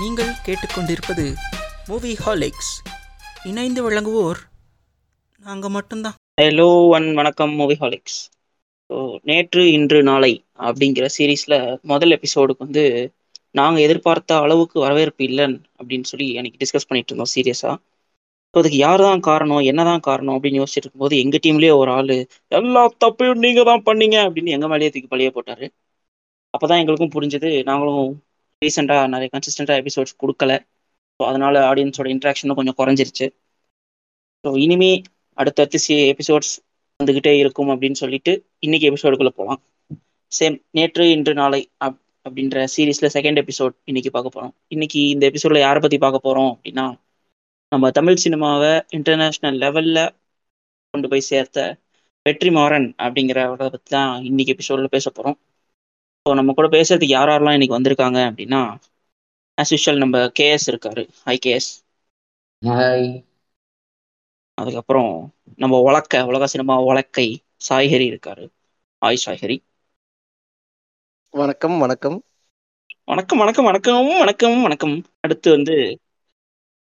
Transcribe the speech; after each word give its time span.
நீங்கள் 0.00 0.32
கேட்டுக்கொண்டிருப்பது 0.46 1.24
மூவி 1.88 2.12
ஹாலிக்ஸ் 2.14 2.70
இணைந்து 3.44 3.80
வழங்குவோர் 3.86 4.40
நாங்கள் 5.44 5.70
மட்டும்தான். 5.70 6.16
ஹலோ 6.40 6.66
ஒன் 6.88 7.06
வணக்கம் 7.14 7.54
மூவி 7.54 7.74
ஹாலிக்ஸ் 7.74 8.18
ஸோ 8.90 8.96
நேற்று 9.22 9.62
இன்று 9.72 10.02
நாளை 10.02 10.32
அப்படிங்கிற 10.58 11.06
சீரீஸில் 11.16 11.56
முதல் 11.82 12.10
எபிசோடுக்கு 12.10 12.64
வந்து 12.64 12.84
நாங்கள் 13.50 13.82
எதிர்பார்த்த 13.82 14.36
அளவுக்கு 14.36 14.78
வரவேற்பு 14.80 15.24
இல்லைன்னு 15.24 15.58
அப்படின்னு 15.80 16.04
சொல்லி 16.04 16.28
அன்றைக்கி 16.38 16.60
டிஸ்கஸ் 16.64 16.88
பண்ணிட்டு 16.88 17.12
இருந்தோம் 17.12 17.32
சீரியஸாக 17.34 17.74
ஸோ 18.54 18.58
அதுக்கு 18.58 18.78
யார் 18.78 19.00
தான் 19.00 19.20
காரணம் 19.20 19.64
என்னதான் 19.64 20.00
காரணம் 20.00 20.36
அப்படின்னு 20.36 20.62
யோசிச்சுட்டு 20.62 20.86
இருக்கும்போது 20.86 21.16
எங்கள் 21.16 21.44
டீம்லேயே 21.46 21.74
ஒரு 21.80 21.90
ஆள் 21.90 22.14
எல்லா 22.52 22.84
தப்பையும் 23.04 23.44
நீங்கள் 23.46 23.64
தான் 23.64 23.86
பண்ணீங்க 23.86 24.16
அப்படின்னு 24.26 24.54
எங்கள் 24.56 24.68
மேலேயே 24.68 24.90
தூக்கி 24.90 25.10
பழிய 25.14 25.30
போட்டார். 25.30 25.66
அப்போ 26.54 26.66
தான் 26.66 26.80
எங்களுக்கும் 26.82 27.14
புரிஞ்சது 27.16 27.50
நாங்களும் 27.64 28.06
ரீசெண்டாக 28.62 29.02
நிறைய 29.06 29.28
கன்சிஸ்டண்டாக 29.32 29.80
எபிசோட்ஸ் 29.82 30.14
கொடுக்கல. 30.22 30.52
ஸோ 31.20 31.24
அதனால 31.28 31.54
ஆடியன்ஸோட 31.68 32.08
இன்ட்ராக்ஷனும் 32.14 32.58
கொஞ்சம் 32.58 32.78
குறைஞ்சிருச்சு. 32.78 33.26
ஸோ 34.44 34.50
இனிமே 34.64 34.90
அடுத்தடுத்து 35.38 35.78
சி 35.84 35.94
எபிசோட்ஸ் 36.12 36.52
வந்துக்கிட்டே 37.00 37.32
இருக்கும் 37.40 37.70
அப்படின்னு 37.72 38.00
சொல்லிட்டு 38.00 38.32
இன்னைக்கு 38.62 38.86
எபிசோடுக்குள்ளே 38.90 39.32
போகலாம் 39.36 39.60
சேம் 40.32 40.56
நேற்று 40.70 41.04
இன்று 41.12 41.32
நாளை 41.34 41.60
அப் 41.86 41.98
அப்படின்ற 42.26 42.64
சீரீஸில் 42.72 43.14
செகண்ட் 43.14 43.40
எபிசோட் 43.42 43.74
இன்னைக்கு 43.84 44.10
பார்க்க 44.10 44.34
போகிறோம் 44.34 44.54
இன்னைக்கு 44.68 45.00
இந்த 45.12 45.24
எபிசோடில் 45.30 45.64
யாரை 45.64 45.80
பற்றி 45.80 45.98
பார்க்க 45.98 46.18
போகிறோம் 46.20 46.50
அப்படின்னா 46.52 46.86
நம்ம 47.72 47.90
தமிழ் 47.92 48.22
சினிமாவை 48.22 48.72
இன்டர்நேஷ்னல் 48.96 49.58
லெவலில் 49.62 50.02
கொண்டு 50.94 51.08
போய் 51.08 51.28
சேர்த்த 51.28 51.58
வெற்றிமாறன் 52.26 52.88
அப்படிங்கிறவரை 52.98 53.68
பற்றி 53.68 53.90
தான் 53.90 54.12
இன்னைக்கு 54.24 54.54
எபிசோடில் 54.54 54.94
பேச 54.94 55.06
போகிறோம் 55.10 55.38
ஸோ 56.26 56.32
நம்ம 56.34 56.52
கூட 56.52 56.66
பேசுறதுக்கு 56.68 57.14
யார் 57.16 57.28
யாரெல்லாம் 57.28 57.56
இன்னைக்கு 57.56 57.76
வந்திருக்காங்க 57.78 58.18
அப்படின்னா 58.28 58.60
ஆஸ் 59.58 59.72
யூஷுவல் 59.74 60.02
நம்ம 60.04 60.18
கேஎஸ் 60.40 60.66
இருக்காரு. 60.66 61.02
ஹை 61.24 61.36
கேஎஸ் 61.46 61.70
ஹாய் 62.62 63.08
அதுக்கப்புறம் 64.58 65.12
நம்ம 65.56 65.80
உலக்க 65.80 66.24
உலக 66.26 66.46
சினிமா 66.46 66.74
உலக்கை 66.82 67.26
சாய்ஹரி 67.68 68.06
இருக்காரு. 68.12 68.44
ஆய் 69.02 69.22
சாய்ஹரி. 69.26 69.56
வணக்கம் 71.34 71.78
வணக்கம். 71.78 72.18
வணக்கம் 73.04 73.38
வணக்கம் 73.38 73.68
வணக்கம் 73.68 74.08
வணக்கம் 74.18 74.62
வணக்கம். 74.62 74.94
அடுத்து 75.20 75.48
வந்து 75.50 75.76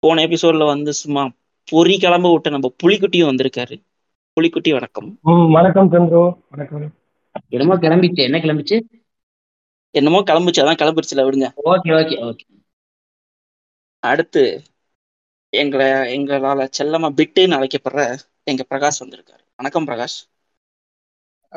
போன 0.03 0.23
எபிசோட்ல 0.27 0.65
வந்து 0.65 0.93
சும்மா 0.93 1.23
பொறி 1.67 1.95
கிளம்ப 1.97 2.31
விட்ட 2.31 2.49
நம்ம 2.49 2.67
புலிக்குட்டியும் 2.83 3.29
வந்திருக்காரு. 3.31 3.75
புலிக்குட்டி 4.37 4.71
வணக்கம். 4.71 5.09
வணக்கம் 5.57 5.91
சந்திரு. 5.91 6.23
வணக்கம். 6.49 6.87
என்னமோ 7.49 7.75
கிளம்பிச்சு 7.75 8.21
என்ன 8.27 8.37
கிளம்பிச்சு? 8.37 8.77
என்னமோ 9.95 10.19
கிளம்புச்சு 10.19 10.61
அதான் 10.61 10.79
கிளம்பிடுச்சுல 10.81 11.23
விடுங்க. 11.23 11.47
Okay 11.65 11.91
okay 11.93 12.15
okay. 12.27 12.45
அடுத்து 13.99 14.61
எங்களை 15.49 15.87
எங்களால 16.17 16.69
செல்லமா 16.77 17.09
பிட்டுன்னு 17.17 17.57
அழைக்கப்படுற 17.57 18.19
எங்க 18.43 18.65
பிரகாஷ் 18.69 19.01
வந்திருக்காரு. 19.03 19.43
வணக்கம் 19.55 19.87
பிரகாஷ். 19.87 20.19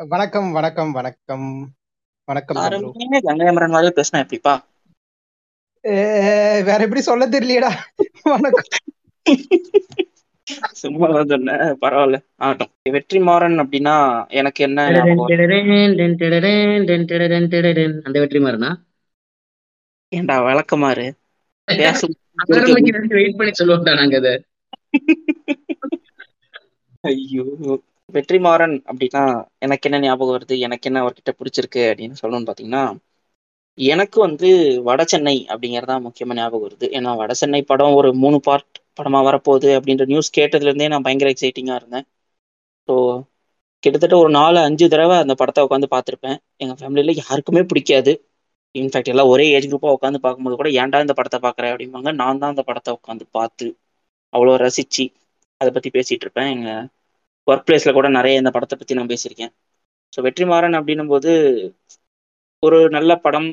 வணக்கம் 0.07 0.51
வணக்கம் 0.51 0.91
வணக்கம். 0.91 1.73
வணக்கம் 2.25 2.55
கங்கையமரன் 3.23 3.69
மாதிரி 3.69 3.93
பேசினா 3.95 4.19
எப்படிப்பா? 4.19 4.53
வேற 5.81 6.77
எப்படி 6.79 7.01
சொல்ல 7.01 7.29
தெரியலையடா. 7.29 7.71
வணக்கம். 8.23 8.63
சும்மா 10.81 11.07
தான் 11.15 11.31
சொன்னேன் 11.31 11.63
பரவாயில்ல. 11.83 12.17
ஆகட்டும். 12.43 12.71
வெற்றிமாறன் 12.95 13.57
அப்படின்னா 13.63 13.95
எனக்கு 14.39 14.61
என்ன? 14.67 14.79
அந்த 18.07 18.17
வெற்றி 18.23 18.39
மாதிரினா 18.45 18.71
ஏன்டா 20.11 20.35
விளக்கமாறு 20.47 21.05
வெயிட் 23.17 23.37
பண்ணி 23.39 23.53
சொல்லுவோம்டா 23.59 23.93
நாங்க 24.01 24.17
அதை 24.21 24.33
ஐயோ. 27.03 27.45
வெற்றிமாறன் 28.09 28.75
அப்படின்னா 28.89 29.23
எனக்கு 29.65 29.87
என்ன 29.89 29.99
ஞாபகம் 30.03 30.35
வருது? 30.35 30.55
எனக்கு 30.65 30.87
என்ன 30.89 31.01
அவர்கிட்ட 31.03 31.31
பிடிச்சிருக்கு 31.39 31.81
அப்படின்னு 31.91 32.19
சொல்லணும்னு 32.21 32.49
பாத்தீங்கன்னா 32.49 32.83
எனக்கு 33.77 34.17
வந்து 34.25 34.49
வட 34.87 35.01
சென்னை 35.05 35.35
அப்படிங்கறதா 35.53 35.95
முக்கியமா 36.05 36.37
ஞாபகம் 36.39 36.65
வருது. 36.65 36.85
ஏன்னா 36.97 37.11
வட 37.21 37.31
சென்னை 37.41 37.61
படம் 37.71 37.97
ஒரு 37.99 38.09
மூணு 38.23 38.37
பார்ட் 38.47 38.77
படமாக 38.99 39.25
வரப்போகுது 39.29 39.69
அப்படின்ற 39.77 40.05
நியூஸ் 40.11 40.29
கேட்டதுலேருந்தே 40.37 40.89
நான் 40.93 41.05
பயங்கர 41.07 41.29
எக்ஸைட்டிங்காக 41.33 41.79
இருந்தேன். 41.81 42.05
ஸோ 42.89 42.95
கிட்டத்தட்ட 43.83 44.15
ஒரு 44.23 44.31
நாலு 44.39 44.59
அஞ்சு 44.67 44.85
தடவை 44.93 45.15
அந்த 45.23 45.33
படத்தை 45.41 45.63
உட்காந்து 45.67 45.87
பார்த்துருப்பேன். 45.93 46.37
எங்கள் 46.63 46.79
ஃபேமிலியில் 46.79 47.19
யாருக்குமே 47.21 47.61
பிடிக்காது. 47.71 48.13
இன்ஃபேக்ட் 48.75 49.11
எல்லாம் 49.13 49.31
ஒரே 49.33 49.45
ஏஜ் 49.55 49.67
குரூப்பாக 49.71 49.95
உட்காந்து 49.97 50.19
பார்க்கும்போது 50.25 50.55
கூட 50.61 50.69
ஏன்டா 50.81 50.99
இந்த 51.05 51.13
படத்தை 51.19 51.39
பார்க்குறேன் 51.45 51.71
அப்படிம்பாங்க. 51.73 52.09
நான் 52.21 52.41
தான் 52.41 52.53
அந்த 52.53 52.63
படத்தை 52.69 52.91
உட்காந்து 52.97 53.25
பார்த்து 53.37 53.67
அவ்வளோ 54.33 54.55
ரசித்து 54.65 55.05
அதை 55.61 55.69
பற்றி 55.75 55.89
பேசிகிட்டு 55.97 56.25
இருப்பேன். 56.27 56.49
எங்கள் 56.55 56.83
ஒர்க் 57.47 57.65
பிளேஸில் 57.67 57.97
கூட 57.97 58.07
நிறைய 58.17 58.41
இந்த 58.41 58.51
படத்தை 58.55 58.75
பற்றி 58.79 58.97
நான் 58.99 59.11
பேசியிருக்கேன். 59.13 59.53
ஸோ 60.13 60.19
வெற்றிமாறன் 60.27 60.77
அப்படின்னும் 60.79 61.11
போது 61.13 61.31
ஒரு 62.63 62.77
நல்ல 62.95 63.11
படம் 63.25 63.49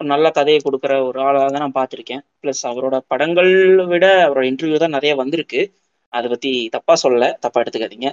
நல்ல 0.00 0.26
கதையை 0.38 0.60
கொடுக்குற 0.62 0.92
ஒரு 1.08 1.18
ஆளாக 1.26 1.46
தான் 1.54 1.64
நான் 1.64 1.78
பார்த்துருக்கேன். 1.78 2.22
ப்ளஸ் 2.42 2.62
அவரோட 2.70 2.96
படங்கள் 3.12 3.50
விட 3.92 4.06
அவரோட 4.26 4.44
இன்டர்வியூ 4.50 4.78
தான் 4.84 4.96
நிறைய 4.96 5.12
வந்திருக்கு. 5.22 5.60
அதை 6.12 6.26
பத்தி 6.32 6.50
தப்பாக 6.76 6.98
சொல்லலை 7.04 7.28
தப்பாக 7.44 7.62
எடுத்துக்காதீங்க. 7.64 8.08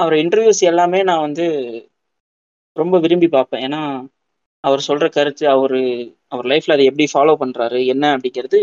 அவர் 0.00 0.16
இன்டர்வியூஸ் 0.24 0.62
எல்லாமே 0.70 1.00
நான் 1.10 1.24
வந்து 1.26 1.44
ரொம்ப 2.76 2.98
விரும்பி 3.04 3.28
பார்ப்பேன். 3.36 3.62
ஏன்னா 3.66 3.80
அவர் 4.64 4.86
சொல்கிற 4.88 5.06
கருத்து 5.16 5.44
அவர் 5.54 5.76
அவர் 6.34 6.46
லைஃப்ல 6.52 6.74
அதை 6.76 6.84
எப்படி 6.90 7.06
ஃபாலோ 7.12 7.34
பண்றாரு 7.42 7.78
என்ன 7.94 8.04
அப்படிங்கிறது 8.16 8.60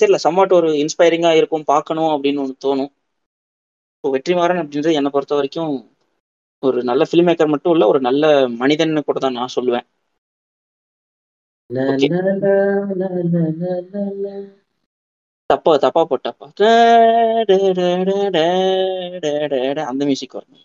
தெரியல. 0.00 0.18
சம்மாட் 0.26 0.56
ஒரு 0.58 0.68
இன்ஸ்பைரிங்காக 0.82 1.38
இருக்கும் 1.40 1.68
பார்க்கணும் 1.72 2.12
அப்படின்னு 2.14 2.42
ஒன்று 2.44 2.56
தோணும். 2.66 2.90
இப்போ 3.96 4.08
வெற்றிமாறன் 4.14 4.60
அப்படின்றது 4.62 4.96
என்னை 5.00 5.10
பொறுத்த 5.16 5.34
வரைக்கும் 5.38 5.74
ஒரு 6.62 6.78
நல்ல 6.90 7.02
ஃபில்ம் 7.08 7.28
மேக்கர் 7.28 7.52
மட்டும் 7.54 7.74
இல்லை 7.74 7.86
ஒரு 7.92 8.00
நல்ல 8.08 8.24
மனிதன் 8.62 9.06
கூட 9.08 9.18
தான் 9.24 9.38
நான் 9.40 9.54
சொல்லுவேன். 9.56 9.86
தப்பா 15.50 15.72
தப்பா 15.84 16.02
போட்டப்பா. 16.10 16.46
அந்த 19.90 20.02
மியூசிக் 20.08 20.36
வரும். 20.36 20.62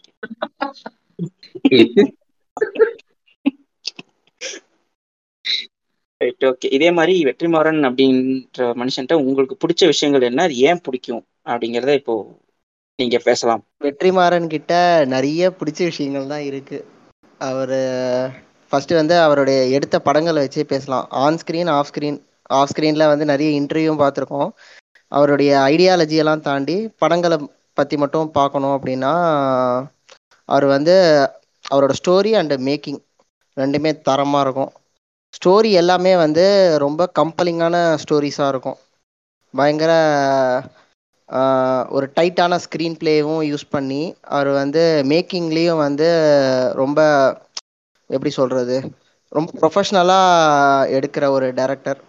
ரைட் 6.22 6.46
ஓகே 6.50 6.68
இதே 6.78 6.90
மாதிரி 6.98 7.14
வெற்றிமாறன் 7.30 7.80
அப்படின்ற 7.88 8.68
மனுஷன்ட்ட 8.82 9.14
உங்களுக்கு 9.22 9.56
பிடிச்ச 9.62 9.86
விஷயங்கள் 9.86 10.28
என்ன? 10.30 10.44
அது 10.48 10.56
ஏன் 10.70 10.84
பிடிக்கும்? 10.86 11.24
அப்படிங்கிறத 11.52 11.94
இப்போ 12.02 12.16
நீங்க 13.00 13.18
பேசலாம். 13.28 13.64
வெற்றிமாறன் 13.86 14.48
கிட்ட 14.48 14.74
நிறைய 15.16 15.50
பிடிச்ச 15.60 15.80
விஷயங்கள் 15.92 16.32
தான் 16.34 16.46
இருக்கு. 16.50 16.80
அவர் 17.50 17.78
ஃபஸ்ட்டு 18.72 19.00
வந்து 19.00 19.16
அவருடைய 19.26 19.60
எடுத்த 19.78 19.96
படங்களை 20.08 20.40
வச்சே 20.46 20.64
பேசலாம். 20.74 21.06
On 21.24 21.40
screen 21.42 21.72
off 21.78 21.90
screen 21.92 22.20
off 22.60 22.72
ஸ்க்ரீனில் 22.72 23.12
வந்து 23.12 23.26
நிறைய 23.32 23.50
இன்டர்வியூவும் 23.60 24.02
பார்த்துருக்கோம். 24.04 24.50
அவருடைய 25.12 25.52
ஐடியாலஜி 25.72 26.18
எல்லாம் 26.24 26.46
தாண்டி 26.48 26.76
படங்களை 27.02 27.38
பற்றி 27.78 27.96
மட்டும் 28.04 28.34
பார்க்கணும் 28.40 28.76
அப்படின்னா 28.78 29.14
அவர் 30.50 30.66
வந்து 30.76 30.96
அவரோட 31.66 31.94
ஸ்டோரி 32.00 32.32
அண்டு 32.40 32.56
மேக்கிங் 32.68 33.02
ரெண்டுமே 33.58 33.92
தரமாக 34.08 34.44
இருக்கும். 34.46 34.72
ஸ்டோரி 35.34 35.70
எல்லாமே 35.82 36.14
வந்து 36.24 36.46
ரொம்ப 36.86 37.02
கம்பலிங்கான 37.20 37.76
ஸ்டோரிஸாக 38.04 38.52
இருக்கும். 38.54 38.78
பயங்கர 39.54 39.92
ஒரு 41.96 42.06
டைட்டான 42.18 42.54
ஸ்க்ரீன் 42.66 42.98
பிளேவும் 43.02 43.44
யூஸ் 43.50 43.66
பண்ணி 43.76 44.02
அவர் 44.36 44.50
வந்து 44.62 44.84
மேக்கிங்லேயும் 45.12 45.84
வந்து 45.86 46.10
ரொம்ப 46.82 47.00
எப்படி 48.12 48.32
சொல்கிறது 48.40 48.78
ரொம்ப 49.32 49.50
ப்ரொஃபஷ்னலாக 49.62 50.26
எடுக்கிற 50.98 51.26
ஒரு 51.36 51.48
டேரக்டர் 51.60 52.00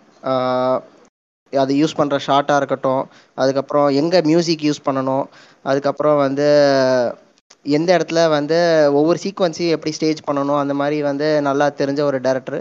அது 1.53 1.73
யூஸ் 1.75 1.99
பண்ணுற 1.99 2.17
ஷார்ட்டாக 2.27 2.61
இருக்கட்டும். 2.61 3.03
அதுக்கப்புறம் 3.39 3.89
எங்கே 4.01 4.21
மியூசிக் 4.31 4.67
யூஸ் 4.69 4.87
பண்ணணும்? 4.87 5.25
அதுக்கப்புறம் 5.65 6.19
வந்து 6.25 6.47
எந்த 7.77 7.91
இடத்துல 7.97 8.21
வந்து 8.31 8.59
ஒவ்வொரு 8.99 9.19
சீக்வன்ஸையும் 9.25 9.75
எப்படி 9.77 9.93
ஸ்டேஜ் 9.97 10.21
பண்ணணும்? 10.29 10.61
அந்த 10.63 10.75
மாதிரி 10.81 10.99
வந்து 11.11 11.27
நல்லா 11.49 11.67
தெரிஞ்ச 11.81 12.01
ஒரு 12.11 12.19
டேரக்டர் 12.27 12.59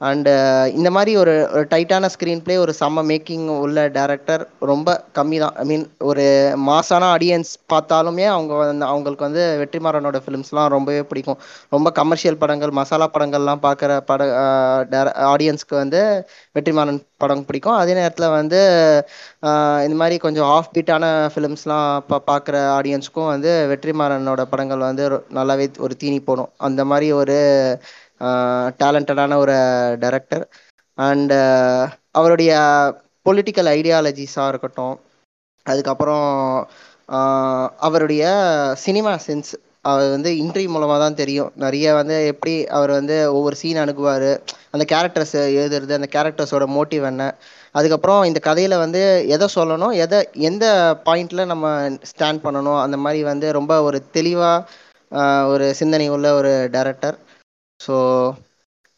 அண்டு 0.00 0.32
uh, 0.32 0.66
இந்த 0.66 0.90
மாதிரி 0.90 1.16
ஒரு 1.16 1.32
ஒரு 1.52 1.66
டைட்டான 1.70 2.08
ஸ்க்ரீன் 2.14 2.42
ப்ளே 2.42 2.56
ஒரு 2.56 2.72
செம்ம 2.80 3.02
மேக்கிங் 3.10 3.46
உள்ள 3.58 3.88
டேரக்டர் 3.88 4.46
ரொம்ப 4.60 5.04
கம்மி 5.14 5.38
தான். 5.38 5.54
ஐ 5.54 5.64
மீன் 5.64 5.90
ஒரு 5.98 6.24
மாசான 6.66 7.04
ஆடியன்ஸ் 7.14 7.50
பார்த்தாலுமே 7.72 8.26
அவங்க 8.26 8.54
வந்து 8.54 8.84
அவங்களுக்கு 8.84 9.24
வந்து 9.24 9.44
வெற்றிமாறனோட 9.62 10.20
ஃபிலிம்ஸ்லாம் 10.26 10.68
ரொம்பவே 10.68 11.02
பிடிக்கும். 11.02 11.38
ரொம்ப 11.68 11.90
கமர்ஷியல் 11.90 12.36
படங்கள் 12.36 12.70
மசாலா 12.70 13.10
படங்கள்லாம் 13.18 13.62
பார்க்குற 13.62 14.00
பட 14.00 14.24
uh, 14.24 15.12
ஆடியன்ஸ்க்கு 15.34 15.74
வந்து 15.82 16.28
வெற்றிமாறன் 16.54 17.02
படம் 17.16 17.44
பிடிக்கும். 17.44 17.74
அதே 17.74 17.94
நேரத்தில் 17.94 18.28
வந்து 18.28 18.60
uh, 19.42 19.82
இந்த 19.82 19.94
மாதிரி 19.94 20.18
கொஞ்சம் 20.18 20.44
ஆஃப் 20.44 20.70
பீட்டான 20.74 21.04
ஃபிலிம்ஸ்லாம் 21.34 21.98
பா 22.06 22.22
பார்க்குற 22.30 22.56
ஆடியன்ஸ்க்கும் 22.78 23.32
வந்து 23.34 23.52
வெற்றிமாறனோட 23.74 24.42
படங்கள் 24.42 24.78
வந்து 24.78 25.08
ரொ- 25.08 25.24
நல்லாவே 25.34 25.68
ஒரு 25.78 25.96
தீனி 25.96 26.20
போடும். 26.20 26.50
அந்த 26.56 26.84
மாதிரி 26.84 27.12
ஒரு 27.12 27.38
டேலண்டடான 28.80 29.36
ஒரு 29.36 29.56
டைரக்டர் 30.00 30.44
அண்ட் 30.98 31.34
அவருடைய 32.10 32.52
பொலிட்டிக்கல் 33.26 33.70
ஐடியாலஜிஸாக 33.78 34.52
இருக்கட்டும் 34.52 34.96
அதுக்கப்புறம் 35.66 36.28
அவருடைய 37.86 38.24
சினிமா 38.84 39.12
சென்ஸ் 39.26 39.52
அவர் 39.82 40.08
வந்து 40.10 40.30
இன்டர்வியூ 40.42 40.70
மூலமாக 40.74 40.98
தான் 41.02 41.18
தெரியும். 41.20 41.50
நிறைய 41.54 41.86
வந்து 41.94 42.16
எப்படி 42.26 42.54
அவர் 42.76 42.90
வந்து 42.90 43.16
ஒவ்வொரு 43.36 43.56
சீன் 43.60 43.80
அணுகுவார் 43.84 44.30
அந்த 44.74 44.84
கேரக்டர்ஸ் 44.92 45.34
எழுதுறது 45.58 45.92
அந்த 45.98 46.08
கேரக்டர்ஸோட 46.16 46.64
மோட்டிவ் 46.76 47.04
என்ன. 47.10 47.22
அதுக்கப்புறம் 47.74 48.20
இந்த 48.24 48.40
கதையில் 48.48 48.82
வந்து 48.84 49.02
எதை 49.34 49.46
சொல்லணும் 49.54 49.94
எதை 50.04 50.18
எந்த 50.48 50.64
பாயிண்டில் 51.06 51.50
நம்ம 51.52 51.66
ஸ்டாண்ட் 52.10 52.44
பண்ணணும் 52.46 52.80
அந்த 52.84 52.96
மாதிரி 52.96 53.22
வந்து 53.32 53.48
ரொம்ப 53.58 53.74
ஒரு 53.82 54.00
தெளிவாக 54.10 54.66
ஒரு 55.52 55.66
சிந்தனை 55.80 56.08
உள்ள 56.16 56.28
ஒரு 56.34 56.52
டேரக்டர் 56.72 57.16
ஸோ 57.80 57.96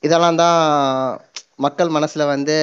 இதெல்லாம் 0.02 0.40
தான் 0.42 0.58
மக்கள் 1.64 1.94
மனசில் 1.96 2.30
வந்து 2.34 2.56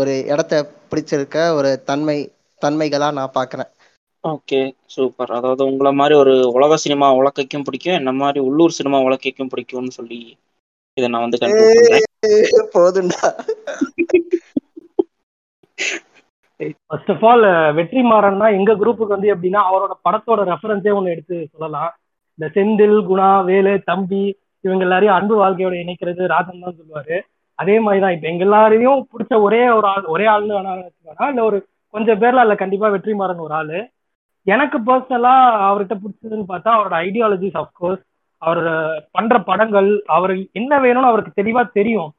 ஒரு 0.00 0.12
இடத்த 0.32 0.62
பிடிச்சிருக்க 0.90 1.38
ஒரு 1.58 1.70
தன்மை 1.90 2.18
தன்மைகளாக 2.62 3.16
நான் 3.18 3.36
பார்க்குறேன் 3.38 3.70
ஓகே 4.24 4.58
சூப்பர். 4.94 5.30
அதாவது 5.38 5.62
உங்களை 5.70 5.90
மாதிரி 6.00 6.14
ஒரு 6.22 6.34
உலக 6.56 6.76
சினிமா 6.84 7.06
உலக்கைக்கும் 7.20 7.64
பிடிக்கும் 7.66 7.98
என்ன 8.00 8.10
மாதிரி 8.22 8.40
உள்ளூர் 8.48 8.76
சினிமா 8.78 8.98
உலக்கைக்கும் 9.08 9.50
பிடிக்கும்னு 9.52 9.96
சொல்லி 9.98 10.18
இதை 10.96 11.06
நான் 11.12 11.24
வந்து 11.24 11.38
போதுண்டா. 12.74 13.28
ஃபர்ஸ்ட் 16.88 17.10
ஆஃப் 17.14 17.24
ஆல் 17.30 17.46
வெற்றிமாறன்னா 17.78 18.48
எங்க 18.58 18.72
குரூப்புக்கு 18.80 19.16
வந்து 19.16 19.32
எப்படின்னா 19.34 19.62
அவரோட 19.70 19.94
படத்தோட 20.06 20.40
ரெஃபரன்ஸே 20.52 20.92
ஒன்று 20.98 21.14
எடுத்து 21.14 21.36
சொல்லலாம். 21.52 21.90
இந்த 22.38 22.46
செந்தில் 22.56 22.98
குணா 23.10 23.30
வேலு 23.50 23.72
தம்பி 23.90 24.22
இவங்க 24.64 24.84
எல்லாரையும் 24.86 25.16
அன்பு 25.16 25.34
வாழ்க்கையோட 25.42 25.74
இணைக்கிறது 25.84 26.32
ராஜன் 26.34 26.64
தான் 26.64 26.78
சொல்லுவாரு. 26.78 27.16
அதே 27.58 27.76
மாதிரி 27.84 28.00
தான் 28.02 28.14
இப்போ 28.14 28.28
எங்க 28.32 28.44
எல்லாரையும் 28.48 29.02
பிடிச்ச 29.12 29.32
ஒரே 29.46 29.62
ஒரு 29.78 29.86
ஆள் 29.92 30.06
ஒரே 30.14 30.26
ஆள்னு 30.34 30.56
வேணா 30.58 30.72
இல்ல 30.76 31.28
இல்லை 31.32 31.42
ஒரு 31.48 31.58
கொஞ்சம் 31.94 32.20
பேர்ல 32.22 32.42
அதில் 32.44 32.62
கண்டிப்பா 32.62 32.88
வெற்றிமாறன் 32.94 33.44
ஒரு 33.46 33.54
ஆளு. 33.60 33.80
எனக்கு 34.46 34.78
பர்சனலா 34.88 35.34
அவர்கிட்ட 35.68 35.96
பிடிச்சதுன்னு 36.02 36.46
பார்த்தா 36.52 36.70
அவரோட 36.76 36.94
ஐடியாலஜிஸ் 37.06 37.58
அஃப்கோர்ஸ் 37.62 38.02
அவர் 38.42 38.60
பண்ற 39.16 39.34
படங்கள் 39.48 39.90
அவர் 40.16 40.32
என்ன 40.60 40.72
வேணும்னு 40.84 41.10
அவருக்கு 41.10 41.38
தெளிவா 41.40 41.62
தெரியும். 41.78 42.10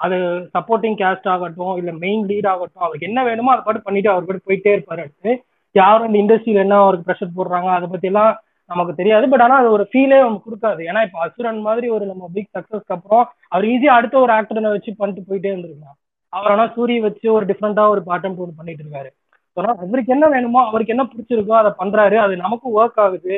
அது 0.00 0.16
சப்போர்ட்டிங் 0.54 0.96
கேஸ்ட் 1.00 1.28
ஆகட்டும் 1.32 1.74
இல்ல 1.80 1.90
மெயின் 2.04 2.22
லீட் 2.30 2.48
ஆகட்டும் 2.52 2.84
அவருக்கு 2.84 3.08
என்ன 3.10 3.20
வேணுமோ 3.28 3.52
அதை 3.54 3.62
பாட்டு 3.66 3.86
பண்ணிட்டு 3.86 4.12
அவர் 4.12 4.26
பாட்டு 4.28 4.46
போயிட்டே 4.48 4.70
இருப்பாரு 4.76 5.02
அடுத்து. 5.04 5.32
யாரும் 5.74 6.08
இந்த 6.08 6.18
இண்டஸ்ட்ரியில 6.22 6.64
என்ன 6.66 6.78
அவருக்கு 6.84 7.06
ப்ரெஷர் 7.08 7.36
போடுறாங்க 7.36 7.68
அதை 7.76 7.86
பத்தி 7.92 8.08
எல்லாம் 8.12 8.32
நமக்கு 8.72 8.98
தெரியாது 9.00 9.24
பட் 9.32 9.44
ஆனா 9.46 9.56
அது 9.62 9.68
ஒரு 9.76 9.84
ஃபீலே 9.90 10.18
நமக்கு 10.24 10.46
கொடுக்காது. 10.48 10.80
ஏன்னா 10.90 11.00
இப்போ 11.06 11.18
அசுரன் 11.26 11.60
மாதிரி 11.68 11.86
ஒரு 11.96 12.04
நம்ம 12.12 12.28
பிக் 12.36 12.54
சக்சஸ்க்கு 12.56 12.94
அப்புறம் 12.96 13.24
அவர் 13.52 13.66
ஈஸியா 13.72 13.94
அடுத்த 13.98 14.16
ஒரு 14.24 14.32
ஆக்டரை 14.38 14.72
வச்சு 14.74 14.92
பண்ணிட்டு 15.00 15.28
போயிட்டே 15.28 15.52
இருந்திருக்கலாம். 15.52 15.98
அவர் 16.32 16.52
ஆனா 16.54 16.66
சூரிய 16.76 17.00
வச்சு 17.06 17.26
ஒரு 17.36 17.46
டிஃப்ரெண்டா 17.50 17.84
ஒரு 17.94 18.02
பேட்டன் 18.08 18.38
ஒன்று 18.42 18.58
பண்ணிட்டு 18.60 18.84
இருக்காரு. 18.84 19.10
அதனால 19.56 19.72
அவருக்கு 19.86 20.14
என்ன 20.16 20.26
வேணுமோ 20.34 20.60
அவருக்கு 20.68 20.94
என்ன 20.94 21.04
பிடிச்சிருக்கோ 21.08 21.56
அதை 21.62 21.72
பண்றாரு. 21.80 22.16
அது 22.26 22.34
நமக்கும் 22.44 22.76
ஒர்க் 22.80 23.00
ஆகுது. 23.06 23.34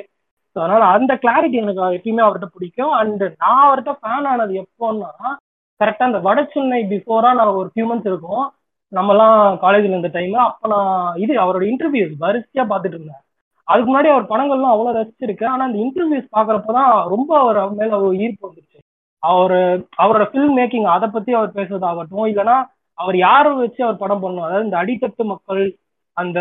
ஸோ 0.56 0.58
அதனால 0.64 0.82
அந்த 0.96 1.12
கிளாரிட்டி 1.22 1.56
எனக்கு 1.62 1.82
எப்பயுமே 1.98 2.24
அவர்கிட்ட 2.24 2.48
பிடிக்கும். 2.56 2.92
அண்ட் 3.00 3.24
நான் 3.42 3.64
அவர்கிட்ட 3.66 3.94
ஃபேன் 4.00 4.28
ஆனது 4.32 4.54
எப்போன்னா 4.62 5.10
கரெக்டாக 5.80 6.08
அந்த 6.10 6.20
வட 6.26 6.40
சென்னை 6.52 6.80
பிஃபோரா 6.92 7.30
நான் 7.40 7.58
ஒரு 7.60 7.68
ஃபியூ 7.72 7.86
மந்த்ஸ் 7.90 8.10
இருக்கும். 8.12 8.44
நம்மலாம் 8.92 9.38
காலேஜில் 9.64 9.94
இருந்த 9.94 10.10
டைம்ல 10.16 10.38
அப்போ 10.48 10.66
நான் 10.74 11.16
இது 11.22 11.32
அவரோட 11.44 11.64
இன்டர்வியூஸ் 11.72 12.12
வரிசையாக 12.24 12.66
பார்த்துட்டு 12.70 12.96
இருந்தேன். 12.98 13.22
அதுக்கு 13.68 13.88
முன்னாடி 13.90 14.08
அவர் 14.12 14.30
படங்கள்லாம் 14.32 14.74
அவ்வளோ 14.74 14.94
ரசிச்சிருக்கேன். 14.98 15.52
ஆனால் 15.52 15.68
அந்த 15.68 15.78
இன்டர்வியூஸ் 15.84 16.34
பார்க்குறப்ப 16.36 16.72
தான் 16.78 16.92
ரொம்ப 17.14 17.30
அவர் 17.42 17.58
அவர் 17.62 17.78
மேலே 17.80 17.94
ஒரு 18.06 18.16
ஈர்ப்பு 18.24 18.46
வந்துருச்சு. 18.48 18.78
அவர் 19.22 19.56
அவரோட 20.02 20.24
ஃபில்ம் 20.30 20.56
மேக்கிங் 20.60 20.88
அதை 20.94 21.06
பற்றி 21.14 21.32
அவர் 21.38 21.56
பேசுறதாகட்டும் 21.58 22.28
இல்லைன்னா 22.32 22.56
அவர் 22.98 23.16
யாரை 23.26 23.50
வச்சு 23.62 23.80
அவர் 23.86 24.02
படம் 24.02 24.22
பண்ணணும்? 24.24 24.46
அதாவது 24.48 24.68
இந்த 24.68 24.78
அடித்தட்டு 24.82 25.24
மக்கள் 25.32 25.62
அந்த 26.16 26.38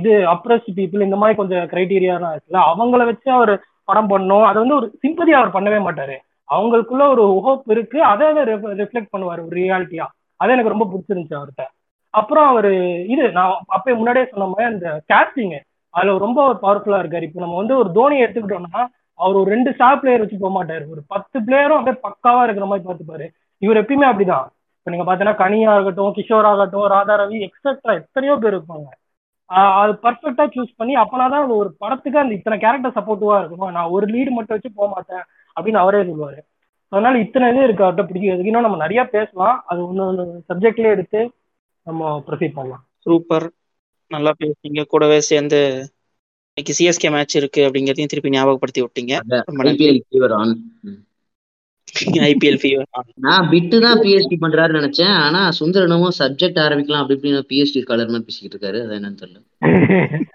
இது 0.00 0.12
அப்ரஸ் 0.34 0.68
பீப்புள் 0.76 1.06
இந்த 1.06 1.16
மாதிரி 1.22 1.38
கொஞ்சம் 1.40 1.66
கிரைட்டீரியாலாம் 1.72 2.34
இருக்குல்ல 2.34 2.60
அவங்கள 2.72 3.02
வச்சு 3.10 3.28
அவர் 3.38 3.52
படம் 3.90 4.10
பண்ணணும். 4.12 4.46
அதை 4.50 4.56
வந்து 4.62 4.78
ஒரு 4.80 4.86
சிம்பதி 5.02 5.32
அவர் 5.40 5.54
பண்ணவே 5.56 5.80
மாட்டாரு. 5.86 6.16
அவங்களுக்குள்ள 6.48 7.04
ஒரு 7.14 7.24
ஹோப் 7.46 7.66
இருக்கு. 7.74 7.98
அதை 8.12 8.28
ரிஃப்ளெக்ட் 8.80 9.12
பண்ணுவார் 9.14 9.44
ஒரு 9.46 9.54
ரியாலிட்டியா 9.60 10.06
அது 10.40 10.54
எனக்கு 10.54 10.74
ரொம்ப 10.74 10.86
பிடிச்சிருந்துச்சு 10.92 11.38
அவர்கிட்ட. 11.38 11.64
அப்புறம் 12.14 12.46
அவர் 12.52 12.70
இது 13.12 13.24
நான் 13.36 13.52
அப்பயே 13.76 13.94
முன்னாடியே 13.98 14.24
சொன்ன 14.30 14.48
மாதிரி 14.52 14.70
அந்த 14.72 14.88
கேஸ்டிங்கு 15.12 15.60
அதுல 15.94 16.16
ரொம்ப 16.24 16.40
பவர்ஃபுல்லா 16.64 17.00
இருக்காரு. 17.02 17.26
இப்போ 17.28 17.40
நம்ம 17.44 17.56
வந்து 17.60 17.74
ஒரு 17.82 17.90
தோனியை 17.98 18.22
எடுத்துக்கிட்டோம்னா 18.24 18.82
அவர் 19.18 19.38
ஒரு 19.40 19.48
ரெண்டு 19.54 19.70
ஸ்டார் 19.76 20.00
பிளேயர் 20.00 20.22
வச்சு 20.22 20.38
போக 20.42 20.52
மாட்டாரு. 20.56 20.84
ஒரு 20.94 21.02
பத்து 21.12 21.36
பிளேயரும் 21.46 21.78
அப்படியே 21.78 21.98
பக்காவா 22.06 22.42
இருக்கிற 22.46 22.66
மாதிரி 22.70 22.86
பார்த்துப்பாரு. 22.88 23.26
இவர் 23.64 23.80
எப்பயுமே 23.82 24.06
அப்படிதான். 24.10 24.46
இப்போ 24.78 24.90
நீங்க 24.92 25.06
பாத்தீங்கன்னா 25.08 25.40
கனியா 25.42 25.72
ஆகட்டும் 25.76 26.14
கிஷோர் 26.16 26.48
ஆகட்டும் 26.50 26.86
ராதா 26.92 27.16
ரவி 27.20 27.38
எக்ஸெட்ரா 27.46 27.94
எத்தனையோ 28.00 28.34
பேர் 28.44 28.56
இருப்பாங்க. 28.56 28.88
அது 29.80 29.92
பர்ஃபெக்டா 30.04 30.44
சூஸ் 30.54 30.78
பண்ணி 30.80 30.94
அப்பனாதான் 31.02 31.52
ஒரு 31.58 31.70
படத்துக்கு 31.82 32.22
அந்த 32.22 32.34
இத்தனை 32.38 32.56
கேரக்டர் 32.64 32.96
சப்போர்ட்டிவா 32.98 33.36
இருக்கணும். 33.42 33.74
நான் 33.76 33.92
ஒரு 33.96 34.06
லீடு 34.14 34.30
மட்டும் 34.36 34.56
வச்சு 34.56 34.70
போக 34.78 34.88
மாட்டேன் 34.94 35.24
அப்படின்னு 35.56 35.82
அவரே 35.82 36.00
சொல்லுவாரு. 36.08 36.40
அதனால 36.92 37.18
இத்தனை 37.24 37.46
இது 37.52 37.66
இருக்கு 37.66 37.84
அவர்கிட்ட 37.84 38.04
பிடிக்கிறதுக்கு. 38.08 38.50
இன்னும் 38.50 38.66
நம்ம 38.66 38.80
நிறைய 38.84 39.02
பேசலாம். 39.16 39.56
அது 39.70 39.80
ஒன்று 39.88 40.06
ஒன்று 40.06 40.24
சப்ஜெக்ட்லேயே 40.50 40.94
எடுத்து 40.96 41.20
நம்ம 41.86 42.10
ப்ரொசீட் 42.26 42.56
பண்ணலாம். 42.58 42.82
சூப்பர் 43.06 43.46
நல்லா 44.12 44.32
பேசுனீங்க. 44.38 44.84
கூடவே 44.84 45.18
சேர்ந்து 45.22 45.60
இன்னைக்கு 46.56 46.72
சிஎஸ்கே 46.78 47.10
மேட்ச் 47.12 47.36
இருக்கு 47.36 47.60
அப்படிங்கிறதையும் 47.68 48.06
திருப்பி 48.06 48.30
ஞாபகப்படுத்தி 48.30 48.82
விட்டீங்க. 48.82 49.12
IPL 49.64 50.00
fever 50.08 50.34
on 50.34 50.52
IPL 52.26 52.60
fever 52.62 52.88
நான் 53.20 53.48
பிட்டு 53.50 53.80
தான் 53.80 54.00
பிஎஸ்டி 54.00 54.36
பண்றாருன்னு 54.40 54.80
நினைச்சேன். 54.80 55.14
ஆனா 55.18 55.40
சுந்தர் 55.60 55.86
என்னமோ 55.86 56.08
சப்ஜெக்ட் 56.18 56.60
ஆரம்பிக்கலாம் 56.66 57.02
அப்படி 57.02 57.18
இப்படின்னு 57.18 57.48
பிஎஸ்டி 57.48 57.82
கலர் 57.82 58.06
மாதிரி 58.06 58.24
பேசிக்கிட்டு 58.24 58.56
இருக்காரு. 58.56 58.78
அது 58.84 58.94
என்னன்னு 58.98 59.20
தெரியல. 59.22 59.40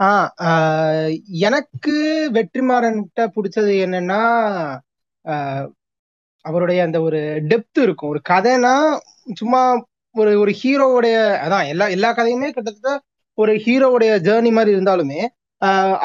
ஆஹ் 0.00 0.30
ஆஹ் 0.42 1.12
எனக்கு 1.40 1.94
வெற்றிமாறன்கிட்ட 2.32 3.20
பிடிச்சது 3.36 3.72
என்னன்னா 3.84 4.22
ஆஹ் 5.24 5.66
அவருடைய 6.44 6.80
அந்த 6.86 6.98
ஒரு 7.00 7.20
டெப்த் 7.48 7.82
இருக்கும். 7.82 8.10
ஒரு 8.10 8.20
கதைனா 8.28 8.74
சும்மா 9.34 9.62
ஒரு 10.16 10.30
ஒரு 10.42 10.52
ஹீரோவுடைய 10.60 11.16
அதான் 11.44 11.68
எல்லா 11.68 11.86
எல்லா 11.88 12.10
கதையுமே 12.12 12.48
கிட்டத்தட்ட 12.50 12.92
ஒரு 13.38 13.52
ஹீரோவுடைய 13.64 14.12
ஜேர்னி 14.26 14.50
மாதிரி 14.50 14.70
இருந்தாலுமே 14.76 15.20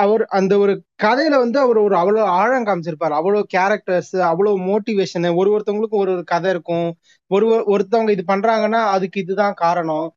அவர் 0.03 0.23
அந்த 0.29 0.53
ஒரு 0.57 0.73
கதையில 1.03 1.35
வந்து 1.43 1.57
அவர் 1.59 1.77
ஒரு 1.77 1.95
அவ்வளோ 1.95 2.25
ஆழம் 2.39 2.67
காமிச்சிருப்பார். 2.67 3.15
அவ்வளோ 3.19 3.39
கேரக்டர்ஸ் 3.55 4.13
அவ்வளோ 4.29 4.51
மோட்டிவேஷன் 4.69 5.27
ஒரு 5.39 5.50
ஒருத்தவங்களுக்கும் 5.55 6.03
ஒரு 6.03 6.12
ஒரு 6.12 6.24
கதை 6.24 6.50
இருக்கும். 6.50 6.89
ஒரு 7.31 7.47
ஒருத்தவங்க 7.74 8.12
இது 8.15 8.24
பண்றாங்கன்னா 8.27 8.81
அதுக்கு 8.95 9.19
இதுதான் 9.24 9.55
காரணம். 9.63 10.07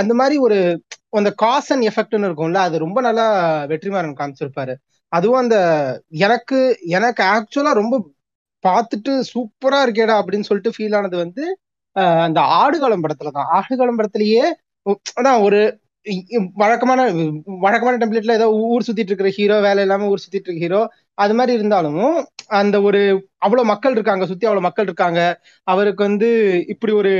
அந்த 0.00 0.12
மாதிரி 0.14 0.36
ஒரு 0.46 0.58
அந்த 1.18 1.30
காஸ் 1.42 1.70
அண்ட் 1.72 1.86
எஃபெக்ட்னு 1.90 2.28
இருக்கும்ல 2.28 2.60
அது 2.68 2.76
ரொம்ப 2.78 2.98
நல்லா 3.00 3.26
வெற்றிமாறன் 3.72 4.18
காமிச்சிருப்பாரு. 4.20 4.74
அதுவும் 5.12 5.42
அந்த 5.44 5.56
எனக்கு 6.26 6.58
எனக்கு 6.98 7.22
ஆக்சுவலா 7.34 7.72
ரொம்ப 7.82 7.96
பார்த்துட்டு 8.64 9.12
சூப்பரா 9.32 9.80
இருக்கேடா 9.86 10.14
அப்படின்னு 10.20 10.48
சொல்லிட்டு 10.48 10.74
ஃபீல் 10.76 10.96
ஆனது 10.98 11.16
வந்து 11.24 11.44
அந்த 12.26 12.40
ஆடுகளம் 12.60 13.04
படத்துல 13.04 13.32
தான். 13.36 13.50
ஆடுகளம் 13.58 13.98
படத்திலேயே 14.00 14.44
அதான் 15.18 15.40
ஒரு 15.46 15.60
வழக்கமான 16.62 17.00
வழக்கமான 17.64 17.98
டெம்ப்ளேட்ல 18.02 18.36
ஏதோ 18.38 18.46
ஊர் 18.66 18.84
சுத்திட்டு 18.88 19.10
இருக்கிற 19.12 19.30
ஹீரோ 19.38 19.56
வேலை 19.64 19.82
இல்லாம 19.86 20.08
ஊர் 20.12 20.22
சுத்திட்டு 20.24 20.48
இருக்க 20.48 20.64
ஹீரோ 20.64 20.82
அது 21.18 21.34
மாதிரி 21.38 21.52
இருந்தாலும் 21.58 22.04
அந்த 22.60 22.76
ஒரு 22.88 23.00
அவ்வளவு 23.44 23.70
மக்கள் 23.72 23.94
இருக்காங்க 23.96 24.24
சுத்தி 24.30 24.46
அவ்வளவு 24.48 24.66
மக்கள் 24.68 24.86
இருக்காங்க. 24.88 25.20
அவருக்கு 25.66 26.02
வந்து 26.08 26.28
இப்படி 26.74 26.92
ஒரு 27.00 27.12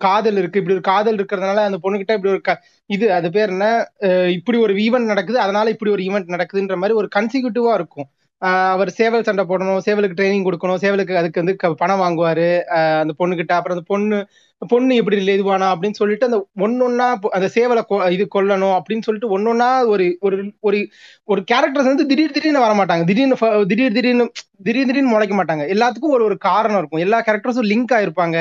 காதல் 0.00 0.38
இருக்கு 0.40 0.60
இப்படி 0.60 0.76
ஒரு 0.78 0.84
காதல் 0.90 1.16
இருக்கிறதுனால 1.18 1.62
அந்த 1.68 1.78
பொண்ணுகிட்ட 1.84 2.16
இப்படி 2.18 2.32
ஒரு 2.34 2.42
இது 2.90 3.06
அது 3.18 3.28
பேர் 3.36 3.52
என்ன? 3.54 3.66
இப்படி 4.38 4.58
ஒரு 4.66 4.74
ஈவெண்ட் 4.86 5.12
நடக்குது 5.12 5.38
அதனால 5.44 5.70
இப்படி 5.74 5.92
ஒரு 5.96 6.04
ஈவெண்ட் 6.08 6.34
நடக்குதுன்ற 6.34 6.76
மாதிரி 6.82 6.98
ஒரு 7.00 7.08
கன்சிக்யூட்டிவா 7.16 7.72
இருக்கும். 7.80 8.08
அவர் 8.74 8.90
சேவல் 8.98 9.26
சண்டை 9.26 9.44
போடணும் 9.50 9.82
சேவலுக்கு 9.86 10.16
ட்ரைனிங் 10.18 10.46
கொடுக்கணும் 10.46 10.80
சேவலுக்கு 10.84 11.18
அதுக்கு 11.20 11.42
வந்து 11.42 11.54
பணம் 11.82 12.02
வாங்குவாரு. 12.04 12.48
அந்த 13.02 13.12
பொண்ணுகிட்ட 13.20 13.52
அப்புறம் 13.58 13.76
அந்த 13.76 13.86
பொண்ணு 13.92 14.18
பொண்ணு 14.72 14.96
எப்படி 15.00 15.16
இதுவானா 15.36 15.66
அப்படின்னு 15.74 15.98
சொல்லிட்டு 16.00 16.26
அந்த 16.28 16.38
ஒன்னொன்னா 16.64 17.06
அந்த 17.36 17.46
சேவலை 17.56 17.82
இது 18.16 18.24
கொல்லணும் 18.34 18.74
அப்படின்னு 18.78 19.06
சொல்லிட்டு 19.06 19.32
ஒன்னொன்னா 19.36 19.68
ஒரு 19.92 20.04
ஒரு 20.26 20.36
ஒரு 20.68 20.78
ஒரு 21.32 21.40
கேரக்டர்ஸ் 21.52 21.90
வந்து 21.92 22.06
திடீர் 22.10 22.34
திடீர்னு 22.36 22.64
வர 22.66 22.74
மாட்டாங்க. 22.80 23.04
திடீர்னு 23.10 23.38
திடீர் 23.70 23.96
திடீர்னு 23.96 24.26
திடீர் 24.66 24.88
திடீர்னு 24.90 25.14
முளைக்க 25.14 25.36
மாட்டாங்க. 25.40 25.64
எல்லாத்துக்கும் 25.74 26.14
ஒரு 26.16 26.24
ஒரு 26.28 26.36
காரணம் 26.48 26.80
இருக்கும். 26.80 27.04
எல்லா 27.06 27.20
கேரக்டர்ஸும் 27.28 27.70
லிங்க் 27.72 27.94
ஆயிருப்பாங்க. 27.98 28.36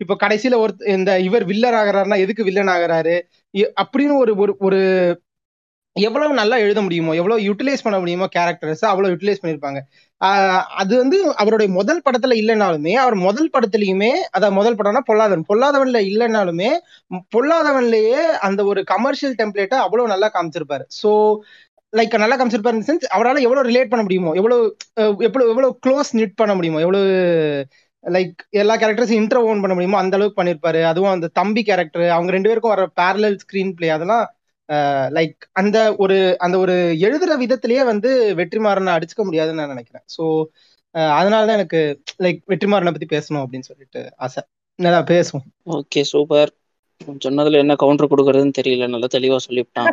இப்போ 0.00 0.14
கடைசியில 0.24 0.58
ஒரு 0.64 0.72
இந்த 0.96 1.10
இவர் 1.28 1.44
வில்லன் 1.44 1.78
ஆகிறாருன்னா 1.80 2.18
எதுக்கு 2.24 2.44
வில்லன் 2.48 2.72
ஆகிறாரு? 2.76 3.16
அப்படின்னு 3.82 4.14
ஒரு 4.22 4.32
ஒரு 4.68 4.80
எவ்வளவு 5.96 6.32
நல்லா 6.38 6.56
எழுத 6.64 6.80
முடியுமோ 6.86 7.12
எவ்வளவு 7.20 7.44
யூட்டிலைஸ் 7.46 7.84
பண்ண 7.84 7.96
முடியுமோ 8.02 8.26
கேரக்டர்ஸ் 8.34 8.82
அவ்வளவு 8.90 9.12
யூட்டிலைஸ் 9.12 9.40
பண்ணிருப்பாங்க. 9.42 9.80
அது 10.80 10.92
வந்து 11.02 11.18
அவருடைய 11.42 11.68
முதல் 11.78 12.02
படத்துல 12.06 12.36
இல்லைனாலுமே 12.42 12.92
அவர் 13.04 13.16
முதல் 13.26 13.50
படத்துலயுமே 13.54 14.10
அதாவது 14.36 14.56
முதல் 14.58 14.78
படம்னா 14.78 15.02
பொல்லாதவன். 15.10 15.44
பொல்லாதவன்ல 15.50 16.00
இல்லைனாலுமே 16.10 16.70
பொல்லாதவன்லயே 17.36 18.20
அந்த 18.48 18.60
ஒரு 18.72 18.82
கமர்ஷியல் 18.92 19.36
டெம்ப்ளேட்டை 19.40 19.78
அவ்வளவு 19.86 20.12
நல்லா 20.14 20.30
காமிச்சிருப்பாரு. 20.36 20.86
ஸோ 21.00 21.10
லைக் 21.92 22.14
நல்லா 22.22 22.36
காமிச்சிருப்பாரு 22.38 22.86
சென்ஸ் 22.88 23.06
அவரால் 23.16 23.44
எவ்வளவு 23.46 23.68
ரிலேட் 23.70 23.90
பண்ண 23.92 24.02
முடியுமோ 24.06 24.30
எவ்வளவு 24.40 24.62
எவ்வளவு 25.28 25.50
எவ்வளவு 25.52 25.72
க்ளோஸ் 25.84 26.10
நிட் 26.20 26.38
பண்ண 26.40 26.52
முடியுமோ 26.58 26.80
எவ்வளவு 26.84 27.10
லைக் 28.04 28.40
எல்லா 28.62 28.74
கேரக்டர்ஸும் 28.80 29.20
இன்ட்ரோ 29.20 29.40
ஓன் 29.50 29.62
பண்ண 29.62 29.74
முடியுமோ 29.76 30.00
அந்த 30.02 30.16
அளவுக்கு 30.18 30.40
பண்ணிருப்பாரு. 30.40 30.80
அதுவும் 30.90 31.14
அந்த 31.14 31.28
தம்பி 31.38 31.62
கேரக்டர் 31.68 32.04
அவங்க 32.16 32.30
ரெண்டு 32.36 32.50
பேருக்கும் 32.50 32.74
வர 32.74 32.84
பேரலல் 33.00 33.38
ஸ்கிரீன் 33.44 33.72
பிளே 33.78 33.88
அதெல்லாம் 33.96 34.24
லைக் 35.16 35.36
அந்த 35.52 35.78
ஒரு 35.96 36.16
அந்த 36.38 36.56
ஒரு 36.58 36.74
எழுதுற 37.06 37.32
விதத்திலேயே 37.42 37.82
வந்து 37.84 38.10
வெற்றிமாறனை 38.40 38.92
அடிச்சுக்க 38.96 39.24
முடியாதுன்னு 39.24 39.60
நான் 39.60 39.74
நினைக்கிறேன். 39.74 40.04
ஸோ 40.16 40.24
அதனாலதான் 41.14 41.58
எனக்கு 41.60 41.80
லைக் 42.24 42.40
வெற்றிமாறனை 42.52 42.92
பத்தி 42.92 43.08
பேசணும் 43.16 43.42
அப்படின்னு 43.44 43.68
சொல்லிட்டு 43.70 44.02
ஆசை. 44.16 44.42
நல்லா 44.78 45.00
பேசுவோம். 45.12 45.46
ஓகே 45.76 46.00
சூப்பர் 46.12 46.52
சொன்னதுல 47.24 47.62
என்ன 47.64 47.74
கவுண்டர் 47.74 48.12
கொடுக்கறதுன்னு 48.12 48.58
தெரியல. 48.60 48.86
நல்லா 48.86 49.08
தெளிவா 49.16 49.38
சொல்லிவிட்டான். 49.46 49.90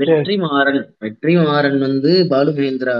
வெற்றிமாறன் 0.00 0.80
வெற்றிமாறன் 1.04 1.78
வந்து 1.78 2.12
பாலு 2.32 2.50
மகேந்திரா 2.52 2.96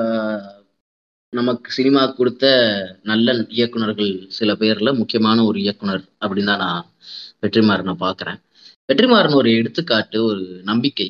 நமக்கு 1.33 1.69
சினிமா 1.71 2.03
கொடுத்த 2.11 2.45
நல்ல 3.03 3.33
இயக்குனர்கள் 3.57 4.13
சில 4.29 4.51
பேர்ல 4.55 4.91
முக்கியமான 4.99 5.45
ஒரு 5.45 5.59
இயக்குனர் 5.65 6.05
அப்படின்னு 6.23 6.51
தான் 6.53 6.65
நான் 6.65 6.85
வெற்றிமாறனை 7.43 7.95
பாக்குறேன் 8.05 8.39
வெற்றிமாறன் 8.89 9.39
ஒரு 9.41 9.51
எடுத்துக்காட்டு 9.61 10.19
ஒரு 10.31 10.43
நம்பிக்கை. 10.71 11.07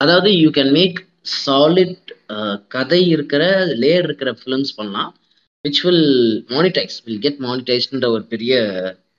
அதாவது 0.00 0.30
யூ 0.42 0.50
கேன் 0.58 0.72
மேக் 0.78 0.98
சாலிட் 1.44 2.10
கதை 2.74 3.00
இருக்கிற 3.14 3.42
லேயர் 3.82 4.06
இருக்கிற 4.08 4.30
ஃபிலிம்ஸ் 4.40 4.76
பண்ணலாம் 4.78 5.10
which 5.64 5.80
will 5.86 6.06
monetise 6.54 6.96
will 7.06 7.20
get 7.26 7.40
மானிட்டைஸ்ன்ற 7.46 8.08
ஒரு 8.16 8.24
பெரிய 8.32 8.54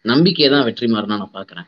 நம்பிக்கையை 0.06 0.50
தான் 0.54 0.66
வெற்றிமாறனா 0.70 1.20
நான் 1.22 1.36
பார்க்குறேன். 1.38 1.68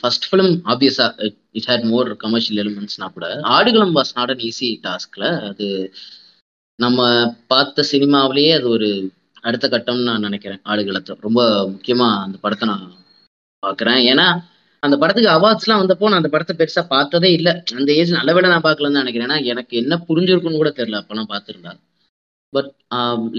ஃபர்ஸ்ட் 0.00 0.26
ஃபிலிம் 0.30 0.52
ஆப்வியஸாக 0.72 1.28
இட் 1.58 1.68
ஹேட் 1.70 1.86
மோர் 1.92 2.08
கமர்ஷியல் 2.24 2.60
எலிமெண்ட்ஸ்னா 2.64 3.08
கூட 3.16 3.26
Aadukalam 3.56 3.94
was 3.98 4.12
not 4.18 4.32
an 4.34 4.44
easy 4.50 4.70
டாஸ்கில் 4.86 5.28
அது 5.50 5.66
நம்ம 6.78 7.00
பார்த்த 7.52 7.84
சினிமாவிலேயே 7.92 8.52
அது 8.58 8.68
ஒரு 8.76 8.88
அடுத்த 9.48 9.66
கட்டம்னு 9.74 10.08
நான் 10.10 10.26
நினைக்கிறேன் 10.28 10.62
ஆடுகளத்தை. 10.72 11.14
ரொம்ப 11.26 11.40
முக்கியமாக 11.74 12.22
அந்த 12.26 12.36
படத்தை 12.44 12.66
நான் 12.72 12.86
பார்க்குறேன். 13.64 14.00
ஏன்னா 14.12 14.26
அந்த 14.82 14.96
படத்துக்கு 15.02 15.34
அவார்ட்ஸ்லாம் 15.36 15.82
வந்தப்போ 15.82 16.08
நான் 16.10 16.20
அந்த 16.22 16.30
படத்தை 16.32 16.54
பெருசா 16.60 16.82
பார்த்ததே 16.94 17.30
இல்லை. 17.38 17.52
அந்த 17.80 17.90
ஏஜ் 18.00 18.10
நல்ல 18.18 18.30
வேலை 18.36 18.48
நான் 18.52 18.66
பார்க்கலன்னு 18.66 19.02
நினைக்கிறேன். 19.02 19.28
ஏன்னா 19.30 19.38
எனக்கு 19.52 19.74
என்ன 19.82 19.94
புரிஞ்சிருக்குன்னு 20.08 20.62
கூட 20.62 20.72
தெரியல. 20.80 21.00
அப்பெல்லாம் 21.02 21.32
பார்த்துருந்தா 21.34 21.74
பட் 22.56 22.68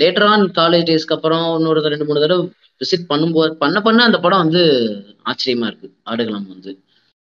லேட்டர் 0.01 0.27
ஆன் 0.32 0.46
காலேஜ் 0.58 0.88
டேஸ்க்கு 0.89 1.15
அப்புறம் 1.17 1.46
இன்னொரு 1.58 1.82
ரெண்டு 1.94 2.08
மூணு 2.08 2.24
தடவை 2.24 2.44
விசிட் 2.82 3.05
பண்ணும்போது 3.12 3.51
பண்ண 3.62 3.77
பண்ண 3.86 4.00
அந்த 4.08 4.17
படம் 4.24 4.44
வந்து 4.46 4.63
ஆச்சரியமா 5.32 5.67
இருக்கு. 5.70 5.88
ஆடுகளம் 6.12 6.50
வந்து. 6.53 6.72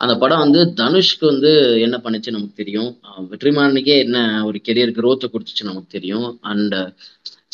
அந்த 0.02 0.14
படம் 0.22 0.44
வந்து 0.44 0.62
தனுஷ்க்கு 0.80 1.26
வந்து 1.32 1.52
என்ன 1.86 1.98
பண்ணுச்சு 2.06 2.36
நமக்கு 2.36 2.60
தெரியும். 2.62 2.90
வெற்றிமாறனுக்கே 3.32 3.96
என்ன 4.06 4.18
ஒரு 4.48 4.58
கெரியர் 4.68 4.96
growth 5.00 5.26
கொடுத்துச்சு 5.34 5.70
நமக்கு 5.70 5.90
தெரியும். 5.98 6.28
And 6.52 6.76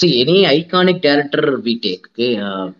see 0.01 0.07
any 0.21 0.37
iconic 0.55 1.03
director 1.07 1.47
we 1.65 1.73
take 1.85 2.27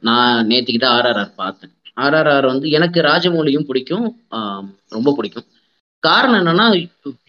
நான் 0.09 0.47
நேற்றுக்கிட்ட 0.51 0.87
ஆர்ஆர்ஆர் 0.97 1.39
பார்த்தேன். 1.43 1.73
ஆர்ஆர்ஆர் 1.97 2.45
வந்து 2.51 2.67
எனக்கு 2.77 2.99
ராஜமௌலியும் 3.01 3.67
பிடிக்கும். 3.69 4.05
ரொம்ப 4.97 5.13
பிடிக்கும். 5.17 5.47
காரணம் 6.03 6.39
என்னன்னா 6.41 6.67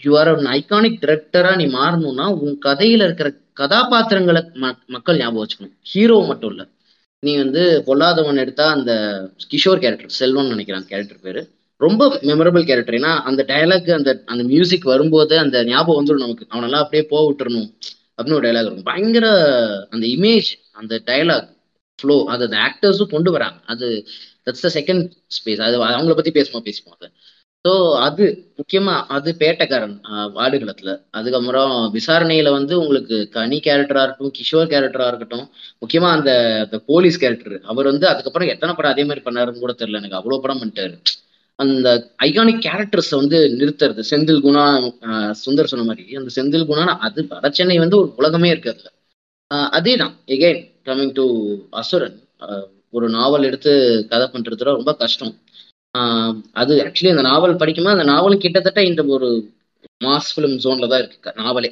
யூ 0.05 0.13
ஆர் 0.21 0.31
அன் 0.35 0.51
ஐகானிக் 0.59 1.01
டிரெக்டரா 1.05 1.53
நீ 1.61 1.67
மாறணும்னா 1.79 2.27
உன் 2.45 2.55
கதையில 2.67 3.07
இருக்கிற 3.09 3.29
கதாபாத்திரங்களை 3.61 4.43
மக்கள் 4.95 5.21
ஞாபகம் 5.23 5.43
வச்சுக்கணும். 5.43 5.75
ஹீரோ 5.93 6.17
மட்டும் 6.31 6.53
இல்ல. 6.53 6.63
நீ 7.23 7.33
வந்து 7.43 7.63
பொல்லாதவன் 7.87 8.41
எடுத்தா 8.45 8.65
அந்த 8.77 8.93
கிஷோர் 9.51 9.83
கேரக்டர் 9.83 10.17
செல்வன் 10.21 10.53
நினைக்கிறான் 10.53 10.89
கேரக்டர் 10.91 11.25
பேரு. 11.27 11.43
ரொம்ப 11.81 12.07
மெமரபிள் 12.29 12.65
கேரக்டர் 12.69 12.97
ஏன்னா 12.99 13.13
அந்த 13.29 13.43
டயலாக் 13.49 13.91
அந்த 13.99 14.11
அந்த 14.33 14.43
மியூசிக் 14.53 14.91
வரும்போது 14.93 15.35
அந்த 15.45 15.57
ஞாபகம் 15.65 15.99
வந்துடும் 15.99 16.25
நமக்கு. 16.25 16.45
அவனெல்லாம் 16.55 16.85
அப்படியே 16.85 17.05
போக 17.13 17.23
விட்டுறணும் 17.29 17.69
அப்படின்னு 18.17 18.39
ஒரு 18.39 18.47
டைலாக் 18.47 18.67
இருக்கும். 18.67 18.89
பயங்கர 18.91 19.27
அந்த 19.95 20.05
இமேஜ் 20.17 20.51
அந்த 20.81 20.95
டைலாக் 21.11 21.49
ஃப்ளோ 21.99 22.17
அது 22.35 22.45
அந்த 22.49 22.59
ஆக்டர்ஸும் 22.67 23.13
கொண்டு 23.15 23.31
வராங்க. 23.37 23.59
அது 23.73 23.89
தட்ஸ் 24.47 24.65
த 24.67 24.71
செகண்ட் 24.79 25.05
ஸ்பேஸ் 25.37 25.63
அது 25.67 25.77
அவங்கள 25.91 26.15
பத்தி 26.19 26.33
பேசுமா 26.39 26.61
பேசுவோம் 26.69 26.97
அதை. 26.97 27.09
ஸோ 27.65 27.73
அது 28.07 28.25
முக்கியமா 28.59 28.95
அது 29.17 29.31
பேட்டைக்காரன் 29.41 29.95
ஆடுகளத்துல 30.45 30.91
அதுக்கப்புறம் 31.19 31.75
விசாரணையில 31.97 32.53
வந்து 32.57 32.75
உங்களுக்கு 32.83 33.17
கனி 33.37 33.59
கேரக்டரா 33.67 34.03
இருக்கட்டும் 34.05 34.35
கிஷோர் 34.39 34.73
கேரக்டரா 34.73 35.07
இருக்கட்டும் 35.11 35.45
முக்கியமா 35.83 36.09
அந்த 36.17 36.33
போலீஸ் 36.91 37.21
கேரக்டர் 37.23 37.57
அவர் 37.73 37.91
வந்து 37.93 38.07
அதுக்கப்புறம் 38.13 38.51
எத்தனை 38.55 38.75
படம் 38.75 38.95
அதே 38.95 39.05
மாதிரி 39.09 39.25
பண்ணாருன்னு 39.27 39.65
கூட 39.65 39.75
தெரியல. 39.75 40.01
எனக்கு 40.03 40.19
அவ்வளவு 40.21 40.43
படம் 40.45 40.61
பண்ணிட்டாரு. 40.63 40.95
அந்த 41.59 41.89
ஐகானிக் 42.27 42.65
கேரக்டர்ஸ் 42.67 43.13
வந்து 43.21 43.39
நிறுத்துறது. 43.59 44.03
செந்தில் 44.11 44.45
குணா 44.47 44.65
சுந்தர் 45.43 45.71
சொன்ன 45.73 45.87
மாதிரி 45.89 46.17
அந்த 46.21 46.31
செந்தில் 46.39 46.69
குணா 46.71 46.85
அது 47.07 47.23
வட 47.31 47.51
சென்னை 47.59 47.77
வந்து 47.85 47.99
ஒரு 48.01 48.11
உலகமே 48.21 48.51
இருக்கு 48.53 48.73
அதுல. 48.75 48.91
அதே 49.79 49.95
தான் 50.03 50.15
எகெயின் 50.35 50.61
கம்மிங் 50.87 51.15
டு 51.19 51.25
அசுரன் 51.81 52.17
ஒரு 52.93 53.07
நாவல் 53.17 53.47
எடுத்து 53.49 53.73
கதை 54.13 54.27
பண்றதுல 54.35 54.75
ரொம்ப 54.79 54.93
கஷ்டம். 55.03 55.33
அது 56.61 56.73
ஆக்சுவலி 56.85 57.13
அந்த 57.15 57.25
நாவல் 57.31 57.61
படிக்கும்போது 57.63 57.97
அந்த 57.97 58.07
நாவலும் 58.13 58.43
கிட்டத்தட்ட 58.45 58.83
இந்த 58.91 59.03
ஒரு 59.17 59.29
மாஸ் 60.07 60.31
ஃபிலிம் 60.35 60.59
ஜோன்ல 60.65 60.89
தான் 60.93 61.03
இருக்கு 61.03 61.33
நாவலே. 61.43 61.71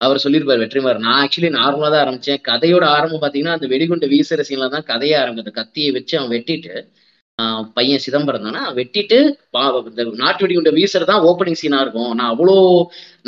அவர் 0.00 0.22
சொல்லியிருப்பார் 0.24 0.62
வெற்றிமாறன் 0.62 1.04
நான் 1.06 1.20
ஆக்சுவலி 1.24 1.50
நார்மலாக 1.58 1.90
தான் 1.92 2.02
ஆரம்பிச்சேன். 2.04 2.40
கதையோட 2.48 2.84
ஆரம்பம் 2.96 3.22
பார்த்தீங்கன்னா 3.22 3.56
அந்த 3.58 3.66
வெடிகுண்டு 3.72 4.06
வீசுற 4.12 4.42
சீன்ல 4.48 4.68
தான் 4.74 4.88
கதையே 4.92 5.16
ஆரம்பிக்குது 5.22 5.58
கத்தியை 5.60 5.90
வச்சு 5.98 6.14
அவன் 6.20 6.34
வெட்டிட்டு 6.36 6.74
பையன் 7.76 8.02
சிதம்பரம் 8.04 8.44
தானே 8.46 8.60
வெட்டிட்டு 8.78 9.16
இந்த 9.88 10.04
நாட்டு 10.22 10.44
வெடிகுண்ட 10.44 10.70
வீசுறதான் 10.76 11.24
ஓப்பனிங் 11.28 11.58
சீனா 11.60 11.78
இருக்கும். 11.84 12.12
நான் 12.18 12.30
அவ்வளோ 12.34 12.54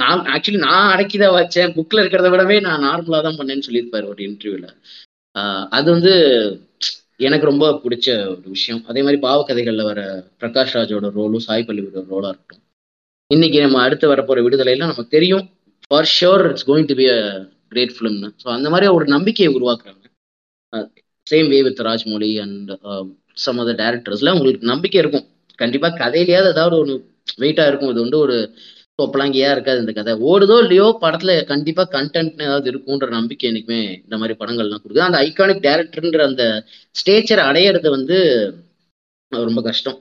நான் 0.03 0.23
ஆக்சுவலி 0.35 0.61
நான் 0.69 0.93
அடக்கிதான் 0.95 1.37
வச்சேன். 1.39 1.73
புக்கில் 1.77 2.03
இருக்கிறத 2.03 2.31
விடவே 2.35 2.57
நான் 2.69 2.85
நார்மலாக 2.89 3.23
தான் 3.27 3.39
பண்ணேன்னு 3.41 3.67
சொல்லியிருப்பார் 3.67 4.09
ஒரு 4.13 4.23
இன்டர்வியூவில் 4.29 4.71
அது 5.79 5.89
வந்து 5.97 6.15
எனக்கு 7.21 7.47
ரொம்ப 7.47 7.67
பிடிச்ச 7.85 8.09
ஒரு 8.33 8.49
விஷயம். 8.49 8.81
அதே 8.89 9.01
மாதிரி 9.03 9.19
பாவக்கதைகளில் 9.25 9.89
வர 9.91 10.01
பிரகாஷ் 10.41 10.75
ராஜோட 10.77 11.07
ரோலும் 11.17 11.45
சாய் 11.47 11.67
பள்ளியோட 11.69 12.03
ரோலாக 12.11 12.33
இருக்கட்டும். 12.33 12.65
இன்னைக்கு 13.31 13.59
நம்ம 13.61 13.79
அடுத்து 13.83 14.07
வரப்போற 14.13 14.43
விடுதலையில 14.45 14.85
நமக்கு 14.85 15.15
தெரியும் 15.17 15.45
for 15.87 16.11
sure 16.13 16.45
it's 16.51 16.69
going 16.69 16.89
to 16.91 16.97
be 17.01 17.07
a 17.15 17.19
great 17.73 17.95
ஃபிலிம்னு 17.97 18.31
so 18.43 18.47
அந்த 18.57 18.69
மாதிரி 18.71 18.87
ஒரு 18.97 19.07
நம்பிக்கையை 19.15 19.51
உருவாக்குறாங்க. 19.57 20.05
Same 21.27 21.49
way 21.53 21.59
with 21.63 21.83
Rajamouli 21.89 22.31
and 22.45 22.71
some 23.37 23.61
other 23.63 23.81
டேரக்டர்ஸ்லாம் 23.83 24.37
உங்களுக்கு 24.39 24.73
நம்பிக்கை 24.73 24.99
இருக்கும். 25.03 25.27
கண்டிப்பா 25.59 25.89
கதையிலேயாவது 26.03 26.53
ஏதாவது 26.55 26.77
ஒரு 26.83 26.95
வெயிட்டா 27.43 27.65
இருக்கும். 27.71 27.93
இது 27.93 28.01
வந்து 28.07 28.19
ஒரு 28.25 28.37
தொப்பலாங்கியா 28.99 29.49
இருக்காது 29.55 29.83
இந்த 29.83 29.93
கதை. 29.97 30.13
ஓடுதோ 30.31 30.57
இல்லையோ 30.65 30.87
படத்துல 31.03 31.33
கண்டிப்பா 31.51 31.83
கண்டென்ட் 31.97 32.43
ஏதாவது 32.47 32.71
இருக்கும்ன்ற 32.73 33.09
நம்பிக்கை 33.19 33.47
எனக்குமே 33.51 33.83
இந்த 34.05 34.17
மாதிரி 34.21 34.35
படங்கள்லாம் 34.41 34.83
கொடுக்குது. 34.83 35.07
அந்த 35.09 35.19
ஐகானிக் 35.29 35.65
டேரக்டர்ன்ற 35.69 36.23
அந்த 36.31 36.45
ஸ்டேச்சர் 37.01 37.43
அடையிறது 37.49 37.89
வந்து 37.97 38.17
ரொம்ப 39.33 39.63
கஷ்டம். 39.69 39.99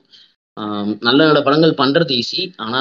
நல்ல 1.06 1.18
நல்ல 1.26 1.40
படங்கள் 1.46 1.72
பண்றது 1.80 2.12
ஈஸி 2.20 2.42
ஆனா 2.64 2.80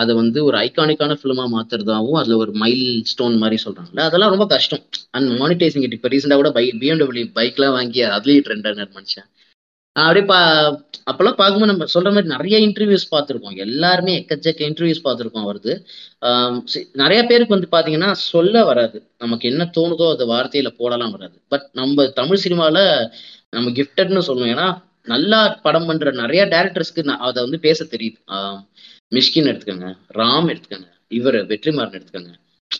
அதை 0.00 0.12
வந்து 0.20 0.38
ஒரு 0.48 0.56
ஐகானிக்கான 0.66 1.16
ஃபிலிமா 1.20 1.44
மாத்துறதாவும் 1.56 2.18
அதுல 2.20 2.36
ஒரு 2.44 2.52
மைல் 2.62 2.84
ஸ்டோன் 3.10 3.36
மாதிரி 3.42 3.56
சொல்றாங்கல்ல 3.64 4.06
அதெல்லாம் 4.08 4.32
ரொம்ப 4.34 4.46
கஷ்டம். 4.54 4.84
அண்ட் 5.16 5.28
மானிட்டைசிங் 5.42 5.84
இட் 5.86 5.96
இப்போ 5.96 6.10
ரீசெண்டாக 6.14 6.40
கூட 6.42 6.52
பை 6.58 6.64
பிஎம்டபிள்யூ 6.82 7.26
பைக்லாம் 7.38 7.76
வாங்கி 7.78 8.02
அதுலேயும் 8.16 8.46
ட்ரெண்டான 8.48 8.86
மனுஷன் 8.96 9.28
அப்படியே 9.96 10.24
பா 10.30 10.38
அப்பெல்லாம் 11.10 11.38
பார்க்கும்போது 11.40 11.70
நம்ம 11.70 11.86
சொல்ற 11.94 12.08
மாதிரி 12.14 12.28
நிறைய 12.34 12.56
இன்டர்வியூஸ் 12.66 13.06
பார்த்துருக்கோம். 13.14 13.56
எல்லாருமே 13.64 14.12
எக்கச்சக்க 14.20 14.60
இன்டர்வியூஸ் 14.68 15.02
பார்த்துருக்கோம் 15.06 15.48
வருது 15.50 15.72
நிறைய 17.02 17.20
பேருக்கு 17.30 17.56
வந்து 17.56 17.70
பார்த்தீங்கன்னா 17.74 18.10
சொல்ல 18.32 18.62
வராது. 18.70 18.98
நமக்கு 19.24 19.48
என்ன 19.52 19.64
தோணுதோ 19.78 20.06
அது 20.14 20.26
வார்த்தையில 20.34 20.70
போடலாம் 20.80 21.14
வராது. 21.16 21.36
பட் 21.52 21.66
நம்ம 21.80 22.06
தமிழ் 22.20 22.42
சினிமாவில் 22.44 22.84
நம்ம 23.56 23.72
கிஃப்டட்னு 23.78 24.26
சொல்லுவோம். 24.28 24.52
ஏன்னா 24.56 24.68
நல்லா 25.12 25.40
படம் 25.66 25.88
பண்ற 25.88 26.10
நிறைய 26.22 26.42
டேரக்டர்ஸ்க்கு 26.54 27.02
அதை 27.28 27.38
வந்து 27.46 27.60
பேச 27.66 27.86
தெரியுது. 27.94 28.18
மிஷ்கின் 29.16 29.50
எடுத்துக்கோங்க 29.50 29.90
ராம் 30.20 30.50
எடுத்துக்கோங்க 30.52 30.88
இவர் 31.18 31.38
வெற்றிமாறன் 31.52 31.96
எடுத்துக்கோங்க. 31.98 32.32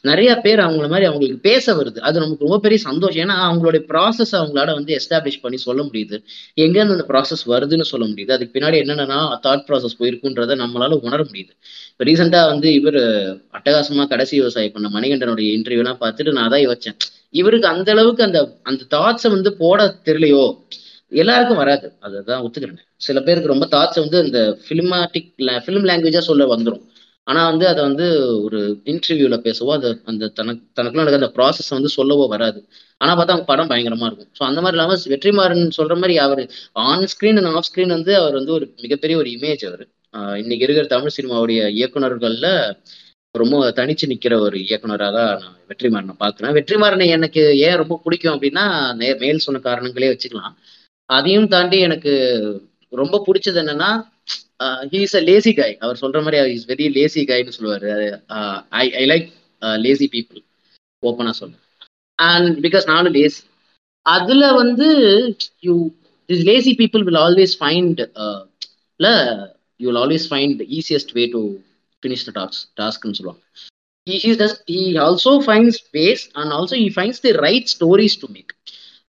நிறைய 0.03 0.31
பேர் 0.37 0.59
அவங்கள 0.59 0.87
மாதிரி 0.89 1.05
அவங்களுக்கு 1.05 1.39
பேச 1.41 1.75
வருது. 1.75 1.99
அது 1.99 2.21
நமக்கு 2.21 2.45
ரொம்ப 2.45 2.59
பெரிய 2.59 2.81
சந்தோஷம். 2.81 3.23
ஏன்னா 3.25 3.37
அவங்களுடைய 3.49 3.83
ப்ராசஸ் 3.89 4.33
அவங்களால 4.33 4.73
வந்து 4.73 4.93
எஸ்டாப்ளிஷ் 4.97 5.41
பண்ணி 5.43 5.57
சொல்ல 5.57 5.83
முடியுது. 5.83 6.17
எங்கேருந்து 6.57 6.97
அந்த 6.97 7.07
ப்ராசஸ் 7.09 7.43
வருதுன்னு 7.47 7.87
சொல்ல 7.93 8.07
முடியுது. 8.07 8.33
அதுக்கு 8.33 8.55
பின்னாடி 8.59 8.79
என்னென்னா 8.83 9.19
தாட் 9.47 9.65
ப்ராசஸ் 9.69 9.99
போயிருக்குன்றத 9.99 10.57
நம்மளால 10.63 10.99
உணர 11.01 11.21
முடியுது. 11.23 11.53
இப்போ 11.93 12.05
ரீசெண்டாக 12.05 12.47
வந்து 12.47 12.75
இவர் 12.75 13.01
அட்டகாசமா 13.59 14.07
கடைசி 14.07 14.35
விவசாயி 14.39 14.69
பண்ண 14.69 14.89
மணிகண்டனுடைய 14.89 15.49
இன்டர்வியூ 15.57 15.83
எல்லாம் 15.85 16.01
பார்த்துட்டு 16.01 16.33
நான் 16.33 16.49
தான் 16.49 16.65
யோசிச்சேன். 16.69 16.99
இவருக்கு 17.35 17.69
அந்த 17.69 17.91
அளவுக்கு 17.93 18.23
அந்த 18.23 18.39
அந்த 18.63 18.83
தாட்ஸை 18.97 19.31
வந்து 19.31 19.57
போட 19.57 19.81
தெரியலையோ? 20.05 20.45
எல்லாருக்கும் 21.13 21.57
வராது. 21.57 21.87
அதுதான் 22.01 22.43
ஒத்துக்கிறேன். 22.43 22.81
சில 23.07 23.19
பேருக்கு 23.21 23.53
ரொம்ப 23.55 23.67
தாட்ஸ் 23.71 24.01
வந்து 24.01 24.19
இந்த 24.25 24.41
ஃபிலிமாட்டிக் 24.65 25.29
ஃபிலிம் 25.65 25.87
லாங்குவேஜா 25.91 26.19
சொல்ல 26.31 26.45
வந்துடும் 26.57 26.85
ஆனால் 27.31 27.49
வந்து 27.51 27.67
அதை 27.69 27.83
வந்து 27.85 28.07
ஒரு 28.43 28.61
இன்டர்வியூவில் 28.85 29.45
பேசவோ 29.47 29.73
அதை 29.73 29.91
அந்த 30.05 30.29
தனக்கு 30.31 30.63
தனக்குள்ள 30.77 31.01
நடக்கிற 31.01 31.19
அந்த 31.21 31.33
ப்ராசஸ் 31.37 31.71
வந்து 31.71 31.91
சொல்லவோ 31.97 32.27
வராது. 32.29 32.61
ஆனால் 33.01 33.17
பார்த்தா 33.17 33.33
அவங்க 33.33 33.45
படம் 33.45 33.67
பயங்கரமாக 33.67 34.09
இருக்கும். 34.09 34.31
ஸோ 34.37 34.45
அந்த 34.45 34.61
மாதிரி 34.61 34.77
இல்லாமல் 34.77 35.05
வெற்றிமாறன் 35.07 35.71
சொல்கிற 35.71 35.95
மாதிரி 35.97 36.19
அவர் 36.19 36.43
on 36.85 37.07
screen 37.13 37.39
and 37.41 37.51
off 37.53 37.69
screen 37.69 37.95
வந்து 37.97 38.15
அவர் 38.17 38.33
வந்து 38.33 38.53
ஒரு 38.53 38.67
மிகப்பெரிய 38.81 39.19
ஒரு 39.19 39.31
இமேஜ் 39.31 39.65
அவர். 39.67 39.85
இன்னைக்கு 40.37 40.65
இருக்கிற 40.67 40.87
தமிழ் 40.87 41.17
சினிமாவுடைய 41.17 41.61
இயக்குநர்களில் 41.79 42.51
ரொம்ப 43.35 43.71
தனிச்சு 43.71 44.07
நிற்கிற 44.07 44.39
ஒரு 44.41 44.57
இயக்குனராக 44.61 45.13
தான் 45.17 45.35
நான் 45.41 45.59
வெற்றிமாறனை 45.69 46.15
பார்க்குறேன் 46.21 46.57
வெற்றிமாறனை 46.57 47.07
எனக்கு 47.09 47.43
ஏன் 47.59 47.77
ரொம்ப 47.77 48.01
பிடிக்கும் 48.05 48.35
அப்படின்னா 48.35 48.65
நே- 49.01 49.19
மேல் 49.19 49.39
சொன்ன 49.39 49.61
காரணங்களே 49.65 50.09
வச்சுக்கலாம். 50.13 50.57
அதையும் 51.11 51.49
தாண்டி 51.49 51.79
எனக்கு 51.81 52.13
ரொம்ப 52.93 53.23
பிடிச்சது 53.27 53.59
என்னன்னா 53.63 53.91
ஹீஸ் 54.93 55.15
அ 55.19 55.23
லேசி 55.29 55.53
கை 55.61 55.71
அவர் 55.85 56.01
சொல்ற 56.01 56.21
மாதிரி 56.27 56.53
இஸ் 56.57 56.67
வெரி 56.73 56.87
லேசி 56.99 57.23
கைன்னு 57.31 57.57
சொல்லுவாரு. 57.57 57.91
I 58.83 58.85
I 59.01 59.05
like 59.13 59.29
lazy 59.87 60.09
people 60.15 60.43
ஓப்பனாக 61.03 61.35
சொல்றேன் 61.41 61.65
அண்ட் 62.19 62.51
பிகாஸ் 62.67 62.87
நானும் 62.93 63.17
லேசி 63.19 63.43
அதுல 64.07 64.53
வந்து 64.63 64.89
you 65.69 65.75
this 66.29 66.45
lazy 66.51 66.75
people 66.83 67.05
will 67.09 67.23
always 67.27 67.57
find 67.61 68.01
இல்லை 69.01 69.15
you 69.83 69.87
will 69.91 70.03
always 70.05 70.29
find 70.33 70.63
easiest 70.79 71.13
way 71.19 71.25
to 71.37 71.43
finish 72.03 72.27
the 72.29 72.33
task 72.41 72.65
டாஸ்க்னு 72.81 73.19
சொல்லுவாங்க. 73.21 73.43
He 74.07 74.15
he 74.23 74.31
does 74.41 74.53
he 74.75 74.83
also 75.07 75.33
finds 75.49 75.77
ways 75.97 76.21
and 76.41 76.49
also 76.59 76.75
he 76.83 76.87
finds 76.99 77.19
the 77.25 77.33
right 77.47 77.67
stories 77.73 78.15
to 78.21 78.27
make. 78.37 78.51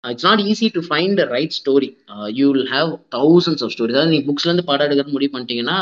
It's 0.04 0.26
not 0.26 0.42
easy 0.46 0.68
to 0.76 0.82
find 0.86 1.22
right 1.32 1.56
story 1.58 1.90
you 2.34 2.46
will 2.52 2.70
have 2.72 2.90
thousands 3.10 3.64
of 3.64 3.74
story 3.74 3.94
அதாவது 3.94 4.12
நீங்கள் 4.12 4.30
புக்ஸ்லேருந்து 4.30 4.68
பாடம் 4.68 4.88
எடுக்கிறது 4.88 5.16
முடிவு 5.16 5.34
பண்ணிட்டீங்கன்னா 5.34 5.78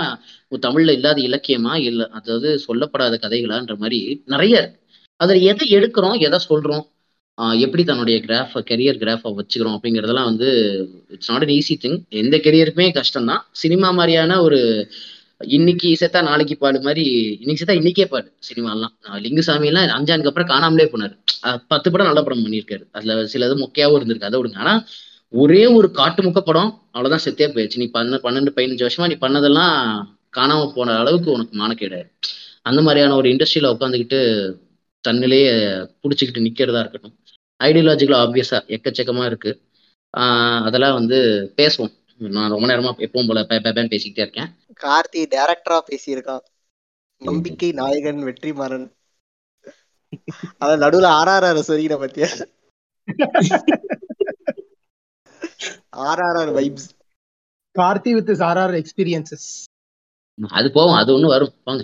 தமிழில் 0.62 0.96
இல்லாத 0.96 1.22
இலக்கியமா 1.22 1.74
இல்லை 1.84 2.08
அதாவது 2.14 2.52
சொல்லப்படாத 2.66 3.18
கதைகளான்ற 3.24 3.76
மாதிரி 3.78 4.00
நிறைய 4.28 4.56
அதில் 5.20 5.46
எதை 5.48 5.68
எடுக்கிறோம் 5.78 6.18
எதை 6.20 6.40
சொல்றோம் 6.48 6.86
எப்படி 7.58 7.84
தன்னுடைய 7.84 8.18
கிராஃப் 8.20 8.56
கெரியர் 8.70 9.02
கிராஃபை 9.02 9.32
வச்சுக்கிறோம் 9.36 9.76
அப்படிங்கிறதெல்லாம் 9.76 10.30
வந்து 10.30 10.50
it's 11.10 11.30
not 11.32 11.46
an 11.46 11.54
easy 11.58 11.76
thing 11.84 12.00
எந்த 12.22 12.36
கெரியருக்குமே 12.38 12.88
கஷ்டம் 12.92 13.30
தான் 13.32 13.44
சினிமா 13.56 13.90
மாதிரியான 13.92 14.40
ஒரு 14.42 14.60
இன்னைக்கு 15.42 15.90
செத்தா 16.00 16.20
நாளைக்கு 16.28 16.56
பாடு 16.58 16.78
மாதிரி 16.82 17.04
இன்னைக்கு 17.40 17.62
செத்தா 17.64 17.76
இன்னைக்கே 17.80 18.06
பாடு 18.14 18.28
சினிமாலாம். 18.48 18.94
லிங்குசாமி 19.26 19.68
எல்லாம் 19.72 19.88
அஞ்சானுக்கு 19.98 20.30
அப்புறம் 20.32 20.50
காணாமலே 20.54 20.86
போனாரு. 20.94 21.16
பத்து 21.72 21.88
படம் 21.92 22.10
நல்ல 22.10 22.22
படம் 22.24 22.44
பண்ணியிருக்காரு. 22.46 22.84
அதுல 22.92 23.16
சிலது 23.34 23.56
மொக்கையாவும் 23.64 23.98
இருந்திருக்கு 24.00 24.30
அதை 24.30 24.38
விடுங்க. 24.40 24.58
ஆனா 24.64 24.74
ஒரே 25.34 25.64
ஒரு 25.78 25.88
காட்டு 25.92 26.22
முக்க 26.24 26.42
படம் 26.50 26.70
அவ்வளவுதான் 26.96 27.24
செத்தே 27.26 27.48
போயிடுச்சு 27.56 27.82
நீ 27.84 27.88
பண்ண 27.98 28.20
பன்னெண்டு 28.26 28.52
பதினஞ்சு 28.58 28.86
வருஷமா 28.86 29.08
நீ 29.12 29.18
பண்ணதெல்லாம் 29.26 29.76
காணாம 30.38 30.68
போன 30.76 30.96
அளவுக்கு 31.02 31.30
உனக்கு 31.32 31.54
மானக்கேடாரு 31.62 32.08
அந்த 32.70 32.80
மாதிரியான 32.82 33.16
ஒரு 33.16 33.28
இண்டஸ்ட்ரியில 33.34 33.72
உட்காந்துக்கிட்டு 33.76 34.20
தன்னிலேயே 35.04 35.52
பிடிச்சிக்கிட்டு 36.04 36.46
நிக்கிறதா 36.48 36.82
இருக்கட்டும். 36.84 37.16
ஐடியாலஜிக்கல் 37.60 38.18
ஆப்வியஸா 38.24 38.58
எக்கச்சக்கமா 38.76 39.26
இருக்கு. 39.26 39.52
அதெல்லாம் 40.68 40.98
வந்து 41.00 41.18
பேசுவோம். 41.58 41.94
நான் 42.38 42.52
ரொம்ப 42.54 42.68
நேரமா 42.68 42.92
எப்பவும் 43.06 43.28
போல 43.28 43.44
பே 43.50 43.58
பேசிக்கிட்டே 43.94 44.24
இருக்கேன். 44.26 44.50
கார்த்தி 44.80 45.22
டைரக்டரா 45.32 45.78
பேசியிருக்கான். 45.88 46.46
நம்பிக்கை 47.22 47.70
நாயகன் 47.76 48.22
வெற்றிமாறன். 48.28 48.88
அதான் 50.62 50.84
நடுவுல 50.84 51.08
ஆர்ஆர்ஆர் 51.20 51.68
சொல்லிக்கிற 51.68 51.96
பத்தியா? 52.02 52.30
RRR 56.04 56.52
vibes 56.58 56.88
Karthi 57.76 58.12
with 58.18 58.32
RR 58.48 58.76
experiences 58.80 59.50
அது 60.54 60.68
போவோம். 60.74 60.98
அது 61.00 61.10
ஒண்ணு 61.16 61.28
வரும். 61.34 61.54
வாங்க. 61.68 61.84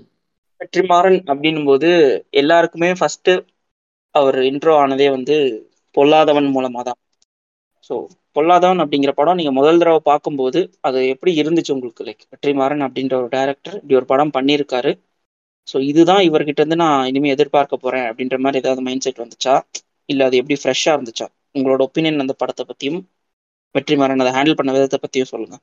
வெற்றிமாறன் 0.62 1.20
அப்படின்னும் 1.26 1.68
போது 1.70 1.90
எல்லாருக்குமே 2.42 2.90
ஃபர்ஸ்ட் 3.00 3.32
அவர் 4.16 4.38
இன்ட்ரோ 4.50 4.74
ஆனதே 4.80 5.08
வந்து 5.14 5.36
பொல்லாதவன் 5.98 6.50
மூலமா 6.56 6.82
தான் 6.84 7.00
ஸோ 7.84 7.96
பொல்லாதவன் 8.36 8.82
அப்படிங்கிற 8.84 9.12
படம் 9.12 9.36
நீங்க 9.36 9.52
முதல் 9.52 9.78
தடவை 9.78 10.00
பார்க்கும்போது 10.04 10.60
அது 10.82 11.00
எப்படி 11.08 11.32
இருந்துச்சு 11.42 11.72
உங்களுக்கு? 11.72 12.04
லைக் 12.04 12.24
வெற்றிமாறன் 12.34 12.86
அப்படின்ற 12.88 13.14
ஒரு 13.22 13.30
டைரக்டர் 13.30 13.76
இப்படி 13.76 13.96
ஒரு 13.96 14.06
படம் 14.06 14.34
பண்ணியிருக்காரு. 14.34 14.92
ஸோ 15.68 15.78
இதுதான் 15.84 16.24
இவர்கிட்ட 16.28 16.60
இருந்து 16.60 16.76
நான் 16.76 17.06
இனிமே 17.06 17.30
எதிர்பார்க்க 17.30 17.78
போறேன் 17.78 18.08
அப்படின்ற 18.10 18.38
மாதிரி 18.40 18.62
ஏதாவது 18.64 18.82
மைண்ட் 18.82 19.02
செட் 19.02 19.22
வந்துச்சா? 19.24 19.56
இல்ல 20.10 20.26
அது 20.26 20.38
எப்படி 20.38 20.58
ஃப்ரெஷ்ஷா 20.62 20.94
இருந்துச்சா? 20.96 21.28
உங்களோட 21.56 21.82
ஒப்பீனியன் 21.88 22.24
அந்த 22.26 22.36
படத்தை 22.38 22.64
பத்தியும் 22.70 23.00
வெற்றிமாறன் 23.76 24.24
அதை 24.24 24.34
ஹேண்டில் 24.34 24.60
பண்ண 24.60 24.72
விதத்தை 24.72 25.00
பத்தியும் 25.04 25.32
சொல்லுங்க. 25.34 25.56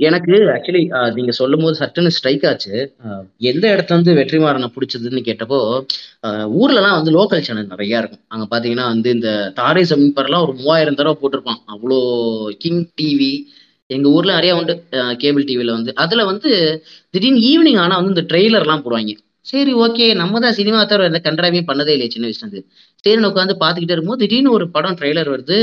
எனக்கு 0.00 0.32
ஆக்சுவலி 0.54 0.82
நீங்க 1.16 1.32
சொல்லும் 1.38 1.62
போது 1.64 1.76
சட்டுன்னு 1.80 2.14
ஸ்ட்ரைக் 2.16 2.44
ஆச்சு. 2.48 2.74
எந்த 3.50 3.64
இடத்துல 3.74 3.98
வந்து 3.98 4.16
வெற்றிமாறனை 4.18 4.68
பிடிச்சதுன்னு 4.74 5.22
கேட்டப்போ 5.28 5.60
ஊர்லலாம் 6.60 6.96
வந்து 6.98 7.14
லோக்கல் 7.18 7.44
சேனல் 7.46 7.70
நிறைய 7.74 8.00
இருக்கும். 8.02 8.22
அங்க 8.34 8.46
பாத்தீங்கன்னா 8.52 8.86
வந்து 8.94 9.10
இந்த 9.16 9.30
தாரை 9.60 9.84
சமீபர்லாம் 9.92 10.44
ஒரு 10.46 10.54
மூவாயிரம் 10.60 10.98
தடவை 11.00 11.16
போட்டிருப்பான். 11.22 11.60
அவ்வளோ 11.74 12.00
கிங் 12.64 12.82
டிவி 13.00 13.32
எங்க 13.90 14.06
ஊர்ல 14.16 14.36
நிறைய 14.38 14.52
உண்டு. 14.58 14.74
கேபிள் 15.22 15.48
டிவில 15.50 15.76
வந்து. 15.78 15.90
அதுல 16.04 16.22
வந்து 16.30 16.50
திடீர்னு 17.14 17.42
ஈவினிங் 17.50 17.80
ஆனா 17.84 17.96
வந்து 18.00 18.14
இந்த 18.14 18.26
ட்ரெய்லர்லாம் 18.32 18.84
போடுவாங்க. 18.84 19.14
சரி 19.50 19.72
ஓகே 19.84 20.06
நம்ம 20.20 20.38
தான் 20.44 20.56
சினிமா 20.58 20.78
தவிர 20.90 21.10
எந்த 21.10 21.20
கண்ட்ராவையும் 21.26 21.68
பண்ணதே 21.68 21.92
இல்லை 21.96 22.08
சின்ன 22.14 22.26
வயசுல 22.28 22.44
இருந்து. 22.44 22.62
சரின்னு 23.04 23.30
உட்காந்து 23.30 23.54
பார்த்துக்கிட்டே 23.60 23.94
இருக்கும்போது 23.94 24.22
திடீர்னு 24.24 24.56
ஒரு 24.56 24.66
படம் 24.76 24.96
ட்ரெய்லர் 25.00 25.32
வருது. 25.34 25.58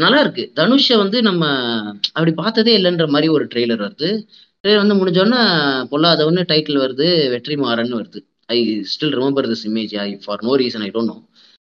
நல்லா 0.00 0.20
இருக்கு 0.20 0.44
தனுஷை 0.56 0.96
வந்து 0.96 1.18
நம்ம 1.22 1.44
அப்படி 2.12 2.32
பார்த்ததே 2.32 2.72
இல்லைன்ற 2.78 3.08
மாதிரி 3.08 3.28
ஒரு 3.28 3.44
ட்ரெய்லர் 3.54 3.82
வருது. 3.84 4.10
ட்ரெய்லர் 4.62 4.86
வந்து 4.86 4.98
முடிஞ்சோன்னா 5.00 5.42
பொல்லாதவன்னு 5.90 6.42
டைட்டில் 6.50 6.82
வருது 6.84 7.30
வெற்றி 7.30 7.56
மாறன் 7.56 7.94
வருது. 7.94 8.20
I 8.46 8.58
still 8.80 9.14
remember 9.18 9.48
this 9.48 9.64
image 9.64 9.96
I 9.96 10.16
for 10.24 10.42
no 10.42 10.56
reason 10.56 10.82
I 10.82 10.90
don't 10.90 11.04
know 11.04 11.16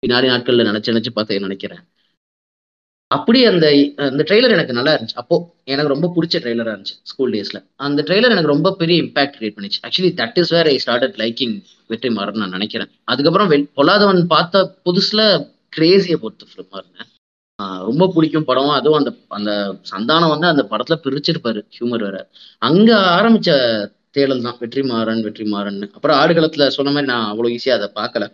பின்னாடி 0.03 0.25
நாட்களில் 0.25 0.65
நினச்சி 0.65 0.89
நினச்சி 0.91 1.11
பார்த்து 1.13 1.39
நினைக்கிறேன். 1.39 1.83
அப்படியே 3.07 3.45
அந்த 3.45 3.67
அந்த 3.95 4.23
ட்ரெய்லர் 4.27 4.51
எனக்கு 4.51 4.73
நல்லா 4.73 4.93
இருந்துச்சு. 4.93 5.15
அப்போ 5.15 5.55
எனக்கு 5.63 5.93
ரொம்ப 5.93 6.13
பிடிச்ச 6.15 6.35
ட்ரெய்லராக 6.35 6.73
இருந்துச்சு 6.75 6.97
ஸ்கூல் 7.03 7.31
டேஸ்ல 7.31 7.65
அந்த 7.75 8.03
ட்ரெய்லர் 8.07 8.31
எனக்கு 8.35 8.53
ரொம்ப 8.55 8.75
பெரிய 8.75 9.01
இம்பாக்ட் 9.01 9.33
கிரியேட் 9.39 9.55
பண்ணிச்சு. 9.57 9.79
Actually 9.87 10.11
that 10.13 10.39
is 10.39 10.49
where 10.49 10.65
I 10.65 10.81
started 10.85 11.17
liking 11.23 11.63
Vetri 11.87 12.09
Vetrimaaran 12.09 12.35
நான் 12.35 12.49
நினைக்கிறேன். 12.49 12.89
அதுக்கப்புறம் 13.03 13.51
வெ- 13.51 13.69
பொல்லாதவன் 13.77 14.25
பார்த்த 14.25 14.77
புதுசுல 14.85 15.21
கிரேசியை 15.77 16.15
பொறுத்து 16.15 16.45
ஃபிலிமா 16.45 16.77
இருந்தேன் 16.81 17.11
ரொம்ப 17.83 18.11
பிடிக்கும் 18.15 18.43
படம். 18.43 18.69
அதுவும் 18.69 18.99
அந்த 18.99 19.13
அந்த 19.27 19.75
சந்தானம் 19.91 20.29
வந்து 20.29 20.47
அந்த 20.47 20.67
படத்துல 20.69 20.99
பிரிச்சிருப்பாரு 21.03 21.61
ஹியூமர் 21.79 21.99
வேற. 21.99 22.29
அங்க 22.57 22.95
ஆரம்பிச்ச 22.95 23.49
தேடல் 24.11 24.41
தான் 24.41 24.57
வெற்றிமாறன் 24.59 25.21
வெற்றிமாறன் 25.21 25.91
அப்புறம் 25.91 26.19
ஆடுகளத்துல 26.19 26.67
சொன்ன 26.67 26.91
மாதிரி 26.91 27.11
நான் 27.11 27.27
அவ்வளவு 27.27 27.55
ஈஸியா 27.55 27.69
அதை 27.69 27.89
பார்க்கல. 27.95 28.25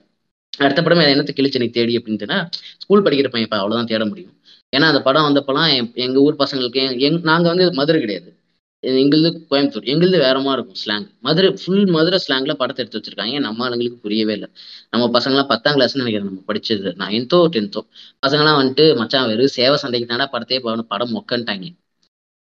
அடுத்த 0.58 0.82
படம் 0.82 0.98
என்னத்தை 1.00 1.30
கிழிச்சு 1.36 1.60
நீ 1.60 1.68
தேடி 1.68 1.98
அப்படின்ட்டுனா 1.98 2.50
ஸ்கூல் 2.78 3.00
படிக்கிற 3.00 3.06
பையன் 3.06 3.42
இப்ப 3.42 3.58
அவ்வளவுதான் 3.58 3.86
தேட 3.86 4.06
முடியும். 4.06 4.42
ஏன்னா 4.78 4.82
அந்த 4.82 5.02
படம் 5.02 5.24
வந்தப்பெல்லாம் 5.24 5.74
என்- 5.74 5.94
எங்க 5.94 6.20
ஊர் 6.20 6.36
பசங்களுக்கு 6.36 7.00
எங் 7.00 7.22
நாங்க 7.22 7.48
வந்து 7.48 7.74
மதுரை 7.74 8.02
கிடையாது. 8.02 8.36
எங்களுது 8.84 9.30
கோயம்புத்தூர் 9.50 9.89
எங்களுது 9.92 10.18
வேறமா 10.24 10.52
இருக்கும் 10.56 10.80
ஸ்லாங் 10.82 11.06
மதுரை 11.28 11.50
ஃபுல் 11.60 11.86
மதுரை 11.96 12.18
ஸ்லாங்ல 12.26 12.54
படத்தை 12.62 12.82
எடுத்து 12.84 13.00
வச்சிருக்காங்க. 13.00 13.39
நம்ம 13.46 13.63
ஆளுங்களுக்கு 13.65 13.98
புரியவே 14.06 14.34
இல்லை. 14.38 14.50
நம்ம 14.94 15.10
பசங்களாம் 15.18 15.50
பத்தாம் 15.54 15.76
கிளாஸ்னு 15.78 16.02
நினைக்கிறேன் 16.04 16.30
நம்ம 16.30 16.44
படிச்சது. 16.52 16.92
நைன்த்தோ 17.04 17.39
டென்த்தோ 17.56 17.84
பசங்களாம் 18.26 18.60
வந்துட்டு 18.62 18.86
மச்சான் 19.02 19.30
வெறும் 19.32 19.56
சேவை 19.58 19.78
சண்டைக்கு 19.84 20.10
தானே 20.13 20.28
படத்தையே 20.36 20.62
போகணும் 20.68 20.92
படம் 20.94 21.15
மொக்கன்ட்டாங்க. 21.18 21.68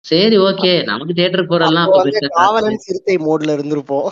சரி 0.04 0.36
ஓகே. 0.44 0.70
நமக்கு 0.88 1.14
தியேட்டருக்கு 1.16 1.52
போறதெல்லாம் 1.52 1.88
காவலன் 2.36 2.82
சிறுத்தை 2.84 3.14
மோட்ல 3.24 3.54
இருந்திருப்போம். 3.56 4.06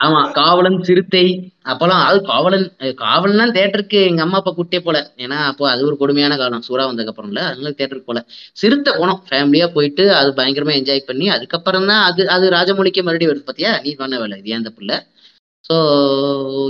ஆமா 0.00 0.20
காவலன் 0.38 0.78
சிறுத்தை. 0.88 1.22
அப்பெல்லாம் 1.66 2.02
அது 2.06 2.18
காவலன் 2.30 2.66
அஹ் 2.80 2.94
காவலன்லாம் 3.02 3.54
தேட்டருக்கு 3.56 3.98
எங்க 4.08 4.22
அம்மா 4.24 4.38
அப்பா 4.40 4.52
கூட்டே 4.54 4.80
போல. 4.86 4.98
ஏன்னா 5.24 5.38
அப்போ 5.50 5.64
அது 5.72 5.86
ஒரு 5.88 5.96
கொடுமையான 6.02 6.36
காலம். 6.42 6.64
சூறா 6.68 6.86
வந்ததுக்கு 6.88 7.12
அப்புறம்ல 7.14 7.42
அதனால 7.50 7.72
தேட்டருக்கு 7.78 8.10
போல. 8.10 8.22
சிறுத்தை 8.56 8.92
போனோம் 8.98 9.20
ஃபேமிலியா 9.28 9.68
போயிட்டு 9.76 10.06
அது 10.20 10.32
பயங்கரமா 10.40 10.76
என்ஜாய் 10.80 11.08
பண்ணி 11.10 11.28
அதுக்கப்புறம் 11.36 11.88
தான் 11.92 12.04
அது 12.08 12.24
அது 12.36 12.46
ராஜமௌலிக்கே 12.56 13.04
மறுபடியும் 13.06 13.32
வருது 13.32 13.48
பாத்தியா? 13.50 13.72
நீ 13.84 13.92
பண்ண 14.02 14.14
வேலை 14.22 14.38
இது 14.42 14.54
ஏன் 14.56 14.68
தப்பு 14.68 15.00
ஸோ 15.64 15.76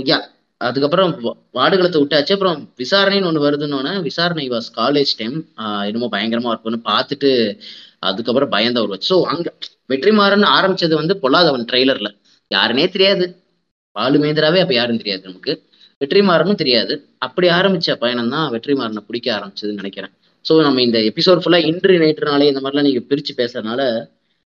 யா 0.07 0.17
அதுக்கப்புறம் 0.61 1.11
வாடுகளத்தை 1.57 1.99
விட்டாச்சு. 2.01 2.35
அப்புறம் 2.35 2.61
விசாரணைன்னு 2.81 3.29
ஒன்று 3.29 3.43
வருதுன்னு 3.43 3.75
விசாரணை 4.07 4.45
வாஸ் 4.53 4.69
காலேஜ் 4.79 5.11
டைம் 5.19 5.35
என்னமோ 5.89 6.07
பயங்கரமா 6.13 6.51
இருக்கும்னு 6.51 6.79
பார்த்துட்டு 6.87 7.31
அதுக்கப்புறம் 8.03 8.51
பயந்த 8.55 8.79
ஒரு 8.85 8.97
ஸோ 9.09 9.15
அங்க 9.31 9.47
வெற்றிமாறன் 9.91 10.45
ஆரம்பிச்சது 10.57 10.95
வந்து 10.95 11.13
பொல்லாதவன் 11.23 11.67
ட்ரெய்லர்ல 11.69 12.09
யாருனே 12.51 12.85
தெரியாது. 12.95 13.25
பாலுமேந்திராவே 13.95 14.59
அப்ப 14.63 14.73
யாரும் 14.75 15.01
தெரியாது 15.01 15.23
நமக்கு. 15.29 15.53
வெற்றிமாறனும் 16.01 16.59
தெரியாது. 16.61 16.93
அப்படி 17.25 17.47
ஆரம்பிச்ச 17.57 17.95
பயணம் 18.03 18.33
தான் 18.35 18.47
வெற்றிமாறனை 18.53 19.01
பிடிக்க 19.07 19.27
ஆரம்பிச்சதுன்னு 19.37 19.81
நினைக்கிறேன். 19.81 20.13
ஸோ 20.45 20.55
நம்ம 20.63 20.81
இந்த 20.81 20.97
எபிசோட் 21.09 21.41
ஃபுல்லா 21.43 21.59
இன்று 21.69 21.93
நேற்று 22.03 22.29
நாளே 22.29 22.49
இந்த 22.51 22.61
மாதிரிலாம் 22.63 22.87
நீங்க 22.89 23.01
பிரிச்சு 23.09 23.33
பேசுறதுனால 23.39 23.81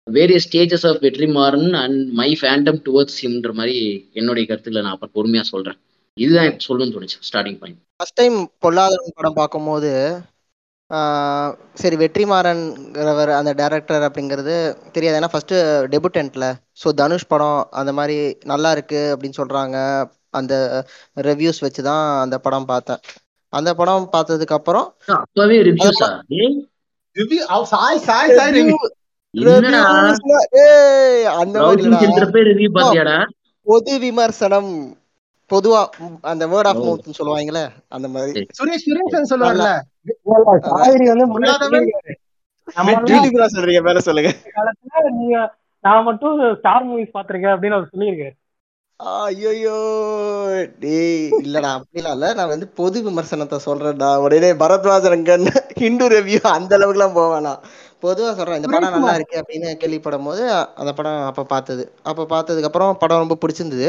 various 0.07 0.47
stages 0.47 0.85
of 0.89 1.01
Vetrimaaran 1.03 1.69
and 1.81 1.99
my 2.13 2.29
fandom 2.39 2.79
towards 2.87 3.19
ஹிம்ன்ற 3.23 3.51
மாதிரி 3.59 3.75
என்னுடைய 4.13 4.43
கருத்துக்களை 4.49 4.83
நான் 4.85 4.95
அப்புறம் 4.95 5.15
பொறுமையா 5.17 5.43
சொல்றேன். 5.51 5.77
இதுதான் 6.17 6.47
எனக்கு 6.47 6.67
சொல்லணும்னு 6.67 6.95
தோணுச்சு 6.95 7.19
starting 7.29 7.59
point 7.61 7.79
first 7.99 8.19
time 8.19 8.35
Polladhavan 8.65 9.17
படம் 9.19 9.37
பார்க்கும்போது 9.39 9.91
சரி 11.81 11.95
வெற்றிமாறன்கிறவர் 12.01 13.31
அந்த 13.37 13.51
டைரக்டர் 13.59 14.05
அப்படிங்கிறது 14.07 14.55
தெரியாது. 14.95 15.17
ஏன்னா 15.19 15.29
ஃபர்ஸ்ட் 15.33 15.55
டெபுட்டன்ட்ல 15.93 16.47
ஸோ 16.81 16.87
தனுஷ் 17.01 17.29
படம் 17.33 17.59
அந்த 17.79 17.91
மாதிரி 17.99 18.17
நல்லா 18.51 18.71
இருக்கு 18.75 19.01
அப்படின்னு 19.13 19.39
சொல்றாங்க. 19.41 19.77
அந்த 20.39 20.53
ரிவ்யூஸ் 21.29 21.63
வச்சு 21.65 21.81
தான் 21.89 22.05
அந்த 22.23 22.35
படம் 22.45 22.69
பார்த்தேன். 22.73 23.01
அந்த 23.53 23.69
படம் 23.79 24.05
பார்த்ததுக்கு 24.15 24.57
அப்புறம் 24.59 24.87
அப்பவே 25.17 25.57
ரிவ்யூஸா 25.69 26.09
ரிவ்யூ 27.15 27.41
சாய் 27.73 27.99
சாய் 28.07 28.35
சாய் 28.37 28.53
ரிவ்யூ 28.57 28.77
அந்த 31.41 31.57
மாதிரி 31.65 31.83
பொது 33.67 33.93
விமர்சனம். 34.05 34.71
பொதுவா 35.53 35.81
அந்த 36.31 36.43
வேர்ட் 36.53 36.69
ஆஃப் 36.71 36.81
மவுத்னு 36.83 37.17
சொல்லுவாங்களே 37.19 37.63
அந்த 37.95 38.07
மாதிரி. 38.07 38.33
சரி. 38.35 38.47
சுரேஷ் 38.59 38.85
சுரேஷன் 38.85 39.27
நல்லா 39.43 39.73
சொல்லுவார்ல. 40.11 40.59
காவேரி 40.67 41.07
வந்து 41.13 41.27
முன்னாடி 41.33 41.67
சொல்றீங்க 43.55 43.81
மேல 43.89 43.99
சொல்லுங்க. 44.07 44.31
நீங்க 45.19 45.37
நான் 45.83 46.07
மட்டும் 46.09 46.39
ஸ்டார் 46.59 46.87
மூவிஸ் 46.89 47.15
பாத்திருக்கேன் 47.17 47.53
அப்படின்னு 47.55 47.77
அவர் 47.77 47.93
சொல்லியிருக்காரு. 47.93 48.33
ஐயோ 48.99 49.77
டேய் 50.81 51.31
இல்லடா 51.43 51.69
அப்படிலாம் 51.77 52.15
இல்ல. 52.17 52.27
நான் 52.39 52.51
வந்து 52.53 52.67
பொது 52.79 52.97
விமர்சனத்தை 53.07 53.57
சொல்றேன்டா. 53.65 54.09
உடனே 54.25 54.51
பரத்வாஜரங்கன் 54.61 55.47
ஹிந்து 55.81 56.07
ரெவ்யூ 56.15 56.39
அந்த 56.55 56.71
அளவுக்குலாம் 56.77 57.17
போவேனா 57.19 57.53
பொதுவா 58.03 58.29
சொல்றேன் 58.37 58.59
இந்த 58.59 58.69
படம் 58.71 58.95
நல்லா 58.95 59.13
இருக்கு 59.17 59.35
அப்படின்னு 59.41 59.69
கேள்விப்படும் 59.81 60.27
போது 60.29 60.43
அந்த 60.81 60.91
படம் 60.93 61.19
அப்ப 61.29 61.45
பார்த்தது. 61.53 61.83
அப்ப 62.03 62.27
பார்த்ததுக்கு 62.33 62.69
அப்புறம் 62.69 62.97
படம் 63.03 63.23
ரொம்ப 63.23 63.37
பிடிச்சிருந்தது. 63.43 63.87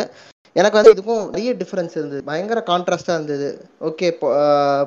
எனக்கு 0.56 0.78
வந்து 0.78 0.94
இதுக்கும் 0.94 1.22
நிறைய 1.30 1.52
டிஃப்ரென்ஸ் 1.60 1.94
இருந்தது. 1.98 2.20
பயங்கர 2.30 2.60
கான்ட்ராஸ்டா 2.70 3.14
இருந்தது. 3.18 3.48
ஓகே 3.88 4.08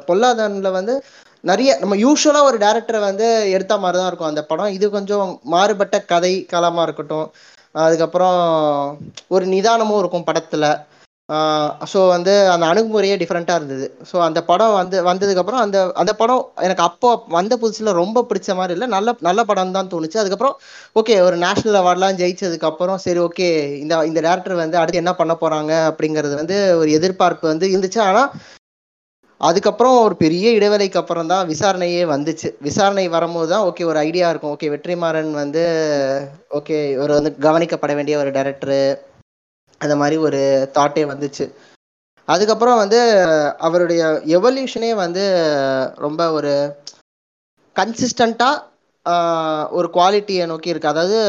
பொல்லாதன்ல 0.08 0.70
வந்து 0.80 0.94
நிறைய 1.44 1.72
நம்ம 1.82 1.96
யூஸ்வலா 2.04 2.42
ஒரு 2.50 2.58
டேரக்டரை 2.64 3.00
வந்து 3.10 3.28
எடுத்த 3.56 3.74
மாதிரி 3.84 3.98
தான் 4.00 4.10
இருக்கும். 4.12 4.32
அந்த 4.32 4.42
படம் 4.52 4.76
இது 4.78 4.86
கொஞ்சம் 4.96 5.30
மாறுபட்ட 5.56 5.98
கதை 6.12 6.34
களமா 6.54 6.84
இருக்கட்டும். 6.88 7.28
அதுக்கப்புறம் 7.76 8.38
ஒரு 9.36 9.46
நிதானமும் 9.54 10.00
இருக்கும் 10.00 10.28
படத்துல. 10.30 10.66
ஸோ 11.92 12.00
வந்து 12.14 12.34
அந்த 12.52 12.66
அணுகுமுறையே 12.72 13.16
டிஃப்ரெண்ட்டாக 13.22 13.60
இருந்தது. 13.60 13.88
ஸோ 14.10 14.18
அந்த 14.28 14.40
படம் 14.50 14.76
வந்து 14.80 14.98
வந்ததுக்கப்புறம் 15.08 15.62
அந்த 15.64 15.78
அந்த 16.02 16.12
படம் 16.22 16.44
எனக்கு 16.66 16.84
அப்போ 16.90 17.10
வந்த 17.38 17.54
புதுசில் 17.62 17.98
ரொம்ப 18.02 18.24
பிடிச்ச 18.30 18.56
மாதிரி 18.60 18.76
இல்லை 18.76 18.88
நல்ல 18.96 19.16
நல்ல 19.28 19.44
படம் 19.50 19.74
தான் 19.78 19.90
தோணுச்சு. 19.94 20.22
அதுக்கப்புறம் 20.22 20.56
ஓகே 21.00 21.16
ஒரு 21.28 21.38
நேஷ்னல் 21.46 21.80
அவார்ட்லாம் 21.82 22.20
ஜெயிச்சதுக்கப்புறம் 22.22 23.02
சரி 23.06 23.22
ஓகே 23.28 23.50
இந்த 23.84 23.96
இந்த 24.12 24.22
டேரக்டர் 24.28 24.62
வந்து 24.64 24.80
அடுத்து 24.82 25.02
என்ன 25.04 25.14
பண்ண 25.22 25.36
போகிறாங்க 25.42 25.74
அப்படிங்கிறது 25.90 26.36
வந்து 26.42 26.60
ஒரு 26.82 26.92
எதிர்பார்ப்பு 27.00 27.52
வந்து 27.54 27.68
இருந்துச்சு. 27.74 28.02
ஆனால் 28.10 28.30
அதுக்கப்புறம் 29.42 29.96
ஒரு 30.06 30.16
பெரிய 30.22 30.46
இடைவேளைக்கு 30.58 31.00
அப்புறம் 31.02 31.30
தான் 31.34 31.44
விசாரணையே 31.52 32.04
வந்துச்சு. 32.14 32.50
விசாரணை 32.68 33.06
வரும்போது 33.16 33.50
தான் 33.54 33.66
ஓகே 33.70 33.84
ஒரு 33.92 34.00
ஐடியா 34.08 34.30
இருக்கும். 34.32 34.54
ஓகே 34.56 34.72
வெற்றிமாறன் 34.76 35.34
வந்து 35.42 35.64
ஓகே 36.60 36.78
ஒரு 37.04 37.12
வந்து 37.18 37.32
கவனிக்கப்பட 37.48 37.94
வேண்டிய 38.00 38.18
ஒரு 38.24 38.32
டேரக்டரு 38.38 38.80
அந்த 39.82 39.96
மாதிரி 40.02 40.18
ஒரு 40.28 40.42
தாட்டே 40.78 41.04
வந்துச்சு. 41.12 41.46
அதுக்கப்புறம் 42.28 42.82
வந்து 42.84 43.00
அவருடைய 43.68 44.02
எவல்யூஷனே 44.38 44.92
வந்து 44.96 45.24
ரொம்ப 46.06 46.22
ஒரு 46.32 46.54
கன்சிஸ்டண்ட்டாக 47.76 48.64
ஒரு 49.78 49.88
குவாலிட்டியை 49.94 50.46
நோக்கி 50.46 50.72
இருக்கு. 50.72 50.94
அதாவது 50.94 51.20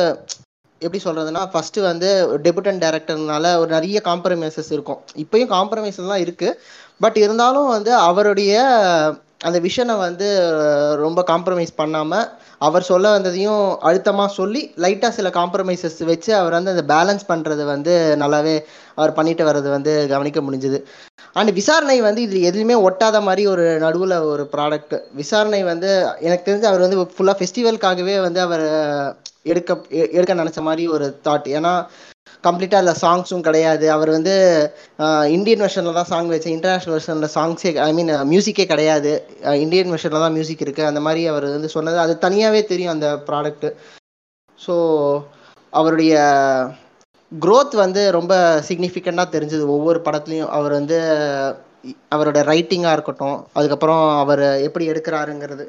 எப்படி 0.81 1.01
சொல்றதுன்னா 1.05 1.43
ஃபர்ஸ்ட் 1.53 1.79
வந்து 1.91 2.09
டெபுட்டன் 2.45 2.83
டேரக்டர்னால 2.85 3.47
ஒரு 3.59 3.71
நிறைய 3.77 3.99
காம்ப்ரமைசஸ் 4.05 4.71
இருக்கும். 4.77 5.01
இப்பயும் 5.23 5.53
காம்ப்ரமைசஸ்லாம் 5.57 6.25
இருக்கு. 6.25 6.49
பட் 7.01 7.19
இருந்தாலும் 7.25 7.69
வந்து 7.69 7.93
அவருடைய 8.09 8.53
அந்த 9.47 9.59
விஷனை 9.67 9.95
வந்து 9.99 10.29
ரொம்ப 11.05 11.21
காம்ப்ரமைஸ் 11.31 11.79
பண்ணாமல் 11.81 12.29
அவர் 12.61 12.83
சொல்ல 12.83 13.19
வந்ததையும் 13.19 13.61
அழுத்தமாக 13.81 14.33
சொல்லி 14.33 14.73
லைட்டாக 14.77 15.09
சில 15.11 15.29
காம்ப்ரமைசஸ் 15.31 16.05
வச்சு 16.05 16.35
அவர் 16.35 16.53
வந்து 16.53 16.71
அந்த 16.71 16.85
பேலன்ஸ் 16.89 17.25
பண்ணுறது 17.29 17.65
வந்து 17.65 17.93
நல்லாவே 18.19 18.55
அவர் 18.95 19.13
பண்ணிட்டு 19.13 19.45
வர்றது 19.45 19.71
வந்து 19.71 20.09
கவனிக்க 20.09 20.41
முடிஞ்சுது. 20.41 20.79
அண்ட் 21.33 21.53
விசாரணை 21.53 22.01
வந்து 22.01 22.23
இது 22.23 22.43
எதுவுமே 22.43 22.75
ஒட்டாத 22.83 23.23
மாதிரி 23.23 23.47
ஒரு 23.47 23.79
நடுவில் 23.79 24.17
ஒரு 24.29 24.51
ப்ராடக்ட் 24.53 24.95
விசாரணை 25.13 25.65
வந்து 25.65 25.91
எனக்கு 26.21 26.47
தெரிஞ்சு 26.47 26.65
அவர் 26.65 26.81
வந்து 26.81 27.09
ஃபுல்லாக 27.13 27.39
ஃபெஸ்டிவல்காகவே 27.39 28.21
வந்து 28.21 28.41
அவர் 28.41 28.67
எடுக்க 29.43 29.73
எ- 29.93 30.11
எடுக்க 30.13 30.35
நினச்ச 30.35 30.61
மாதிரி 30.61 30.89
ஒரு 30.89 31.21
தாட் 31.25 31.49
ஏன்னா 31.53 31.73
கம்ப்ளீட்டாக 32.45 32.81
அதில் 32.83 33.01
சாங்ஸும் 33.05 33.45
கிடையாது. 33.49 33.87
அவர் 33.97 34.11
வந்து 34.17 34.35
இந்தியன் 35.37 35.63
வெர்ஷனில் 35.65 35.99
தான் 35.99 36.11
சாங் 36.13 36.33
வச்சு 36.35 36.51
இன்டர்நேஷ்னல் 36.57 36.97
வெர்ஷனில் 36.97 37.35
சாங்ஸே 37.37 37.71
ஐ 37.87 37.91
மீன் 37.99 38.13
மியூசிக்கே 38.33 38.67
கிடையாது. 38.73 39.13
இந்தியன் 39.65 39.93
வெர்ஷனில் 39.95 40.25
தான் 40.25 40.37
மியூசிக் 40.37 40.65
இருக்குது 40.67 40.91
அந்த 40.91 41.03
மாதிரி 41.07 41.23
அவர் 41.33 41.47
வந்து 41.57 41.71
சொன்னது 41.77 41.99
அது 42.05 42.15
தனியாகவே 42.27 42.61
தெரியும் 42.73 42.95
அந்த 42.97 43.09
ப்ராடக்ட்டு 43.31 43.71
ஸோ 44.59 44.77
அவருடைய 45.73 46.15
க்ரோத் 47.33 47.75
வந்து 47.85 48.03
ரொம்ப 48.19 48.35
சிக்னிஃபிகண்ட்டாக 48.69 49.35
தெரிஞ்சது. 49.35 49.65
ஒவ்வொரு 49.77 49.99
படத்துலையும் 50.07 50.53
அவர் 50.59 50.73
வந்து 50.79 50.99
அவரோட 52.15 52.39
ரைட்டிங்காக 52.53 52.97
இருக்கட்டும் 52.97 53.37
அதுக்கப்புறம் 53.59 54.05
அவர் 54.23 54.43
எப்படி 54.69 54.85
எடுக்கிறாருங்கிறது. 54.93 55.67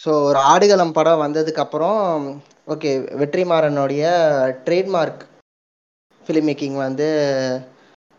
ஸோ 0.00 0.10
ஒரு 0.28 0.38
ஆடுகளம் 0.52 0.94
படம் 0.98 1.22
வந்ததுக்கப்புறம் 1.24 2.02
ஓகே 2.74 2.90
வெற்றிமாறனுடைய 3.20 4.04
ட்ரேட்மார்க் 4.66 5.22
ஃபிலிம் 6.28 6.48
மேக்கிங் 6.48 6.78
வந்து 6.86 7.08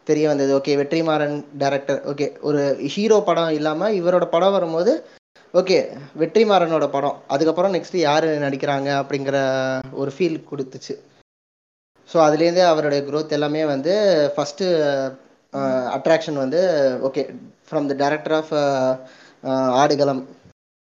தெரிய 0.07 0.25
வந்தது. 0.29 0.51
ஓகே 0.57 0.75
வெற்றிமாறன் 0.79 1.35
டேரக்டர் 1.61 1.99
ஓகே 2.11 2.27
ஒரு 2.49 2.61
ஹீரோ 2.93 3.17
படம் 3.27 3.51
இல்லாமல் 3.57 3.95
இவரோட 3.99 4.25
படம் 4.35 4.55
வரும்போது 4.55 4.93
ஓகே 5.53 5.77
வெற்றிமாறனோட 6.21 6.85
படம். 6.95 7.19
அதுக்கப்புறம் 7.33 7.73
நெக்ஸ்ட் 7.75 7.97
யார் 8.07 8.27
நடிக்கிறாங்க 8.45 8.89
அப்படிங்கிற 9.01 9.37
ஒரு 10.01 10.11
ஃபீல் 10.15 10.37
கொடுத்துச்சு. 10.49 10.95
ஸோ 12.09 12.17
அதுலேருந்தே 12.25 12.65
அவருடைய 12.71 12.99
க்ரோத் 13.07 13.35
எல்லாமே 13.37 13.63
வந்து 13.73 13.93
ஃபஸ்ட்டு 14.35 14.67
அட்ராக்ஷன் 15.95 16.37
uh, 16.37 16.43
வந்து 16.43 16.61
okay 17.07 17.21
from 17.67 17.87
the 17.91 17.93
director 18.03 18.35
of 18.39 18.53
Aadukalam. 19.81 20.23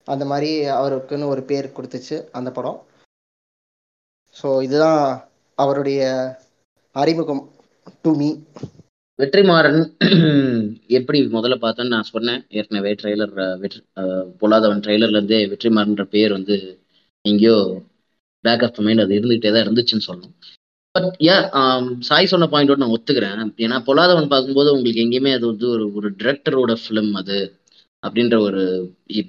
அந்த 0.08 0.24
மாதிரி 0.32 0.50
அவருக்குன்னு 0.78 1.32
ஒரு 1.34 1.42
பேர் 1.50 1.74
கொடுத்துச்சு 1.76 2.16
அந்த 2.38 2.50
படம். 2.58 2.78
ஸோ 4.36 4.48
இதுதான் 4.66 5.02
அவருடைய 5.58 6.02
அறிமுகம் 6.96 7.42
டு 8.04 8.10
மீ 8.20 8.28
வெற்றிமாறன் 9.18 9.80
எப்படி 10.98 11.18
முதல்ல 11.34 11.56
பார்த்தேன்னு 11.64 11.94
நான் 11.94 12.08
சொன்னேன். 12.12 12.40
ஏற்கனவே 12.58 12.92
ட்ரெய்லர் 13.00 13.34
வெற்றி 13.62 13.80
பொல்லாதவன் 14.40 14.82
ட்ரெய்லர்லேருந்தே 14.84 15.40
வெற்றிமாறன்ற 15.52 16.04
பேர் 16.14 16.32
வந்து 16.38 16.56
எங்கேயோ 17.24 17.56
பேக் 18.44 18.64
ஆஃப் 18.66 18.80
மைண்ட் 18.86 19.04
அது 19.04 19.18
இருந்துகிட்டே 19.18 19.52
தான் 19.52 19.64
இருந்துச்சுன்னு 19.66 20.06
சொல்லணும். 20.08 20.34
பட் 20.94 21.08
யா 21.28 21.36
um, 21.60 21.84
சாய் 22.08 22.30
சொன்ன 22.32 22.48
பாயிண்டோட 22.54 22.80
நான் 22.82 22.94
ஒத்துக்கிறேன். 22.96 23.42
ஏன்னா 23.66 23.78
பொல்லாதவன் 23.88 24.32
பார்க்கும்போது 24.34 24.74
உங்களுக்கு 24.76 25.04
எங்கேயுமே 25.04 25.32
அது 25.38 25.46
வந்து 25.52 25.66
ஒரு 25.74 25.86
ஒரு 25.98 26.10
டிரெக்டரோட 26.22 26.74
ஃபிலிம் 26.82 27.12
அது 27.22 27.38
அப்படின்ற 28.02 28.36
ஒரு 28.48 28.62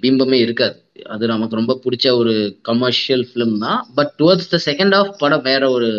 பிம்பமே 0.02 0.38
இருக்காது. 0.46 0.76
அது 1.14 1.24
நமக்கு 1.34 1.60
ரொம்ப 1.60 1.74
பிடிச்ச 1.84 2.06
ஒரு 2.22 2.34
கமர்ஷியல் 2.70 3.24
ஃபிலிம் 3.30 3.56
தான். 3.66 3.80
But 3.98 4.12
towards 4.20 4.52
the 4.54 4.60
second 4.68 4.96
half 5.00 5.12
படம் 5.22 5.46
வேற 5.50 5.62
ஒரு 5.78 5.90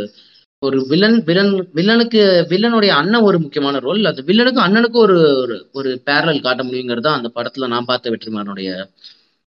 ஒரு 0.65 0.77
வில்லன் 0.91 1.17
வில்லன் 1.27 1.53
வில்லனுக்கு 1.77 2.21
வில்லனுடைய 2.51 2.91
அண்ணன் 2.99 3.25
ஒரு 3.29 3.37
முக்கியமான 3.43 3.79
ரோல் 3.85 4.09
அந்த 4.11 4.21
வில்லனுக்கும் 4.29 4.65
அண்ணனுக்கும் 4.65 5.03
ஒரு 5.07 5.17
ஒரு 5.43 5.55
ஒரு 5.79 5.89
பேரல் 6.07 6.45
காட்ட 6.45 6.61
முடியுங்கிறது 6.67 7.05
தான் 7.07 7.17
அந்த 7.19 7.29
படத்துல 7.37 7.69
நான் 7.73 7.89
பார்த்த 7.91 8.13
வெற்றிமாறனுடைய 8.13 8.69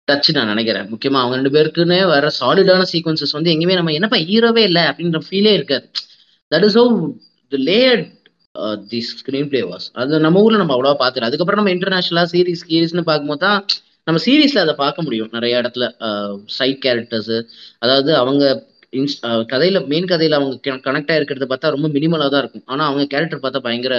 டச் 0.09 0.31
நான் 0.37 0.51
நினைக்கிறேன். 0.53 0.87
முக்கியமா 0.93 1.21
அவங்க 1.23 1.37
ரெண்டு 1.39 1.53
பேருக்குன்னே 1.57 2.01
வர 2.13 2.27
சாலிடான 2.41 2.83
சீக்வன்சஸ் 2.93 3.37
வந்து 3.37 3.53
எங்கேயுமே 3.55 3.79
நம்ம 3.81 3.95
என்னப்பா 3.99 4.19
ஹீரோவே 4.29 4.63
இல்லை 4.71 4.83
அப்படின்ற 4.91 5.21
ஃபீலே 5.29 5.53
இருக்காது. 5.59 5.87
That 6.53 6.67
is 6.69 6.79
how 6.81 6.93
the 7.53 7.61
layered 7.71 8.07
the 8.93 9.01
screenplay 9.53 9.63
was 9.73 9.87
அது 10.03 10.21
நம்ம 10.27 10.43
ஊர்ல 10.45 10.61
நம்ம 10.63 10.75
அவ்வளோவா 10.77 10.97
பார்த்துட்டு 11.03 11.29
அதுக்கப்புறம் 11.31 11.61
நம்ம 11.63 11.73
இன்டர்நேஷனலா 11.77 12.25
சீரிஸ் 12.35 12.65
சீரிஸ்னு 12.71 13.05
பார்க்கும்போது 13.11 13.43
தான் 13.47 13.61
நம்ம 14.09 14.21
சீரீஸ்ல 14.27 14.63
அதை 14.65 14.75
பார்க்க 14.85 15.07
முடியும். 15.07 15.31
நிறைய 15.37 15.61
இடத்துல 15.63 15.85
uh, 16.07 16.33
சைட் 16.59 16.81
கேரக்டர்ஸ் 16.87 17.37
அதாவது 17.85 18.11
அவங்க 18.23 18.45
இன்ஸ்- 18.99 19.23
கதையில 19.53 19.87
மெயின் 19.87 20.05
கதையில 20.05 20.35
அவங்க 20.39 20.71
கனெக்ட் 20.71 21.13
ஆயிருக்கிறது 21.15 21.47
பார்த்தா 21.53 21.71
ரொம்ப 21.75 21.89
மினிமலா 21.89 22.29
தான் 22.31 22.41
இருக்கும். 22.43 22.63
ஆனா 22.67 22.87
அவங்க 22.87 23.07
கேரக்டர் 23.07 23.43
பார்த்தா 23.43 23.59
பயங்கர 23.59 23.95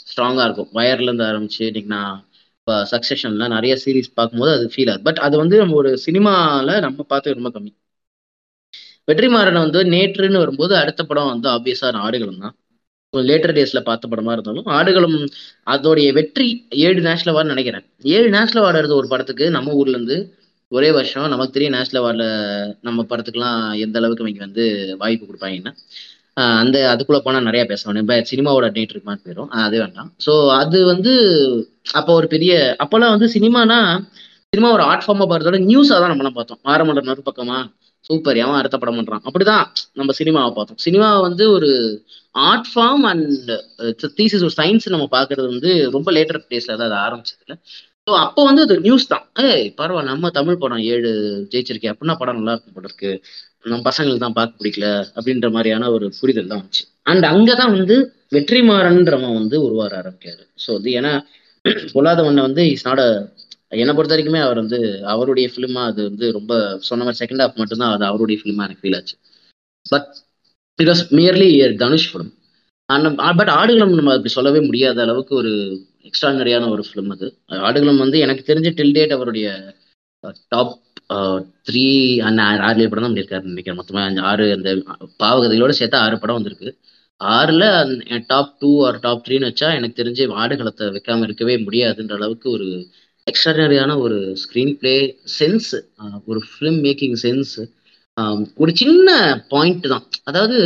ஸ்ட்ராங்கா 0.00 0.44
இருக்கும். 0.44 0.70
வயர்ல 0.74 1.02
இருந்து 1.02 1.24
ஆரம்பிச்சு 1.24 1.66
இன்னைக்கு 1.70 1.94
நான் 1.94 2.16
இப்போ 2.58 2.74
சக்சஷன்ல 2.90 3.48
நிறைய 3.48 3.74
சீரிஸ் 3.84 4.14
பார்க்கும்போது 4.14 4.52
அது 4.52 4.70
ஃபீல் 4.76 4.88
ஆகுது. 4.88 5.02
பட் 5.02 5.20
அது 5.26 5.36
வந்து 5.36 5.58
நம்ம 5.58 5.74
ஒரு 5.74 5.92
சினிமால 6.06 6.80
நம்ம 6.80 7.02
பார்த்து 7.02 7.34
ரொம்ப 7.34 7.60
கம்மி. 7.60 7.72
வெற்றிமாறன் 9.08 9.60
வந்து 9.64 9.80
நேற்றுன்னு 9.94 10.38
வரும்போது 10.38 10.76
அடுத்த 10.76 11.04
படம் 11.04 11.30
வந்து 11.32 11.48
ஆப்வியஸா 11.48 11.92
ஆடுகளம் 12.06 12.38
தான். 12.38 12.54
லேட்டர் 13.16 13.54
டேஸ்ல 13.58 13.80
பார்த்த 13.80 14.08
படமா 14.08 14.32
இருந்தாலும் 14.32 14.66
ஆடுகளம் 14.76 15.16
அதோடைய 15.66 16.12
வெற்றி 16.12 16.46
ஏழு 16.70 17.00
நேஷனல் 17.00 17.34
அவார்டு 17.34 17.52
நினைக்கிறேன். 17.54 17.84
ஏழு 18.02 18.28
நேஷனல் 18.28 18.64
அவார்டு 18.66 18.92
ஒரு 18.92 19.08
படத்துக்கு 19.08 19.50
நம்ம 19.50 19.72
ஊர்ல 19.72 19.96
இருந்து 19.96 20.16
ஒரே 20.72 20.88
வருஷம் 20.96 21.32
நமக்கு 21.32 21.54
தெரியும் 21.54 21.74
நேஷனல் 21.76 22.00
அவார்டில் 22.02 22.28
நம்ம 22.86 23.04
படத்துக்குலாம் 23.10 23.60
எந்த 23.84 23.96
அளவுக்கு 24.00 24.24
அவங்க 24.24 24.42
வந்து 24.48 24.64
வாய்ப்பு 25.02 25.24
கொடுப்பாங்கன்னா. 25.28 25.72
அந்த 26.62 26.76
அதுக்குள்ள 26.92 27.18
போனால் 27.24 27.46
நிறைய 27.48 27.62
பேசணும். 27.70 28.02
இப்போ 28.02 28.16
சினிமாவோட 28.30 28.66
டேட் 28.76 28.92
இருக்குமான்னு 28.92 29.24
போயிடும் 29.26 29.50
அது 29.66 29.76
வேண்டாம். 29.82 30.10
ஸோ 30.26 30.32
அது 30.60 30.78
வந்து 30.92 31.12
அப்போ 32.00 32.12
ஒரு 32.20 32.28
பெரிய 32.34 32.52
அப்போல்லாம் 32.84 33.14
வந்து 33.16 33.28
சினிமானா 33.36 33.78
சினிமா 34.52 34.68
ஒரு 34.76 34.84
ஆர்ட் 34.90 35.04
ஃபார்மாக 35.06 35.28
பார்க்கறதோட 35.30 35.58
நியூஸாக 35.70 35.98
தான் 36.02 36.12
நம்மளாம் 36.12 36.38
பார்த்தோம். 36.38 36.60
ஆரம்பண்ட 36.72 37.02
நறுப்பக்கமா 37.10 37.58
சூப்பர் 38.08 38.40
எவன் 38.42 38.58
அடுத்த 38.60 38.76
படம் 38.82 38.98
பண்றான்? 38.98 39.24
அப்படிதான் 39.28 39.64
நம்ம 39.98 40.14
சினிமாவை 40.20 40.50
பார்த்தோம். 40.56 40.80
சினிமாவை 40.86 41.20
வந்து 41.28 41.44
ஒரு 41.56 41.70
ஆர்ட் 42.48 42.68
ஃபார்ம் 42.72 43.04
அண்ட் 43.10 43.50
தீசிஸ் 44.18 44.44
ஒரு 44.48 44.54
சயின்ஸ் 44.60 44.86
நம்ம 44.94 45.06
பார்க்கறது 45.16 45.46
வந்து 45.54 45.72
ரொம்ப 45.96 46.08
லேட்டர் 46.16 46.40
டேஸில் 46.52 46.78
தான் 46.80 46.88
அது 46.90 46.98
ஆரம்பிச்சதுல. 47.06 47.56
ஸோ 48.10 48.14
அப்போ 48.20 48.40
வந்து 48.46 48.62
அது 48.66 48.74
நியூஸ் 48.80 49.04
தான். 49.10 49.24
ஏய் 49.44 49.66
பரவாயில்ல 49.78 50.10
நம்ம 50.10 50.30
தமிழ் 50.38 50.60
படம் 50.62 50.84
ஏழு 50.92 51.10
ஜெயிச்சிருக்கேன் 51.52 51.92
அப்படின்னா 51.92 52.14
படம் 52.18 52.38
நல்லா 52.38 52.54
இருக்கும் 52.54 52.84
இருக்கு. 52.84 53.10
நம்ம 53.64 53.82
பசங்களுக்கு 53.88 54.22
தான் 54.24 54.36
பார்க்க 54.38 54.60
பிடிக்கல 54.60 54.86
அப்படின்ற 55.16 55.48
மாதிரியான 55.56 55.90
ஒரு 55.96 56.06
புரிதல் 56.18 56.48
தான் 56.52 56.60
வந்துச்சு. 56.60 56.82
அண்ட் 57.10 57.24
அங்கதான் 57.32 57.74
வந்து 57.76 57.96
வெற்றிமாறன்றவன் 58.36 59.36
வந்து 59.38 59.56
உருவார 59.66 59.92
ஆரம்பிக்காரு 60.00 60.42
ஸோ 60.64 60.68
வந்து 60.78 60.90
ஏன்னா 60.98 61.12
பொல்லாதவண்ண 61.94 62.40
வந்து 62.48 62.64
இஸ் 62.72 62.86
நாட 62.88 63.02
என்னை 63.74 63.94
பொறுத்த 63.94 64.14
வரைக்குமே 64.14 64.40
அவர் 64.46 64.60
வந்து 64.62 64.78
அவருடைய 65.12 65.48
ஃபிலிமா 65.52 65.82
அது 65.90 66.00
வந்து 66.08 66.26
ரொம்ப 66.38 66.52
சொன்ன 66.88 67.04
மாதிரி 67.04 67.20
செகண்ட் 67.22 67.42
ஹாஃப் 67.44 67.60
மட்டும்தான் 67.62 67.94
அது 67.96 68.04
அவருடைய 68.04 68.38
ஃபிலிமா 68.40 68.64
எனக்கு 68.66 68.82
ஃபீல் 68.84 68.98
ஆச்சு. 68.98 69.16
But 69.86 70.08
it 70.78 70.90
was 70.92 71.04
merely 71.18 71.50
Dhanush 71.84 72.08
film 72.10 72.32
but 73.38 73.52
Aadukalam 73.58 73.98
நம்ம 73.98 74.14
அப்படி 74.14 74.32
சொல்லவே 74.38 74.60
முடியாத 74.60 74.98
அளவுக்கு 75.02 75.34
ஒரு 75.36 75.52
எக்ஸ்ட்ரானரியான 76.08 76.68
ஒரு 76.74 76.82
ஃபிலிம் 76.88 77.12
அது. 77.14 77.26
ஆடுகளம் 77.66 78.02
வந்து 78.04 78.18
எனக்கு 78.26 78.42
தெரிஞ்ச 78.50 78.70
டில் 78.78 78.96
டேட் 78.98 79.16
அவருடைய 79.16 79.48
டாப் 80.54 80.74
த்ரீ 81.68 81.86
அண்ட் 82.26 82.40
ஆறு 82.66 82.88
படம் 82.90 83.04
தான் 83.04 83.12
பண்ணியிருக்காரு 83.12 83.50
நினைக்கிறேன். 83.52 83.78
மொத்தமாக 83.80 84.08
அந்த 84.10 84.22
ஆறு 84.30 84.44
அந்த 84.56 84.70
பாவகதைகளோட 85.22 85.74
சேர்த்து 85.78 85.98
ஆறு 86.04 86.16
படம் 86.22 86.38
வந்திருக்கு. 86.38 86.70
ஆறில் 87.20 87.66
டாப் 88.32 88.52
டூ 88.60 88.70
ஆர் 88.88 88.98
டாப் 89.06 89.24
த்ரீன்னு 89.26 89.48
வச்சா 89.50 89.68
எனக்கு 89.78 89.98
தெரிஞ்சு 90.00 90.24
ஆடுகளத்தை 90.42 90.86
வைக்காமல் 90.94 91.26
இருக்கவே 91.28 91.54
முடியாதுன்ற 91.66 92.14
அளவுக்கு 92.18 92.48
ஒரு 92.56 92.68
எக்ஸ்ட்ரானரியான 93.26 93.96
ஒரு 94.04 94.18
ஸ்க்ரீன் 94.42 94.74
பிளே 94.80 94.94
சென்ஸ் 95.38 95.70
ஒரு 96.30 96.40
ஃபிலிம் 96.50 96.80
மேக்கிங் 96.86 97.16
சென்ஸ் 97.24 97.52
ஒரு 98.62 98.72
சின்ன 98.80 99.08
பாயிண்ட் 99.52 99.86
தான். 99.92 100.06
அதாவது 100.28 100.58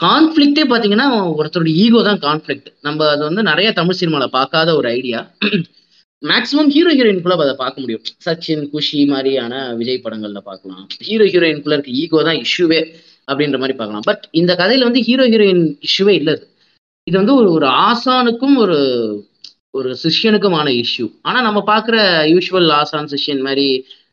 கான்ஃப்ளிக்டே 0.00 0.64
பார்த்தீங்கன்னா 0.70 1.06
ஒருத்தரோட 1.38 1.70
ஈகோ 1.84 2.00
தான் 2.08 2.20
கான்ஃப்ளிக்ட் 2.26 2.68
நம்ம 2.86 3.06
அது 3.14 3.22
வந்து 3.28 3.42
நிறைய 3.50 3.68
தமிழ் 3.72 3.98
சினிமாவில் 4.00 4.36
பார்க்காத 4.38 4.68
ஒரு 4.80 4.88
ஐடியா 4.98 5.20
மேக்ஸிமம் 6.22 6.70
ஹீரோ 6.74 6.92
ஹீரோயின்குள்ள 6.98 7.34
அதை 7.44 7.54
பார்க்க 7.62 7.82
முடியும். 7.82 8.04
சச்சின் 8.24 8.64
குஷி 8.72 9.00
மாதிரியான 9.10 9.52
விஜய் 9.80 10.04
படங்கள்ல 10.04 10.40
பார்க்கலாம். 10.48 10.84
ஹீரோ 11.08 11.26
ஹீரோயின்குள்ள 11.32 11.76
இருக்க 11.76 11.92
ஈகோ 12.02 12.22
தான் 12.28 12.40
இஷ்யூவே 12.44 12.80
அப்படின்ற 13.28 13.56
மாதிரி 13.62 13.76
பார்க்கலாம். 13.78 14.06
பட் 14.10 14.22
இந்த 14.40 14.52
கதையில 14.60 14.88
வந்து 14.88 15.02
ஹீரோ 15.08 15.26
ஹீரோயின் 15.32 15.64
இஷ்யூவே 15.88 16.14
இல்லை 16.20 16.34
இது. 17.06 17.16
வந்து 17.20 17.34
ஒரு 17.40 17.48
ஒரு 17.56 17.66
ஆசானுக்கும் 17.88 18.56
ஒரு 18.64 18.78
ஒரு 19.78 19.90
சிஷ்யனுக்குமான 20.02 20.68
இஷ்யூ 20.82 21.06
ஆனா 21.22 21.38
நம்ம 21.46 21.60
பார்க்குற 21.72 21.96
யூஷுவல் 22.34 22.70
ஆசான் 22.80 23.10
சிஷ்யன் 23.12 23.42
மாதிரி 23.48 23.66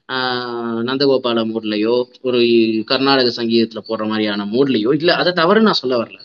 நந்தகோபால 0.10 1.40
மூட்லையோ 1.46 1.94
ஒரு 2.22 2.40
கர்நாடக 2.86 3.44
சங்கீதத்துல 3.44 3.78
போடுற 3.88 4.08
மாதிரியான 4.08 4.46
மூட்லையோ 4.46 4.94
இல்ல 4.94 5.16
அதை 5.16 5.34
தவறு 5.34 5.62
நான் 5.62 5.74
சொல்ல 5.74 6.04
வரல. 6.04 6.20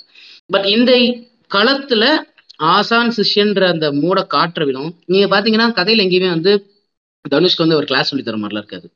பட் 0.47 0.65
இந்த 0.65 0.93
களத்துல 1.55 2.05
ஆசான் 2.57 3.13
சிஷ்யன்ற 3.17 3.67
அந்த 3.67 3.93
மூட 3.93 4.27
காட்டுற 4.35 4.65
விதம் 4.65 4.95
நீங்க 5.07 5.27
பாத்தீங்கன்னா 5.31 5.69
கதையில 5.79 6.03
எங்கேயுமே 6.05 6.29
வந்து 6.29 6.53
தனுஷ்க்கு 7.31 7.65
வந்து 7.65 7.77
ஒரு 7.77 7.87
கிளாஸ் 7.87 8.09
சொல்லி 8.09 8.25
தர 8.25 8.37
மாதிரிலாம் 8.37 8.57
இருக்காது. 8.57 8.93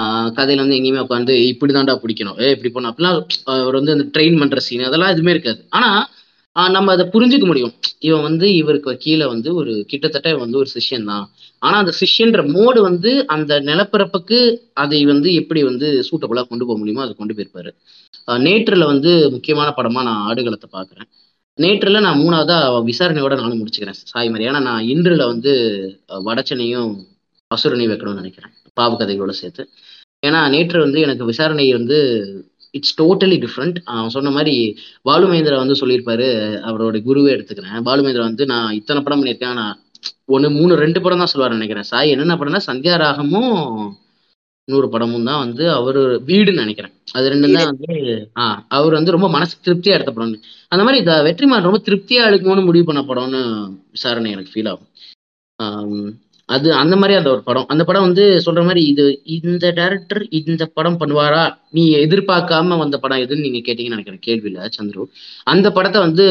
ஆஹ் 0.00 0.30
கதையில 0.38 0.56
வந்து 0.56 0.76
எங்கேயுமே 0.76 1.04
உட்காந்து 1.04 1.34
இப்படிதான்டா 1.52 1.94
பிடிக்கணும். 2.02 2.42
ஏ 2.42 2.56
இப்படி 2.56 2.70
போனோம் 2.72 2.90
அப்படிலாம் 2.90 3.20
அவர் 3.44 3.74
வந்து 3.74 3.92
அந்த 3.92 4.20
ட்ரெயின் 4.20 4.38
பண்ற 4.38 4.60
சீன் 4.60 4.82
அதெல்லாம் 4.82 5.08
எதுவுமே 5.08 5.30
இருக்காது. 5.30 5.66
ஆனா 5.70 5.90
நம்ம 6.74 6.92
அதை 6.92 7.04
புரிஞ்சுக்க 7.14 7.46
முடியும். 7.46 7.72
இவன் 7.98 8.24
வந்து 8.28 8.46
இவருக்கு 8.54 8.90
கீழே 9.04 9.26
வந்து 9.32 9.48
ஒரு 9.60 9.72
கிட்டத்தட்ட 9.90 10.28
வந்து 10.44 10.56
ஒரு 10.62 10.68
சிஷ்யன் 10.74 11.08
தான். 11.10 11.24
ஆனா 11.62 11.76
அந்த 11.82 11.92
சிஷ்யன்ற 12.00 12.40
மோடு 12.56 12.80
வந்து 12.80 13.10
அந்த 13.34 13.52
நிலப்பரப்புக்கு 13.60 14.38
அதை 14.82 15.00
வந்து 15.04 15.28
எப்படி 15.34 15.60
வந்து 15.70 15.88
சூட்டபுளா 16.08 16.42
கொண்டு 16.48 16.66
போக 16.68 16.78
முடியுமோ 16.78 17.04
அதை 17.04 17.14
கொண்டு 17.14 17.36
போயிருப்பாரு. 17.36 17.70
நேற்றுல 18.46 18.84
வந்து 18.92 19.12
முக்கியமான 19.34 19.68
படமா 19.78 20.02
நான் 20.08 20.24
ஆடுகளத்தை 20.28 20.68
பாக்குறேன் 20.72 21.08
நேற்றுல 21.58 22.00
நான் 22.06 22.20
மூணாவதா 22.22 22.56
விசாரணையோட 22.88 23.34
நானும் 23.42 23.60
முடிச்சுக்கிறேன் 23.60 24.00
சாய் 24.12 24.30
மாதிரி. 24.32 24.48
ஏன்னா 24.50 24.60
நான் 24.70 24.88
இன்றுல 24.94 25.26
வந்து 25.32 25.52
வடச்சனையும் 26.28 26.90
அசுரனையும் 27.50 27.92
வைக்கணும்னு 27.92 28.22
நினைக்கிறேன் 28.22 28.52
பாவு 28.76 28.94
கதைகளோட 29.00 29.34
சேர்த்து. 29.42 29.62
ஏன்னா 30.22 30.40
நேற்று 30.54 30.78
வந்து 30.84 30.98
எனக்கு 31.06 31.24
விசாரணை 31.24 31.66
வந்து 31.72 31.98
இட்ஸ் 32.78 32.96
டோட்டலி 33.00 33.36
டிஃப்ரெண்ட் 33.44 33.78
சொன்ன 34.16 34.32
மாதிரி 34.36 34.54
பாலு 35.08 35.26
மகேந்திரா 35.30 35.58
வந்து 35.62 35.80
சொல்லியிருப்பாரு 35.82 36.28
அவரோட 36.70 36.96
குருவே 37.08 37.34
எடுத்துக்கிறேன். 37.36 37.76
பாலு 37.88 38.02
மகேந்திரா 38.04 38.28
வந்து 38.30 38.46
நான் 38.54 38.76
இத்தனை 38.80 39.00
படம் 39.02 39.20
பண்ணியிருக்கேன் 39.20 39.58
நான் 39.60 39.76
ஒன்று 40.34 40.48
மூணு 40.58 40.72
ரெண்டு 40.84 40.98
படம் 41.04 41.22
தான் 41.22 41.32
சொல்லுவார் 41.32 41.58
நினைக்கிறேன். 41.58 41.88
சாய் 41.92 42.12
என்னென்ன 42.14 42.36
படம்னா 42.40 42.62
சந்தியா 42.70 42.96
ராகமும் 43.04 43.54
நூறு 44.68 44.86
படமும் 44.92 45.26
தான் 45.28 45.42
வந்து 45.44 45.64
அவர் 45.78 45.98
வீடுன்னு 46.28 46.62
நினைக்கிறேன். 46.64 46.94
அது 47.16 47.26
ரெண்டும் 47.32 47.56
தான் 47.56 47.68
வந்து 47.70 47.90
ஆ 48.42 48.46
அவர் 48.78 48.96
வந்து 48.98 49.14
ரொம்ப 49.16 49.28
மனசு 49.34 49.54
திருப்தியா 49.66 49.96
எடுத்த 49.96 50.12
படம் 50.14 50.32
அந்த 50.72 50.82
மாதிரி 50.86 51.00
இந்த 51.02 51.14
வெற்றிமாறன் 51.26 51.68
ரொம்ப 51.68 51.80
திருப்தியா 51.88 52.22
எடுக்கணும்னு 52.30 52.68
முடிவு 52.68 52.86
பண்ண 52.88 53.02
படம்னு 53.10 53.42
விசாரணை 53.96 54.32
எனக்கு 54.36 54.52
ஃபீல் 54.54 54.70
ஆகும். 54.72 54.88
அது 56.54 56.72
அந்த 56.72 56.96
மாதிரி 56.96 57.14
அந்த 57.18 57.30
ஒரு 57.30 57.42
படம். 57.42 57.66
அந்த 57.66 57.84
படம் 57.84 58.02
வந்து 58.02 58.24
சொல்ற 58.44 58.62
மாதிரி 58.62 58.82
இது 58.84 59.20
இந்த 59.24 59.72
டேரக்டர் 59.76 60.22
இந்த 60.30 60.66
படம் 60.66 61.00
பண்ணுவாரா? 61.00 61.58
நீ 61.70 61.96
எதிர்பார்க்காம 61.96 62.78
வந்த 62.78 62.98
படம் 62.98 63.18
எதுன்னு 63.18 63.40
நீங்க 63.40 63.72
கேட்டீங்கன்னு 63.72 63.96
நினைக்கிறேன். 63.96 64.24
கேள்வியில 64.26 64.70
சந்துரு. 64.76 65.04
அந்த 65.44 65.72
படத்தை 65.72 66.00
வந்து 66.00 66.26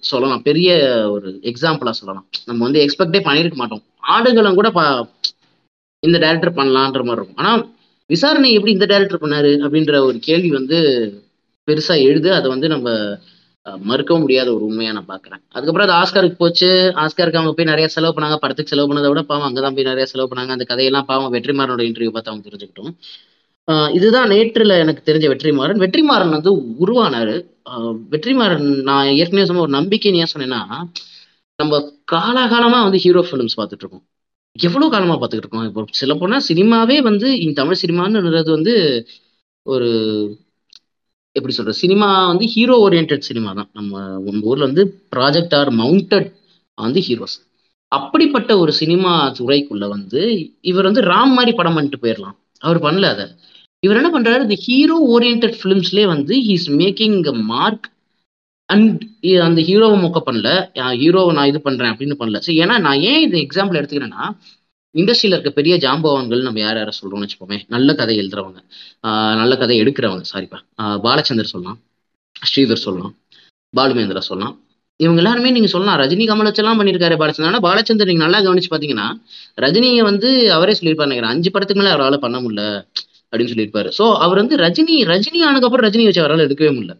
சொல்லலாம். 0.00 0.42
பெரிய 0.42 0.70
ஒரு 1.10 1.38
எக்ஸாம்பிளா 1.42 1.90
சொல்லலாம். 1.90 2.26
நம்ம 2.44 2.64
வந்து 2.64 2.82
எக்ஸ்பெக்டே 2.84 3.22
பண்ணியிருக்க 3.28 3.54
மாட்டோம். 3.54 3.82
ஆடுகளும் 4.16 4.54
கூட 4.54 4.70
பா 4.70 5.08
இந்த 5.98 6.18
டேரக்டர் 6.18 6.58
பண்ணலான்ற 6.58 7.00
மாதிரி 7.04 7.20
இருக்கும். 7.20 7.36
ஆனா 7.36 7.52
விசாரணை 8.06 8.52
எப்படி 8.52 8.72
இந்த 8.72 8.86
டைரக்டர் 8.86 9.22
பண்ணாரு 9.22 9.52
அப்படின்ற 9.66 9.98
ஒரு 9.98 10.18
கேள்வி 10.18 10.50
வந்து 10.50 10.78
பெருசா 11.66 11.94
எழுது. 12.02 12.32
அதை 12.32 12.48
வந்து 12.48 12.68
நம்ம 12.68 12.90
மறுக்க 13.88 14.12
மறுக்கவும் 14.12 14.22
முடியாத 14.22 14.48
ஒரு 14.54 14.64
உண்மையா 14.68 14.90
நான் 14.96 15.08
பாக்குறேன் 15.12 15.40
அதுக்கப்புறம் 15.54 15.86
அது 15.86 15.94
ஆஸ்காருக்கு 16.00 16.38
போச்சு. 16.42 16.68
ஆஸ்காருக்கு 17.02 17.40
அவங்க 17.40 17.52
போய் 17.56 17.70
நிறைய 17.70 17.86
செலவு 17.94 18.14
பண்ணாங்க. 18.16 18.36
படத்துக்கு 18.42 18.72
செலவு 18.72 18.88
பண்ணதை 18.90 19.08
விட 19.12 19.22
பாவம் 19.30 19.46
அங்கதான் 19.48 19.76
போய் 19.76 19.88
நிறைய 19.90 20.06
செலவு 20.12 20.28
பண்ணாங்க. 20.30 20.54
அந்த 20.56 20.66
கதையெல்லாம் 20.70 21.08
பாவம் 21.10 21.34
வெற்றிமாறனோட 21.34 21.82
இன்டர்வியூ 21.88 22.12
பார்த்து 22.16 22.32
அவங்க 22.32 22.44
தெரிஞ்சுக்கிட்டோம். 22.48 22.92
இதுதான் 23.98 24.30
நேற்றுல 24.30 24.74
எனக்கு 24.84 25.02
தெரிஞ்ச 25.08 25.26
வெற்றிமாறன். 25.32 25.80
வெற்றிமாறன் 25.84 26.34
வந்து 26.36 26.50
உருவானாரு. 26.84 27.36
வெற்றிமாறன் 28.12 28.66
நான் 28.88 29.12
ஏற்கனவே 29.20 29.46
சொன்ன 29.48 29.64
ஒரு 29.66 29.74
நம்பிக்கைன்னு 29.78 30.20
ஏன் 30.22 30.32
சொன்னேன்னா 30.34 30.60
நம்ம 31.58 31.80
காலாகாலமா 32.12 32.78
வந்து 32.86 32.98
ஹீரோ 33.04 33.22
ஃபிலிம்ஸ் 33.28 33.58
பார்த்துட்டு 33.60 33.84
இருக்கோம் 33.84 34.04
காலமாக 34.56 34.90
காலமா 34.94 35.14
பார்த்துக்கிட்டு 35.14 35.46
இருக்கோம்? 35.46 35.66
இப்போ 35.68 35.82
சில 36.00 36.12
போனால் 36.14 36.46
சினிமாவே 36.48 36.96
வந்து 37.08 37.28
இந்த 37.40 37.54
தமிழ் 37.60 37.80
சினிமான்னுறது 37.82 38.50
வந்து 38.50 38.74
ஒரு 39.66 39.88
எப்படி 41.38 41.54
சொல்றது? 41.56 41.82
சினிமா 41.84 42.08
வந்து 42.30 42.44
ஹீரோ 42.54 42.76
ஓரியன்ட் 42.86 43.14
சினிமா 43.28 43.50
தான். 43.58 43.68
நம்ம 43.78 44.02
நம்ம 44.26 44.48
ஊர்ல 44.50 44.68
வந்து 44.70 44.84
ப்ராஜெக்ட் 45.16 45.54
ஆர் 45.60 45.70
மவுண்டட் 45.82 46.28
வந்து 46.78 47.00
ஹீரோஸ் 47.08 47.36
அப்படிப்பட்ட 47.92 48.52
ஒரு 48.62 48.72
சினிமா 48.80 49.12
துறைக்குள்ள 49.38 49.84
வந்து 49.96 50.22
இவர் 50.70 50.88
வந்து 50.88 51.02
ராம் 51.12 51.34
மாதிரி 51.36 51.52
படம் 51.58 51.76
பண்ணிட்டு 51.76 52.00
போயிடலாம் 52.04 52.36
அவர் 52.66 52.78
பண்ணல 52.86 53.08
அதை. 53.14 53.26
இவர் 53.84 53.98
என்ன 54.00 54.10
பண்றாரு? 54.14 54.42
இந்த 54.46 54.56
ஹீரோ 54.66 54.96
ஓரியன்ட் 55.14 55.46
ஃபிலிம்ஸ்லேயே 55.60 56.06
வந்து 56.14 56.34
ஹீஸ் 56.48 56.66
மேக்கிங் 56.82 57.18
மார்க் 57.52 57.86
அண்ட் 58.68 59.02
அந்த 59.48 59.60
ஹீரோவை 59.68 59.98
மொக்க 60.04 60.20
பண்ணல. 60.28 60.50
ஹீரோவை 61.02 61.32
நான் 61.38 61.50
இது 61.52 61.60
பண்றேன் 61.66 61.92
அப்படின்னு 61.92 62.20
பண்ணல. 62.20 62.38
சரி 62.46 62.58
ஏன்னா 62.64 62.76
நான் 62.86 63.02
ஏன் 63.10 63.22
இந்த 63.26 63.36
எக்ஸாம்பிள் 63.44 63.78
எடுத்துக்கிறேன்னா 63.80 64.24
இண்டஸ்ட்ரியில 64.96 65.36
இருக்க 65.36 65.50
பெரிய 65.50 65.74
ஜாம்பவான்கள் 65.76 66.42
நம்ம 66.42 66.60
யார் 66.60 66.76
யாரை 66.76 66.92
சொல்றோம்னு 66.98 67.26
வச்சுப்போமே 67.26 67.58
நல்ல 67.68 67.94
கதை 67.94 68.16
எழுதுறவங்க 68.18 68.60
ஆஹ் 69.04 69.34
நல்ல 69.36 69.56
கதை 69.56 69.76
எடுக்கிறவங்க 69.82 70.24
சாரிப்பா 70.32 70.60
பாலச்சந்தர் 71.06 71.52
சொல்லலாம் 71.54 71.78
ஸ்ரீதர் 72.42 72.84
சொல்லலாம் 72.86 73.14
பாலுமேந்திரா 73.74 74.22
சொல்லலாம். 74.28 74.54
இவங்க 75.00 75.20
எல்லாருமே 75.20 75.50
நீங்க 75.50 75.68
சொல்லலாம். 75.68 75.98
ரஜினி 76.00 76.24
கமல் 76.26 76.48
வச்செல்லாம் 76.48 76.78
பண்ணியிருக்காரு 76.80 77.16
பாலச்சந்தர். 77.22 77.50
ஆனா 77.52 77.60
பாலச்சந்தர் 77.60 78.04
நீங்க 78.04 78.22
நல்லா 78.24 78.40
கவனிச்சு 78.40 78.70
பாத்தீங்கன்னா 78.70 79.06
ரஜினியை 79.58 80.02
வந்து 80.02 80.28
அவரே 80.52 80.74
சொல்லியிருப்பாரு 80.78 81.10
நினைக்கிறேன். 81.10 81.34
அஞ்சு 81.34 81.50
படத்துக்கு 81.50 81.82
மேலே 81.82 81.94
அவரால் 81.94 82.18
பண்ண 82.18 82.36
முடியல 82.40 82.62
அப்படின்னு 83.32 83.52
சொல்லியிருப்பாரு. 83.52 83.90
ஸோ 83.98 84.04
அவர் 84.16 84.36
வந்து 84.36 84.56
ரஜினி 84.56 84.96
ரஜினி 85.12 85.40
ஆனதுக்கப்புறம் 85.48 85.86
ரஜினி 85.88 86.04
வச்சு 86.04 86.22
அவரால் 86.24 86.46
எடுக்கவே 86.46 86.70
முடியல. 86.76 86.94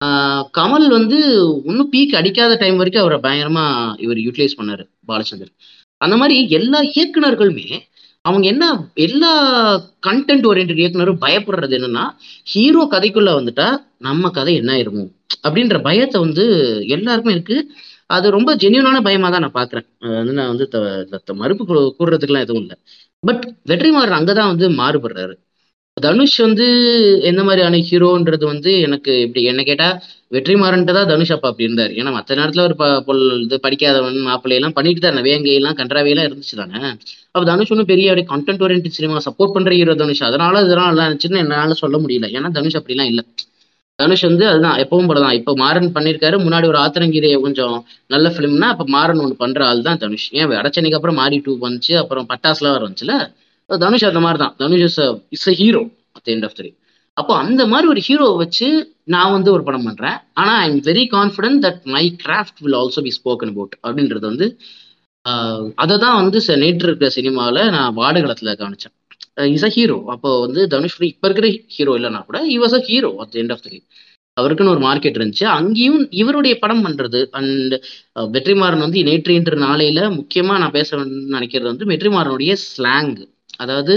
ஆஹ் 0.00 0.44
கமல் 0.58 0.86
வந்து 0.88 1.18
இன்னும் 1.64 1.90
பீக் 1.92 2.14
அடிக்காத 2.14 2.54
டைம் 2.54 2.76
வரைக்கும் 2.76 3.04
அவரை 3.04 3.18
பயங்கரமா 3.26 3.64
இவர் 3.98 4.16
யூட்டிலைஸ் 4.16 4.58
பண்ணாரு 4.58 4.84
பாலச்சந்தர். 5.08 5.52
அந்த 5.96 6.16
மாதிரி 6.16 6.48
எல்லா 6.48 6.80
இயக்குனர்களுமே 6.80 7.78
அவங்க 8.20 8.46
என்ன 8.46 8.90
எல்லா 8.94 9.74
கண்டென்ட் 10.06 10.46
ஓரியன்ட் 10.46 10.78
இயக்குனரும் 10.78 11.20
பயப்படுறது 11.20 11.74
என்னன்னா 11.74 12.08
ஹீரோ 12.44 12.88
கதைக்குள்ள 12.90 13.30
வந்துட்டா 13.32 13.76
நம்ம 13.98 14.30
கதை 14.30 14.54
என்ன 14.54 14.72
ஆயிருமோ? 14.72 15.12
அப்படின்ற 15.48 15.82
பயத்தை 15.82 16.20
வந்து 16.20 16.44
எல்லாருக்குமே 16.88 17.34
இருக்கு. 17.34 17.70
அது 18.06 18.30
ரொம்ப 18.30 18.56
ஜென்யூனான 18.56 19.02
பயமா 19.02 19.30
தான் 19.30 19.40
நான் 19.40 19.68
பாக்குறேன் 19.68 19.86
வந்து 19.98 20.32
நான் 20.32 20.68
வந்து 20.70 21.34
மறுப்பு 21.34 21.64
கூ- 21.64 21.94
கூறுறதுக்குலாம் 21.98 22.40
எதுவும் 22.40 22.62
இல்லை. 22.62 22.76
பட் 23.20 23.54
வெற்றிமாறன் 23.66 24.16
அங்கதான் 24.18 24.56
வந்து 24.56 24.70
மாறுபடுறாரு. 24.70 25.34
தனுஷ் 25.96 26.36
வந்து 26.44 26.64
எந்த 27.30 27.40
மாதிரியான 27.46 27.78
ஹீரோன்றது 27.88 28.44
வந்து 28.50 28.70
எனக்கு 28.86 29.12
இப்படி 29.24 29.42
என்ன 29.50 29.62
கேட்டா 29.68 29.88
வெற்றிமாறன்ட்டு 30.32 30.94
தான் 30.96 31.10
தனுஷ் 31.10 31.32
அப்பா 31.34 31.48
அப்படி 31.50 31.66
இருந்தார். 31.68 31.92
ஏன்னா 32.00 32.10
மற்ற 32.16 32.36
நேரத்துல 32.38 32.64
ஒரு 32.68 32.74
ப 32.80 32.86
பொல் 33.08 33.22
இது 33.44 33.56
படிக்காதவன் 33.66 34.18
மாப்பிள்ளை 34.28 34.56
எல்லாம் 34.58 34.74
பண்ணிட்டு 34.78 35.02
தான் 35.04 35.20
வேங்கையெல்லாம் 35.28 35.76
கன்றாவையெல்லாம் 35.80 36.26
இருந்துச்சு 36.28 36.56
தானே. 36.62 36.80
அப்ப 37.34 37.42
தனுஷ் 37.50 37.72
ஒன்றும் 37.74 37.90
பெரிய 37.92 38.10
அப்படியே 38.12 38.28
கண்டென்ட் 38.32 38.64
ஓரியன்ட் 38.66 38.96
சினிமா 38.98 39.22
சப்போர்ட் 39.28 39.54
பண்ற 39.56 39.72
ஹீரோ 39.78 39.94
தனுஷ். 40.02 40.24
அதனால 40.30 40.62
இதெல்லாம் 40.66 40.90
நல்லா 40.90 41.06
இருந்துச்சுன்னு 41.06 41.42
என்னால 41.44 41.76
சொல்ல 41.82 41.98
முடியல. 42.04 42.28
ஏன்னா 42.38 42.50
தனுஷ் 42.58 42.78
அப்படிலாம் 42.80 43.10
இல்லை. 43.12 43.24
தனுஷ் 43.98 44.26
வந்து 44.28 44.44
அதுதான் 44.50 44.78
எப்பவும் 44.84 45.08
போல 45.10 45.20
தான் 45.24 45.36
இப்போ 45.38 45.52
மாறன் 45.62 45.92
பண்ணியிருக்காரு 45.96 46.36
முன்னாடி 46.46 46.66
ஒரு 46.72 46.78
ஆத்திரங்கீரையை 46.84 47.38
கொஞ்சம் 47.46 47.76
நல்ல 48.14 48.28
ஃபிலிம்னா 48.34 48.68
அப்போ 48.74 48.84
மாறன் 48.96 49.22
ஒன்று 49.24 49.42
பண்ற 49.42 49.60
ஆள் 49.70 49.86
தான் 49.88 50.00
தனுஷ். 50.04 50.28
ஏன் 50.38 50.58
அடச்சனைக்கு 50.60 50.98
அப்புறம் 50.98 51.20
மாறி 51.22 51.38
டூ 51.46 51.52
வந்துச்சு. 51.66 51.94
அப்புறம் 52.02 52.26
பட்டாசுலாம் 52.32 52.76
வந்துச்சுல. 52.86 53.14
தனுஷ் 53.70 54.04
அந்த 54.04 54.20
மாதிரி 54.20 54.38
தான் 54.38 54.54
Dhanush 54.58 54.84
is 54.88 55.00
is 55.36 55.48
a 55.48 55.56
hero 55.60 55.82
at 56.12 56.30
end 56.30 56.44
of 56.44 56.56
the 56.56 56.64
அப்போ 57.16 57.32
அந்த 57.42 57.62
மாதிரி 57.66 57.86
ஒரு 57.88 58.00
ஹீரோவை 58.06 58.36
வச்சு 58.36 58.68
நான் 59.06 59.32
வந்து 59.32 59.50
ஒரு 59.52 59.62
படம் 59.62 59.84
பண்றேன். 59.84 60.16
ஆனா 60.34 60.52
I 60.56 60.68
am 60.68 60.80
very 60.86 61.04
confident 61.12 61.60
that 61.64 61.82
my 61.92 62.04
craft 62.22 62.58
will 62.60 62.76
also 62.80 63.02
be 63.02 63.12
spoken 63.18 63.52
about 63.52 63.74
அப்படின்றது 63.84 64.24
வந்து 64.24 64.46
அதை 65.76 65.96
தான் 65.98 66.16
வந்து 66.16 66.38
ச- 66.40 66.56
நேற்று 66.56 66.86
இருக்கிற 66.88 67.08
சினிமாவில் 67.10 67.70
நான் 67.70 67.94
வாடுகளத்தில் 67.96 68.58
கவனிச்சேன். 68.58 68.94
இஸ் 69.54 69.64
அ 69.64 69.72
ஹீரோ 69.76 69.98
அப்போ 70.06 70.40
வந்து 70.40 70.60
தனுஷ் 70.68 70.96
இப்போ 71.08 71.28
இருக்கிற 71.28 71.46
ஹீரோ 71.76 71.92
இல்லைனா 71.98 72.20
கூட 72.26 72.38
he 72.46 72.56
a 72.70 72.88
hero 72.88 73.10
at 73.22 73.36
end 73.42 73.52
of 73.52 73.62
the 73.62 73.70
day 73.70 73.78
அவருக்குன்னு 74.36 74.72
ஒரு 74.72 74.82
மார்க்கெட் 74.84 75.18
இருந்துச்சு. 75.18 75.46
அங்கேயும் 75.58 76.00
இவருடைய 76.20 76.54
படம் 76.58 76.84
பண்றது 76.86 77.20
அண்ட் 77.38 77.74
வெற்றிமாறன் 78.34 78.84
வந்து 78.84 79.04
நேற்று 79.04 79.34
இன்று 79.34 79.56
நாளையில 79.60 80.00
முக்கியமா 80.18 80.56
நான் 80.58 80.70
பேச 80.70 80.90
நினைக்கிறது 81.34 81.70
வந்து 81.72 81.86
வெற்றிமாறனுடைய 81.86 82.54
ஸ்லாங் 82.66 83.12
அதாவது 83.58 83.94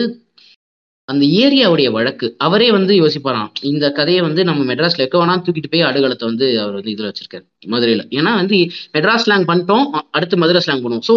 அந்த 1.10 1.24
ஏரியாவுடைய 1.44 1.90
வழக்கு. 1.92 2.28
அவரே 2.38 2.68
வந்து 2.72 2.94
யோசிப்பாராம் 2.94 3.52
இந்த 3.64 3.86
கதையை 3.92 4.22
வந்து 4.22 4.42
நம்ம 4.44 4.64
மெட்ராஸ்ல 4.70 5.06
எக்க 5.06 5.18
வேணா 5.20 5.36
தூக்கிட்டு 5.46 5.72
போய் 5.74 5.88
அடுகளத்தை 5.90 6.26
வந்து 6.26 6.48
அவர் 6.62 6.76
வந்து 6.76 6.94
இதுல 6.96 7.10
வச்சிருக்காரு 7.10 7.46
மதுரையில. 7.68 8.04
ஏன்னா 8.18 8.32
வந்து 8.36 8.58
மெட்ராஸ் 8.96 9.24
ஸ்லாங் 9.26 9.48
பண்ணிட்டோம் 9.52 9.86
அடுத்து 10.12 10.38
மதுரை 10.38 10.62
ஸ்லாங் 10.66 10.84
பண்ணுவோம். 10.84 11.06
ஸோ 11.10 11.16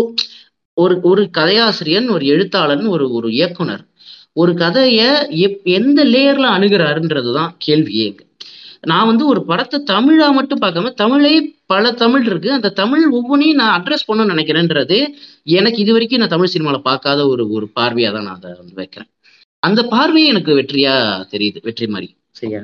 ஒரு 0.77 0.95
ஒரு 1.03 1.23
கதையாசிரியன் 1.39 2.09
ஒரு 2.09 2.25
எழுத்தாளன் 2.27 2.85
ஒரு 2.87 3.07
ஒரு 3.11 3.29
இயக்குனர் 3.39 3.85
ஒரு 4.37 4.53
கதையை 4.55 5.09
எப் 5.47 5.63
எந்த 5.79 6.01
லேயர்ல 6.05 6.49
அணுகிறாருன்றது 6.57 7.31
தான் 7.33 7.55
கேள்வியே 7.67 8.09
நான் 8.85 9.09
வந்து 9.09 9.25
ஒரு 9.27 9.41
படத்தை 9.45 9.79
தமிழா 9.91 10.27
மட்டும் 10.37 10.61
பார்க்காம 10.63 10.93
தமிழே 11.01 11.33
பல 11.67 11.91
தமிழ் 12.03 12.25
இருக்கு. 12.29 12.51
அந்த 12.57 12.69
தமிழ் 12.81 13.05
ஒவ்வொன்றையும் 13.19 13.61
நான் 13.61 13.75
அட்ரஸ் 13.79 14.07
பண்ணணும்னு 14.09 14.33
நினைக்கிறேன்றது 14.35 14.99
எனக்கு 15.59 15.79
இது 15.85 15.93
வரைக்கும் 15.97 16.23
நான் 16.23 16.35
தமிழ் 16.35 16.53
சினிமாவில் 16.55 16.87
பார்க்காத 16.89 17.21
ஒரு 17.33 17.45
ஒரு 17.57 17.67
பார்வையாக 17.79 18.15
தான் 18.17 18.27
நான் 18.29 18.39
அதை 18.41 18.53
வந்து 18.61 18.75
வைக்கிறேன். 18.81 19.11
அந்த 19.63 19.81
பார்வையே 19.95 20.29
எனக்கு 20.33 20.53
வெற்றியா 20.61 20.95
தெரியுது 21.33 21.61
வெற்றி 21.69 21.87
மாதிரி. 21.95 22.09
சரியா? 22.41 22.61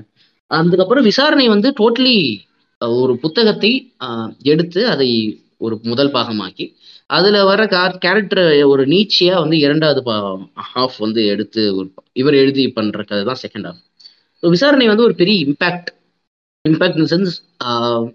அதுக்கப்புறம் 0.51 1.07
விசாரணை 1.11 1.47
வந்து 1.55 1.69
டோட்டலி 1.81 2.17
ஒரு 3.01 3.13
புத்தகத்தை 3.23 3.73
எடுத்து 4.53 4.81
அதை 4.95 5.09
ஒரு 5.67 5.75
முதல் 5.91 6.15
பாகமாக்கி 6.17 6.65
அதுல 7.11 7.37
வர 7.51 7.61
கேரக்டர் 8.05 8.43
ஒரு 8.73 8.83
நீச்சியா 8.93 9.35
வந்து 9.43 9.57
இரண்டாவது 9.59 10.01
ஹாஃப் 10.71 10.97
வந்து 11.05 11.21
எடுத்து 11.35 11.63
ஒரு 11.79 11.89
இவர் 12.21 12.37
எழுதி 12.43 12.65
பண்ற 12.79 13.03
கதை 13.03 13.23
தான் 13.25 13.43
செகண்ட் 13.45 13.69
ஹாஃப் 13.69 13.83
விசாரணை 14.43 14.87
வந்து 14.93 15.07
ஒரு 15.09 15.15
பெரிய 15.21 15.37
இம்பேக்ட் 15.47 15.91
இம்பேக்ட் 16.69 17.01
இன் 17.03 17.11
சென்ஸ் 17.15 17.35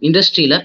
இண்டஸ்ட்ரியில 0.07 0.55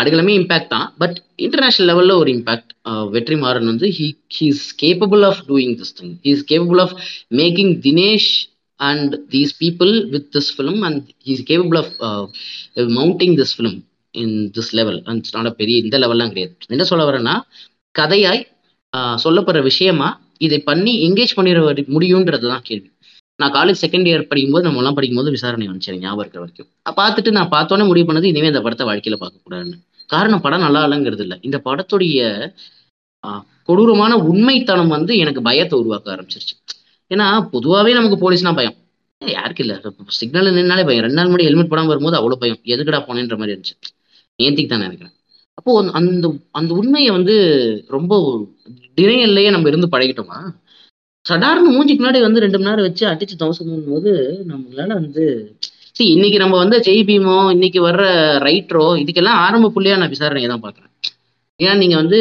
ஆடுகளுமே 0.00 0.32
இம்பேக்ட் 0.40 0.72
தான். 0.74 0.88
பட் 1.02 1.16
இன்டர்நேஷனல் 1.44 1.88
லெவல்ல 1.90 2.14
ஒரு 2.22 2.30
இம்பேக்ட் 2.36 2.70
வெற்றிமாறன் 3.14 3.70
வந்து 3.70 3.88
he 3.98 4.06
he's 4.36 4.62
capable 4.82 5.24
of 5.28 5.40
doing 5.50 5.74
this 5.80 5.94
thing 5.98 6.12
he 6.26 6.32
is 6.36 6.44
capable 6.52 6.80
of 6.84 6.94
making 7.40 7.72
Dinesh 7.86 8.30
and 8.80 9.14
these 9.34 9.54
people 9.62 9.92
with 10.14 10.28
this 10.36 10.50
film 10.56 10.80
and 10.88 11.02
he 11.26 11.32
is 11.36 11.44
capable 11.50 11.78
of 11.82 11.92
mounting 12.98 13.34
this 13.40 13.54
film 13.56 13.78
in 14.14 14.36
this 14.58 14.72
level 14.80 15.00
and 15.10 15.34
not 15.36 15.58
பெரிய 15.62 15.76
இந்த 15.84 15.98
லெவல்லாம் 16.04 16.32
கிடையாது. 16.32 16.54
என்ன 16.74 16.86
சொல்ல 16.92 17.04
வரேன்னா 17.10 17.36
கதையாய் 17.94 18.42
சொல்லப்படுற 19.24 19.60
விஷயமா 19.70 20.08
இதை 20.46 20.58
பண்ணி 20.70 20.92
எங்கேஜ் 21.08 21.36
பண்ணிட 21.36 21.84
முடியுன்றது 21.94 22.46
தான் 22.52 22.66
கேள்வி. 22.68 22.88
நான் 23.36 23.52
காலேஜ் 23.52 23.84
செகண்ட் 23.86 24.04
இயர் 24.04 24.26
படிக்கும்போது 24.26 24.64
நம்ம 24.64 24.78
எல்லாம் 24.78 24.94
படிக்கும்போது 24.94 25.30
விசாரணை 25.30 25.68
வந்துச்சு 25.68 25.86
எனக்கு 25.86 25.98
ஞாபகம் 25.98 26.30
இருக்கிற 26.32 26.44
வரைக்கும். 26.44 26.68
பார்த்துட்டு 26.96 27.30
நான் 27.30 27.48
பார்த்தோன்னே 27.48 27.86
முடிவு 27.86 28.12
பண்ணது 28.12 28.22
இனிமே 28.22 28.46
இந்த 28.46 28.60
படத்தை 28.60 28.86
வாழ்க்கையில 28.86 29.16
பார்க்கக்கூடாதுன்னு 29.20 29.72
காரணம் 30.06 30.40
படம் 30.40 30.60
நல்லா 30.60 30.86
இல்லைங்கிறது 30.86 31.20
இல்லை. 31.20 31.38
இந்த 31.42 31.60
படத்துடைய 31.64 32.52
கொடூரமான 33.64 34.16
உண்மைத்தனம் 34.16 34.88
வந்து 34.88 35.16
எனக்கு 35.16 35.42
பயத்தை 35.42 35.78
உருவாக்க 35.78 36.16
ஆரம்பிச்சிருச்சு. 36.16 36.70
ஏன்னா 37.14 37.48
பொதுவாகவே 37.48 37.92
நமக்கு 37.92 38.30
போலீஸ்னா 38.30 38.54
பயம். 38.54 38.74
யாருக்கு 39.26 39.64
இல்லை? 39.64 39.80
சிக்னல் 40.06 40.46
நின்னாலே 40.46 40.84
பயம். 40.84 41.04
ரெண்டு 41.04 41.14
நாள் 41.14 41.26
முன்னாடி 41.26 41.42
ஹெல்மெட் 41.42 41.68
படம் 41.68 41.86
வரும்போது 41.86 42.16
அவ்வளோ 42.20 42.34
பயம். 42.34 42.58
எதுக்கடா 42.64 43.00
போனேன்ற 43.02 43.38
மாதிரி 43.38 43.60
இருந்துச்சு. 43.60 43.98
நேத்திக்கு 44.42 44.68
தான் 44.68 44.78
நினைக்கிறேன். 44.78 45.12
அப்போ 45.54 45.78
அந்த- 45.78 45.92
அந்த 45.92 46.34
அந்த 46.50 46.74
உண்மையை 46.74 47.10
வந்து 47.10 47.84
ரொம்ப 47.88 48.42
டினையல்லையே 48.96 49.50
நம்ம 49.50 49.68
இருந்து 49.68 49.86
பழகிட்டோமா? 49.86 50.54
சடார்னு 51.26 51.72
மூஞ்சிக்கு 51.74 52.02
முன்னாடி 52.02 52.20
வந்து 52.24 52.42
ரெண்டு 52.44 52.58
மணி 52.58 52.68
நேரம் 52.68 52.86
வச்சு 52.86 53.04
அடிச்சு 53.10 53.34
தவசம் 53.42 53.84
போது 53.90 54.12
நம்மளால 54.50 54.90
வந்து 55.00 55.24
see 55.98 56.06
இன்னைக்கு 56.14 56.38
நம்ம 56.42 56.56
வந்து 56.62 56.76
ஜெய் 56.86 57.02
பீமோ 57.08 57.34
இன்னைக்கு 57.54 57.80
வர்ற 57.86 58.04
ரைட்டரோ 58.46 58.86
இதுக்கெல்லாம் 59.02 59.40
ஆரம்ப 59.44 59.70
புள்ளியா 59.74 59.96
நான் 60.00 60.12
விசாரணையை 60.14 60.48
தான் 60.52 60.62
பாக்குறேன். 60.64 60.90
ஏன்னா 61.60 61.74
நீங்க 61.82 61.96
வந்து 62.00 62.18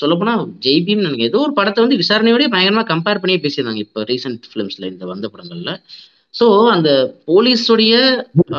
சொல்லப்போனா 0.00 0.34
ஜெய் 0.66 0.82
பீம் 0.86 1.02
எனக்கு 1.02 1.28
ஏதோ 1.30 1.38
ஒரு 1.46 1.52
படத்தை 1.58 1.80
வந்து 1.84 1.98
விசாரணையோடய 2.02 2.48
பயங்கரமா 2.54 2.84
கம்பேர் 2.92 3.20
பண்ணியே 3.22 3.40
பேசியிருந்தாங்க 3.44 3.82
இப்போ 3.86 4.04
ரீசெண்ட் 4.10 4.46
ஃபிலிம்ஸ்ல 4.50 4.90
இந்த 4.92 5.04
வந்த 5.12 5.26
படங்கள்ல. 5.34 5.72
சோ 6.34 6.46
அந்த 6.74 6.90
போலீஸுடைய 7.30 7.92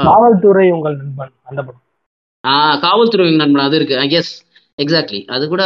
காவல்துறை 0.09 0.67
உங்கள் 0.77 0.97
நண்பன் 1.01 1.33
அந்த 1.49 1.59
படம். 1.67 1.81
ஆஹ் 2.43 2.77
காவல்துறை 2.85 3.29
நண்பன் 3.43 3.67
அது 3.67 3.77
இருக்கு. 3.79 3.97
எஸ் 4.19 4.33
எக்ஸாக்ட்லி 4.79 5.21
அது 5.35 5.43
கூட 5.53 5.61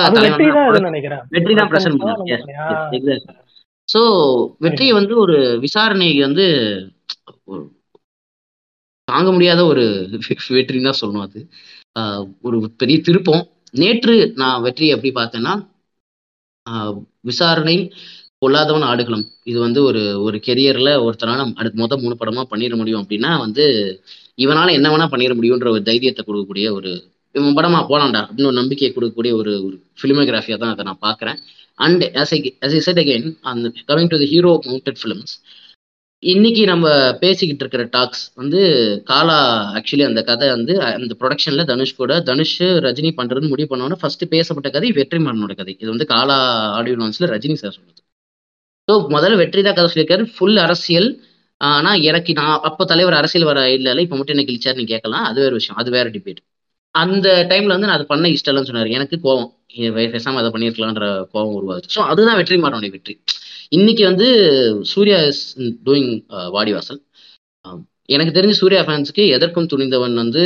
நினைக்கிறேன். 0.87 1.23
வெற்றி 1.35 1.55
தான் 1.61 1.71
பிரசன்ட். 1.73 2.05
எக்ஸாக்ட்லி 2.97 3.41
ஸோ 3.93 4.01
வெற்றியை 4.65 4.93
வந்து 4.99 5.13
ஒரு 5.23 5.35
விசாரணை 5.65 6.09
வந்து 6.25 6.45
தாங்க 9.07 9.29
முடியாத 9.35 9.61
ஒரு 9.71 9.83
வெற்றின்னு 10.57 10.87
தான் 10.89 11.01
சொல்லணும் 11.01 11.25
அது. 11.27 11.39
ஒரு 12.47 12.57
பெரிய 12.81 12.97
திருப்பம். 13.07 13.43
நேற்று 13.81 14.13
நான் 14.41 14.63
வெற்றி 14.65 14.85
எப்படி 14.95 15.11
பார்த்தேன்னா 15.17 15.53
ஆஹ் 16.67 16.93
விசாரணை 17.29 17.75
பொல்லாதவன் 18.41 18.85
ஆடுகளம். 18.89 19.25
இது 19.49 19.57
வந்து 19.59 19.79
ஒரு 19.89 20.01
ஒரு 20.25 20.37
கெரியர்ல 20.47 20.89
ஒருத்தனால 21.05 21.41
அடுத்த 21.61 21.81
மொதல் 21.83 22.03
மூணு 22.03 22.15
படமா 22.21 22.43
பண்ணிட 22.51 22.75
முடியும் 22.81 23.01
அப்படின்னா 23.03 23.31
வந்து 23.45 23.65
இவனால 24.37 24.67
என்ன 24.77 24.87
வேணா 24.93 25.07
பண்ணிட 25.11 25.33
முடியுன்ற 25.39 25.67
ஒரு 25.75 25.83
தைரியத்தை 25.89 26.21
கொடுக்கக்கூடிய 26.23 26.67
ஒரு 26.77 26.91
இவன் 27.35 27.57
படமா 27.59 27.79
போலாம்டா 27.91 28.21
அப்படின்னு 28.23 28.49
ஒரு 28.51 28.59
நம்பிக்கையை 28.61 28.91
கொடுக்கக்கூடிய 28.91 29.33
ஒரு 29.41 29.51
ஒரு 29.67 29.75
ஃபிலிமோகிராஃபியா 29.99 30.57
தான் 30.57 30.73
அதை 30.73 30.83
நான் 30.89 31.03
பார்க்குறேன். 31.05 31.37
And 31.79 32.03
as 32.21 32.29
I 32.33 32.39
as 32.65 32.73
I 32.73 32.81
said 32.87 32.99
again 33.03 33.25
அந்த 33.51 33.67
coming 33.89 34.11
to 34.13 34.19
the 34.23 34.27
hero 34.33 34.51
mounted 34.67 34.99
films 35.01 35.33
இன்னைக்கு 36.23 36.63
நம்ம 36.65 36.87
பேசிக்கிட்டு 37.21 37.63
இருக்கிற 37.63 37.83
டாக்ஸ் 37.95 38.21
வந்து 38.41 38.59
காலா 39.09 39.37
ஆக்சுவலி 39.77 40.05
அந்த 40.09 40.21
கதை 40.29 40.47
வந்து 40.49 40.73
அந்த 40.97 41.13
ப்ரொடக்ஷன்ல 41.21 41.63
தனுஷ் 41.71 41.95
கூட 41.95 42.21
தனுஷ் 42.29 42.55
ரஜினி 42.85 43.11
பண்றதுன்னு 43.19 43.51
முடிவு 43.53 43.69
பண்ணோன்னா 43.71 43.97
ஃபர்ஸ்ட் 44.01 44.23
பேசப்பட்ட 44.35 44.69
கதை 44.75 44.91
வெற்றிமாறனோட 44.99 45.53
கதை. 45.61 45.73
இது 45.81 45.89
வந்து 45.93 46.07
காலா 46.13 46.37
ஆடியோ 46.77 46.97
லான்ச்ல 47.01 47.29
ரஜினி 47.35 47.57
சார் 47.63 47.75
சொல்லுது 47.77 48.01
ஸோ 48.87 48.93
முதல்ல 49.15 49.35
வெற்றி 49.41 49.61
தான் 49.65 49.77
கதை 49.77 49.87
சொல்லியிருக்காரு. 49.91 50.23
ஃபுல் 50.35 50.57
அரசியல். 50.65 51.09
ஆனா 51.61 51.91
எனக்கு 52.09 52.31
நான் 52.39 52.55
அப்போ 52.69 52.83
தலைவர் 52.91 53.19
அரசியல் 53.19 53.49
வர 53.51 53.59
இல்லை 53.77 54.03
இப்போ 54.05 54.15
மட்டும் 54.19 54.35
என்ன 54.35 54.45
கிழிச்சாருன்னு 54.49 54.91
கேட்கலாம். 54.93 55.25
அது 55.29 55.39
வேற 55.43 55.53
விஷயம். 55.59 55.79
அது 55.81 55.89
வேற 55.97 56.07
டிபேட் 56.15 56.41
அந்த 56.95 57.27
டைம்ல 57.51 57.75
வந்து 57.75 57.87
நான் 57.89 57.97
அது 57.99 58.07
பண்ண 58.13 58.25
இஷ்டம் 58.35 58.57
இல்லைன்னு 58.57 58.97
எனக்கு 58.97 59.15
கோவம். 59.25 59.51
பேசாம 60.13 60.39
அதை 60.41 60.49
பண்ணியிருக்கலான்ற 60.53 61.05
கோவம் 61.33 61.55
உருவாச்சு 61.59 61.93
ஸோ 61.95 62.01
அதுதான் 62.11 62.37
வெற்றி 62.39 62.57
மாறனுடைய 62.63 62.91
வெற்றி. 62.95 63.15
இன்னைக்கு 63.77 64.03
வந்து 64.11 64.27
சூர்யா 64.93 65.19
இஸ் 65.31 65.43
டூயிங் 65.87 66.11
வாடிவாசல். 66.55 67.01
எனக்கு 68.13 68.35
தெரிஞ்சு 68.37 68.57
சூர்யா 68.61 68.79
ஃபேன்ஸ்க்கு 68.87 69.23
எதற்கும் 69.35 69.69
துணிந்தவன் 69.73 70.15
வந்து 70.21 70.41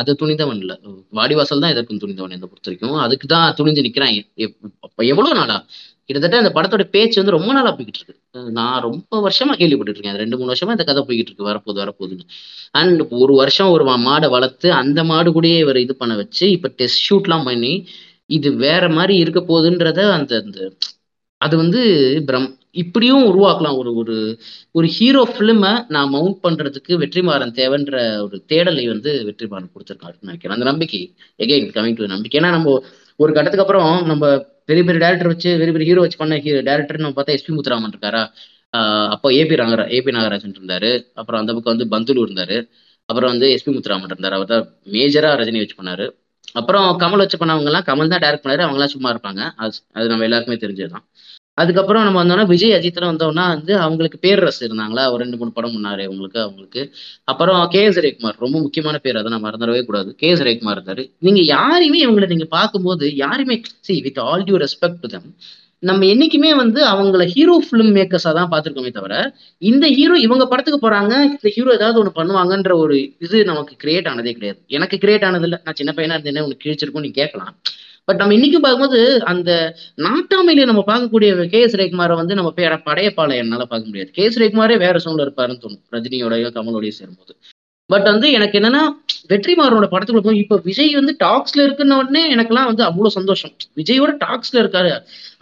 அது 0.00 0.10
துணிந்தவன் 0.22 0.60
இல்லை. 0.62 0.76
வாடிவாசல் 1.18 1.62
தான் 1.62 1.72
எதற்கும் 1.74 2.00
துணிந்தவன் 2.02 2.34
என்னை 2.36 2.48
பொறுத்த 2.50 2.68
வரைக்கும். 2.70 2.98
அதுக்கு 3.04 3.26
தான் 3.34 3.54
துணிஞ்சு 3.60 3.84
நிற்கிறான் 3.86 4.18
அப்போ 4.86 5.02
எவ்வளோ 5.12 5.30
நாளா? 5.38 5.56
கிட்டத்தட்ட 6.08 6.38
அந்த 6.42 6.50
படத்தோட 6.56 6.84
பேச்சு 6.94 7.16
வந்து 7.20 7.34
ரொம்ப 7.36 7.50
நாளாக 7.56 7.72
போய்கிட்டு 7.78 8.00
இருக்கு. 8.00 8.14
நான் 8.58 8.84
ரொம்ப 8.86 9.20
வருஷமா 9.26 9.54
கேள்விப்பட்டு 9.60 9.92
இருக்கேன். 9.94 10.18
ரெண்டு 10.22 10.36
மூணு 10.38 10.52
வருஷமா 10.52 10.74
இந்த 10.76 10.86
கதை 10.88 11.02
போய்கிட்டு 11.08 11.30
இருக்கு. 11.30 11.48
வரப்போகுது 11.50 11.82
வரப்போகுதுன்னு. 11.84 12.26
அண்ட் 12.80 13.02
ஒரு 13.22 13.34
வருஷம் 13.40 13.72
ஒரு 13.76 13.84
மாடை 14.08 14.28
வளர்த்து 14.36 14.68
அந்த 14.82 15.00
மாடு 15.10 15.30
கூடயே 15.36 15.58
இவர் 15.64 15.84
இது 15.84 15.94
பண்ண 16.02 16.14
வச்சு 16.22 16.44
இப்போ 16.56 16.70
டெஸ்ட் 16.80 17.04
ஷூட்லாம் 17.08 17.46
பண்ணி 17.50 17.72
இது 18.30 18.48
வேற 18.66 18.84
மாதிரி 18.96 19.14
இருக்க 19.22 19.40
போகுதுன்றத 19.50 20.00
அந்த 20.16 20.32
அந்த 20.44 20.58
அது 21.40 21.54
வந்து 21.62 21.80
பிரம் 22.28 22.48
இப்படியும் 22.82 23.24
உருவாக்கலாம். 23.30 23.76
ஒரு 23.80 23.90
ஒரு 24.00 24.16
ஒரு 24.78 24.86
ஹீரோ 24.96 25.22
ஃபிலிமை 25.30 25.72
நான் 25.94 26.12
மவுண்ட் 26.14 26.38
பண்றதுக்கு 26.44 26.92
வெற்றிமாறன் 27.02 27.54
தேவைன்ற 27.60 27.94
ஒரு 28.26 28.36
தேடலை 28.52 28.84
வந்து 28.92 29.10
வெற்றிமாறன் 29.28 29.72
கொடுத்துருக்காருன்னு 29.74 30.28
நினைக்கிறேன். 30.28 30.56
அந்த 30.56 30.66
நம்பிக்கை 30.70 31.00
எகைன் 31.44 31.74
கமிங் 31.76 31.98
டு 32.00 32.12
நம்பிக்கை. 32.14 32.38
ஏன்னா 32.40 32.52
நம்ம 32.56 32.74
ஒரு 33.20 33.30
கட்டத்துக்கு 33.36 33.64
அப்புறம் 33.66 33.90
நம்ம 34.10 34.24
பெரிய 34.68 34.82
பெரிய 34.88 35.00
டேரக்டர் 35.04 35.32
வச்சு 35.32 35.50
பெரிய 35.60 35.72
பெரிய 35.76 35.88
ஹீரோ 35.90 36.02
வச்சு 36.04 36.20
பண்ண 36.22 36.36
ஹீரோ 36.46 36.60
டேரக்டர் 36.70 37.02
நம்ம 37.04 37.16
பார்த்தா 37.18 37.36
எஸ்பி 37.38 37.52
முத்துராமன் 37.56 37.92
இருக்காரா? 37.94 38.22
அப்போ 39.14 39.28
ஏபி 39.40 39.56
நாகரா 39.60 39.84
ஏபி 39.96 40.10
நாகராஜன் 40.16 40.56
இருந்தாரு. 40.58 40.90
அப்புறம் 41.20 41.40
அந்த 41.42 41.52
பக்கம் 41.56 41.74
வந்து 41.74 41.88
பந்துலு 41.94 42.24
இருந்தாரு. 42.26 42.58
அப்புறம் 43.08 43.30
வந்து 43.32 43.46
எஸ்பி 43.56 43.70
முத்துராமன் 43.76 44.12
இருந்தார். 44.12 44.36
அவர் 44.38 44.52
தான் 44.54 44.64
மேஜரா 44.94 45.30
ரஜினி 45.40 45.60
வச்சு 45.62 45.78
பண்ணாரு. 45.80 46.06
அப்புறம் 46.58 46.86
கமல் 47.00 47.22
வச்சு 47.24 47.38
பண்ணவங்கலாம் 47.38 47.86
கமல் 47.88 48.12
தான் 48.12 48.22
டைரக்ட் 48.24 48.44
பண்ணாரு 48.44 48.64
அவங்களாம் 48.66 48.94
சும்மா 48.94 49.10
இருப்பாங்க. 49.14 49.42
அது 49.56 49.76
அது 49.92 50.08
நம்ம 50.08 50.24
எல்லாருக்குமே 50.24 50.58
தெரிஞ்சதுதான். 50.64 51.06
அதுக்கப்புறம் 51.54 52.04
நம்ம 52.04 52.18
வந்தோம்னா 52.22 52.46
விஜய் 52.46 52.74
அஜித்ல 52.76 53.06
வந்தோம்னா 53.10 53.44
வந்து 53.48 53.72
அவங்களுக்கு 53.78 54.18
பேர் 54.18 54.38
ரஸ் 54.38 54.60
இருந்தாங்களா 54.64 55.02
ஒரு 55.12 55.20
ரெண்டு 55.22 55.36
மூணு 55.36 55.50
படம் 55.52 55.74
பண்ணாரு 55.74 56.02
அவங்களுக்கு 56.08 56.40
அவங்களுக்கு. 56.40 56.82
அப்புறம் 57.24 57.68
கே 57.68 57.82
எஸ் 57.84 57.98
ரவிக்குமார் 57.98 58.38
ரொம்ப 58.38 58.56
முக்கியமான 58.60 58.98
பேர். 58.98 59.16
அதை 59.16 59.30
நான் 59.32 59.44
மறந்துடவே 59.44 59.82
கூடாது. 59.84 60.14
கே 60.14 60.28
எஸ் 60.28 60.42
ரவிக்குமார் 60.42 60.78
இருந்தாரு. 60.78 61.04
நீங்க 61.18 61.40
யாரையுமே 61.40 62.00
இவங்களை 62.06 62.26
நீங்க 62.26 62.44
பார்க்கும்போது 62.44 63.16
யாருமே 63.16 63.62
see 63.80 64.00
with 64.00 64.18
all 64.18 64.44
due 64.44 64.60
respect 64.64 65.00
to 65.00 65.08
them 65.08 65.28
நம்ம 65.82 66.04
என்னைக்குமே 66.04 66.54
வந்து 66.56 66.86
அவங்கள 66.86 67.24
ஹீரோ 67.26 67.54
ஃபிலிம் 67.66 67.92
மேக்கர்ஸா 67.96 68.32
தான் 68.32 68.50
பார்த்திருக்கோமே 68.50 68.90
தவிர 68.90 69.14
இந்த 69.58 69.86
ஹீரோ 69.88 70.14
இவங்க 70.18 70.46
படத்துக்கு 70.46 70.80
போறாங்க 70.86 71.12
இந்த 71.22 71.48
ஹீரோ 71.48 71.72
ஏதாவது 71.72 71.98
ஒண்ணு 72.02 72.12
பண்ணுவாங்கன்ற 72.14 72.72
ஒரு 72.76 72.96
இது 73.18 73.44
நமக்கு 73.44 73.76
கிரியேட் 73.84 74.08
ஆனதே 74.08 74.32
கிடையாது. 74.32 74.60
எனக்கு 74.66 74.96
கிரியேட் 74.96 75.24
ஆனது 75.24 75.42
இல்ல. 75.42 75.62
நான் 75.64 75.74
சின்ன 75.74 75.92
பையனா 75.96 76.16
இருந்தேன் 76.18 76.42
உனக்கு 76.42 76.64
கிழிச்சிருக்கும் 76.64 77.00
நீ 77.00 77.10
கேட்கலாம். 77.10 77.54
பட் 78.04 78.16
நம்ம 78.16 78.34
இன்னைக்கு 78.34 78.60
பார்க்கும்போது 78.60 79.00
அந்த 79.24 79.50
நாட்டாமையில 79.96 80.64
நம்ம 80.64 80.84
பார்க்கக்கூடிய 80.86 81.48
கே 81.48 81.60
எஸ் 81.60 81.76
ரவிக்குமாரை 81.76 82.14
வந்து 82.14 82.34
நம்ம 82.34 82.52
பேர 82.56 82.74
படையப்பாளை 82.84 83.36
என்னால 83.36 83.64
பார்க்க 83.64 83.90
முடியாது. 83.90 84.10
கே 84.10 84.24
எஸ் 84.24 84.40
ரவிக்குமாரே 84.40 84.78
வேற 84.78 84.98
சூழ்நிலை 84.98 85.26
இருப்பாருன்னு 85.26 85.62
தோணும். 85.64 85.82
ரஜினியோடய 85.92 86.50
கமலோடய 86.58 86.88
சேரும்போது. 86.88 87.32
பட் 87.92 88.06
வந்து 88.12 88.28
எனக்கு 88.38 88.56
என்னன்னா 88.58 88.82
வெற்றிமாறனோட 89.32 89.86
படத்துக்குள்ள 89.92 90.22
போய் 90.26 90.42
இப்ப 90.42 90.60
விஜய் 90.68 90.94
வந்து 90.98 91.12
டாக்ஸ்ல 91.24 91.60
இருக்குன்ன 91.60 91.96
உடனே 92.00 92.22
எனக்கெல்லாம் 92.36 92.68
வந்து 92.70 92.84
அவ்வளவு 92.88 93.10
சந்தோஷம். 93.10 93.52
விஜயோட 93.76 94.10
டாக்ஸ்ல 94.24 94.58
இருக்காரு. 94.62 94.92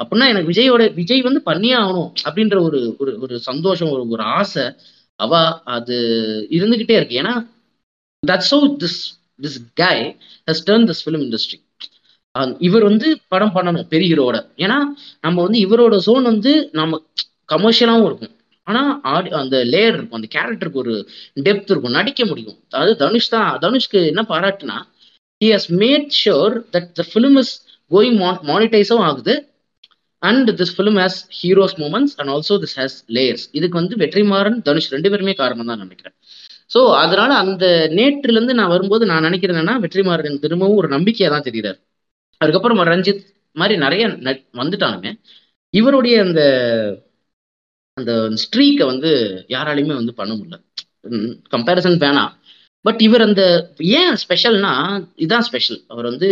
அப்படின்னா 0.02 0.26
எனக்கு 0.32 0.50
விஜயோட 0.52 0.94
விஜய் 0.94 1.22
வந்து 1.28 1.42
பண்ணியே 1.48 1.74
ஆகணும் 1.74 2.12
அப்படின்ற 2.28 2.56
ஒரு 2.60 2.80
ஒரு 2.98 3.12
ஒரு 3.20 3.38
சந்தோஷம் 3.40 3.90
ஒரு 3.90 4.02
ஒரு 4.08 4.22
ஆசை 4.38 4.64
அவ 5.20 5.32
அது 5.76 5.96
இருந்துகிட்டே 6.50 6.96
இருக்கு. 6.98 7.22
ஏன்னா 7.22 7.34
that's 8.22 8.52
how 8.54 8.68
this 8.82 9.00
this 9.42 9.58
guy 9.80 9.98
has 10.48 10.64
turned 10.68 10.86
this 10.90 11.02
film 11.04 11.24
industry 11.26 11.58
இவர் 12.58 12.82
வந்து 12.82 13.08
படம் 13.28 13.54
பண்ணணும் 13.54 13.86
பெரிய 13.88 14.08
ஹீரோட 14.10 14.36
ஏன்னா 14.56 14.78
நம்ம 15.20 15.42
வந்து 15.42 15.58
இவரோட 15.60 15.94
சோன் 16.06 16.22
வந்து 16.22 16.68
நம்ம 16.72 17.02
கமர்ஷியலாகவும் 17.52 18.04
இருக்கும். 18.04 18.34
ஆனா 18.68 18.82
ஆடி 19.12 19.28
அந்த 19.40 19.56
லேயர் 19.72 19.94
இருக்கும் 19.96 20.18
அந்த 20.18 20.28
கேரக்டருக்கு 20.36 20.82
ஒரு 20.82 20.94
டெப்த் 21.46 21.70
இருக்கும் 21.72 21.96
நடிக்க 21.98 22.22
முடியும். 22.26 22.58
அதாவது 22.70 22.94
தனுஷ் 22.96 23.30
தான் 23.34 23.58
தனுஷ்க்கு 23.64 24.00
என்ன 24.06 24.22
பாராட்டுனா 24.28 24.76
he 25.40 25.48
has 25.54 25.68
made 25.82 26.08
sure 26.22 26.54
that 26.72 26.90
the 26.98 27.04
film 27.10 27.38
is 27.38 27.52
going 27.90 28.18
மானிட்டைஸும் 28.50 29.04
ஆகுது. 29.08 29.34
And 30.22 30.50
this 30.60 30.74
film 30.76 30.98
has 31.02 31.18
heroes 31.38 31.76
moments 31.82 32.14
and 32.16 32.30
also 32.34 32.54
this 32.64 32.76
has 32.76 32.96
layers 33.16 33.44
இதுக்கு 33.52 33.78
வந்து 33.80 33.96
வெற்றிமாறன் 33.96 34.58
தனுஷ் 34.62 34.90
ரெண்டு 34.92 35.10
பேருமே 35.10 35.32
காரணம் 35.32 35.66
தான் 35.66 35.82
நினைக்கிறேன். 35.84 36.14
ஸோ 36.74 36.80
அதனால 37.02 37.30
அந்த 37.34 37.64
நேற்றுல 37.98 38.36
இருந்து 38.36 38.54
நான் 38.54 38.68
வரும்போது 38.68 39.04
நான் 39.06 39.22
நினைக்கிறேன் 39.22 39.56
என்னன்னா 39.56 39.76
வெற்றிமாறன் 39.84 40.42
திரும்பவும் 40.44 40.76
ஒரு 40.76 40.88
நம்பிக்கையாக 40.88 41.32
தான் 41.34 41.46
தெரியுறாரு 41.48 41.78
அதுக்கப்புறம் 42.40 42.80
ரஞ்சித் 42.92 43.22
மாதிரி 43.56 43.76
நிறைய 43.84 44.04
நட்- 44.26 44.44
வந்துட்டானுங்க. 44.54 45.08
இவருடைய 45.74 46.16
அந்த 46.22 46.42
அந்த 47.98 48.12
ஸ்ட்ரீக்கை 48.44 48.86
வந்து 48.92 49.10
யாராலையுமே 49.54 49.94
வந்து 50.00 50.14
பண்ண 50.20 50.32
முடியல. 50.38 50.58
கம்பேரிசன் 51.54 52.02
வேணாம் 52.06 52.32
பட் 52.84 53.00
இவர் 53.06 53.22
அந்த 53.26 53.42
ஏன் 54.00 54.16
ஸ்பெஷல்னா 54.22 54.72
இதுதான் 55.22 55.46
ஸ்பெஷல் 55.48 55.78
அவர் 55.92 56.06
வந்து 56.10 56.28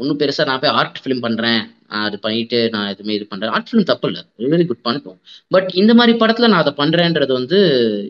ஒன்றும் 0.00 0.20
பெருசாக 0.22 0.46
நான் 0.48 0.62
போய் 0.62 0.76
ஆர்ட் 0.80 0.98
ஃபிலிம் 1.02 1.22
பண்ணுறேன் 1.26 1.60
நான் 1.90 2.06
அது 2.06 2.16
பண்ணிட்டு 2.24 2.58
நான் 2.72 2.88
எதுவுமே 2.92 3.14
இது 3.18 3.26
பண்ணுறேன் 3.30 3.52
ஆர்ட் 3.56 3.68
ஃபிலிம் 3.68 3.88
தப்பு 3.90 4.08
இல்லை. 4.10 4.22
வெரி 4.54 4.64
குட் 4.70 4.84
பண்ணிட்டோம். 4.88 5.18
பட் 5.54 5.68
இந்த 5.82 5.92
மாதிரி 5.98 6.12
படத்தில் 6.22 6.50
நான் 6.52 6.62
அதை 6.64 6.72
பண்ணுறேன்றது 6.80 7.32
வந்து 7.40 7.58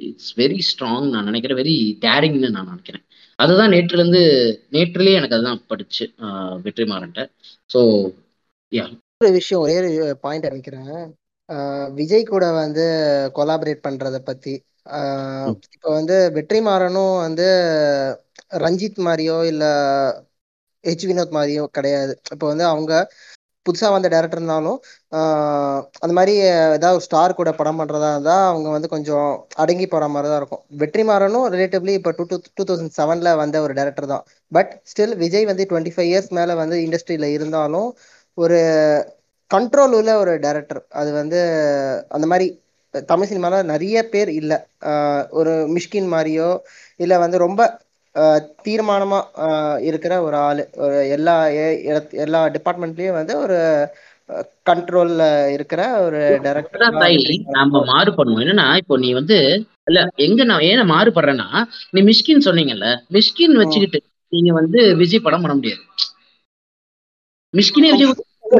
இட்ஸ் 0.08 0.32
வெரி 0.40 0.58
ஸ்ட்ராங் 0.70 1.06
நான் 1.12 1.28
நினைக்கிறேன் 1.30 1.60
வெரி 1.60 1.76
டேரிங்னு 2.06 2.50
நான் 2.56 2.70
நினைக்கிறேன். 2.72 3.04
அதுதான் 3.38 3.72
நேற்றுலேருந்து 3.74 4.22
நேற்றுலேயே 4.76 5.18
எனக்கு 5.18 5.36
அதுதான் 5.36 5.62
படிச்சு 5.72 6.04
வெற்றி 6.64 6.66
வெற்றிமாறன்ட்ட. 6.66 7.24
ஸோ 7.74 7.80
ஒரு 9.22 9.30
விஷயம் 9.38 9.62
ஒரே 9.62 9.76
பாயிண்ட் 10.24 10.48
நினைக்கிறேன் 10.50 10.98
விஜய் 11.98 12.24
கூட 12.26 12.44
வந்து 12.58 12.84
கொலாபரேட் 13.36 13.84
பண்றத 13.84 14.16
பத்தி 14.22 14.54
இப்போ 15.74 15.88
வந்து 15.98 16.14
வெற்றிமாறனும் 16.36 17.14
வந்து 17.26 17.46
ரஞ்சித் 18.64 19.00
மாதிரியோ 19.06 19.38
இல்ல 19.50 19.64
ஹெச் 20.84 21.06
வினோத் 21.06 21.32
மாதிரியோ 21.32 21.64
கிடையாது. 21.76 22.12
இப்போ 22.34 22.46
வந்து 22.50 22.64
அவங்க 22.66 22.92
புதுசா 23.66 23.88
வந்த 23.94 24.08
டேரக்டர் 24.12 24.38
இருந்தாலும் 24.38 24.78
அந்த 26.02 26.12
மாதிரி 26.18 26.32
ஏதாவது 26.76 27.00
ஸ்டார் 27.06 27.34
கூட 27.34 27.50
படம் 27.58 27.80
பண்றதா 27.80 28.10
இருந்தா 28.14 28.36
அவங்க 28.50 28.68
வந்து 28.76 28.88
கொஞ்சம் 28.94 29.28
அடங்கி 29.62 29.86
போற 29.86 30.04
மாதிரி 30.08 30.28
தான் 30.30 30.40
இருக்கும். 30.42 30.62
வெற்றிமாறனும் 30.82 31.46
ரிலேட்டிவ்லி 31.54 31.94
இப்போ 31.98 32.12
டூ 32.18 32.24
டூ 32.30 32.38
டூ 32.50 32.64
தௌசண்ட் 32.68 32.96
செவன்ல 32.98 33.30
வந்த 33.42 33.56
ஒரு 33.64 33.74
டேரக்டர் 33.78 34.10
தான். 34.12 34.24
பட் 34.52 34.72
ஸ்டில் 34.90 35.14
விஜய் 35.24 35.48
வந்து 35.50 35.66
டுவெண்ட்டி 35.70 35.92
ஃபைவ் 35.96 36.10
இயர்ஸ் 36.12 36.30
மேல 36.32 36.56
வந்து 36.62 36.78
இண்டஸ்ட்ரியில 36.86 37.28
இருந்தாலும் 37.36 37.88
ஒரு 38.38 38.58
கண்ட்ரோல் 39.50 39.94
உள்ள 39.98 40.10
ஒரு 40.18 40.32
டைரக்டர் 40.40 40.80
அது 40.92 41.10
வந்து 41.14 41.38
அந்த 42.10 42.26
மாதிரி 42.26 42.46
தமிழ் 43.06 43.28
சினிமால 43.28 43.56
நிறைய 43.70 43.96
பேர் 44.10 44.30
இல்ல. 44.32 44.52
ஒரு 45.32 45.52
மிஷ்கின் 45.74 46.12
மாதிரியோ 46.12 46.50
இல்ல 47.00 47.14
வந்து 47.18 47.38
ரொம்ப 47.38 47.60
ஆஹ் 48.14 48.42
தீர்மானமா 48.64 49.16
ஆஹ் 49.44 49.78
இருக்கிற 49.88 50.12
ஒரு 50.22 50.36
ஆளு. 50.40 50.62
ஒரு 50.76 50.98
எல்லா 51.16 51.34
எல்லா 52.24 52.40
டிபார்ட்மெண்ட்லயும் 52.54 53.18
வந்து 53.18 53.34
ஒரு 53.38 53.58
கண்ட்ரோல்ல 54.66 55.22
இருக்கிற 55.56 55.82
ஒரு 56.06 56.20
டைரக்டர் 56.42 56.80
அதான் 56.80 57.02
சாய் 57.02 57.18
நாம 57.54 57.82
மாறு 57.90 58.10
பண்ணுவோம் 58.12 58.42
என்னன்னா 58.44 58.66
இப்போ 58.80 58.96
நீ 58.98 59.10
வந்து 59.14 59.38
இல்ல 59.86 59.98
எங்க 60.26 60.44
நான் 60.44 60.64
ஏன் 60.66 60.78
நான் 60.80 60.92
மாறுபடுறேன்னா 60.92 61.48
நீ 61.92 62.00
மிஷ்கின் 62.08 62.46
சொன்னீங்கல்ல 62.46 62.88
மிஷ்கின் 63.16 63.60
வச்சுக்கிட்டு 63.60 64.00
நீங்க 64.32 64.52
வந்து 64.52 64.80
விஜய் 65.00 65.24
படம் 65.26 65.44
பண்ண 65.44 65.54
முடியாது. 65.54 65.82
மிஷ்கினே 67.54 67.90
விஜய் 67.92 68.10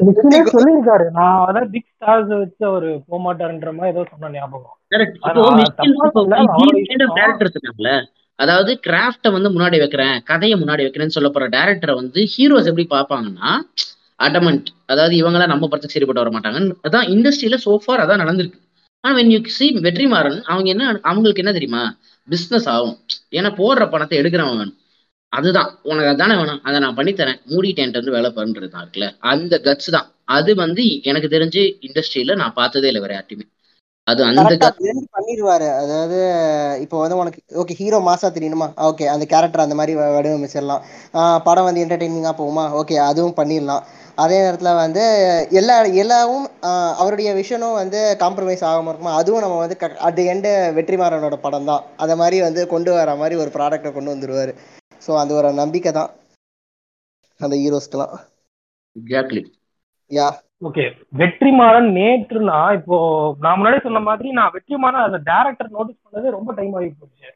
மிஷ்கினே 0.07 0.41
சொல்லியிருக்காரு. 0.55 1.07
நான் 1.19 1.39
அதான் 1.47 1.69
பிக் 1.75 1.91
ஸ்டார்ஸ் 1.95 2.33
வச்சு 2.41 2.65
அவரு 2.71 2.91
போக 3.09 3.19
மாட்டாருன்ற 3.25 3.71
மாதிரி 3.77 3.93
ஏதோ 3.95 4.05
சொன்ன 4.11 4.31
ஞாபகம். 4.39 4.77
அதாவது 8.45 8.73
கிராஃப்ட 8.87 9.31
வந்து 9.33 9.49
முன்னாடி 9.55 9.79
வைக்கிறேன் 9.79 10.23
கதையை 10.25 10.57
முன்னாடி 10.61 10.83
வைக்கிறேன்னு 10.85 11.17
சொல்ல 11.17 11.29
போற 11.29 11.49
டேரக்டரை 11.49 11.95
வந்து 11.95 12.21
ஹீரோஸ் 12.35 12.69
எப்படி 12.71 12.87
பார்ப்பாங்கன்னா 12.91 13.51
அடமண்ட் 14.27 14.69
அதாவது 14.93 15.15
இவங்களாம் 15.23 15.53
நம்ம 15.53 15.67
படத்துக்கு 15.67 15.97
சரிப்பட்டு 15.97 16.23
வர 16.23 16.33
மாட்டாங்கன்னு 16.35 16.77
அதான் 16.87 17.09
இண்டஸ்ட்ரியில 17.15 17.59
சோஃபார் 17.67 18.03
அதான் 18.05 18.23
நடந்திருக்கு. 18.25 18.61
ஆனா 19.05 19.13
when 19.19 19.29
you 19.33 19.41
see 19.59 19.71
வெற்றிமாறன் 19.87 20.39
அவங்க 20.51 20.69
என்ன 20.75 21.01
அவங்களுக்கு 21.03 21.43
என்ன 21.43 21.53
தெரியுமா? 21.53 21.83
பிசினஸ் 22.29 22.69
ஆகும். 22.69 22.97
ஏன்னா 23.31 23.51
போடுற 23.61 23.91
பணத்தை 23.91 24.19
எடுக்கிறவன் 24.21 24.59
வேணும். 24.61 24.77
அதுதான். 25.33 25.71
உனக்கு 25.91 26.13
அதானே 26.13 26.35
வேணும்? 26.41 26.61
அதை 26.69 26.77
நான் 26.85 26.97
பண்ணித்தரேன். 26.99 27.41
மூடிட்டேன்ட்டு 27.51 28.01
வந்து 28.01 28.17
வேலை 28.17 28.31
பண்றது 28.39 28.69
தான் 28.73 28.83
இருக்குல்ல? 28.85 29.09
அந்த 29.33 29.55
கட்ஸ் 29.67 29.91
தான். 29.97 30.07
அது 30.37 30.51
வந்து 30.65 30.83
எனக்கு 31.11 31.29
தெரிஞ்சு 31.35 31.63
இண்டஸ்ட்ரியில 31.87 32.37
நான் 32.43 32.59
பார்த்ததே 32.61 32.89
இல்லை 32.91 33.03
வேற 33.05 33.15
யார்ட்டையுமே. 33.17 33.47
அது 34.07 34.21
அந்த 34.27 34.43
பண்ணிடுவாரு 35.17 35.67
அதாவது 35.81 36.19
இப்போ 36.85 36.97
வந்து 37.03 37.17
உனக்கு 37.23 37.41
ஓகே 37.63 37.75
ஹீரோ 37.81 37.99
மாசா 38.07 38.29
தெரியணுமா? 38.37 38.69
ஓகே 38.89 39.07
அந்த 39.15 39.25
கேரக்டர் 39.33 39.65
அந்த 39.65 39.77
மாதிரி 39.81 39.95
வடிவமைச்சிடலாம். 40.17 40.85
படம் 41.47 41.67
வந்து 41.69 41.83
என்டர்டெய்னிங்கா 41.85 42.33
போகுமா? 42.41 42.65
ஓகே 42.81 42.97
அதுவும் 43.09 43.37
பண்ணிடலாம். 43.41 43.83
அதே 44.25 44.39
நேரத்துல 44.45 44.71
வந்து 44.85 45.03
எல்லா 45.61 45.75
எல்லாவும் 46.05 46.47
அவருடைய 47.01 47.31
விஷனும் 47.41 47.79
வந்து 47.83 48.01
காம்ப்ரமைஸ் 48.23 48.65
ஆகாம 48.71 48.91
இருக்குமா? 48.93 49.13
அதுவும் 49.21 49.45
நம்ம 49.45 49.59
வந்து 49.65 49.77
அட் 50.09 50.23
எண்டு 50.33 50.53
வெற்றிமாறனோட 50.79 51.39
படம் 51.47 51.69
தான். 51.71 51.85
அந்த 52.05 52.17
மாதிரி 52.23 52.39
வந்து 52.47 52.65
கொண்டு 52.75 52.93
வர 52.99 53.17
மாதிரி 53.23 53.37
ஒரு 53.45 53.53
ப்ராடக்டை 53.57 53.93
கொண்டு 53.93 54.13
வந்துருவாரு. 54.15 54.55
ஸோ 55.05 55.11
அந்த 55.21 55.33
ஒரு 55.41 55.49
நம்பிக்கை 55.63 55.91
தான். 55.99 56.11
அந்த 57.41 57.55
ஹீரோஸ்க்கெல்லாம் 57.63 58.15
exactly. 58.97 59.43
யா 60.11 60.29
ஓகே 60.69 60.85
வெற்றிமாறன் 61.19 61.89
நேற்றுனா 61.99 62.57
இப்போ 62.79 62.97
நான் 63.45 63.59
முன்னாடி 63.59 63.79
சொன்ன 63.85 64.01
மாதிரி 64.09 64.29
நான் 64.39 64.55
வெற்றிமாறன் 64.55 65.05
அந்த 65.09 65.19
டேரக்டர் 65.29 65.75
நோட்டீஸ் 65.77 66.05
பண்ணது 66.07 66.33
ரொம்ப 66.37 66.51
டைம் 66.57 66.75
ஆகி 66.79 66.89
போச்சு. 66.93 67.29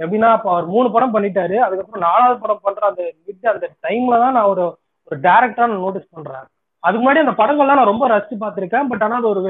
எப்படின்னா 0.00 0.30
இப்போ 0.38 0.50
அவர் 0.54 0.66
மூணு 0.72 0.88
படம் 0.94 1.14
பண்ணிட்டாரு. 1.16 1.56
அதுக்கப்புறம் 1.66 2.04
நாலாவது 2.06 2.38
படம் 2.44 2.64
பண்ற 2.64 2.82
அந்த 2.90 3.02
வித் 3.26 3.52
அந்த 3.52 3.66
டைம்ல 3.86 4.18
தான் 4.24 4.36
நான் 4.38 4.50
ஒரு 4.54 4.64
ஒரு 5.08 5.16
டேரக்டரா 5.28 5.68
நான் 5.70 5.84
நோட்டீஸ் 5.86 6.14
பண்றேன். 6.16 6.46
அதுக்கு 6.82 7.02
முன்னாடி 7.02 7.24
அந்த 7.24 7.34
படங்கள்லாம் 7.42 7.80
நான் 7.80 7.92
ரொம்ப 7.92 8.08
ரசிச்சு 8.14 8.36
பார்த்திருக்கேன். 8.42 8.88
பட் 8.90 9.04
ஆனால் 9.06 9.20
அது 9.22 9.30
ஒரு 9.34 9.42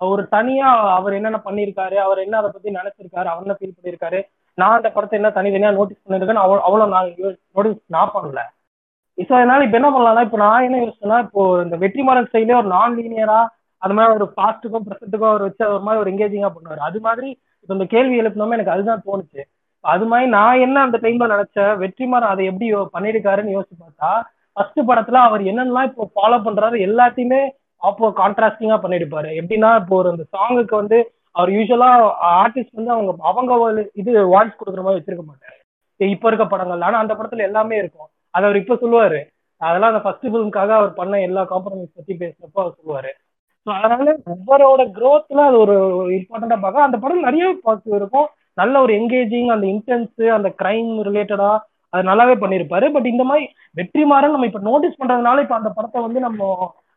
ஒரு 0.00 0.22
தனியா 0.36 0.68
அவர் 0.98 1.16
என்னென்ன 1.18 1.38
பண்ணியிருக்காரு 1.46 1.96
அவர் 2.06 2.24
என்ன 2.24 2.38
அதை 2.40 2.48
பத்தி 2.54 2.70
நினைச்சிருக்காரு 2.78 3.28
அவர் 3.32 3.44
என்ன 3.46 3.56
ஃபீல் 3.58 3.76
பண்ணியிருக்காரு. 3.76 4.20
நான் 4.58 4.78
அந்த 4.78 4.88
படத்தை 4.94 5.16
என்ன 5.18 5.30
தனித்தனியா 5.36 5.70
நோட்டீஸ் 5.78 6.02
பண்ணிருக்கேன்னு 6.04 6.44
அவ்வளோ 6.44 6.60
அவ்வளோ 6.68 6.86
நான் 6.94 7.08
நோட்டீஸ் 7.56 7.78
நான் 7.96 8.14
பண்ணல. 8.16 8.40
ஸோ 9.18 9.32
அதனால 9.38 9.64
இப்போ 9.66 9.76
என்ன 9.80 9.88
பண்ணலாம்னா 9.94 10.24
இப்போ 10.28 10.38
நான் 10.44 10.66
என்ன 10.66 10.78
யோசிச்சேன்னா 10.82 11.18
இப்போ 11.26 11.42
இந்த 11.64 11.76
வெற்றிமாறன் 11.84 12.28
ஸ்டைலே 12.28 12.58
ஒரு 12.60 12.68
நான் 12.76 12.96
லீனியரா 12.98 13.40
அது 13.82 13.94
மாதிரி 13.96 14.16
ஒரு 14.18 14.26
பாஸ்ட்டுக்கும் 14.38 14.84
ப்ரெசென்ட்டுக்கும் 14.86 15.30
அவர் 15.30 15.46
வச்சு 15.46 15.64
ஒரு 15.74 15.84
மாதிரி 15.86 16.02
ஒரு 16.02 16.10
எங்கேஜிங்கா 16.12 16.50
பண்ணுவார். 16.56 16.82
அது 16.88 16.98
மாதிரி 17.06 17.28
இப்போ 17.62 17.72
இந்த 17.76 17.86
கேள்வி 17.94 18.14
எழுப்பினோமே 18.22 18.56
எனக்கு 18.58 18.74
அதுதான் 18.74 19.04
தோணுச்சு. 19.06 19.42
அது 19.84 20.04
மாதிரி 20.10 20.26
நான் 20.36 20.62
என்ன 20.66 20.76
அந்த 20.86 20.96
டைம்ல 21.04 21.26
நினைச்சேன் 21.34 21.72
வெற்றிமாறன் 21.82 22.32
அதை 22.32 22.42
எப்படி 22.50 22.66
பண்ணிருக்காருன்னு 22.68 22.92
பண்ணியிருக்காருன்னு 22.96 23.54
யோசிச்சு 23.56 23.76
பார்த்தா 23.82 24.10
ஃபர்ஸ்ட் 24.56 24.80
படத்துல 24.90 25.20
அவர் 25.28 25.42
என்னென்னலாம் 25.50 25.88
இப்போ 25.90 26.04
ஃபாலோ 26.14 26.38
பண்றாரு 26.46 26.76
எல்லாத்தையுமே 26.88 27.40
அப்போ 27.82 28.08
கான்ட்ராஸ்டிங்கா 28.20 28.78
பண்ணிருப்பாரு 28.82 29.30
எப்படின்னா 29.40 29.70
இப்போ 29.80 29.94
ஒரு 30.00 30.08
அந்த 30.12 30.24
சாங்குக்கு 30.34 30.74
வந்து 30.82 30.98
அவர் 31.34 31.50
யூஸ்வலா 31.50 31.90
ஆர்டிஸ்ட் 32.42 32.78
வந்து 32.78 32.92
அவங்க 32.94 33.12
அவங்க 33.22 33.52
இது 33.94 34.10
வாய்ஸ் 34.34 34.58
கொடுக்குற 34.60 34.82
மாதிரி 34.84 34.98
வச்சிருக்க 34.98 35.24
மாட்டாரு. 35.28 35.56
இப்ப 36.00 36.28
இருக்க 36.28 36.44
படங்கள்ல. 36.44 36.84
ஆனா 36.84 36.98
அந்த 36.98 37.14
படத்துல 37.14 37.48
எல்லாமே 37.48 37.76
இருக்கும். 37.78 38.10
அதை 38.34 38.44
அவர் 38.48 38.60
இப்ப 38.62 38.74
சொல்லுவாரு. 38.74 39.20
அதெல்லாம் 39.60 39.92
அந்த 39.92 40.02
ஃபர்ஸ்ட் 40.04 40.28
ஃபிலிம்காக 40.30 40.70
அவர் 40.78 40.92
பண்ண 40.94 41.20
எல்லா 41.20 41.42
காம்ப்ரமைஸ் 41.52 41.96
பத்தி 41.96 42.14
பேசுறப்போ 42.14 42.60
அவர் 42.62 42.78
சொல்லுவாரு. 42.78 43.10
ஸோ 43.66 43.70
அதனால 43.78 44.12
ஒவ்வொருவோட 44.32 44.82
க்ரோத்ல 44.98 45.42
அது 45.48 45.58
ஒரு 45.58 45.74
இம்பார்ட்டண்டா 46.18 46.58
பார்க்க. 46.60 46.88
அந்த 46.88 46.98
படம் 46.98 47.26
நிறைய 47.28 47.44
பாசிட்டிவ் 47.62 47.98
இருக்கும். 48.00 48.28
நல்ல 48.54 48.74
ஒரு 48.80 48.92
என்கேஜிங் 49.00 49.50
அந்த 49.50 49.66
இன்டென்ஸ் 49.66 50.24
அந்த 50.38 50.48
கிரைம் 50.62 50.90
ரிலேட்டடா 51.08 51.50
அது 51.92 52.02
நல்லாவே 52.02 52.34
பண்ணியிருப்பாரு 52.42 52.86
பட் 52.90 53.06
இந்த 53.06 53.24
மாதிரி 53.24 53.44
வெற்றிமாறன் 53.76 54.34
நம்ம 54.34 54.46
இப்ப 54.46 54.60
நோட்டீஸ் 54.68 55.00
பண்றதுனால 55.00 55.40
இப்ப 55.40 55.54
அந்த 55.54 55.70
படத்தை 55.70 56.00
வந்து 56.02 56.20
நம்ம 56.20 56.40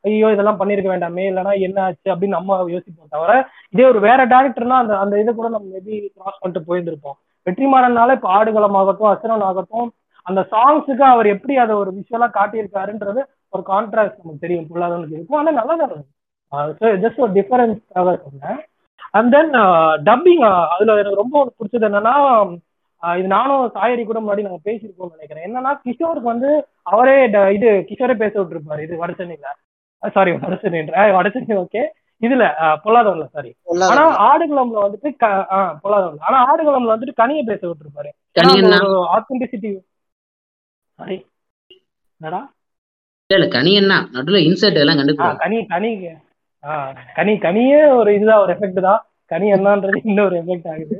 ஐயோ 0.06 0.32
இதெல்லாம் 0.32 0.60
பண்ணிருக்க 0.60 0.90
வேண்டாமே 0.94 1.24
இல்லைன்னா 1.30 1.54
என்ன 1.60 1.84
ஆச்சு 1.84 2.16
அப்படின்னு 2.16 2.36
நம்ம 2.38 2.66
யோசிப்போம் 2.68 3.08
தவிர 3.10 3.48
இதே 3.70 3.86
ஒரு 3.88 4.00
வேற 4.00 4.28
டேரக்டர்னா 4.28 4.78
அந்த 4.82 4.98
அந்த 4.98 5.20
இதை 5.20 5.34
கூட 5.34 5.50
நம்ம 5.50 5.68
மேபி 5.78 6.08
கிராஸ் 6.16 6.40
பண்ணிட்டு 6.40 6.68
போயிருந்திருப்போம். 6.68 7.18
வெற்றிமாறனால 7.46 8.12
இப்போ 8.12 8.30
ஆடுகளம் 8.30 8.76
ஆகட்டும் 8.76 9.08
அசுரன் 9.08 9.42
ஆகட்டும் 9.42 9.92
அந்த 10.24 10.42
சாங்ஸுக்கு 10.52 11.06
அவர் 11.14 11.26
எப்படி 11.26 11.56
அதை 11.58 11.76
ஒரு 11.76 11.92
விஷுவலா 11.94 12.30
காட்டியிருக்காருன்றது 12.34 13.22
ஒரு 13.50 13.64
கான்ட்ராஸ்ட் 13.68 14.20
நமக்கு 14.20 14.38
தெரியும். 14.40 14.68
பொல்லாதவனுக்கு 14.70 15.12
இருக்கும். 15.12 15.38
ஆனால் 15.38 15.54
நல்லா 15.54 15.76
தான் 15.76 15.90
இருக்கும். 15.90 17.04
ஜஸ்ட் 17.04 17.20
ஒரு 17.20 17.32
டிஃபரன்ஸ்க்காக 17.32 18.16
சொன்னேன். 18.26 18.62
அண்ட் 19.12 19.32
தென் 19.32 19.52
டப்பிங் 20.08 20.68
அதுல 20.68 20.94
எனக்கு 20.94 21.22
ரொம்ப 21.22 21.54
பிடிச்சது 21.60 21.86
என்னன்னா 21.86 23.18
இது 23.18 23.28
நானும் 23.28 23.72
சாயரி 23.74 24.04
கூட 24.04 24.20
முன்னாடி 24.20 24.42
நாங்க 24.42 24.60
பேசியிருக்கோம்னு 24.66 25.16
நினைக்கிறேன். 25.18 25.48
என்னன்னா 25.48 25.74
கிஷோருக்கு 25.86 26.32
வந்து 26.32 26.68
அவரே 26.82 27.28
ட- 27.28 27.52
இது 27.54 27.70
கிஷோரே 27.90 28.16
பேச 28.16 28.42
விட்டுருப்பாரு 28.42 28.84
இது 28.84 29.06
வடசென்னையில 29.06 29.46
சாரி 30.16 30.32
வடசென்னை 30.38 30.82
வடசென்னை 31.16 31.56
ஓகே 31.62 31.84
இதுல 32.22 32.44
பொல்லாதவன்ல 32.84 33.26
சாரி 33.34 33.52
ஆனா 33.88 34.04
ஆடுகளம்ல 34.28 34.84
வந்துட்டு 34.86 35.10
பொல்லாதவன்ல 35.84 36.22
ஆனா 36.28 36.38
ஆடுகளம்ல 36.50 36.94
வந்துட்டு 36.94 37.20
கனியை 37.22 37.44
பேச 37.50 37.62
விட்டுருப்பாரு. 37.64 38.12
ஆத்தென்டிசிட்டி 39.16 39.72
சாரி 41.00 41.18
என்னடா? 42.22 42.42
இல்ல 43.30 43.38
இல்ல 43.38 43.48
கனியண்ணா 43.56 43.98
நடுவுல 44.16 44.40
இன்சர்ட் 44.48 44.80
எல்லாம் 44.82 44.96
ஆ 44.96 45.02
கண்டுக்கூடாது 45.02 45.40
கனி 45.44 45.60
கனி 45.72 45.92
கனி 47.18 47.34
கனியே 47.46 47.80
ஒரு 47.98 48.10
இதுதான் 48.18 48.42
ஒரு 48.44 48.52
எஃபெக்ட் 48.56 48.80
தான். 48.88 49.02
கனி 49.32 49.48
என்னன்றது 49.54 50.00
இன்னொரு 50.04 50.36
எஃபெக்ட் 50.42 50.70
ஆகுது. 50.72 50.96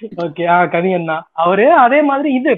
ஓகே 0.24 0.44
ஆ 0.54 0.56
கனி 0.74 0.90
அண்ணா 0.96 1.14
அவரு 1.42 1.66
அதே 1.84 2.00
மாதிரி 2.08 2.30
இது. 2.38 2.54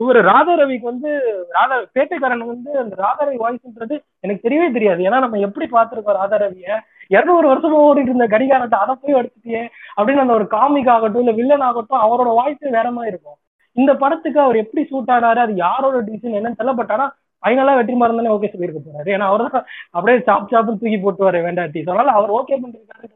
இவர் 0.00 0.18
ராதா 0.30 0.52
ரவிக்கு 0.60 0.86
வந்து 0.90 1.10
ராதா 1.56 1.76
பேட்டைக்காரன் 1.96 2.50
வந்து 2.52 2.70
அந்த 2.82 2.94
ராதா 3.04 3.22
ரவி 3.28 3.38
வாய்ஸ்ன்றது 3.44 3.96
எனக்கு 4.24 4.44
தெரியவே 4.46 4.68
தெரியாது. 4.76 5.00
ஏன்னா 5.08 5.18
நம்ம 5.24 5.40
எப்படி 5.46 5.66
பார்த்துருக்கோம் 5.74 6.18
ராதா 6.20 6.38
ரவிய? 6.44 6.76
இருநூறு 7.14 7.46
வருஷமா 7.50 7.78
ஓடிட்டு 7.88 8.12
இருந்த 8.12 8.26
கடிகாரத்தை 8.34 8.78
அதை 8.84 8.94
போய் 9.02 9.18
எடுத்துட்டியே 9.20 9.62
அப்படின்னு 9.96 10.24
அந்த 10.24 10.34
ஒரு 10.38 10.46
காமிக் 10.56 10.90
ஆகட்டும் 10.94 11.22
இல்ல 11.24 11.34
வில்லன் 11.40 11.66
ஆகட்டும் 11.68 12.02
அவரோட 12.06 12.30
வாய்ஸ் 12.40 12.76
வேற 12.78 12.88
மாதிரி 12.96 13.12
இருக்கும். 13.14 13.38
இந்த 13.76 13.92
படத்துக்கு 14.02 14.40
அவர் 14.44 14.62
எப்படி 14.62 14.82
சூட் 14.90 15.12
ஆனாரு 15.16 15.40
அது 15.46 15.54
யாரோட 15.66 15.96
டிசிஷன் 16.08 16.38
என்னன்னு 16.38 16.58
தெரியல 16.60 16.74
பட் 16.80 16.92
ஆனா 16.96 17.06
ஃபைனலா 17.42 17.74
வெற்றி 17.78 17.94
மாறந்தானே 17.98 18.34
ஓகே 18.36 18.50
சொல்லியிருக்க 18.52 18.80
போறாரு. 18.84 19.10
ஏன்னா 19.16 19.26
அவர் 19.32 19.44
தான் 19.56 19.66
அப்படியே 19.96 20.18
சாப் 20.28 20.50
சாப்னு 20.52 20.80
தூக்கி 20.80 20.98
போட்டு 21.02 21.28
வர 21.28 21.40
வேண்டாட்டி 21.46 21.82
அதனால 21.86 22.14
அவர் 22.20 22.36
ஓகே 22.38 22.56
பண்ணிருக்காரு 22.62 23.08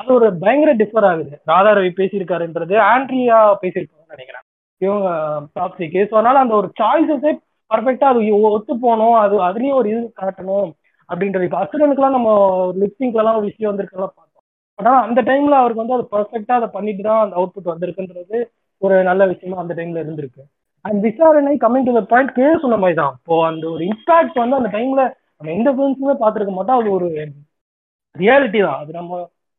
அது 0.00 0.10
ஒரு 0.18 0.28
பயங்கர 0.42 0.72
டிஃபர் 0.80 1.06
ஆகுது. 1.08 1.34
ராதா 1.50 1.72
ரவி 1.78 1.90
பேசியிருக்காருன்றது 1.98 2.74
ஆண்ட்ரியா 2.92 3.38
பேசியிருக்காருன்னு 3.62 4.14
நினைக்கிறேன். 4.16 4.41
இவங்க 4.86 5.08
டாப்ஸிக்கு 5.58 6.00
ஸோ 6.10 6.14
அதனால 6.18 6.38
அந்த 6.44 6.54
ஒரு 6.60 6.68
சாய்ஸஸே 6.80 7.32
பர்ஃபெக்டா 7.70 8.06
அது 8.12 8.20
ஒத்து 8.56 8.72
போகணும். 8.84 9.16
அது 9.24 9.34
அதுலயும் 9.48 9.78
ஒரு 9.80 9.88
இது 9.92 10.00
காட்டணும் 10.20 10.68
அப்படின்றது. 11.08 11.46
இப்போ 11.48 11.60
அசுரனுக்குலாம் 11.62 12.16
நம்ம 12.16 12.30
லிப்ஸிங்க்லாம் 12.82 13.38
ஒரு 13.40 13.46
விஷயம் 13.50 13.70
வந்திருக்கலாம் 13.70 14.14
பார்த்தோம். 14.18 14.44
பட் 14.78 14.88
ஆனால் 14.90 15.04
அந்த 15.08 15.20
டைம்ல 15.30 15.54
அவருக்கு 15.60 15.82
வந்து 15.82 15.96
அது 15.98 16.04
பர்ஃபெக்டா 16.14 16.54
அதை 16.60 16.68
பண்ணிட்டு 16.76 17.02
தான் 17.08 17.22
அந்த 17.24 17.34
அவுட்புட் 17.40 17.72
வந்திருக்குன்றது 17.72 18.38
ஒரு 18.82 18.96
நல்ல 19.10 19.22
விஷயமா 19.32 19.62
அந்த 19.62 19.74
டைம்ல 19.78 20.02
இருந்திருக்கு. 20.04 20.42
And 20.84 21.00
Visaranai 21.08 21.52
coming 21.64 21.88
to 21.88 21.92
the 21.98 22.02
point 22.12 22.32
K 22.38 22.46
சொன்ன 22.62 22.78
மாதிரி 22.84 22.96
தான். 23.02 23.14
இப்போ 23.20 23.34
அந்த 23.50 23.64
ஒரு 23.74 23.82
இம்பாக்ட் 23.92 24.40
வந்து 24.42 24.58
அந்த 24.60 24.70
டைம்ல 24.76 25.02
நம்ம 25.36 25.52
எந்த 25.58 25.70
ஃபிலிம்ஸுமே 25.74 26.14
பார்த்துருக்க 26.22 26.54
மாட்டோம். 26.56 26.80
அது 26.80 26.90
ஒரு 26.96 27.08
ரியாலிட்டி 28.14 28.60
தான். 28.66 28.80
அது 28.82 28.90
நம்ம 29.00 29.12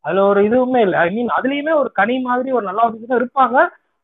அதுல 0.05 0.24
ஒரு 0.32 0.39
இதுவுமே 0.47 0.80
இல்லை. 0.86 0.97
ஐ 1.05 1.09
மீன் 1.15 1.30
அதுலயுமே 1.38 1.74
ஒரு 1.82 1.89
கனி 1.99 2.15
மாதிரி 2.30 2.49
ஒரு 2.57 2.65
நல்ல 2.69 2.82
ஆஃபீஸர் 2.88 3.19
இருப்பாங்க. 3.21 3.57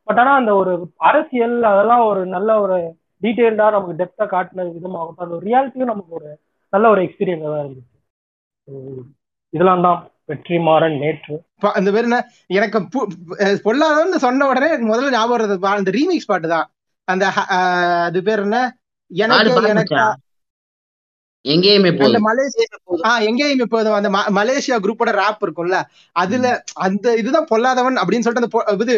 பட் 0.09 0.19
ஆனா 0.19 0.35
அந்த 0.35 0.55
ஒரு 0.55 0.71
அரசியல் 1.01 1.63
அதெல்லாம் 1.63 2.05
ஒரு 2.05 2.25
நல்ல 2.25 2.59
ஒரு 2.61 2.77
டீட்டெயில்டா 3.21 3.71
நமக்கு 3.71 3.99
டெப்தா 3.99 4.25
காட்டின 4.27 4.65
விதமாகட்டும் 4.69 5.17
அந்த 5.17 5.35
ஒரு 5.35 5.45
ரியாலிட்டியும் 5.45 5.91
நமக்கு 5.91 6.13
ஒரு 6.15 6.29
நல்ல 6.73 6.89
ஒரு 6.89 7.01
எக்ஸ்பீரியன்ஸ் 7.03 7.43
தான் 7.45 7.63
இருந்துச்சு. 7.63 7.95
இதெல்லாம் 9.53 9.81
தான் 9.81 9.99
வெற்றிமாறன் 10.27 10.97
நேற்று. 10.97 11.35
ப- 11.59 11.73
அந்த 11.73 11.91
பேர் 11.91 12.03
என்ன? 12.03 12.19
எனக்கு 12.49 12.79
பொல்லாதவன்னு 13.65 14.15
சொன்ன 14.17 14.47
உடனே 14.47 14.67
எனக்கு 14.67 14.91
முதல்ல 14.91 15.11
ஞாபகம் 15.11 15.63
அந்த 15.73 15.91
ரீமிக்ஸ் 15.91 16.27
பாட்டு 16.27 16.47
தான். 16.47 16.67
அந்த 17.07 17.25
அது 18.05 18.23
பேர் 18.23 18.39
என்ன? 18.39 18.57
எனக்கு 19.11 19.69
எனக்கு 19.69 19.95
எங்கேயுமே 21.45 21.91
போதும் 21.93 22.25
மலேசியா 22.25 22.65
ஆஹ் 23.09 23.21
எங்கேயும் 23.27 23.61
இப்போதும் 23.65 23.97
அந்த 23.97 24.09
மலேசியா 24.37 24.77
குரூப்போட 24.83 25.11
ரேப் 25.19 25.43
இருக்கும்ல 25.45 25.77
அதுல 26.15 26.47
அந்த 26.85 27.13
இதுதான் 27.21 27.47
பொல்லாதவன் 27.51 27.99
அப்படின்னு 28.01 28.25
சொல்லிட்டு 28.25 28.43
அந்த 28.71 28.85
இது 28.85 28.95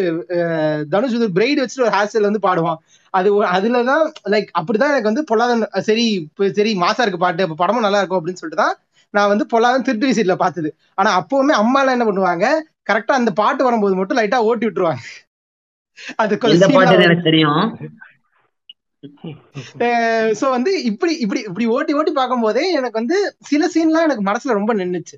தனுஷ் 0.92 1.16
இது 1.18 1.28
பிரைட் 1.36 1.62
வச்சுட்டு 1.62 1.86
ஒரு 1.86 1.94
ஹேர் 1.96 2.28
வந்து 2.28 2.42
பாடுவான். 2.46 2.80
அது 3.14 3.28
அதுலதான் 3.54 4.04
லைக் 4.32 4.50
அப்படிதான் 4.58 4.92
எனக்கு 4.92 5.10
வந்து 5.10 5.24
பொல்லாதவன் 5.30 5.64
சரி 5.88 6.06
இப்ப 6.20 6.50
சரி 6.58 6.72
மாசா 6.82 7.04
இருக்கு 7.04 7.24
பாட்டு 7.24 7.46
அப்ப 7.46 7.58
படமும் 7.62 7.86
நல்லா 7.86 8.00
இருக்கும் 8.00 8.20
அப்படின்னு 8.20 8.42
சொல்லிட்டு 8.42 8.62
தான் 8.64 8.74
நான் 9.14 9.30
வந்து 9.32 9.44
பொல்லாதவன் 9.52 9.86
திருட்டு 9.86 10.10
விசிட்ல 10.10 10.34
பார்த்தது. 10.36 10.68
ஆனா 10.98 11.10
அப்பவுமே 11.20 11.54
அம்மா 11.62 11.80
எல்லாம் 11.82 11.96
என்ன 11.96 12.06
பண்ணுவாங்க 12.08 12.46
கரெக்டா 12.90 13.14
அந்த 13.20 13.32
பாட்டு 13.40 13.62
வரும்போது 13.64 13.98
மட்டும் 13.98 14.18
லைட்டா 14.20 14.38
ஓட்டி 14.48 14.66
விட்டுருவாங்க. 14.66 15.02
அது 16.22 16.34
தெரியும். 17.26 17.66
சோ 20.40 20.50
வந்து 20.50 20.82
இப்படி 20.82 21.14
இப்படி 21.16 21.40
இப்படி 21.40 21.66
ஓட்டி 21.66 21.92
ஓட்டி 21.92 22.12
பார்க்கும்போதே 22.12 22.64
எனக்கு 22.70 22.98
வந்து 22.98 23.16
சில 23.40 23.66
சீன்லாம் 23.66 24.06
எனக்கு 24.06 24.24
மனசுல 24.24 24.52
ரொம்ப 24.52 24.74
நின்னுச்சு. 24.74 25.16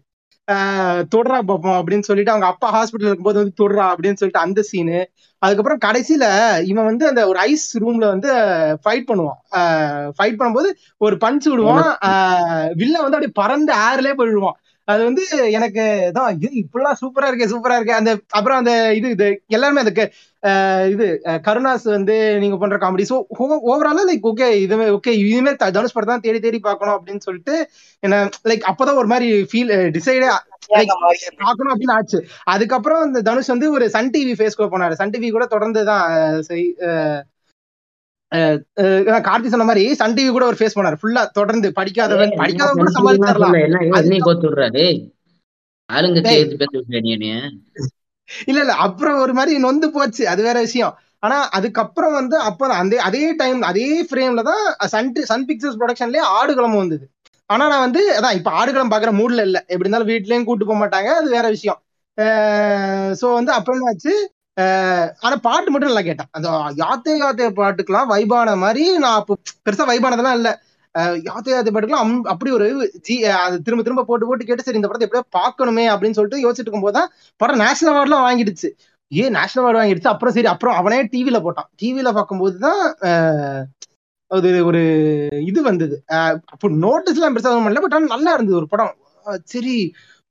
ஆஹ் 0.49 1.03
தொடுறா 1.15 1.39
பாப்போம் 1.49 1.77
அப்படின்னு 1.79 2.01
சொல்லிட்டு 2.01 2.31
அவங்க 2.31 2.47
அப்பா 2.47 2.69
ஹாஸ்பிட்டல் 2.75 3.07
இருக்கும்போது 3.07 3.39
வந்து 3.39 3.59
தொடுறா 3.61 3.85
அப்படின்னு 3.87 4.21
சொல்லிட்டு 4.21 4.45
அந்த 4.47 4.63
சீனு 4.63 4.99
அதுக்கப்புறம் 5.43 5.83
கடைசியில 5.85 6.25
இவன் 6.65 6.85
வந்து 6.85 7.05
அந்த 7.09 7.29
ஒரு 7.29 7.39
ஐஸ் 7.45 7.79
ரூம்ல 7.79 8.07
வந்து 8.09 8.31
ஃபைட் 8.85 9.07
பண்ணுவான். 9.11 9.39
ஃபைட் 10.17 10.39
பண்ணும்போது 10.41 10.69
ஒரு 11.01 11.17
பஞ்ச் 11.17 11.49
விடுவான். 11.49 11.89
வில்ல 12.81 12.97
வந்து 12.99 13.19
அப்படியே 13.19 13.33
பறந்து 13.43 13.73
ஏர்லயே 13.87 14.15
போயிடுவான். 14.15 14.59
அது 14.89 15.03
வந்து 15.05 15.23
எனக்கு 15.51 15.83
தான் 16.15 16.35
இது 16.37 16.49
இப்படிலாம் 16.63 16.99
சூப்பரா 17.03 17.29
இருக்கே 17.29 17.47
சூப்பரா 17.53 17.77
இருக்கே. 17.79 17.95
அந்த 18.01 18.11
அப்புறம் 18.31 18.59
அந்த 18.59 18.73
இது 18.95 19.09
இது 19.11 19.29
எல்லாருமே 19.49 19.81
அந்த 19.81 19.93
க- 19.99 20.11
ஆஹ் 20.11 20.34
இது 20.91 21.05
கருணாஸ் 21.45 21.87
வந்து 21.91 22.15
நீங்க 22.41 22.57
பண்ற 22.59 22.77
காமெடி 22.79 23.05
ஸோ 23.09 23.17
ஓவராலா 23.69 24.03
லைக் 24.09 24.27
ஓகே 24.31 24.49
இதுவே 24.61 24.87
ஓகே 24.91 25.13
இனிமே 25.23 25.53
த- 25.55 25.71
தனுஷ் 25.73 25.95
படம் 25.95 26.13
தான் 26.13 26.25
தேடி 26.25 26.41
தேடி 26.41 26.59
பார்க்கணும் 26.63 26.97
அப்படின்னு 26.97 27.25
சொல்லிட்டு 27.27 27.55
என்ன 28.03 28.17
லைக் 28.51 28.67
அப்பதான் 28.71 29.01
ஒரு 29.03 29.11
மாதிரி 29.13 29.29
ஃபீல் 29.51 29.73
டிசைடே 29.95 30.29
பார்க்கணும் 31.41 31.73
அப்படின்னு 31.73 31.95
ஆச்சு. 31.97 32.19
அதுக்கப்புறம் 32.53 33.03
இந்த 33.07 33.23
தனுஷ் 33.29 33.53
வந்து 33.53 33.69
ஒரு 33.73 33.87
சன் 33.95 34.13
டிவி 34.15 34.35
ஃபேஸ்க்குள்ள 34.39 34.71
போனாரு 34.73 34.99
சன் 35.01 35.15
டிவி 35.15 35.31
கூட 35.31 35.47
தொடர்ந்து 35.49 35.83
தான் 35.87 36.05
கார்த்தி 39.27 39.49
சொன்ன 39.49 39.67
மாதிரி 39.67 39.85
சன் 39.99 40.15
டிவி 40.17 40.31
கூட 40.31 40.45
ஒரு 40.47 40.59
ஃபேஸ் 40.59 40.77
பண்ணாரு. 40.77 40.99
ஃபுல்லா 41.01 41.25
தொடர்ந்து 41.33 41.69
படிக்காதவன் 41.77 42.33
படிக்காதவன் 42.41 42.81
கூட 42.81 42.93
சமாளிச்சு 42.97 43.29
தரலாம் 43.31 43.59
என்ன 43.61 43.83
இவன் 43.87 44.01
என்னைய 44.03 44.23
கோத்து 44.25 44.49
விடுறா 44.49 44.69
டேய் 44.77 44.99
ஆளுங்க 45.91 46.21
இல்ல 48.49 48.59
இல்ல 48.61 48.75
அப்புறம் 48.87 49.17
ஒரு 49.25 49.33
மாதிரி 49.39 49.55
நொந்து 49.59 49.89
போச்சு. 49.95 50.23
அது 50.29 50.41
வேற 50.43 50.59
விஷயம். 50.61 50.95
ஆனா 51.23 51.37
அதுக்கப்புறம் 51.57 52.15
வந்து 52.15 52.37
அப்ப 52.49 52.69
அந்த 52.77 52.95
அதே 53.09 53.25
டைம் 53.41 53.61
அதே 53.71 53.89
ஃப்ரேம்ல 54.09 54.43
தான் 54.51 54.63
சன் 54.95 55.11
சன் 55.31 55.47
பிக்சர்ஸ் 55.49 55.79
ப்ரொடக்ஷன்லயே 55.81 56.25
ஆடுகளமும் 56.39 56.83
வந்தது. 56.83 57.05
ஆனா 57.51 57.65
நான் 57.73 57.85
வந்து 57.87 58.03
அதான் 58.19 58.37
இப்ப 58.39 58.51
ஆடுகளம் 58.61 58.93
பாக்குற 58.93 59.11
மூட்ல 59.21 59.43
இல்ல. 59.49 59.59
எப்படி 59.69 59.87
இருந்தாலும் 59.87 60.11
வீட்லயும் 60.13 60.47
கூட்டு 60.49 60.65
போக 60.65 60.79
மாட்டாங்க. 60.83 61.11
அது 61.21 61.29
வேற 61.37 61.47
விஷயம். 61.57 61.81
சோ 63.21 63.27
வந்து 63.39 63.53
அப்புறம் 63.57 63.79
என்ன 63.79 63.93
ஆச்சு 63.93 64.15
ஆனா 65.25 65.37
பாட்டு 65.47 65.69
மட்டும் 65.73 65.91
நல்லா 65.91 66.05
கேட்டேன். 66.09 66.31
அந்த 66.37 66.49
யாத்தே 66.83 67.15
யாத்தே 67.17 67.47
பாட்டுக்கெல்லாம் 67.57 68.11
வைபான 68.13 68.57
மாதிரி 68.65 68.85
நான் 69.05 69.19
அப்போ 69.21 69.35
பெருசா 69.67 69.85
வைபானதெல்லாம் 69.91 70.39
இல்லை. 70.41 70.53
அஹ் 70.95 71.19
யாத்தே 71.27 71.53
அம்- 72.01 72.27
அப்படி 72.33 72.51
ஒரு 72.53 72.67
ஜி 73.07 73.15
அது 73.39 73.57
திரும்ப 73.63 73.83
திரும்ப 73.83 74.05
போட்டு 74.05 74.27
போட்டு 74.29 74.45
கேட்டு 74.45 74.67
சரி 74.67 74.79
இந்த 74.81 74.89
படத்தை 74.89 75.07
எப்படியோ 75.09 75.27
பார்க்கணுமே 75.39 75.85
அப்படின்னு 75.95 76.19
சொல்லிட்டு 76.19 76.43
யோசிச்சுட்டு 76.45 76.69
இருக்கும்போது 76.69 76.99
தான் 76.99 77.11
படம் 77.41 77.63
நேஷனல் 77.65 77.93
அவார்ட்லாம் 77.95 78.27
வாங்கிடுச்சு. 78.27 78.69
ஏன் 79.13 79.35
நேஷனல் 79.37 79.65
அவார்டு 79.65 79.81
வாங்கிடுச்சு? 79.81 80.13
அப்புறம் 80.13 80.35
சரி 80.37 80.51
அப்புறம் 80.53 80.77
அவனே 80.81 81.01
டிவியில 81.13 81.39
போட்டான். 81.45 81.69
டிவியில 81.81 82.11
பார்க்கும்போது 82.15 82.57
தான் 82.61 82.81
அஹ், 83.09 83.63
அது 84.31 84.49
ஒரு 84.65 84.83
இது 85.51 85.61
வந்தது. 85.63 85.97
அஹ், 86.15 86.37
அப்போ 86.55 86.69
நோட்டீஸ் 86.85 87.19
எல்லாம் 87.19 87.37
பெருசாக 87.37 87.61
பண்ணல 87.61 87.85
பட் 87.85 87.97
ஆனால் 87.99 88.15
நல்லா 88.17 88.33
இருந்தது 88.37 88.61
ஒரு 88.63 88.71
படம். 88.73 88.95
சரி 89.53 89.77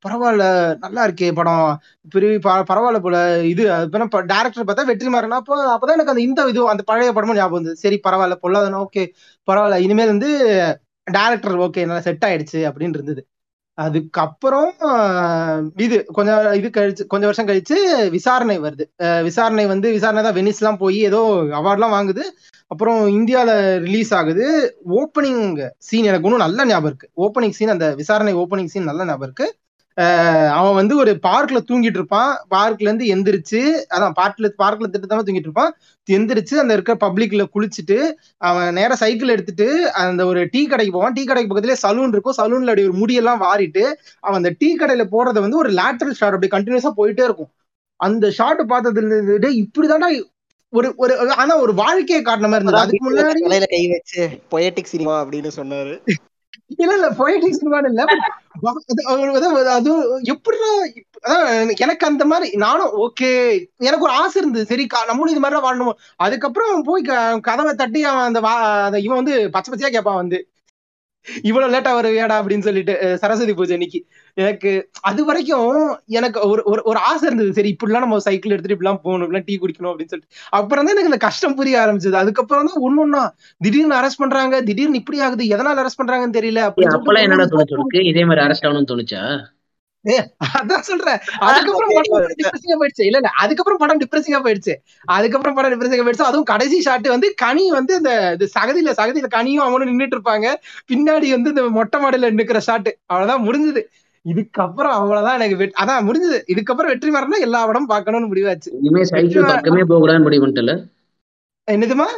பரவாயில்ல 0.08 0.76
நல்லா 0.78 1.06
இருக்கே 1.06 1.32
படம். 1.34 1.80
பெரிய 2.10 2.38
ப- 2.38 2.64
பரவாயில்ல 2.70 2.98
போல. 2.98 3.44
இது 3.44 3.68
டேரக்டர் 3.68 4.66
பார்த்தா 4.66 4.84
வெற்றிமாறன் 4.88 5.28
அப்போ 5.28 5.78
அப்பதான் 5.78 5.92
எனக்கு 5.92 6.10
அந்த 6.10 6.20
இந்த 6.20 6.44
இது 6.48 6.68
அந்த 6.68 6.82
பழைய 6.82 7.12
படமும் 7.12 7.36
ஞாபகம் 7.36 7.62
வந்து 7.62 7.76
சரி 7.76 8.00
பரவாயில்ல 8.08 8.36
பொல்லாதனா 8.42 8.84
ஓகே 8.84 9.08
பரவாயில்ல. 9.50 9.76
இனிமேல் 9.76 10.06
வந்து 10.06 10.28
டேரக்டர் 11.10 11.70
ஓகே 11.70 11.78
நல்லா 11.78 12.00
செட் 12.00 12.24
ஆயிடுச்சு 12.26 12.56
அப்படின்னு 12.56 12.88
இருந்தது. 12.88 13.26
அதுக்கப்புறம் 13.76 14.72
இது 15.76 16.04
கொஞ்சம் 16.04 16.52
இது 16.52 16.68
கழிச்சு 16.68 17.06
கொஞ்சம் 17.06 17.32
வருஷம் 17.34 17.46
கழிச்சு 17.46 18.10
விசாரணை 18.10 18.60
வருது. 18.60 19.22
விசாரணை 19.22 19.66
வந்து 19.66 19.90
விசாரணை 19.92 20.22
தான் 20.22 20.34
வெனிஸ்லாம் 20.34 20.78
போய் 20.78 20.98
ஏதோ 20.98 21.20
அவார்ட்லாம் 21.50 21.94
வாங்குது. 21.96 22.22
அப்புறம் 22.66 23.08
இந்தியாவில் 23.08 23.78
ரிலீஸ் 23.78 24.14
ஆகுது. 24.14 24.76
ஓப்பனிங் 24.88 25.70
சீன் 25.78 26.04
எனக்கு 26.04 26.28
ஒன்றும் 26.28 26.46
நல்ல 26.46 26.66
ஞாபகம் 26.66 26.94
இருக்கு. 26.94 27.10
ஓப்பனிங் 27.16 27.50
சீன் 27.50 27.68
அந்த 27.68 27.94
விசாரணை 27.94 28.34
ஓப்பனிங் 28.34 28.64
சீன் 28.64 28.84
நல்ல 28.84 29.04
ஞாபகம் 29.04 29.32
இருக்கு. 29.32 29.56
அவன் 30.56 30.76
வந்து 30.78 30.94
ஒரு 30.96 31.12
பார்க்ல 31.26 31.58
தூங்கிட்டு 31.68 31.98
இருப்பான். 32.00 32.30
பார்க்ல 32.50 32.86
இருந்து 32.86 33.06
எந்திரிச்சு 33.14 33.60
அதான் 33.94 34.16
பார்க்ல 34.20 34.48
பார்க்ல 34.62 34.88
திட்டத்தமா 34.92 35.24
தூங்கிட்டு 35.26 35.48
இருப்பான். 35.50 35.72
எந்திரிச்சு 36.08 36.54
அந்த 36.62 36.72
இருக்க 36.76 36.94
பப்ளிக்ல 37.04 37.44
குளிச்சுட்டு 37.54 37.98
அவன் 38.48 38.74
நேரா 38.74 38.94
சைக்கிள் 38.94 39.28
எடுத்துட்டு 39.28 39.68
அந்த 40.04 40.24
ஒரு 40.26 40.40
டீ 40.52 40.62
கடைக்கு 40.66 40.94
போவான். 40.96 41.12
டீ 41.12 41.24
கடைக்கு 41.24 41.50
பக்கத்துல 41.50 41.76
சலூன் 41.84 42.14
இருக்கும். 42.16 42.38
சலூன்ல 42.40 42.72
அப்படி 42.72 42.88
ஒரு 42.88 42.98
முடியெல்லாம் 43.02 43.42
வாரிட்டு 43.46 43.84
அவன் 44.20 44.40
அந்த 44.42 44.52
டீ 44.58 44.70
கடையில 44.76 45.06
போறத 45.14 45.44
வந்து 45.46 45.60
ஒரு 45.62 45.72
லேட்டரல் 45.80 46.18
ஷாட் 46.20 46.36
அப்படி 46.36 46.52
கண்டினியூஸா 46.56 46.92
போயிட்டே 47.00 47.24
இருக்கும். 47.24 47.52
அந்த 48.00 48.30
ஷாட் 48.30 48.62
பார்த்ததுல 48.72 49.50
இப்படிதான்டா 49.62 50.10
ஒரு 50.72 50.88
ஒரு 50.96 51.12
ஆனா 51.32 51.54
ஒரு 51.56 51.72
வாழ்க்கையை 51.74 52.20
காட்டின 52.24 52.48
மாதிரி 52.48 52.62
இருந்தது. 52.62 52.84
அதுக்கு 52.84 53.04
முன்னாடி 53.08 53.68
கை 53.74 53.84
வச்சு 53.88 54.22
பொயட்டிக் 54.50 54.92
சினிமா 54.92 55.14
அப்படின்னு 55.24 55.50
சொன்னாரு. 55.56 55.94
இல்ல 56.66 56.94
இல்ல 56.94 57.10
பொயட்டிக் 57.10 57.56
சினிமான்னு 57.62 57.84
இல்ல 57.84 58.04
அது- 59.08 59.80
அது- 59.80 61.76
எனக்கு 61.76 62.06
அந்த 62.06 62.24
மாதிரி 62.24 62.56
நானும் 62.56 62.86
ஓகே 62.86 63.64
எனக்கு 63.76 64.04
ஒரு 64.04 64.12
ஆசை 64.12 64.42
இருந்தது. 64.42 64.64
சரி 64.64 64.86
நம்மளும் 65.06 65.36
இது 65.36 65.40
மாதிரி 65.40 65.60
வாழணும்? 65.60 65.92
அதுக்கப்புறம் 66.16 66.70
அவன் 66.70 66.82
போய் 66.82 67.02
கதவை 67.40 67.74
தட்டி 67.74 68.04
அவன் 68.04 68.24
அந்த 68.24 68.40
வா- 68.40 68.84
அந்த 68.84 69.00
இவன் 69.00 69.22
வந்து 69.22 69.50
பச்சை 69.50 69.74
பச்சையா 69.74 69.92
கேட்பான் 69.92 70.14
வந்து. 70.14 70.48
இவ்வளவு 71.42 71.72
லேட்டா 71.72 71.92
வருவியாடா 71.92 72.42
அப்படின்னு 72.42 72.62
சொல்லிட்டு 72.62 73.18
சரஸ்வதி 73.18 73.54
பூஜை 73.54 73.72
அன்னைக்கு. 73.72 74.06
எனக்கு 74.36 74.70
அது 75.00 75.22
வரைக்கும் 75.24 75.74
எனக்கு 76.10 76.38
ஒரு 76.48 76.62
ஒரு 76.64 76.80
ஒரு 76.84 76.98
ஆசை 77.10 77.24
இருந்தது. 77.26 77.50
சரி 77.52 77.70
இப்படிலாம் 77.74 78.04
நம்ம 78.04 78.18
சைக்கிள் 78.18 78.54
எடுத்துட்டு 78.54 78.76
இப்படிலாம் 78.76 79.02
போகணும் 79.02 79.24
இப்படிலாம் 79.26 79.46
டீ 79.46 79.54
குடிக்கணும் 79.58 79.90
அப்படின்னு 79.90 80.12
சொல்லிட்டு. 80.12 80.32
அப்புறம் 80.58 80.84
தான் 80.84 80.94
எனக்கு 80.94 81.12
இந்த 81.12 81.20
கஷ்டம் 81.26 81.56
புரிய 81.56 81.82
ஆரம்பிச்சது. 81.82 82.16
அதுக்கப்புறம் 82.22 82.70
தான் 82.70 82.84
ஒன்னொன்னா 82.86 83.22
திடீர்னு 83.60 83.98
அரெஸ்ட் 84.00 84.22
பண்றாங்க 84.22 84.62
திடீர்னு 84.62 85.00
இப்படி 85.02 85.20
ஆகுது 85.20 85.46
எதனால 85.54 85.82
அரெஸ்ட் 85.84 86.00
பண்றாங்கன்னு 86.02 86.38
தெரியல 86.38 86.62
அப்படின்னு 86.68 86.96
என்னடா 87.26 87.46
தோணுச்சு 87.52 88.08
இதே 88.12 88.24
மாதிரி 88.24 88.44
அரெஸ்ட் 88.46 88.66
ஆகணும்னு 88.66 88.92
தோணுச்சா? 88.92 89.22
அதான் 90.58 90.86
சொல்றேன். 90.88 91.18
அதுக்கப்புறம் 91.46 91.92
படம் 92.08 92.34
டிப்ரெசிங்கா 92.40 92.76
போயிடுச்சு. 92.80 93.04
இல்ல 93.04 93.18
இல்ல 93.20 93.30
அதுக்கப்புறம் 93.42 93.80
படம் 93.82 94.00
டிப்ரெசிங்கா 94.02 94.40
போயிடுச்சு. 94.44 94.74
அதுக்கப்புறம் 95.08 95.56
படம் 95.58 95.72
டிப்ரெசிங்கா 95.74 96.04
போயிடுச்சு. 96.06 96.28
அதுவும் 96.30 96.50
கடைசி 96.50 96.78
ஷாட் 96.82 97.08
வந்து 97.08 97.28
கனி 97.44 97.64
வந்து 97.70 97.94
இந்த 98.00 98.12
சகதியில 98.56 98.94
சகதியில 99.00 99.28
கனியும் 99.28 99.66
அவனும் 99.66 99.90
நின்னுட்டு 99.90 100.16
இருப்பாங்க. 100.18 100.48
பின்னாடி 100.90 101.28
வந்து 101.36 101.52
இந்த 101.54 101.64
மொட்டை 101.78 102.00
மாடல 102.00 102.32
நிக்கிற 102.40 102.60
ஷாட் 102.68 102.90
அவ்வளவுதான் 103.06 103.44
முடிஞ்சது. 103.46 103.82
இதுக்கப்புறம் 104.24 104.94
அவ்வளவுதான் 104.98 105.38
எனக்கு 105.38 105.78
அதான் 105.82 106.06
முடிஞ்சது. 106.08 106.38
இதுக்கப்புறம் 106.52 106.92
வெற்றி 106.92 107.10
மரம்னா 107.14 107.38
எல்லா 107.46 107.60
படம் 107.68 107.90
பார்க்கணும்னு 107.92 108.30
முடிவாச்சு. 108.30 108.70
இனிமே 108.80 109.02
சைக்கிள் 109.12 109.48
பக்கமே 109.50 109.84
போக 109.88 109.98
கூடாதுன்னு 110.02 110.26
முடிவு 110.26 110.42
பண்ணிட்டல? 110.44 110.74
என்னதுமா 111.68 112.08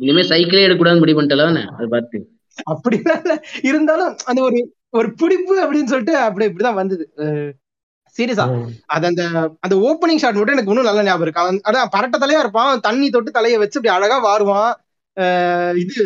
இனிமே 0.00 0.22
சைக்கிளே 0.32 0.64
எடுக்கக்கூடாதுன்னு 0.66 1.04
முடிவு 1.04 1.18
பண்ணிட்டல 1.18 1.46
அது 1.76 1.88
பார்த்து. 1.94 2.18
அப்படிலாம் 2.72 3.42
இருந்தாலும் 3.70 4.12
அந்த 4.30 4.40
ஒரு 4.48 4.60
ஒரு 4.98 5.08
பிடிப்பு 5.20 5.54
அப்படின்னு 5.64 5.90
சொல்லிட்டு 5.90 6.14
அப்படி 6.26 6.46
இப்படிதான் 6.48 6.80
வந்தது. 6.80 7.04
சீரியஸா. 8.16 8.44
அது 8.94 9.04
அந்த 9.10 9.22
அந்த 9.64 9.74
ஓப்பனிங் 9.88 10.20
ஷாட் 10.22 10.38
மட்டும் 10.38 10.56
எனக்கு 10.56 10.72
இன்னும் 10.72 10.88
நல்ல 10.88 11.02
ஞாபகம் 11.08 11.26
இருக்கு. 11.26 11.42
அவன் 11.42 11.60
அதான் 11.68 11.92
பரட்ட 11.94 12.16
தலையா 12.22 12.40
இருப்பான். 12.44 12.80
தண்ணி 12.86 13.08
தொட்டு 13.14 13.30
தலையை 13.36 13.58
வச்சு 13.62 13.78
அப்படி 13.78 13.94
அழகா 13.96 14.16
வாருவான். 14.28 14.72
இது 15.82 15.96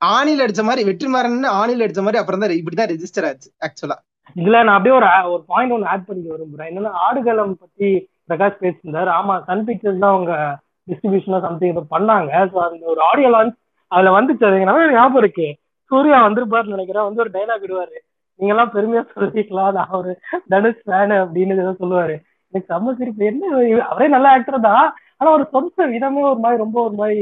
ஆணில 0.00 0.44
அடிச்ச 0.44 0.62
மாதிரி 0.68 0.82
வெற்றிமாறன் 0.88 1.38
ஆணில 1.60 1.84
அடிச்ச 1.86 2.02
மாதிரி 2.06 2.20
அப்புறம் 2.20 2.42
தான் 2.42 2.58
இப்படிதான் 2.60 2.90
ரெஜிஸ்டர் 2.92 3.26
ஆச்சு 3.28 3.48
ஆக்சுவலா 3.66 3.98
இதுல 4.36 4.60
நான் 4.66 4.76
அப்படியே 4.76 4.96
ஒரு 4.98 5.08
ஒரு 5.34 5.42
பாயிண்ட் 5.52 5.74
ஒன்று 5.74 5.90
ஆட் 5.92 6.06
பண்ணிக்க 6.08 6.30
விரும்புறேன். 6.34 6.70
என்னன்னா 6.70 6.92
ஆடுகளம் 7.06 7.54
பத்தி 7.62 7.88
பிரகாஷ் 8.28 8.62
பேசியிருந்தாரு. 8.62 9.10
ஆமா 9.18 9.34
சன் 9.48 9.64
பிக்சர்ஸ் 9.68 10.02
தான் 10.04 10.14
அவங்க 10.14 10.32
டிஸ்ட்ரிபியூஷனா 10.88 11.40
சம்திங் 11.46 11.72
ஏதோ 11.74 11.84
பண்ணாங்க. 11.94 12.32
ஸோ 12.52 12.56
அந்த 12.66 12.84
ஒரு 12.94 13.00
ஆடியோ 13.10 13.30
லான்ச் 13.34 13.56
அதுல 13.92 14.10
வந்துச்சு. 14.18 14.44
அது 14.48 14.68
நல்லா 14.70 14.92
ஞாபகம் 14.98 15.22
இருக்கு. 15.22 15.46
சூர்யா 15.90 16.18
வந்திருப்பாருன்னு 16.26 16.76
நினைக்கிறேன். 16.76 17.06
வந்து 17.08 17.22
ஒரு 17.24 17.32
டைலாக் 17.36 17.64
விடுவாரு. 17.64 17.96
நீங்க 18.40 18.52
எல்லாம் 18.54 18.72
பெருமையா 18.74 19.02
சொல்லிக்கலாம் 19.12 19.76
நான் 19.78 19.98
ஒரு 19.98 20.10
தனுஷ் 20.52 20.82
ஃபேன் 20.86 21.14
அப்படின்னு 21.22 21.62
ஏதோ 21.64 21.74
சொல்லுவாரு. 21.82 22.16
எனக்கு 22.52 22.70
செம்ம 22.72 22.94
சிரிப்பு. 22.98 23.22
என்ன 23.30 23.52
அவரே 23.90 24.08
நல்ல 24.08 24.28
ஆக்டர் 24.28 24.66
தான். 24.70 24.86
ஆனா 25.18 25.28
ஒரு 25.36 25.44
சொந்த 25.54 25.86
விதமே 25.94 26.22
ஒரு 26.32 26.40
மாதிரி 26.44 26.62
ரொம்ப 26.64 26.78
ஒரு 26.86 26.94
மாதிரி 26.94 27.20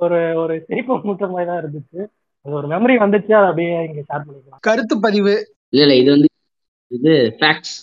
ஒரு 0.00 0.18
ஒரு 0.42 0.54
சிரிப்பு 0.68 0.94
மூட்ட 1.06 1.26
மாதிரி 1.30 1.48
தான் 1.50 1.60
இருந்துச்சு. 1.62 2.00
அது 2.46 2.54
ஒரு 2.60 2.68
மெமரி 2.74 2.94
வந்துச்சு. 3.04 3.32
அதை 3.38 3.48
அப்படியே 3.50 3.72
இங்க 3.88 4.00
ஷேர் 4.08 4.26
பண்ணிக்கலாம். 4.26 4.62
கருத்து 4.68 4.96
பதிவு. 5.06 5.34
இல்ல 5.72 5.84
இல்ல 5.84 5.94
இது 5.94 6.10
வந்து 6.14 6.28
இது 6.92 7.14
ஃபேக்ட்ஸ் 7.38 7.76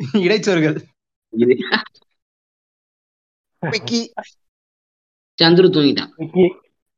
விக்கி. 3.62 4.00
சந்துரு 5.38 5.68
தூங்கிட்டான். 5.74 6.12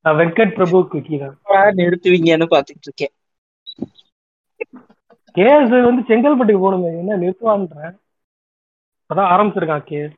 வெங்கட் 0.05 0.55
பிரபு 0.57 0.79
தான். 1.23 1.37
நிறுத்துவீங்கன்னு 1.79 2.47
பாத்துட்டு 2.55 2.87
இருக்கேன். 2.89 3.15
கேஸ் 5.35 5.75
வந்து 5.89 6.03
செங்கல்பட்டுக்கு 6.09 6.63
போகணுமே 6.63 6.91
என்ன 7.01 7.19
நிறுத்துவான்றேன் 7.23 7.97
அதான் 9.11 9.31
ஆரம்பிச்சிருக்கான் 9.33 9.87
கேஸ் 9.91 10.17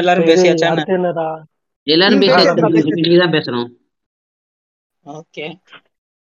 எல்லாரும் 0.00 0.28
பேசியாச்சான்னு? 0.30 0.74
அடுத்து 0.74 0.96
என்னடா? 0.98 1.26
எல்லாரும் 1.88 2.18
ம், 2.18 2.22
பேசி 2.24 2.34
பேசு. 2.74 2.94
நீங்க 2.98 3.18
தான் 3.20 3.34
பேசணும். 3.34 3.68
ஓகே. 5.06 5.44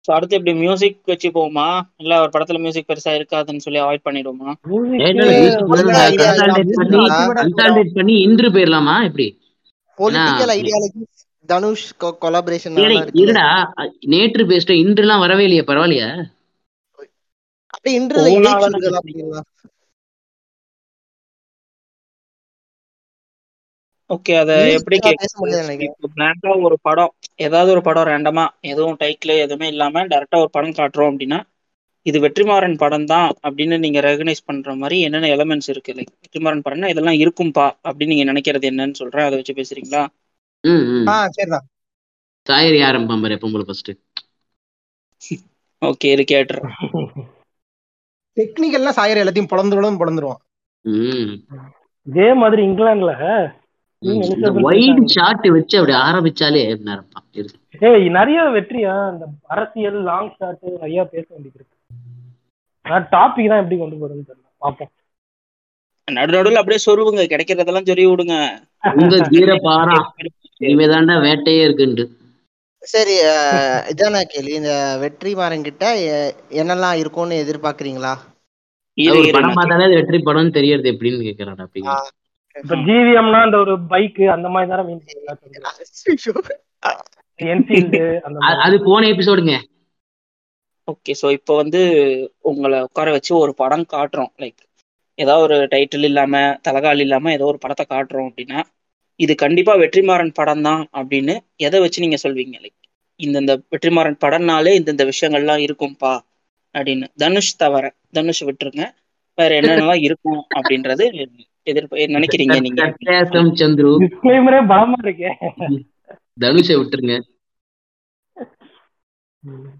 ஸோ 0.05 0.13
அடுத்து 0.17 0.37
எப்படி 0.37 0.53
மியூசிக் 0.59 0.99
வச்சு 1.11 1.29
போமா 1.37 1.67
இல்ல 1.99 2.19
ஒரு 2.23 2.31
படத்துல 2.35 2.59
மியூசிக் 2.61 2.89
பெருசா 2.89 3.13
இருக்காதுன்னு 3.17 3.65
சொல்லி 3.65 3.81
அவாய்ட் 3.81 4.07
பண்ணிடுவோமா? 4.07 4.51
கன்சால்டேட் 7.39 7.97
பண்ணி 7.97 8.15
இன்று 8.27 8.49
போயிடலாமா? 8.55 8.97
எப்படி? 9.09 9.27
பொலிட்டிக்கல் 9.99 10.43
ஏன்னா, 10.47 10.57
ஐடியாலஜி 10.59 11.03
தனுஷ் 11.49 11.87
கொலாபரேஷன் 12.23 12.79
இருடா 13.21 13.47
நேற்று 14.13 14.45
பேசிட்டோம் 14.51 14.83
இன்றுலாம் 14.83 15.25
வரவே 15.25 15.45
இல்லையே 15.47 15.65
பரவாயில்லையா. 15.69 16.11
அப்படியே 17.75 17.97
இன்று 17.99 18.19
ஓகே 24.11 24.33
அத 24.41 24.53
எப்படி 24.75 24.97
பிளாங்கா 26.11 26.51
ஒரு 26.67 26.77
படம் 26.83 27.13
ஏதாவது 27.47 27.71
ஒரு 27.73 27.83
படம் 27.83 28.09
ரேண்டமா 28.09 28.45
எதுவும் 28.71 28.99
டைட்டில் 29.01 29.35
எதுவுமே 29.45 29.69
இல்லாம 29.73 30.05
டைரக்டா 30.13 30.39
ஒரு 30.43 30.51
படம் 30.53 30.79
காட்டுறோம் 30.79 31.11
அப்படின்னா 31.13 31.39
இது 32.07 32.19
வெற்றிமாறன் 32.25 32.77
படம் 32.77 33.07
தான் 33.07 33.29
அப்படின்னு 33.47 33.77
நீங்க 33.79 34.01
ரெகனைஸ் 34.03 34.47
பண்ற 34.49 34.75
மாதிரி 34.75 34.97
என்னென்ன 35.07 35.31
எலமெண்ட்ஸ் 35.35 35.71
இருக்கு? 35.73 35.93
லைக் 35.97 36.13
வெற்றிமாறன் 36.17 36.65
படம்னா 36.67 36.91
இதெல்லாம் 36.93 37.19
இருக்கும்பா 37.23 37.65
அப்படின்னு 37.87 38.13
நீங்க 38.13 38.27
நினைக்கிறது 38.31 38.69
என்னன்னு 38.71 39.01
சொல்றேன். 39.01 39.27
அதை 39.27 39.37
வச்சு 39.39 39.57
பேசுறீங்களா? 39.59 40.03
சாயரி 42.47 42.81
ஆரம்பிப்பான் 42.89 43.23
பாரு 43.23 43.37
எப்போ 43.37 43.49
போல 43.49 43.65
ஃபர்ஸ்ட் 43.67 43.91
ஓகே 45.83 46.11
இது 46.13 46.25
கேட்டுறேன். 46.33 46.71
டெக்னிக்கல்னா 48.37 48.93
சாயர் 48.93 49.21
எல்லாத்தையும் 49.23 49.53
பொழந்து 49.53 49.77
பொழந்து 49.79 50.01
பொழந்துருவான் 50.01 50.41
ம். 50.85 51.33
இதே 52.07 52.29
மாதிரி 52.41 52.63
இங்கிலாந்துல 52.67 53.13
வைட். 54.63 55.01
ஷாட் 55.13 55.47
வச்சு 55.55 55.77
அப்படி 55.79 55.95
ஆரம்பிச்சாலே 56.03 56.63
ஏய் 57.89 58.09
நிறைய 58.11 58.41
வெற்றியா? 58.55 58.93
இந்த 59.13 59.25
அரசியல் 59.47 59.99
லாங் 60.03 60.31
ஷாட் 60.37 60.63
நிறைய 60.75 61.01
பேச 61.05 61.27
வேண்டியது 61.31 61.59
இருக்கு. 61.59 61.75
நான் 62.85 63.09
டாபிக் 63.13 63.51
தான் 63.51 63.63
எப்படி 63.63 63.79
கொண்டு 63.79 63.97
போறதுன்னு 63.97 64.29
தெரியல. 64.29 64.45
பாப்போம் 64.63 64.93
நடு 66.09 66.31
நடுவில் 66.31 66.61
அப்படியே 66.61 66.81
சொருவுங்க. 66.85 67.23
கிடைக்கிறதெல்லாம் 67.27 67.89
சொல்லி 67.89 68.05
விடுங்க. 68.07 68.35
உங்க 68.97 69.17
தீர 69.31 69.51
பாரா 69.65 69.97
இனிமேதாண்டா 70.61 71.15
வேட்டையே 71.23 71.63
இருக்குண்டு 71.63 72.05
சரி 72.83 73.15
இதான 73.93 74.17
கேள்வி. 74.27 74.53
இந்த 74.55 74.73
வெற்றிமாறன் 75.03 75.65
கிட்ட 75.65 75.85
எ- 76.11 76.33
என்னெல்லாம் 76.61 76.97
இருக்கும்னு 76.97 77.43
எதிர்பார்க்கறீங்களா? 77.45 78.13
படம் 79.35 79.57
வெற்றி 79.97 80.19
படம்னு 80.21 80.51
தெரியறது 80.51 80.89
எப்படின்னு 80.93 81.19
ஆ. 81.87 81.97
இப்ப 82.57 82.77
ஜிவிஎம்னா 82.87 83.41
அந்த 83.47 83.57
ஒரு 83.65 83.75
பைக் 83.93 84.21
அந்த 84.35 84.49
மாதிரி 84.49 84.71
தானே 84.73 84.85
மீன் 84.89 85.03
அது 88.63 88.77
போன 88.89 89.09
எபிசோடுங்க 89.15 89.55
ஓகே 90.89 91.13
ஸோ 91.21 91.27
இப்போ 91.37 91.53
வந்து 91.57 91.81
உங்களை 92.41 92.79
உட்கார 92.87 93.11
வச்சு 93.17 93.33
ஒரு 93.45 93.53
படம் 93.55 93.85
காட்டுறோம். 93.95 94.33
லைக் 94.43 94.61
ஏதாவது 95.19 95.45
ஒரு 95.47 95.57
டைட்டில் 95.73 96.07
இல்லாம 96.09 96.35
தலகால் 96.63 97.03
இல்லாம 97.05 97.33
ஏதோ 97.33 97.47
ஒரு 97.53 97.59
படத்தை 97.65 97.85
காட்டுறோம் 97.87 98.29
அப்படின்னா 98.31 98.61
இது 99.21 99.33
கண்டிப்பா 99.35 99.75
வெற்றிமாறன் 99.83 100.33
படம் 100.35 100.63
தான் 100.63 100.83
அப்படின்னு 100.99 101.35
எதை 101.67 101.79
வச்சு 101.85 102.05
நீங்க 102.05 102.19
சொல்வீங்க? 102.25 102.57
லைக் 102.65 102.79
இந்தந்த 103.21 103.53
வெற்றிமாறன் 103.73 104.19
படம்னாலே 104.25 104.73
இந்தந்த 104.81 105.05
விஷயங்கள்லாம் 105.13 105.63
இருக்கும்பா 105.67 106.13
அப்படின்னு. 106.75 107.07
தனுஷ் 107.23 107.53
தவிர 107.57 107.85
தனுஷ் 108.13 108.43
விட்டுருங்க. 108.49 108.85
வேற 109.39 109.51
என்னென்னலாம் 109.61 110.03
இருக்கும் 110.09 110.43
அப்படின்றது 110.59 111.05
எதிர்ப்பு 111.67 111.97
நினைக்கிறீங்க 111.97 112.61
நீங்க? 112.61 112.83
சத்தியாசம் 112.85 113.49
சந்துரு 113.61 113.93
டிஸ்க்ளைமரே 114.03 114.59
பலமா 114.73 114.99
இருக்கே. 115.03 115.31
தனுஷை 116.41 116.75
விட்டுருங்க. 116.81 117.15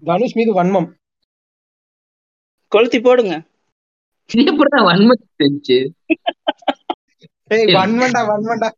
தனுஷ் 0.03 0.35
மீது 0.35 0.51
வன்மம். 0.63 0.89
கொளுத்தி 2.67 2.99
போடுங்க. 3.01 3.35
எப்படா 4.29 4.79
வன்மத்தை 4.79 5.27
செஞ்சு 5.37 5.77
ஏய் 7.47 7.73
வன்மண்டா 7.75 8.21
வன்மண்டா. 8.29 8.69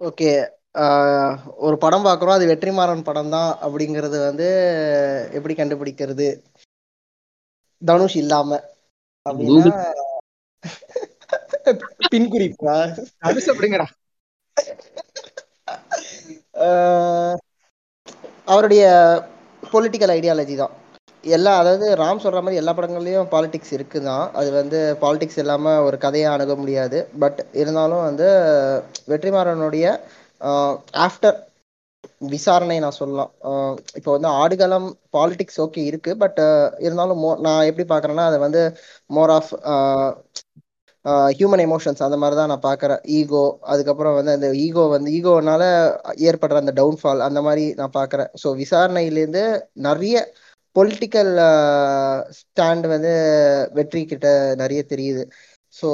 ஓகே 0.00 0.30
ஆஹ் 0.78 1.36
ஒரு 1.56 1.76
படம் 1.78 2.04
பார்க்குறோம். 2.04 2.36
அது 2.36 2.46
வெற்றிமாறன் 2.52 3.04
படம் 3.04 3.30
தான் 3.30 3.50
அப்படிங்கிறது 3.62 4.18
வந்து 4.28 4.48
எப்படி 5.32 5.54
கண்டுபிடிக்கிறது? 5.54 6.28
தனுஷ் 7.84 8.16
இல்லாம. 8.16 8.60
அப்படின்னா 9.26 9.78
பின் 12.12 12.28
குறிப்பா? 12.32 12.74
தனுஷ் 13.22 13.50
அப்படிங்கடா 13.52 13.86
அவருடைய 18.48 18.82
பொலிட்டிக்கல் 19.62 20.14
ஐடியாலஜி 20.14 20.56
தான். 20.56 20.74
எல்லா 21.24 21.52
அதாவது 21.58 21.86
ராம் 22.00 22.22
சொல்ற 22.24 22.40
மாதிரி 22.40 22.60
எல்லா 22.60 22.72
படங்கள்லயும் 22.74 23.30
பாலிடிக்ஸ் 23.32 23.72
இருக்குதான். 23.76 24.26
அது 24.38 24.48
வந்து 24.52 24.78
பாலிடிக்ஸ் 25.02 25.40
இல்லாம 25.42 25.74
ஒரு 25.86 25.96
கதையை 25.98 26.28
அணுக 26.32 26.54
முடியாது. 26.56 26.98
பட் 27.22 27.40
இருந்தாலும் 27.54 28.04
வந்து 28.08 28.28
வெற்றிமாறனுடைய 29.12 29.86
ஆஃப்டர் 31.04 31.36
விசாரணை 32.20 32.76
நான் 32.84 32.98
சொல்லலாம். 33.00 33.30
இப்போ 33.98 34.10
வந்து 34.16 34.28
ஆடுகளம் 34.42 34.86
பாலிடிக்ஸ் 35.16 35.60
ஓகே 35.64 35.82
இருக்கு 35.90 36.12
பட் 36.22 36.40
இருந்தாலும் 36.84 37.20
மோ 37.24 37.30
நான் 37.46 37.66
எப்படி 37.70 37.86
பாக்குறேன்னா 37.92 38.24
அதை 38.30 38.38
வந்து 38.46 38.62
மோர் 39.16 39.32
ஆஃப் 39.38 39.52
ஹியூமன் 41.38 41.62
எமோஷன்ஸ் 41.66 42.04
அந்த 42.06 42.16
மாதிரி 42.22 42.36
தான் 42.38 42.50
நான் 42.52 42.64
பார்க்குறேன். 42.68 43.02
ஈகோ 43.18 43.42
அதுக்கப்புறம் 43.72 44.16
வந்து 44.18 44.32
அந்த 44.36 44.48
ஈகோ 44.64 44.84
வந்து 44.94 45.10
ஈகோனால 45.18 45.62
ஏற்படுற 46.28 46.56
அந்த 46.62 46.72
டவுன்ஃபால் 46.80 47.20
அந்த 47.28 47.40
மாதிரி 47.46 47.64
நான் 47.80 47.96
பார்க்குறேன். 47.98 48.30
ஸோ 48.42 48.48
விசாரணையிலேருந்து 48.62 49.44
நிறைய 49.88 50.16
பொலிட்டிக்கல் 50.76 51.30
ஸ்டாண்ட் 52.38 52.86
வந்து 52.94 53.12
வெற்றி 53.78 54.02
கிட்ட 54.12 54.28
நிறைய 54.62 54.80
தெரியுது. 54.92 55.22
ஸோ 55.74 55.88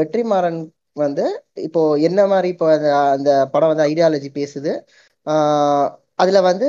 வெற்றிமாறன் 0.00 0.60
வந்து 1.04 1.24
இப்போ 1.66 1.80
என்ன 2.08 2.20
மாதிரி 2.32 2.48
இப்போ 2.54 2.66
அந்த 2.76 2.88
அந்த 3.14 3.30
படம் 3.52 3.70
வந்து 3.72 3.86
ஐடியாலஜி 3.90 4.28
பேசுது. 4.40 4.72
அதில் 6.18 6.46
வந்து 6.50 6.68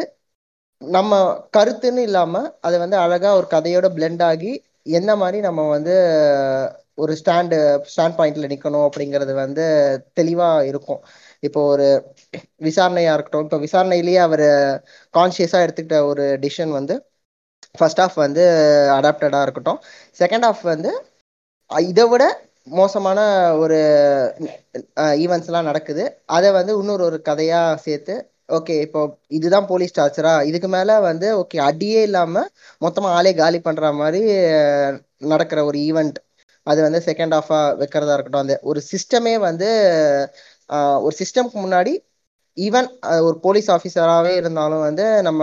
நம்ம 0.81 1.11
கருத்துன்னு 1.57 2.01
இல்லாமல் 2.09 2.47
அது 2.59 2.75
வந்து 2.79 2.97
அழகாக 2.97 3.37
ஒரு 3.39 3.47
கதையோட 3.53 3.87
பிளெண்ட் 3.97 4.23
ஆகி 4.23 4.51
என்ன 4.99 5.11
மாதிரி 5.15 5.37
நம்ம 5.47 5.61
வந்து 5.69 5.93
ஒரு 7.03 7.13
ஸ்டாண்டு 7.21 7.57
ஸ்டாண்ட் 7.93 8.17
பாயிண்ட்ல 8.19 8.49
நிற்கணும் 8.51 8.85
அப்படிங்கிறது 8.87 9.33
வந்து 9.43 9.63
தெளிவாக 10.13 10.67
இருக்கும். 10.71 11.01
இப்போ 11.43 11.61
ஒரு 11.73 11.87
விசாரணையாக 12.67 13.15
இருக்கட்டும் 13.15 13.45
இப்போ 13.47 13.57
விசாரணையிலேயே 13.65 14.21
அவர் 14.27 14.45
கான்சியஸாக 15.13 15.65
எடுத்துக்கிட்ட 15.65 15.99
ஒரு 16.11 16.25
டிசிஷன் 16.43 16.73
வந்து 16.79 16.95
ஃபர்ஸ்ட் 17.79 18.01
ஆஃப் 18.05 18.17
வந்து 18.25 18.43
அடாப்டடாக 18.97 19.45
இருக்கட்டும். 19.45 19.79
செகண்ட் 20.19 20.45
ஆஃப் 20.49 20.63
வந்து 20.73 20.91
இதை 21.89 22.05
விட 22.11 22.23
மோசமான 22.77 23.19
ஒரு 23.63 23.77
ஈவெண்ட்ஸ்லாம் 25.23 25.69
நடக்குது. 25.69 26.03
அதை 26.37 26.49
வந்து 26.59 26.73
இன்னொரு 26.81 27.03
ஒரு 27.09 27.17
கதையாக 27.29 27.81
சேர்த்து 27.87 28.15
ஓகே 28.49 28.75
இப்போ 28.85 29.01
இதுதான் 29.37 29.67
போலீஸ் 29.69 29.95
டார்ச்சரா 29.97 30.33
இதுக்கு 30.49 30.69
மேல 30.69 30.97
வந்து 31.01 31.27
ஓகே 31.41 31.57
அடியே 31.67 32.01
இல்லாம 32.07 32.43
மொத்தமா 32.81 33.09
ஆளே 33.17 33.31
காலி 33.35 33.59
பண்ற 33.61 33.91
மாதிரி 33.93 34.21
நடக்கிற 35.25 35.59
ஒரு 35.65 35.77
ஈவெண்ட் 35.87 36.17
அது 36.67 36.79
வந்து 36.85 36.99
செகண்ட் 37.07 37.33
ஆஃபா 37.37 37.59
வைக்கிறதா 37.81 38.13
இருக்கட்டும். 38.15 38.45
அந்த 38.45 38.55
ஒரு 38.63 38.79
சிஸ்டமே 38.91 39.33
வந்து 39.47 39.67
ஒரு 41.05 41.15
சிஸ்டம்க்கு 41.21 41.57
முன்னாடி 41.65 41.93
ஈவன் 42.57 42.87
ஒரு 43.27 43.37
போலீஸ் 43.39 43.69
ஆஃபீஸராகவே 43.73 44.31
இருந்தாலும் 44.39 44.83
வந்து 44.87 45.05
நம்ம 45.21 45.41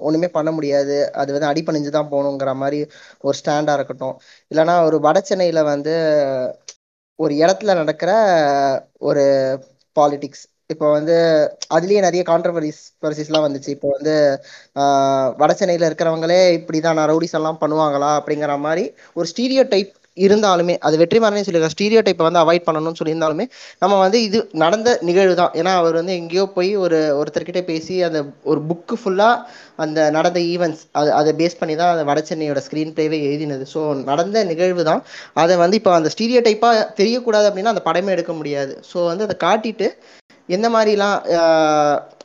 ஒன்றுமே 0.00 0.28
பண்ண 0.34 0.50
முடியாது. 0.56 0.96
அது 1.20 1.30
வந்து 1.36 1.50
அடிப்பணிஞ்சு 1.50 1.90
தான் 1.96 2.10
போகணுங்கிற 2.12 2.52
மாதிரி 2.62 2.78
ஒரு 3.24 3.36
ஸ்டாண்டாக 3.40 3.78
இருக்கட்டும். 3.78 4.16
இல்லைன்னா 4.50 4.76
ஒரு 4.88 4.98
வட 5.06 5.20
சென்னையில் 5.22 5.62
வந்து 5.72 5.94
ஒரு 7.18 7.34
இடத்துல 7.42 7.74
நடக்கிற 7.80 8.10
ஒரு 9.08 9.24
பாலிட்டிக்ஸ் 9.96 10.44
இப்போ 10.72 10.86
வந்து 10.96 11.16
அதுலயே 11.76 12.00
நிறைய 12.06 12.22
கான்ட்ரவரிஸ்லாம் 12.30 13.46
வந்துச்சு. 13.46 13.70
இப்போ 13.76 13.88
வந்து 13.96 14.14
வட 15.40 15.52
சென்னையில 15.60 15.88
இருக்கிறவங்களே 15.90 16.42
இப்படிதான் 16.58 16.98
நான் 17.00 17.10
ரவுடிஸ் 17.12 17.38
எல்லாம் 17.40 17.62
பண்ணுவாங்களா 17.62 18.10
அப்படிங்கிற 18.18 18.58
மாதிரி 18.66 18.84
ஒரு 19.18 19.28
ஸ்டீரியோ 19.32 19.64
டைப் 19.72 19.96
இருந்தாலுமே 20.16 20.74
அது 20.86 20.94
வெற்றிமாறனே 21.00 21.42
சொல்லியிருக்காரு 21.44 21.74
ஸ்டீரியோ 21.74 22.00
டைப்பை 22.06 22.24
வந்து 22.26 22.40
அவாய்ட் 22.42 22.64
பண்ணணும்னு 22.68 22.98
சொல்லியிருந்தாலுமே 23.00 23.44
நம்ம 23.82 23.98
வந்து 24.04 24.18
இது 24.28 24.38
நடந்த 24.62 24.90
நிகழ்வு 25.08 25.34
தான் 25.40 25.54
ஏன்னா 25.60 25.72
அவர் 25.80 25.98
வந்து 26.00 26.14
எங்கேயோ 26.20 26.44
போய் 26.56 26.70
ஒரு 26.84 26.98
ஒருத்தர்கிட்ட 27.20 27.60
பேசி 27.70 27.94
அந்த 28.08 28.20
ஒரு 28.52 28.60
புக்கு 28.70 28.96
ஃபுல்லாக 29.02 29.44
அந்த 29.84 30.08
நடந்த 30.16 30.38
ஈவெண்ட்ஸ் 30.52 30.82
அது 31.00 31.10
அதை 31.20 31.32
பேஸ் 31.40 31.58
பண்ணி 31.60 31.76
தான் 31.82 31.92
அந்த 31.94 32.04
வட 32.10 32.22
சென்னையோட 32.30 32.62
ஸ்க்ரீன் 32.66 32.94
பிளேவே 32.96 33.20
எழுதினது. 33.28 33.66
ஸோ 33.74 33.82
நடந்த 34.10 34.44
நிகழ்வு 34.52 34.84
தான் 34.90 35.02
அதை 35.44 35.56
வந்து 35.64 35.78
இப்போ 35.80 35.92
அந்த 35.98 36.10
ஸ்டீரியோ 36.16 36.42
டைப்பாக 36.48 36.86
தெரியக்கூடாது 37.00 37.48
அப்படின்னா 37.50 37.74
அந்த 37.74 37.84
படமே 37.90 38.14
எடுக்க 38.16 38.34
முடியாது. 38.40 38.74
ஸோ 38.92 38.98
வந்து 39.10 39.26
அதை 39.28 39.36
காட்டிட்டு 39.46 39.88
எந்த 40.56 40.66
மாதிரிலாம் 40.74 41.16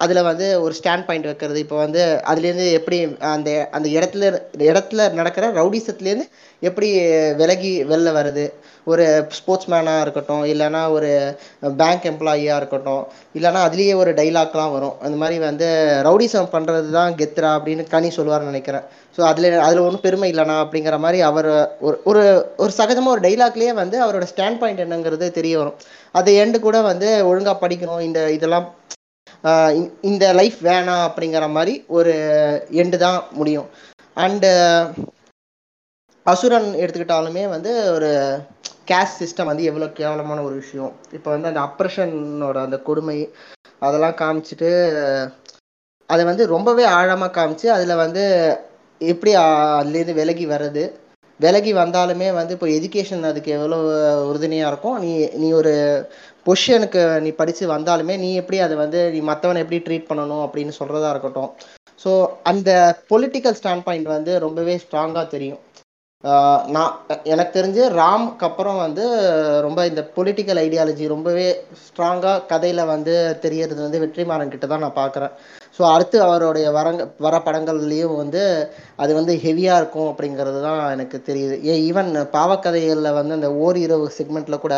அதில் 0.04 0.28
வந்து 0.30 0.48
ஒரு 0.66 0.74
ஸ்டாண்ட் 0.80 1.06
பாயிண்ட் 1.08 1.28
வைக்கிறது? 1.30 1.60
இப்போ 1.64 1.78
வந்து 1.84 2.02
அதுலேருந்து 2.32 2.68
எப்படி 2.80 2.98
அந்த 3.36 3.50
அந்த 3.78 3.88
இடத்துல 3.98 4.32
இடத்துல 4.70 5.02
நடக்கிற 5.20 5.52
ரவுடிசத்துலேருந்து 5.60 6.28
எப்படி 6.68 6.90
விலகி 7.42 7.74
வெளில 7.92 8.12
வருது? 8.20 8.46
ஒரு 8.92 9.06
ஸ்போர்ட்ஸ் 9.38 9.70
மேனாக 9.72 10.04
இருக்கட்டும் 10.06 10.44
இல்லைன்னா 10.52 10.82
ஒரு 10.96 11.10
பேங்க் 11.82 12.06
எம்ப்ளாயியாக 12.12 12.60
இருக்கட்டும் 12.62 13.04
இல்லைன்னா 13.38 13.62
அதுலேயே 13.68 13.94
ஒரு 14.02 14.12
டைலாக்லாம் 14.20 14.74
வரும். 14.76 14.96
அந்த 15.06 15.16
மாதிரி 15.22 15.38
வந்து 15.50 15.68
ரவுடிசம் 16.08 16.54
பண்ணுறது 16.56 16.90
தான் 16.98 17.16
கெத்ரா 17.22 17.52
அப்படின்னு 17.58 17.86
கனி 17.96 18.12
சொல்லுவார்னு 18.18 18.52
நினைக்கிறேன். 18.52 18.86
ஸோ 19.18 19.22
அதில் 19.22 19.60
அதில் 19.60 19.80
ஒன்றும் 19.80 20.02
பெருமை 20.02 20.32
இல்லைண்ணா 20.32 20.66
அப்படிங்கிற 20.66 21.00
மாதிரி 21.00 21.22
அவர் 21.22 21.78
ஒரு 21.80 22.02
ஒரு 22.04 22.54
ஒரு 22.58 22.74
சகஜமாக 22.78 23.06
ஒரு 23.06 23.22
டைலாக்லேயே 23.22 23.74
வந்து 23.74 24.06
அவரோட 24.06 24.28
ஸ்டாண்ட் 24.36 24.58
பாயிண்ட் 24.58 24.82
என்னங்கிறது 24.82 25.32
தெரிய 25.32 25.58
வரும். 25.58 25.74
அது 26.12 26.46
எண்டு 26.46 26.60
கூட 26.60 26.82
வந்து 26.82 27.28
ஒழுங்காக 27.28 27.68
படிக்கணும் 27.68 28.02
இந்த 28.02 28.32
இதெல்லாம் 28.32 28.74
இந்த- 29.44 29.90
இந்த 30.02 30.34
லைஃப் 30.34 30.56
வேணாம் 30.64 31.10
அப்படிங்கிற 31.10 31.50
மாதிரி 31.50 31.86
ஒரு 31.88 32.14
எண்டு 32.72 32.98
தான் 32.98 33.24
முடியும். 33.32 33.66
அண்டு 34.16 34.50
அசுரன் 36.24 36.74
எடுத்துக்கிட்டாலுமே 36.74 37.50
வந்து 37.50 37.92
ஒரு 37.94 38.40
கேஸ்ட் 38.88 39.20
சிஸ்டம் 39.20 39.46
வந்து 39.46 39.64
எவ்வளோ 39.64 39.90
கேவலமான 39.90 40.42
ஒரு 40.42 40.56
விஷயம். 40.56 40.96
இப்போ 41.12 41.32
வந்து 41.32 41.48
அந்த 41.48 41.60
அப்ரஷனோட 41.60 42.58
அந்த 42.58 42.78
கொடுமை 42.78 43.34
அதெல்லாம் 43.80 44.12
காமிச்சிட்டு 44.12 44.70
அதை 46.08 46.26
வந்து 46.26 46.48
ரொம்பவே 46.48 46.84
ஆழமாக 46.84 47.46
காமிச்சு 47.46 47.68
அதில் 47.68 47.96
வந்து 47.96 48.24
எப்படி 49.02 49.32
அதுலேருந்து 49.42 50.20
விலகி 50.22 50.46
வர்றது? 50.54 50.84
விலகி 51.40 51.72
வந்தாலுமே 51.82 52.28
வந்து 52.40 52.56
இப்போ 52.56 52.68
எஜுகேஷன் 52.78 53.30
அதுக்கு 53.30 53.52
எவ்வளோ 53.58 53.78
உறுதுணையாக 54.30 54.72
இருக்கும்? 54.72 54.98
நீ 55.06 55.12
நீ 55.42 55.48
ஒரு 55.62 55.74
பொஷனுக்கு 56.48 57.02
நீ 57.26 57.30
படித்து 57.40 57.64
வந்தாலுமே 57.76 58.16
நீ 58.24 58.30
எப்படி 58.42 58.58
அதை 58.66 58.76
வந்து 58.84 59.00
நீ 59.16 59.22
மற்றவனை 59.32 59.62
எப்படி 59.64 59.80
ட்ரீட் 59.88 60.10
பண்ணணும் 60.10 60.44
அப்படின்னு 60.46 60.74
சொல்கிறதா 60.80 61.12
இருக்கட்டும். 61.14 61.52
ஸோ 62.04 62.12
அந்த 62.52 62.70
பொலிட்டிக்கல் 63.12 63.58
ஸ்டாண்ட் 63.60 63.86
பாயிண்ட் 63.88 64.10
வந்து 64.16 64.34
ரொம்பவே 64.46 64.76
ஸ்ட்ராங்காக 64.84 65.28
தெரியும். 65.36 65.62
நான் 66.76 66.94
எனக்கு 67.32 67.52
தெரிஞ்சு 67.58 67.84
ராம்க்கு 68.00 68.46
அப்புறம் 68.48 68.78
வந்து 68.84 69.04
ரொம்ப 69.66 69.80
இந்த 69.90 70.02
பொலிட்டிக்கல் 70.16 70.60
ஐடியாலஜி 70.64 71.06
ரொம்பவே 71.14 71.48
ஸ்ட்ராங்காக 71.84 72.46
கதையில் 72.52 72.90
வந்து 72.94 73.16
தெரியறது 73.44 73.82
வந்து 73.86 74.02
வெற்றிமாறன் 74.04 74.54
கிட்ட 74.54 74.68
தான் 74.72 74.84
நான் 74.86 75.00
பார்க்குறேன் 75.02 75.34
ஸோ 75.76 75.84
அடுத்து 75.94 76.18
அவருடைய 76.26 76.68
வரங்க 76.78 77.04
வர 77.26 77.36
படங்கள்லேயும் 77.48 78.16
வந்து 78.22 78.42
அது 79.04 79.12
வந்து 79.20 79.34
ஹெவியாக 79.46 79.80
இருக்கும் 79.82 80.10
அப்படிங்கிறது 80.12 80.60
தான் 80.68 80.82
எனக்கு 80.96 81.18
தெரியுது. 81.30 81.56
ஏன் 81.72 81.82
ஈவன் 81.90 82.12
பாவக்கதைகளில் 82.38 83.18
வந்து 83.20 83.38
அந்த 83.40 83.50
ஓர் 83.64 83.80
இரவு 83.86 84.08
செக்மெண்ட்டில் 84.18 84.64
கூட 84.66 84.76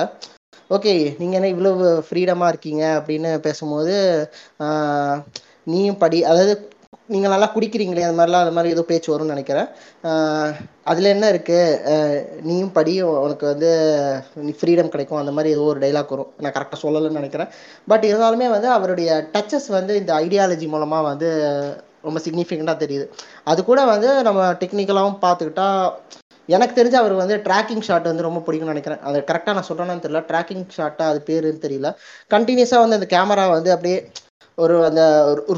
ஓகே 0.70 0.93
நீங்கள் 1.20 1.38
என்ன 1.39 1.50
இவ்வளவு 1.54 1.86
ஃப்ரீடமாக 2.08 2.52
இருக்கீங்க? 2.54 2.84
அப்படின்னு 3.00 3.30
பேசும்போது 3.45 3.95
நீயும் 5.72 6.02
படி 6.04 6.20
அதாவது 6.32 6.54
நீங்கள் 7.14 7.34
நல்லா 7.34 7.47
குடிக்கிறீங்களே 7.55 8.05
அது 8.08 8.18
மாதிரிலாம் 8.18 8.45
அது 8.45 8.53
மாதிரி 8.55 8.74
ஏதோ 8.76 8.84
பேச்சு 8.89 9.10
வரும்னு 9.12 9.34
நினைக்கிறேன். 9.36 9.68
அதில் 10.91 11.12
என்ன 11.14 11.26
இருக்குது 11.34 12.41
நீயும் 12.47 12.74
படி 12.78 12.93
உனக்கு 13.26 13.45
வந்து 13.51 13.70
நீ 14.47 14.53
ஃப்ரீடம் 14.60 14.93
கிடைக்கும் 14.93 15.22
அந்த 15.22 15.34
மாதிரி 15.38 15.53
ஏதோ 15.55 15.66
ஒரு 15.74 15.82
டைலாக் 15.86 16.14
வரும். 16.16 16.32
நான் 16.43 16.55
கரெக்டாக 16.58 16.80
சொல்லலைன்னு 16.84 17.20
நினைக்கிறேன். 17.22 17.51
பட் 17.93 18.08
இருந்தாலுமே 18.12 18.49
வந்து 18.55 18.70
அவருடைய 18.78 19.10
டச்சஸ் 19.36 19.70
வந்து 19.78 19.95
இந்த 20.01 20.14
ஐடியாலஜி 20.26 20.70
மூலமாக 20.76 21.08
வந்து 21.12 21.30
ரொம்ப 22.08 22.20
சிக்னிஃபிகண்ட்டாக 22.28 22.84
தெரியுது. 22.84 23.08
அது 23.51 23.60
கூட 23.72 23.80
வந்து 23.93 24.10
நம்ம 24.30 24.41
டெக்னிக்கலாகவும் 24.62 25.22
பார்த்துக்கிட்டா 25.26 25.68
எனக்கு 26.55 26.76
தெரிஞ்சு 26.76 26.97
அவர் 26.99 27.14
வந்து 27.22 27.36
ட்ராக்கிங் 27.47 27.86
ஷாட் 27.88 28.12
வந்து 28.12 28.26
ரொம்ப 28.26 28.41
பிடிக்கும்னு 28.45 28.74
நினைக்கிறேன். 28.74 29.01
அது 29.08 29.18
கரெக்டாக 29.30 29.55
நான் 29.58 29.70
சொல்கிறேன்னு 29.70 30.03
தெரியல. 30.05 30.22
ட்ராக்கிங் 30.30 30.64
ஷாட்டாக 30.78 31.12
அது 31.14 31.20
பேருன்னு 31.30 31.66
தெரியல. 31.66 31.89
கண்டினியூஸாக 32.34 32.84
வந்து 32.84 32.99
அந்த 32.99 33.10
கேமரா 33.16 33.45
வந்து 33.58 33.72
அப்படியே 33.76 33.97
ஒரு 34.58 34.76
அந்த 34.88 35.01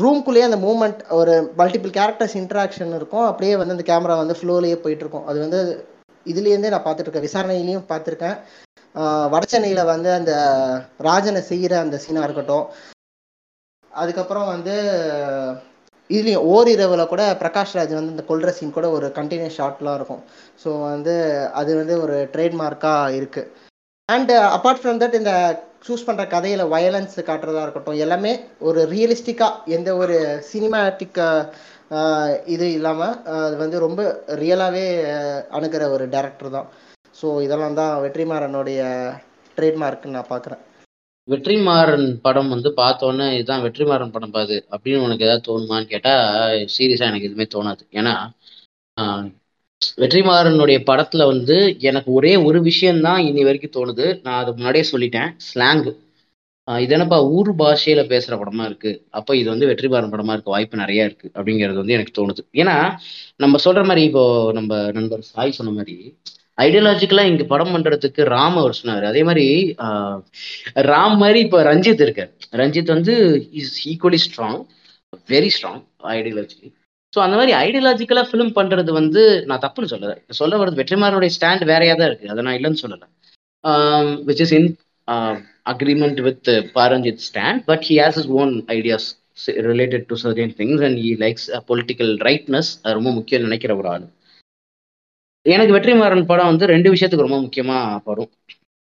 ரூம்குள்ளேயே 0.01 0.47
அந்த 0.47 0.57
மூமெண்ட் 0.65 1.01
ஒரு 1.19 1.33
மல்டிபிள் 1.59 1.91
கேரக்டர்ஸ் 1.97 2.35
இன்ட்ராக்ஷன் 2.41 2.91
இருக்கும். 2.97 3.25
அப்படியே 3.29 3.53
வந்து 3.59 3.75
அந்த 3.75 3.85
கேமரா 3.89 4.15
வந்து 4.21 4.35
ஃப்ளோலேயே 4.39 4.77
போயிட்டுருக்கும். 4.83 5.27
அது 5.29 5.37
வந்து 5.45 5.59
இதுலேருந்தே 6.25 6.71
நான் 6.73 6.85
பார்த்துட்ருக்கேன் 6.87 7.27
விசாரணையிலையும் 7.27 7.89
பார்த்துருக்கேன். 7.91 8.37
வடச்சென்னையில் 9.33 9.89
வந்து 9.93 10.09
அந்த 10.19 10.33
ராஜனை 11.07 11.41
செய்கிற 11.51 11.73
அந்த 11.85 11.97
சீனாக 12.03 12.27
இருக்கட்டும். 12.27 12.65
அதுக்கப்புறம் 13.91 14.51
வந்து 14.55 14.75
இதுலேயும் 16.09 16.45
ஓரிரவில் 16.53 17.09
கூட 17.13 17.23
பிரகாஷ் 17.41 17.75
ராஜ் 17.77 17.97
வந்து 17.97 18.13
இந்த 18.15 18.23
கொல்ற 18.29 18.51
சீன் 18.57 18.77
கூட 18.77 18.87
ஒரு 18.97 19.07
கண்டினியூஸ் 19.17 19.57
ஷாட்லாம் 19.59 19.97
இருக்கும். 19.99 20.21
ஸோ 20.61 20.69
வந்து 20.93 21.15
அது 21.61 21.71
வந்து 21.81 21.95
ஒரு 22.05 22.15
ட்ரேட்மார்க்காக 22.35 23.15
இருக்குது 23.17 23.49
அண்ட் 24.09 24.31
அப்பார்ட் 24.55 24.81
ஃப்ரம் 24.81 25.01
தட் 25.01 25.19
இந்த 25.21 25.33
சூஸ் 25.81 26.05
பண்ணுற 26.07 26.23
கதையில் 26.33 26.71
வயலன்ஸ் 26.73 27.17
காட்டுறதா 27.29 27.63
இருக்கட்டும் 27.65 28.01
எல்லாமே 28.05 28.31
ஒரு 28.69 28.81
ரியலிஸ்டிக்காக 28.93 29.71
எந்த 29.77 29.89
ஒரு 30.03 30.17
சினிமாட்டிக் 30.51 31.19
இது 32.53 32.65
இல்லாமல் 32.77 33.15
அது 33.45 33.55
வந்து 33.63 33.77
ரொம்ப 33.85 34.01
ரியலாகவே 34.41 34.85
அணுகிற 35.57 35.83
ஒரு 35.95 36.05
டேரக்டர் 36.15 36.55
தான். 36.57 36.67
ஸோ 37.15 37.27
இதெல்லாம் 37.45 37.77
தான் 37.79 37.93
வெற்றிமாறனுடைய 38.03 38.81
ட்ரேட்மார்க்னு 39.57 40.15
நான் 40.17 40.31
பார்க்குறேன். 40.33 40.61
வெற்றிமாறன் 41.27 42.07
படம் 42.25 42.51
வந்து 42.53 42.69
பார்த்தோன்னே 42.81 43.25
இதுதான் 43.37 43.63
வெற்றிமாறன் 43.65 44.13
படம் 44.13 44.35
பாது 44.37 44.55
அப்படின்னு 44.73 45.03
உனக்கு 45.07 45.25
ஏதாவது 45.27 45.47
தோணுமான்னு 45.49 45.91
கேட்டால் 45.93 46.23
சீரியஸாக 46.75 47.11
எனக்கு 47.11 47.29
எதுவுமே 47.29 47.47
தோணாது. 47.55 47.83
ஏன்னா 47.99 48.13
வெற்றிமாறனுடைய 49.99 50.77
படத்துல 50.85 51.25
வந்து 51.27 51.55
எனக்கு 51.81 52.09
ஒரே 52.11 52.35
ஒரு 52.47 52.59
விஷயம்தான் 52.61 53.19
இனி 53.27 53.43
வரைக்கும் 53.43 53.75
தோணுது. 53.77 54.21
நான் 54.23 54.39
அது 54.41 54.51
முன்னாடியே 54.53 54.85
சொல்லிட்டேன். 54.91 55.29
ஸ்லாங் 55.47 55.83
இது 56.67 56.93
என்னப்பா 56.93 57.17
ஊர் 57.29 57.49
பாஷையில 57.57 58.01
பேசுற 58.09 58.33
படமா 58.35 58.65
இருக்கு? 58.65 58.89
அப்ப 59.09 59.35
இது 59.35 59.49
வந்து 59.49 59.67
வெற்றிமாறன் 59.67 60.11
படமா 60.11 60.33
இருக்க 60.33 60.49
வாய்ப்பு 60.49 60.77
நிறைய 60.77 61.05
இருக்கு 61.05 61.31
அப்படிங்கிறது 61.35 61.77
வந்து 61.77 61.93
எனக்கு 61.93 62.13
தோணுது. 62.17 62.41
ஏன்னா 62.53 62.75
நம்ம 63.35 63.59
சொல்ற 63.65 63.83
மாதிரி 63.85 64.03
இப்போ 64.03 64.23
நம்ம 64.53 64.73
நண்பர் 64.91 65.23
சாய் 65.29 65.51
சொன்ன 65.51 65.71
மாதிரி 65.71 65.95
ஐடியாலஜிக்கலா 66.57 67.23
இங்க 67.25 67.43
படம் 67.45 67.73
பண்றதுக்கு 67.73 68.21
ராம் 68.31 68.57
அவர் 68.57 68.77
சொன்னாரு. 68.79 69.05
அதே 69.05 69.23
மாதிரி 69.23 69.45
ஆஹ், 69.85 70.19
ராம் 70.89 71.17
மாதிரி 71.17 71.39
இப்போ 71.39 71.59
ரஞ்சித் 71.63 72.03
இருக்கார். 72.05 72.31
ரஞ்சித் 72.53 72.93
வந்து 72.93 73.15
is 73.59 73.75
equally 73.89 74.19
strong 74.25 74.59
very 75.29 75.49
strong 75.55 75.81
ideology 76.13 76.59
so 77.13 77.19
அந்த 77.25 77.35
மாதிரி 77.39 77.53
ஐடியாலஜிக்கலாக 77.65 78.27
ஃபிலிம் 78.29 78.51
பண்ணுறது 78.57 78.91
வந்து 78.99 79.21
நான் 79.49 79.63
தப்புன்னு 79.63 79.91
சொல்லலை. 79.93 80.15
சொல்ல 80.39 80.57
வர்றது 80.59 80.79
வெற்றிமாறனுடைய 80.81 81.31
ஸ்டாண்ட் 81.37 81.63
வேறையாக 81.71 81.97
தான் 81.99 82.09
இருக்குது 82.09 82.31
அதை 82.33 82.43
நான் 82.47 82.57
இல்லைன்னு 82.59 82.81
சொல்லலை. 82.83 83.07
Which 84.29 84.43
is 84.45 84.53
in 84.59 84.69
agreement 85.73 86.19
with 86.27 86.49
Pa Ranjith 86.77 87.25
stand 87.29 87.63
but 87.69 87.83
he 87.89 87.97
has 88.01 88.19
is 88.21 88.29
own 88.41 88.53
ideas 88.77 89.07
related 89.71 90.05
to 90.11 90.15
certain 90.23 90.53
things 90.61 90.83
and 90.87 90.99
he 91.03 91.11
likes 91.25 91.47
political 91.71 92.13
rightness 92.29 92.71
அது 92.83 92.97
ரொம்ப 92.99 93.11
முக்கியம் 93.17 93.45
நினைக்கிற 93.47 93.73
ஒரு 93.81 93.89
ஆள். 93.93 94.05
எனக்கு 95.45 95.75
வெற்றிமாறன் 95.75 96.29
படம் 96.31 96.51
வந்து 96.51 96.65
ரெண்டு 96.75 96.89
விஷயத்துக்கு 96.93 97.27
ரொம்ப 97.27 97.39
முக்கியமாக 97.45 97.99
படும். 98.07 98.31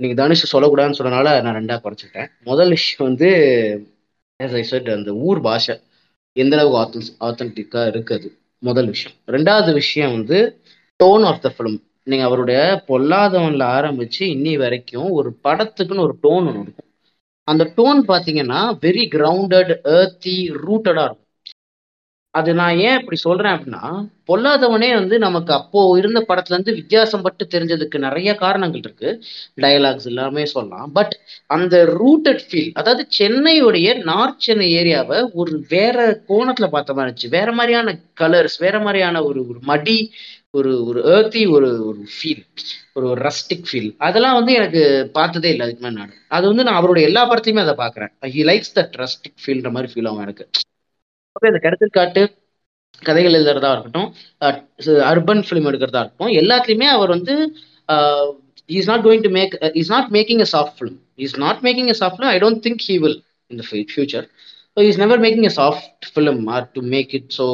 நீங்கள் 0.03 0.19
தனுஷ் 0.21 0.53
சொல்லக்கூடாதுன்னு 0.55 0.99
சொன்னனால 0.99 1.29
நான் 1.45 1.59
ரெண்டாக 1.61 1.81
குறைச்சிட்டேன் 1.85 2.29
முதல் 2.49 2.73
விஷயம் 2.77 3.07
வந்து 3.09 3.29
அந்த 4.99 5.13
ஊர் 5.29 5.41
பாஷை. 5.47 5.75
எந்த 6.33 6.59
அளவுக்கு 6.59 6.81
ஆத்தன்ஸ் 6.83 7.13
ஆத்தன்டிக்கா 7.21 7.81
இருக்குது? 7.89 8.29
முதல் 8.59 8.87
விஷயம். 8.87 9.19
ரெண்டாவது 9.27 9.73
விஷயம் 9.73 10.13
வந்து 10.13 10.39
டோன் 11.05 11.25
ஆஃப் 11.25 11.43
த 11.43 11.55
ஃபிலிம் 11.59 11.81
நீங்க 12.03 12.25
அவருடைய 12.25 12.85
பொல்லாதவன்ல 12.89 13.65
ஆரம்பிச்சு 13.79 14.19
இன்னி 14.19 14.57
வரைக்கும் 14.57 15.11
ஒரு 15.11 15.37
படத்துக்குன்னு 15.45 16.07
ஒரு 16.07 16.15
டோன் 16.23 16.47
ஒன்று 16.47 16.61
இருக்கும். 16.61 16.89
அந்த 17.45 17.65
டோன் 17.77 18.01
பார்த்தீங்கன்னா 18.09 18.61
வெரி 18.81 19.05
கிரவுண்டட் 19.15 19.73
ஏர்த்தி 19.97 20.51
ரூட்டடா 20.51 21.05
இருக்கும். 21.05 21.28
அது 22.35 22.51
நான் 22.55 22.79
ஏன் 22.79 22.99
இப்படி 22.99 23.17
சொல்றேன் 23.17 23.53
அப்படின்னா 23.53 23.85
பொல்லாதவனே 24.29 24.89
வந்து 24.95 25.17
நமக்கு 25.19 25.53
அப்போ 25.53 25.81
இருந்த 25.99 26.21
படத்துல 26.29 26.55
இருந்து 26.55 26.73
வித்தியாசம் 26.75 27.23
பட்டு 27.23 27.45
தெரிஞ்சதுக்கு 27.55 27.99
நிறைய 27.99 28.31
காரணங்கள் 28.35 28.83
இருக்கு. 28.85 29.11
டயலாக்ஸ் 29.57 30.09
எல்லாமே 30.11 30.45
சொல்லலாம். 30.45 30.91
பட் 30.93 31.15
அந்த 31.47 31.77
ரூட்டட் 32.01 32.43
ஃபீல் 32.49 32.73
அதாவது 32.73 33.05
சென்னையுடைய 33.19 33.89
நார்த் 34.11 34.41
சென்னை 34.41 34.69
ஏரியாவை 34.81 35.19
ஒரு 35.33 35.55
வேற 35.69 35.97
கோணத்துல 36.29 36.69
பார்த்த 36.69 36.95
மாதிரி 36.95 37.09
இருந்துச்சு. 37.09 37.31
வேற 37.39 37.53
மாதிரியான 37.53 37.97
கலர்ஸ் 38.21 38.59
வேற 38.59 38.77
மாதிரியான 38.81 39.23
ஒரு 39.25 39.41
ஒரு 39.49 39.61
மடி 39.63 39.99
ஒரு 40.51 40.71
ஒரு 40.87 41.01
ஏர்த்தி 41.15 41.43
ஒரு 41.47 41.71
ஒரு 41.89 42.03
ஃபீல் 42.15 42.45
ஒரு 42.93 43.09
ரஸ்டிக் 43.27 43.67
ஃபீல் 43.71 43.91
அதெல்லாம் 43.99 44.39
வந்து 44.39 44.53
எனக்கு 44.53 44.83
பார்த்ததே 45.13 45.51
இல்லை. 45.51 45.65
அதுக்கு 45.67 45.85
மேலே 45.85 45.97
நான் 45.99 46.15
அது 46.37 46.47
வந்து 46.47 46.65
நான் 46.65 46.81
அவருடைய 46.81 47.09
எல்லா 47.09 47.23
படத்தையுமே 47.31 47.65
அதை 47.67 47.77
பார்க்குறேன். 47.85 48.13
ஹி 48.37 48.43
லைக்ஸ் 48.51 48.75
தட் 48.79 48.97
ரஸ்டிக் 49.03 49.39
ஃபீல்ன்ற 49.43 49.71
மாதிரி 49.77 49.93
ஃபீல் 49.93 50.09
ஆகும் 50.09 50.25
எனக்கு. 50.29 50.47
அப்போ 51.39 51.49
இந்த 51.51 51.61
கடத்திற்காட்டு 51.65 52.23
கதைகள் 53.03 53.37
எழுதுறதா 53.39 53.69
இருக்கட்டும் 53.75 54.09
அர்பன் 55.09 55.43
ஃபிலிம் 55.47 55.69
எடுக்கிறதா 55.71 56.01
இருக்கட்டும் 56.03 56.33
எல்லாத்துலேயுமே 56.41 56.89
அவர் 56.95 57.11
வந்து 57.15 57.35
is 58.71 58.89
not 58.91 59.05
going 59.05 59.25
to 59.25 59.31
make 59.37 59.53
is 59.81 59.91
not 59.91 60.09
making 60.17 60.43
a 60.43 60.51
soft 60.53 60.77
film 60.79 60.97
is 61.25 61.37
not 61.45 61.61
making 61.67 61.91
a 61.91 61.99
soft 62.01 62.19
film 62.19 62.33
I 62.33 62.41
don't 62.45 62.63
think 62.67 62.83
he 62.87 62.97
will 63.05 63.19
in 63.51 63.61
the 63.61 63.65
future 63.91 64.27
so 64.77 64.87
is 64.89 65.01
never 65.03 65.23
making 65.25 65.47
a 65.47 65.55
soft 65.59 66.09
film 66.11 66.43
or 66.55 66.67
to 66.73 66.83
make 66.95 67.13
it 67.15 67.31
so 67.39 67.47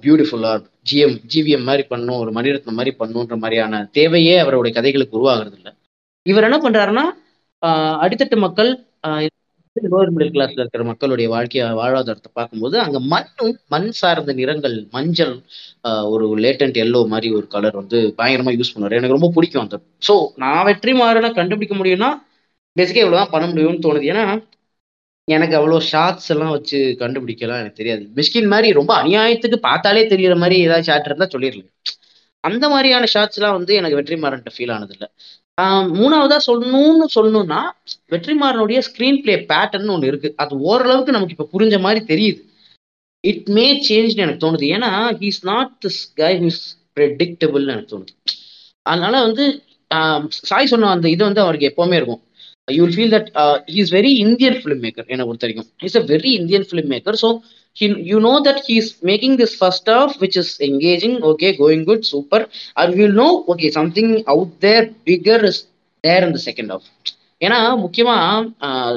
beautiful 0.00 0.44
or 0.46 0.62
GM 0.86 1.16
GVM 1.32 1.66
மாதிரி 1.68 1.86
பண்ணும் 1.88 2.20
ஒரு 2.22 2.32
மணிரத்னம் 2.32 2.78
மாதிரி 2.78 2.92
பண்ணுன்ற 3.00 3.36
மாதிரியான 3.40 3.82
தேவையே 3.94 4.36
அவருடைய 4.42 4.74
கதைகளுக்கு 4.78 5.18
உருவாகிறது 5.18 5.56
இல்லை 5.58 5.72
இவர் 6.26 6.48
என்ன 6.48 6.58
பண்றாருன்னா 6.62 7.06
ஆஹ் 7.62 7.96
அடித்தட்டு 8.02 8.38
மக்கள் 8.46 8.70
லோவர் 9.84 10.10
மிடில் 10.10 10.32
கிளாஸ்ல 10.32 10.62
இருக்கிற 10.62 10.84
மக்களுடைய 10.84 11.26
வாழ்க்கைய 11.34 11.64
வாழ்வாதாரத்தை 11.80 12.30
பார்க்கும்போது 12.32 12.80
அங்க 12.80 13.00
மண்ணும் 13.12 13.58
மண் 13.68 13.90
சார்ந்த 13.90 14.32
நிறங்கள் 14.32 14.86
மஞ்சள் 14.90 15.34
ஆஹ் 15.88 16.06
ஒரு 16.08 16.38
லேட்டன்ட் 16.38 16.78
எல்லோ 16.84 17.06
மாதிரி 17.06 17.34
ஒரு 17.34 17.46
கலர் 17.46 17.74
வந்து 17.74 18.14
பயங்கரமா 18.18 18.54
யூஸ் 18.58 18.72
பண்ணுவாரு. 18.74 18.98
எனக்கு 19.00 19.18
ரொம்ப 19.18 19.30
பிடிக்கும் 19.34 19.62
அந்த. 19.62 19.78
ஸோ 20.08 20.14
நான் 20.36 20.64
வெற்றி 20.64 20.92
மாறனை 20.92 21.30
கண்டுபிடிக்க 21.32 21.76
முடியும்னா 21.76 22.10
பேசிக்கா 22.76 23.02
இவ்வளவுதான் 23.04 23.30
பண்ண 23.30 23.46
முடியும்னு 23.46 23.84
தோணுது. 23.86 24.06
ஏன்னா 24.12 24.24
எனக்கு 25.28 25.54
அவ்வளோ 25.58 25.78
ஷார்ட்ஸ் 25.92 26.30
எல்லாம் 26.30 26.50
வச்சு 26.50 26.78
கண்டுபிடிக்கலாம் 26.98 27.62
எனக்கு 27.62 27.72
தெரியாது. 27.72 28.04
மிஸ்கின் 28.16 28.46
மாதிரி 28.46 28.72
ரொம்ப 28.72 28.92
அநியாயத்துக்கு 29.02 29.56
பார்த்தாலே 29.68 30.02
தெரியற 30.08 30.36
மாதிரி 30.38 30.60
ஏதாவது 30.60 30.84
ஷார்ட் 30.84 31.06
இருந்தா 31.06 31.28
சொல்லிடலாம். 31.34 31.70
அந்த 32.44 32.68
மாதிரியான 32.68 33.04
ஷார்ட்ஸ் 33.06 33.38
எல்லாம் 33.38 33.52
வந்து 33.52 33.74
எனக்கு 33.74 33.98
வெற்றிமாறன்ட்ட 34.00 34.50
ஃபீல் 34.56 34.72
ஆனது 34.72 34.92
இல்லை 34.92 35.08
மூணாவதா 35.98 36.38
சொல்லணும்னு 36.46 37.06
சொல்லணும்னா 37.14 37.60
வெற்றிமாறனுடைய 38.12 38.78
ஸ்கிரீன் 38.88 39.20
பிளே 39.22 39.34
பேட்டர்ன் 39.52 39.92
ஒன்று 39.94 40.10
இருக்கு. 40.10 40.28
அது 40.42 40.54
ஓரளவுக்கு 40.70 41.14
நமக்கு 41.16 41.34
இப்போ 41.36 41.48
புரிஞ்ச 41.54 41.76
மாதிரி 41.86 42.00
தெரியுது. 42.12 42.40
இட் 43.24 43.48
மே 43.56 43.66
சேஞ்ச் 43.88 44.20
எனக்கு 44.24 44.42
தோணுது. 44.44 44.66
ஏன்னா 44.76 44.90
he's 45.22 45.40
not 45.52 45.72
this 45.84 46.02
guy 46.22 46.32
his 46.44 46.62
ப்ரெடிக்டபிள்னு 46.96 47.74
எனக்கு 47.74 47.92
தோணுது. 47.94 48.12
அதனால 48.86 49.14
வந்து 49.26 49.44
சாய் 50.50 50.70
சொன்ன 50.72 50.90
அந்த 50.94 51.06
இது 51.14 51.22
வந்து 51.28 51.44
அவருக்கு 51.44 51.68
எப்போவுமே 51.70 51.98
இருக்கும். 52.00 52.22
You 52.68 52.82
will 52.84 52.96
feel 52.96 53.14
that 53.16 53.28
he 53.74 53.78
is 53.84 53.92
very 53.98 54.12
Indian 54.24 54.58
film 54.62 54.82
maker 54.84 55.10
என்னை 55.14 55.24
பொறுத்த 55.26 55.46
வரைக்கும். 55.46 55.68
Is 55.88 55.98
a 56.00 56.04
very 56.12 56.30
Indian 56.40 56.66
film 56.70 56.90
maker 56.94 57.18
so 57.24 57.28
he 57.78 57.86
you 58.10 58.18
know 58.26 58.36
that 58.46 58.58
he's 58.66 58.88
making 59.10 59.34
this 59.42 59.52
first 59.62 59.86
half 59.94 60.12
which 60.22 60.36
is 60.42 60.50
engaging 60.68 61.14
okay 61.30 61.50
going 61.62 61.82
good 61.90 62.02
super. 62.12 62.40
And 62.80 62.90
we'll 62.98 63.16
know 63.20 63.32
okay 63.54 63.70
something 63.78 64.10
out 64.34 64.50
there 64.66 64.84
bigger 65.10 65.40
is 65.50 65.58
there 66.04 66.22
in 66.26 66.32
the 66.38 66.42
second 66.48 66.70
half. 66.74 66.86
ஏன்னா 67.46 67.58
முக்கியமா 67.82 68.14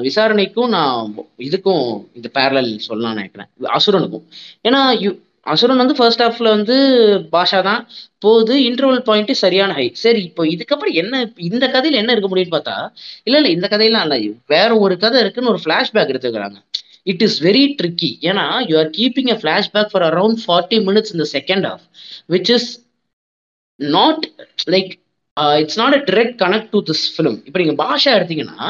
விசாரணைக்கும் 0.05 0.69
நான் 0.75 1.07
இதுக்கும் 1.47 1.87
இந்த 2.17 2.27
parallel 2.37 2.69
சொல்லலாம் 2.85 3.17
நினைக்கிறேன். 3.19 3.49
அசுரனுக்கும். 3.77 4.23
ஏன்னா 4.67 4.81
you 5.01 5.09
அசுரன் 5.53 5.81
வந்து 5.81 5.95
first 5.97 6.23
ஹாஃப்ல 6.23 6.47
வந்து 6.55 6.75
பாஷா 7.35 7.59
தான். 7.67 7.81
போகுது 8.23 8.55
இன்டர்வல் 8.69 9.03
பாயிண்ட் 9.09 9.33
சரியான 9.43 9.75
ஹை 9.79 9.85
சரி 10.03 10.21
இப்போ 10.29 10.43
இதுக்கப்புறம் 10.53 10.95
என்ன 11.01 11.21
இந்த 11.49 11.65
கதையில 11.75 12.01
என்ன 12.01 12.13
இருக்க 12.15 12.29
முடியும்னு 12.31 12.55
பார்த்தா 12.55 12.77
இல்ல 13.27 13.37
இல்ல 13.41 13.51
இந்த 13.57 13.67
கதையெல்லாம் 13.73 14.05
இல்ல. 14.07 14.17
வேற 14.55 14.69
ஒரு 14.85 14.97
கதை 15.03 15.19
இருக்குன்னு 15.25 15.53
ஒரு 15.53 15.61
ஃபிளாஷ்பேக் 15.65 16.11
எடுத்துக்கிறாங்க. 16.13 16.57
இட் 17.07 17.23
இஸ் 17.27 17.37
வெரி 17.47 17.63
ட்ரிக்கி 17.79 18.11
ஏன்னா 18.29 18.45
you 18.69 18.77
are 18.83 18.91
keeping 18.99 19.31
a 19.35 19.37
flashback 19.41 19.91
for 19.93 20.05
around 20.09 20.41
forty 20.45 20.79
minutes 20.89 21.13
இந்த 21.15 21.27
second 21.35 21.67
half 21.73 21.83
which 22.35 22.51
is 22.57 22.69
not 23.79 24.25
like 24.75 24.91
it's 25.61 25.79
not 25.81 25.95
a 25.99 26.01
direct 26.09 26.37
connect 26.43 26.71
to 26.75 26.81
this 26.89 27.05
film 27.15 27.37
இப்போ 27.47 27.59
நீங்க 27.63 27.75
பாஷா 27.83 28.13
எடுத்தீங்கன்னா 28.17 28.61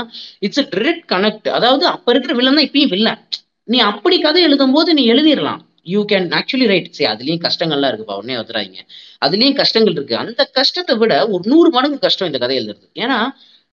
இட்ஸ் 0.48 0.62
அ 0.64 0.68
டிரெக்ட் 0.76 1.06
கனெக்ட் 1.14 1.50
அதாவது 1.58 1.86
அப்ப 1.94 2.12
இருக்கிற 2.14 2.34
villain 2.40 2.58
தான் 2.60 2.68
இப்பயும் 2.70 2.94
வில்லன் 2.96 3.22
நீ 3.68 3.78
அப்படி 3.92 4.18
கதை 4.20 4.42
எழுதும் 4.48 4.76
போது 4.76 4.90
நீ 5.00 5.04
எழுதிடலாம். 5.14 5.62
யூ 5.88 6.00
கேன் 6.12 6.28
ஆக்சுவலி 6.40 6.68
ரைட் 6.72 6.90
சரி 6.96 7.08
அதுலேயும் 7.12 7.44
கஷ்டங்கள்லாம் 7.46 7.92
இருக்குப்பா 7.92 8.18
உடனே 8.20 8.36
வந்துடாங்க 8.40 8.80
அதுலயும் 9.22 9.58
கஷ்டங்கள் 9.62 9.96
இருக்கு. 9.98 10.16
அந்த 10.24 10.42
கஷ்டத்தை 10.60 10.96
விட 11.02 11.14
ஒரு 11.34 11.44
நூறு 11.52 11.70
மடங்கு 11.76 12.00
கஷ்டம் 12.06 12.30
இந்த 12.30 12.40
கதை 12.44 12.56
எழுதுறது. 12.60 12.88
ஏன்னா 13.04 13.20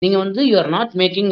நீங்க 0.02 0.16
வந்து 0.24 0.40
you 0.50 0.54
are 0.62 0.70
not 0.76 0.94
making 1.02 1.30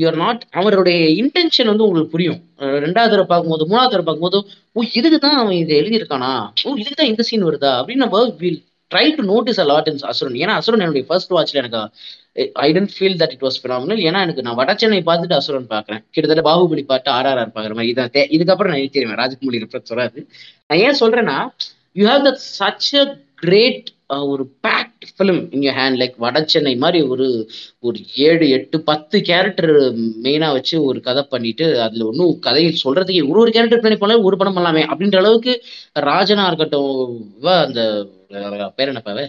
you 0.00 0.04
are 0.10 0.18
not 0.24 0.42
அவருடைய 0.60 0.98
இன்டென்ஷன் 1.22 1.70
வந்து 1.70 1.86
உங்களுக்கு 1.86 2.14
புரியும். 2.14 2.40
ரெண்டாவது 2.84 3.12
தடவை 3.12 3.26
பார்க்கும்போது 3.32 3.64
மூணாவது 3.70 3.92
தடவை 3.94 4.06
பார்க்கும்போது 4.08 4.38
ஓ 4.76 4.84
இதுக்கு 4.98 5.18
தான் 5.24 5.38
அவன் 5.40 5.56
இதை 5.62 5.72
எழுதியிருக்கானா? 5.80 6.30
ஓ 6.66 6.74
இதுக்கு 6.82 6.98
தான் 7.00 7.10
இந்த 7.12 7.24
சீன் 7.30 7.48
வருதா? 7.48 7.72
அப்படின்னு 7.78 8.04
நம்ம 8.04 8.20
will 8.42 8.60
try 8.90 9.04
to 9.18 9.22
notice 9.32 9.60
a 9.64 9.66
lot 9.72 9.88
in 9.90 10.00
Asuran. 10.12 10.38
ஏன்னா 10.42 10.54
அசுரன் 10.60 10.84
என்னுடைய 10.84 11.04
ஃபர்ஸ்ட் 11.08 11.32
வாட்ச்ல 11.36 11.60
எனக்கு 11.62 11.80
I 12.64 12.68
tend 12.76 12.92
feel 12.96 13.18
that 13.22 13.34
it 13.36 13.44
was 13.46 13.58
phenomenal 13.64 14.02
ஏன்னா 14.08 14.20
எனக்கு 14.26 14.44
நான் 14.46 14.58
வடச்சென்னை 14.60 15.00
பார்த்துட்டு 15.08 15.36
அசுரன் 15.40 15.68
பார்க்குறேன். 15.74 16.02
கிட்டத்தட்ட 16.14 16.44
பாகுபலி 16.50 16.84
பாட்டு 16.92 17.10
ஆர்ஆர்ஆர் 17.18 17.54
பார்க்குற 17.56 17.74
மாதிரி. 17.78 17.92
இதான் 17.94 18.32
இதுக்கப்புறம் 18.36 18.72
நான் 18.72 18.82
எழுதிடுவேன். 18.84 19.20
ராஜகுமாரி 19.22 19.62
ரெஃபரன்ஸ் 19.64 19.92
வராது. 19.94 20.20
நான் 20.68 20.82
ஏன் 20.86 21.00
சொல்றேன்னா 21.02 21.38
you 22.00 22.06
have 22.12 22.24
that 22.28 22.42
such 22.60 22.90
a 23.02 23.04
great 23.44 23.88
ஒரு 24.26 24.44
packed 24.64 25.04
film 25.10 25.40
in 25.50 25.62
your 25.62 25.76
hand 25.78 25.98
like 25.98 26.16
Vada 26.18 26.40
Chennai 26.46 26.74
மாதிரி 26.76 26.98
ஒரு 27.08 27.26
ஒரு 27.80 27.98
ஏழு 28.24 28.46
எட்டு 28.48 28.76
பத்து 28.82 29.16
கேரக்டர் 29.22 29.74
மெயினாக 30.24 30.52
வச்சு 30.52 30.76
ஒரு 30.84 30.98
கதை 31.00 31.22
பண்ணிட்டு 31.30 31.66
அதில் 31.78 32.04
ஒன்றும் 32.04 32.34
கதையை 32.40 32.72
சொல்றதுக்கு 32.82 33.30
ஒரு 33.30 33.40
ஒரு 33.40 33.52
கேரக்டர் 33.52 33.84
பண்ணி 33.84 33.98
போனாலும் 33.98 34.24
ஒரு 34.24 34.36
படம் 34.36 34.56
பண்ணலாமே 34.56 34.84
அப்படின்ற 34.88 35.18
அளவுக்கு 35.18 35.54
ராஜனா 36.06 36.46
இருக்கட்டும் 36.46 36.92
இவ 37.38 37.56
அந்த 37.60 37.80
பேர் 38.76 38.90
என்னப்பாவே 38.90 39.24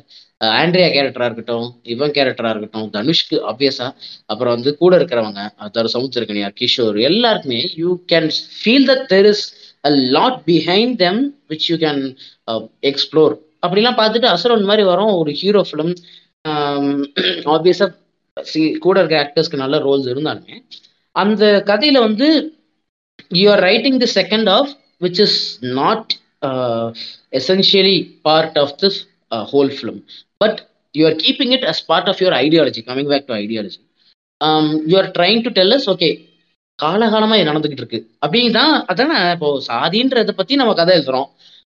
ஆண்ட்ரியா 0.58 0.88
கேரக்டரா 0.90 1.28
இருக்கட்டும் 1.30 1.68
இவன் 1.86 2.14
கேரக்டரா 2.16 2.52
இருக்கட்டும் 2.52 2.88
தனுஷ்க்கு 2.90 3.38
ஆப்வியஸா 3.52 3.88
அப்புறம் 4.26 4.56
வந்து 4.56 4.72
கூட 4.78 4.94
இருக்கிறவங்க 5.00 5.42
அதாவது 5.60 5.94
சமுத்திரக்கனியார் 5.96 6.58
கிஷோர் 6.62 6.98
எல்லாருக்குமே 7.04 7.62
you 7.76 7.92
can 8.12 8.30
feel 8.54 8.88
that 8.92 9.06
there 9.08 9.30
is 9.32 9.46
a 9.84 9.92
lot 10.12 10.40
behind 10.48 10.96
them 10.98 11.22
which 11.50 11.68
you 11.72 11.78
can 11.78 12.02
explore 12.84 13.36
அப்படிலாம் 13.64 14.00
பார்த்துட்டு 14.00 14.28
அசுரன் 14.28 14.70
மாதிரி 14.70 14.84
வரும் 14.84 15.14
ஒரு 15.20 15.32
ஹீரோ 15.42 15.62
ஃபிலிம் 15.70 15.94
ஆப்வியஸா 17.54 17.88
கூட 18.80 18.96
இருக்க 19.00 19.16
ஆக்டர்ஸ்க்கு 19.20 19.64
நல்ல 19.64 19.78
ரோல்ஸ் 19.80 20.10
இருந்தாலுமே 20.14 20.58
அந்த 21.16 21.44
கதையில 21.68 21.98
வந்து 22.00 22.28
you 23.36 23.46
are 23.52 23.64
writing 23.64 24.00
the 24.04 24.10
second 24.20 24.50
half 24.50 24.72
which 25.02 25.22
is 25.26 25.40
not 25.80 26.12
essentially 27.40 27.98
part 28.22 28.58
of 28.58 28.76
this 28.84 29.00
whole 29.52 29.72
film 29.78 30.00
but 30.42 30.60
you 30.96 31.06
are 31.06 31.18
keeping 31.24 31.54
it 31.58 31.66
as 31.72 31.82
part 31.86 32.10
of 32.12 32.22
your 32.24 32.38
ideology 32.40 32.84
coming 32.90 33.10
back 33.14 33.28
to 33.30 33.36
ideology 33.40 33.82
you 34.92 34.98
are 35.02 35.10
trying 35.18 35.42
to 35.42 35.54
tell 35.60 35.76
us 35.78 35.90
okay 35.94 36.10
காலகாலமா 36.80 37.36
இது 37.38 37.50
நடந்துகிட்டு 37.52 37.84
இருக்கு 37.84 38.00
அப்படின்னு 38.24 38.54
தான் 38.54 38.74
அதான் 38.92 39.16
இப்போ 39.34 39.50
சாதின்றதை 39.68 40.34
பற்றி 40.34 40.54
நம்ம 40.56 40.74
கதை 40.74 40.94
எழுதுறோம் 40.96 41.28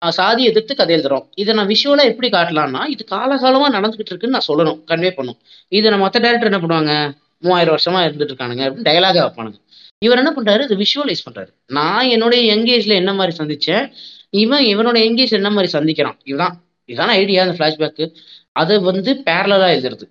சாதி 0.06 0.44
எதிர்த்து 0.44 0.74
கதை 0.76 0.96
எழுதுறோம். 0.96 1.24
இதை 1.34 1.54
நான் 1.54 1.66
விஷுவலா 1.66 2.04
எப்படி 2.04 2.28
காட்டலாம்னா 2.28 2.86
இது 2.86 3.04
காலகாலமா 3.10 3.68
நடந்துகிட்டு 3.76 4.10
இருக்குன்னு 4.10 4.38
நான் 4.38 4.48
சொல்லணும் 4.48 4.80
கன்வே 4.86 5.10
பண்ணும். 5.10 5.38
இதை 5.68 5.90
நம்ம 5.90 6.04
மற்ற 6.04 6.20
டேரக்டர் 6.20 6.52
என்ன 6.52 6.58
பண்ணுவாங்க? 6.58 7.16
மூவாயிரம் 7.40 7.74
வருஷமா 7.74 7.98
இருந்துட்டு 8.06 8.30
இருக்கானுங்க 8.30 8.64
அப்படின்னு 8.66 8.88
டயலாக 8.88 9.22
வைப்பானுங்க. 9.24 9.58
இவர் 9.98 10.18
என்ன 10.18 10.32
பண்றாரு? 10.36 10.62
இது 10.62 10.76
விஷுவலைஸ் 10.76 11.26
பண்றாரு. 11.30 11.52
நான் 11.66 12.06
என்னுடைய 12.06 12.56
எங்கேஜ்ல 12.56 12.86
என்ன 12.86 13.14
மாதிரி 13.14 13.36
சந்திச்சேன்? 13.36 13.92
இவன் 14.30 14.64
இவனோட 14.64 14.96
எங்கேஜ் 15.08 15.30
என்ன 15.30 15.50
மாதிரி 15.50 15.78
சந்திக்கிறான்? 15.78 16.18
இதுதான் 16.24 16.62
இதுதான் 16.84 17.08
ஐடியா 17.08 17.44
அந்த 17.44 17.54
ஃபிளாஷ்பேக்கு 17.58 18.14
அதை 18.52 18.78
வந்து 18.78 19.22
பேரலா 19.26 19.56
எழுதுறது. 19.76 20.10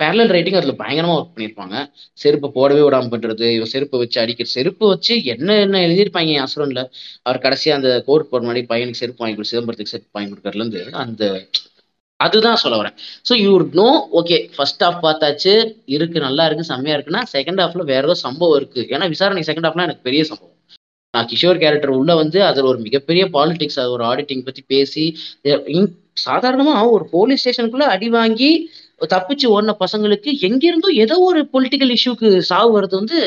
பேரலல் 0.00 0.32
ரைட்டிங் 0.32 0.54
அதில் 0.54 0.76
பயங்கரமாக 0.76 1.18
ஒர்க் 1.18 1.32
பண்ணியிருப்பாங்க 1.32 1.76
செருப்பை 2.18 2.48
போடவே 2.54 2.82
விடாம 2.82 3.10
பண்ணுறது 3.12 3.46
இவன் 3.54 3.72
செருப்பை 3.72 3.98
வச்சு 3.98 4.18
அடிக்கிறது 4.20 4.52
செருப்பு 4.52 4.84
வச்சு 4.88 5.14
என்ன 5.32 5.56
என்ன 5.58 5.80
எழுதியிருப்பாங்க 5.86 6.32
என் 6.34 6.44
அசுரனில் 6.44 6.82
அவர் 7.22 7.38
கடைசியாக 7.38 7.78
அந்த 7.80 7.90
கோர்ட் 8.06 8.30
போகிற 8.30 8.46
மாதிரி 8.46 8.62
பையனுக்கு 8.68 9.00
செருப்பு 9.00 9.22
வாங்கி 9.22 9.36
கொடு 9.36 9.50
சிதம்பரத்துக்கு 9.50 9.94
செருப்பு 9.94 10.14
வாங்கி 10.14 10.30
கொடுக்கறதுலேருந்து 10.32 10.82
அந்த 11.02 11.24
அதுதான் 12.20 12.56
சொல்ல 12.56 12.76
வரேன். 12.78 12.94
So 13.28 13.34
you 13.38 13.50
know 13.74 13.88
okay 14.12 14.36
first 14.54 14.82
half 14.84 15.02
பார்த்தாச்சு 15.02 15.52
இருக்கு 15.94 16.18
நல்லா 16.20 16.46
இருக்கு 16.46 16.64
செம்மையா 16.64 16.96
இருக்குன்னா 16.96 17.22
செகண்ட் 17.34 17.60
ஹாஃப்ல 17.62 17.84
வேற 17.84 18.02
ஏதோ 18.02 18.16
சம்பவம் 18.22 18.56
இருக்கு. 18.56 18.80
ஏன்னா 18.94 19.08
விசாரணை 19.08 19.42
செகண்ட் 19.42 19.66
ஹாஃப்னா 19.66 19.86
எனக்கு 19.86 20.02
பெரிய 20.02 20.22
சம்பவம். 20.24 20.54
நான் 21.14 21.28
கிஷோர் 21.30 21.60
கேரக்டர் 21.60 21.92
உள்ள 21.96 22.14
வந்து 22.14 22.38
அதில் 22.44 22.64
ஒரு 22.64 22.78
மிகப்பெரிய 22.78 23.24
பாலிடிக்ஸ் 23.32 23.78
அது 23.78 23.92
ஒரு 23.92 24.04
ஆடிட்டிங் 24.04 24.44
பத்தி 24.44 24.62
பேசி 24.66 25.04
எ- 25.44 25.62
சாதாரணமா 26.24 26.74
ஒரு 26.90 27.04
போலீஸ் 27.10 27.42
ஸ்டேஷனுக்குள்ள 27.42 27.86
அடி 27.94 28.08
வாங்கி 28.10 28.50
தப்பிச்சு 29.14 29.46
ஓடின 29.54 29.76
பசங்களுக்கு 29.84 30.30
எங்கிருந்தோ 30.48 30.90
ஏதோ 31.04 31.16
ஒரு 31.28 31.42
பொலிட்டிக்கல் 31.52 31.94
இஷ்யூக்கு 31.96 32.30
சாவு 32.50 32.70
வர்றது 32.76 32.94
வந்து 32.94 33.18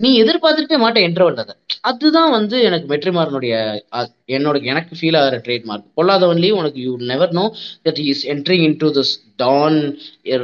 நீ 0.00 0.08
எதிர்பார்த்துருக்கவே 0.22 0.78
மாட்டேன் 0.78 1.06
என்ற 1.08 1.26
அதை. 1.42 1.54
அதுதான் 1.80 2.30
வந்து 2.30 2.56
எனக்கு 2.62 2.86
வெற்றிமாறனுடைய 2.92 3.52
என்னோட 4.28 4.56
எனக்கு 4.62 4.96
ஃபீல் 5.00 5.18
ஆகிற 5.20 5.36
ட்ரேட்மார்க் 5.38 5.86
பொல்லாதவன்லேயும் 5.96 6.58
உனக்கு 6.58 6.80
you 6.82 6.96
never 7.02 7.32
know 7.32 7.44
that 7.84 8.00
is 8.04 8.24
entering 8.26 8.64
into 8.76 8.88
this 8.90 9.12
don 9.36 9.78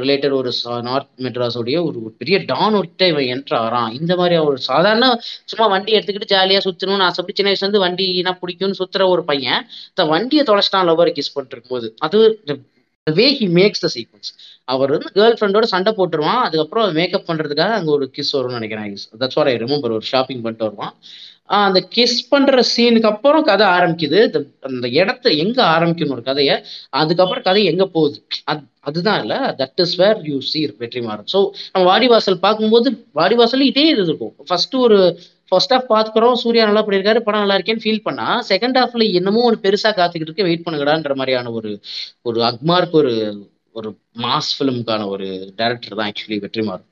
related 0.01 0.31
ஒரு 0.31 0.51
நார்த் 0.81 1.11
மெட்ராஸோடைய 1.21 1.77
ஒரு 1.83 1.97
ஒரு 2.03 2.13
பெரிய 2.17 2.37
டான் 2.45 2.73
விட்ட 2.73 3.07
இவன் 3.07 3.29
என்ட்ரு 3.33 3.57
ஆறான் 3.59 3.91
இந்த 3.99 4.15
மாதிரி 4.15 4.37
ஒரு 4.47 4.57
சாதாரண 4.69 5.07
சும்மா 5.45 5.67
வண்டி 5.67 5.93
எடுத்துக்கிட்டு 5.93 6.33
ஜாலியாக 6.33 6.63
சுற்றணும்னு 6.67 7.07
ஆசைப்பட்டு 7.09 7.37
சின்ன 7.37 7.51
வயசுலேருந்து 7.51 7.85
வண்டி 7.85 8.07
வண்டினா 8.07 8.33
பிடிக்கும்னு 8.41 8.79
சுற்றுற 8.81 9.07
ஒரு 9.07 9.23
பையன் 9.23 9.61
இந்த 9.89 10.05
வண்டியை 10.05 10.45
தொலைச்சிட்டான் 10.45 10.89
லவ்வர் 10.89 11.17
கிஸ் 11.17 11.33
பண்ணிட்டு 11.33 11.57
இருக்கும்போது. 11.57 11.89
அது 11.99 12.19
way 13.07 13.25
he 13.39 13.45
makes 13.57 13.81
the 13.83 13.87
sequence 13.95 14.29
அவர் 14.67 14.91
வந்து 14.93 15.09
கேர்ள் 15.15 15.35
ஃப்ரெண்டோட 15.39 15.65
சண்டை 15.71 15.91
போட்டுருவான். 15.97 16.41
அதுக்கப்புறம் 16.45 16.93
மேக்கப் 16.97 17.27
பண்றதுக்காக 17.29 17.73
அங்க 17.79 17.89
ஒரு 17.91 18.05
கிஸ் 18.15 18.33
வரும்னு 18.35 18.57
நினைக்கிறேன் 18.59 18.93
தட்ஸ் 19.21 19.37
வாட் 19.39 19.49
ஐ 19.53 19.55
ரிமெம்பர் 19.63 19.95
ஒரு 19.97 20.05
ஷாப்பிங் 20.11 20.41
பண்ணிட்டு 20.43 20.67
வருவான். 20.67 20.93
அந்த 21.59 21.79
கிஸ் 21.95 22.19
பண்ற 22.29 22.61
சீனுக்கு 22.73 23.09
அப்புறம் 23.11 23.43
கதை 23.49 23.65
ஆரம்பிக்குது. 23.77 24.19
அந்த 24.69 24.87
இடத்த 24.99 25.33
எங்க 25.43 25.59
ஆரம்பிக்கணும் 25.75 26.15
ஒரு 26.17 26.23
கதையை 26.29 26.55
அதுக்கப்புறம் 27.01 27.45
கதை 27.49 27.63
எங்க 27.71 27.85
போகுது? 27.95 28.17
அது 28.51 28.61
அதுதான் 28.89 29.19
இல்ல. 29.23 29.33
தட் 29.61 29.81
இஸ் 29.85 29.95
வேர் 30.01 30.21
யூ 30.29 30.37
சீர் 30.51 30.73
வெற்றிமாறன் 30.81 31.29
ஸோ 31.33 31.39
நம்ம 31.73 31.83
வாடிவாசல் 31.91 32.43
பார்க்கும்போது 32.45 32.89
வாடிவாசல் 33.19 33.69
இதே 33.71 33.85
இது 33.93 34.03
இருக்கும். 34.09 34.33
ஃபர்ஸ்ட் 34.49 34.77
ஒரு 34.85 34.99
ஃபர்ஸ்ட் 35.53 35.73
ஆஃப் 35.77 35.89
பார்த்துக்கிறோம் 35.93 36.37
சூர்யா 36.43 36.67
நல்லா 36.69 36.83
பண்ணியிருக்காரு. 36.85 37.19
படம் 37.25 37.43
நல்லா 37.43 37.57
இருக்கேன்னு 37.59 37.83
ஃபீல் 37.85 38.05
பண்ணா 38.07 38.27
செகண்ட் 38.51 38.77
ஹாஃப்ல 38.81 39.07
என்னமோ 39.21 39.41
ஒரு 39.51 39.57
பெருசா 39.65 39.91
காத்துக்கிட்டு 39.99 40.31
இருக்கு 40.31 40.47
வெயிட் 40.49 40.63
பண்ணுங்கடான்ற 40.67 41.15
மாதிரியான 41.21 41.51
ஒரு 41.59 41.71
ஒரு 42.29 42.39
அக்மார்க் 42.51 42.95
ஒரு 43.01 43.13
ஒரு 43.75 43.89
மாஸ் 44.23 44.49
ஃபிலிமுக்கான 44.55 45.05
ஒரு 45.13 45.27
டேரக்டர் 45.59 45.95
தான் 45.99 46.09
actually 46.09 46.37
Vetrimaaran. 46.43 46.87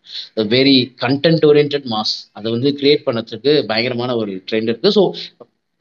Very 0.54 0.76
content 1.04 1.44
oriented 1.50 1.88
mass 1.94 2.14
அதை 2.38 2.48
வந்து 2.56 2.70
கிரியேட் 2.80 3.04
பண்ணதுக்கு 3.08 3.52
பயங்கரமான 3.72 4.16
ஒரு 4.22 4.34
ட்ரெண்ட் 4.50 4.70
இருக்கு. 4.72 4.92
ஸோ 4.98 5.04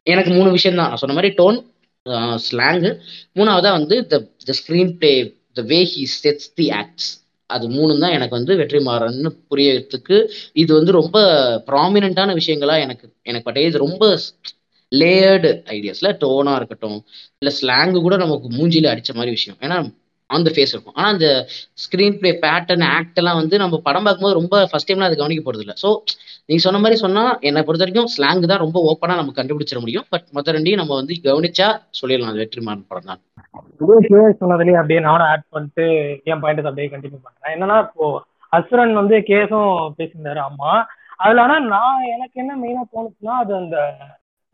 எனக்கு 0.06 0.30
மூணு 0.38 0.50
விஷயம் 0.56 0.78
தான். 0.80 0.90
நான் 0.90 1.02
சொன்ன 1.04 1.16
மாதிரி 1.18 1.32
டோன் 1.40 1.58
ஸ்லாங்கு 2.48 2.90
மூணாவதா 3.38 3.70
வந்து 3.78 3.96
the 4.12 4.18
the 4.48 4.56
screenplay 5.00 5.12
the 5.58 5.64
way 5.72 5.80
he 5.94 6.04
sets 6.20 6.50
the 6.60 6.66
acts 6.80 7.08
அது 7.55 7.64
மூணு 7.76 7.98
தான் 8.05 8.14
எனக்கு 8.16 8.38
வந்து 8.38 8.55
வெற்றிமாறன்னு 8.61 9.30
புரியறதுக்கு 9.53 10.16
இது 10.62 10.70
வந்து 10.78 10.92
ரொம்ப 11.01 11.18
ப்ராமினென்ட்டான 11.70 12.34
விஷயங்களா 12.40 12.76
எனக்கு 12.86 13.07
எனக்கு 13.30 13.46
பட்டே 13.48 13.64
இது 13.70 13.84
ரொம்ப 13.86 14.05
லேயர்டு 14.92 15.51
ஐடியாஸ்ல 15.74 16.09
டோனா 16.22 16.53
இருக்கட்டும் 16.61 16.98
இல்லை 17.40 17.53
ஸ்லாங்கு 17.61 17.98
கூட 18.07 18.14
நமக்கு 18.24 18.48
மூஞ்சியில 18.59 18.92
அடிச்ச 18.92 19.11
மாதிரி 19.18 19.32
விஷயம். 19.38 19.59
ஏன்னா 19.64 19.76
ஆன் 20.30 20.44
த 20.46 20.51
ஃபேஸ் 20.57 20.72
இருக்கும். 20.74 20.96
ஆனால் 20.98 21.12
அந்த 21.14 21.28
ஸ்க்ரீன் 21.84 22.16
பிளே 22.20 22.30
பேட்டர்ன் 22.44 22.84
ஆக்ட் 22.96 23.18
எல்லாம் 23.20 23.38
வந்து 23.40 23.57
நம்ம 23.62 23.78
படம் 23.86 24.07
பார்க்கும்போது 24.07 24.38
ரொம்ப 24.40 24.57
ஃபர்ஸ்ட் 24.70 24.88
டைம்ல 24.90 25.09
அது 25.09 25.20
கவனிக்க 25.22 25.42
போறது 25.46 25.64
இல்லை 25.64 25.76
ஸோ 25.82 25.88
நீ 26.51 26.57
சொன்ன 26.66 26.80
மாதிரி 26.84 26.98
சொன்னா 27.05 27.24
என்னை 27.48 27.62
பொறுத்த 27.66 27.84
வரைக்கும் 27.84 28.11
ஸ்லாங் 28.14 28.51
தான் 28.53 28.62
ரொம்ப 28.64 28.78
ஓப்பனா 28.90 29.16
நம்ம 29.20 29.34
கண்டுபிடிச்சிட 29.38 29.80
முடியும். 29.84 30.07
பட் 30.14 30.26
மொத்த 30.36 30.55
ரெண்டையும் 30.57 30.82
நம்ம 30.82 30.94
வந்து 31.01 31.16
கவனிச்சா 31.28 31.68
சொல்லிடலாம். 32.01 32.32
அது 32.32 32.42
வெற்றிமாறன் 32.44 32.88
படம் 32.92 33.11
தான். 33.12 33.20
இதே 33.80 34.22
சொன்னதுலயே 34.40 34.78
அப்படியே 34.80 35.00
நானும் 35.00 35.28
ஆட் 35.28 35.46
பண்ணிட்டு 35.52 35.84
என் 36.30 36.42
பாயிண்ட் 36.42 36.68
அப்படியே 36.70 36.88
கண்டினியூ 36.92 37.20
பண்றேன். 37.24 37.54
என்னன்னா 37.54 37.76
இப்போ 37.86 38.06
அசுரன் 38.52 38.94
வந்து 39.00 39.16
கேஸும் 39.30 39.68
பேசியிருந்தாரு 39.98 40.40
ஆமா. 40.46 40.70
அதுல 41.22 41.42
ஆனா 41.44 41.56
நான் 41.72 42.04
எனக்கு 42.14 42.36
என்ன 42.42 42.52
மெயினா 42.60 42.82
தோணுச்சுன்னா 42.92 43.34
அது 43.42 43.52
அந்த 43.60 43.76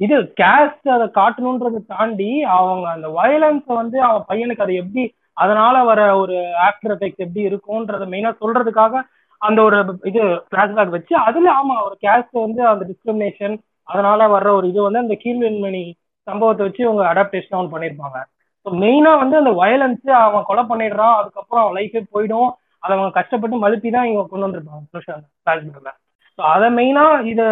இது 0.00 0.16
கேஸ்ட் 0.40 0.88
அதை 0.94 1.06
காட்டணுன்றதை 1.18 1.80
தாண்டி 1.92 2.30
அவங்க 2.56 2.86
அந்த 2.94 3.08
வயலன்ஸை 3.18 3.74
வந்து 3.74 3.98
அவன் 4.08 4.26
பையனுக்கு 4.30 4.64
அதை 4.64 4.74
எப்படி 4.76 5.04
அதனால 5.36 5.76
வர 5.84 6.00
ஒரு 6.18 6.36
ஆஃப்டர் 6.66 6.94
எஃபெக்ட் 6.94 7.24
எப்படி 7.26 7.42
இருக்கும்ன்றத 7.48 8.06
மெயினா 8.12 8.32
சொல்றதுக்காக 8.42 9.02
அந்த 9.40 9.58
ஒரு 9.62 9.78
இது 10.10 10.20
ஃபிளாஷ்பேக் 10.48 10.96
வச்சு 10.96 11.14
அதுல 11.26 11.48
ஆமா 11.58 11.74
ஒரு 11.86 11.96
கேஸ்ட் 12.04 12.36
வந்து 12.44 12.62
அந்த 12.72 12.84
டிஸ்கிரிமினேஷன் 12.90 13.56
அதனால 13.88 14.28
வர்ற 14.28 14.50
ஒரு 14.58 14.66
இது 14.68 14.80
வந்து 14.82 15.04
அந்த 15.04 15.16
கீழ்வெண்மணி 15.24 15.84
சம்பவத்தை 16.26 16.64
வச்சு 16.66 16.82
இவங்க 16.84 17.02
அடாப்டேஷன் 17.10 17.56
அவன் 17.58 17.72
பண்ணியிருப்பாங்க. 17.74 18.18
மெயினா 18.66 19.10
வந்து 19.22 19.36
அந்த 19.40 19.50
வயலன்ஸ் 19.62 20.08
அவன் 20.20 20.46
கொலை 20.48 20.62
பண்ணிடுறான் 20.70 21.16
அதுக்கப்புறம் 21.18 21.62
அவன் 21.64 21.76
லைஃபே 21.78 22.00
போயிடும். 22.14 22.50
அதை 22.82 22.92
அவங்க 22.96 23.12
கஷ்டப்பட்டு 23.18 23.56
மழுப்பி 23.64 23.90
தான் 23.90 24.08
இவங்க 24.08 24.24
கொண்டு 24.30 24.46
வந்திருப்பாங்க 24.46 25.92
ஸோ 26.38 26.42
அதை 26.54 26.66
மெயினா 26.78 27.04
இது 27.32 27.44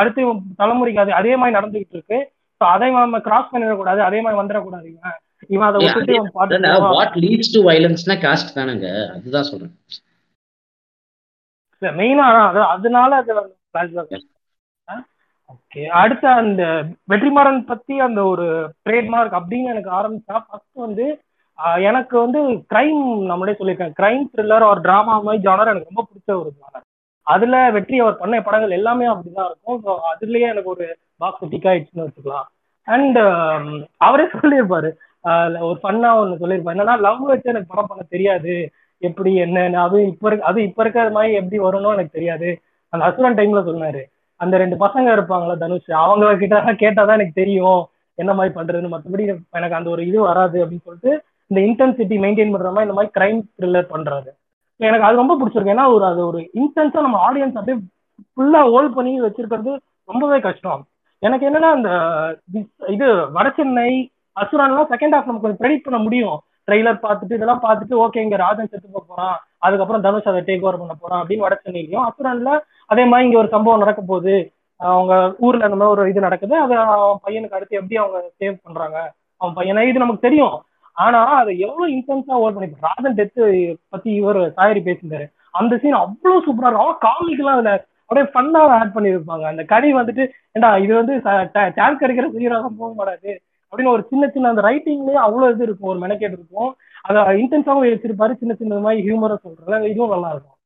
அடுத்து 0.00 0.22
தலைமுறைக்கு 0.60 1.02
அது 1.02 1.12
அதே 1.18 1.32
மாதிரி 1.40 1.56
நடந்துகிட்டு 1.58 1.96
இருக்கு. 1.96 2.18
ஸோ 2.60 2.64
அதை 2.74 2.86
நம்ம 2.94 3.20
கிராஸ் 3.26 3.52
பண்ணிடக்கூடாது 3.52 4.00
அதே 4.08 4.20
மாதிரி 4.24 4.40
வந்துடக்கூடாது 4.40 4.86
இவன். 4.92 5.18
இவன் 5.54 5.68
அதை 5.68 5.78
விட்டுட்டு 5.82 6.16
வாட் 6.96 7.18
லீட்ஸ் 7.24 7.52
டு 7.54 7.60
வயலன்ஸ்னா 7.68 8.16
காஸ்ட் 8.26 8.56
தானங்க. 8.58 8.86
அதுதான் 9.16 9.48
சொல்றேன். 9.50 9.74
மெயினா 11.82 12.26
அது 12.48 12.60
அதனால 12.74 13.16
அது 13.22 13.32
ஓகே 15.50 15.82
அடுத்த 16.02 16.24
அந்த 16.32 16.62
வெற்றிமாறன் 17.08 17.60
பத்தி 17.64 17.94
அந்த 17.98 18.20
ஒரு 18.24 18.46
ட்ரேட்மார்க் 18.86 19.38
அப்படின்னு 19.40 19.72
எனக்கு 19.74 19.90
ஆரம்பிச்சா 19.90 20.36
ஃபர்ஸ்ட் 20.46 20.84
வந்து 20.86 21.06
எனக்கு 21.80 22.14
வந்து 22.20 22.40
கிரைம் 22.72 23.02
நம்மளே 23.30 23.52
சொல்லியிருக்கேன். 23.52 23.94
கிரைம் 23.98 24.22
த்ரில்லர் 24.32 24.70
ஒரு 24.70 24.80
டிராமா 24.80 25.14
மாதிரி 25.18 25.44
ஜானர் 25.48 25.70
எனக்கு 25.72 25.90
ரொம்ப 25.90 26.04
பிடிச்ச 26.08 26.30
ஒரு 26.40 26.50
ஜானர் 26.60 26.86
அதுல 27.26 27.56
வெற்றி 27.70 27.96
அவர் 28.00 28.18
பண்ண 28.18 28.40
படங்கள் 28.42 28.76
எல்லாமே 28.78 29.06
அப்படிதான் 29.08 29.48
இருக்கும். 29.50 29.78
ஸோ 29.84 29.92
அதுலயே 30.12 30.46
எனக்கு 30.52 30.70
ஒரு 30.70 30.86
பாக்ஸ் 31.16 31.50
டிக் 31.50 31.68
ஆயிடுச்சுன்னு 31.70 32.06
வச்சுக்கலாம். 32.06 32.48
அண்ட் 32.88 33.18
um, 33.18 33.66
அவரே 33.96 34.24
சொல்லியிருப்பாரு. 34.34 34.90
ஆஹ் 35.24 35.58
ஒரு 35.68 35.78
ஃபன்னா 35.82 36.10
ஒன்று 36.20 36.40
சொல்லியிருப்பாரு. 36.42 36.76
என்னன்னா 36.76 36.96
லவ் 37.00 37.20
வச்சு 37.32 37.52
எனக்கு 37.52 37.72
படம் 37.72 37.90
பண்ண 37.90 38.04
தெரியாது. 38.08 38.54
எப்படி 39.02 39.30
என்னன்னு 39.44 39.78
அது 39.86 39.98
இப்ப 40.06 40.26
இருக்க 40.28 40.46
அது 40.46 40.58
இப்ப 40.62 40.82
இருக்கிற 40.82 41.10
மாதிரி 41.10 41.34
எப்படி 41.34 41.58
வரும்னு 41.66 41.94
எனக்கு 41.96 42.16
தெரியாது. 42.18 42.48
அந்த 42.92 43.02
அசுரன் 43.06 43.38
டைம்ல 43.38 43.60
சொன்னாரு. 43.70 44.02
அந்த 44.42 44.54
ரெண்டு 44.62 44.76
பசங்க 44.84 45.08
இருப்பாங்களா 45.16 45.54
தனுஷ் 45.62 45.90
அவங்க 46.04 46.34
கிட்ட 46.42 46.74
கேட்டாதான் 46.82 47.18
எனக்கு 47.18 47.40
தெரியும் 47.42 47.80
என்ன 48.18 48.30
மாதிரி 48.38 48.52
பண்றதுன்னு. 48.56 48.92
மற்றபடி 48.94 49.24
எனக்கு 49.58 49.78
அந்த 49.78 49.88
ஒரு 49.94 50.02
இது 50.10 50.18
வராது 50.28 50.58
அப்படின்னு 50.62 50.86
சொல்லிட்டு 50.88 51.12
இந்த 51.50 51.60
இன்டென்சிட்டி 51.68 52.16
மெயின்டைன் 52.24 52.54
பண்ற 52.54 52.70
மாதிரி 52.70 52.86
இந்த 52.88 52.96
மாதிரி 52.98 53.12
கிரைம் 53.18 53.40
த்ரில்லர் 53.58 53.92
பண்றாரு. 53.94 54.30
எனக்கு 54.86 55.06
அது 55.08 55.20
ரொம்ப 55.22 55.34
பிடிச்சிருக்கு. 55.40 55.74
ஏன்னா 55.74 55.86
ஒரு 55.96 56.04
அது 56.10 56.20
ஒரு 56.30 56.40
இன்டென்ஸா 56.60 57.04
நம்ம 57.06 57.18
ஆடியன்ஸ் 57.28 57.58
அப்படியே 57.60 57.78
ஃபுல்லா 58.32 58.62
ஹோல்ட் 58.74 58.96
பண்ணி 58.98 59.12
வச்சிருக்கிறது 59.26 59.72
ரொம்பவே 60.10 60.38
கஷ்டம். 60.46 60.82
எனக்கு 61.26 61.44
என்னன்னா 61.48 61.70
அந்த 61.78 61.90
இது 62.94 63.08
வடசென்னை 63.36 63.90
அசுரான்லாம் 64.42 64.90
செகண்ட் 64.92 65.14
ஹாஃப் 65.14 65.28
நமக்கு 65.28 65.44
கொஞ்சம் 65.44 65.62
ப்ரெடிக்ட் 65.62 65.86
பண்ண 65.86 65.98
முடியும். 66.06 66.36
ட்ரெய்லர் 66.68 66.98
பார்த்துட்டு 67.04 67.36
இதெல்லாம் 67.38 67.64
பார்த்துட்டு 67.64 67.94
ஓகே 68.04 68.22
இங்க 68.26 68.36
ராஜன் 68.44 68.70
செத்து 68.72 68.88
போக 68.92 69.04
போறான். 69.08 69.36
அதுக்கப்புறம் 69.66 70.04
தனுஷ் 70.06 70.28
அதை 70.30 70.40
டேக் 70.48 70.64
ஓவர் 70.66 70.80
பண்ண 70.82 70.94
போறான் 71.00 71.20
அப்படின்னு 71.22 71.46
வடசென்னையிலையும் 71.46 72.06
அசுரான்ல 72.08 72.52
அதே 72.92 73.04
மாதிரி 73.10 73.26
இங்க 73.28 73.38
ஒரு 73.42 73.50
சம்பவம் 73.54 73.82
நடக்க 73.84 74.00
போகுது 74.10 74.34
அவங்க 74.80 75.14
ஊர்ல 75.46 75.68
இந்த 75.68 75.78
மாதிரி 75.80 75.94
ஒரு 75.94 76.04
இது 76.12 76.26
நடக்குது. 76.26 76.54
அதை 76.64 76.76
அவன் 76.84 77.22
பையனுக்கு 77.26 77.56
அடுத்து 77.58 77.78
எப்படி 77.80 77.98
அவங்க 78.02 78.18
சேவ் 78.40 78.56
பண்றாங்க? 78.66 78.98
அவன் 79.40 79.56
பையனை 79.58 79.84
இது 79.90 80.04
நமக்கு 80.04 80.26
தெரியும். 80.26 80.56
ஆனா 81.04 81.20
அதை 81.40 81.52
எவ்வளவு 81.66 81.92
இன்டென்ஸா 81.96 82.40
ஓர் 82.44 82.54
பண்ணி 82.56 82.84
ராஜன் 82.86 83.16
டெத்து 83.20 83.44
பத்தி 83.92 84.10
இவர் 84.20 84.40
சாயரி 84.58 84.80
பேசியிருந்தாரு. 84.88 85.26
அந்த 85.60 85.74
சீன் 85.82 86.02
அவ்வளவு 86.02 86.44
சூப்பரா 86.46 86.68
இருக்கும். 86.68 86.86
அவன் 86.86 87.02
காமிக்கெல்லாம் 87.06 87.56
அதுல 87.58 87.72
அப்படியே 88.06 88.26
ஃபன்னா 88.32 88.62
ஆட் 88.78 88.94
பண்ணியிருப்பாங்க. 88.96 89.44
அந்த 89.52 89.62
கடி 89.72 89.90
வந்துட்டு 89.98 90.24
ஏண்டா 90.56 90.70
இது 90.84 90.92
வந்து 91.00 91.14
சான்ஸ் 91.78 92.02
கிடைக்கிற 92.02 92.26
சீராக 92.34 92.62
சம்பவம் 92.66 92.98
மாட்டாது 93.00 93.32
அப்படின்னு 93.70 93.94
ஒரு 93.96 94.02
சின்ன 94.10 94.24
சின்ன 94.34 94.50
அந்த 94.52 94.62
ரைட்டிங்லயே 94.68 95.20
அவ்வளோ 95.26 95.46
இது 95.54 95.64
இருக்கும். 95.68 95.90
ஒரு 95.92 96.00
மெனக்கேட் 96.06 96.36
இருக்கும். 96.38 96.70
அதை 97.08 97.20
இன்டென்ஸாகவும் 97.42 97.86
வச்சிருப்பாரு 97.94 98.34
சின்ன 98.42 98.54
சின்ன 98.60 98.80
மாதிரி 98.86 99.04
ஹியூமராக 99.06 99.38
சொல்றது. 99.44 99.92
இதுவும் 99.92 100.14
நல்லா 100.14 100.32
இருக்கும். 100.34 100.58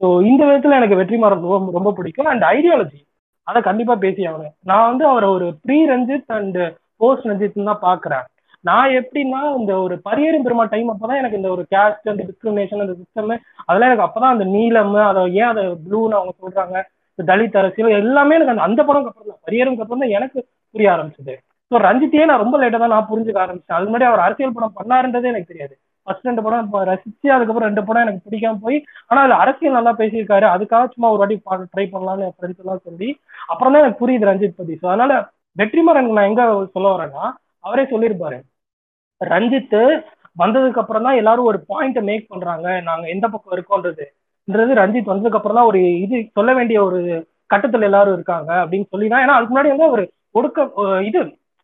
ஸோ 0.00 0.08
இந்த 0.30 0.42
விதத்துல 0.48 0.76
எனக்கு 0.80 0.98
வெற்றிமாறன் 1.00 1.46
ரொம்ப 1.54 1.72
ரொம்ப 1.78 1.90
பிடிக்கும். 1.98 2.28
அண்ட் 2.32 2.44
ஐடியாலஜி 2.56 3.00
அதை 3.46 3.60
கண்டிப்பா 3.68 3.94
பேசி 4.04 4.22
ஆகணும். 4.30 4.54
நான் 4.70 4.88
வந்து 4.90 5.04
அவரை 5.12 5.28
ஒரு 5.36 5.46
pre 5.64 5.78
Ranjith 5.92 6.30
and 6.38 6.58
post 7.00 7.28
Ranjith 7.30 7.58
தான் 7.70 7.84
பாக்குறேன் 7.88 8.26
நான் 8.64 8.94
எப்படின்னா 9.00 9.40
இந்த 9.58 9.72
ஒரு 9.84 9.94
பரியரும் 10.06 10.44
பெருமா 10.46 10.64
டைம் 10.72 10.90
அப்பதான் 10.92 11.20
எனக்கு 11.20 11.38
இந்த 11.40 11.50
ஒரு 11.54 11.62
கேஸ்ட் 11.74 12.10
அந்த 12.12 12.22
டிஸ்கிரிமினேஷன் 12.30 12.82
அந்த 12.84 12.94
சிஸ்டம் 12.98 13.30
அதெல்லாம் 13.66 13.90
எனக்கு 13.90 14.06
அப்பதான் 14.06 14.34
அந்த 14.34 14.46
நீளம் 14.56 14.96
அதை 15.10 15.22
ஏன் 15.40 15.50
அதை 15.52 15.62
ப்ளூன்னு 15.86 16.18
அவங்க 16.18 16.32
சொல்றாங்க 16.42 16.76
இந்த 17.12 17.24
தலித் 17.30 17.56
அரசியல் 17.60 17.98
எல்லாமே 18.00 18.36
எனக்கு 18.38 18.54
அந்த 18.54 18.66
அந்த 18.68 18.80
படம் 18.88 19.08
அப்புறம் 19.10 19.30
தான் 19.32 19.42
பரியருக்கு 19.46 19.84
அப்புறம் 19.84 20.02
தான் 20.04 20.16
எனக்கு 20.18 20.38
புரிய 20.74 20.90
ஆரம்பிச்சது. 20.94 21.34
ஸோ 21.70 21.78
ரஞ்சித்தையே 21.88 22.26
நான் 22.30 22.42
ரொம்ப 22.44 22.56
லேட்டாக 22.62 22.80
தான் 22.84 22.94
நான் 22.94 23.08
புரிஞ்சுக்க 23.10 23.40
ஆரம்பிச்சேன். 23.44 23.76
அது 23.78 23.88
முன்னாடி 23.88 24.06
அவர் 24.10 24.26
அரசியல் 24.26 24.56
படம் 24.58 24.76
பண்ணாருன்றதே 24.78 25.30
எனக்கு 25.32 25.50
தெரியாது. 25.52 25.74
ஃபர்ஸ்ட் 26.10 26.28
ரெண்டு 26.28 26.42
படம் 26.44 26.64
இப்போ 26.66 26.78
ரசிச்சு 26.88 27.28
அதுக்கப்புறம் 27.34 27.68
ரெண்டு 27.68 27.82
படம் 27.88 28.04
எனக்கு 28.04 28.24
பிடிக்காம 28.26 28.58
போய் 28.64 28.76
ஆனால் 29.08 29.22
அதில் 29.24 29.40
அரசியல் 29.42 29.76
நல்லா 29.78 29.92
பேசியிருக்காரு. 30.00 30.46
அதுக்காக 30.54 30.86
சும்மா 30.94 31.08
ஒரு 31.12 31.20
வாட்டி 31.22 31.36
ட்ரை 31.72 31.84
பண்ணலாம்னு 31.92 32.28
ஃப்ரெண்ட்ஸ் 32.36 32.62
எல்லாம் 32.62 32.82
சொல்லி 32.86 33.08
அப்புறம் 33.52 33.72
தான் 33.74 33.82
எனக்கு 33.84 34.00
புரியுது 34.02 34.28
ரஞ்சித் 34.30 34.56
பத்தி. 34.60 34.74
ஸோ 34.80 34.86
அதனால 34.92 35.12
வெற்றிமாறன் 35.56 36.08
நான் 36.16 36.28
எங்க 36.30 36.42
சொல்ல 36.74 36.88
வரேன்னா 36.94 37.24
அவரே 37.66 37.84
சொல்லியிருப்பாரு. 37.92 38.38
ரஞ்சித் 39.20 39.76
வந்ததுக்கு 40.36 40.82
அப்புறம் 40.82 41.06
தான் 41.06 41.18
எல்லாரும் 41.20 41.48
ஒரு 41.50 41.58
பாயிண்ட் 41.70 42.00
மேக் 42.08 42.30
பண்றாங்க. 42.32 42.68
நாங்க 42.88 43.06
எந்த 43.14 43.26
பக்கம் 43.32 43.54
இருக்கோன்றதுன்றது 43.56 44.80
ரஞ்சித் 44.82 45.12
வந்ததுக்கு 45.12 45.40
அப்புறம் 45.40 45.58
தான் 45.60 45.70
ஒரு 45.72 45.80
இது 46.04 46.18
சொல்ல 46.38 46.50
வேண்டிய 46.58 46.80
ஒரு 46.88 47.00
கட்டத்துல 47.54 47.88
எல்லாரும் 47.90 48.16
இருக்காங்க 48.18 48.50
அப்படின்னு 48.62 48.88
சொல்லி 48.92 49.06
தான் 49.12 49.24
ஏன்னா 49.24 49.36
அதுக்கு 49.36 49.54
முன்னாடி 49.54 49.72
வந்து 49.74 49.88
அவர் 49.90 50.04
ஒடுக்க 50.38 50.66
இது 51.08 51.20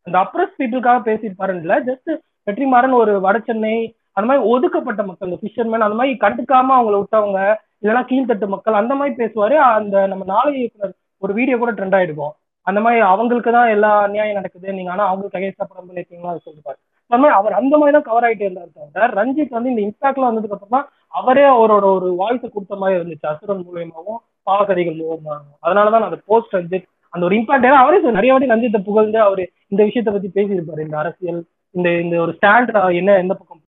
இந்த 0.07 0.17
அப்ரஸ் 0.25 0.57
பீப்புளுக்காக 0.59 1.01
பேசியிருப்பாருன்னு 1.09 1.79
ஜஸ்ட் 1.91 2.11
வெற்றிமாறன் 2.49 3.01
ஒரு 3.03 3.13
வட 3.25 3.37
சென்னை 3.47 3.77
அந்த 4.17 4.27
மாதிரி 4.29 4.43
ஒதுக்கப்பட்ட 4.53 5.03
மக்கள் 5.09 5.29
இந்த 5.31 5.39
ஃபிஷர்மேன் 5.43 5.87
அந்த 5.87 5.99
மாதிரி 5.99 6.13
கண்டுக்காம 6.25 6.75
அவங்கள 6.79 6.97
விட்டவங்க 7.01 7.41
இல்லைன்னா 7.81 8.03
கீழ்த்தட்டு 8.11 8.47
மக்கள் 8.55 8.81
அந்த 8.81 8.93
மாதிரி 8.99 9.15
பேசுவாரு. 9.23 9.57
அந்த 9.77 10.07
நம்ம 10.13 10.27
நாளை 10.35 10.51
இயக்குனர் 10.61 10.95
ஒரு 11.23 11.33
வீடியோ 11.39 11.57
கூட 11.63 11.73
ட்ரெண்ட் 11.79 11.97
ஆயிடுவோம். 11.99 12.35
அந்த 12.67 12.79
மாதிரி 12.85 13.01
அவங்களுக்கு 13.13 13.51
தான் 13.57 13.73
எல்லா 13.75 13.91
அநியாயம் 14.07 14.39
நடக்குது. 14.39 14.77
நீங்க 14.79 14.91
ஆனா 14.95 15.05
அவங்களுக்கு 15.11 15.39
அகேன்ஸ்டா 15.39 15.67
படம் 15.71 15.89
பண்ணிருக்கீங்களா 15.89 16.33
அதை 16.33 16.41
சொல்லிருப்பாரு 16.47 16.79
அந்த 17.11 17.19
மாதிரி 17.23 17.35
அவர் 17.39 17.59
அந்த 17.59 17.75
மாதிரி 17.81 17.95
தான் 17.97 18.07
கவர் 18.09 18.25
ஆகிட்டே 18.29 18.47
இருந்தாரு 18.47 18.71
தவிர 18.95 19.11
ரஞ்சித் 19.19 19.57
வந்து 19.57 19.71
இந்த 19.73 19.83
இம்பாக்ட்ல 19.89 20.29
வந்ததுக்கு 20.29 20.57
அப்புறம் 20.57 20.77
தான் 20.77 20.89
அவரே 21.19 21.45
அவரோட 21.53 21.85
ஒரு 21.99 22.09
வாய்ஸை 22.21 22.49
கொடுத்த 22.49 22.77
மாதிரி 22.81 22.99
இருந்துச்சு. 22.99 23.29
அசுரன் 23.33 23.63
மூலியமாகவும் 23.69 24.21
பாவகதைகள் 24.49 24.99
மூலமாகவும் 25.03 25.59
அதனாலதான் 25.67 26.03
நான் 26.03 26.11
அந்த 26.11 26.23
போஸ்ட் 26.31 26.57
ரஞ்சித் 26.59 26.89
அந்த 27.15 27.23
ஒரு 27.29 27.37
இம்பாக்ட் 27.41 27.69
ஏன்னா 27.69 27.83
அவரே 27.85 28.01
நிறைய 28.19 28.33
வாட்டி 28.33 28.53
ரஞ்சித்தை 28.55 28.81
புகழ்ந்து 28.89 29.21
அவர் 29.27 29.45
இந்த 29.73 29.81
விஷயத்த 29.89 30.11
பத்தி 30.17 30.31
பேசியிருப்பாரு. 30.39 30.87
இந்த 30.89 30.99
அரசியல் 31.03 31.41
இந்த 31.75 31.89
இந்த 32.05 32.17
ஒரு 32.25 32.35
ஸ்டாண்ட் 32.39 32.73
என்ன 33.03 33.17
எந்த 33.25 33.35
பக்கம் 33.35 33.63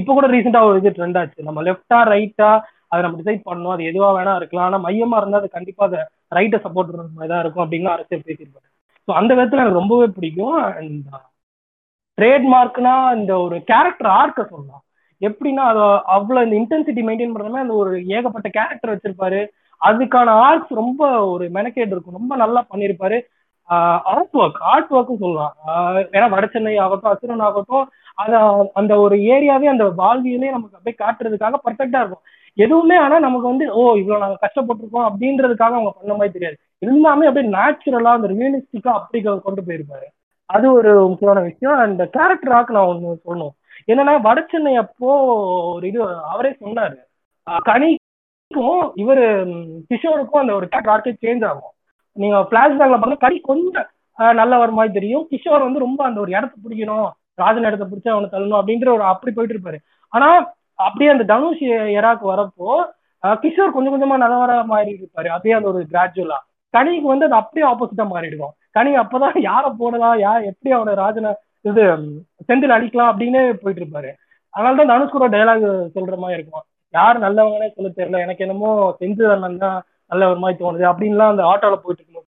இப்போ 0.00 0.12
கூட 0.16 0.26
ரீசெண்டா 0.34 0.60
ஒரு 0.68 0.78
இது 0.82 0.94
ட்ரெண்ட் 0.98 1.18
ஆச்சு. 1.20 1.46
நம்ம 1.48 1.62
லெஃப்டா 1.68 1.98
ரைட்டா 2.12 2.50
அதை 2.92 3.00
நம்ம 3.04 3.18
டிசைட் 3.20 3.46
பண்ணணும். 3.48 3.74
அது 3.74 3.88
எதுவா 3.90 4.08
வேணா 4.18 4.34
இருக்கலாம். 4.40 4.66
ஆனா 4.68 4.78
மையமா 4.86 5.18
இருந்தா 5.20 5.40
அது 5.42 5.50
கண்டிப்பா 5.56 5.84
அதை 5.88 6.00
ரைட்டை 6.38 6.58
சப்போர்ட் 6.64 6.90
பண்ற 6.90 7.08
மாதிரி 7.16 7.32
தான் 7.34 7.42
இருக்கும் 7.44 7.64
அப்படின்னு 7.64 7.94
அரசியல் 7.96 8.26
பேசியிருப்பாரு. 8.28 8.66
ஸோ 9.08 9.10
அந்த 9.20 9.32
விதத்துல 9.38 9.62
எனக்கு 9.64 9.80
ரொம்பவே 9.82 10.08
பிடிக்கும். 10.16 10.58
அண்ட் 10.78 11.06
ட்ரேட்மார்க்னா 12.18 12.94
uh, 13.04 13.16
இந்த 13.18 13.32
ஒரு 13.44 13.56
கேரக்டர் 13.70 14.08
ஆர்க்க 14.20 14.40
சொல்லலாம். 14.52 14.82
எப்படின்னா 15.20 15.64
அதை 15.72 15.84
அவ்வளோ 16.16 16.40
இந்த 16.46 16.56
இன்டென்சிட்டி 16.60 17.02
மெயின்டைன் 17.08 17.34
பண்ணுறமே 17.34 17.62
அந்த 17.64 17.74
ஒரு 17.82 17.92
ஏகப்பட்ட 18.16 18.48
கேரக்டர் 18.58 18.92
வச்சிருப்பாரு. 18.92 19.40
அதுக்கான 19.80 20.34
ஆர்ட்ஸ் 20.46 20.72
ரொம்ப 20.80 21.02
ஒரு 21.34 21.44
மெனக்கேட் 21.58 21.92
இருக்கும். 21.94 22.18
ரொம்ப 22.20 22.36
நல்லா 22.42 22.60
பண்ணியிருப்பாரு. 22.72 23.18
ஆர்ட் 24.12 24.34
ஒர்க் 24.42 24.60
ஆர்ட் 24.72 24.92
ஒர்க்கும் 24.96 25.22
சொல்லலாம். 25.24 25.54
ஏன்னா 26.16 26.28
வடச்சென்னை 26.34 26.74
ஆகட்டும் 26.84 27.12
அசுரன் 27.12 27.44
ஆகட்டும் 27.48 27.86
அது 28.14 28.36
அந்த 28.80 28.92
ஒரு 29.04 29.16
ஏரியாவே 29.34 29.66
அந்த 29.74 29.84
வாழ்வியலே 30.00 30.50
நமக்கு 30.56 30.78
அப்படியே 30.78 30.96
காட்டுறதுக்காக 31.02 31.60
பர்ஃபெக்டா 31.66 32.00
இருக்கும். 32.02 32.24
எதுவுமே 32.64 32.96
ஆனா 33.04 33.16
நமக்கு 33.26 33.46
வந்து 33.50 33.66
ஓ 33.80 33.82
இவ்வளவு 34.00 34.22
நாங்க 34.24 34.38
கஷ்டப்பட்டிருக்கோம் 34.44 35.06
அப்படின்றதுக்காக 35.10 35.76
அவங்க 35.78 35.92
பண்ண 35.98 36.12
மாதிரி 36.18 36.34
தெரியாது. 36.36 36.56
எல்லாமே 36.88 37.28
அப்படியே 37.28 37.52
நேச்சுரலா 37.56 38.12
அந்த 38.18 38.28
ரியலிஸ்டிக்கா 38.34 38.92
அப்படி 38.98 39.22
கொண்டு 39.46 39.62
போயிருப்பாரு. 39.68 40.08
அது 40.50 40.66
ஒரு 40.78 40.92
முக்கியமான 41.10 41.40
விஷயம். 41.48 41.78
அந்த 41.86 42.04
கேரக்டர் 42.16 42.54
ஆக்கு 42.56 42.76
நான் 42.76 42.90
ஒண்ணு 42.92 43.16
சொல்லணும். 43.26 43.54
என்னன்னா 43.90 44.14
வடச்சென்னை 44.26 44.72
அப்போ 44.82 45.12
ஒரு 45.74 45.84
இது 45.90 46.00
அவரே 46.32 46.50
சொன்னாரு. 46.62 46.98
கனிக்கும் 47.68 48.82
இவரு 49.02 49.24
கிஷோருக்கும் 49.90 50.42
அந்த 50.42 50.52
ஒரு 50.58 50.66
கேரக்டர் 50.68 50.94
ஆர்க்கே 50.94 51.14
சேஞ்ச் 51.24 51.44
ஆகும். 51.50 51.74
நீங்க 52.16 52.38
பிளாஷ்பேக்ல 52.50 52.98
பார்த்தா 53.02 53.24
கனி 53.24 53.38
கொஞ்சம் 53.50 53.88
நல்லவர் 54.40 54.78
மாதிரி 54.78 54.92
தெரியும். 54.98 55.26
கிஷோர் 55.30 55.66
வந்து 55.66 55.84
ரொம்ப 55.86 56.00
அந்த 56.08 56.18
ஒரு 56.24 56.30
இடத்த 56.36 56.54
பிடிக்கணும். 56.64 57.10
ராஜன் 57.38 57.68
இடத்த 57.68 57.84
பிடிச்சா 57.90 58.14
அவனை 58.14 58.28
தள்ளணும் 58.32 58.60
அப்படின்ற 58.60 58.88
ஒரு 58.96 59.04
அப்படி 59.12 59.32
போயிட்டு 59.36 59.56
இருப்பாரு. 59.56 59.78
ஆனா 60.12 60.28
அப்படியே 60.86 61.10
அந்த 61.14 61.24
தனுஷ் 61.32 61.64
எராக்கு 61.98 62.24
வரப்போ 62.32 62.68
கிஷோர் 63.42 63.74
கொஞ்சம் 63.74 63.94
கொஞ்சமா 63.94 64.16
நல்லவர 64.24 64.52
மாறி 64.72 64.90
இருப்பாரு. 65.00 65.28
அப்படியே 65.34 65.56
அந்த 65.58 65.68
ஒரு 65.72 65.80
கிராஜுவலா 65.92 66.38
கனிக்கு 66.74 67.06
வந்து 67.12 67.26
அது 67.28 67.36
அப்படியே 67.40 67.64
ஆப்போசிட்டா 67.70 68.04
மாறிடுவோம் 68.12 68.54
கனி 68.76 68.90
அப்பதான் 69.02 69.34
யார 69.50 69.64
போடலாம் 69.80 70.16
யார் 70.26 70.48
எப்படி 70.50 70.70
அவனை 70.76 70.92
ராஜனை 71.02 71.30
இது 71.68 71.82
செந்தில் 72.48 72.74
அடிக்கலாம் 72.76 73.10
அப்படின்னு 73.12 73.40
போயிட்டு 73.62 73.82
இருப்பாரு. 73.82 74.10
அதனாலதான் 74.54 74.90
தனுஷ் 74.92 75.14
கூட 75.14 75.26
டைலாக் 75.34 75.66
சொல்ற 75.96 76.16
மாதிரி 76.22 76.38
இருக்கும். 76.38 76.64
யார் 76.94 77.22
நல்லவங்கன்னே 77.24 77.68
சொல்ல 77.76 77.90
தெரியல. 77.98 78.22
எனக்கு 78.26 78.44
என்னமோ 78.46 78.70
செந்தில் 79.00 79.34
அண்ணன் 79.34 79.62
தான் 79.64 79.78
நல்லவர் 80.12 80.42
மாதிரி 80.44 80.58
தோணுது 80.62 80.84
அப்படின்லாம் 80.92 81.32
அந்த 81.34 81.44
ஆட்டோல 81.52 81.76
போயிட்டு 81.84 82.02
இருக்கணும் 82.02 82.28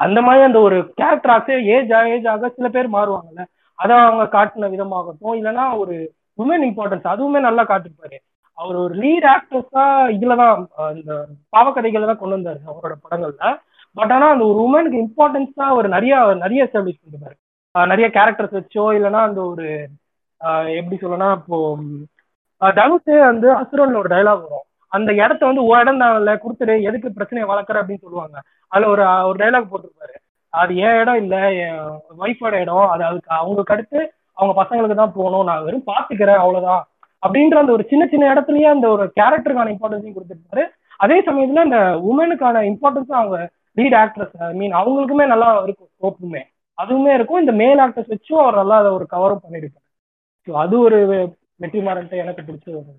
அந்த 0.00 0.18
மாதிரி 0.26 0.42
அந்த 0.48 0.58
ஒரு 0.66 0.78
கேரக்டர் 1.00 1.32
ஆக்டே 1.34 1.58
ஏஜ் 1.74 1.92
ஆக 1.98 2.14
ஏஜ் 2.14 2.28
ஆக 2.32 2.48
சில 2.56 2.68
பேர் 2.74 2.94
மாறுவாங்கல்ல. 2.96 3.42
அதை 3.78 3.94
அவங்க 4.06 4.24
காட்டின 4.36 4.68
விதமாகட்டும் 4.74 5.36
இல்லைன்னா 5.38 5.64
ஒரு 5.82 5.94
உமன் 6.38 6.66
இம்பார்ட்டன்ஸ் 6.70 7.06
அதுவுமே 7.12 7.40
நல்லா 7.48 7.62
காட்டிருப்பாரு 7.70 8.18
அவர் 8.58 8.76
ஒரு 8.84 8.94
லீட் 9.02 9.26
ஆக்டர்ஸா 9.34 9.84
இதுலதான் 10.16 10.60
இந்த 10.98 11.12
பாவக்கதைகளை 11.54 12.06
தான் 12.10 12.20
கொண்டு 12.20 12.36
வந்தாரு 12.36 12.60
அவரோட 12.70 12.94
படங்கள்ல. 13.04 13.50
பட் 13.96 14.12
ஆனா 14.16 14.26
அந்த 14.34 14.44
ஒரு 14.50 14.58
உமனுக்கு 14.66 14.98
இம்பார்ட்டன்ஸா 15.04 15.66
ஒரு 15.78 15.88
நிறைய 15.96 16.14
நிறைய 16.44 16.66
எஸ்டாப்ளிஷ் 16.66 17.02
பண்ணிருப்பாரு 17.02 17.36
நிறைய 17.74 18.06
கேரக்டர்ஸ் 18.16 18.58
வச்சோ 18.58 18.84
இல்லைன்னா 18.98 19.20
அந்த 19.28 19.40
ஒரு 19.52 19.66
எப்படி 20.78 20.96
சொல்லனா 21.02 21.28
இப்போ 21.38 21.58
தனுஷே 22.60 23.16
வந்து 23.30 23.48
அசுரன்ல 23.60 24.00
ஒரு 24.02 24.10
டைலாக் 24.14 24.44
வரும். 24.44 24.66
அந்த 24.96 25.10
இடத்த 25.22 25.42
வந்து 25.50 25.62
ஒரு 25.70 25.80
இடம் 25.84 26.02
தான் 26.02 26.42
கொடுத்துரு 26.44 26.74
எதுக்கு 26.88 27.16
பிரச்சனையை 27.18 27.46
வளர்க்குற 27.52 27.80
அப்படின்னு 27.82 28.04
சொல்லுவாங்க. 28.06 28.36
அதுல 28.72 28.88
ஒரு 28.94 29.04
ஒரு 29.28 29.36
டைலாக் 29.42 29.70
போட்டிருப்பாரு. 29.72 30.14
அது 30.52 30.72
என் 30.86 30.98
இடம் 31.02 31.20
இல்ல 31.22 31.36
என் 31.64 31.80
ஒய்ஃபோட 32.24 32.54
இடம் 32.64 32.86
அது 32.92 33.02
அதுக்கு 33.08 33.30
அவங்களுக்கு 33.40 33.74
அடுத்து 33.76 33.98
அவங்க 34.38 34.52
பசங்களுக்கு 34.60 34.96
தான் 35.00 35.16
போகணும் 35.18 35.48
நான் 35.50 35.64
வெறும் 35.66 35.88
பாத்துக்கிறேன் 35.90 36.42
அவ்வளவுதான். 36.44 36.82
அப்படின்ற 37.22 37.56
அந்த 37.62 37.72
ஒரு 37.76 37.84
சின்ன 37.90 38.04
சின்ன 38.12 38.24
இடத்துலயே 38.32 38.68
அந்த 38.74 38.86
ஒரு 38.94 39.04
கேரக்டருக்கான 39.18 39.72
இம்பார்ட்டன்ஸையும் 39.74 40.16
கொடுத்துருப்பாரு. 40.16 40.64
அதே 41.04 41.16
சமயத்துல 41.28 41.64
அந்த 41.66 41.78
உமனுக்கான 42.10 42.62
இம்பார்ட்டன்ஸும் 42.70 43.20
அவங்க 43.20 43.38
லீட் 43.76 43.96
ஆக்ட்ரஸ் 44.02 44.36
ஐ 44.44 44.52
மீன் 44.60 44.76
அவங்களுக்குமே 44.80 45.26
நல்லா 45.32 45.48
இருக்கும் 45.64 45.90
ஸ்கோப்புமே 45.94 46.42
அதுவுமே 46.78 47.12
இருக்கும். 47.16 47.42
இந்த 47.44 47.52
மேல் 47.62 47.82
ஆக்டர்ஸ் 47.84 48.12
வச்சும் 48.14 48.42
அவர் 48.44 48.60
நல்லா 48.62 48.78
அதை 48.82 48.90
ஒரு 48.98 49.06
கவரும் 49.14 49.44
பண்ணிருப்பாரு 49.44 49.86
ஸோ 50.48 50.52
அது 50.64 50.74
ஒரு 50.86 50.98
வெற்றிமாறன்ட்டு 51.64 52.22
எனக்கு 52.24 52.42
பிடிச்ச 52.48 52.66
ஒரு 52.80 52.90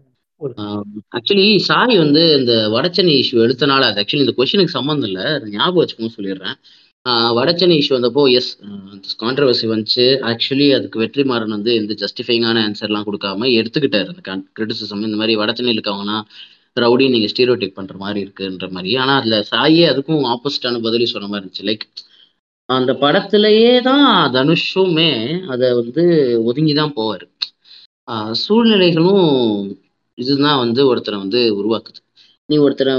ஆக்சுவலி 1.17 1.45
சாய் 1.67 1.95
வந்து 2.01 2.23
இந்த 2.39 2.53
வடச்சென்னை 2.73 3.13
இஷ்யூ 3.21 3.37
எடுத்தனால 3.45 3.85
அது 3.89 4.01
ஆக்சுவலி 4.01 4.25
இந்த 4.25 4.35
கொஷனுக்கு 4.39 4.75
சம்மந்தம் 4.77 5.07
இல்லை. 5.09 5.25
ஞாபகம் 5.55 5.81
வச்சுக்கணும் 5.81 6.15
சொல்லிடுறேன். 6.17 6.57
வடச்சென்னை 7.37 7.75
இஷ்யூ 7.81 7.93
வந்தப்போ 7.97 8.23
எஸ் 8.39 8.51
கான்ட்ரவர்சி 9.23 9.67
வந்துச்சு. 9.71 10.05
ஆக்சுவலி 10.31 10.67
அதுக்கு 10.77 11.01
வெற்றிமாறன் 11.03 11.55
வந்து 11.57 11.71
எந்த 11.81 11.95
ஜஸ்டிஃபைங்கான 12.03 12.63
ஆன்சர்லாம் 12.67 13.07
கொடுக்காம 13.09 13.49
எடுத்துக்கிட்டாரு. 13.59 14.09
அந்த 14.35 14.47
கிரிட்டிசிசம் 14.59 15.07
இந்த 15.09 15.19
மாதிரி 15.21 15.35
வடச்சென்னையில் 15.41 15.79
இருக்கவங்கன்னா 15.79 16.19
ரவுடி 16.83 17.05
நீங்கள் 17.15 17.31
ஸ்டீரியோடிக் 17.33 17.77
பண்ணுற 17.77 17.95
மாதிரி 18.03 18.19
இருக்குன்ற 18.25 18.67
மாதிரி. 18.75 18.91
ஆனால் 19.03 19.19
அதில் 19.21 19.47
சாயே 19.51 19.85
அதுக்கும் 19.93 20.27
ஆப்போசிட்டான 20.33 20.81
பதிலி 20.87 21.07
சொன்ன 21.13 21.29
மாதிரி 21.31 21.43
இருந்துச்சு. 21.43 21.65
லைக் 21.69 21.85
அந்த 22.69 22.91
படத்திலேயே 23.01 23.73
தான் 23.89 24.07
தனுஷுமே 24.35 25.11
அதை 25.53 25.67
வந்து 25.79 26.03
ஒதுங்கி 26.49 26.73
தான் 26.81 26.95
போவார் 26.97 27.25
சூழ்நிலைகளும் 28.41 29.27
இதுதான் 30.17 30.61
வந்து 30.63 30.81
ஒருத்தரை 30.91 31.17
வந்து 31.23 31.39
உருவாக்குது. 31.59 31.99
நீ 32.49 32.55
ஒருத்தரை 32.65 32.93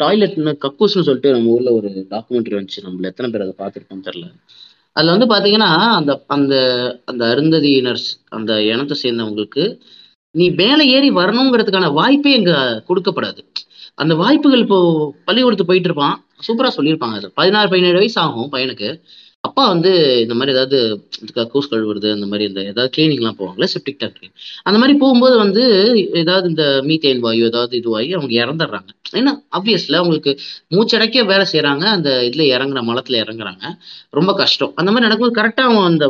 டாய்லெட்னு 0.00 0.52
கக்கூஸ்னு 0.64 1.06
சொல்லிட்டு 1.06 1.32
நம்ம 1.36 1.52
ஊர்ல 1.54 1.70
ஒரு 1.78 1.88
டாக்குமெண்ட்ரி 2.12 2.56
வந்துச்சு. 2.58 2.84
நம்மள 2.86 3.10
எத்தனை 3.12 3.28
பேர் 3.32 3.44
அதை 3.46 3.54
பார்த்துருக்கோம் 3.62 4.06
தெரில 4.08 4.26
அதுல 4.96 5.14
வந்து 5.14 5.28
பாத்தீங்கன்னா 5.32 5.70
அந்த 5.98 6.12
அந்த 6.36 6.54
அந்த 7.04 7.22
அருந்ததியினர் 7.32 8.02
அந்த 8.36 8.52
இனத்தை 8.72 8.96
சேர்ந்தவங்களுக்கு 9.02 9.64
நீ 10.34 10.46
மேலே 10.60 10.84
ஏறி 10.96 11.08
வரணுங்கிறதுக்கான 11.18 11.86
வாய்ப்பே 11.98 12.32
இங்க 12.38 12.52
கொடுக்கப்படாது. 12.88 13.42
அந்த 13.98 14.12
வாய்ப்புகள் 14.14 14.64
இப்போ 14.64 14.78
பள்ளிக்கூடத்து 15.26 15.68
போயிட்டு 15.70 15.88
இருப்பான். 15.90 16.16
சூப்பரா 16.46 16.70
சொல்லியிருப்பாங்க 16.76 17.16
அது. 17.20 17.28
பதினாறு 17.38 17.68
பதினேழு 17.72 17.98
வயசு 18.00 18.18
ஆகும் 18.24 18.52
பையனுக்கு. 18.52 18.88
அப்பா 19.58 19.70
வந்து 19.70 19.92
இந்த 20.22 20.34
மாதிரி 20.34 20.52
ஏதாவது 20.56 20.78
கக்கூஸ் 21.36 21.68
கழுவுறது 21.70 22.08
அந்த 22.16 22.26
மாதிரி 22.26 22.44
இந்த 22.48 22.60
ஏதாவது 22.62 22.90
கிளீனிங்லாம் 22.96 23.38
போவாங்களே 23.38 23.68
செப்டிக் 23.72 23.98
டேங்க் 23.98 24.28
அந்த 24.62 24.76
மாதிரி 24.78 24.94
போகும்போது 24.98 25.36
வந்து 25.36 25.62
ஏதாவது 26.12 26.46
இந்த 26.48 26.64
மீத்தேன் 26.88 27.22
வாயு 27.24 27.48
ஏதாவது 27.48 27.74
இதுவாகி 27.80 28.12
அவங்க 28.18 28.32
இறந்துடுறாங்க. 28.42 28.90
ஏன்னா 29.12 29.32
ஆப்வியஸ்ல 29.58 29.98
அவங்களுக்கு 30.02 30.32
மூச்சடைக்க 30.76 31.24
வேலை 31.32 31.46
செய்யறாங்க 31.52 31.84
அந்த 31.96 32.10
இதுல 32.28 32.46
இறங்குற 32.54 32.82
மலத்துல 32.90 33.20
இறங்குறாங்க. 33.24 33.64
ரொம்ப 34.10 34.34
கஷ்டம். 34.34 34.72
அந்த 34.76 34.90
மாதிரி 34.90 35.06
நடக்கும்போது 35.06 35.38
கரெக்டா 35.40 35.66
அவன் 35.70 35.90
அந்த 35.90 36.06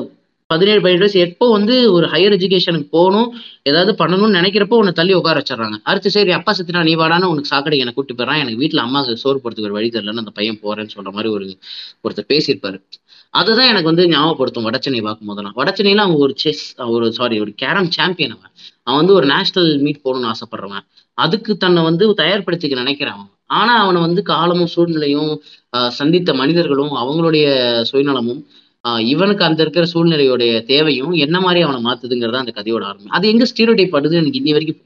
பதினேழு 0.51 0.81
பதினெட்டு 0.81 1.05
வயசு 1.05 1.19
எப்போ 1.29 1.47
வந்து 1.51 1.75
ஒரு 1.93 2.07
ஹையர் 2.07 2.35
எஜுகேஷனுக்கு 2.37 2.89
போகணும் 2.91 3.27
ஏதாவது 3.71 3.93
பண்ணணும்னு 3.99 4.39
நினைக்கிறப்போ 4.39 4.77
உன்னை 4.83 4.93
தள்ளி 4.93 5.15
உட்கார 5.15 5.41
வச்சிடறாங்க. 5.41 5.77
அடுத்து 5.91 6.11
சரி 6.11 6.31
அப்பா 6.37 6.53
சத்தினா 6.59 6.83
நீ 6.89 6.95
வாடான்னு 6.97 7.33
உனக்கு 7.33 7.53
சாக்கடை 7.53 7.79
எனக்கு 7.79 7.99
கூட்டு 7.99 8.15
போயிடறான். 8.15 8.43
எனக்கு 8.43 8.63
வீட்டுல 8.63 8.85
அம்மா 8.87 9.01
சோறு 9.25 9.41
போறதுக்கு 9.43 9.69
ஒரு 9.71 9.77
வழி 9.79 9.89
தெரியலன்னு 9.89 10.25
அந்த 10.25 10.35
பையன் 10.39 10.63
போறேன்னு 10.63 10.95
சொல்ற 10.97 11.13
மாதிரி 11.19 11.31
ஒரு 11.37 11.47
ஒருத்தர் 12.05 12.31
பேசியிருப்பாரு. 12.33 12.79
அதுதான் 13.35 13.71
எனக்கு 13.71 13.91
வந்து 13.91 14.05
ஞாபகப்படுத்தும் 14.13 14.67
வடச்சென்னை 14.67 15.01
பார்க்கும் 15.07 15.31
போதெல்லாம் 15.31 15.57
வடச்சென்னையில 15.59 16.05
அவன் 16.07 16.21
ஒரு 16.25 16.35
செஸ் 16.43 16.63
ஒரு 16.95 17.07
சாரி 17.19 17.37
ஒரு 17.45 17.51
கேரம் 17.63 17.91
சாம்பியன் 17.97 18.35
அவன். 18.37 18.53
அவன் 18.87 19.01
வந்து 19.01 19.15
ஒரு 19.19 19.27
நேஷனல் 19.33 19.71
மீட் 19.85 20.05
போகணும்னு 20.05 20.31
ஆசைப்படுறவன். 20.33 20.85
அதுக்கு 21.19 21.53
தன்னை 21.65 21.81
வந்து 21.89 22.05
தயார்படுத்திக்க 22.21 22.77
நினைக்கிறான் 22.83 23.25
ஆனா 23.59 23.75
அவனை 23.83 23.99
வந்து 24.07 24.21
காலமும் 24.31 24.73
சூழ்நிலையும் 24.75 25.31
சந்தித்த 25.99 26.31
மனிதர்களும் 26.41 26.93
அவங்களுடைய 27.03 27.47
சுயநலமும் 27.91 28.41
இவனுக்கு 29.13 29.43
அந்த 29.47 29.61
இருக்கிற 29.65 29.85
சூழ்நிலையுடைய 29.93 30.53
தேவையும் 30.73 31.15
என்ன 31.25 31.37
மாதிரி 31.45 31.61
அவனை 31.67 31.81
மாத்துதுங்கிறதா 31.87 32.43
அந்த 32.45 32.53
கதையோட 32.59 32.83
ஆரம்பம். 32.91 33.15
அது 33.17 33.25
எங்க 33.33 33.45
ஸ்டீரோடைப் 33.51 33.95
படுது 33.95 34.21
எனக்கு 34.21 34.41
இன்னி 34.41 34.53
வரைக்கும் 34.57 34.81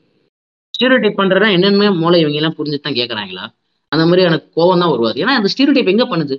ஸ்டீரோடைப் 0.74 1.18
பண்றதா 1.20 1.48
என்னென்ன 1.56 1.90
மூளை 2.02 2.18
இவங்க 2.22 2.38
எல்லாம் 2.40 2.56
புரிஞ்சுட்டு 2.58 2.86
தான் 2.88 2.98
கேட்கறாங்களா 3.00 3.44
அந்த 3.92 4.04
மாதிரி 4.08 4.22
எனக்கு 4.28 4.46
கோவம் 4.58 4.82
தான் 4.82 4.92
வருவாது. 4.94 5.16
ஏன்னா 5.22 5.34
அந்த 5.38 5.48
ஸ்டீரோடைப் 5.54 5.92
எங்க 5.94 6.04
பண்ணுது? 6.12 6.36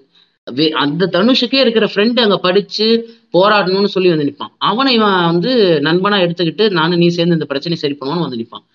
அந்த 0.81 1.07
தனுஷுக்கே 1.13 1.59
இருக்கிற 1.63 1.85
ஃப்ரெண்டு 1.91 2.23
அங்க 2.23 2.37
படிச்சு 2.39 2.87
போராடணும்னு 3.33 3.91
சொல்லி 3.93 4.09
வந்து 4.09 4.27
நிற்பான் 4.29 4.53
அவனை 4.69 4.91
இவன் 4.97 5.17
வந்து 5.29 5.51
நண்பனா 5.87 6.17
எடுத்துக்கிட்டு 6.25 6.65
நானும் 6.79 7.01
நீ 7.03 7.07
சேர்ந்து 7.17 7.37
இந்த 7.37 7.47
பிரச்சனை 7.51 7.77
சரி 7.83 7.95
பண்ணுவோம்னு 7.99 8.25
வந்து 8.27 8.41
நிற்பான் 8.41 8.65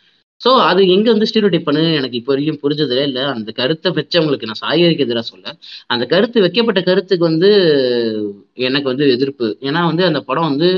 ஸோ 0.41 0.51
அது 0.69 0.81
எங்க 0.95 1.09
வந்து 1.13 1.29
ஸ்டீரியோடைப் 1.29 1.67
பண்ணு? 1.69 1.81
எனக்கு 1.99 2.17
இப்போ 2.19 2.31
வரைக்கும் 2.33 2.61
புரிஞ்சதே 2.63 2.99
இல்லை. 3.09 3.23
அந்த 3.35 3.51
கருத்தை 3.57 3.89
வச்சவங்களுக்கு 3.97 4.49
நான் 4.51 4.61
சாயருக்கு 4.61 5.05
எதிராக 5.07 5.27
சொல்ல. 5.31 5.47
அந்த 5.91 6.05
கருத்து 6.13 6.45
வைக்கப்பட்ட 6.45 6.81
கருத்துக்கு 6.89 7.25
வந்து 7.31 7.51
எனக்கு 8.67 8.89
வந்து 8.93 9.07
எதிர்ப்பு. 9.17 9.49
ஏன்னா 9.69 9.81
வந்து 9.91 10.05
அந்த 10.11 10.21
படம் 10.29 10.49
வந்து 10.51 10.69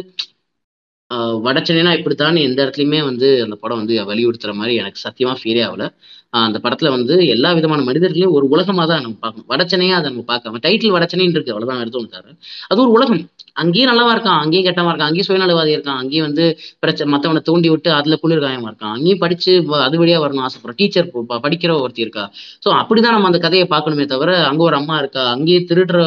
வடச்சென்னைனா 1.47 1.93
இப்படித்தான். 1.99 2.37
எந்த 2.49 2.59
இடத்துலையுமே 2.65 3.01
வந்து 3.07 3.29
அந்த 3.45 3.57
படம் 3.63 3.81
வந்து 3.83 3.95
வலியுறுத்துற 4.11 4.53
மாதிரி 4.55 4.75
எனக்கு 4.83 5.05
சத்தியமா 5.07 5.35
ஃபீலே 5.41 5.63
ஆகல. 5.69 5.87
அந்த 6.33 6.59
படத்துல 6.63 6.91
வந்து 6.91 7.15
எல்லா 7.27 7.51
விதமான 7.53 7.81
மனிதர்களையும் 7.83 8.33
ஒரு 8.33 8.47
உலகமா 8.49 8.85
தான் 8.87 9.03
நம்ம 9.03 9.17
பார்க்கணும். 9.21 9.49
வடச்சனையா 9.49 9.95
அதை 10.01 10.09
நம்ம 10.13 10.25
பார்க்காம 10.29 10.61
டைட்டில் 10.67 10.95
வடச்சென்னைன்னு 10.97 11.37
இருக்கு 11.37 11.55
அவ்வளவுதான் 11.55 11.81
எடுத்து 11.81 12.17
தர 12.17 12.35
அது 12.69 12.81
ஒரு 12.83 12.91
உலகம். 12.91 13.23
அங்கேயும் 13.57 13.91
நல்லவா 13.91 14.13
இருக்கான் 14.15 14.41
அங்கேயும் 14.43 14.67
கெட்டவா 14.67 14.91
இருக்கான் 14.91 15.09
அங்கேயும் 15.09 15.29
சுயநலவாதி 15.29 15.73
இருக்கான் 15.77 16.01
அங்கேயும் 16.03 16.27
வந்து 16.27 16.45
பிரச்சனை 16.83 17.09
மத்தவனை 17.13 17.43
தூண்டி 17.49 17.69
விட்டு 17.69 17.91
அதுல 17.93 18.17
குளிர்காயமா 18.23 18.69
இருக்கான் 18.71 18.95
அங்கேயும் 18.97 19.23
படிச்சு 19.23 19.53
அது 19.87 19.99
வழியா 20.01 20.19
வரணும் 20.25 20.45
ஆசைப்படுறோம் 20.47 20.79
டீச்சர் 20.81 21.09
படிக்கிற 21.45 21.73
ஒருத்தி 21.83 22.05
இருக்கா. 22.07 22.25
ஸோ 22.65 22.69
அப்படிதான் 22.81 23.15
நம்ம 23.17 23.31
அந்த 23.31 23.41
கதையை 23.47 23.67
பார்க்கணுமே 23.71 24.07
தவிர 24.07 24.31
அங்க 24.51 24.63
ஒரு 24.63 24.77
அம்மா 24.77 24.97
இருக்கா 24.99 25.25
அங்கேயே 25.35 25.61
திருடுற 25.71 25.99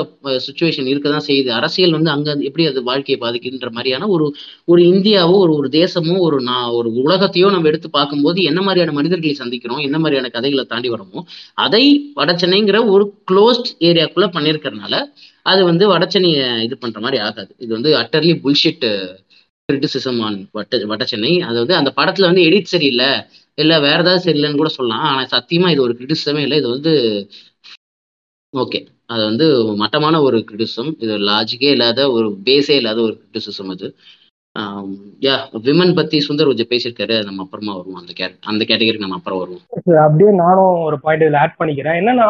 சுச்சுவேஷன் 0.45 0.90
இருக்கதான் 0.91 1.26
செய்யுது. 1.30 1.49
அரசியல் 1.60 1.95
வந்து 1.98 2.11
அங்க 2.15 2.30
எப்படி 2.49 2.65
அது 2.72 2.84
வாழ்க்கையை 2.84 3.18
பாதிக்குன்ற 3.22 3.70
மாதிரியான 3.78 4.07
ஒரு 4.15 4.28
ஒரு 4.68 4.82
இந்தியாவோ 4.94 5.36
ஒரு 5.44 5.53
ஒரு 5.53 5.70
தேசமோ 5.74 6.15
ஒரு 6.20 6.40
நான் 6.41 6.70
ஒரு 6.72 6.90
உலகத்தையோ 7.03 7.49
நம்ம 7.52 7.70
எடுத்து 7.72 7.90
பார்க்கும்போது 7.91 8.41
என்ன 8.44 8.61
மாதிரியான 8.61 8.95
மனிதர்களை 8.99 9.36
சந்திக்கிறோம் 9.36 9.84
என்ன 9.88 9.98
மாதிரியான 9.99 10.30
கதைகளை 10.30 10.65
தாண்டி 10.65 10.90
வரமோ 10.90 11.22
அதை 11.65 11.84
வடச்சென்னைங்கிற 12.15 12.80
ஒரு 12.94 13.06
க்ளோஸ்ட் 13.32 13.70
ஏரியாக்குள்ள 13.82 14.28
பண்ணிருக்கிறதுனால 14.36 14.95
அது 15.45 15.61
வந்து 15.70 15.86
வடச்சென்னையை 15.94 16.48
இது 16.65 16.76
பண்ற 16.84 16.99
மாதிரி 17.06 17.18
ஆகாது. 17.28 17.52
இது 17.64 17.72
வந்து 17.78 17.91
அட்டர்லி 18.02 18.34
புல்ஷிட் 18.44 18.86
கிரிட்டிசிசம் 19.70 20.20
ஆன் 20.28 20.38
வட்ட 20.57 20.78
வடச்சென்னை 20.91 21.34
அது 21.49 21.57
வந்து 21.64 21.76
அந்த 21.80 21.91
படத்துல 21.99 22.30
வந்து 22.30 22.45
எடிட் 22.48 22.74
சரியில்லை. 22.74 23.10
இல்ல 23.57 23.74
வேற 23.88 23.98
ஏதாவது 24.03 24.24
சரியில்லைன்னு 24.26 24.61
கூட 24.61 24.72
சொல்லலாம். 24.78 25.06
ஆனா 25.10 25.22
சத்தியமா 25.36 25.68
இது 25.74 25.86
ஒரு 25.88 25.94
கிரிட்டிசிசமே 25.99 26.41
இல்லை. 26.45 26.57
இது 26.61 26.70
வந்து 26.76 26.94
ஓகே 28.53 28.80
அது 29.14 29.24
வந்து 29.30 29.45
மட்டமான 29.82 30.15
ஒரு 30.28 30.38
கிரிட்டிசிசம் 30.48 30.91
இது 31.03 31.14
லாஜிக்கே 31.30 31.72
இல்லாத 31.76 32.02
ஒரு 32.18 32.28
பேஸே 32.48 32.76
இல்லாத 32.82 32.99
ஒரு 33.07 33.14
கிரிட்டிசிசம் 33.20 33.72
அது. 33.76 33.88
யா 35.26 35.36
விமன் 35.68 35.94
பத்தி 35.99 36.18
சுந்தர் 36.28 36.49
கொஞ்சம் 36.49 36.70
பேசியிருக்காரு. 36.72 37.15
நம்ம 37.28 37.44
அப்புறமா 37.45 37.74
வருவோம். 37.78 37.99
அந்த 38.02 38.11
கே 38.18 38.26
அந்த 38.52 38.61
கேட்டகரிக்கு 38.70 39.06
நம்ம 39.06 39.20
அப்புறம் 39.20 39.40
வருவோம். 39.41 39.64
அப்படியே 40.06 40.32
நானும் 40.44 40.76
ஒரு 40.88 40.98
பாயிண்ட் 41.06 41.26
இதில் 41.26 41.40
ஆட் 41.44 41.60
பண்ணிக்கிறேன். 41.60 41.98
என்னன்னா 42.02 42.30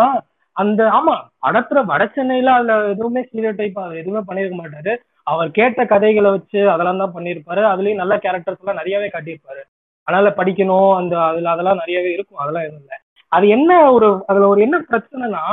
அந்த 0.55 0.81
ஆமா 0.97 1.13
படத்துல 1.45 1.80
வட 1.91 2.03
சென்னையில 2.15 2.53
அதுல 2.57 2.73
எதுவுமே 2.93 3.21
சீரியல் 3.30 3.59
டைப் 3.59 3.77
எதுவுமே 4.01 4.21
பண்ணிருக்க 4.27 4.57
மாட்டாரு. 4.59 4.93
அவர் 5.27 5.49
கேட்ட 5.57 5.81
கதைகளை 5.93 6.30
வச்சு 6.35 6.59
அதெல்லாம் 6.73 7.01
தான் 7.03 7.15
பண்ணியிருப்பாரு 7.15 7.61
அதுலயும் 7.71 8.01
நல்ல 8.01 8.15
கேரக்டர்ஸ் 8.25 8.61
எல்லாம் 8.63 8.80
நிறையவே 8.81 9.07
காட்டியிருப்பாரு. 9.13 9.61
அதனால 10.07 10.30
படிக்கணும் 10.39 10.91
அந்த 10.99 11.15
அதுல 11.30 11.51
அதெல்லாம் 11.55 11.81
நிறையவே 11.84 12.11
இருக்கும். 12.15 12.41
அதெல்லாம் 12.43 12.65
எதுவும் 12.67 12.84
இல்லை. 12.84 12.97
அது 13.31 13.45
என்ன 13.57 13.71
ஒரு 13.95 14.09
அதுல 14.31 14.47
ஒரு 14.53 14.61
என்ன 14.67 14.77
பிரச்சனைனா 14.89 15.43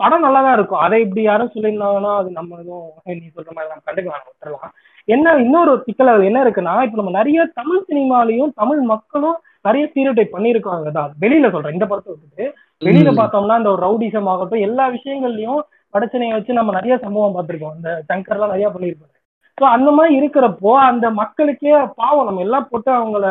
படம் 0.00 0.24
நல்லா 0.24 0.40
தான் 0.46 0.56
இருக்கும். 0.58 0.82
அதை 0.84 0.96
இப்படி 1.04 1.22
யாரும் 1.24 1.52
சொல்லியிருந்தாங்கன்னா 1.54 2.12
அது 2.20 2.30
நம்ம 2.38 2.56
எதுவும் 2.62 2.88
நீ 3.20 3.26
சொல்ற 3.36 3.50
மாதிரி 3.56 3.70
நம்ம 3.72 3.84
கண்டுக்க 3.88 4.08
வேணாம் 4.08 4.30
விட்டுறலாம். 4.30 4.72
என்ன 5.08 5.34
இன்னொரு 5.44 5.72
சிக்கல் 5.86 6.12
அது 6.14 6.24
என்ன 6.30 6.40
இருக்குன்னா 6.44 6.74
இப்ப 6.86 6.98
நம்ம 7.00 7.12
நிறைய 7.20 7.44
தமிழ் 7.60 7.86
சினிமாலையும் 7.90 8.52
தமிழ் 8.60 8.82
மக்களும் 8.92 9.38
நிறைய 9.68 9.84
ஸ்டீரியோடைப் 9.90 10.34
பண்ணியிருக்காங்க. 10.34 10.88
தான் 10.98 11.12
வெளியில 11.24 11.50
சொல்றேன் 11.54 11.76
இந்த 11.76 11.86
படத்தை 11.90 12.10
விட்டுட்டு. 12.12 12.46
வெளியில 12.82 13.10
பார்த்தோம்னா 13.18 13.56
இந்த 13.60 13.70
ஒரு 13.74 13.82
ரவுடிசம் 13.86 14.28
ஆகட்டும் 14.32 14.64
எல்லா 14.68 14.84
விஷயங்கள்லயும் 14.96 15.60
வடச்சனையை 15.94 16.32
வச்சு 16.34 16.58
நம்ம 16.58 16.72
நிறைய 16.76 16.94
சம்பவம் 17.04 17.34
பார்த்திருக்கோம். 17.36 17.76
இந்த 17.78 17.90
சங்கர்லாம் 18.10 18.52
நிறைய 18.54 18.68
பண்ணியிருப்பாரு 18.74 19.14
ஸோ 19.58 19.64
அந்த 19.76 19.90
மாதிரி 19.96 20.12
இருக்கிறப்போ 20.20 20.70
அந்த 20.90 21.06
மக்களுக்கே 21.20 21.72
பாவம். 22.00 22.28
நம்ம 22.28 22.44
எல்லாம் 22.46 22.68
போட்டு 22.70 22.90
அவங்கள 22.98 23.24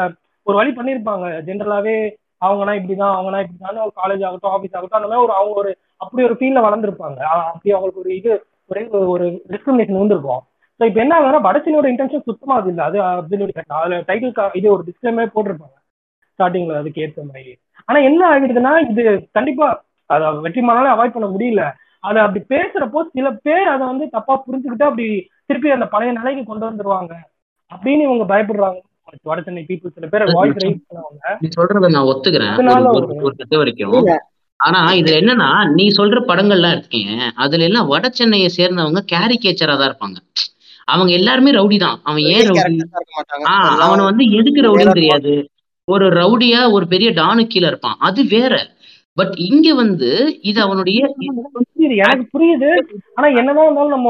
ஒரு 0.47 0.55
வழி 0.59 0.71
பண்ணியிருப்பாங்க. 0.77 1.27
ஜென்ரலாவே 1.47 1.95
அவங்கன்னா 2.47 2.73
இப்படிதான் 2.79 3.15
அவங்கன்னா 3.15 3.39
இப்படிதான் 3.43 3.85
ஒரு 3.87 3.95
காலேஜ் 4.01 4.25
ஆகட்டும் 4.27 4.53
ஆஃபீஸ் 4.55 4.75
ஆகட்டும் 4.77 4.99
அந்த 4.99 5.09
மாதிரி 5.09 5.25
ஒரு 5.25 5.33
அவங்க 5.37 5.55
ஒரு 5.61 5.71
அப்படி 6.03 6.25
ஒரு 6.27 6.35
ஃபீல்ல 6.39 6.59
வளர்ந்துருப்பாங்க. 6.67 7.19
அப்படி 7.51 7.73
அவங்களுக்கு 7.75 8.03
ஒரு 8.03 8.11
இது 8.19 8.31
ஒரே 8.71 8.83
ஒரு 9.13 9.25
டிஸ்கிரிமினேஷன் 9.53 10.01
வந்துருக்கும் 10.01 10.43
ஸோ 10.79 10.85
இப்போ 10.89 10.99
என்ன 11.03 11.13
ஆகுதுன்னா 11.15 11.41
வடச்சனையோட 11.47 11.87
இன்டென்ஷன் 11.93 12.27
சுத்தமா 12.29 12.55
அது 12.59 12.69
இல்லை. 12.73 12.83
அது 12.89 12.97
அப்சல்யூட் 13.07 13.73
அதுல 13.79 13.97
டைட்டில் 14.09 14.57
இது 14.59 14.67
ஒரு 14.75 14.83
டிஸ்கிளைமே 14.89 15.25
போட்டிருப்பாங்க. 15.35 15.75
ஸ்டார்டிங்ல 16.39 16.77
அதுக்கு 16.81 17.01
ஏற்ற 17.05 17.21
மாதிரி. 17.29 17.51
ஆனா 17.89 17.99
என்ன 18.07 18.21
ஆகிடுதுன்னா 18.31 18.73
இது 18.91 19.03
கண்டிப்பா 19.31 19.67
அதை 20.09 20.27
வெற்றிமானாலே 20.45 20.89
அவாய்ட் 20.93 21.15
பண்ண 21.15 21.27
முடியல. 21.27 21.63
அதை 22.03 22.19
அப்படி 22.23 22.41
பேசுறப்போ 22.53 22.99
சில 23.15 23.29
பேர் 23.45 23.67
அதை 23.73 23.83
வந்து 23.87 24.05
தப்பா 24.09 24.33
புரிஞ்சுக்கிட்டு 24.43 24.87
அப்படி 24.89 25.07
திருப்பி 25.47 25.75
அந்த 25.75 25.87
பழைய 25.93 26.11
நிலைக்கு 26.11 26.43
கொண்டு 26.45 26.65
வந்துருவாங்க 26.67 27.13
அப்படின்னு 27.71 28.05
இவங்க 28.07 28.25
பயப்படுறாங்க. 28.29 28.79
வட 29.25 29.39
சென்னை 29.41 29.61
பீப்புள் 29.69 29.93
சில 29.95 30.07
பேர் 30.07 30.25
வாய்ஸ் 30.33 30.59
ரைஸ் 30.63 30.81
பண்ணுவாங்க. 30.89 31.21
நீ 31.41 31.47
சொல்றத 31.49 31.89
நான் 31.95 32.09
ஒத்துக்கிறேன். 32.11 32.55
வரைக்கும். 33.61 33.95
ஆனா 34.59 34.79
இதுல 34.99 35.19
என்னன்னா 35.21 35.49
நீ 35.75 35.85
சொல்ற 35.97 36.19
படங்கள்லாம் 36.29 36.75
இருக்கீங்க 36.77 37.11
அதுல 37.43 37.67
எல்லாம் 37.67 37.87
வட 37.87 38.07
சென்னையை 38.11 38.49
சேர்ந்தவங்க 38.57 39.01
கேரிகேச்சரா 39.13 39.75
தான் 39.77 39.89
இருப்பாங்க. 39.89 40.17
அவங்க 40.87 41.11
எல்லாருமே 41.11 41.51
ரவுடி 41.51 41.77
தான் 41.77 41.97
அவன் 42.03 42.23
ஏன் 42.33 42.47
ரவுடி 42.49 42.77
ஆஹ் 43.51 43.73
அவனை 43.85 44.03
வந்து 44.05 44.23
எதுக்கு 44.39 44.65
ரவுடின்னு 44.67 44.97
தெரியாது. 44.99 45.33
ஒரு 45.93 46.05
ரவுடியா 46.19 46.59
ஒரு 46.71 46.85
பெரிய 46.87 47.09
டானு 47.11 47.43
கீழே 47.47 47.67
இருப்பான். 47.67 47.97
அது 47.99 48.21
வேற. 48.35 48.53
பட் 49.17 49.35
இங்க 49.49 49.67
வந்து 49.73 50.09
இது 50.41 50.59
அவனுடைய 50.61 50.99
எனக்கு 52.03 52.25
புரியுது. 52.33 52.69
ஆனா 53.15 53.27
என்னதான் 53.39 53.65
இருந்தாலும் 53.65 53.95
நம்ம 53.95 54.09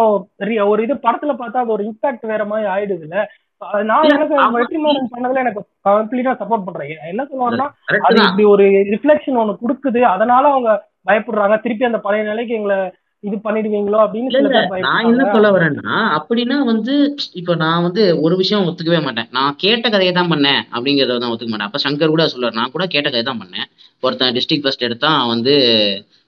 ஒரு 0.71 0.83
இது 0.85 0.95
படத்துல 1.05 1.33
பார்த்தா 1.39 1.61
அது 1.63 1.75
ஒரு 1.77 1.83
இம்பாக்ட் 1.89 2.31
வேற 2.33 2.43
மாதிரி 2.45 2.67
ஆயிடுது 2.73 3.05
இல்ல 3.07 3.17
நான் 3.83 4.09
எனக்கு 4.11 4.35
வெற்றிமாறன் 4.57 5.09
பண்ணதுல 5.13 5.43
எனக்கு 5.43 5.61
கம்ப்ளீட்டா 5.87 6.33
சப்போர்ட் 6.41 6.67
பண்றேன். 6.67 6.91
என்ன 7.11 7.23
சொல்லுவாங்கன்னா 7.29 7.67
அது 8.07 8.19
இப்படி 8.27 8.45
ஒரு 8.53 8.65
ரிஃப்ளெக்ஷன் 8.93 9.39
ஒண்ணு 9.41 9.55
கொடுக்குது. 9.63 10.01
அதனால 10.13 10.43
அவங்க 10.53 10.71
பயப்படுறாங்க. 11.09 11.55
திருப்பி 11.61 11.89
அந்த 11.89 11.99
பழைய 12.05 12.23
நிலைக்கு 12.29 12.53
எங்களை 12.59 12.77
இது 13.27 13.37
பண்ணிடுவீங்களோ 13.45 13.97
அப்படின்னு 14.03 14.83
நான் 14.85 15.07
என்ன 15.09 15.23
சொல்ல 15.33 15.47
வரேன்னா 15.55 15.95
அப்படின்னா 16.17 16.57
வந்து 16.69 16.93
இப்ப 17.39 17.55
நான் 17.63 17.85
வந்து 17.85 18.03
ஒரு 18.25 18.35
விஷயம் 18.41 18.67
ஒத்துக்கவே 18.67 18.99
மாட்டேன். 19.07 19.27
நான் 19.37 19.57
கேட்ட 19.63 19.85
கதையை 19.95 20.11
தான் 20.17 20.29
பண்ணேன் 20.33 20.61
அப்படிங்கறத 20.75 21.17
தான் 21.23 21.31
ஒத்துக்க 21.33 21.51
மாட்டேன். 21.53 21.69
அப்ப 21.69 21.81
சங்கர் 21.85 22.13
கூட 22.13 22.25
சொல்லுவார் 22.33 22.57
நான் 22.59 22.71
கூட 22.75 22.85
கேட்ட 22.93 23.07
கதை 23.09 23.23
தான் 23.29 23.41
பண்ணேன். 23.41 23.67
ஒருத்தன் 24.03 24.35
டிஸ்ட்ரிக்ட் 24.37 24.65
ஃபர்ஸ்ட் 24.65 24.85
எடுத்தான் 24.87 25.19
வந்து 25.33 25.55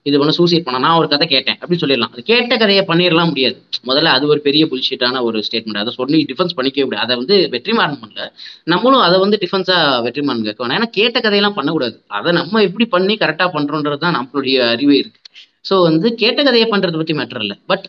இது 0.08 0.16
பண்ண 0.20 0.32
சூசைட் 0.38 0.66
பண்ண 0.66 0.78
நான் 0.84 0.98
ஒரு 1.00 1.08
கதை 1.14 1.26
கேட்டேன் 1.32 1.58
அப்படின்னு 1.60 1.82
சொல்லிடலாம். 1.84 2.12
அது 2.14 2.22
கேட்ட 2.32 2.52
கதையை 2.62 2.82
பண்ணிடலாம் 2.90 3.30
முடியாது. 3.32 3.56
முதல்ல 3.88 4.12
அது 4.16 4.24
ஒரு 4.32 4.40
பெரிய 4.48 4.62
புல்ஷீட்டான 4.70 5.22
ஒரு 5.28 5.38
ஸ்டேட்மெண்ட் 5.48 5.82
அதை 5.82 5.92
சொல்லி 5.98 6.20
டிஃபென்ஸ் 6.30 6.56
பண்ணிக்கவே 6.58 6.86
முடியாது. 6.86 7.06
அதை 7.06 7.16
வந்து 7.22 7.36
வெற்றிமாறன் 7.54 8.00
பண்ணல. 8.02 8.28
நம்மளும் 8.72 9.04
அதை 9.08 9.18
வந்து 9.24 9.40
டிஃபென்ஸா 9.44 9.78
வெற்றிமாறன் 10.06 10.46
கேட்க 10.48 10.62
வேணாம். 10.64 10.78
ஏன்னா 10.80 10.90
கேட்ட 10.98 11.16
கதையெல்லாம் 11.26 11.58
பண்ணக்கூடாது. 11.58 11.96
அதை 12.18 12.32
நம்ம 12.40 12.62
எப்படி 12.68 12.86
பண்ணி 12.96 13.16
கரெக்டா 13.24 13.48
பண்றோன்றது 13.56 14.04
தான் 14.06 14.18
நம்மளுடைய 14.18 14.58
அறிவே 14.76 14.98
இருக்கு. 15.02 15.18
ஸோ 15.64 15.74
வந்து 15.82 16.08
கேட்ட 16.22 16.40
கதையை 16.42 16.66
பண்றதை 16.72 16.96
பத்தி 17.00 17.14
மேட்டர் 17.18 17.42
இல்லை. 17.44 17.56
பட் 17.70 17.86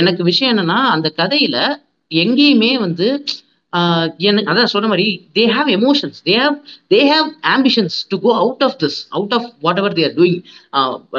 எனக்கு 0.00 0.22
விஷயம் 0.30 0.52
என்னன்னா 0.52 0.78
அந்த 0.94 1.08
கதையில 1.20 1.56
எங்கேயுமே 2.10 2.72
வந்து 2.86 3.08
எனக்கு 4.26 4.50
அதான் 4.50 4.72
சொன்ன 4.72 4.88
மாதிரி 4.90 5.06
they 5.36 5.44
have 5.54 5.68
emotions 5.76 6.18
they 6.26 6.34
have 6.42 6.56
they 6.92 7.00
have 7.12 7.28
ambitions 7.54 7.96
to 8.10 8.16
go 8.24 8.32
out 8.42 8.62
of 8.66 8.76
this 8.82 8.98
out 9.16 9.34
of 9.38 9.48
whatever 9.82 9.96
they're 9.98 10.12
doing 10.18 10.38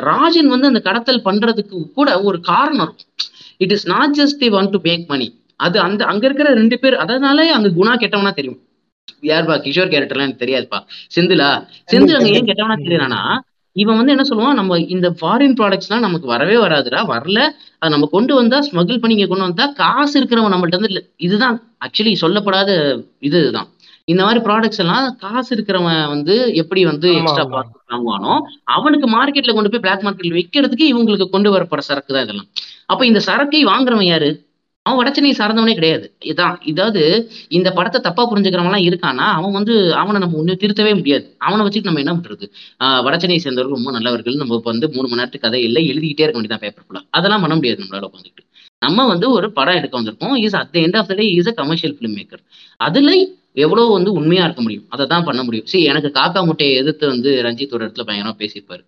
Rajan 0.09 0.51
வந்து 0.53 0.69
அந்த 0.71 0.81
கடத்தல் 0.87 1.25
பண்றதுக்கு 1.27 1.79
கூட 1.97 2.09
ஒரு 2.27 2.39
காரணம் 2.51 2.85
இருக்கும். 2.85 3.09
It 3.63 3.73
is 3.77 3.87
not 3.93 4.15
just 4.19 4.39
they 4.43 4.49
want 4.55 4.73
to 4.75 4.81
make 4.87 5.03
money 5.13 5.27
அது 5.59 5.77
அந்த 5.87 6.01
அங்க 6.11 6.23
இருக்கிற 6.29 6.47
ரெண்டு 6.61 6.77
பேர் 6.83 6.95
அதனாலே 7.03 7.47
அங்க 7.57 7.69
குணா 7.79 7.95
கெட்டவனா 8.03 8.31
தெரியும். 8.39 8.59
யாருப்பா 9.23 9.55
கிஷோர் 9.65 9.91
கேரக்டர்லாம் 9.91 10.27
எனக்கு 10.27 10.43
தெரியாதுப்பா. 10.43 10.79
செந்திலா 11.15 11.49
செந்தில் 11.91 12.17
அங்க 12.19 12.31
ஏன் 12.37 12.49
கெட்டவனா 12.49 12.77
தெரியறானா 12.85 13.21
இவன் 13.75 13.97
வந்து 13.97 14.15
என்ன 14.15 14.23
சொல்லுவான்? 14.29 14.53
நம்ம 14.53 14.79
இந்த 14.79 15.09
ஃபாரின் 15.21 15.55
ப்ராடக்ட்ஸ்லாம் 15.59 15.99
நமக்கு 15.99 16.27
வரவே 16.27 16.55
வராதுடா 16.55 17.01
வரல. 17.05 17.39
அதை 17.77 17.89
நம்ம 17.89 18.05
கொண்டு 18.05 18.35
வந்தா 18.35 18.59
ஸ்மகிள் 18.59 18.99
பண்ணி 18.99 19.15
இங்க 19.15 19.25
கொண்டு 19.25 19.43
வந்தா 19.43 19.65
காசு 19.65 20.23
இருக்கிறவன் 20.23 20.53
நம்மள்ட்ட 20.53 20.79
வந்து 20.79 20.87
இல்ல- 20.87 21.03
இதுதான். 21.17 21.75
ஆக்சுவலி 21.85 22.15
சொல்லப்படாத 22.21 22.69
இது 23.19 23.39
இதுதான். 23.39 23.67
இந்த 24.05 24.23
மாதிரி 24.23 24.45
ப்ராடக்ட்ஸ் 24.45 24.77
எல்லாம் 24.77 25.15
காசு 25.19 25.55
இருக்கிறவன் 25.55 26.07
வந்து 26.07 26.53
எப்படி 26.53 26.85
வந்து 26.85 27.13
எக்ஸ்ட்ரா. 27.13 27.43
ப்ராடக்ட் 27.45 27.91
வாங்குவானோ 27.91 28.39
அவனுக்கு 28.63 29.09
மார்க்கெட்ல 29.09 29.53
கொண்டு 29.53 29.69
போய் 29.69 29.79
பிளாக் 29.79 30.03
மார்க்கெட்ல 30.03 30.41
விற்கிறதுக்கு 30.41 30.93
இவங்களுக்கு 30.93 31.29
கொண்டு 31.29 31.53
வரப்படுற 31.53 31.77
சரக்கு 31.77 32.13
தான் 32.13 32.23
இதெல்லாம். 32.23 32.45
அப்ப 32.85 33.05
இந்த 33.05 33.19
சரக்கை 33.19 33.65
வாங்குறவன் 33.65 34.03
யாரு? 34.03 34.44
அவன் 34.85 34.99
வடச்சென்னை 34.99 35.31
சார்ந்தவனே 35.37 35.73
கிடையாது. 35.73 36.03
இதான் 36.25 36.57
இதாவது 36.71 37.01
இந்த 37.49 37.69
படத்தை 37.71 37.99
தப்பா 38.01 38.23
புரிஞ்சுக்கிறவன் 38.31 38.69
எல்லாம் 38.71 38.87
இருக்கானா 38.87 39.27
அவன் 39.37 39.51
வந்து 39.51 39.75
அவனை 40.01 40.19
நம்ம 40.19 40.37
ஒன்று 40.37 40.59
திருத்தவே 40.63 40.91
முடியாது. 40.95 41.25
அவனை 41.39 41.61
வச்சுட்டு 41.65 41.89
நம்ம 41.89 42.01
என்ன 42.03 42.13
பண்றது? 42.15 42.45
ஆஹ் 42.79 43.01
வடச்சென்னை 43.05 43.37
சேர்ந்தவர்கள் 43.37 43.77
ரொம்ப 43.77 43.91
நல்லவர்கள். 43.91 44.35
நம்ம 44.35 44.55
இப்போ 44.55 44.71
வந்து 44.71 44.89
மூணு 44.89 45.07
மணி 45.07 45.21
நேரத்துக்கு 45.21 45.47
கதை 45.47 45.61
இல்லை 45.63 45.83
எழுதிக்கிட்டே 45.91 46.25
இருக்க 46.25 46.39
வேண்டியதான் 46.39 46.63
பேப்பர் 46.65 46.85
ஃபுல்லாக 46.85 47.05
அதெல்லாம் 47.11 47.41
பண்ண 47.41 47.55
முடியாது 47.55 47.81
நம்மளால 47.83 48.09
உட்காந்துட்டு 48.09 48.43
நம்ம 48.81 49.05
வந்து 49.07 49.27
ஒரு 49.31 49.47
படம் 49.51 49.75
எடுக்க 49.75 49.95
வந்திருக்கோம். 49.99 50.35
Is 50.43 50.55
at 50.55 50.77
end 50.77 50.97
of 50.97 51.07
the 51.07 51.13
day 51.13 51.25
is 51.33 51.47
a 51.47 51.53
commercial 51.53 51.95
film 51.97 52.15
maker 52.17 52.41
அதுல 52.79 53.09
எவ்வளவு 53.57 53.91
வந்து 53.91 54.11
உண்மையா 54.13 54.43
இருக்க 54.43 54.61
முடியும்? 54.61 54.85
அதை 54.89 55.03
தான் 55.07 55.23
பண்ண 55.23 55.43
முடியும். 55.43 55.65
சரி 55.65 55.83
எனக்கு 55.83 56.09
காக்கா 56.13 56.45
முட்டையை 56.45 56.75
எதிர்த்து 56.75 57.05
வந்து 57.07 57.41
ரஞ்சித் 57.43 57.73
ஒரு 57.73 57.85
இடத்துல 57.85 58.05
பயங்கரமா 58.07 58.33
பேசியிருப்பாரு. 58.41 58.83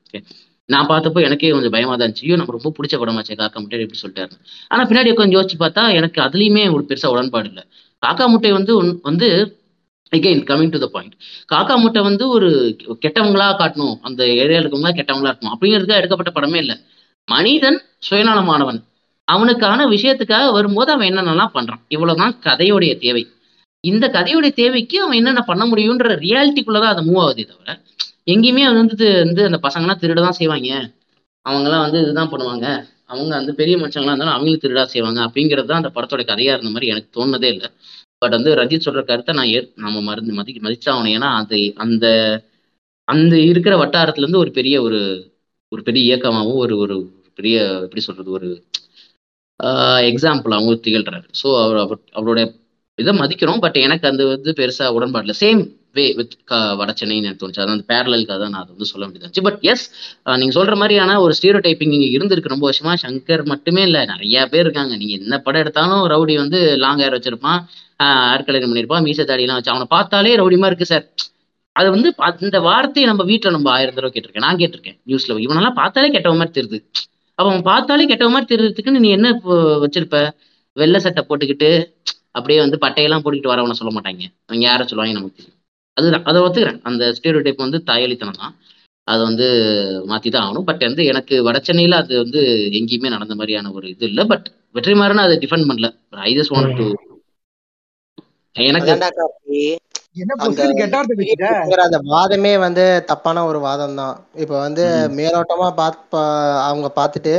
நான் 0.68 0.88
பார்த்தப்போ 0.88 1.23
எனக்கே 1.23 1.49
கொஞ்சம் 1.49 1.72
பயமா 1.72 1.95
தான் 1.95 2.11
இருந்துச்சு. 2.11 2.22
ஐயோ 2.22 2.35
நம்ம 2.35 2.57
ரொம்ப 2.60 2.73
பிடிச்ச 2.80 2.91
படமாச்சே 2.91 3.38
காக்கா 3.38 3.60
முட்டை 3.60 3.80
எப்படி 3.80 3.99
சொல்லிட்டாரு. 4.02 4.31
ஆனா 4.68 4.84
பின்னாடி 4.84 5.06
உட்காந்து 5.06 5.39
யோசிச்சு 5.39 5.53
பார்த்தா 5.60 5.94
எனக்கு 5.94 6.22
அதுலயுமே 6.22 6.73
ஒரு 6.73 6.85
பெருசா 6.88 7.07
உடன்பாடு 7.07 7.48
இல்லை. 7.48 7.64
காக்கா 8.07 8.27
முட்டை 8.27 8.52
வந்து 8.52 8.84
ஒன்- 8.84 8.99
வந்து 9.02 9.57
again 10.15 10.44
coming 10.44 10.69
to 10.69 10.80
the 10.80 10.88
point 10.88 11.14
Kaaka 11.53 11.80
Muttai 11.80 12.02
வந்து 12.02 12.30
ஒரு 12.30 12.77
கெட்டவங்களா 12.84 13.56
காட்டணும். 13.60 13.99
அந்த 14.02 14.23
ஏரியாவில் 14.26 14.65
இருக்கவங்களா 14.65 14.95
கெட்டவங்களா 14.95 15.31
இருக்கணும். 15.31 15.53
அப்படிங்கிறதுக்காக 15.60 15.95
எடுக்கப்பட்ட 15.95 16.39
படமே 16.39 16.56
இல்லை. 16.56 16.77
மனிதன் 17.26 17.81
சுயநலமானவன். 18.10 18.84
அவனுக்கான 19.23 19.85
விஷயத்துக்காக 19.85 20.52
வரும்போது 20.52 20.91
அவன் 20.91 21.07
என்னென்னலாம் 21.07 21.49
பண்றான். 21.53 21.81
இவ்வளவுதான் 21.88 22.39
கதையோடைய 22.44 22.98
தேவை. 22.98 23.27
இந்த 23.80 24.07
கதையோடைய 24.07 24.53
தேவைக்கு 24.53 25.02
அவன் 25.02 25.18
என்னென்ன 25.18 25.41
பண்ண 25.41 25.65
முடியுன்ற 25.65 26.15
ரியாலிட்டிக்குள்ளதான் 26.15 26.84
அது 26.84 27.02
மூவ் 27.02 27.26
ஆகுதே 27.26 27.48
தவிர 27.48 27.81
எங்கேயுமே 28.27 28.63
அது 28.69 28.77
வந்து 28.81 28.95
வந்து 29.21 29.41
அந்த 29.49 29.59
பசங்கலாம் 29.65 30.01
திருட 30.01 30.19
தான் 30.21 30.39
செய்வாங்க. 30.39 30.69
அவங்கெல்லாம் 31.45 31.85
வந்து 31.85 31.99
இதுதான் 32.03 32.31
பண்ணுவாங்க. 32.33 32.65
அவங்க 33.11 33.33
அந்த 33.39 33.51
பெரிய 33.59 33.75
மனுஷங்களா 33.81 34.13
இருந்தாலும் 34.13 34.35
அவங்களும் 34.35 34.63
திருடா 34.63 34.83
செய்வாங்க 34.93 35.19
அப்படிங்கிறது 35.27 35.69
தான் 35.69 35.81
அந்த 35.81 35.91
படத்தோட 35.95 36.23
கதையாக 36.31 36.55
இருந்த 36.57 36.71
மாதிரி 36.73 36.91
எனக்கு 36.93 37.09
தோணுனதே 37.17 37.49
இல்லை. 37.55 37.67
பட் 38.21 38.35
வந்து 38.37 38.51
ரஜித் 38.59 38.85
சொல்ற 38.87 39.01
கருத்தை 39.09 39.33
நான் 39.39 39.51
ஏற் 39.55 39.67
நம்ம 39.85 40.01
மருந்து 40.09 40.33
மதி 40.39 40.53
மதிச்சாகணும். 40.59 41.13
ஏன்னா 41.17 41.29
அது 41.41 41.57
அந்த 41.85 42.05
அந்த 43.07 43.35
இருக்கிற 43.49 43.73
வட்டாரத்துல 43.81 44.25
இருந்து 44.25 44.43
ஒரு 44.43 44.51
பெரிய 44.57 44.75
ஒரு 44.87 44.99
ஒரு 45.71 45.81
பெரிய 45.87 46.01
இயக்கமாகவும் 46.09 46.61
ஒரு 46.63 46.75
ஒரு 46.83 46.95
பெரிய 47.39 47.55
எப்படி 47.85 48.01
சொல்றது 48.07 48.31
ஒரு 48.37 48.49
எக்ஸாம்பிள் 50.11 50.53
திகழ்றாரு. 50.85 51.27
ஸோ 51.41 51.47
அவர் 51.63 51.79
அவர் 51.83 51.99
அவருடைய 52.19 52.45
இதை 52.99 53.11
மதிக்கிறோம். 53.21 53.61
பட் 53.65 53.77
எனக்கு 53.85 54.05
அந்த 54.11 54.23
வந்து 54.25 54.51
பெருசாக 54.59 54.95
உடன்பாடு 54.97 55.25
இல்லை. 55.25 55.37
சேம் 55.43 55.61
வே 55.98 56.06
வித் 56.19 56.36
வட 56.80 56.91
சென்னைன்னு 56.99 57.28
எனக்கு 57.28 57.41
தோணுச்சு 57.44 57.61
அதான் 57.64 57.78
அந்த 57.78 57.88
பேரலுக்காக 57.91 58.38
தான் 58.44 58.53
நான் 58.56 58.64
அதை 58.64 58.72
வந்து 58.76 58.90
சொல்ல 58.91 59.03
வேண்டியது 59.06 59.45
பட் 59.48 59.60
எஸ் 59.72 59.86
நீங்க 60.41 60.53
சொல்ற 60.60 60.76
மாதிரியான 60.82 61.18
ஒரு 61.26 61.34
ஸ்டீரோ 61.38 61.60
டைப்பிங் 61.68 61.95
இங்க 61.98 62.10
இருந்திருக்கு. 62.18 62.53
ரொம்ப 62.53 62.65
வருஷமா 62.69 62.94
சங்கர் 63.06 63.44
மட்டுமே 63.53 63.84
இல்ல 63.90 63.99
நிறைய 64.14 64.45
பேர் 64.53 64.65
இருக்காங்க. 64.65 64.94
நீங்க 65.02 65.14
என்ன 65.22 65.40
படம் 65.48 65.64
எடுத்தாலும் 65.64 66.03
ரவுடி 66.14 66.36
வந்து 66.44 66.61
லாங் 66.84 67.02
ஹேர் 67.03 67.18
வச்சிருப்பான் 67.18 67.60
ஆர்கலைன் 68.34 68.69
பண்ணியிருப்பான் 68.69 69.06
மீச 69.07 69.22
தாடியெல்லாம் 69.30 69.60
வச்சு 69.60 69.74
அவனை 69.74 69.88
பார்த்தாலே 69.95 70.34
ரவுடிமா 70.41 70.69
இருக்கு 70.72 70.91
சார் 70.94 71.06
அது 71.76 71.88
வந்து 71.95 72.10
அந்த 72.28 72.60
வார்த்தையை 72.68 73.07
நம்ம 73.10 73.24
வீட்ல 73.32 73.49
நம்ம 73.56 73.69
ஆயிரம் 73.76 73.98
தடவை 73.98 74.11
கேட்டிருக்கேன். 74.14 74.45
நான் 74.48 74.60
கேட்டிருக்கேன் 74.61 74.98
நியூஸ்ல 75.10 75.36
இவனெல்லாம் 75.45 75.78
பார்த்தாலே 75.82 76.10
கெட்டவ 76.15 76.38
மாதிரி 76.40 76.56
தெரியுது. 76.57 76.80
அப்ப 77.38 77.48
அவன் 77.52 77.65
பார்த்தாலே 77.72 78.06
கெட்டவ 78.11 78.30
மாதிரி 78.36 78.48
தெரியுறதுக்குன்னு 78.53 79.03
நீ 79.03 79.10
என்ன 79.18 79.32
வச்சிருப்ப? 79.84 80.19
வெள்ளை 80.78 80.99
சட்டை 81.06 81.22
போட்டுக்கிட்டு 81.28 81.69
அப்படியே 82.38 82.60
வந்து 82.64 82.78
பட்டையெல்லாம் 82.86 83.22
போட்டுக்கிட்டு 83.24 83.53
வரவனை 83.53 83.76
சொல்ல 83.80 83.91
மாட்டாங்க. 83.95 84.24
அவங்க 84.48 84.64
யாரை 84.69 84.84
சொல்லுவாங்க 84.90 85.15
நமக்கு 85.19 85.38
தெரியும். 85.40 85.56
அதுதான் 85.98 86.26
அதை 86.30 86.40
ஒத்துக்கிறேன். 86.41 86.80
அந்த 86.90 87.03
ஸ்டீரியோ 87.18 87.41
டைப் 87.45 87.65
வந்து 87.65 87.80
தாயளித்தனம் 87.91 88.41
தான். 88.41 88.53
அதை 89.07 89.22
வந்து 89.30 89.48
மாத்தி 90.11 90.30
தான் 90.32 90.45
ஆகணும். 90.45 90.68
பட் 90.69 90.84
வந்து 90.88 91.03
எனக்கு 91.11 91.36
வட 91.48 91.57
சென்னையில 91.68 91.99
அது 92.03 92.14
வந்து 92.24 92.41
எங்கேயுமே 92.80 93.10
நடந்த 93.15 93.36
மாதிரியான 93.36 93.72
ஒரு 93.72 93.88
இது 93.94 94.06
இல்லை. 94.11 94.26
பட் 94.32 94.48
வெற்றிமாறன் 94.78 95.26
அதை 95.26 95.38
டிஃபெண்ட் 95.44 95.69
பண்ணல. 95.69 95.90
ஐ 96.30 96.32
ஜஸ்ட் 96.40 96.56
வாண்ட் 96.56 96.78
டு 96.82 96.88
எனக்கு 98.56 98.91
அந்த 101.84 101.99
வாதமே 102.10 102.53
வந்து 102.57 102.84
தப்பான 103.07 103.45
ஒரு 103.45 103.60
வாதம் 103.60 103.95
தான் 103.95 104.14
இப்போ 104.35 104.56
வந்து. 104.60 104.84
மேலோட்டமா 105.18 105.68
பாத் 105.76 106.02
பா- 106.11 106.26
அவங்க 106.64 106.89
பார்த்துட்டு 106.95 107.34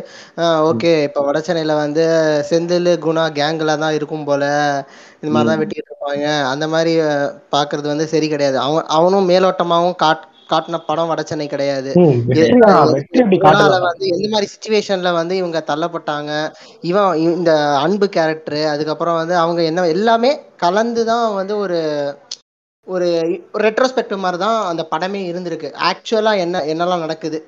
ஓகே 0.69 0.93
இப்போ 1.03 1.21
வடசென்னையில 1.29 1.75
வந்து 1.77 2.05
செந்தில் 2.51 2.91
குணா 3.01 3.25
கேங்ல 3.37 3.79
தான் 3.79 3.95
இருக்கும் 3.95 4.27
போல. 4.27 4.45
இந்த 5.21 5.31
மாதிரி 5.31 5.49
தான் 5.49 5.59
ம். 5.59 5.63
வெட்டிட்டு 5.63 5.89
இருப்பாங்க. 5.89 6.25
அந்த 6.51 6.67
மாதிரி 6.69 6.95
அஹ், 7.07 7.31
பார்க்கிறது 7.53 7.87
வந்து 7.87 8.09
சரி 8.09 8.29
கிடையாது. 8.29 8.59
அவன் 8.61 8.89
அவனும் 8.97 9.31
மேலோட்டமாவும் 9.31 9.97
காட் 9.99 10.25
காட்டின 10.51 10.79
படம் 10.85 11.11
கிடையாது. 11.49 11.91
வெற்றி 12.29 12.45
அது 12.53 13.73
தான், 13.73 13.83
வந்து 13.87 14.05
எந்த 14.09 14.29
மாதிரி 14.29 14.47
சுச்சுவேஷன்ல 14.53 15.11
வந்து 15.15 15.35
இவங்க 15.37 15.59
தள்ளப்பட்டாங்க. 15.69 16.31
இவன் 16.83 17.09
இந்த 17.27 17.51
அன்பு 17.83 18.09
கேரக்டர் 18.09 18.61
அதுக்கப்புறம் 18.71 19.19
வந்து 19.19 19.37
அவங்க 19.37 19.61
என்ன 19.65 19.87
எல்லாமே 19.95 20.31
கலந்து 20.57 21.05
தான் 21.05 21.27
வந்து 21.35 21.57
ஒரு 21.59 21.81
ஒரு 22.89 23.07
ரெட்ரோஸ்பெக்டிவ் 23.65 24.25
மாதிரி 24.25 24.39
தான் 24.43 24.59
அந்த 24.71 24.83
படமே 24.93 25.21
இருந்திருக்கு. 25.31 25.69
ஆக்சுவலா 25.89 26.33
என்ன 26.45 26.63
என்னெல்லாம் 26.73 27.05
நடக்குது? 27.05 27.39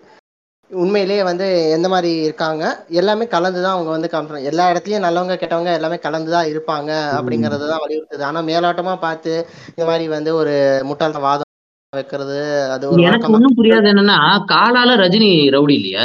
உண்மையிலேயே 0.71 1.23
வந்து 1.29 1.47
எந்த 1.77 1.87
மாதிரி 1.89 2.11
இருக்காங்க? 2.27 2.65
எல்லாமே 3.01 3.25
கலந்து 3.33 3.61
தான் 3.65 3.77
அவங்க 3.77 3.91
வந்து 3.95 4.11
காமிப்பாங்க. 4.13 4.51
எல்லா 4.51 4.65
இடத்துலயும் 4.73 5.07
நல்லவங்க 5.07 5.37
கெட்டவங்க 5.41 5.73
எல்லாமே 5.79 5.99
கலந்து 6.07 6.31
தான் 6.37 6.51
இருப்பாங்க 6.53 6.91
அப்படிங்கறத 7.19 7.69
தான் 7.73 7.83
வலியுறுத்துது. 7.85 8.25
ஆனா 8.29 8.43
மேலோட்டமா 8.51 8.95
பார்த்து 9.07 9.33
இந்த 9.73 9.87
மாதிரி 9.91 10.07
வந்து 10.17 10.33
ஒரு 10.41 10.55
முட்டாள்த 10.91 11.21
வாதம் 11.27 11.49
வைக்கிறது 11.93 12.39
அது 12.75 12.85
ஒரு 12.91 13.07
எனக்கு 13.09 13.33
ஒண்ணும் 13.37 13.57
புரியாது 13.59 13.89
என்னன்னா 13.93 14.19
காலால 14.53 14.91
ரஜினி 15.03 15.31
ரவுடி 15.57 15.77
இல்லையா? 15.81 16.05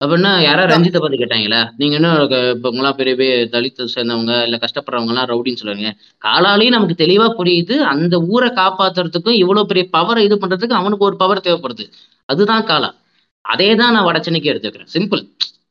அப்படின்னா 0.00 0.42
யாரா 0.42 0.62
ரஞ்சித்தை 0.62 0.98
பார்த்து 0.98 1.18
கேட்டாங்களா? 1.18 1.70
நீங்க 1.76 1.94
என்ன 1.94 2.26
க- 2.26 2.50
இப்ப 2.54 2.70
உங்களாம் 2.70 2.92
பெரிய 2.92 3.16
பெரிய 3.16 3.34
தலித்தை 3.36 3.88
சேர்ந்தவங்க 3.94 4.42
இல்ல 4.42 4.58
கஷ்டப்படுறவங்க 4.60 5.06
எல்லாம் 5.06 5.26
ரவுடின்னு 5.26 5.54
சொல்லுவாங்க. 5.54 5.96
காலாலையும் 6.24 6.68
நமக்கு 6.68 7.04
தெளிவா 7.04 7.34
புரியுது. 7.38 7.76
அந்த 7.76 8.18
ஊரை 8.18 8.50
காப்பாத்துறதுக்கும் 8.50 9.30
இவ்வளவு 9.30 9.66
பெரிய 9.66 9.88
பவரை 9.92 10.18
இது 10.18 10.36
பண்றதுக்கு 10.36 10.72
அவனுக்கு 10.72 11.04
ஒரு 11.04 11.16
பவர் 11.16 11.40
தேவைப்படுது. 11.40 11.92
அதுதான் 12.24 12.64
காலா. 12.64 12.94
அதே 13.40 13.74
தான் 13.74 13.92
நான் 13.92 14.04
வடச்சென்னைக்கு 14.04 14.52
எடுத்துக்கிறேன். 14.52 14.86
சிம்பிள் 14.94 15.28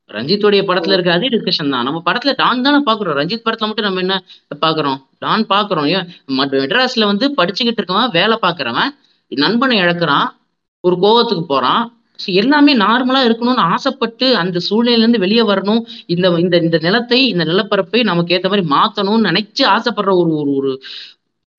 ரஞ்சித்துடைய 0.08 0.62
படத்துல 0.62 0.94
இருக்க 0.94 1.14
அதே 1.14 1.30
டிஸ்கஷன் 1.30 1.70
தான். 1.70 1.84
நம்ம 1.84 2.02
படத்துல 2.06 2.34
டான் 2.36 2.62
தானே 2.62 2.84
பாக்குறோம். 2.86 3.16
ரஞ்சித் 3.16 3.41
படத்துல 3.45 3.58
மட்டும் 3.58 3.86
நம்ம 3.86 4.00
என்ன 4.00 4.24
பாக்குறோம்? 4.66 4.98
டான் 5.20 5.45
பாக்குறோம். 5.45 5.88
ஏன்? 5.88 6.08
மட்- 6.40 6.54
மெட்ராஸ்ல 6.54 7.06
வந்து 7.06 7.34
படிச்சுக்கிட்டு 7.38 7.78
இருக்கவன் 7.78 8.12
வேலை 8.12 8.38
பாக்குறவன் 8.41 8.90
நண்பனை 9.28 9.78
இழக்கிறான் 9.78 10.38
ஒரு 10.80 10.95
கோவத்துக்கு 10.95 11.41
போறான் 11.41 12.03
எல்லாமே 12.35 12.73
நார்மலா 12.77 13.22
இருக்கணும்னு 13.27 13.64
ஆசைப்பட்டு 13.72 14.27
அந்த 14.38 14.57
சூழ்நிலையில 14.68 15.03
இருந்து 15.03 15.23
வெளியே 15.26 15.44
வரணும். 15.44 15.81
இந்த 16.07 16.27
இந்த 16.40 16.56
இந்த 16.65 16.77
நிலத்தை 16.80 17.19
இந்த 17.30 17.44
நிலப்பரப்பை 17.45 18.02
நமக்கு 18.11 18.35
ஏத்த 18.35 18.52
மாதிரி 18.52 18.65
மாத்தணும்னு 18.76 19.27
நினைச்சு 19.30 19.64
ஆசைப்படுற 19.76 20.14
ஒரு 20.22 20.31
ஒரு 20.41 20.52
ஒரு 20.60 20.72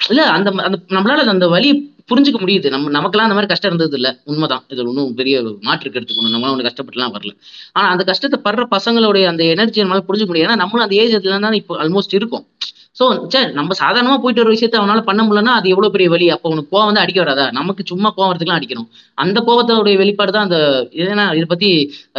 இல்ல 0.00 0.22
அந்த 0.36 0.48
அந்த 0.66 0.78
நம்மளால 0.96 1.26
அந்த 1.34 1.46
வழி 1.48 1.68
புரிஞ்சுக்க 2.10 2.38
முடியுது. 2.40 2.68
நம்ம 2.74 2.90
நமக்கெல்லாம் 2.90 3.28
அந்த 3.28 3.36
மாதிரி 3.36 3.50
கஷ்டம் 3.52 3.70
இருந்தது 3.70 3.96
இல்ல 3.98 4.08
உண்மைதான். 4.30 4.64
இது 4.72 4.82
ஒன்றும் 4.84 5.14
பெரிய 5.20 5.36
மாற்று 5.68 5.90
எடுத்துக்கணும் 5.90 6.34
நம்மளால 6.34 6.54
ஒன்று 6.54 6.68
கஷ்டப்பட்டுலாம் 6.68 7.14
வரல. 7.16 7.32
ஆனா 7.76 7.86
அந்த 7.94 8.04
கஷ்டத்தை 8.10 8.38
படுற 8.46 8.64
பசங்களுடைய 8.74 9.24
அந்த 9.32 9.44
எனர்ஜி 9.54 9.82
நம்மளால 9.82 10.06
புரிஞ்சுக்க 10.08 10.32
முடியாது 10.32 10.48
ஏன்னா 10.48 10.60
நம்மளும் 10.62 10.86
அந்த 10.86 10.96
ஏஜ் 11.02 11.16
தான் 11.46 11.58
இப்போ 11.60 11.76
ஆல்மோஸ்ட் 11.84 12.16
இருக்கும். 12.20 12.44
ஸோ 12.96 13.04
சே 13.32 13.40
நம்ம 13.56 13.74
சாதாரணமா 13.78 14.16
போயிட்டு 14.22 14.42
ஒரு 14.42 14.50
விஷயத்த 14.54 14.76
அவனால 14.80 15.00
பண்ண 15.06 15.20
முடியலன்னா 15.24 15.52
அது 15.58 15.66
எவ்வளவு 15.72 15.94
பெரிய 15.94 16.08
வலி? 16.12 16.26
அப்போ 16.34 16.48
உனக்கு 16.52 16.70
கோவம் 16.74 16.88
வந்து 16.90 17.02
அடிக்க 17.02 17.18
வராதா? 17.22 17.46
நமக்கு 17.50 17.82
சும்மா 17.90 18.08
கோவம் 18.16 18.30
வரதுக்குலாம் 18.30 18.60
அடிக்கணும். 18.60 18.86
அந்த 19.18 19.38
கோவத்தோடைய 19.48 19.96
வெளிப்பாடு 20.02 20.34
தான் 20.36 20.46
அந்த 20.48 20.58
ஏன்னா 21.04 21.24
இதை 21.38 21.46
பத்தி 21.54 21.70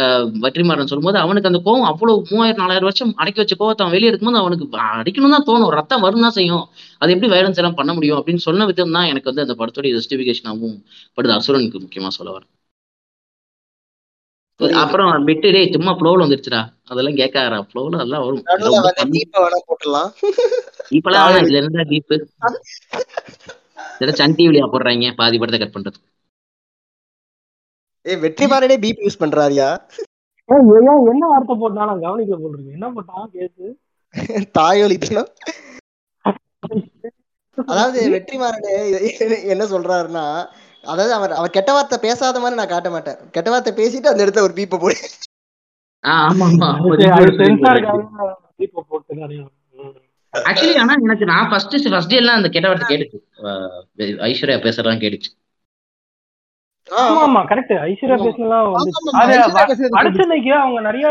ஆஹ் 0.02 0.26
வெற்றிமாறன் 0.44 0.90
சொல்லும்போது 0.92 1.18
அவனுக்கு 1.24 1.50
அந்த 1.52 1.60
கோவம் 1.68 1.88
அவ்வளவு 1.90 2.26
மூவாயிரம் 2.30 2.62
நாலாயிரம் 2.62 2.88
வருஷம் 2.90 3.14
அடக்கி 3.22 3.42
வச்ச 3.42 3.56
கோவத்தை 3.62 3.84
அவன் 3.84 3.96
வெளியே 3.96 4.10
எடுக்கும்போது 4.12 4.42
அவனுக்கு 4.42 4.66
அடிக்கணும் 4.98 5.36
தான் 5.36 5.48
தோணும். 5.50 5.72
ரத்தம் 5.78 6.04
வரும் 6.06 6.26
தான் 6.26 6.36
செய்யும். 6.40 6.64
அது 7.02 7.12
எப்படி 7.16 7.30
வயலன்ஸ் 7.34 7.60
எல்லாம் 7.62 7.78
பண்ண 7.80 7.92
முடியும்? 7.98 8.18
அப்படின்னு 8.20 8.46
சொன்ன 8.48 8.66
விதம் 8.72 8.96
தான் 8.98 9.10
எனக்கு 9.12 9.30
வந்து 9.32 9.46
அந்த 9.46 9.56
படத்துடைய 9.62 9.92
ஜஸ்டிபிகேஷனாகவும் 9.98 10.78
படுது. 11.18 11.34
அசுரனுக்கு 11.38 11.80
முக்கியமா 11.86 12.12
சொல்ல 12.18 12.30
வரேன். 12.36 12.50
அப்புறம் 14.82 15.24
விட்டு 15.28 15.48
டேய் 15.54 15.72
சும்மா 15.74 15.92
ஃப்ளோவில் 15.96 16.24
வந்துருச்சுடா. 16.24 16.60
அதெல்லாம் 16.90 17.18
கேட்காரா 17.20 17.58
ஃப்ளோவில் 17.68 17.96
அதெல்லாம் 17.98 18.24
வரும். 18.26 18.42
டீப்பை 19.16 19.38
வேணா 19.44 19.58
போட்டுடலாம். 19.68 20.10
இப்பெல்லாம் 20.96 21.24
வேணாம். 21.26 21.44
இதுல 21.44 21.60
இருந்தா 21.62 21.84
டீப்பு 21.92 22.16
சன் 24.20 24.36
டிவிலியா 24.38 24.66
போடுறாங்க. 24.74 25.08
பாதி 25.20 25.36
படத்தை 25.40 25.60
கட் 25.62 25.76
பண்றது. 25.76 25.98
ஏய் 28.06 28.20
வெற்றிமாறனே 28.24 28.76
பீப் 28.84 29.04
யூஸ் 29.04 29.22
பண்றாருயா? 29.22 29.68
என்ன 31.12 31.26
வார்த்தை 31.32 31.54
போட்டா 31.62 31.86
நான் 31.90 32.04
கவனிக்கல 32.04 32.36
போட்டிருக்கேன் 32.42 32.76
என்ன 32.78 32.88
போட்டான் 32.96 33.30
கேசு 33.34 33.66
தாயொலித்தனம் 34.58 35.30
அதாவது 37.58 37.98
வெற்றிமாறனே 38.14 38.74
என்ன 39.54 39.64
சொல்றாருன்னா 39.72 40.24
அதாவது 40.92 41.12
அவர் 41.18 41.32
அவர் 41.38 41.54
கெட்ட 41.56 41.70
வார்த்தை 41.76 41.98
பேசாத 42.04 42.40
மாதிரி 42.42 42.58
நான் 42.60 42.72
காட்ட 42.74 42.90
மாட்டேன். 42.94 43.18
கெட்ட 43.36 43.48
வார்த்தை 43.52 43.72
பேசிட்டு 43.80 44.12
அந்த 44.12 44.24
இடத்துல 44.24 44.46
ஒரு 44.48 44.54
பீப்பை 44.58 44.78
போடு. 44.82 44.96
ஆக்சுவலி 50.34 50.76
ஆனா 50.82 50.94
எனக்கு 51.06 51.26
நான் 51.32 51.48
ஃபர்ஸ்ட் 51.50 51.74
ஃபர்ஸ்ட் 51.92 52.12
டே 52.12 52.20
எல்லாம் 52.22 52.38
அந்த 52.40 52.48
கெட்ட 52.54 52.68
வார்த்தை 52.68 52.88
கேட்டுச்சு. 52.92 53.18
ஐஸ்வர்யா 54.28 54.58
பேசுறதெல்லாம் 54.66 55.02
கேட்டுச்சு. 55.04 55.30
ஆமா 56.88 57.20
ஆமா. 57.26 57.40
கரெக்ட் 57.50 57.74
ஐஸ்வர்யா 57.86 58.18
பேசலாம் 58.24 58.66
வடச்சென்னைக்கு 59.96 60.52
அவங்க 60.62 60.80
நிறைய. 60.88 61.06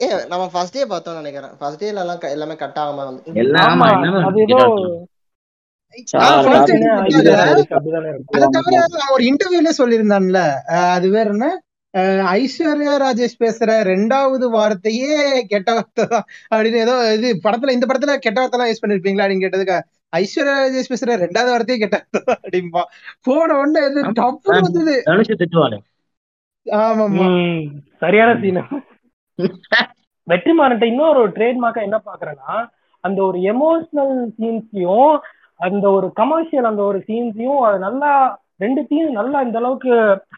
ஏ 0.00 0.06
நம்ம 0.30 0.44
ஃபர்ஸ்ட் 0.52 0.76
டே 0.76 0.86
பார்த்தோம் 0.92 1.20
நினைக்கிறேன். 1.20 1.52
ஃபர்ஸ்ட் 1.58 1.82
டேல 1.82 2.00
எல்லாமே 2.36 2.56
கட் 2.62 2.80
ஆகாம 2.84 3.04
வந்து 3.10 3.22
ஒரு 9.14 9.22
இன்டர்வியூல 9.28 9.70
சொல்லியிருந்தான்ல. 9.78 10.40
அது 10.94 11.06
வேற 11.10 11.28
என்ன? 11.34 11.48
ஐஸ்வர்யா 12.34 12.92
ராஜேஷ் 13.02 13.40
பேசுற 13.42 13.70
ரெண்டாவது 13.90 14.46
வார்த்தையே 14.54 15.10
கெட்ட 15.52 15.68
வார்த்தை 15.76 16.04
தான். 16.06 16.24
அப்படின்னு 16.52 16.78
ஏதோ 16.84 16.94
இது 17.16 17.28
படத்துல 17.44 17.74
இந்த 17.76 17.86
படத்துல 17.90 18.14
கெட்ட 18.24 18.38
வார்த்தை 18.40 18.58
எல்லாம் 18.58 18.70
யூஸ் 18.70 18.82
பண்ணிருப்பீங்களா 18.84 19.24
அப்படின்னு 19.24 19.44
கேட்டதுக்கு 19.44 19.76
ஐஸ்வர்யா 20.12 20.56
ராஜேஷ் 20.58 20.90
பேசுற 20.92 21.16
ரெண்டாவது 21.22 21.52
வார்த்தையே 21.54 21.78
கெட்ட 21.82 21.96
வார்த்தை 21.98 22.22
தான் 22.22 22.40
அப்படிம்பா. 22.40 22.82
போன 23.26 23.48
உடனே 23.60 23.82
இது 23.88 24.02
ஆமா. 24.02 24.14
டப்பு 24.20 24.50
வந்தது. 24.58 24.96
ஆமாமா 26.66 27.28
சரியான 28.02 28.34
சீன் 28.42 28.60
வெற்றிமாறன்ட்ட 30.26 30.86
இன்னொரு 30.92 31.22
ட்ரேட்மார்க்கா 31.36 31.80
என்ன 31.82 31.98
பாக்குறேன்னா 32.06 32.52
அந்த 33.04 33.18
ஒரு 33.24 33.38
எமோஷனல் 33.50 34.14
சீன்ஸையும் 34.36 35.14
அந்த 35.60 35.90
ஒரு 35.90 36.12
கமர்ஷியல் 36.12 36.64
அந்த 36.64 36.82
ஒரு 36.82 37.04
சீன்ஸையும் 37.08 37.60
அது 37.60 37.78
நல்லா 37.78 38.10
ரெண்டுத்தையும் 38.60 39.10
நல்லா 39.10 39.40
இந்த 39.40 39.58
அளவுக்கு 39.58 39.92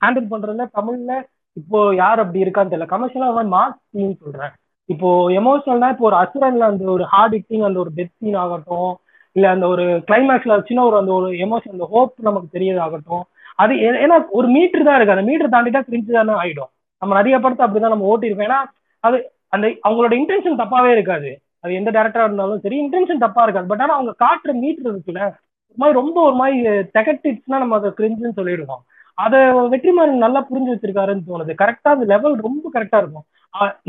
ஹேண்டில் 0.05 0.31
பண்றதுல 0.31 0.67
தமிழ்ல 0.75 1.23
இப்போ 1.53 1.95
யார் 1.95 2.21
அப்படி 2.21 2.45
இருக்கான்னு 2.45 2.73
தெரியல. 2.73 2.87
கமர்ஷியலா 2.87 3.29
அவன் 3.29 3.53
மாஸ் 3.53 3.77
சீன் 3.91 4.17
சொல்றேன். 4.23 4.51
இப்போ 4.85 5.31
எமோஷனல்னா 5.31 5.89
இப்போ 5.89 6.05
ஒரு 6.05 6.17
அசுரன்ல 6.17 6.59
அந்த 6.59 6.85
ஒரு 6.85 7.05
ஹார்ட் 7.05 7.35
ஹிட்டிங் 7.35 7.65
அந்த 7.65 7.79
ஒரு 7.79 7.91
டெத் 7.97 8.17
சீன் 8.19 8.35
ஆகட்டும் 8.35 8.99
இல்ல 9.33 9.51
அந்த 9.51 9.67
ஒரு 9.67 9.83
கிளைமேக்ஸ்ல 9.83 10.67
சின்ன 10.67 10.85
ஒரு 10.85 10.97
அந்த 10.97 11.13
ஒரு 11.13 11.31
எமோஷன் 11.37 11.73
அந்த 11.73 11.85
ஹோப் 11.91 12.13
நமக்கு 12.21 12.59
தெரியதாகட்டும் 12.59 13.25
அது 13.55 13.75
ஏ- 13.79 14.07
ஏன்னா 14.07 14.25
ஒரு 14.31 14.49
மீட்டர் 14.49 14.83
தான் 14.83 14.97
இருக்கு. 14.97 15.15
அந்த 15.15 15.23
மீட்டர் 15.23 15.49
தாண்டிட்டா 15.49 15.85
கிரிஞ்சு 15.89 16.13
தானே 16.13 16.33
ஆயிடும். 16.33 16.71
நம்ம 17.03 17.15
நிறைய 17.15 17.39
படத்தை 17.39 17.67
அப்படிதான் 17.67 17.95
நம்ம 17.95 18.17
ஓட்டிருக்கோம் 18.17 18.49
ஏன்னா 18.49 18.61
அது 19.01 19.19
அந்த 19.49 19.67
அவங்களோட 19.89 20.13
இன்டென்ஷன் 20.13 20.61
தப்பாவே 20.63 20.93
இருக்காது. 20.93 21.31
அது 21.65 21.79
எந்த 21.81 21.91
டேரக்டரா 21.97 22.27
இருந்தாலும் 22.29 22.63
சரி 22.65 22.77
இன்டென்ஷன் 22.85 23.25
தப்பா 23.25 23.43
இருக்காது. 23.45 23.71
பட் 23.73 23.83
ஆனா 23.85 23.95
அவங்க 23.99 24.13
காட்டுற 24.25 24.51
மீட்டர் 24.63 24.91
இருக்குல்ல 24.93 25.23
ஒரு 25.69 25.79
மாதிரி 25.83 25.99
ரொம்ப 26.01 26.19
ஒரு 26.29 26.37
மாதிரி 26.41 26.59
திகட்டிச்சுன்னா 26.97 27.59
நம்ம 27.63 27.77
அதை 27.79 27.91
கிரிஞ்சுன்னு 27.99 28.39
சொல்லிடுவோம். 28.39 28.83
அதை 29.19 29.39
வெற்றிமாறன் 29.73 30.25
நல்லா 30.25 30.41
புரிஞ்சு 30.49 30.71
வச்சிருக்காருன்னு 30.73 31.29
தோணுது. 31.29 31.53
கரெக்டா 31.63 31.91
அந்த 31.97 32.07
லெவல் 32.13 32.35
ரொம்ப 32.49 32.71
கரெக்டா 32.75 32.99
இருக்கும். 33.03 33.27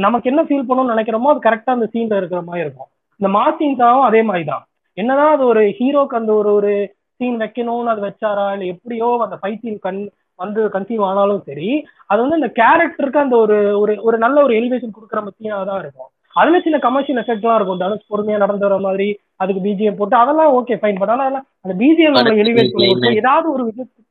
நமக்கு 0.06 0.30
என்ன 0.32 0.42
ஃபீல் 0.48 0.68
பண்ணணும்னு 0.68 0.94
நினைக்கிறோமோ 0.96 1.32
அது 1.34 1.42
கரெக்டா 1.48 1.72
அந்த 1.78 1.88
சீன்ல 1.94 2.20
இருக்கிற 2.22 2.42
மாதிரி 2.50 2.64
இருக்கும். 2.66 2.90
இந்த 3.20 3.30
மாசின்ஸாவும் 3.38 4.08
அதே 4.10 4.22
மாதிரி 4.30 4.46
தான். 4.52 4.64
என்னதான் 4.98 5.34
அது 5.36 5.44
ஒரு 5.52 5.64
ஹீரோக்கு 5.80 6.20
அந்த 6.20 6.32
ஒரு 6.42 6.50
ஒரு 6.60 6.72
சீன் 7.20 7.38
வைக்கணும்னு 7.44 7.92
அது 7.94 8.02
வச்சாரா 8.08 8.46
இல்ல 8.56 8.66
எப்படியோ 8.74 9.08
அந்த 9.26 9.36
ஃபைட் 9.42 9.64
சீன் 9.64 9.80
கண் 9.86 10.00
வந்து 10.40 10.62
கன்சீவ் 10.76 11.04
ஆனாலும் 11.10 11.42
சரி 11.50 11.70
அது 12.12 12.20
வந்து 12.24 12.40
அந்த 12.40 12.50
கேரக்டருக்கு 12.60 13.24
அந்த 13.26 13.36
ஒரு 13.44 13.58
ஒரு 13.82 13.94
ஒரு 14.08 14.18
நல்ல 14.26 14.38
ஒரு 14.48 14.54
எலிவேஷன் 14.60 14.96
கொடுக்குற 14.98 15.22
மத்தியா 15.28 15.56
தான் 15.70 15.82
இருக்கும். 15.84 16.10
அதுல 16.38 16.58
சில 16.66 16.78
கமர்ஷியல் 16.80 17.22
எஃபெக்ட்லாம் 17.22 17.58
இருக்கும். 17.58 17.82
தனுஷ் 17.84 18.10
பொறுமையா 18.12 18.38
நடந்து 18.44 18.68
வர 18.68 18.78
மாதிரி 18.86 19.08
அதுக்கு 19.40 19.62
பிஜிஎம் 19.66 20.00
போட்டு 20.00 20.16
அதெல்லாம் 20.18 20.56
ஓகே 20.58 20.76
ஃபைன் 20.82 21.00
பட் 21.02 21.14
ஆனா 21.16 21.26
அந்த 21.64 21.74
பிஜிஎம் 21.82 22.16
படத்துக்கு 22.18 22.44
எலிவேட் 22.46 22.74
பண்ணி 22.74 22.88
climax. 22.88 23.00
விட்டு 23.00 23.20
ஏதாவது 23.22 23.48
ஒரு 23.56 23.64
விதத்துல 23.70 24.04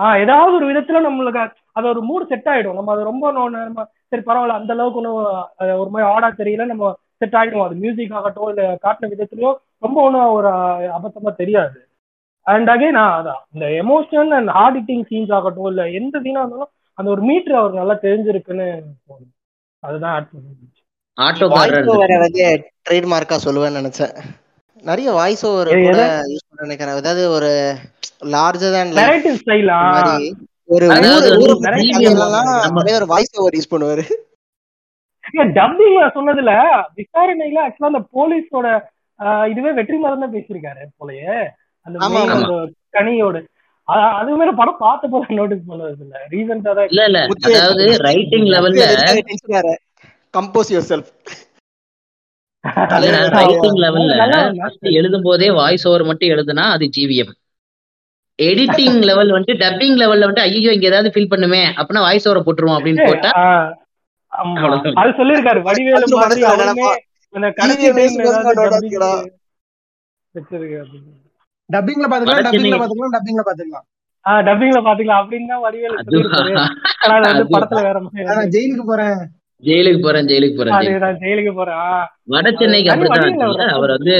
ஆஹ் 0.00 0.18
ஏதாவது 0.22 0.52
ஒரு 0.58 0.66
விதத்துல 0.68 1.00
நம்மளுக்கு 1.06 1.40
அது 1.76 1.86
ஒரு 1.88 2.00
மூடு 2.02 2.24
செட் 2.28 2.48
ஆயிடும். 2.52 2.76
நம்ம 2.78 2.92
அது 2.94 3.02
ரொம்ப 3.08 3.24
நம்ம 3.34 3.80
சரி 4.12 4.22
பரவாயில்ல 4.22 4.58
அந்த 4.60 4.72
அளவுக்கு 4.76 5.00
ஒன்றும் 5.00 5.18
ஒரு 5.82 5.90
மாதிரி 5.90 6.08
ஆடா 6.12 6.28
தெரியல 6.38 6.66
நம்ம 6.70 6.86
செட் 7.22 7.36
ஆயிடும் 7.40 7.64
அது 7.64 7.82
மியூசிக் 7.82 8.16
ஆகட்டும் 8.18 8.50
இல்ல 8.52 8.62
காட்டின 8.84 9.10
விதத்துலயோ 9.12 9.50
ரொம்ப 9.82 9.96
ஒன்றும் 10.06 10.32
ஒரு 10.36 10.50
அபத்தமா 10.96 11.32
தெரியாது. 11.34 11.78
அண்ட் 12.46 12.70
அகைன் 12.70 12.98
அதான். 13.02 13.42
இந்த 13.54 13.66
emotional 13.82 14.32
and 14.38 14.52
heart 14.56 14.78
hitting 14.80 15.04
scenes 15.10 15.34
ஆகட்டும் 15.38 15.68
இல்ல 15.72 15.82
எந்த 15.98 16.16
சீனா 16.24 16.42
இருந்தாலும் 16.42 16.72
அந்த 16.98 17.08
ஒரு 17.10 17.22
மீட்டர் 17.28 17.58
அவர் 17.60 17.80
நல்லா 17.80 17.96
தெரிஞ்சிருக்குன்னு 18.04 18.68
அதுதான் 19.82 20.14
ஆட் 20.16 20.30
பண்ணி 20.32 20.50
ஆட்டோக்காரர் 21.18 21.88
வந்து 22.20 22.44
ட்ரேட்மார்க்கா 22.86 23.36
சொல்லுவேன்னு 23.44 23.80
நினைச்சேன். 23.80 24.14
நிறைய 24.84 25.08
வாய்ஸ் 25.12 25.42
ஓவர் 25.46 25.70
கூட? 25.80 26.02
யூஸ் 26.30 26.46
பண்ண 26.48 26.62
நினைக்கிறேன். 26.62 26.94
அதாவது 26.94 27.22
ஒரு 27.30 27.50
லார்ஜர் 28.30 28.74
தேன் 28.74 28.92
நரேட்டிவ் 28.98 29.36
ஸ்டைலா 29.42 29.78
ஒரு 30.68 30.86
ஒரு 32.96 33.06
வாய்ஸ் 33.08 33.36
ஓவர் 33.38 33.56
யூஸ் 33.58 33.72
பண்ணுவாரு. 33.72 34.04
டப்பிங்ல 35.54 36.06
சொன்னதுல 36.14 36.52
விசாரணையில 36.98 37.58
ஆக்சுவலா 37.64 37.90
அந்த 37.92 38.02
போலீஸோட 38.14 38.66
ஆஹ், 39.20 39.46
இதுவே 39.50 39.70
வெற்றி 39.72 39.96
தான் 40.02 40.32
பேசியிருக்காரு 40.32 40.82
போலயே. 40.98 41.34
அந்த 41.86 41.96
கனியோட. 42.94 43.36
அ- 43.88 44.12
அதுவுமே 44.18 44.44
நான் 44.44 44.56
படம் 44.56 44.78
பார்த்த 44.78 45.08
போல 45.08 45.24
நோட்டீஸ் 45.30 45.68
பண்ணது 45.68 45.94
இல்ல 45.98 46.16
ரீசெண்டா 46.30 46.72
தான் 46.72 46.88
இல்ல 46.90 47.02
இல்ல. 47.04 47.20
அதாவது 47.50 47.84
ரைட்டிங் 48.06 48.46
லெவல்ல 48.46 48.84
கம்போஸ் 50.34 50.72
யுவர் 50.72 50.88
செல்ஃப் 50.90 51.10
ரைட்டிங் 53.36 53.78
லெவல்ல 53.82 54.14
எழுதும் 54.94 55.22
போதே 55.22 55.48
வாய்ஸ் 55.54 55.86
ஓவர் 55.88 56.04
மட்டும் 56.04 56.30
எழுதுனா 56.30 56.64
அது 56.70 56.86
ஜிவிஎம் 56.96 57.32
எடிட்டிங் 58.38 58.98
லெவல் 59.08 59.32
வந்துட்டு 59.32 59.60
டப்பிங் 59.62 59.96
லெவல்ல 59.98 60.26
வந்துட்டு 60.26 60.46
ஐயோ 60.48 60.72
இங்க 60.72 60.86
ஏதாவது 60.86 61.10
ஃபீல் 61.10 61.32
பண்ணுமே 61.32 61.62
அப்படின்னா 61.74 62.02
வாய்ஸ் 62.02 62.28
ஓவரை 62.28 62.42
போட்டுருவோம் 62.42 62.76
அப்படின்னு 62.78 63.00
போட்டா. 63.08 63.30
அது 65.00 65.10
சொல்லியிருக்காரு 65.18 65.60
வடிவேலு 65.64 65.96
மாதிரி 66.22 66.42
டப்பிங்ல 71.70 72.06
பாத்துக்கலாம் 72.06 72.38
டப்பிங்ல 72.50 72.76
பாத்துக்கலாம் 72.78 73.14
டப்பிங்ல 73.16 73.42
பாத்துக்கலாம். 73.48 73.84
ஆஹ் 74.24 74.42
டப்பிங்ல 74.46 74.80
பாத்துக்கலாம் 74.86 75.20
அப்படின்னு 75.22 75.48
தான் 75.48 75.62
வடிவேலு 75.66 75.94
வந்து 75.98 76.08
அது- 77.30 77.44
படத்துல 77.54 77.82
வேற 77.84 78.00
ஜெயிலுக்கு 78.54 78.84
போறேன். 78.84 79.20
ஜெயிலுக்கு 79.62 80.00
போறேன் 80.02 80.26
ஜெயிலுக்கு 80.26 80.58
போறேன் 80.58 81.18
ஜெயிலுக்கு 81.22 81.52
போறேன். 81.54 81.80
வட 82.24 82.50
சென்னைக்கு 82.58 82.90
அப்படித்தான். 82.90 83.72
அவர் 83.76 83.90
வந்து 83.90 84.14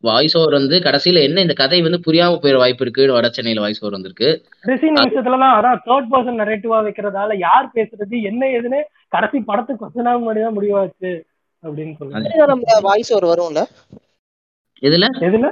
வாய்ஸ் 0.00 0.36
ஓவர் 0.38 0.52
வந்து 0.52 0.78
கடைசியில 0.78 1.22
என்ன 1.22 1.40
இந்த 1.40 1.52
கதை 1.52 1.82
வந்து 1.82 2.00
புரியாம 2.06 2.38
போயிட 2.42 2.56
வாய்ப்பு 2.56 2.84
இருக்கு? 2.84 3.12
வட 3.12 3.28
சென்னையில 3.28 3.60
வாய்ஸ் 3.60 3.80
ஓவர் 3.82 3.92
வந்திருக்கு. 3.92 4.28
கடைசி 4.60 4.86
நிமிஷத்துலலாம் 4.90 5.54
அதான் 5.58 5.80
தேர்ட் 5.86 6.10
பர்சன் 6.12 6.40
நரேட்டிவா 6.42 6.80
வைக்கிறதால 6.88 7.38
யார் 7.38 7.70
பேசுறது 7.74 8.22
என்ன 8.22 8.46
ஏதுன்னு 8.46 8.80
கடைசி 9.08 9.40
படத்துக்கு 9.40 9.84
கொஞ்ச 9.84 10.02
நாள் 10.02 10.22
முன்னாடி 10.22 10.42
தான் 10.42 10.58
முடிவாச்சு 10.58 11.12
அப்படின்னு 11.64 11.94
சொல்லுங்க 11.98 12.80
வாய்ஸ் 12.80 13.12
ஓவர் 13.14 13.30
வரும்ல? 13.32 13.62
இதுல 14.82 15.06
எதுல? 15.28 15.48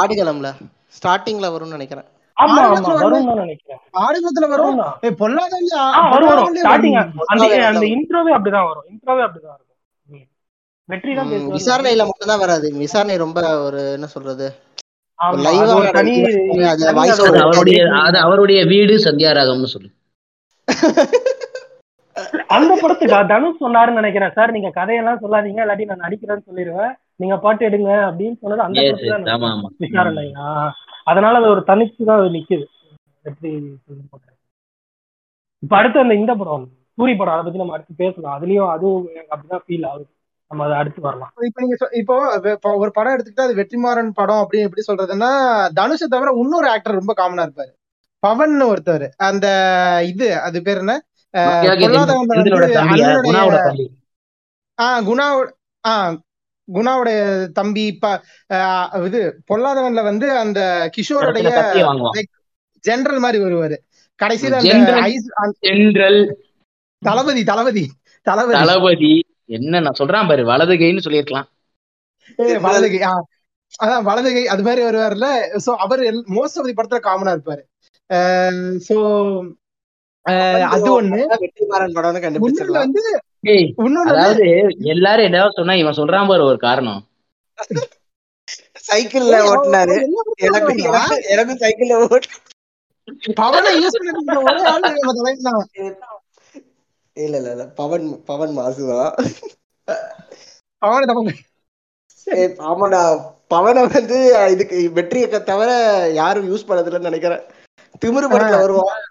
ஆடுகளம்ல. 0.00 0.50
ஸ்டார்டிங்ல 0.96 1.46
வரும்னு 1.54 1.76
நினைக்கிறேன். 1.76 2.08
ஆமா 2.36 2.54
வருமே. 2.94 3.18
நினைக்கிறேன் 3.34 3.80
ஆடுகளத்துல 4.02 4.46
ஸ்டார்டிங். 6.60 6.96
அந்த 7.32 7.44
அந்த. 7.68 7.84
இன்ட்ரோவே 7.94 8.32
அப்படிதான் 8.36 8.66
இன்ட்ரோவே 8.92 9.22
அப்படிதான் 9.26 9.56
இருக்கும். 9.56 9.70
வெற்றி 10.88 11.12
தான் 11.14 11.28
விசாரணையில 11.56 12.04
மட்டும்தான் 12.04 12.38
வராது. 12.38 12.66
விசாரணை 12.76 13.16
ரொம்ப 13.16 13.38
ஒரு 13.60 13.92
என்ன 13.92 14.06
சொல்றது? 14.06 14.46
அவருடைய 18.24 18.60
வீடு 18.64 18.94
சந்தியாராகம்னு 19.04 19.70
சொல்லு. 19.74 19.90
அந்த 22.46 22.78
படத்துக்கு 22.80 23.26
தனுஷ் 23.26 23.60
சொன்னாருன்னு 23.60 23.92
நினைக்கிறேன். 23.92 24.30
சார் 24.34 24.50
நீங்க 24.50 24.70
கதையெல்லாம் 24.70 25.20
சொல்லாதீங்க 25.20 25.60
இல்லாட்டி 25.60 25.84
நான் 25.84 26.10
நடிக்கிறேன்னு 26.10 26.42
சொல்லிடுவேன் 26.52 26.94
நீங்க 27.16 27.38
பாட்டு 27.38 27.68
எடுங்க 27.68 28.12
அப்படின்னு 28.12 28.38
சொன்னது 28.40 28.62
அந்த 28.62 28.80
படத்துல. 28.80 30.32
அதனால 31.04 31.38
அது 31.38 31.46
ஒரு 31.46 31.60
தனிச்சு 31.66 32.04
தான் 32.04 32.18
அது 32.18 32.28
நிக்குது. 32.28 32.64
போட்டு. 34.10 34.32
இப்ப 35.58 35.76
அடுத்து 35.76 36.00
அந்த 36.00 36.14
இந்த 36.14 36.34
படம் 36.34 36.68
சூரி 36.98 37.16
படம் 37.16 37.32
அதை 37.32 37.42
பத்தி 37.42 37.58
நம்ம 37.58 37.72
அடுத்து 37.72 37.94
பேசலாம். 37.96 38.42
அதுலயும் 38.42 38.70
அதுவும் 38.70 39.06
அப்படிதான் 39.06 39.58
ஃபீல் 39.68 39.86
ஆகுது. 39.86 40.06
நம்ம 40.48 40.64
அதை 40.64 40.76
அடுத்து 40.76 41.00
வரலாம். 41.00 41.32
இப்ப 41.40 41.62
நீங்க 41.62 41.86
சொ- 41.86 41.96
இப்போ 41.96 42.38
வெ- 42.38 42.52
இப்போ 42.52 42.76
ஒரு 42.76 42.90
படம் 42.90 43.12
எடுத்துக்கிட்டா 43.12 43.40
அது 43.40 43.54
வெற்றிமாறன் 43.54 44.10
படம் 44.14 44.36
அப்படின்னு 44.36 44.68
எப்படி 44.68 44.82
சொல்றதுன்னா 44.92 45.30
தனுஷை 45.80 46.08
தவிர 46.08 46.32
இன்னொரு 46.36 46.68
ஆக்டர் 46.68 47.02
ரொம்ப 47.04 47.14
காமனா 47.16 47.46
இருப்பாரு. 47.46 47.72
பவன் 48.18 48.62
ஒருத்தர். 48.62 49.08
அந்த 49.16 49.46
இது 50.06 50.40
அது 50.40 50.62
பேர் 50.62 50.78
என்ன? 50.78 51.00
குணாவோட 53.26 53.58
ஆஹ் 54.78 55.02
குணாவோட 55.08 55.48
ஆஹ் 55.84 56.14
குணாவுடைய 56.68 57.16
தம்பி 57.52 57.82
இப்ப 57.86 58.06
இது 59.06 59.20
பொல்லாதவன்ல 59.50 60.02
வந்து 60.02 60.26
அந்த 60.38 60.60
கிஷோருடைய 60.96 61.48
ஜெனரல் 62.84 63.18
மாதிரி 63.18 63.38
வருவாரு. 63.44 63.76
கடைசியில 64.20 64.56
ஜென்ரல் 65.66 66.18
தளபதி 67.02 67.42
தளபதி 67.44 67.84
தளபதி. 68.26 68.54
தளபதி. 68.58 69.12
என்ன 69.48 69.80
நான் 69.80 69.98
சொல்றான் 69.98 70.28
பாரு 70.28 70.44
வலது 70.44 70.74
கைன்னு 70.74 70.98
சொல்லியிருக்கலாம். 70.98 71.48
ஏய், 72.38 72.58
வலது 72.58 72.88
கை 72.90 73.00
ஆ, 73.02 73.10
அதான் 73.82 74.02
வலது 74.02 74.30
கை 74.32 74.44
அது 74.46 74.62
மாதிரி 74.62 74.82
வருவார்ல 74.86 75.26
சோ 75.66 75.72
அவர் 75.84 76.02
மோஸ்ட் 76.36 76.58
ஆஃப் 76.60 76.68
தி 76.68 76.74
படத்துல 76.78 77.00
காமனா 77.08 77.34
இருப்பாரு. 77.36 77.62
சோ 78.88 78.96
அது 80.24 81.02
ஒண்ணு. 81.02 81.20
வந்து 82.68 83.02
அதாவது 84.06 84.46
எல்லாரும் 84.78 85.26
ஏதாவது 85.26 85.56
சொன்னா 85.56 85.74
இவன் 85.74 85.94
சொல்றான் 85.94 86.28
பாரு 86.28 86.44
ஒரு 86.44 86.58
காரணம். 86.58 87.00
சைக்கிள்ல 88.88 89.36
ஓட்டினாரு. 89.50 89.96
என்ன 90.36 91.06
எனக்கும் 91.28 91.58
சைக்கிள்ல 91.58 91.94
ஓட்டு. 92.08 92.28
பவனை 93.40 93.72
யூஸ். 93.80 93.98
இல்ல 97.16 97.36
இல்ல 97.36 97.50
இல்ல. 97.50 97.64
பவன் 97.80 98.06
பவன் 98.24 98.52
மாசுதான் 98.58 99.10
பவனை 100.82 101.04
தப்ப 101.06 101.32
ஆமாடா. 102.70 103.00
பவனை 103.50 103.82
வந்து 103.92 104.18
இதுக்கு 104.50 104.90
வெற்றியை 104.92 105.28
தவிர 105.42 105.70
யாரும் 106.14 106.48
யூஸ் 106.50 106.68
பண்ணதில்லைன்னு 106.68 107.08
நினைக்கிறேன். 107.10 107.42
திமிரு 108.04 108.28
படத்துல 108.30 108.60
வருவான். 108.60 109.02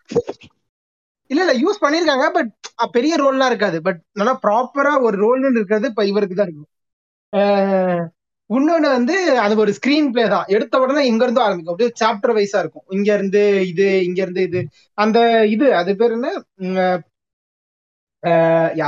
இல்ல 1.33 1.43
இல்ல 1.45 1.53
யூஸ் 1.63 1.83
பண்ணிருக்காங்க 1.83 2.25
பட் 2.37 2.49
பெரிய 2.97 3.13
ரோல்லாம் 3.23 3.51
இருக்காது. 3.51 3.77
பட் 3.87 3.99
நல்லா 4.19 4.35
ப்ராப்பரா 4.45 4.93
ஒரு 5.07 5.17
ரோல்னு 5.25 5.57
இருக்கிறது 5.59 5.91
இப்ப 5.93 6.05
இவருக்கு 6.11 6.37
தான் 6.39 6.49
இருக்கும். 6.49 6.69
இன்னொன்னு 8.49 8.89
வந்து 8.97 9.15
அது 9.43 9.53
ஒரு 9.63 9.71
ஸ்கிரீன் 9.77 10.09
பிளே 10.13 10.23
தான். 10.33 10.49
எடுத்த 10.55 10.79
உடனே 10.83 11.03
இங்க 11.11 11.23
இருந்து 11.25 11.43
ஆரம்பிக்கும். 11.45 11.73
அப்படியே 11.73 11.91
சாப்டர் 12.01 12.35
வைஸா 12.37 12.59
இருக்கும். 12.63 12.85
இங்க 12.97 13.09
இருந்து 13.17 13.41
இது 13.71 13.87
இங்க 14.07 14.19
இருந்து 14.25 14.41
இது. 14.49 14.61
அந்த 14.97 15.17
இது 15.55 15.67
அது 15.81 15.91
பேர் 16.01 16.15
என்ன? 16.17 16.29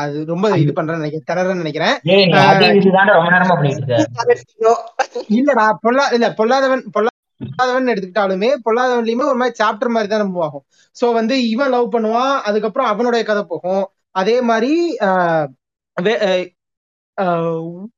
அது 0.01 0.17
ரொம்ப 0.34 0.47
இது 0.63 0.72
பண்றேன்னு 0.76 1.01
நினைக்கிறேன் 1.03 1.27
திணறன்னு 1.30 1.63
நினைக்கிறேன். 1.63 1.95
இல்லடா 5.38 5.65
பொல்லா 5.85 6.05
இல்ல 6.17 6.27
பொல்லாதவன் 6.39 6.85
பொல்லாதவன் 7.45 7.91
எடுத்துக்கிட்டாலுமே 7.91 8.55
பொல்லாதவன்லயுமே 8.65 9.26
ஒரு 9.26 9.35
மாதிரி 9.35 9.65
சாப்டர் 9.65 9.88
மாதிரி 9.88 10.07
தான் 10.07 10.35
மூவ் 10.35 10.41
ஆகும். 10.41 10.65
சோ 11.01 11.13
வந்து 11.13 11.49
இவன் 11.49 11.69
லவ் 11.69 11.93
பண்ணுவான் 11.93 12.41
அதுக்கப்புறம் 12.41 12.88
அவனுடைய 12.88 13.26
கதை 13.26 13.43
போகும். 13.47 13.85
அதே 14.11 14.41
மாதிரி 14.41 14.97
ஆஹ் 14.99 15.47
ஆஹ் 17.17 17.91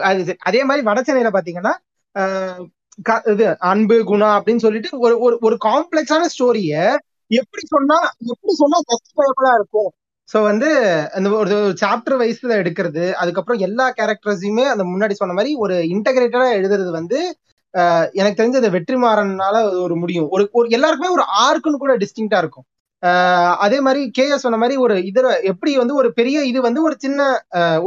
அது 0.00 0.36
அதே 0.38 0.64
மாதிரி 0.64 0.86
வடச்சனையில 0.86 1.30
பாத்தீங்கன்னா 1.32 1.74
ஆஹ் 2.14 2.62
க- 3.02 3.22
இது 3.26 3.58
அன்பு 3.58 3.94
குணா 3.94 4.28
அப்படின்னு 4.38 4.56
சொல்லிட்டு 4.56 4.98
ஒரு 4.98 5.20
ஒரு 5.20 5.38
ஒரு 5.40 5.56
காம்ப்ளெக்ஸான 5.64 6.26
ஸ்டோரிய 6.32 6.74
எப்படி 7.30 7.62
சொன்னா 7.66 7.98
எப்படி 8.26 8.54
சொன்னா 8.54 8.78
ஜஸ்டிஃபைபிளா 8.88 9.54
இருக்கும்? 9.54 9.90
ஸோ 10.32 10.38
வந்து 10.50 10.68
அந்த 11.16 11.28
ஒரு 11.42 11.56
சாப்டர் 11.82 12.18
வைஸ்ல 12.22 12.52
எடுக்கிறது. 12.62 13.04
அதுக்கப்புறம் 13.22 13.62
எல்லா 13.68 13.86
கேரக்டர்ஸையுமே 14.00 14.64
அந்த 14.74 14.84
முன்னாடி 14.92 15.14
சொன்ன 15.20 15.36
மாதிரி 15.38 15.52
ஒரு 15.64 15.76
இன்டகிரேட்டடா 15.94 16.48
எழுதுறது 16.58 16.90
வந்து 17.00 17.18
எனக்கு 18.20 18.38
தெரிஞ்ச 18.40 18.56
இந்த 18.62 18.70
வெற்றிமாறனால 18.76 19.56
ஒரு 19.84 19.94
முடியும். 20.02 20.28
ஒரு 20.34 20.44
ஒரு 20.58 20.66
எல்லாருக்குமே 20.76 21.14
ஒரு 21.16 21.24
ஆர்க்குன்னு 21.44 21.82
கூட 21.84 21.94
டிஸ்டிங்டா 22.02 22.38
இருக்கும். 22.42 22.66
அதே 23.64 23.78
மாதிரி 23.86 24.02
கே 24.18 24.24
சொன்ன 24.42 24.58
மாதிரி 24.62 24.74
ஒரு 24.84 24.96
இதில் 25.10 25.28
எப்படி 25.52 25.72
வந்து 25.82 25.94
ஒரு 26.00 26.08
பெரிய 26.18 26.38
இது 26.50 26.58
வந்து 26.66 26.80
ஒரு 26.88 26.96
சின்ன 27.04 27.20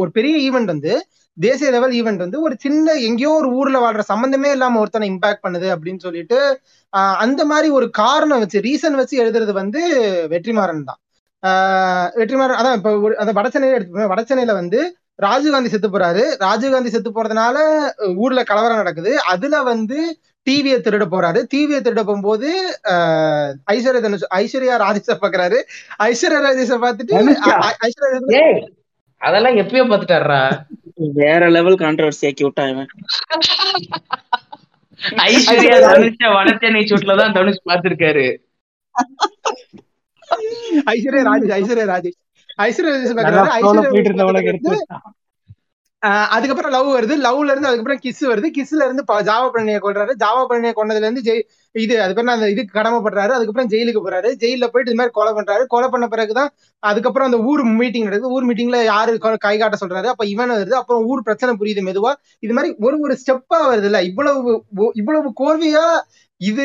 ஒரு 0.02 0.10
பெரிய 0.18 0.36
ஈவெண்ட் 0.48 0.74
வந்து 0.74 0.94
தேசிய 1.38 1.70
லெவல் 1.76 1.94
ஈவெண்ட் 2.00 2.24
வந்து 2.26 2.40
ஒரு 2.48 2.56
சின்ன 2.66 2.94
எங்கேயோ 3.08 3.32
ஒரு 3.40 3.50
ஊர்ல 3.60 3.78
வாழ்ற 3.86 4.04
சம்பந்தமே 4.12 4.50
இல்லாம 4.56 4.80
ஒருத்தனை 4.84 5.08
இம்பாக்ட் 5.14 5.46
பண்ணுது 5.46 5.70
அப்படின்னு 5.76 6.04
சொல்லிட்டு 6.08 6.40
அந்த 7.26 7.42
மாதிரி 7.52 7.70
ஒரு 7.80 7.88
காரணம் 8.04 8.44
வச்சு 8.44 8.66
ரீசன் 8.68 9.00
வச்சு 9.02 9.16
எழுதுறது 9.24 9.56
வந்து 9.62 9.82
வெற்றிமாறன் 10.34 10.88
தான். 10.90 11.00
வெற்றிமாறன் 12.16 12.60
அதான் 12.60 12.76
இப்ப 12.76 12.92
ஒரு- 12.96 13.14
அந்த 13.14 13.42
வடச்சென்னையில 13.42 13.74
எடுத்து 13.74 14.16
வடச்சென்னையில 14.16 14.54
வந்து 14.54 14.98
ராஜீவ்காந்தி 15.22 15.66
செத்து 15.66 15.90
போறாரு. 15.90 16.24
ராஜீவ்காந்தி 16.40 16.88
செத்து 16.88 17.12
போறதுனால 17.12 17.58
ஊர்ல 18.16 18.44
கலவரம் 18.44 18.76
நடக்குது. 18.76 19.22
அதுல 19.22 19.64
வந்து 19.64 20.20
டிவியை 20.50 20.78
திருட 20.78 21.06
போறாரு. 21.12 21.46
டிவியை 21.54 21.80
திருட 21.80 21.96
போகும்போது 21.96 22.80
ஆஹ் 22.84 23.54
ஐஸ்வர்யா 23.72 24.02
தனுஷ் 24.02 24.28
ஐஸ்வர்யா 24.36 24.76
ராஜேஷ 24.86 25.16
பாக்குறாரு. 25.22 25.62
ஐஸ்வர்யா 26.04 26.42
ராஜேஷ? 26.48 26.72
ஐ- 27.40 27.76
ஐஸ்வர்யா 27.82 28.68
அதெல்லாம் 29.18 29.56
எப்பயோ 29.56 29.84
பாத்துட்டாரா 29.92 30.66
வேற 30.96 31.50
லெவல் 31.50 31.76
கான்ட்ரவர்சி 31.76 32.26
ஆக்கி 32.26 32.44
விட்டான் 32.44 32.70
இவன். 32.70 32.88
ஐஸ்வர்யா 35.02 35.78
தனுஷ 35.86 36.22
வடச்சென்னை 36.28 36.82
சூட்ல 36.86 37.18
தான் 37.18 37.34
தனுஷ் 37.34 37.66
பாத்திருக்காரு 37.66 38.38
ஐஸ்வர்யா 40.86 41.28
ராஜேஷ் 41.28 41.58
ஐஸ்வர்யா 41.60 41.94
ராஜேஷ் 41.94 42.20
ஐஸ்வர்யா 42.58 43.10
ராஜேஷ் 43.18 44.98
அதுக்கப்புறம் 46.30 46.72
லவ் 46.72 46.88
வருது. 46.88 47.24
லவ்ல 47.24 47.52
இருந்து 47.52 47.68
அதுக்கப்புறம் 47.68 48.00
கிஸ் 48.04 48.24
வருது. 48.24 48.50
கிஸ்ல 48.50 48.76
இருந்து 48.76 49.04
ஜாவா 49.08 49.50
பழனியை 49.54 49.80
கொள்றாரு 49.82 50.12
ஜாவா 50.20 50.46
பழனியை 50.50 50.72
கொண்டதுல 50.76 50.96
இருந்து 50.96 51.22
ஜெய் 51.22 51.42
இது 51.72 52.02
அது 52.02 52.14
பேர் 52.14 52.28
அந்த 52.28 52.50
இதுக்கு 52.50 52.80
கடமைப்படுறாரு. 52.80 53.28
அதுக்கப்புறம் 53.28 53.70
ஜெயிலுக்கு 53.70 54.02
போறாரு. 54.08 54.28
ஜெயில 54.28 54.68
போயிட்டு 54.68 54.92
இது 54.92 54.96
மாதிரி 54.96 55.10
கொலை 55.12 55.34
பண்றாரு. 55.34 55.66
கொலை 55.66 55.90
பண்ண 55.90 56.08
பிறகுதான் 56.08 56.50
அதுக்கப்புறம் 56.80 57.32
அந்த 57.32 57.44
ஊர் 57.44 57.64
மீட்டிங் 57.64 58.04
நடக்குது. 58.04 58.34
ஊர் 58.34 58.46
மீட்டிங்ல 58.46 58.84
யாரு 58.84 59.14
கொ- 59.14 59.38
காட்ட 59.38 59.78
சொல்றாரு. 59.86 60.04
அப்ப 60.04 60.26
இவன் 60.26 60.52
வருது. 60.52 60.72
அப்புறம் 60.72 61.04
ஊர் 61.04 61.24
பிரச்சனை 61.24 61.56
புரியுது 61.60 61.86
மெதுவா. 61.86 62.14
இது 62.40 62.54
மாதிரி 62.54 62.76
ஒரு 62.80 63.00
ஒரு 63.00 63.18
ஸ்டெப்பா 63.28 63.58
வருது 63.60 63.84
இல்ல 63.84 64.04
இவ்வளவு 64.04 64.64
இவ்வளவு 64.94 65.34
கோர்வையா 65.40 66.02
இது 66.42 66.64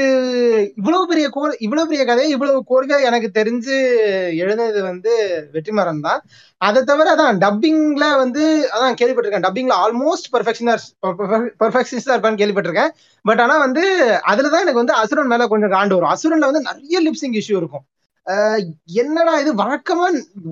இவ்வளவு 0.79 1.05
பெரிய 1.07 1.27
கோர் 1.35 1.53
இவ்வளவு 1.65 1.89
பெரிய 1.89 2.05
கதையை 2.05 2.31
இவ்வளவு 2.35 2.61
கோர்வையா 2.71 2.99
எனக்கு 3.09 3.29
தெரிஞ்சு 3.39 3.77
எழுதுனது 4.43 4.81
வந்து 4.83 5.13
வெற்றிமாறன் 5.53 6.03
தான். 6.07 6.21
அதை 6.61 6.81
தவிர 6.85 7.13
அதான் 7.15 7.39
டப்பிங்ல 7.45 8.05
வந்து 8.23 8.43
அதான் 8.75 8.97
கேள்விப்பட்டிருக்கேன். 9.01 9.47
டப்பிங்ல 9.47 9.77
ஆல்மோஸ்ட் 9.85 10.29
பெர்ஃபெக்ஷனர்ஸ் 10.35 10.89
பர்ஃபெக்ஷனிஸ்டா 11.63 12.15
இருப்பான்னு 12.15 12.41
கேள்விப்பட்டிருக்கேன். 12.43 12.93
பட் 13.25 13.41
ஆனா 13.41 13.57
வந்து 13.59 13.85
அதுலதான் 14.33 14.65
எனக்கு 14.65 14.83
வந்து 14.83 14.99
அசுரன் 15.03 15.33
மேல 15.35 15.47
கொஞ்சம் 15.47 15.75
காண்டு 15.77 15.97
வரும். 15.99 16.13
அசுரன்ல 16.15 16.51
வந்து 16.53 16.67
நிறைய 16.71 16.97
லிப்சிங் 17.07 17.39
இஷ்யூ 17.43 17.57
இருக்கும். 17.63 17.87
என்னடா 19.03 19.33
இது 19.39 19.53
வழக்கமா 19.65 20.07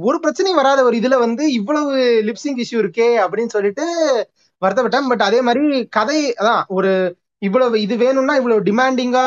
ஒரு 0.08 0.18
பிரச்சனையும் 0.22 0.60
வராத 0.62 0.80
ஒரு 0.84 0.96
இதுல 1.00 1.16
வந்து 1.18 1.44
இவ்வளவு 1.52 1.92
லிப்சிங் 2.28 2.60
இஷ்யூ 2.64 2.78
இருக்கே 2.84 3.08
அப்படின்னு 3.24 3.54
சொல்லிட்டு 3.56 3.84
வருத்தப்பட்டேன். 4.62 5.08
பட் 5.12 5.24
அதே 5.28 5.40
மாதிரி 5.48 5.66
கதை 5.96 6.20
அதான் 6.40 6.62
ஒரு 6.68 6.92
இவ்வளவு 7.46 7.76
இது 7.86 7.94
வேணும்னா 8.04 8.34
இவ்வளவு 8.40 8.66
டிமாண்டிங்கா 8.68 9.24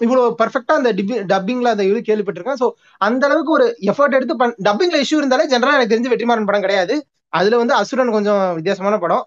இவ்வளவு 0.00 0.28
பர்ஃபெக்டா 0.40 0.74
அந்த 0.80 0.90
டப்பிங்ல 1.32 1.72
அந்த 1.74 1.84
இது 1.88 1.98
கேள்விப்பட்டிருக்கேன். 2.08 2.60
சோ 2.62 2.66
அந்த 3.06 3.22
அளவுக்கு 3.28 3.52
ஒரு 3.56 3.66
எஃபர்ட் 3.90 4.16
எடுத்து 4.18 4.34
பண் 4.42 4.54
டப்பிங்ல 4.68 5.00
இஷ்யூ 5.04 5.18
இருந்தாலே 5.20 5.44
ஜெனரலா 5.52 5.76
எனக்கு 5.78 5.94
தெரிஞ்சு 5.94 6.12
வெற்றிமாறன் 6.12 6.48
படம் 6.50 6.64
கிடையாது. 6.66 6.94
அதுல 7.38 7.58
வந்து 7.62 7.74
அசுரன் 7.80 8.16
கொஞ்சம் 8.16 8.42
வித்தியாசமான 8.58 8.98
படம். 9.04 9.24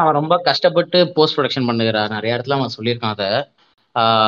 அவன் 0.00 0.18
ரொம்ப 0.20 0.34
கஷ்டப்பட்டு 0.48 0.98
போஸ்ட் 1.16 1.36
ப்ரொடக்ஷன் 1.38 1.68
பண்ணுகிறான். 1.70 2.12
நிறைய 2.16 2.36
இடத்துல 2.36 2.56
அவன் 2.58 2.76
சொல்லியிருக்கான் 2.76 3.14
அதை. 3.16 3.30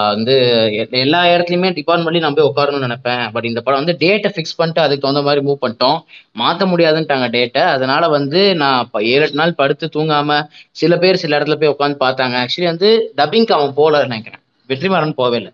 வந்து 0.09 0.32
எ- 0.72 0.98
எல்லா 0.98 1.24
டிபார்ட் 1.24 1.82
பண்ணி 1.84 2.18
நான் 2.18 2.34
போய் 2.34 2.52
உட்காரணும்னு 2.56 2.90
நினைப்பேன். 2.90 3.30
பட் 3.32 3.44
இந்த 3.44 3.60
படம் 3.60 3.84
வந்து 3.84 4.06
டேட்டை 4.06 4.30
ஃபிக்ஸ் 4.30 4.56
பண்ணிட்டு 4.56 4.82
அதுக்கு 4.82 5.12
தகுந்த 5.12 5.22
மாதிரி 5.22 5.47
மூவ் 5.47 5.64
பண்ணிட்டோம். 5.64 5.98
மாற்ற 6.32 6.66
முடியாதுன்ட்டாங்க 6.66 7.28
டேட்டை 7.30 7.59
அதனால 7.59 8.09
வந்து 8.09 8.55
நான் 8.55 8.80
இப்ப 8.80 9.02
ஏழு 9.02 9.20
எட்டு 9.20 9.34
நாள் 9.34 9.55
படுத்து 9.55 9.88
தூங்காம 9.94 10.47
சில 10.70 10.97
பேர் 10.97 11.16
சில 11.16 11.38
இடத்துல 11.38 11.72
போய் 11.72 11.76
உட்காந்து 11.78 11.97
பார்த்தாங்க. 11.97 12.47
ஆக்சுவலி 12.47 12.64
வந்து 12.64 13.12
டப்பிங்க்கு 13.16 13.52
அவன் 13.52 13.74
போல 13.74 14.01
நினைக்கிறேன். 14.01 14.40
வெற்றிமாறன் 14.68 15.14
போவே 15.16 15.34
இல்லை. 15.34 15.52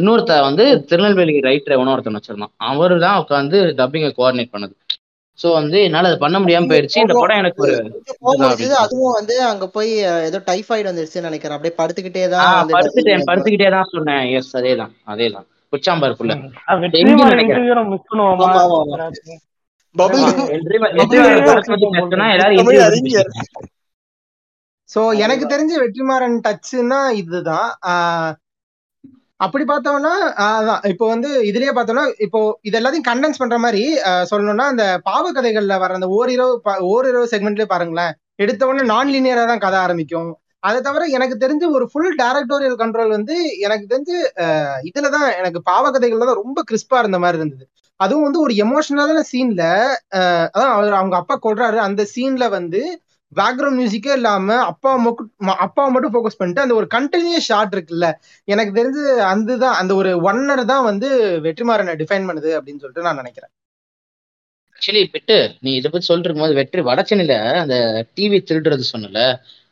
இன்னொருத்த 0.00 0.40
வந்து 0.40 0.84
திருநெல்வேலி 0.84 1.40
ரைட்டர் 1.40 1.72
எவனோ 1.72 1.90
ஒருத்தன் 1.90 2.20
வச்சிருந்தான். 2.20 2.52
அவர் 2.56 2.98
தான் 2.98 3.26
உட்காந்து 3.28 3.54
டப்பிங்கை 3.54 4.12
கோஆர்டினேட் 4.18 4.50
பண்ணது. 4.52 4.72
ஸோ 5.38 5.48
வந்து 5.52 5.78
என்னால 5.82 6.08
அதை 6.10 6.18
பண்ண 6.18 6.36
முடியாம 6.38 6.68
போயிடுச்சு. 6.70 7.02
இந்த 7.02 7.14
படம் 7.14 7.40
எனக்கு 7.42 7.62
ஒரு 7.62 7.74
அதுவும் 8.78 9.14
வந்து 9.18 9.34
அங்க 9.42 9.66
போய் 9.68 9.90
ஏதோ 10.28 10.38
டைஃபாய்டு 10.46 10.90
வந்துருச்சுன்னு 10.90 11.28
நினைக்கிறேன். 11.30 11.56
அப்படியே 11.56 11.76
படுத்துக்கிட்டே 11.80 12.24
தான் 12.28 12.72
படுத்துட்டேன். 12.74 13.26
படுத்துக்கிட்டே 13.30 13.70
தான் 13.70 13.92
சொன்னேன். 13.92 14.24
எஸ் 14.38 14.56
அதேதான். 14.56 14.92
அதேதான். 15.06 15.46
குச்சாம்பார் 15.72 16.18
புள்ள 16.18 16.34
வெற்றி 16.82 17.00
எங்க 17.00 17.14
மாறன். 17.16 17.38
நினைக்கிறேன் 17.38 17.88
சோ 24.90 25.00
எனக்கு 25.24 25.44
தெரிஞ்ச 25.46 25.72
வெற்றிமாறன் 25.80 26.36
டச்சுன்னா 26.44 27.00
இதுதான். 27.22 27.70
ஆஹ் 27.90 28.32
அப்படி 29.40 29.64
பார்த்தோம்னா 29.64 30.12
அதான். 30.44 30.82
இப்போ 30.92 31.04
வந்து 31.08 31.28
இதுலயே 31.48 31.72
பார்த்தோம்னா 31.74 32.04
இப்போ 32.18 32.38
இது 32.62 32.76
எல்லாத்தையும் 32.78 33.08
கண்டென்ஸ் 33.10 33.40
பண்ற 33.42 33.56
மாதிரி 33.58 33.82
சொல்லணும்னா 34.30 34.66
அந்த 34.72 34.84
பாவக்கதைகள்ல 35.06 35.74
வர 35.78 35.98
அந்த 35.98 36.08
ஓரிரவு 36.16 36.54
ஓரிரவு 36.92 37.26
செக்மெண்ட்லயே 37.32 37.68
பாருங்களேன். 37.68 38.12
எடுத்த 38.36 38.68
உடனே 38.68 38.84
நான் 38.86 39.12
லீனியரா 39.14 39.44
தான் 39.46 39.64
கதை 39.64 39.78
ஆரம்பிக்கும். 39.78 40.30
அதை 40.62 40.78
தவிர 40.80 41.02
எனக்கு 41.16 41.34
தெரிஞ்சு 41.38 41.66
ஒரு 41.76 41.84
ஃபுல் 41.90 42.12
டேரக்டோரியல் 42.20 42.78
கண்ட்ரோல் 42.80 43.14
வந்து 43.16 43.34
எனக்கு 43.58 43.84
தெரிஞ்சு 43.92 44.16
ஆஹ் 44.44 44.78
இதுலதான் 44.88 45.28
எனக்கு 45.40 45.60
பாவக்கதைகள்ல 45.70 46.28
தான் 46.30 46.40
ரொம்ப 46.42 46.62
கிறிஸ்பா 46.70 46.98
இருந்த 46.98 47.18
மாதிரி 47.18 47.40
இருந்தது. 47.40 47.64
அதுவும் 48.00 48.26
வந்து 48.26 48.40
ஒரு 48.40 48.52
எமோஷனலான 48.64 49.22
சீன்ல 49.30 49.62
அதான் 50.48 50.72
அவர் 50.74 50.98
அவங்க 51.00 51.16
அப்பா 51.16 51.36
கொள்றாரு 51.46 51.78
அந்த 51.86 52.02
சீன்ல 52.14 52.44
வந்து 52.50 52.80
பேக்ரவுண்ட் 53.32 53.78
மியூசிக்கே 53.78 54.12
இல்லாம 54.18 54.56
அப்பா 54.70 54.90
மட்டும் 54.96 55.30
அப்பாவை 55.64 55.88
மட்டும் 55.92 56.12
ஃபோக்கஸ் 56.14 56.38
பண்ணிட்டு 56.38 56.64
அந்த 56.64 56.74
ஒரு 56.74 56.86
கண்டினியூஸ் 56.96 57.48
ஷாட் 57.50 57.74
இருக்குல்ல 57.76 58.06
எனக்கு 58.48 58.72
தெரிஞ்சு 58.78 59.02
அதுதான் 59.32 59.78
அந்த 59.80 59.94
ஒரு 59.94 60.12
ஒன்னர் 60.30 60.62
தான் 60.72 60.86
வந்து 60.90 61.08
வெற்றிமாறனை 61.46 61.94
டிஃபைன் 62.02 62.28
பண்ணுது 62.30 62.50
அப்படின்னு 62.58 62.82
சொல்லிட்டு 62.82 63.06
நான் 63.08 63.20
நினைக்கிறேன். 63.22 63.52
ஆக்சுவலி 64.76 65.02
பெட்டு 65.14 65.36
நீ 65.64 65.70
இதை 65.78 65.88
பத்தி 65.90 66.08
சொல்லிட்டு 66.08 66.28
இருக்கும்போது 66.28 66.58
வெற்றி 66.60 66.82
வடச்சனில 66.88 67.36
அந்த 67.62 67.76
டிவி 68.16 68.38
திருடுறது 68.50 68.84
சொன்னல 68.92 69.20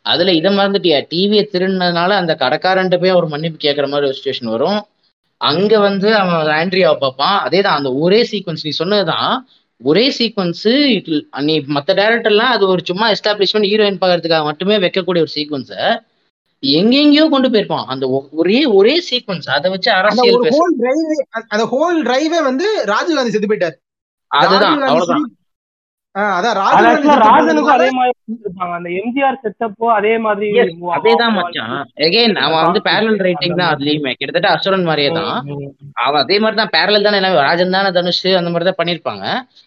அதுல 0.07 0.33
இதை 0.39 0.51
மறந்துட்டியா? 0.59 0.99
டிவியை 1.13 1.45
திருடினதுனால 1.53 2.11
அந்த 2.23 2.33
கடைக்காரன்ட்டு 2.43 2.99
போய் 3.03 3.15
அவர் 3.15 3.33
மன்னிப்பு 3.33 3.59
கேட்கற 3.65 3.87
மாதிரி 3.93 4.09
ஒரு 4.09 4.17
சுச்சுவேஷன் 4.19 4.53
வரும். 4.55 4.81
அங்க 5.41 5.73
வந்து 5.87 6.09
அவன் 6.21 6.51
ஆண்ட்ரியாவை 6.59 6.97
பார்ப்பான். 7.01 7.39
அதே 7.47 7.61
தான் 7.67 7.79
அந்த 7.81 7.91
ஒரே 8.05 8.21
சீக்வன்ஸ் 8.31 8.67
நீ 8.69 8.73
சொன்னதுதான் 8.81 9.33
ஒரே 9.81 10.05
சீக்வன்ஸ் 10.19 10.67
நீ 11.41 11.55
மத்த 11.61 11.91
டேரக்டர்லாம் 12.01 12.53
அது 12.57 12.67
ஒரு 12.67 12.83
சும்மா 12.85 13.07
எஸ்டாப்ளிஷ்மெண்ட் 13.11 13.71
ஹீரோயின் 13.73 14.03
பார்க்கறதுக்காக 14.03 14.45
மட்டுமே 14.45 14.77
வைக்கக்கூடிய 14.77 15.25
ஒரு 15.25 15.33
சீக்வன்ஸை 15.35 15.83
எங்கெங்கேயோ 16.63 17.25
கொண்டு 17.29 17.49
போயிருப்பான். 17.49 17.85
அந்த 17.85 18.05
ஒரே 18.33 18.65
ஒரே 18.65 18.95
சீக்வன்ஸ் 19.11 19.49
அதை 19.57 19.71
வச்சு 19.71 19.91
அரசியல் 19.93 20.39
அந்த 21.47 21.65
ஹோல் 21.73 21.99
டிரைவே 22.09 22.43
வந்து 22.43 22.69
ராஜீவ் 22.85 23.19
காந்தி 23.19 23.35
செத்து 23.35 23.51
போயிட்டாரு. 23.53 23.77
அதுதான் 24.31 24.81
அவ்வளவுதான். 24.83 25.27
ராஜனுக்கும் 26.59 27.23
போனதுனால 27.23 27.73
அதே 27.77 27.89
மாதிரி 27.97 28.13
இருப்பாங்க 28.45 28.75
அந்த 28.79 28.91
எம்ஜிஆர் 29.01 29.41
செட்டப்போ 29.43 29.87
அதே 29.97 30.13
மாதிரி 30.27 30.47
எஸ் 30.63 30.71
move 30.71 30.87
ஆகும். 30.87 30.95
அதேதான் 30.99 31.29
அவங்க 31.29 31.41
மச்சான். 31.41 31.73
வாழ்க்கை 31.73 32.05
எகைன் 32.07 32.29
இந்த 32.29 32.41
அவன் 32.47 32.65
வந்து 32.67 32.81
conflict 32.81 32.89
பேரலல் 32.89 33.21
ரைட்டிங் 33.27 33.59
தான் 33.61 33.73
அதுலயுமே. 33.73 34.13
கிட்டத்தட்ட 34.21 34.51
அசுரன் 34.57 34.87
மாதிரியே 34.89 35.11
தான். 35.19 35.35
அவன் 36.07 36.23
அதே 36.23 36.39
மாதிரி 36.45 36.59
தான் 36.63 36.73
பேரலல் 36.77 37.07
தானே 37.07 37.21
எல்லாமே. 37.21 37.41
ராஜன் 37.49 37.77
தானே 37.77 37.91
தனுஷ் 37.99 38.23
அந்த 38.41 38.51
மாதிரி 38.53 38.69
தான் 38.71 38.81
பண்ணியிருப்பாங்க. 38.81 39.25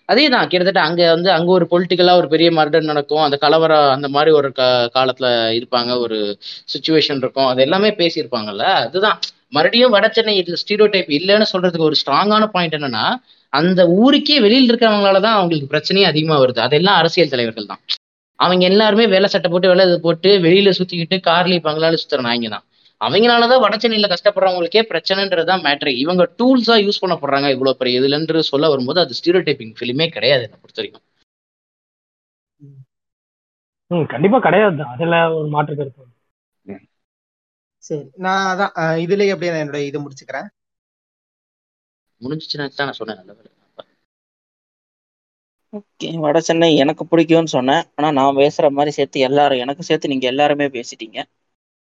அதே 0.10 0.26
தான். 0.36 0.50
கிட்டத்தட்ட 0.52 0.84
அங்க 0.88 1.02
வந்து 1.16 1.32
அங்க 1.38 1.52
ஒரு 1.58 1.68
பொலிட்டிக்கலா 1.74 2.16
ஒரு 2.22 2.30
பெரிய 2.34 2.52
மர்டர் 2.60 2.92
நடக்கும். 2.92 3.24
அந்த 3.28 3.40
கலவரம் 3.46 3.90
அந்த 3.96 4.10
மாதிரி 4.18 4.34
ஒரு 4.42 4.52
கா 4.60 4.68
காலத்துல 4.98 5.28
இருப்பாங்க. 5.60 5.92
ஒரு 6.06 6.20
சுச்சுவேஷன் 6.76 7.22
இருக்கும். 7.26 7.50
அது 7.52 7.62
எல்லாமே 7.68 7.92
பேசியிருப்பாங்கல்ல. 8.04 8.66
அதுதான். 8.88 9.20
மறுபடியும் 9.58 9.94
வட 9.94 10.08
சென்னை 10.16 10.34
ஸ்டீரியோ 10.62 10.88
டைப் 10.94 11.16
இல்லைன்னு 11.18 11.52
சொல்றதுக்கு 11.54 11.88
ஒரு 11.88 11.98
ஸ்ட்ராங்கான 12.02 12.44
பாயிண்ட் 12.56 12.78
என்னன்னா 12.78 13.06
அந்த 13.54 13.82
ஊருக்கே 14.00 14.38
வெளியில் 14.40 14.70
இருக்கிறவங்களால 14.70 15.22
தான் 15.22 15.38
அவங்களுக்கு 15.38 15.72
பிரச்சனையே 15.72 16.06
அதிகமா 16.06 16.36
வருது. 16.40 16.60
அதெல்லாம் 16.60 17.00
அரசியல் 17.02 17.34
தலைவர்கள் 17.34 17.70
தான். 17.72 17.82
அவங்க 18.40 18.64
எல்லாருமே 18.66 19.06
வேலை 19.14 19.28
சட்டை 19.30 19.50
போட்டு 19.52 19.72
வேலை 19.72 19.86
இது 19.88 19.98
போட்டு 20.02 20.30
வெளியில 20.46 20.70
சுத்திக்கிட்டு 20.78 21.18
கார்லி 21.26 21.58
பங்களால 21.66 22.00
சுத்துற 22.02 22.22
நாய்ங்க 22.28 22.50
தான். 22.50 22.66
அவங்களாலதான் 23.02 23.64
வட 23.64 23.76
சென்னையில 23.78 24.08
கஷ்டப்படுறவங்களுக்கே 24.12 24.82
பிரச்சனைன்றதுதான் 24.90 25.64
மேட்ரு 25.66 25.92
இவங்க 26.04 26.24
டூல்ஸா 26.40 26.76
யூஸ் 26.86 27.02
பண்ணப்படுறாங்க 27.04 27.50
இவ்வளவு 27.54 27.80
பெரிய 27.82 28.00
இதுலன்று 28.00 28.42
சொல்ல 28.50 28.70
வரும்போது 28.70 29.00
அது 29.04 29.18
ஸ்டீரியோ 29.20 29.42
டைப்பிங் 29.48 29.76
ஃபிலிமே 29.78 30.08
கிடையாது 30.16 30.46
என்னை 30.48 30.58
பொறுத்த 30.60 30.82
வரைக்கும் 30.82 31.06
ம், 33.92 34.08
கண்டிப்பா 34.10 34.40
கிடையாது. 34.40 34.82
அதுல 34.94 35.16
ஒரு 35.36 35.48
மாற்று 35.50 35.76
கருத்து. 35.76 36.04
சரி 37.84 38.04
நான் 38.26 38.48
அதான் 38.50 38.74
இதுலயே 39.04 39.34
அப்படியே 39.34 39.52
நான் 39.54 39.64
என்னோட 39.64 39.80
இது 39.86 40.00
முடிச்சுக்கிறேன். 40.02 40.48
முடிஞ்சிச்சுன்னா 42.22 42.68
தான் 42.72 42.90
நான் 42.90 43.00
சொன்னேன் 43.00 43.20
நல்ல 43.22 43.34
ஓகே 45.74 46.10
வட 46.22 46.38
சென்னை 46.42 46.68
எனக்கு 46.82 47.04
பிடிக்கும்னு 47.06 47.54
சொன்னேன். 47.54 47.86
ஆனா 47.98 48.10
நான் 48.18 48.40
பேசுற 48.40 48.72
மாதிரி 48.74 48.92
சேர்த்து 48.96 49.26
எல்லாரும் 49.28 49.64
எனக்கு 49.64 49.84
சேர்த்து 49.86 50.12
நீங்க 50.12 50.28
எல்லாருமே 50.32 50.68
பேசிட்டீங்க. 50.76 51.18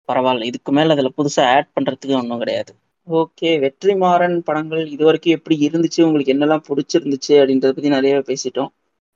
பரவாயில்ல 0.10 0.48
இதுக்கு 0.50 0.72
மேல 0.72 0.96
அதுல 0.96 1.12
புதுசா 1.18 1.44
ஆட் 1.52 1.74
பண்றதுக்கு 1.76 2.20
ஒன்றும் 2.20 2.42
கிடையாது. 2.44 2.72
ஓகே 3.08 3.50
வெற்றிமாறன் 3.64 4.38
படங்கள் 4.48 4.84
இது 4.94 5.04
வரைக்கும் 5.08 5.36
எப்படி 5.38 5.56
இருந்துச்சு? 5.68 6.02
உங்களுக்கு 6.08 6.34
என்னெல்லாம் 6.36 6.66
பிடிச்சிருந்துச்சு? 6.68 7.34
அப்படின்றத 7.40 7.74
பத்தி 7.74 7.92
நிறைய 7.96 8.16
பேசிட்டோம். 8.30 8.72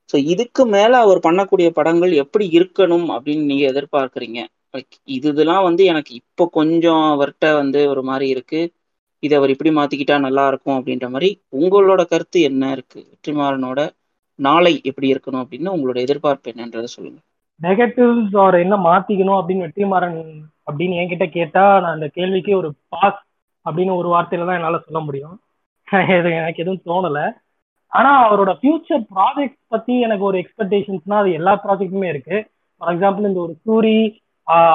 ஸோ 0.09 0.17
இதுக்கு 0.33 0.63
மேல 0.73 0.93
அவர் 1.05 1.19
பண்ணக்கூடிய 1.25 1.67
படங்கள் 1.77 2.13
எப்படி 2.23 2.45
இருக்கணும் 2.57 3.07
அப்படின்னு 3.15 3.49
நீங்க 3.49 3.63
எதிர்பார்க்குறீங்க? 3.71 4.39
லைக் 4.73 4.95
இது 5.17 5.27
இதெல்லாம் 5.33 5.65
வந்து 5.67 5.83
எனக்கு 5.91 6.11
இப்போ 6.21 6.43
கொஞ்சம் 6.57 7.03
அவர்கிட்ட 7.13 7.47
வந்து 7.61 7.81
ஒரு 7.93 8.03
மாதிரி 8.09 8.27
இருக்கு. 8.35 8.61
இதை 9.23 9.35
அவர் 9.37 9.53
இப்படி 9.53 9.71
மாத்திக்கிட்டா 9.77 10.15
நல்லா 10.25 10.43
இருக்கும் 10.47 10.77
அப்படின்ற 10.79 11.07
மாதிரி 11.13 11.29
உங்களோட 11.61 12.01
கருத்து 12.05 12.39
என்ன 12.49 12.71
இருக்கு? 12.75 12.99
வெற்றிமாறனோட 13.11 13.79
நாளை 14.39 14.73
எப்படி 14.89 15.07
இருக்கணும் 15.13 15.41
அப்படின்னு 15.43 15.69
உங்களோட 15.75 15.97
எதிர்பார்ப்பு 16.05 16.51
என்னன்றதை 16.51 16.89
சொல்லுங்க. 16.95 17.19
நெகட்டிவ்ஸ் 17.61 18.35
ஆர் 18.43 18.57
என்ன 18.63 18.75
மாத்திக்கணும் 18.87 19.39
அப்படின்னு 19.39 19.65
வெற்றிமாறன் 19.67 20.19
அப்படின்னு 20.69 20.99
என்கிட்ட 21.01 21.25
கேட்டா 21.37 21.63
நான் 21.83 21.95
அந்த 21.97 22.07
கேள்விக்கு 22.17 22.51
ஒரு 22.57 22.69
பாஸ் 22.93 23.21
அப்படின்னு 23.65 23.93
ஒரு 24.01 24.09
வார்த்தையில 24.13 24.47
தான் 24.49 24.59
என்னால 24.59 24.79
சொல்ல 24.85 24.99
முடியும். 24.99 25.35
எனக்கு 26.39 26.63
எதுவும் 26.63 26.85
தோணல. 26.89 27.19
ஆனா 27.91 28.11
அவரோட 28.27 28.51
ஃபியூச்சர் 28.59 29.03
ப்ராஜெக்ட் 29.15 29.59
பத்தி 29.73 29.93
எனக்கு 30.05 30.23
ஒரு 30.29 30.37
எக்ஸ்பெக்டேஷன்ஸ்னா 30.43 31.17
அது 31.23 31.31
எல்லா 31.39 31.53
ப்ராஜெக்ட்டுமே 31.65 32.07
இருக்கு. 32.13 32.37
ஃபார் 32.81 32.91
எக்ஸாம்பிள் 32.93 33.29
இந்த 33.31 33.41
ஒரு 33.47 33.53
சூரி 33.65 33.97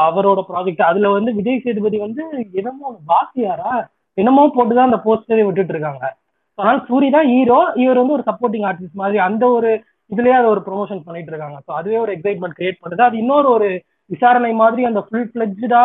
அவரோட 0.08 0.40
ப்ராஜெக்ட் 0.48 0.82
அதுல 0.90 1.10
வந்து 1.16 1.30
விஜய் 1.34 1.62
சேதுபதி 1.64 1.98
வந்து 2.06 2.22
என்னமோ 2.60 2.88
வாத்தியாரா? 3.10 3.74
என்னமோ 4.18 4.42
போட்டுதான் 4.56 4.90
அந்த 4.90 5.00
போஸ்டரே 5.06 5.44
விட்டுட்டு 5.46 5.74
இருக்காங்க 5.74 6.04
அதனால 6.58 6.78
சூரி 6.88 7.08
தான் 7.16 7.28
ஹீரோ 7.32 7.58
இவர் 7.82 8.00
வந்து 8.00 8.16
ஒரு 8.18 8.24
சப்போர்ட்டிங் 8.30 8.66
ஆர்டிஸ்ட் 8.70 9.00
மாதிரி 9.02 9.18
அந்த 9.28 9.44
ஒரு 9.56 9.70
இதுலயே 10.10 10.36
அதை 10.38 10.48
ஒரு 10.54 10.62
ப்ரொமோஷன் 10.66 11.04
பண்ணிட்டு 11.06 11.30
இருக்காங்க 11.32 11.58
ஸோ 11.66 11.70
அதுவே 11.80 11.98
ஒரு 12.04 12.12
எக்ஸைட்மெண்ட் 12.16 12.56
கிரியேட் 12.58 12.80
பண்ணுது. 12.82 13.06
அது 13.08 13.16
இன்னொரு 13.22 13.48
ஒரு 13.56 13.68
விசாரணை 14.10 14.50
மாதிரி 14.62 14.82
அந்த 14.90 15.00
ஃபுல் 15.06 15.28
ஃபிளெஜ்டா 15.30 15.82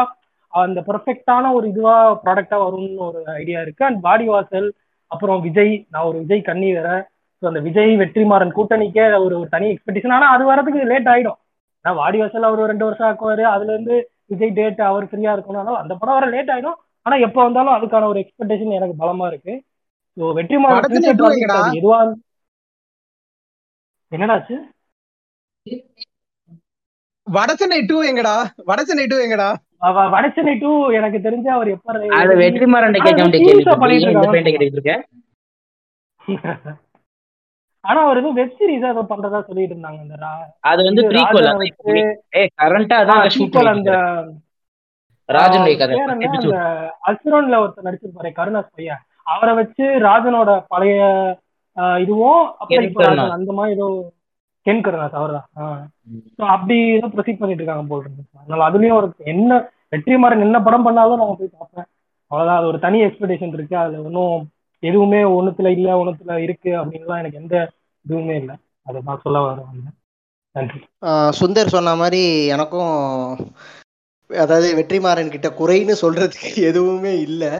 அந்த 0.53 0.79
பர்ஃபெக்டான 0.89 1.51
ஒரு 1.57 1.65
இதுவா 1.71 1.95
ப்ராடக்டா 2.23 2.57
வரும்னு 2.63 3.05
ஒரு 3.07 3.19
ஐடியா 3.41 3.59
இருக்கு. 3.65 3.83
அண்ட் 3.89 4.01
பாடி 4.07 4.25
வாசல் 4.33 4.67
அப்புறம் 5.11 5.39
விஜய். 5.47 5.73
நான் 5.93 6.07
ஒரு 6.09 6.17
விஜய் 6.23 6.47
கண்ணி 6.49 6.69
வேற. 6.77 6.89
ஸோ 7.41 7.45
அந்த 7.51 7.61
விஜய் 7.67 7.91
வெற்றிமாறன் 8.01 8.55
கூட்டணிக்கே 8.57 9.05
ஒரு 9.25 9.33
ஒரு 9.39 9.49
தனி 9.55 9.67
எக்ஸ்பெக்டேஷன் 9.73 10.15
ஆனால் 10.17 10.33
அது 10.35 10.43
வரதுக்கு 10.51 10.89
லேட் 10.91 11.09
ஆயிடும். 11.13 11.39
நான் 11.85 11.99
வாடி 12.01 12.17
வாசல் 12.21 12.47
அவர் 12.49 12.61
ஒரு 12.63 12.71
ரெண்டு 12.73 12.87
வருஷம் 12.87 13.07
ஆக்குவாரு. 13.09 13.43
அதுல 13.53 13.71
இருந்து 13.75 13.95
விஜய் 14.33 14.55
டேட் 14.59 14.81
அவர் 14.91 15.07
ஃப்ரீயா 15.11 15.33
இருக்கணும் 15.35 15.81
அந்த 15.83 15.93
படம் 16.01 16.17
வர 16.19 16.27
லேட் 16.35 16.51
ஆயிடும். 16.55 16.77
ஆனா 17.07 17.15
எப்போ 17.25 17.39
வந்தாலும் 17.43 17.75
அதுக்கான 17.75 18.07
ஒரு 18.07 18.21
எக்ஸ்பெக்டேஷன் 18.21 18.77
எனக்கு 18.77 18.95
பலமா 19.01 19.25
இருக்கு. 19.31 19.53
ஸோ 20.17 20.31
வெற்றிமாறன் 20.37 20.95
எதுவா 21.77 21.99
என்னடாச்சு 24.11 24.55
வடசென்னை 27.27 27.79
டூ 27.87 27.97
எங்கடா? 28.09 28.35
வடசென்னை 28.69 29.05
டூ 29.11 29.17
எங்கடா? 29.23 29.47
வடசென்னை 30.13 30.53
டூ 30.59 30.69
எனக்கு 30.97 31.17
தெரிஞ்ச 31.25 31.47
அவர் 31.55 31.69
எப்ப 31.73 31.95
அது 32.19 32.33
வெற்றிமாறன் 32.41 32.95
கேட்க 32.97 33.23
வேண்டிய 33.23 34.93
ஆனா, 37.85 37.99
அவர் 38.05 38.19
ஏதோ 38.21 38.29
வெப் 38.37 38.55
சீரிஸ் 38.57 38.85
ஏதோ 38.87 39.01
பண்றதா 39.11 39.39
சொல்லிட்டு 39.41 39.73
இருந்தாங்க 39.75 39.99
அந்த 40.01 40.15
அது 40.63 40.81
வந்து 40.87 41.01
ப்ரீக்வல் 41.11 41.47
ஏ 42.35 42.41
கரண்டா 42.59 42.97
sequel 43.35 43.67
அந்த 43.73 43.91
ராஜனுடைய 45.29 45.77
கதை 45.77 45.95
அசுரன்ல 47.09 47.55
ஒருத்தர் 47.63 47.87
நடிச்சிருப்பாரு 47.87 48.29
கருணாஸ் 48.31 48.75
பையன். 48.75 49.01
அவரை 49.27 49.53
வச்சு 49.55 49.85
ராஜனோட 50.05 50.51
பழைய 50.67 50.99
இதுவும் 51.99 52.43
அப்புறம். 52.59 53.33
அந்த 53.37 53.51
மாதிரி 53.53 53.75
ஏதோ 53.75 53.87
கென் 54.65 54.83
கருணாஸ் 54.85 55.17
அவர்தான். 55.19 55.47
ஸோ 56.37 56.43
அப்படி 56.45 56.77
ஏதோ 56.89 57.07
ப்ரொசீட் 57.07 57.41
பண்ணிட்டு 57.41 57.63
இருக்காங்க 57.63 57.85
போல் 57.87 58.01
இருக்கு. 58.01 58.23
அதனால 58.39 58.63
அதுலயும் 58.69 58.97
ஒரு 58.99 59.09
என்ன 59.25 59.59
வெற்றிமாறன் 59.91 60.45
என்ன 60.47 60.57
படம் 60.61 60.83
பண்ணாலும் 60.83 61.19
நான் 61.19 61.39
போய் 61.39 61.57
பார்ப்பேன். 61.57 61.87
அவ்வளவுதான். 62.31 62.57
அது 62.57 62.67
ஒரு 62.67 62.79
தனி 62.79 62.97
எக்ஸ்பெக்டேஷன் 63.03 63.53
இருக்கு. 63.53 63.77
அதுல 63.77 64.01
ஒன்றும் 64.01 64.39
எதுவுமே 64.83 65.23
ஒண்ணுத்துல 65.37 65.67
இல்ல 65.67 65.89
ஒண்ணுத்துல 66.01 66.33
இருக்கு 66.37 66.71
அப்படின்லாம் 66.79 67.19
எனக்கு 67.19 67.37
எந்த 67.37 67.55
இதுவுமே 68.05 68.35
இல்லை. 68.35 68.55
அதை 68.87 69.01
நான் 69.05 69.23
சொல்ல 69.23 69.39
வரேன். 69.39 69.93
நன்றி. 70.55 70.79
ஆஹ் 71.01 71.31
சுந்தர் 71.39 71.75
சொன்ன 71.75 71.95
மாதிரி 71.95 72.21
எனக்கும் 72.47 72.93
அதாவது 74.29 74.69
வெற்றிமாறன் 74.79 75.33
கிட்ட 75.35 75.49
குறைன்னு 75.59 75.95
சொல்றதுக்கு 76.03 76.49
எதுவுமே 76.69 77.13
இல்லை. 77.27 77.51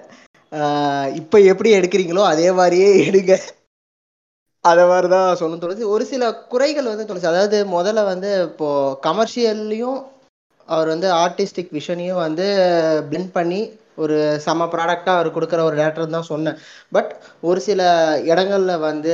இப்போ 1.21 1.37
எப்படி 1.51 1.69
எடுக்கிறீங்களோ 1.77 2.23
அதே 2.33 2.49
மாதிரியே 2.59 2.89
எடுங்க. 3.07 3.33
அதை 4.63 4.83
மாதிரி 4.91 5.07
தான் 5.15 5.37
சொல்லணும் 5.39 5.63
தோணுச்சு. 5.63 5.93
ஒரு 5.95 6.03
சில 6.11 6.23
குறைகள் 6.53 6.91
வந்து 6.91 7.07
தோணுச்சு. 7.07 7.31
அதாவது 7.33 7.57
முதல்ல 7.75 8.03
வந்து 8.11 8.29
இப்போ 8.49 8.69
கமர்ஷியல்லையும் 9.07 9.99
அவர் 10.69 10.89
வந்து 10.93 11.07
ஆர்டிஸ்டிக் 11.23 11.75
விஷனையும் 11.79 12.23
வந்து 12.25 12.45
பிளெண்ட் 13.09 13.35
பண்ணி 13.37 13.59
ஒரு 14.03 14.15
செம 14.45 14.65
ப்ராடக்டாக 14.73 15.17
அவர் 15.17 15.35
கொடுக்குற 15.35 15.61
ஒரு 15.67 15.75
டேரக்டர் 15.79 16.15
தான் 16.15 16.29
சொன்னேன். 16.31 16.57
பட் 16.95 17.11
ஒரு 17.49 17.59
சில 17.67 17.81
இடங்களில் 18.31 18.83
வந்து 18.87 19.13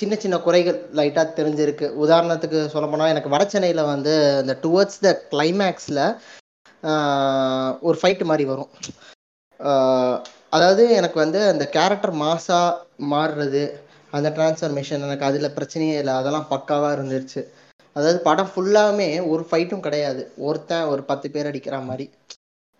சின்ன 0.00 0.14
சின்ன 0.22 0.36
குறைகள் 0.46 0.78
லைட்டாக 0.98 1.36
தெரிஞ்சிருக்கு. 1.38 1.88
உதாரணத்துக்கு 2.04 2.60
சொல்ல 2.74 2.88
போனால் 2.92 3.12
எனக்கு 3.14 3.32
வட 3.34 3.44
சென்னையில் 3.54 3.90
வந்து 3.92 4.14
இந்த 4.42 4.56
டுவர்ட்ஸ் 4.64 5.02
த 5.06 5.12
கிளைமேக்ஸில் 5.32 6.02
ஒரு 7.88 7.96
ஃபைட்டு 8.00 8.24
மாதிரி 8.30 8.44
வரும். 8.52 8.70
அதாவது 10.56 10.82
எனக்கு 10.98 11.18
வந்து 11.24 11.40
அந்த 11.52 11.64
கேரக்டர் 11.76 12.14
மாசா 12.24 12.60
மாறுறது 13.12 13.62
அந்த 14.16 14.28
டிரான்ஸ்ஃபர்மேஷன் 14.36 15.04
எனக்கு 15.06 15.28
அதில் 15.28 15.54
பிரச்சனையே 15.56 15.96
இல்லை. 16.02 16.14
அதெல்லாம் 16.20 16.50
பக்காவாக 16.54 16.96
இருந்துருச்சு. 16.96 17.42
அதாவது 17.96 18.18
படம் 18.28 18.50
ஃபுல்லாமே 18.52 19.08
ஒரு 19.32 19.42
ஃபைட்டும் 19.48 19.84
கிடையாது. 19.86 20.22
ஒருத்தன் 20.48 20.90
ஒரு 20.92 21.02
பத்து 21.10 21.26
பேர் 21.34 21.50
அடிக்கிற 21.50 21.76
மாதிரி. 21.88 22.06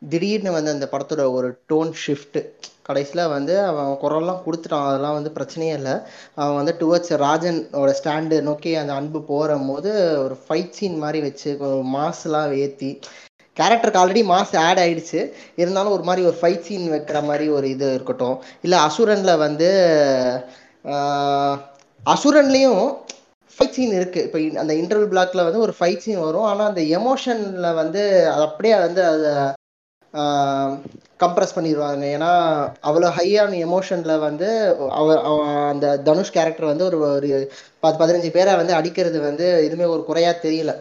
திடீர்னு 0.02 0.50
வந்து 0.56 0.74
அந்த 0.74 0.86
படத்தோட 0.92 1.22
ஒரு 1.36 1.48
டோன் 1.70 1.92
ஷிஃப்ட்டு 2.04 2.40
கடைசியில் 2.88 3.32
வந்து 3.34 3.54
அவன் 3.68 3.88
குரல்லாம் 4.02 4.42
கொடுத்துட்டான். 4.44 4.88
அதெல்லாம் 4.88 5.16
வந்து 5.18 5.30
பிரச்சனையே 5.38 5.74
இல்லை. 5.78 5.94
அவன் 6.40 6.58
வந்து 6.60 6.74
டுவர்ட்ஸ் 6.82 7.14
ராஜனோட 7.24 7.92
ஸ்டாண்டு 8.00 8.36
நோக்கி 8.48 8.72
அந்த 8.82 8.92
அன்பு 9.00 9.20
போகிற 9.32 9.56
போது 9.70 9.92
ஒரு 10.24 10.36
ஃபைட் 10.44 10.76
சீன் 10.78 10.98
மாதிரி 11.04 11.20
வச்சு 11.28 11.52
மாஸ்லாம் 11.96 12.54
ஏற்றி 12.64 12.90
கேரக்டருக்கு 13.56 14.00
ஆல்ரெடி 14.02 14.22
மாஸ் 14.32 14.54
ஆட் 14.66 14.80
ஆயிடுச்சு. 14.84 15.20
இருந்தாலும் 15.62 15.94
ஒரு 15.96 16.04
மாதிரி 16.08 16.22
ஒரு 16.30 16.36
ஃபைட் 16.40 16.66
சீன் 16.68 16.86
வைக்கிற 16.94 17.18
மாதிரி 17.30 17.46
ஒரு 17.56 17.66
இது 17.74 17.86
இருக்கட்டும். 17.96 18.36
இல்லை 18.66 18.78
அசுரனில் 18.88 19.42
வந்து 19.46 19.68
அசுரன்லேயும் 22.14 22.82
ஃபைட் 23.58 23.76
சீன் 23.76 23.94
இருக்கு. 23.98 24.20
இப்போ 24.26 24.38
அந்த 24.62 24.72
இன்டர்வல் 24.80 25.12
பிளாக்ல 25.12 25.44
வந்து 25.48 25.62
ஒரு 25.66 25.72
ஃபைட் 25.78 26.02
சீன் 26.04 26.24
வரும். 26.26 26.48
ஆனால் 26.50 26.70
அந்த 26.70 26.82
எமோஷனில் 26.98 27.78
வந்து 27.82 28.02
அது 28.34 28.44
அப்படியே 28.48 28.74
வந்து 28.86 29.02
அதை 29.12 29.32
கம்ப்ரஸ் 31.22 31.54
பண்ணிடுவாங்க. 31.56 32.04
ஏன்னா 32.16 32.30
அவ்வளோ 32.88 33.08
ஹையான 33.18 33.58
எமோஷனில் 33.66 34.22
வந்து 34.26 34.48
அவ 35.00 35.06
அந்த 35.72 35.86
தனுஷ் 36.08 36.34
கேரக்டர் 36.36 36.70
வந்து 36.72 36.86
ஒரு 36.90 36.98
ஒரு 37.08 37.30
பத்து 37.84 37.98
பதினஞ்சு 38.02 38.30
பேரை 38.36 38.54
வந்து 38.60 38.74
அடிக்கிறது 38.78 39.18
வந்து 39.28 39.46
எதுவுமே 39.66 39.86
ஒரு 39.94 40.02
குறையாக 40.10 40.42
தெரியல. 40.46 40.72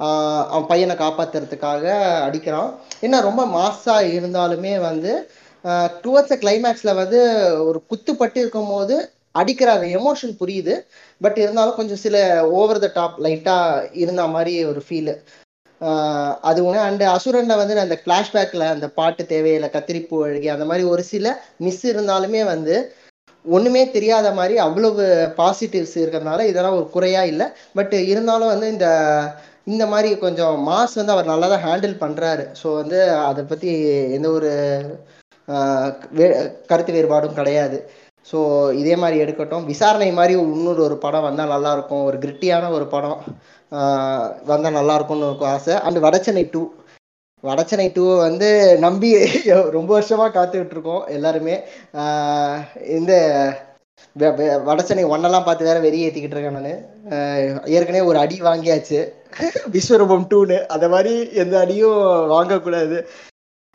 அவன் 0.00 0.68
பையனை 0.68 0.94
காப்பாத்துறதுக்காக 0.96 1.84
அடிக்கிறான். 2.26 2.70
என்ன 3.02 3.20
ரொம்ப 3.28 3.42
மாசா 3.54 3.96
இருந்தாலுமே 4.16 4.74
வந்து 4.82 5.12
டுவர்ட்ஸ் 6.04 6.40
கிளைமேக்ஸில் 6.42 6.98
வந்து 6.98 7.20
ஒரு 7.68 7.78
குத்துப்பட்டு 7.90 8.38
இருக்கும் 8.42 8.72
போது 8.72 8.96
அடிக்கிற 9.34 9.68
அந்த 9.76 9.86
எமோஷன் 9.98 10.38
புரியுது. 10.40 10.74
பட் 11.20 11.38
இருந்தாலும் 11.38 11.78
கொஞ்சம் 11.78 12.02
சில 12.04 12.16
ஓவர் 12.58 12.80
த 12.80 12.90
டாப் 12.94 13.18
லைட்டாக 13.24 13.72
இருந்த 14.02 14.22
மாதிரி 14.34 14.52
ஒரு 14.70 14.82
ஃபீலு 14.86 15.14
அது 16.44 16.60
ஒன்று 16.66 16.80
அண்டு 16.84 17.04
அசுரனில் 17.14 17.60
வந்து 17.60 17.74
அந்த 17.82 17.96
ஃப்ளாஷ்பேக்கில் 18.02 18.70
அந்த 18.70 18.86
பாட்டு 18.98 19.22
தேவையில்லை 19.32 19.68
கத்திரிப்பூ 19.72 20.18
அழுகி 20.26 20.48
அந்த 20.54 20.66
மாதிரி 20.68 20.84
ஒரு 20.92 21.02
சில 21.10 21.26
மிஸ் 21.64 21.84
இருந்தாலுமே 21.90 22.42
வந்து 22.46 22.76
ஒன்றுமே 23.44 23.82
தெரியாத 23.92 24.28
மாதிரி 24.34 24.54
அவ்வளவு 24.64 25.04
பாசிட்டிவ்ஸ் 25.38 25.96
இருக்கிறதுனால 25.98 26.46
இதெல்லாம் 26.48 26.78
ஒரு 26.78 26.88
குறையாக 26.90 27.30
இல்லை. 27.32 27.46
பட் 27.74 27.94
இருந்தாலும் 28.12 28.52
வந்து 28.52 28.68
இந்த 28.74 28.88
இந்த 29.66 29.84
மாதிரி 29.92 30.08
கொஞ்சம் 30.24 30.56
மாஸ் 30.68 30.98
வந்து 30.98 31.14
அவர் 31.14 31.30
நல்லா 31.32 31.46
தான் 31.52 31.64
ஹேண்டில் 31.66 31.94
பண்ணுறாரு 32.02 32.44
ஸோ 32.60 32.66
வந்து 32.80 32.98
அதை 33.28 33.42
பற்றி 33.52 33.70
எந்த 34.16 34.28
ஒரு 34.38 34.50
கருத்து 36.70 36.92
வேறுபாடும் 36.96 37.38
கிடையாது. 37.38 37.78
ஸோ 38.26 38.38
இதே 38.80 38.94
மாதிரி 39.02 39.16
எடுக்கட்டும். 39.24 39.66
விசாரணை 39.72 40.08
மாதிரி 40.18 40.34
இன்னொரு 40.54 40.80
ஒரு 40.88 40.96
படம் 41.04 41.26
வந்தால் 41.28 41.52
நல்லாயிருக்கும். 41.54 42.06
ஒரு 42.08 42.16
கிரிட்டியான 42.24 42.70
ஒரு 42.78 42.86
படம் 42.94 43.20
வந்தால் 44.52 44.78
நல்லாயிருக்கும்னு 44.80 45.28
இருக்கும் 45.28 45.52
ஆசை. 45.54 45.74
And 45.86 45.98
Vadachennai 46.06 46.44
two. 46.54 46.62
Vadachennai 47.44 47.88
two 47.96 48.04
வந்து 48.26 48.48
நம்பி 48.86 49.10
ரொம்ப 49.76 49.90
வருஷமாக 49.96 50.34
காத்துக்கிட்டு 50.36 50.74
இருக்கோம் 50.76 51.04
எல்லாருமே. 51.16 51.56
இந்த 52.98 53.12
வெ- 54.16 55.04
ஒன்னெல்லாம் 55.10 55.44
பார்த்து 55.44 55.64
வேற 55.64 55.78
வெறி 55.78 56.06
ஏத்திக்கிட்டு 56.06 56.36
இருக்கேன் 56.36 56.52
நான். 56.52 57.64
ஏற்கனவே 57.66 58.00
ஒரு 58.00 58.18
அடி 58.18 58.40
வாங்கியாச்சு. 58.40 59.00
விஸ்வரூபம் 59.72 60.26
டூன்னு 60.30 60.66
அந்த 60.66 60.88
மாதிரி 60.88 61.32
எந்த 61.32 61.58
அடியும் 61.58 61.98
வாங்கக்கூடாது. 62.30 62.98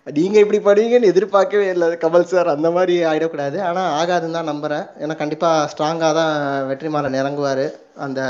நீங்க 0.08 0.40
இப்படி 0.40 0.60
பண்ணுவீங்கன்னு 0.60 1.12
எதிர்பார்க்கவே 1.12 1.68
இல்லை. 1.70 1.88
கமல் 1.88 2.22
சார் 2.22 2.48
அந்த 2.48 2.72
மாதிரி 2.72 3.04
ஆயிடக்கூடாது. 3.04 3.62
ஆனா 3.62 4.04
ஆகாதுன்னு 4.04 4.32
தான் 4.32 4.50
நம்புறேன். 4.50 4.88
ஏன்னா 5.00 5.16
கண்டிப்பா 5.16 5.70
ஸ்ட்ராங்கா 5.74 6.14
தான் 6.14 6.34
வெற்றிமாறன் 6.70 7.22
இறங்குவாரு. 7.22 7.66
அந்த 7.96 8.22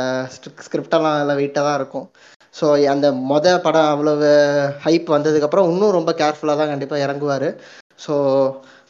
ஸ்கிரிப்டெல்லாம் 0.65 1.19
எல்லாம் 1.19 1.37
வெயிட்டாக 1.37 1.67
தான் 1.69 1.75
இருக்கும். 1.75 2.09
ஸோ 2.61 2.87
அந்த 2.89 3.11
மொத 3.11 3.61
படம் 3.61 3.85
அவ்வளவு 3.85 4.29
ஹைப் 4.83 5.07
வந்ததுக்கப்புறம் 5.09 5.71
இன்னும் 5.71 5.91
ரொம்ப 5.91 6.11
கேர்ஃபுல்லாக 6.11 6.57
தான் 6.57 6.67
கண்டிப்பாக 6.67 7.05
இறங்குவார். 7.07 7.49
ஸோ 8.07 8.13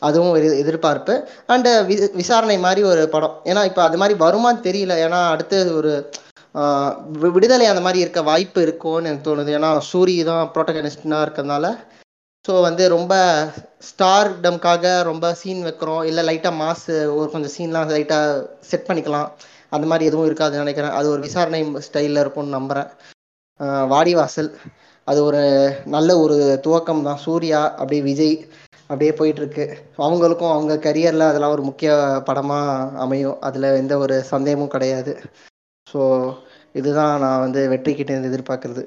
அதுவும் 0.08 0.34
ஒரு 0.36 0.48
எதிர்பார்ப்பு. 0.64 1.14
அண்டு 1.54 1.72
வி 1.90 1.96
விசாரணை 2.22 2.58
மாதிரி 2.66 2.82
ஒரு 2.92 3.04
படம். 3.16 3.36
ஏன்னா 3.52 3.64
இப்போ 3.70 3.82
அது 3.88 4.00
மாதிரி 4.02 4.16
வருமான்னு 4.26 4.66
தெரியல. 4.68 4.94
ஏன்னா 5.06 5.20
அடுத்து 5.34 5.58
ஒரு 5.80 5.92
விடுதலை 7.38 7.68
அந்த 7.72 7.84
மாதிரி 7.86 8.00
இருக்க 8.04 8.22
வாய்ப்பு 8.32 8.60
இருக்கும்னு 8.68 9.10
எனக்கு 9.10 9.28
தோணுது. 9.30 9.52
ஏன்னா 9.60 9.70
சூரி 9.92 10.16
தான் 10.32 10.50
ப்ரோட்டகனிஸ்டாக 10.56 11.26
இருக்கிறதுனால. 11.26 11.68
ஸோ 12.46 12.54
வந்து 12.68 12.84
ரொம்ப 12.96 13.14
ஸ்டார் 13.90 14.30
டம்காக 14.44 14.86
ரொம்ப 15.10 15.26
சீன் 15.42 15.64
வைக்கிறோம். 15.68 16.04
இல்லை 16.10 16.24
லைட்டாக 16.30 16.60
மாசு 16.62 16.94
ஒரு 17.18 17.28
கொஞ்சம் 17.34 17.54
சீன்லாம் 17.58 17.92
லைட்டாக 17.96 18.40
செட் 18.70 18.88
பண்ணிக்கலாம். 18.88 19.30
அந்த 19.76 19.86
மாதிரி 19.90 20.08
எதுவும் 20.10 20.28
இருக்காதுன்னு 20.30 20.64
நினைக்கிறேன். 20.66 20.96
அது 21.00 21.08
ஒரு 21.14 21.22
விசாரணை 21.28 21.60
ஸ்டைலில் 21.88 22.22
இருக்கும்னு 22.24 22.58
நம்புகிறேன் 22.58 22.90
வாடிவாசல் 23.92 24.50
அது 25.08 25.20
ஒரு 25.30 25.42
நல்ல 25.96 26.10
ஒரு 26.24 26.38
துவக்கம் 26.66 27.06
தான் 27.08 27.22
சூர்யா 27.26 27.62
அப்படியே 27.80 28.02
விஜய். 28.10 28.36
அப்படியே 28.92 29.12
போயிட்டு 29.20 29.42
இருக்கு 29.42 29.66
அவங்களுக்கும் 30.06 30.54
அவங்க 30.54 30.74
கரியரில் 30.86 31.30
அதெல்லாம் 31.30 31.56
ஒரு 31.56 31.64
முக்கிய 31.68 31.92
படமாக 32.30 33.00
அமையும். 33.04 33.38
அதில் 33.48 33.68
எந்த 33.82 33.94
ஒரு 34.04 34.16
சந்தேகமும் 34.32 34.74
கிடையாது. 34.76 35.14
ஸோ 35.88 36.02
இதுதான் 36.80 37.14
நான் 37.24 37.44
வந்து 37.46 37.62
வெற்றி 37.72 37.92
கிட்ட 37.94 38.12
இருந்து 38.14 38.32
எதிர்பார்க்கறது. 38.32 38.84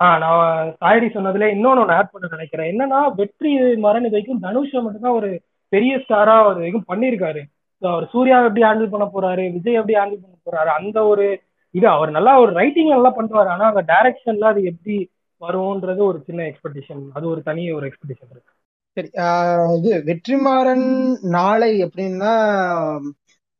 ஆ 0.00 0.06
நான் 0.24 0.68
தாயடி 0.82 1.08
சொன்னதுல 1.14 1.48
இன்னொன்று 1.54 1.82
ஒன்று 1.82 1.96
ஆட் 1.96 2.12
பண்ண 2.12 2.28
நினைக்கிறேன். 2.34 2.68
என்னன்னா 2.72 3.00
வெற்றி 3.20 3.50
மரண 3.86 4.04
வரைக்கும் 4.12 4.44
தனுஷை 4.46 4.80
மட்டும்தான் 4.84 5.18
ஒரு 5.20 5.30
பெரிய 5.72 5.92
ஸ்டாரா 6.04 6.36
ஒரு 6.48 6.58
வரைக்கும் 6.60 6.88
பண்ணியிருக்காரு. 6.90 7.42
அவர் 7.82 8.06
சூர்யா 8.12 8.38
எப்படி 8.46 8.64
ஹேண்டில் 8.66 8.92
பண்ண 8.94 9.06
போறாரு 9.14 9.44
விஜய் 9.56 9.78
எப்படி 9.80 9.98
ஹேண்டில் 9.98 10.22
பண்ண 10.24 10.36
போறாரு 10.46 10.70
அந்த 10.78 10.98
ஒரு 11.12 11.26
இது 11.74 11.86
அவர் 11.96 12.10
நல்லா 12.16 12.32
ஒரு 12.44 12.52
ரைட்டிங் 12.60 12.94
நல்லா 12.94 13.10
பண்ணுவாரு. 13.18 13.50
ஆனா 13.54 13.66
அந்த 13.72 13.82
டைரக்ஷன்ல 13.92 14.46
அது 14.52 14.62
எப்படி 14.72 14.96
வரும்ன்றது 15.42 16.00
ஒரு 16.10 16.18
சின்ன 16.26 16.40
எக்ஸ்பெக்டேஷன் 16.48 17.04
அது 17.18 17.24
ஒரு 17.32 17.42
தனி 17.48 17.62
ஒரு 17.76 17.84
எக்ஸ்பெக்டேஷன் 17.88 18.32
இருக்கு. 18.34 18.52
சரி 18.96 19.08
ஆஹ் 19.22 19.72
இது 19.78 19.90
வெற்றிமாறன் 20.06 20.86
நாளை 21.30 21.72
அப்படின்னா 21.84 22.32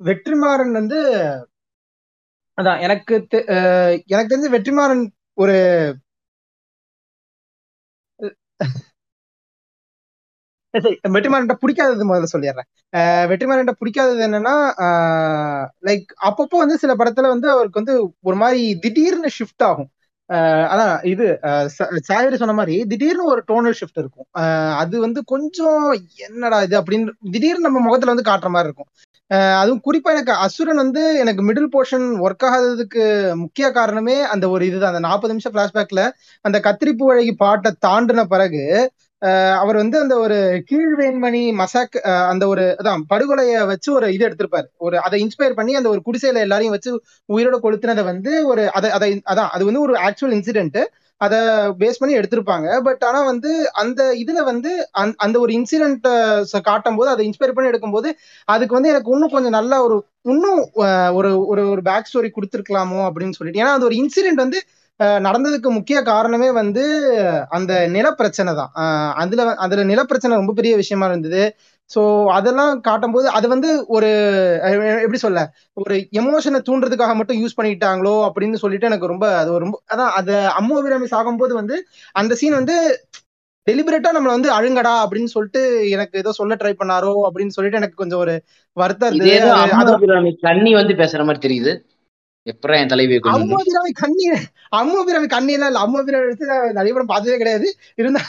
வெற்றிமாறன் 0.00 0.72
வந்து 0.72 0.98
அதான் 2.58 2.80
எனக்கு 2.80 3.14
எனக்கு 4.08 4.32
தெரிஞ்ச 4.32 4.48
வெற்றிமாறன் 4.56 5.04
ஒரு 5.38 5.56
சரி 10.74 10.90
பிடிக்காதது 11.62 12.04
முதல்ல 12.08 12.28
சொல்லிடுறேன். 12.32 12.68
வெற்றிமாறன் 13.30 13.80
பிடிக்காதது 13.80 14.20
என்னன்னா 14.26 14.54
லைக் 15.82 16.06
அப்பப்போ 16.28 16.56
வந்து 16.58 16.76
சில 16.78 16.94
படத்துல 16.94 17.28
வந்து 17.28 17.48
அவருக்கு 17.50 17.80
வந்து 17.82 17.94
ஒரு 18.20 18.36
மாதிரி 18.36 18.62
திடீர்னு 18.80 19.30
ஷிஃப்ட் 19.38 19.64
ஆகும். 19.64 19.90
அதான் 20.30 21.04
இது 21.04 21.24
சாயரி 22.08 22.36
சொன்ன 22.36 22.54
மாதிரி 22.54 22.74
திடீர்னு 22.84 23.24
ஒரு 23.24 23.40
டோனல் 23.48 23.76
ஷிஃப்ட் 23.80 24.00
இருக்கும். 24.02 24.26
அது 24.76 25.00
வந்து 25.00 25.20
கொஞ்சம் 25.24 25.84
என்னடா 26.26 26.58
இது 26.62 26.76
அப்படின்னு 26.80 27.08
திடீர்னு 27.30 27.66
நம்ம 27.66 27.80
முகத்துல 27.80 28.12
வந்து 28.14 28.28
காட்டுற 28.30 28.50
மாதிரி 28.50 28.68
இருக்கும். 28.68 28.90
ஆஹ் 29.30 29.56
அதுவும் 29.58 29.82
குறிப்பா 29.84 30.10
எனக்கு 30.14 30.34
அசுரன் 30.44 30.76
வந்து 30.76 31.02
எனக்கு 31.18 31.42
மிடில் 31.48 31.72
போர்ஷன் 31.74 32.06
ஒர்க் 32.24 32.46
ஆகாததுக்கு 32.48 33.04
முக்கிய 33.34 33.66
காரணமே 33.70 34.16
அந்த 34.34 34.48
ஒரு 34.48 34.66
இதுதான். 34.66 34.92
அந்த 34.94 35.02
நாற்பது 35.08 35.32
நிமிஷம் 35.32 35.54
பிளாஷ்பேக்ல 35.54 36.02
அந்த 36.44 36.58
கத்திரிப்பு 36.60 37.04
வழகி 37.10 37.34
பாட்டை 37.34 37.72
தாண்டின 37.86 38.24
பிறகு 38.24 38.64
அவர் 39.62 39.76
வந்து 39.76 39.96
அந்த 40.00 40.14
ஒரு 40.16 40.36
கீழ்வேண்மணி 40.70 41.42
மசாக் 41.58 41.96
அந்த 42.30 42.44
ஒரு 42.48 42.64
அதான் 42.80 43.02
படுகொலைய 43.12 43.66
வச்சு 43.66 43.88
ஒரு 43.92 44.06
இது 44.14 44.24
எடுத்திருப்பாரு. 44.28 44.68
ஒரு 44.78 44.96
அதை 44.98 45.18
இன்ஸ்பயர் 45.24 45.58
பண்ணி 45.58 45.72
அந்த 45.74 45.88
ஒரு 45.88 46.00
குடிசையில 46.06 46.44
எல்லாரையும் 46.46 46.74
வச்சு 46.76 46.92
உயிரோட 47.28 47.58
கொளுத்துனதை 47.64 48.04
வந்து 48.04 48.32
ஒரு 48.46 48.64
அதை 48.78 48.90
அதை 48.98 49.10
அதான் 49.32 49.52
அது 49.56 49.68
வந்து 49.68 49.84
ஒரு 49.86 49.94
ஆக்சுவல் 50.06 50.34
இன்சிடென்ட் 50.38 50.80
அதை 51.20 51.38
பேஸ் 51.80 52.00
பண்ணி 52.00 52.14
எடுத்திருப்பாங்க. 52.18 52.68
பட் 52.82 53.02
ஆனா 53.08 53.20
வந்து 53.22 53.50
அந்த 53.82 54.02
இதுல 54.22 54.40
வந்து 54.50 54.70
அந்த 55.00 55.14
அந்த 55.18 55.36
ஒரு 55.40 55.52
இன்சிடென்ட் 55.58 56.06
காட்டும் 56.68 56.98
போது 56.98 57.10
அதை 57.10 57.24
இன்ஸ்பயர் 57.28 57.54
பண்ணி 57.56 57.70
எடுக்கும்போது 57.72 58.10
அதுக்கு 58.48 58.76
வந்து 58.78 58.92
எனக்கு 58.92 59.12
இன்னும் 59.14 59.34
கொஞ்சம் 59.36 59.56
நல்ல 59.58 59.82
ஒரு 59.86 59.96
இன்னும் 60.32 60.62
ஒரு 61.18 61.30
ஒரு 61.52 61.62
ஒரு 61.74 61.82
பேக் 61.82 62.08
ஸ்டோரி 62.10 62.30
கொடுத்துருக்கலாமோ 62.32 63.00
அப்படின்னு 63.08 63.36
சொல்லிட்டு. 63.38 63.62
ஏன்னா 63.62 63.76
அந்த 63.76 63.88
ஒரு 63.90 63.96
இன்சிடென்ட் 64.02 64.44
வந்து 64.44 64.60
நடந்ததுக்கு 65.26 65.68
முக்கிய 65.70 65.98
காரணமே 66.02 66.48
வந்து 66.52 66.82
அந்த 67.48 67.72
நிலப்பிரச்சனை 67.88 68.52
தான். 68.54 68.72
அதுல 69.14 69.44
அதுல 69.56 69.84
நிலப்பிரச்சனை 69.84 70.34
ரொம்ப 70.34 70.54
பெரிய 70.54 70.74
விஷயமா 70.76 71.06
இருந்தது. 71.06 71.42
ஸோ 71.90 72.00
அதெல்லாம் 72.30 72.72
காட்டும்போது 72.80 73.28
அது 73.28 73.46
வந்து 73.48 73.68
ஒரு 73.88 74.08
எப்படி 75.04 75.18
சொல்ல? 75.18 75.40
ஒரு 75.72 75.94
எமோஷனை 76.20 76.60
தூண்டுறதுக்காக 76.68 77.14
மட்டும் 77.14 77.40
யூஸ் 77.40 77.58
பண்ணிட்டாங்களோ 77.58 78.14
அப்படின்னு 78.26 78.54
சொல்லிட்டு 78.54 78.86
எனக்கு 78.86 79.06
ரொம்ப 79.06 79.26
அது 79.36 79.58
ரொம்ப 79.58 79.78
அதான் 79.92 80.12
அது 80.12 80.34
அம்மு 80.60 80.76
அபிராமி 80.80 81.08
சாகும்போது 81.14 81.54
வந்து 81.54 81.78
அந்த 82.14 82.34
சீன் 82.34 82.58
வந்து 82.60 82.76
டெலிபரேட்டா 83.66 84.10
நம்மள 84.14 84.32
வந்து 84.36 84.50
அழுங்கடா 84.50 84.94
அப்படின்னு 85.04 85.30
சொல்லிட்டு 85.34 85.62
எனக்கு 85.90 86.14
ஏதோ 86.18 86.30
சொல்ல 86.32 86.54
ட்ரை 86.54 86.74
பண்ணாரோ 86.74 87.12
அப்படின்னு 87.26 87.54
சொல்லிட்டு 87.56 87.80
எனக்கு 87.80 88.00
கொஞ்சம் 88.02 88.18
ஒரு 88.18 88.34
வருத்தம் 88.76 89.18
கண்ணி 90.42 90.72
வந்து 90.74 90.94
பேசுற 90.94 91.24
மாதிரி 91.24 91.44
தெரியுது. 91.46 91.72
எப்பறம் 92.46 92.80
என் 92.80 92.92
தலைவியை 92.92 93.18
கொண்டு 93.18 93.36
அம்மு 93.36 93.52
வந்து 93.52 93.72
அபிராமி 93.72 93.92
கண்ணி 94.00 94.26
அம்மு 94.72 94.96
அபிராமி 95.00 95.28
கண்ணி 95.28 95.52
எல்லாம் 95.52 95.70
இல்ல 95.70 95.82
அம்மு 95.84 96.00
அபிராமி 96.00 96.28
எடுத்து 96.28 96.50
நான் 96.52 96.76
நிறைய 96.78 96.92
படம் 96.94 97.12
பார்த்ததே 97.12 97.36
கிடையாது. 97.36 97.68
இருந்தா 97.98 98.22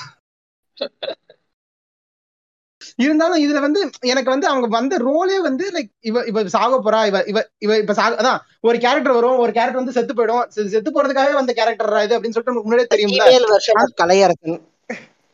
இருந்தாலும் 2.99 3.41
இதுல 3.41 3.59
வந்து 3.59 3.81
எனக்கு 4.09 4.29
வந்து 4.29 4.47
அவங்க 4.47 4.67
வந்த 4.69 4.95
ரோலே 4.99 5.35
வந்து 5.41 5.65
லைக் 5.71 5.89
இவ 6.01 6.23
இவ 6.25 6.43
சாக 6.49 6.79
போறா 6.85 7.01
இவ 7.05 7.17
இவ 7.27 7.39
இவ 7.59 7.77
இப்ப 7.77 7.93
சாக 7.93 8.17
அதான் 8.21 8.39
ஒரு 8.61 8.77
கேரக்டர் 8.77 9.17
வரும் 9.17 9.37
ஒரு 9.37 9.51
கேரக்டர் 9.51 9.81
வந்து 9.81 9.95
செத்து 9.97 10.13
போயிடும் 10.13 10.45
செத்து 10.69 10.89
போறதுக்காகவே 10.89 11.33
வந்த 11.33 11.53
கேரக்டர் 11.53 11.93
இது 12.03 12.15
அப்படின்னு 12.17 12.35
சொல்லிட்டு 12.35 12.65
முன்னாடியே 12.65 13.37
ஆஃப் 13.75 13.95
கலையரசன். 14.01 14.59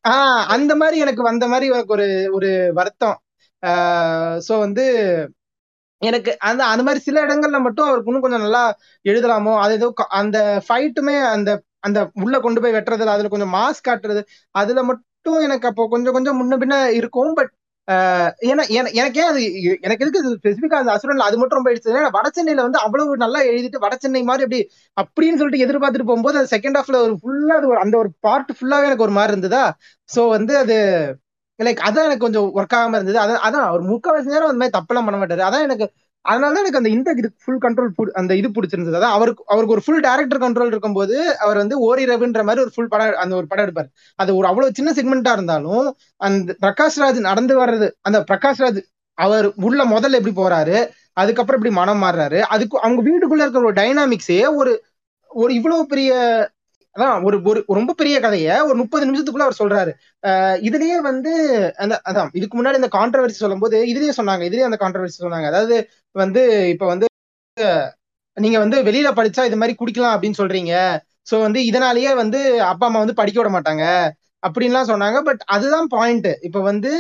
ஆஹ் 0.06 0.44
அந்த 0.56 0.76
மாதிரி 0.76 0.98
எனக்கு 1.00 1.24
வந்த 1.24 1.46
மாதிரி 1.48 1.72
எனக்கு 1.72 1.96
ஒரு 1.96 2.08
ஒரு 2.32 2.50
வருத்தம். 2.74 3.18
சோ 4.48 4.54
வந்து 4.60 4.84
எனக்கு 6.02 6.32
அந்த 6.48 6.62
அந்த 6.66 6.82
மாதிரி 6.84 7.02
சில 7.04 7.18
இடங்கள்ல 7.26 7.60
மட்டும் 7.62 7.88
அவருக்கு 7.88 8.10
இன்னும் 8.12 8.26
கொஞ்சம் 8.26 8.44
நல்லா 8.44 8.64
எழுதலாமோ 9.06 9.54
அது 9.62 9.74
ஏதோ 9.74 9.88
க- 9.94 10.12
அந்த 10.20 10.38
ஃபைட்டுமே 10.68 11.16
அந்த 11.30 11.50
அந்த 11.84 12.00
உள்ள 12.22 12.36
கொண்டு 12.40 12.62
போய் 12.62 12.76
வெட்டுறதுல 12.76 13.14
அதுல 13.16 13.30
கொஞ்சம் 13.34 13.54
மாஸ் 13.54 13.86
காட்டுறது 13.86 14.22
அதுல 14.56 14.80
மட்டும் 14.90 15.06
எனக்கு 15.46 15.68
அப்போ 15.68 15.84
கொஞ்சம் 15.94 16.16
கொஞ்சம் 16.18 16.38
முன்ன 16.40 16.58
பின்ன 16.58 16.76
இருக்கும். 17.00 17.32
பட் 17.38 17.52
ஏன்னா 18.48 18.64
எனக்கே 18.96 19.24
அது 19.26 19.42
எனக்கு 19.86 20.04
எதுக்கு 20.04 20.32
ஸ்பெசிபிக்கா 20.34 20.78
அந்த 20.80 20.92
அசுரன்ல 20.96 21.28
அது 21.28 21.38
மட்டும் 21.38 21.60
ரொம்ப 21.60 21.72
எடுத்தது 21.72 21.96
ஏன்னா 21.96 22.12
வட 22.16 22.28
சென்னையில 22.30 22.66
வந்து 22.66 22.80
அவ்வளவு 22.86 23.18
நல்லா 23.18 23.40
எழுதிட்டு 23.50 23.84
வட 23.84 23.96
சென்னை 23.98 24.22
மாதிரி 24.24 24.46
அப்படி 24.46 24.60
அப்படின்னு 24.98 25.40
சொல்லிட்டு 25.40 25.64
எதிர்பார்த்துட்டு 25.66 26.10
போகும்போது 26.10 26.40
அது 26.40 26.54
செகண்ட் 26.56 26.80
ஹாஃப்ல 26.80 27.00
ஒரு 27.06 27.16
ஃபுல்லா 27.22 27.56
அது 27.60 27.70
ஒரு 27.70 27.80
அந்த 27.84 27.96
ஒரு 27.98 28.12
பார்ட் 28.22 28.52
ஃபுல்லாவே 28.58 28.88
எனக்கு 28.90 29.06
ஒரு 29.08 29.16
மாதிரி 29.18 29.34
இருந்ததா? 29.34 29.64
சோ 30.10 30.24
வந்து 30.36 30.56
அது 30.58 30.78
லைக் 31.60 31.86
அதான் 31.88 32.08
எனக்கு 32.08 32.26
கொஞ்சம் 32.26 32.48
ஒர்க் 32.60 32.76
ஆகாம 32.78 32.98
இருந்தது. 32.98 33.20
அதான் 33.20 33.44
அதான் 33.48 33.66
அவர் 33.70 33.84
முக்கால்வாசி 33.92 34.34
நேரம் 34.34 34.50
அந்த 34.50 34.62
மாதிரி 34.62 34.76
தப்பெல்லாம் 34.78 35.08
பண்ண 35.08 35.18
மாட்டாரு. 35.22 35.44
அதான் 35.48 35.66
எனக்கு 35.68 35.86
அதனால 36.26 36.52
தான் 36.54 36.64
எனக்கு 36.64 36.80
அந்த 36.80 36.90
இந்த 36.90 37.10
இது 37.20 37.30
ஃபுல் 37.44 37.62
கண்ட்ரோல் 37.66 38.12
அந்த 38.20 38.32
இது 38.40 38.48
பிடிச்சிருந்தது. 38.56 38.98
அதான் 39.00 39.16
அவருக்கு 39.18 39.44
அவருக்கு 39.54 39.76
ஒரு 39.76 39.84
ஃபுல் 39.86 40.02
டேரக்டர் 40.08 40.42
கண்ட்ரோல் 40.44 40.72
இருக்கும்போது 40.74 41.16
அவர் 41.46 41.58
வந்து 41.58 41.76
ஓரிரவுன்ற 41.88 42.42
மாதிரி 42.44 42.64
ஒரு 42.66 42.74
ஃபுல் 42.76 42.92
படம் 42.94 43.22
அந்த 43.24 43.34
ஒரு 43.36 43.48
படம் 43.48 43.66
எடுப்பார். 43.66 43.90
அது 44.20 44.32
ஒரு 44.40 44.48
அவ்வளவு 44.48 44.78
சின்ன 44.80 44.92
செக்மெண்டா 44.98 45.34
இருந்தாலும் 45.38 45.86
அந்த 46.22 46.56
பிரகாஷ் 46.66 47.00
ராஜ் 47.04 47.20
நடந்து 47.30 47.56
வர்றது 47.62 47.90
அந்த 48.02 48.20
பிரகாஷ் 48.32 48.62
ராஜ் 48.66 48.82
அவர் 49.18 49.48
உள்ள 49.68 49.82
முதல்ல 49.94 50.20
எப்படி 50.20 50.36
போறாரு 50.36 50.78
அதுக்கப்புறம் 51.22 51.60
இப்படி 51.60 51.76
மனம் 51.76 52.04
மாறுறாரு 52.04 52.40
அதுக்கு 52.56 52.76
அவங்க 52.80 53.02
வீட்டுக்குள்ள 53.08 53.44
இருக்கிற 53.44 53.64
ஒரு 53.64 53.80
டைனாமிக்ஸே 53.80 54.42
ஒரு 54.60 54.74
ஒரு 55.32 55.52
இவ்வளவு 55.54 55.84
பெரிய 55.86 56.12
அதான் 56.98 57.24
ஒரு 57.28 57.38
ஒரு 57.50 57.60
ரொம்ப 57.78 57.92
பெரிய 57.94 58.18
கதையை 58.20 58.56
ஒரு 58.68 58.76
முப்பது 58.76 59.08
நிமிஷத்துக்குள்ள 59.08 59.48
அவர் 59.48 59.60
சொல்றாரு. 59.60 59.92
இதுலயே 60.68 60.98
வந்து 61.10 61.32
அந்த 61.78 61.96
அதான் 62.10 62.30
இதுக்கு 62.34 62.58
முன்னாடி 62.60 62.80
இந்த 62.82 62.92
கான்ட்ரவர்சி 62.98 63.38
சொல்லும்போது 63.38 63.80
இதுலயே 63.92 64.14
சொன்னாங்க 64.20 64.44
இதுலயே 64.50 64.68
அந்த 64.70 64.80
கான்ட்ரவர்சி 64.84 65.20
சொன்னாங்க. 65.26 65.48
அதாவது 65.52 65.78
வந்து 66.16 66.44
இப்ப 66.74 66.86
வந்து 66.86 67.08
நீங்க 68.38 68.58
வந்து 68.60 68.78
வெளியில 68.88 69.10
படிச்சா 69.20 69.44
இது 69.50 69.58
மாதிரி 69.62 69.76
குடிக்கலாம் 69.80 70.16
அப்படின்னு 70.16 70.40
சொல்றீங்க. 70.42 70.74
சோ 71.28 71.36
வந்து 71.46 71.60
இதனாலயே 71.70 72.12
வந்து 72.16 72.40
அப்பா 72.72 72.86
அம்மா 72.90 73.00
வந்து 73.04 73.20
படிக்க 73.22 73.38
விட 73.42 73.50
மாட்டாங்க 73.56 73.86
அப்படின்லாம் 74.44 74.90
சொன்னாங்க. 74.92 75.20
பட் 75.30 75.42
அதுதான் 75.56 75.88
பாயிண்ட் 75.88 76.30
இப்ப 76.48 76.60
வந்து 76.62 76.92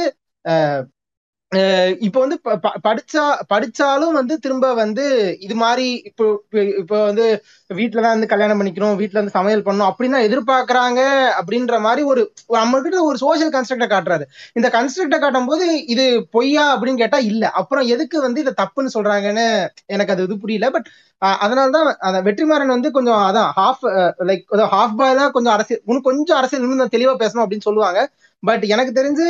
இப்போ 1.99 2.19
வந்து 2.19 2.39
ப- 2.41 2.55
ப- 2.55 2.79
படிச்சா 2.83 3.25
படிச்சாலும் 3.53 4.11
வந்து 4.11 4.37
திரும்ப 4.37 4.73
வந்து 4.73 5.05
இது 5.39 5.55
மாதிரி 5.55 6.01
இப்போ 6.05 6.25
இப்போ 6.51 7.03
வந்து 7.03 7.25
வந்து 7.67 7.83
வீட்டுலதான் 7.83 8.13
வந்து 8.13 8.27
கல்யாணம் 8.27 8.61
பண்ணிக்கணும் 8.61 8.97
வீட்டுல 9.01 9.13
வந்து 9.13 9.31
சமையல் 9.31 9.61
பண்ணணும் 9.61 9.89
அப்படின்னா 9.91 10.19
எதிர்பார்க்கறாங்க 10.27 11.01
அப்படின்ற 11.39 11.79
மாதிரி 11.79 12.01
ஒரு 12.03 12.21
ஒரு 12.47 12.59
நம்ம 12.61 12.81
கிட்ட 12.81 13.03
ஒரு 13.03 13.17
சோஷியல் 13.17 13.51
கன்ஸ்ட்ரக்ட 13.51 13.87
காட்டுறாரு. 13.93 14.25
இந்த 14.53 14.67
கன்ஸ்ட்ரக்ட 14.69 15.19
காட்டும் 15.19 15.45
போது 15.45 15.85
இது 15.85 16.05
பொய்யா 16.31 16.65
அப்படின்னு 16.75 16.97
கேட்டா 16.97 17.17
இல்ல. 17.17 17.49
அப்புறம் 17.51 17.87
எதுக்கு 17.87 18.21
வந்து 18.21 18.41
இதை 18.41 18.53
தப்புன்னு 18.61 18.95
சொல்றாங்கன்னு 18.97 19.47
எனக்கு 19.85 20.13
அது 20.13 20.23
இது 20.23 20.37
புரியல. 20.39 20.69
பட் 20.69 20.87
அதனாலதான் 21.25 21.91
அந்த 22.07 22.19
வெற்றிமாறன் 22.23 22.73
வந்து 22.75 22.91
கொஞ்சம் 22.91 23.21
அதான் 23.29 23.49
ஹாஃப் 23.59 23.83
லைக் 24.29 24.43
ஹாஃப் 24.75 24.95
பாய் 24.97 25.15
தான் 25.15 25.31
கொஞ்சம் 25.31 25.53
அரசியல் 25.53 25.81
இன்னும் 25.85 26.03
கொஞ்சம் 26.03 26.37
அரசியல் 26.37 26.63
இன்னும் 26.63 26.77
நான் 26.77 26.95
தெளிவா 26.95 27.15
பேசணும் 27.21 27.45
அப்படின்னு 27.45 27.67
சொல்லுவாங்க. 27.69 28.01
பட் 28.43 28.63
எனக்கு 28.63 28.91
தெரிஞ்சு 29.01 29.27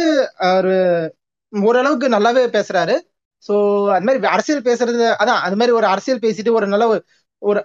ஒரு 0.58 0.76
ஓரளவுக்கு 1.54 2.08
நல்லாவே 2.16 2.44
பேசுறாரு. 2.58 2.96
ஸோ 3.46 3.54
அது 3.96 4.06
மாதிரி 4.08 4.32
அரசியல் 4.36 4.68
பேசுறது 4.68 5.06
அதான் 5.22 5.42
அது 5.48 5.56
மாதிரி 5.60 5.74
ஒரு 5.80 5.88
அரசியல் 5.94 6.24
பேசிட்டு 6.26 6.56
ஒரு 6.58 6.68
நல்ல 6.68 6.86
ஒரு 6.88 7.02
ஒரு 7.42 7.60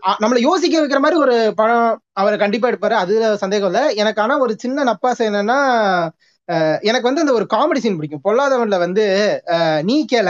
யோசிக்க 0.46 0.74
வைக்கிற 0.80 1.00
மாதிரி 1.00 1.18
ஒரு 1.24 1.34
படம் 1.60 1.86
அவர் 2.20 2.34
கண்டிப்பா 2.42 2.68
எடுப்பாரு. 2.70 2.96
அதுல 3.02 3.30
சந்தேகம் 3.36 3.70
இல்லை. 3.70 3.84
எனக்கு 4.02 4.20
ஆனா 4.24 4.34
ஒரு 4.38 4.54
சின்ன 4.64 4.84
நப்பாசை 4.90 5.24
என்னன்னா 5.30 5.58
எனக்கு 6.82 7.08
வந்து 7.08 7.22
அந்த 7.24 7.34
ஒரு 7.38 7.46
காமெடி 7.54 7.80
சீன் 7.82 7.98
பிடிக்கும். 7.98 8.24
பொல்லாதவன்ல 8.24 8.78
வந்து 8.78 9.04
நீ 9.82 9.96
கேள 10.12 10.28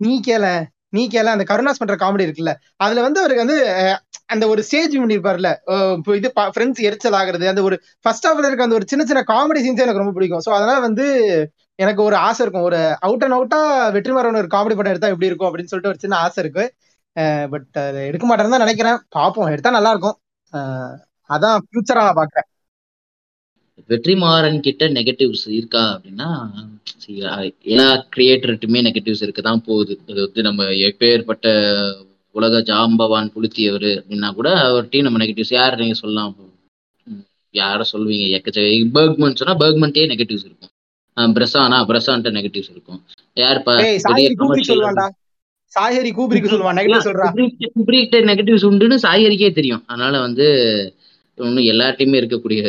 நீ 0.00 0.12
கேள 0.20 0.44
நீ 0.92 1.02
கேள 1.08 1.26
அந்த 1.30 1.44
கருணாஸ் 1.50 1.80
பண்ற 1.80 1.94
காமெடி 2.02 2.26
இருக்குல்ல 2.26 2.52
அதுல 2.84 3.02
வந்து 3.06 3.20
அவருக்கு 3.20 3.44
வந்து 3.44 3.58
அந்த 4.32 4.44
ஒரு 4.48 4.60
ஸ்டேஜ் 4.68 4.94
பண்ணிருப்பாருல 4.94 5.48
இப்போ 5.98 6.12
இது 6.16 6.28
ஃப்ரெண்ட்ஸ் 6.54 6.84
எரிச்சல் 6.88 7.16
ஆகுறது 7.20 7.46
அந்த 7.52 7.62
ஒரு 7.68 7.76
ஃபர்ஸ்ட் 8.04 8.26
ஆஃப்ல 8.26 8.48
இருக்க 8.48 8.68
அந்த 8.68 8.78
ஒரு 8.80 8.86
சின்ன 8.90 9.04
சின்ன 9.04 9.22
காமெடி 9.32 9.62
சீன்ஸ் 9.66 9.84
எனக்கு 9.84 10.02
ரொம்ப 10.02 10.14
பிடிக்கும். 10.18 10.44
ஸோ 10.46 10.50
அதனால 10.58 10.78
வந்து 10.80 11.06
எனக்கு 11.78 12.00
ஒரு 12.08 12.16
ஆசை 12.26 12.42
இருக்கும். 12.44 12.66
ஒரு 12.68 12.78
அவுட் 13.06 13.24
அண்ட் 13.26 13.36
அவுட்டா 13.36 13.60
வெற்றிமாறன் 13.96 14.40
ஒரு 14.42 14.50
காமெடி 14.54 14.74
படம் 14.78 14.92
எடுத்தா 14.92 15.12
எப்படி 15.12 15.30
இருக்கும் 15.30 15.48
அப்படின்னு 15.48 15.70
சொல்லிட்டு 15.72 15.92
ஒரு 15.92 16.02
சின்ன 16.04 16.18
ஆசை 16.24 16.42
இருக்கு. 16.44 16.64
பட் 17.52 17.78
அது 17.84 18.00
எடுக்க 18.08 18.24
மாட்டேன்னு 18.28 18.54
தான் 18.54 18.64
நினைக்கிறேன். 18.66 18.98
பார்ப்போம். 19.16 19.52
எடுத்தா 19.54 19.76
நல்லா 19.78 19.92
இருக்கும். 19.94 20.16
அதான் 21.30 21.62
ஃபியூச்சரா 21.66 22.04
நான் 22.08 22.20
பாக்குறேன் 22.22 22.48
வெற்றிமாறன் 23.90 24.58
கிட்ட 24.66 24.84
நெகட்டிவ்ஸ் 24.96 25.46
இருக்கா 25.56 25.82
அப்படின்னா 25.94 26.28
எல்லா 27.72 27.86
கிரியேட்டர்ட்டுமே 28.14 28.80
நெகட்டிவ்ஸ் 28.88 29.24
இருக்க 29.26 29.40
தான் 29.48 29.64
போகுது. 29.68 29.94
அது 30.10 30.18
வந்து 30.26 30.42
நம்ம 30.48 30.66
எப்பேற்பட்ட 30.88 31.46
உலக 32.34 32.60
ஜாம்பவான் 32.70 33.32
புளுத்தியவர் 33.34 33.90
அப்படின்னா 33.98 34.28
கூட 34.38 34.48
அவர்கிட்டயும் 34.68 35.06
நம்ம 35.08 35.20
நெகட்டிவ்ஸ் 35.22 35.56
யார் 35.58 35.80
நீங்க 35.82 35.96
சொல்லலாம். 36.02 36.32
ம், 37.06 37.24
யாரை 37.54 37.84
சொல்லுவீங்க 37.92 38.26
எக்கச்சக்க 38.38 38.70
பேர்க்மன் 38.98 39.38
சொன்னா 39.42 39.56
பேர்க்மன்ட்டே 39.64 40.06
நெகட்டிவ்ஸ் 40.12 40.46
இருக்கும். 40.48 40.72
பிரசானா 41.16 41.78
பிரசான்ட்ட 41.90 42.30
நெகட்டிவ்ஸ் 42.36 42.72
இருக்கும் 42.72 43.00
பெரிய 43.68 43.98
சாயரி 44.04 44.34
கூபிரிக் 44.34 44.40
கமர்ஷியல் 44.42 44.70
சொல்லுவான்டா. 44.72 45.06
சாயரி 45.72 46.10
கூபிரிக் 46.18 46.50
சொல்லுவான் 46.52 46.78
நெகட்டிவ் 46.78 47.06
சொல்றா. 47.08 47.28
குப்ரிக்கிட்ட 47.76 48.18
நெகட்டிவ்ஸ் 48.30 48.66
உண்டுன்னு 48.68 48.96
சாயரிக்கே 49.06 49.50
தெரியும். 49.52 49.82
அதனால 49.86 50.14
வந்து 50.20 50.46
ஒன்றும் 51.38 51.68
எல்லார்ட்டையுமே 51.72 52.20
இருக்கக்கூடிய 52.20 52.60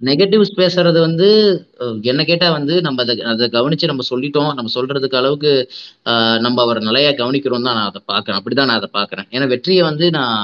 நெகட்டிவ்ஸ் 0.00 0.56
பேசுறது 0.56 0.98
வந்து 1.00 1.26
என்ன 2.04 2.22
கேட்டா 2.24 2.46
வந்து 2.50 2.74
நம்ம 2.80 3.02
அதை 3.02 3.14
அதை 3.32 3.46
கவனிச்சு 3.48 3.90
நம்ம 3.90 4.04
சொல்லிட்டோம். 4.10 4.50
நம்ம 4.54 4.72
சொல்றதுக்கு 4.74 5.18
அளவுக்கு 5.20 5.52
ஆஹ், 6.10 6.38
நம்ம 6.40 6.62
அவரை 6.62 6.80
நிலையா 6.84 7.10
கவனிக்கிறோம் 7.20 7.66
தான் 7.68 7.78
நான் 7.78 7.90
அதை 7.90 8.02
பார்க்கறேன். 8.12 8.38
அப்படிதான் 8.38 8.70
நான் 8.70 8.80
அதை 8.80 8.90
பார்க்கறேன். 8.98 9.28
ஏன்னா 9.34 9.46
வெற்றியை 9.48 9.82
வந்து 9.82 10.08
நான் 10.10 10.34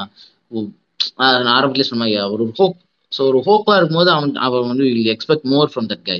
நான் 1.20 1.54
ஆரம்பத்திலே 1.56 1.88
சொன்ன 1.88 2.02
மாதிரி 2.02 2.16
ஒரு 2.34 2.44
ஹோப் 2.58 2.78
ஸோ 3.12 3.20
ஒரு 3.28 3.38
ஹோப்பாக 3.46 3.76
இருக்கும்போது 3.78 4.10
அவன் 4.16 4.32
அவன் 4.46 4.68
வந்து 4.70 4.84
will 4.88 5.12
expect 5.14 5.46
more 5.52 5.70
from 5.70 5.88
that 5.92 6.04
guy 6.08 6.18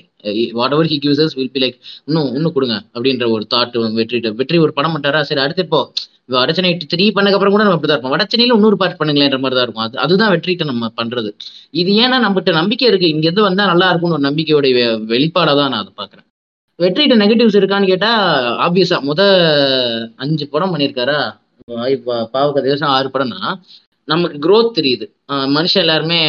whatever 0.77 0.91
he 0.93 0.97
gives 1.03 1.23
us 1.25 1.37
will 1.39 1.53
be 1.57 1.61
like 1.65 1.77
இன்னும் 2.09 2.31
இன்னும் 2.37 2.55
கொடுங்க 2.57 2.77
அப்படின்ற 2.95 3.27
ஒரு 3.35 3.45
தாட் 3.53 3.77
வெற்றி 3.99 4.21
வெற்றி 4.41 4.59
ஒரு 4.65 4.73
படம் 4.79 4.95
பண்ணாரா 4.97 5.21
சரி 5.29 5.43
அடுத்து 5.45 5.65
இப்போ 5.67 5.81
வடச்சனை 6.35 6.71
த்ரீ 6.93 7.05
பண்ணக்கப்புறம் 7.15 7.55
கூட 7.55 7.62
நம்ம 7.65 7.77
இப்படிதான் 7.77 7.97
இருப்போம். 7.97 8.15
வடச்சென்னையில 8.15 8.57
இன்னொரு 8.59 8.77
பார்ட் 8.81 8.99
பண்ணுங்களேன்ற 8.99 9.39
மாதிரி 9.43 9.57
தான் 9.59 9.67
இருக்கும். 9.67 9.85
அது 9.87 9.97
அதுதான் 10.05 10.33
வெற்றிட்டு 10.35 10.65
நம்ம 10.71 10.91
பண்றது. 11.01 11.31
இது 11.81 11.91
ஏன்னா 12.03 12.17
நம்மகிட்ட 12.25 12.53
நம்பிக்கை 12.59 12.87
இருக்கு. 12.91 13.12
இங்க 13.15 13.27
இருந்து 13.29 13.47
வந்தா 13.49 13.65
நல்லா 13.73 13.89
இருக்கும்னு 13.91 14.17
ஒரு 14.19 14.27
நம்பிக்கையோட 14.29 14.67
வெளிப்பாடாக 15.12 15.57
தான் 15.61 15.73
நான் 15.75 15.83
அதை 15.85 15.93
பாக்குறேன் 16.01 16.27
வெற்றிட்டு 16.79 17.21
நெகட்டிவ்ஸ் 17.23 17.59
இருக்கான்னு 17.61 17.91
கேட்டா 17.93 18.11
ஆப்வியஸா 18.67 18.99
முத 19.09 19.23
அஞ்சு 20.25 20.45
படம் 20.55 20.73
பண்ணியிருக்காரா? 20.73 21.19
பாவக்க 22.35 22.61
தேசம் 22.69 22.93
ஆறு 22.95 23.09
படம்னா 23.15 23.41
நமக்கு 24.11 24.39
க்ரோத் 24.39 24.77
தெரியுது. 24.78 25.07
மனுஷன் 25.57 25.85
எல்லாருமே 25.85 26.20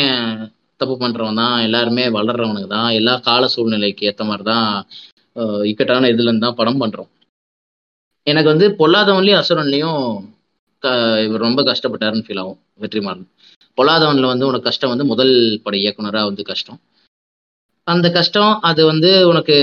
தப்பு 0.79 0.95
பண்றவன் 0.97 1.39
தான் 1.41 1.61
எல்லாருமே 1.61 2.03
வளர்றவனுக்கு 2.07 2.67
தான் 2.67 2.91
எல்லா 2.91 3.13
கால 3.27 3.47
சூழ்நிலைக்கு 3.47 4.05
ஏற்ற 4.05 4.23
மாதிரி 4.23 4.43
தான் 4.43 4.69
இக்கட்டான 5.63 6.07
இதுல 6.07 6.27
இருந்து 6.27 6.45
தான் 6.45 6.59
படம் 6.59 6.81
பண்றோம். 6.81 7.11
எனக்கு 8.27 8.49
வந்து 8.53 8.67
பொல்லாதவன்லயும் 8.81 9.41
அசுரன்லயும் 9.41 10.01
க- 10.83 11.21
இவர் 11.27 11.45
ரொம்ப 11.47 11.59
கஷ்டப்பட்டாருன்னு 11.63 12.25
ஃபீல் 12.25 12.39
ஆகும் 12.39 12.59
வெற்றிமாறன். 12.79 13.27
பொல்லாதவன்ல 13.77 14.29
வந்து 14.33 14.47
உனக்கு 14.47 14.67
கஷ்டம் 14.69 14.91
வந்து 14.93 15.05
முதல் 15.05 15.33
பட 15.63 15.77
இயக்குனரா 15.77 16.23
வந்து 16.23 16.43
கஷ்டம். 16.43 16.79
அந்த 17.87 18.07
கஷ்டம் 18.11 18.51
அது 18.69 18.81
வந்து 18.85 19.09
உனக்கு 19.27 19.55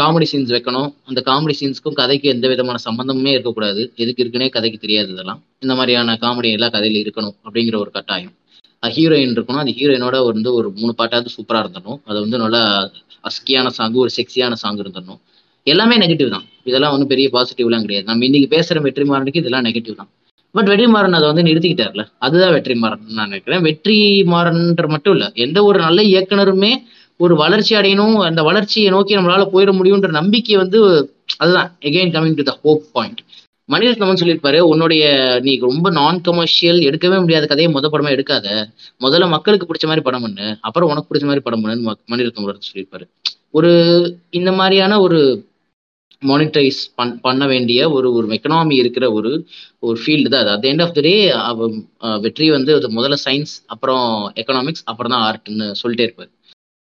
காமெடி 0.00 0.26
சீன்ஸ் 0.32 0.52
வைக்கணும். 0.56 0.90
அந்த 1.08 1.20
காமெடி 1.26 1.54
சீன்ஸ்க்கும் 1.60 1.96
கதைக்கு 2.00 2.26
எந்த 2.28 2.48
விதமான 2.48 2.78
சம்பந்தமுமே 2.84 3.32
இருக்கக்கூடாது. 3.36 3.82
எதுக்கு 4.02 4.22
இருக்குன்னே 4.24 4.48
கதைக்கு 4.48 4.78
தெரியாது 4.78 5.08
இதெல்லாம். 5.12 5.40
இந்த 5.60 5.74
மாதிரியான 5.74 6.14
காமெடி 6.20 6.50
எல்லாம் 6.56 6.74
கதையில 6.76 7.00
இருக்கணும் 7.04 7.34
அப்படிங்கிற 7.46 7.76
ஒரு 7.76 7.90
கட்டாயம். 7.90 8.34
ஹீரோயின் 8.82 9.34
இருக்கணும். 9.36 9.62
அது 9.64 9.72
ஹீரோயினோட 9.78 10.18
வந்து 10.30 10.50
ஒரு 10.58 10.68
மூணு 10.78 10.92
பாட்டாவது 11.00 11.30
சூப்பராக 11.36 11.64
இருந்தணும் 11.64 11.98
அது 12.10 12.18
வந்து 12.20 12.38
நல்லா 12.38 12.62
அஸ்கியான 13.28 13.72
சாங்கு 13.78 13.98
ஒரு 14.04 14.10
செக்ஸியான 14.18 14.54
சாங் 14.62 14.80
இருந்தணும் 14.84 15.20
எல்லாமே 15.66 15.96
நெகட்டிவ் 15.98 16.30
தான். 16.34 16.46
இதெல்லாம் 16.68 16.92
ஒன்றும் 16.94 17.10
பெரிய 17.12 17.26
பாசிட்டிவ்லாம் 17.32 17.84
கிடையாது. 17.86 18.06
நம்ம 18.10 18.24
இன்னைக்கு 18.28 18.48
வெற்றி 18.54 18.80
வெற்றிமாறனுக்கு 18.86 19.42
இதெல்லாம் 19.42 19.66
நெகட்டிவ் 19.68 19.98
தான். 20.00 20.10
பட் 20.54 20.68
வெற்றிமாறன் 20.72 21.16
அதை 21.18 21.26
வந்து 21.32 21.44
நிறுத்திக்கிட்டார்ல. 21.48 22.04
அதுதான் 22.26 22.54
வெற்றிமாறன் 22.54 23.02
நான் 23.18 23.28
நினைக்கிறேன். 23.30 23.62
வெற்றிமாறன்ற 23.68 24.86
மட்டும் 24.94 25.14
இல்லை 25.16 25.28
எந்த 25.44 25.58
ஒரு 25.68 25.78
நல்ல 25.86 26.00
இயக்குனருமே 26.12 26.72
ஒரு 27.20 27.34
வளர்ச்சி 27.36 27.72
அடையணும் 27.76 28.16
அந்த 28.24 28.42
வளர்ச்சியை 28.42 28.88
நோக்கி 28.90 29.16
நம்மளால 29.16 29.44
போயிட 29.52 29.70
முடியும்ன்ற 29.78 30.08
நம்பிக்கை 30.18 30.56
வந்து 30.56 30.78
அதுதான். 31.36 31.70
Again 31.80 32.12
coming 32.14 32.34
to 32.34 32.42
the 32.42 32.54
hope 32.62 32.82
point 32.92 33.20
மணிரத்னமன் 33.68 34.20
சொல்லியிருப்பாரு 34.20 34.58
உன்னுடைய 34.70 35.04
நீ 35.42 35.52
ரொம்ப 35.58 35.90
நான் 35.90 36.20
கமர்ஷியல் 36.20 36.78
எடுக்கவே 36.88 37.18
முடியாத 37.20 37.44
கதையை 37.46 37.74
முத 37.74 37.88
படமா 37.92 38.10
எடுக்காத. 38.16 38.46
முதல்ல 39.00 39.28
மக்களுக்கு 39.28 39.66
பிடிச்ச 39.66 39.84
மாதிரி 39.84 40.02
படம் 40.08 40.22
பண்ணு 40.22 40.46
அப்புறம் 40.60 40.90
உனக்கு 40.90 41.10
பிடிச்ச 41.10 41.24
மாதிரி 41.24 41.42
படம் 41.46 41.62
பண்ணுன்னு 41.62 41.86
ம- 41.88 42.00
மணிரத்னம் 42.10 42.58
சொல்லியிருப்பாரு. 42.70 43.06
ஒரு 43.56 43.70
இந்த 44.38 44.50
மாதிரியான 44.52 45.00
ஒரு 45.00 45.20
மானிட்டரைஸ் 46.22 46.80
பண் 46.94 47.12
பண்ண 47.20 47.46
வேண்டிய 47.46 47.90
ஒரு 47.90 48.08
ஒரு 48.14 48.26
எக்கனாமி 48.28 48.74
இருக்கிற 48.82 49.04
ஒரு 49.18 49.30
ஒரு 49.80 49.96
ஃபீல்டு 50.02 50.28
தான் 50.32 50.42
அது. 50.42 50.50
At 50.56 50.66
end 50.70 50.82
of 50.86 50.94
the 50.94 51.00
day 51.00 51.14
வெற்றி 52.20 52.50
வந்து 52.50 52.74
அது 52.74 52.88
முதல்ல 52.98 53.16
சயின்ஸ் 53.24 53.52
அப்புறம் 53.66 54.08
எக்கனாமிக்ஸ் 54.36 54.84
அப்புறம் 54.84 55.12
தான் 55.12 55.24
ஆர்ட்னு 55.28 55.68
சொல்லிட்டே 55.82 56.06
இருப்பாரு. 56.08 56.30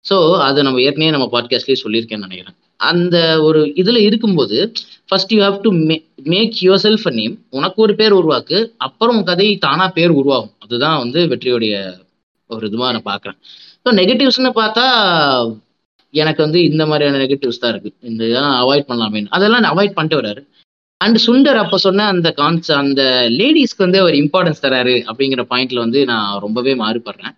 ஸோ 0.04 0.16
அதை 0.40 0.60
நம்ம 0.62 0.80
ஏற்கனவே 0.80 1.10
நம்ம 1.10 1.28
பாட்காஸ்ட்லேயே 1.32 1.82
சொல்லியிருக்கேன்னு 1.84 2.26
நினைக்கிறேன். 2.26 2.56
அந்த 2.80 3.16
ஒரு 3.42 3.72
இதில் 3.74 4.00
இருக்கும்போது 4.02 4.56
first 5.08 5.32
you 5.34 5.40
have 5.42 5.58
to 5.62 5.70
may 5.88 5.96
make 6.26 6.54
yourself 6.84 7.06
a 7.06 7.10
name 7.10 7.34
உனக்கு 7.50 7.78
ஒரு 7.82 7.94
பேர் 7.94 8.12
உருவாக்கு. 8.12 8.58
அப்புறம் 8.78 9.24
கதை 9.24 9.48
தானாக 9.56 9.90
பேர் 9.92 10.12
உருவாகும். 10.12 10.54
அதுதான் 10.58 10.98
வந்து 10.98 11.20
வெற்றியோடைய 11.28 11.74
ஒரு 12.50 12.68
இதுவாக 12.68 12.92
நான் 12.92 13.08
பார்க்குறேன். 13.10 13.38
ஸோ 13.86 13.90
நெகட்டிவ்ஸ்னு 13.92 14.52
பார்த்தா 14.58 14.86
எனக்கு 16.14 16.40
வந்து 16.42 16.64
இந்த 16.64 16.86
மாதிரியான 16.86 17.18
நெகட்டிவ்ஸ் 17.18 17.58
தான் 17.58 17.72
இருக்குது 17.74 17.96
இந்த 18.02 18.22
இதெல்லாம் 18.24 18.58
அவாய்ட் 18.62 18.88
பண்ணலாமே. 18.88 19.20
அதெல்லாம் 19.28 19.70
அவாய்ட் 19.72 19.94
பண்ணிட்டு 19.94 20.20
வர்றாரு 20.20 20.42
அண்ட் 21.00 21.18
சுண்டர் 21.26 21.56
அப்போ 21.56 21.76
சொன்ன 21.78 22.06
அந்த 22.06 22.28
கான்ஸ் 22.36 22.70
அந்த 22.72 23.02
லேடிஸ்க்கு 23.38 23.78
வந்து 23.78 24.00
அவர் 24.00 24.14
இம்பார்ட்டன்ஸ் 24.14 24.64
தராரு 24.66 24.96
அப்படிங்கிற 25.06 25.44
பாயிண்ட்ல 25.50 25.78
வந்து 25.78 26.04
நான் 26.04 26.38
ரொம்பவே 26.40 26.74
மாறுபடுறேன். 26.74 27.34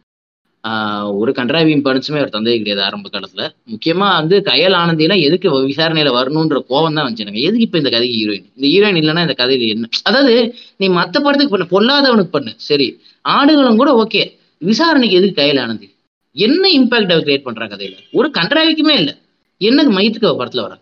ஒரு 1.20 1.30
கன்றாவி 1.36 1.70
இம்பார்ட்டன்ஸுமே 1.76 2.20
அவர் 2.20 2.34
தந்தே 2.36 2.54
கிடையாது 2.60 2.82
ஆரம்ப 2.86 3.08
காலத்துல. 3.08 3.42
முக்கியமா 3.72 4.08
வந்து 4.18 4.36
கயல் 4.46 4.76
ஆனந்தினா 4.80 5.16
எதுக்கு 5.26 5.48
விசாரணையில 5.70 6.12
வரணும்ன்ற 6.18 6.58
கோவம் 6.70 6.96
தான் 6.96 7.06
வந்துச்சு 7.06 7.24
எனக்கு. 7.26 7.44
எதுக்கு 7.48 7.66
இப்ப 7.66 7.78
இந்த 7.82 7.90
கதைக்கு 7.90 8.16
ஹீரோயின் 8.20 8.46
இந்த 8.56 8.66
ஹீரோயின் 8.72 9.00
இல்லைன்னா 9.02 9.24
இந்த 9.26 9.36
கதையில 9.42 9.68
என்ன? 9.74 9.88
அதாவது 10.02 10.34
நீ 10.76 10.88
மத்த 10.98 11.16
படத்துக்கு 11.20 11.54
பண்ணு 11.54 11.72
பொல்லாதவனுக்கு 11.74 12.34
பண்ணு. 12.36 12.52
சரி 12.68 12.88
ஆடுகளும் 13.24 13.80
கூட 13.82 13.90
ஓகே 14.02 14.22
விசாரணைக்கு 14.62 15.18
எதுக்கு 15.20 15.40
கயல் 15.42 15.60
ஆனந்தி? 15.60 15.88
என்ன 16.36 16.64
இம்பாக்ட் 16.78 17.12
அவர் 17.14 17.26
கிரியேட் 17.26 17.46
பண்றா 17.48 17.66
கதையில? 17.72 17.96
ஒரு 18.12 18.28
கன்றாவிக்குமே 18.38 18.94
இல்லை. 19.00 19.14
என்னது 19.60 19.90
மையத்துக்கு 19.96 20.30
அவ 20.30 20.38
படத்துல 20.40 20.64
வர? 20.66 20.74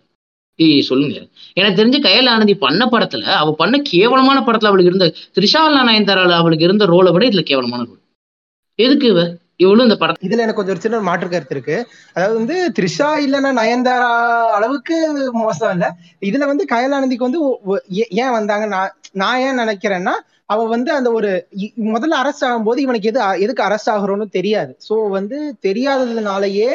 சொல்லுங்க. 0.89 1.17
எனக்கு 1.57 1.79
தெரிஞ்சு 1.79 1.99
கயல் 2.07 2.29
ஆனந்தி 2.33 2.55
பண்ண 2.65 2.83
படத்துல 2.93 3.23
அவ 3.41 3.53
பண்ண 3.53 3.77
கேவலமான 3.91 4.39
படத்துல 4.47 4.71
அவளுக்கு 4.71 4.91
இருந்த 4.91 5.07
த்ரிஷாலா 5.37 5.81
நயன்தாரால 5.89 6.37
அவளுக்கு 6.41 6.67
இருந்த 6.69 6.85
ரோலை 6.93 7.11
விட 7.15 7.25
இதுல 7.31 7.43
கேவலமான 7.51 7.83
ரோல் 7.89 8.01
எதுக்கு 8.79 9.07
இவ? 9.07 9.21
இவளும் 9.61 9.87
இந்த 9.87 9.97
படம் 9.97 10.21
இதுல 10.27 10.43
எனக்கு 10.45 10.59
கொஞ்சம் 10.59 10.75
ஒரு 10.75 10.85
சின்ன 10.85 11.01
மாற்று 11.09 11.27
கருத்து 11.29 11.55
இருக்கு. 11.57 11.77
அதாவது 12.17 12.37
வந்து 12.39 12.57
த்ரிஷா 12.77 13.09
இல்லைன்னா 13.25 13.51
நயன்தாரா 13.59 14.11
அளவுக்கு 14.57 14.97
மோசம் 15.41 15.73
இல்ல. 15.75 15.87
இதுல 16.23 16.47
வந்து 16.53 16.65
கயலானந்திக்கு 16.71 17.29
வந்து 17.29 17.41
ஏன் 18.19 18.35
வந்தாங்க? 18.37 18.67
நான் 18.75 18.93
நான் 19.15 19.41
ஏன் 19.47 19.61
நினைக்கிறேன்னா 19.63 20.15
அவ 20.51 20.65
வந்து 20.71 20.91
அந்த 20.95 21.09
ஒரு 21.19 21.29
முதல்ல 21.91 22.15
அரெஸ்ட் 22.23 22.47
ஆகும்போது 22.47 22.79
இவனுக்கு 22.79 23.11
எது 23.11 23.21
எதுக்கு 23.45 23.67
அரெஸ்ட் 23.67 23.93
ஆகுறோன்னு 23.95 24.27
தெரியாது. 24.37 24.73
சோ 24.87 24.95
வந்து 25.17 25.37
தெரியாததுனாலயே 25.67 26.71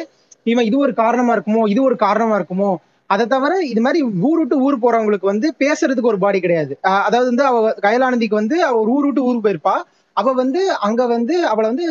இவன் 0.46 0.68
இது 0.70 0.78
ஒரு 0.80 0.94
காரணமா 0.96 1.32
இருக்குமோ 1.36 1.64
இது 1.70 1.82
ஒரு 1.84 1.98
காரணமா 2.04 2.36
இருக்குமோ 2.40 2.72
அதை 3.10 3.26
தவிர 3.28 3.52
இது 3.68 3.82
மாதிரி 3.82 4.00
ஊர் 4.28 4.40
விட்டு 4.40 4.56
ஊர் 4.64 4.82
போறவங்களுக்கு 4.82 5.28
வந்து 5.28 5.48
பேசுறதுக்கு 5.62 6.12
ஒரு 6.12 6.20
பாடி 6.24 6.40
கிடையாது. 6.40 6.74
அஹ் 6.88 7.04
அதாவது 7.08 7.30
வந்து 7.32 7.46
அவ 7.50 7.58
கயலானந்திக்கு 7.86 8.36
வந்து 8.36 8.58
அவ 8.68 8.80
ஊர் 8.94 9.06
விட்டு 9.06 9.22
ஊர் 9.30 9.44
போயிருப்பா. 9.46 9.76
அவ 10.18 10.34
வந்து 10.34 10.62
அங்க 10.88 11.02
வந்து 11.08 11.36
அவளை 11.52 11.68
வந்து 11.70 11.86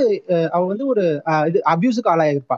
அவ 0.53 0.62
வந்து 0.66 0.85
ஒரு 0.86 1.05
இது 1.48 1.59
அபியூஸுக்கு 1.73 2.12
ஆளாயிருப்பா 2.15 2.57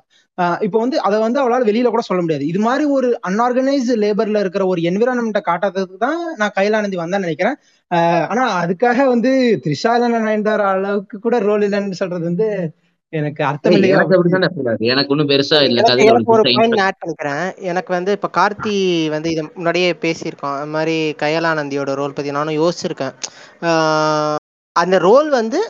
இப்போ 0.60 0.78
வந்து 0.78 0.96
அதை 1.00 1.16
வந்து 1.18 1.38
அவளால 1.42 1.62
வெளியில 1.64 1.88
கூட 1.88 2.02
சொல்ல 2.02 2.20
முடியாது. 2.24 2.44
இது 2.46 2.60
மாதிரி 2.66 2.84
ஒரு 2.96 3.08
அன்ஆர்கனைஸ்டு 3.28 3.94
லேபர்ல 4.02 4.42
இருக்கிற 4.44 4.64
ஒரு 4.66 4.80
என்விரான்மெண்ட்டை 4.90 5.42
காட்டாததுக்கு 5.48 5.98
தான் 6.04 6.20
நான் 6.40 6.54
கைலானந்தி 6.58 6.98
வந்தேன்னு 7.00 7.26
நினைக்கிறேன். 7.26 7.56
ஆனா 8.30 8.44
அதுக்காக 8.62 9.06
வந்து 9.08 9.30
த்ரிஷா 9.64 9.92
நயன்தாரா 10.18 10.68
அளவுக்கு 10.74 11.18
கூட 11.20 11.36
ரோல் 11.48 11.66
இல்லைன்னு 11.66 12.00
சொல்றது 12.02 12.24
வந்து 12.30 12.48
எனக்கு 13.12 13.42
அர்த்தம் 13.50 13.74
இல்லையோ? 13.76 13.98
எனக்கு 14.88 15.10
ஒன்றும் 15.12 15.30
பெருசா 15.30 15.58
இல்ல. 15.62 15.80
எனக்கு 17.70 17.90
வந்து 17.96 18.10
இப்ப 18.18 18.30
கார்த்தி 18.34 18.74
வந்து 19.14 19.28
இது 19.34 19.42
முன்னாடியே 19.50 19.90
பேசியிருக்கோம் 20.04 20.56
அது 20.56 20.72
மாதிரி 20.74 20.96
கயலானந்தியோட 21.22 21.94
ரோல் 22.00 22.16
பத்தி 22.16 22.36
நானும் 22.38 22.58
யோசிச்சிருக்கேன். 22.60 23.14
ஆஹ் 23.62 24.36
அந்த 24.82 24.96
ரோல் 25.08 25.28
வந்து 25.38 25.60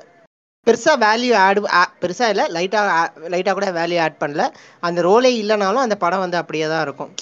பெருசாக 0.67 0.97
வேல்யூ 1.05 1.35
ஆட் 1.43 1.61
பெருசாக 2.03 2.33
இல்லை 2.33 2.45
லைட்டாக 2.57 2.89
லைட்டாக 3.33 3.55
கூட 3.59 3.69
வேல்யூ 3.81 3.99
ஆட் 4.07 4.23
பண்ணல. 4.23 4.45
அந்த 4.87 4.99
ரோலே 5.09 5.31
இல்லைனாலும் 5.43 5.85
அந்த 5.87 5.97
படம் 6.05 6.25
வந்து 6.25 6.41
அப்படியே 6.41 6.67
தான் 6.73 6.85
இருக்கும். 6.87 7.13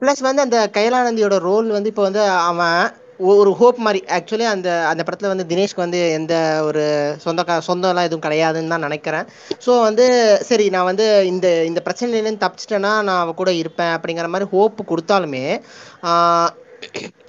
ப்ளஸ் 0.00 0.22
வந்து 0.26 0.44
அந்த 0.46 0.58
கைலானந்தியோட 0.78 1.36
ரோல் 1.46 1.68
வந்து 1.76 1.90
இப்போ 1.92 2.04
வந்து 2.08 2.22
அவன் 2.50 2.82
ஒரு 3.30 3.50
ஹோப் 3.60 3.78
மாதிரி. 3.86 4.00
ஆக்சுவலி 4.16 4.46
அந்த 4.52 4.68
அந்த 4.90 5.02
படத்தில் 5.06 5.32
வந்து 5.32 5.46
தினேஷ்க்கு 5.50 5.84
வந்து 5.84 6.00
எந்த 6.18 6.34
ஒரு 6.68 6.82
சொந்த 7.24 7.42
க 7.48 7.56
சொந்தம்லாம் 7.66 8.06
எதுவும் 8.08 8.26
கிடையாதுன்னு 8.26 8.72
தான் 8.74 8.86
நினைக்கிறேன். 8.86 9.26
ஸோ 9.64 9.72
வந்து 9.88 10.06
சரி 10.50 10.66
நான் 10.74 10.88
வந்து 10.90 11.06
இந்த 11.32 11.48
இந்த 11.70 11.80
பிரச்சனையிலேருந்து 11.86 12.44
தப்பிச்சிட்டேன்னா 12.44 12.92
நான் 13.08 13.22
அவ 13.24 13.34
கூட 13.40 13.52
இருப்பேன் 13.62 13.94
அப்படிங்கிற 13.96 14.28
மாதிரி 14.34 14.48
ஹோப் 14.54 14.80
கொடுத்தாலுமே 14.92 15.44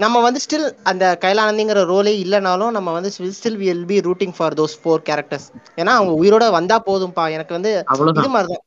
நம்ம 0.04 0.22
வந்து 0.26 0.40
ஸ்டில் 0.44 0.68
அந்த 0.92 1.06
கைலானந்திங்கிற 1.24 1.82
ரோலே 1.92 2.14
இல்லைனாலும் 2.24 2.76
நம்ம 2.78 2.90
வந்து 2.98 3.12
still 3.38 3.60
will 3.62 3.86
be 3.92 3.98
rooting 4.08 4.36
for 4.38 4.58
those 4.60 4.76
four 4.82 5.06
characters 5.10 5.48
ஏன்னா 5.82 5.94
அவங்க 6.00 6.14
உயிரோட 6.22 6.46
வந்தா 6.58 6.78
போதும்பா. 6.90 7.26
எனக்கு 7.38 7.58
வந்து 7.58 7.72
இது 8.20 8.32
மாதிரி 8.36 8.50
தான் 8.54 8.66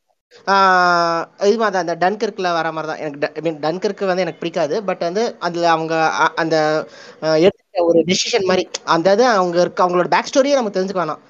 இது 1.49 1.57
மாதிரி 1.61 1.79
அந்த 1.81 1.93
டன்கர்க்ல 2.01 2.47
வர 2.57 2.71
மாதிரி 2.75 2.89
தான் 2.91 3.01
எனக்கு 3.03 3.43
மீன் 3.45 3.59
டன்கர்க்கு 3.65 4.09
வந்து 4.09 4.23
எனக்கு 4.25 4.41
பிடிக்காது. 4.41 4.75
பட் 4.89 5.03
வந்து 5.07 5.23
அதுல 5.47 5.69
அவங்க 5.75 5.93
அந்த 6.43 6.55
எடுத்த 7.45 7.83
ஒரு 7.89 7.99
டெசிஷன் 8.09 8.49
மாதிரி 8.49 8.65
அந்த 8.95 9.13
இது 9.17 9.25
அவங்க 9.39 9.57
இருக்க 9.65 9.85
அவங்களோட 9.85 10.09
பேக் 10.15 10.31
ஸ்டோரியே 10.31 10.59
நம்ம 10.59 10.73
தெரிஞ்சுக்க 10.77 11.01
வேணாம். 11.03 11.21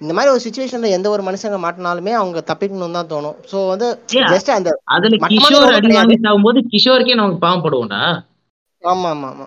இந்த 0.00 0.12
மாதிரி 0.16 0.32
ஒரு 0.34 0.44
சுச்சுவேஷன்ல 0.44 0.88
எந்த 0.98 1.08
ஒரு 1.14 1.22
மனுஷங்க 1.28 1.58
மாட்டினாலுமே 1.64 2.12
அவங்க 2.20 2.38
தப்பிக்கணும்னு 2.50 2.98
தான் 2.98 3.10
தோணும். 3.14 3.36
ஸோ 3.50 3.56
வந்து 3.72 3.88
ஜஸ்ட் 4.34 4.56
அந்த 4.58 4.70
அதுல 4.96 5.18
கிஷோர் 5.32 5.74
அடி 5.76 5.86
கிடையாது. 5.86 6.00
வாங்கி 6.00 6.18
சாகும்போது 6.26 6.62
கிஷோருக்கே 6.72 7.18
நமக்கு 7.20 7.44
பாவம் 7.44 7.64
படுவோம்டா. 7.66 8.02
ஆமா 8.84 9.10
ஆமா 9.10 9.28
ஆமா 9.32 9.46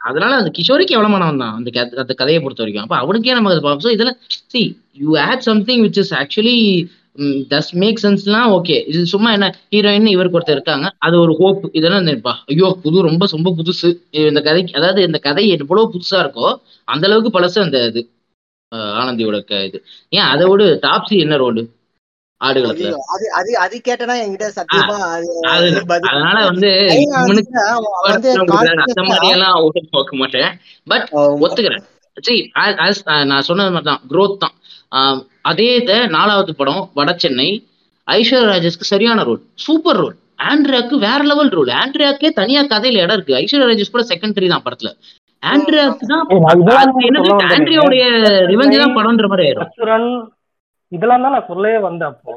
அதனால 0.00 0.32
அந்த 0.40 0.50
கிஷோருக்கு 0.56 0.94
எவ்வளவு 0.96 1.14
தான் 1.36 1.54
அந்த 1.56 1.70
கத- 1.76 1.98
அந்த 2.02 2.12
கதையை 2.14 2.40
பொறுத்த 2.40 2.62
வரைக்கும். 2.62 2.84
அப்ப 2.84 2.96
அவனுக்கே 3.02 3.34
நமக்கு 3.34 3.70
அது 3.70 3.84
ஸோ 3.84 3.92
இதெல்லாம் 3.94 4.18
see 4.52 4.60
you 5.02 5.10
add 5.24 5.44
something 5.48 5.82
which 5.86 6.00
is 6.02 6.12
actually 6.20 6.58
thus 7.52 7.70
make 7.82 8.00
சென்ஸ்லாம் 8.02 8.50
okay 8.56 8.76
இது 8.90 9.02
சும்மா 9.12 9.30
என்ன 9.36 9.46
ஹீரோயின் 9.72 10.08
இவருக்கு 10.12 10.38
ஒருத்தர் 10.38 10.58
இருக்காங்க. 10.58 10.86
அது 11.06 11.16
ஒரு 11.22 11.32
ஹோப் 11.38 11.62
இதெல்லாம் 11.78 12.04
நினைப்பா 12.04 12.32
ஐயோ 12.50 12.68
புது 12.82 13.06
ரொம்ப 13.08 13.26
ரொம்ப 13.32 13.50
புதுசு. 13.58 13.90
இந்த 14.24 14.42
கதைக்கு 14.48 14.76
அதாவது 14.80 15.00
இந்த 15.08 15.20
கதை 15.26 15.44
எவ்வளவு 15.54 15.92
புதுசா 15.94 16.18
இருக்கோ 16.24 16.48
அந்த 16.88 17.04
அளவுக்கு 17.08 17.32
பழசு 17.36 17.58
அந்த 17.64 17.78
இது 17.90 18.02
ஆனந்தியோட 19.00 19.36
இது. 19.68 19.78
ஏன் 20.12 20.28
அதை 20.32 20.46
விட 20.50 20.64
டாப்ஸி 20.84 21.16
என்ன 21.24 21.36
ரோடு 21.42 21.62
அது 22.40 22.60
அது 23.38 23.52
அது 23.64 23.76
கேட்டனா 23.86 24.14
என்கிட்ட 24.22 24.48
சத்தியமா 24.56 24.96
அது 25.10 25.28
அது 25.52 25.68
பதில் 25.90 26.08
அதனால 26.10 26.38
வந்து 26.48 26.70
அந்த 28.86 29.02
மாதிரி 29.10 29.28
எல்லாம் 29.36 29.56
ஓட்டு 29.64 29.82
பார்க்க 29.94 30.20
மாட்டேன். 30.20 30.50
பட் 30.86 31.06
ஒத்துக்கிறேன். 31.44 31.84
சரி 32.16 32.38
நான் 33.30 33.46
சொன்னது 33.48 33.72
மாதிரி 33.72 33.88
தான் 33.88 34.02
growth 34.12 34.36
தான். 34.44 34.54
ஆஹ், 34.92 35.18
அதே 35.50 35.68
இதை 35.80 35.96
நாலாவது 36.14 36.52
படம் 36.60 36.84
வட 36.98 37.10
சென்னை 37.24 37.48
ஐஸ்வர்யா 38.08 38.50
ராஜேஷ்க்கு 38.50 38.92
சரியான 38.92 39.22
ரோல் 39.28 39.42
சூப்பர் 39.64 40.00
ரோல் 40.00 40.16
ஆண்ட்ரியாக்கு 40.46 40.96
வேற 41.04 41.20
லெவல் 41.30 41.52
ரோல் 41.56 41.70
ஆண்ட்ரியாக்கே 41.80 42.28
தனியா 42.38 42.60
கதையில 42.72 43.02
இடம் 43.04 43.16
இருக்கு. 43.18 43.38
ஐஸ்வர்யா 43.40 43.68
ராஜேஷ் 43.70 43.94
கூட 43.94 44.04
செகண்டரி 44.10 44.48
தான் 44.48 44.64
படத்துல. 44.66 44.90
ஆண்ட்ரியாக்கு 45.42 46.06
தான். 46.12 46.24
ஆண்ட்ரியாவுடைய 47.50 48.04
ரிவெஞ்ச் 48.52 48.80
தான் 48.82 48.96
படம்ன்ற 48.98 49.28
மாதிரி 49.32 49.46
ஆயிரும். 49.48 49.70
இதெல்லாம் 50.96 51.24
தான் 51.26 51.36
நான் 51.36 51.50
சொல்லவே 51.50 51.78
வந்தேன் 51.86 52.10
அப்போ. 52.12 52.32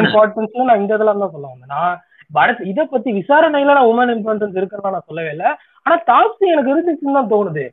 இம்பார்ட்டன்ஸ்ல 0.00 0.68
நான் 0.68 0.80
இந்த 0.82 0.92
இதெல்லாம் 0.96 1.22
தான் 1.24 1.34
சொல்ல 1.34 1.48
வந்தேன். 1.52 1.72
நான் 1.76 1.96
படத்து 2.30 2.70
இதை 2.72 2.84
பத்தி 2.86 3.10
விசாரணையில 3.18 3.74
நான் 3.76 3.90
உமன் 3.92 4.14
இம்பார்ட்டன்ஸ் 4.16 4.58
இருக்குன்னு 4.58 4.94
நான் 4.96 5.08
சொல்லவே 5.10 5.30
இல்லை. 5.34 5.50
ஆனா 5.86 5.96
டாப்ஸி 6.10 6.46
எனக்கு 6.54 6.72
இருந்துச்சுன்னு 6.74 7.18
தான் 7.18 7.32
தோணுது. 7.34 7.64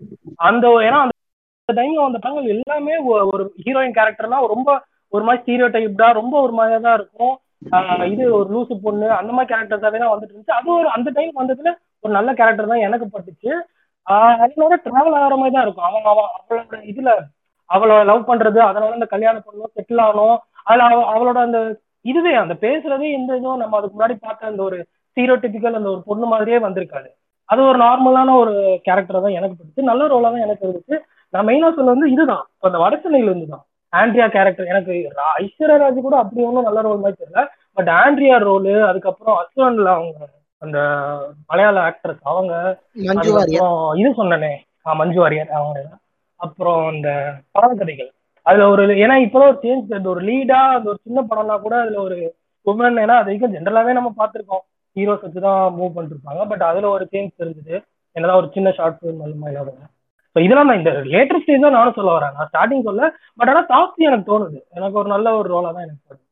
அந்த 0.50 0.68
ஏன்னா 0.88 1.00
அந்த 1.04 1.14
டைம்ல 1.80 2.10
அந்த 2.10 2.20
படங்கள் 2.24 2.54
எல்லாமே 2.56 2.96
ஒரு 3.32 3.44
ஹீரோயின் 3.66 3.98
கேரக்டர்லாம் 3.98 4.52
ரொம்ப 4.54 4.70
ஒரு 5.14 5.24
மாதிரி 5.26 5.42
ஸ்டீரியோ 5.42 5.68
டைப்டா 5.74 6.08
ரொம்ப 6.20 6.36
ஒரு 6.46 6.54
மாதிரியா 6.58 6.80
தான் 6.86 6.98
இருக்கும். 7.00 7.34
ஆஹ் 7.76 8.06
இது 8.14 8.24
ஒரு 8.38 8.48
லூசு 8.56 8.74
பொண்ணு 8.86 9.08
அந்த 9.20 9.32
மாதிரி 9.36 9.50
கேரக்டர்ஸாவே 9.52 10.00
தான் 10.02 10.14
வந்துட்டு 10.14 10.34
இருந்துச்சு. 10.34 10.58
அது 10.60 10.70
ஒரு 10.80 10.90
அந்த 10.96 11.10
டைம் 11.18 11.40
வந்ததுல 11.42 11.72
ஒரு 12.04 12.12
நல்ல 12.18 12.30
கேரக்டர் 12.40 12.72
தான் 12.72 12.86
எனக்கு 12.88 13.08
பட்டுச்சு. 13.14 13.52
ஆஹ் 14.08 14.36
அதனோட 14.44 14.76
டிராவல் 14.86 15.18
ஆகிற 15.20 15.36
மாதிரி 15.42 15.56
தான் 15.56 15.66
இருக்கும். 15.66 15.88
அவன் 15.90 16.10
அவன் 16.12 16.30
அவளோட 16.38 16.80
இதுல 16.92 17.12
அவளை 17.66 18.04
லவ் 18.04 18.30
பண்றது 18.30 18.58
அதனால 18.60 18.92
அந்த 18.92 19.06
கல்யாணம் 19.06 19.44
பண்ணணும் 19.46 19.74
செட்டில் 19.76 20.02
ஆகணும். 20.02 20.38
அதுல 20.64 20.84
அவ- 20.84 21.08
அவளோட 21.12 21.38
அந்த 21.38 21.60
இதுவே 22.02 22.34
அந்த 22.34 22.54
பேசுறதே 22.62 23.12
எந்த 23.12 23.38
இதுவும் 23.38 23.58
நம்ம 23.58 23.78
அதுக்கு 23.78 24.00
முன்னாடி 24.00 24.16
பார்த்த 24.20 24.48
அந்த 24.48 24.64
ஒரு 24.64 24.78
ஸ்டீரியோடிபிக்கல் 25.08 25.74
அந்த 25.74 25.90
ஒரு 25.90 26.02
பொண்ணு 26.06 26.26
மாதிரியே 26.26 26.60
வந்திருக்காது. 26.60 27.10
அது 27.50 27.62
ஒரு 27.64 27.80
நார்மலான 27.80 28.38
ஒரு 28.38 28.54
கேரக்டர் 28.84 29.22
தான் 29.22 29.32
எனக்கு 29.32 29.56
பிடிச்சு 29.56 29.84
நல்ல 29.84 30.08
ரோலா 30.08 30.30
தான் 30.30 30.40
எனக்கு 30.40 30.68
இருந்துச்சு. 30.68 30.96
நான் 31.34 31.48
மெயினா 31.48 31.74
சொல்ல 31.74 31.92
வந்து 31.92 32.12
இதுதான். 32.12 32.48
இப்ப 32.56 32.70
அந்த 32.70 32.80
வடச்சென்னையில 32.80 33.24
இருந்து 33.24 33.48
தான் 33.48 33.64
ஆண்ட்ரியா 33.94 34.28
கேரக்டர் 34.30 34.66
எனக்கு 34.66 34.92
ஐஸ்வர்யா 35.40 35.78
ராஜ் 35.82 36.02
கூட 36.02 36.18
அப்படி 36.18 36.46
ஒன்றும் 36.46 36.64
நல்ல 36.64 36.82
ரோல் 36.82 37.00
மாதிரி 37.00 37.18
தெரியல. 37.22 37.44
பட் 37.74 37.88
ஆண்ட்ரியா 37.88 38.38
ரோலு 38.40 38.84
அதுக்கப்புறம் 38.88 39.38
அசுரன்ல 39.40 39.86
அவங்க 39.90 40.18
அந்த 40.62 40.80
மலையாள 41.48 41.80
ஆக்ட்ரஸ் 41.82 42.24
அவங்க 42.24 42.54
இது 43.96 44.10
சொன்னனே. 44.18 44.54
ஆ, 44.86 44.94
மஞ்சு 44.94 45.20
வாரியர் 45.20 45.50
அவங்க 45.50 45.80
அப்புறம் 46.46 46.82
இந்த 46.96 47.10
பாலக்கதைகள் 47.56 48.10
அதுல 48.46 48.68
ஒரு 48.70 48.84
ஏன்னா 49.04 49.16
இப்பதான் 49.26 49.52
ஒரு 49.52 49.60
சேஞ்ச் 49.64 50.12
ஒரு 50.14 50.22
லீடா 50.30 50.60
அந்த 50.78 50.88
ஒரு 50.94 51.00
சின்ன 51.06 51.20
படம்னா 51.30 51.56
கூட 51.62 51.76
அதுல 51.84 52.00
ஒரு 52.08 52.18
உமன் 52.66 53.02
ஏன்னா 53.04 53.16
அது 53.22 53.30
வரைக்கும் 53.30 53.54
ஜென்ரலாவே 53.56 53.92
நம்ம 53.98 54.10
பார்த்துருக்கோம். 54.20 54.64
ஹீரோஸ் 54.96 55.24
வச்சு 55.26 55.42
தான் 55.48 55.62
மூவ் 55.78 55.94
பண்ணிட்டு 55.94 56.16
இருப்பாங்க 56.16 56.44
பட் 56.52 56.64
அதுல 56.70 56.90
ஒரு 56.96 57.06
சேஞ்ச் 57.14 57.40
தெரிஞ்சது. 57.42 57.76
என்னதான் 58.16 58.40
ஒரு 58.42 58.50
சின்ன 58.56 58.70
ஷார்ட் 58.78 58.98
ஃபிலிம் 59.00 59.24
அந்த 59.26 59.38
மாதிரி 59.44 59.74
ஸோ 60.36 60.40
இதெல்லாம் 60.46 60.70
நான் 60.70 60.80
இந்த 60.80 60.92
லேட்டர் 61.14 61.42
ஸ்டேஜ் 61.42 61.66
தான் 61.66 61.76
நானும் 61.78 61.98
சொல்ல 61.98 62.14
வரேன். 62.16 62.34
நான் 62.38 62.50
ஸ்டார்டிங் 62.52 62.88
சொல்ல 62.88 63.04
பட் 63.40 63.50
ஆனால் 63.52 63.68
தாப்சி 63.74 64.08
எனக்கு 64.10 64.30
தோணுது. 64.32 64.58
எனக்கு 64.78 65.00
ஒரு 65.02 65.10
நல்ல 65.14 65.28
ஒரு 65.40 65.48
ரோலா 65.54 65.70
தான் 65.76 65.86
எனக்கு 65.88 66.04
தோணுது. 66.08 66.24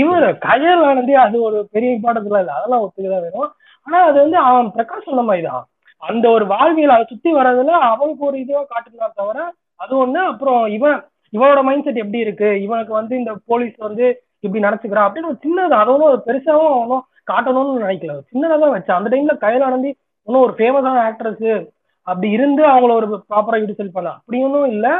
இவர் 0.00 0.26
கயல் 0.46 0.84
ஆனந்தே 0.88 1.16
அது 1.24 1.36
ஒரு 1.48 1.58
பெரிய 1.74 1.90
இம்பார்ட்டன்ஸ்லாம் 1.96 2.42
இல்லை. 2.44 2.54
அதெல்லாம் 2.58 2.84
ஒத்துக்கதான் 2.84 3.24
வேணும். 3.26 3.50
ஆனா 3.86 3.98
அது 4.08 4.18
வந்து 4.24 4.38
அவன் 4.48 4.68
பிரகாஷ் 4.76 5.08
சொன்ன 5.08 5.24
மாதிரி 5.30 5.44
தான் 5.48 5.64
அந்த 5.96 6.30
ஒரு 6.30 6.46
வாழ்வியல் 6.46 6.90
அதை 6.90 7.04
சுத்தி 7.08 7.34
வர்றதுல 7.34 7.66
அவனுக்கு 7.66 8.24
ஒரு 8.26 8.38
இதுவா 8.38 8.62
காட்டுனா 8.62 9.08
தவிர 9.14 9.52
அது 9.76 10.06
ஒண்ணு. 10.06 10.20
அப்புறம் 10.32 10.66
இவன் 10.66 11.04
இவனோட 11.32 11.62
மைண்ட் 11.62 11.84
செட் 11.84 11.96
எப்படி 11.96 12.18
இருக்கு? 12.18 12.62
இவனுக்கு 12.62 12.92
வந்து 12.92 13.16
இந்த 13.16 13.32
போலீஸ் 13.46 13.74
வந்து 13.76 14.22
இப்படி 14.40 14.64
நினைச்சுக்கிறான் 14.64 15.06
அப்படின்னு 15.06 15.30
ஒரு 15.32 15.40
சின்னது 15.46 15.74
அதோட 15.82 16.02
ஒரு 16.02 16.22
பெருசாவும் 16.26 16.74
அவனும் 16.76 17.06
காட்டணும்னு 17.30 17.82
நினைக்கல. 17.84 18.20
சின்னதாக 18.32 18.58
தான் 18.60 18.74
வச்சான். 18.76 18.98
அந்த 18.98 19.10
டைம்ல 19.16 19.36
கயல் 19.44 19.66
நடந்து 19.66 19.96
இன்னும் 20.22 20.42
ஒரு 20.42 20.54
ஃபேமஸான 20.58 21.02
ஆக்ட்ரஸ் 21.08 21.70
அப்படி 22.02 22.30
இருந்து 22.30 22.62
அவங்கள 22.66 22.92
ஒரு 22.92 23.24
ப்ராப்பரா 23.30 23.60
யூட்டிசைல் 23.62 23.92
பண்ண. 23.92 24.10
அப்படி 24.10 24.42
ஒன்றும் 24.42 24.70
இல்லை. 24.70 24.90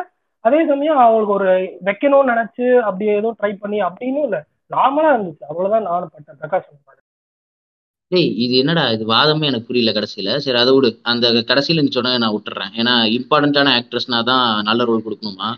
அதே 0.41 0.67
சமயம் 0.67 0.99
அவங்களுக்கு 0.99 1.33
ஒரு 1.33 1.79
வைக்கணும்னு 1.85 2.33
நினைச்சு 2.33 2.79
அப்படி 2.79 3.07
ஏதோ 3.07 3.35
ட்ரை 3.43 3.57
பண்ணி 3.61 3.83
அப்படின்னு 3.83 4.23
இல்லை. 4.23 4.41
நார்மலா 4.77 5.13
இருந்துச்சு. 5.17 5.45
அவ்வளவுதான் 5.49 5.83
நானும் 5.83 6.11
பட்டேன். 6.13 6.39
பிரகாஷ் 6.41 6.69
சொன்ன 6.69 7.05
டேய் 8.13 8.29
இது 8.45 8.55
என்னடா 8.63 8.83
இது 8.95 9.05
வாதமே 9.13 9.47
எனக்கு 9.51 9.69
புரியல 9.69 9.93
கடைசியில. 9.95 10.35
சரி 10.43 10.59
அதை 10.61 10.73
விடு. 10.75 10.91
அந்த 11.13 11.27
கடைசியில 11.49 11.83
நீ 11.85 11.91
சொன்னதை 11.97 12.19
நான் 12.25 12.35
விட்டுறேன். 12.35 12.71
ஏன்னா 12.81 12.93
இம்பார்ட்டன்டான 13.17 13.73
ஆக்ட்ரஸ்னா 13.79 14.19
தான் 14.29 14.45
நல்ல 14.69 14.85
ரோல் 14.91 15.07
கொடுக்கணுமா? 15.07 15.49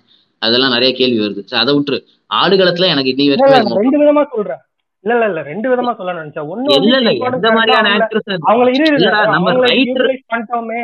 அதெல்லாம் 0.42 0.74
நிறைய 0.76 0.90
கேள்வி 1.00 1.18
வருது. 1.24 1.42
சரி 1.50 1.60
அதை 1.64 1.72
விட்டுரு. 1.76 1.98
ஆடுகளத்துல 2.30 2.88
எனக்கு 2.94 3.12
இன்னி 3.12 3.26
வரைக்குமே 3.32 3.82
ரெண்டு 3.82 4.00
விதமா 4.02 4.22
சொல்றேன். 4.34 4.62
இல்ல 5.04 5.12
இல்ல 5.16 5.26
இல்ல 5.30 5.40
ரெண்டு 5.50 5.66
விதமா 5.72 5.92
சொல்ல 5.98 6.14
நினைச்சேன். 6.20 6.48
ஒண்ணு 6.52 6.76
இல்ல 6.78 6.94
இல்ல 7.00 7.10
எந்த 7.30 7.50
மாதிரியான 7.56 7.90
ஆக்ட்ரஸ் 7.98 8.30
அவங்கள 8.48 8.70
இல்லடா 8.76 9.20
நம்ம 9.34 9.52
ரைட்டர் 9.66 10.08
பண்ணிட்டோமே. 10.32 10.82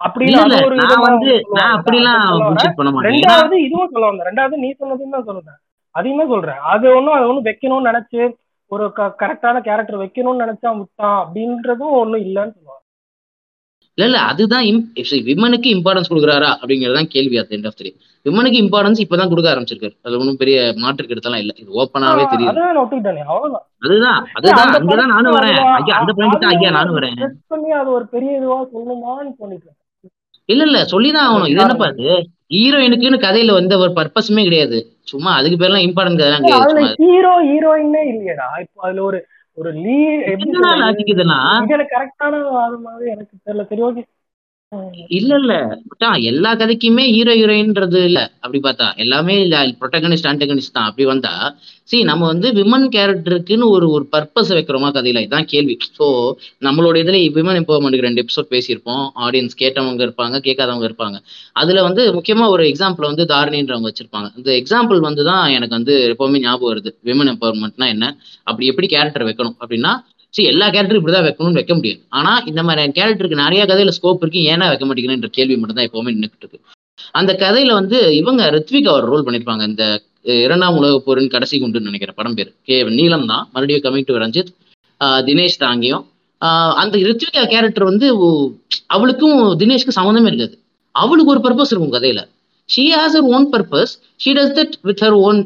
அப்படின்னு 0.00 0.64
ஒரு 0.68 0.76
நான் 0.82 1.04
வந்து 1.08 1.30
நான் 1.58 1.74
அப்படிலாம் 1.76 2.24
புல்ஷிட் 2.46 2.76
பண்ண 2.78 2.90
மாட்டேன். 2.94 3.12
ரெண்டாவது 3.12 3.56
இதுவும் 3.66 3.92
சொல்ல 3.94 4.08
வந்தேன். 4.10 4.28
ரெண்டாவது 4.30 4.56
நீ 4.64 4.70
சொன்னதுன்னு 4.80 5.16
தான் 5.18 5.28
சொல்றேன். 5.30 5.58
அதையும் 5.98 6.32
சொல்றேன். 6.34 6.60
அது 6.72 6.86
ஒன்றும் 6.96 7.16
அதை 7.18 7.26
ஒன்றும் 7.30 7.46
வைக்கணும்னு 7.48 7.88
நினைச்சு 7.90 8.20
ஒரு 8.74 8.86
கரெக்டான 8.98 9.60
கேரக்டர் 9.66 10.00
வைக்கணும்னு 10.00 10.42
நினைச்சா 10.44 10.70
விட்டான் 10.78 11.18
அப்படின்றதும் 11.24 11.94
ஒன்றும் 12.00 12.22
இல்லைன்னு 12.26 12.54
சொல்லுவாங்க. 12.56 12.82
இல்ல 13.98 14.06
இல்ல 14.08 14.18
அதுதான் 14.30 14.64
விமனுக்கு 15.28 15.68
இம்பார்ட்டன்ஸ் 15.76 16.10
கொடுக்குறாரா 16.10 16.48
அப்படிங்கறது 16.62 17.04
கேள்வி 17.14 17.36
end 17.56 17.64
of 17.68 17.74
the 17.78 17.84
day. 17.86 17.92
விமனுக்கு 18.26 18.58
இம்பார்ட்டன்ஸ் 18.64 19.02
இப்பதான் 19.04 19.30
கொடுக்க 19.30 19.54
ஆரம்பிச்சிருக்காரு. 19.54 19.94
அது 20.06 20.18
ஒன்றும் 20.18 20.40
பெரிய 20.42 20.56
மாற்று 20.76 21.06
கருத்தெல்லாம் 21.06 21.42
இல்ல. 21.44 21.52
இது 21.62 21.70
ஓப்பனாவே 21.82 22.24
தெரியுது. 22.34 22.54
அதுதான் 23.86 24.20
அதுதான். 24.36 24.72
அந்த 24.72 24.78
அங்கதான் 24.80 25.12
நானும் 25.14 25.36
வரேன். 25.38 25.60
ஐயா 25.78 25.96
அந்த 26.00 26.12
பாயிண்ட் 26.18 26.48
ஐயா 26.52 26.70
நானும் 26.78 26.96
வரேன். 26.98 27.18
அது 27.80 27.90
ஒரு 27.98 28.06
பெரிய 28.14 28.36
இதுவா 28.40 28.58
சொல்லணுமான்னு 28.74 29.32
தோணிட்டு 29.40 29.70
இல்ல 30.48 30.62
இல்ல 30.68 30.78
சொல்லிதான் 30.92 31.28
ஆகணும். 31.28 31.50
இது 31.52 31.60
வெற்றி 31.62 32.02
இது? 32.04 32.16
ஹீரோயினுக்குன்னு 32.54 33.18
கதையில 33.24 33.54
வந்த 33.58 33.74
ஒரு 33.84 33.92
பர்பஸுமே 33.96 34.42
கிடையாது. 34.48 34.78
சும்மா 35.12 35.30
அதுக்கு 35.38 35.56
பேர்லாம் 35.62 35.86
இம்பார்ட்டன்ட் 35.86 36.20
கதைலாம் 36.22 36.44
கிடையாது. 36.44 36.92
ஹீரோ 37.04 37.32
ஹீரோயினே 37.48 38.02
இல்லையடா. 38.12 38.48
இப்போ 38.64 38.80
அதுல 38.88 39.02
ஒரு 39.08 39.18
ஒரு 39.58 39.70
சொல்றது? 40.40 40.80
லாஜிக் 40.84 41.12
இதெல்லாம் 41.12 41.44
இது 41.64 41.74
எனக்கு 41.76 41.94
கரெக்டான 41.96 42.40
வாதமாவே 42.56 43.06
எனக்கு 43.14 43.34
தெரியல. 43.44 43.62
சரி 43.70 43.82
ஓகே 43.88 44.02
இல்ல 45.16 45.32
இல்ல. 45.40 45.52
எல்லா 46.30 46.50
கதைக்குமே 46.60 47.04
ஹீரோ 47.14 47.32
ஹீரோயின்றது 47.40 47.98
இல்ல. 48.08 48.20
அப்படி 48.42 48.58
பார்த்தா 48.64 48.86
எல்லாமே 49.04 49.34
ப்ரொட்டகனிஸ்ட் 49.80 50.28
ஆன்டகனிஸ்ட் 50.30 50.74
தான். 50.76 50.88
அப்படி 50.88 51.04
வந்தா 51.10 51.32
see 51.90 52.00
நம்ம 52.08 52.22
வந்து 52.30 52.48
விமன் 52.56 52.86
கேரக்டருக்குன்னு 52.94 53.66
ஒரு 53.74 53.86
ஒரு 53.96 54.04
பர்பஸ் 54.14 54.50
வைக்கிறோமா 54.56 54.88
கதையில? 54.96 55.20
இதுதான் 55.24 55.48
கேள்வி. 55.52 55.74
ஸோ 55.98 56.06
நம்மளோட 56.62 56.96
இதுல 57.02 57.18
விமன் 57.36 57.58
எம்பவர்மெண்ட்டுக்கு 57.60 58.08
ரெண்டு 58.08 58.22
எபிசோட் 58.24 58.50
பேசியிருப்போம். 58.54 59.04
ஆடியன்ஸ் 59.26 59.56
கேட்டவங்க 59.62 60.02
இருப்பாங்க 60.06 60.40
கேட்காதவங்க 60.48 60.88
இருப்பாங்க. 60.90 61.18
அதுல 61.56 61.84
வந்து 61.88 62.04
முக்கியமா 62.18 62.46
ஒரு 62.56 62.64
எக்ஸாம்பிள் 62.72 63.10
வந்து 63.10 63.26
தாரணின்றவங்க 63.34 63.88
வச்சிருப்பாங்க. 63.90 64.28
இந்த 64.40 64.50
எக்ஸாம்பிள் 64.62 65.00
வந்து 65.08 65.24
தான் 65.30 65.44
எனக்கு 65.56 65.76
வந்து 65.78 65.96
எப்பவுமே 66.12 66.40
ஞாபகம் 66.46 66.72
வருது. 66.72 66.92
விமன் 67.10 67.32
எம்பவர்மெண்ட்னா 67.34 67.88
என்ன? 67.94 68.04
அப்படி 68.46 68.66
எப்படி 68.72 68.88
கேரக்டர் 68.96 69.26
வைக்கணும்? 69.28 69.56
அப்படின்னா 69.62 69.94
ஸோ 70.34 70.42
எல்லா 70.50 70.66
கேரக்டரும் 70.68 71.00
இப்படிதான் 71.00 71.26
வைக்கணும்னு 71.26 71.60
வைக்க 71.60 71.74
முடியாது. 71.76 72.00
ஆனா 72.12 72.32
இந்த 72.50 72.60
மாதிரி 72.66 72.92
கேரக்டருக்கு 72.96 73.42
நிறைய 73.42 73.62
கதையில 73.66 73.94
ஸ்கோப் 73.96 74.22
இருக்கு. 74.24 74.40
ஏன்னா 74.52 74.66
வைக்க 74.70 74.84
மாட்டேங்கிறேன்ற 74.86 75.30
கேள்வி 75.36 75.56
மட்டும் 75.56 75.78
தான் 75.78 75.88
எப்பவுமே 75.88 76.12
நின்றுட்டு 76.14 76.44
இருக்கு. 76.44 76.58
அந்த 77.14 77.32
கதையில 77.42 77.72
வந்து 77.78 77.98
இவங்க 78.20 78.42
ரித்விகா 78.56 78.90
அவர் 78.92 79.08
ரோல் 79.10 79.24
பண்ணிருப்பாங்க. 79.26 79.64
இந்த 79.70 79.84
இரண்டாம் 80.40 80.76
உலக 80.78 80.94
போரின் 81.02 81.32
கடைசி 81.32 81.56
குண்டுன்னு 81.58 81.90
நினைக்கிறேன் 81.90 82.18
படம் 82.18 82.36
பேர். 82.38 82.50
கே 82.68 82.76
நீலம் 82.96 83.26
தான். 83.30 83.44
மறுபடியும் 83.52 83.84
கமிங் 83.84 84.08
டு 84.08 84.22
ரஞ்சித் 84.22 84.50
ஆஹ், 85.00 85.20
தினேஷ் 85.26 85.62
தாங்கியும். 85.62 86.04
ஆஹ், 86.42 86.72
அந்த 86.80 86.94
ரித்விகா 87.08 87.42
கேரக்டர் 87.52 87.90
வந்து 87.90 88.06
அவளுக்கும் 88.94 89.38
தினேஷ்க்கு 89.60 89.98
சம்மந்தமே 89.98 90.30
இருக்காது. 90.32 90.54
அவளுக்கு 90.94 91.32
ஒரு 91.34 91.42
பர்பஸ் 91.44 91.72
இருக்கும் 91.72 91.94
கதையில. 91.94 92.20
She 92.68 92.84
has 92.92 93.16
her 93.16 93.28
own 93.32 93.46
purpose 93.52 93.92
she 94.20 94.30
does 94.36 94.54
that 94.56 94.74
with 94.88 95.02
her 95.04 95.16
own 95.24 95.38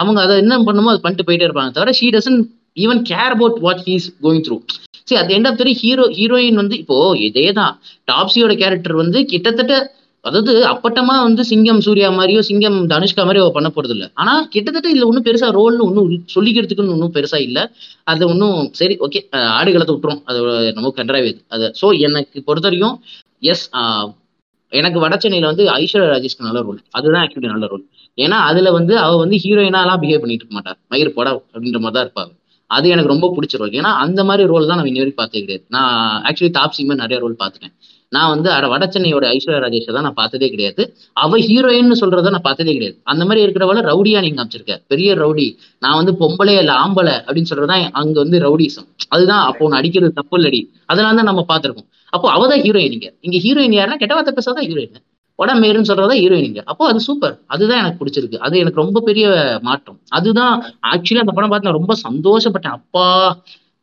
அவங்க 0.00 0.18
அதை 0.24 0.34
என்ன 0.42 0.58
பண்ணுமோ 0.66 0.90
அது 0.92 1.02
பண்ணிட்டு 1.04 1.26
போயிட்டே 1.28 1.46
இருப்பாங்க 1.48 1.72
தவிர 1.76 1.92
she 1.98 2.08
doesn't 2.14 2.38
even 2.76 3.00
care 3.10 3.34
about 3.36 3.58
what 3.64 3.82
he's 3.86 4.08
going 4.24 4.44
through 4.46 4.56
சரி 5.02 5.18
அட் 5.20 5.32
எண்ட் 5.36 5.48
ஆஃப் 5.50 5.60
தெரியும் 5.60 5.80
ஹீரோ 5.82 6.04
ஹீரோயின் 6.18 6.60
வந்து 6.62 6.76
இப்போ 6.82 6.96
இதே 7.26 7.46
தான் 7.58 7.72
டாப்ஸியோட 8.08 8.54
கேரக்டர் 8.60 9.00
வந்து 9.02 9.20
கிட்டத்தட்ட 9.32 9.74
அதாவது 10.24 10.52
அப்பட்டமா 10.70 11.14
வந்து 11.26 11.42
சிங்கம் 11.50 11.82
சூர்யா 11.84 12.08
மாதிரியோ 12.16 12.40
சிங்கம் 12.48 12.78
தனுஷ்கா 12.90 13.22
மாதிரியோ 13.22 13.44
அவ 13.44 13.52
பண்ண 13.54 13.68
போறது 13.70 13.94
இல்லை 13.94 14.08
ஆனா 14.20 14.32
கிட்டத்தட்ட 14.54 14.88
இதுல 14.92 15.06
ஒன்றும் 15.10 15.26
பெருசா 15.28 15.48
ரோல்னு 15.56 15.86
ஒன்றும் 15.86 16.10
சொல்லிக்கிறதுக்குன்னு 16.34 16.94
ஒன்றும் 16.96 17.14
பெருசா 17.14 17.38
இல்லை. 17.46 17.62
அது 18.06 18.22
ஒன்றும் 18.32 18.58
சரி 18.80 18.94
ஓகே 19.06 19.20
ஆடுகளத்தை 19.54 19.92
விட்டுரும். 19.94 20.20
அது 20.28 20.38
நமக்கு 20.78 20.98
கன்றாவே 21.00 21.30
அது 21.54 21.68
ஸோ 21.80 21.88
எனக்கு 22.06 22.42
பொறுத்த 22.48 22.68
வரைக்கும் 22.68 22.96
எஸ் 23.52 23.64
எனக்கு 24.72 24.98
வட 25.02 25.14
சென்னையில 25.16 25.50
வந்து 25.52 25.64
ஐஸ்வர்யா 25.76 26.10
ராஜேஷ்க்கு 26.12 26.48
நல்ல 26.48 26.60
ரோல் 26.66 26.80
அதுதான் 26.96 27.22
ஆக்சுவலி 27.22 27.50
நல்ல 27.52 27.66
ரோல் 27.72 27.84
ஏன்னா 28.18 28.36
அதுல 28.50 28.70
வந்து 28.76 28.94
அவ 29.04 29.16
வந்து 29.22 29.36
ஹீரோயினாலாம் 29.44 30.02
பிஹேவ் 30.02 30.22
பண்ணிட்டு 30.22 30.44
இருக்க 30.44 30.56
மாட்டார் 30.58 30.78
மயிர் 30.92 31.16
போடா 31.16 31.32
அப்படின்ற 31.46 31.80
மாதிரி 31.80 31.96
தான் 31.96 32.06
இருப்பாங்க 32.06 32.32
அது 32.70 32.88
எனக்கு 32.94 33.12
ரொம்ப 33.12 33.28
பிடிச்ச 33.36 33.54
ரோல் 33.60 33.76
ஏன்னா 33.80 33.92
அந்த 34.04 34.20
மாதிரி 34.28 34.44
ரோல் 34.52 34.68
தான் 34.70 34.78
நான் 34.80 34.90
இன்ன 34.90 35.00
வரைக்கும் 35.02 35.22
பார்த்தது 35.22 35.42
கிடையாது 35.44 35.64
நான் 35.76 35.94
ஆக்சுவலி 36.28 36.52
தாப்சிமே 36.58 36.96
நிறைய 37.02 37.18
ரோல் 37.24 37.40
பார்த்துட்டேன். 37.42 37.74
நான் 38.12 38.30
வந்து 38.32 38.48
அட 38.54 38.66
வடச்சென்னையோட 38.72 39.24
ஐஸ்வர்யா 39.34 39.60
ராஜேஷை 39.64 39.92
தான் 39.96 40.06
நான் 40.06 40.16
பார்த்ததே 40.20 40.46
கிடையாது. 40.54 40.82
அவ 41.24 41.38
ஹீரோயின்னு 41.48 41.96
சொல்றத 42.00 42.30
நான் 42.36 42.46
பார்த்ததே 42.48 42.72
கிடையாது. 42.76 42.96
அந்த 43.12 43.22
மாதிரி 43.24 43.44
இருக்கிறவள 43.46 43.82
ரவுடியா 43.90 44.20
நீங்க 44.26 44.40
அமைச்சிருக்க 44.42 44.76
பெரிய 44.92 45.14
ரவுடி. 45.14 45.46
நான் 45.82 45.98
வந்து 46.00 46.12
பொம்பளை 46.22 46.54
இல்ல 46.62 46.72
ஆம்பளை 46.84 47.14
அப்படின்னு 47.26 47.50
சொல்றதுதான் 47.52 47.84
அங்க 48.00 48.16
வந்து 48.24 48.40
ரவுடிசம் 48.46 48.88
அதுதான் 49.08 49.44
அப்போ 49.50 49.64
ஒன்று 49.66 49.78
அடிக்கிறது 49.80 50.12
தப்பு 50.20 50.36
இல்லடி. 50.40 50.60
அதனால 50.86 51.14
தான் 51.20 51.30
நம்ம 51.32 51.44
பார்த்துருக்கோம். 51.52 51.88
அப்போ 52.12 52.28
அவதான் 52.36 52.62
ஹீரோயின் 52.66 52.96
இங்க 52.96 53.08
இங்க 53.26 53.38
ஹீரோயின் 53.46 53.76
யாருன்னா 53.78 54.00
கெட்ட 54.02 54.14
வார்த்தை 54.14 54.34
பேசாதான் 54.38 54.66
ஹீரோயின் 54.70 54.94
உடம்பேறுன்னு 55.40 55.88
சொல்றதா 55.90 56.16
ஹீரோயினிங்க 56.22 56.62
அப்போ 56.64 56.84
அது 56.88 57.00
சூப்பர் 57.00 57.34
அதுதான் 57.46 57.80
எனக்கு 57.82 58.00
பிடிச்சிருக்கு. 58.00 58.38
அது 58.46 58.54
எனக்கு 58.58 58.82
ரொம்ப 58.82 58.98
பெரிய 59.00 59.26
மாற்றம். 59.68 59.98
அதுதான் 60.18 60.54
ஆக்சுவலி 60.92 61.22
அந்த 61.24 61.34
படம் 61.36 61.52
பார்த்து 61.52 61.68
நான் 61.68 61.78
ரொம்ப 61.80 61.96
சந்தோஷப்பட்டேன். 62.06 62.76
அப்பா 62.78 63.06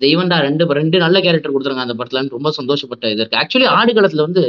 தெய்வண்டா 0.02 0.38
ரெண்டு 0.48 0.66
ரெண்டு 0.74 0.98
நல்ல 1.06 1.18
கேரக்டர் 1.20 1.54
கொடுத்துருங்க 1.54 1.86
அந்த 1.86 1.96
படத்துலன்னு 2.00 2.36
ரொம்ப 2.38 2.50
சந்தோஷப்பட்ட 2.60 3.06
இது 3.14 3.22
இருக்கு. 3.24 3.40
ஆக்சுவலி 3.42 3.68
ஆடுகளத்துல 3.78 4.26
வந்து 4.28 4.44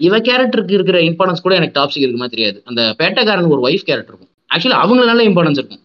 இவ 0.00 0.18
கேரக்டருக்கு 0.18 0.76
இருக்கிற 0.78 0.98
இம்பார்ட்டன்ஸ் 1.00 1.44
கூட 1.46 1.54
எனக்கு 1.54 1.78
டாப்ஸிக் 1.80 2.04
இருக்குமா 2.04 2.26
தெரியாது. 2.26 2.58
அந்த 2.64 2.82
பேட்டைக்காரன் 2.98 3.52
ஒரு 3.56 3.62
ஒய்ஃப் 3.68 3.86
கேரக்டர் 3.88 4.12
இருக்கும். 4.12 4.32
ஆக்சுவலி 4.50 4.76
அவங்களுக்கு 4.82 5.12
நல்ல 5.12 5.24
இம்பார்ட்டன்ஸ் 5.30 5.60
இருக்கும். 5.60 5.82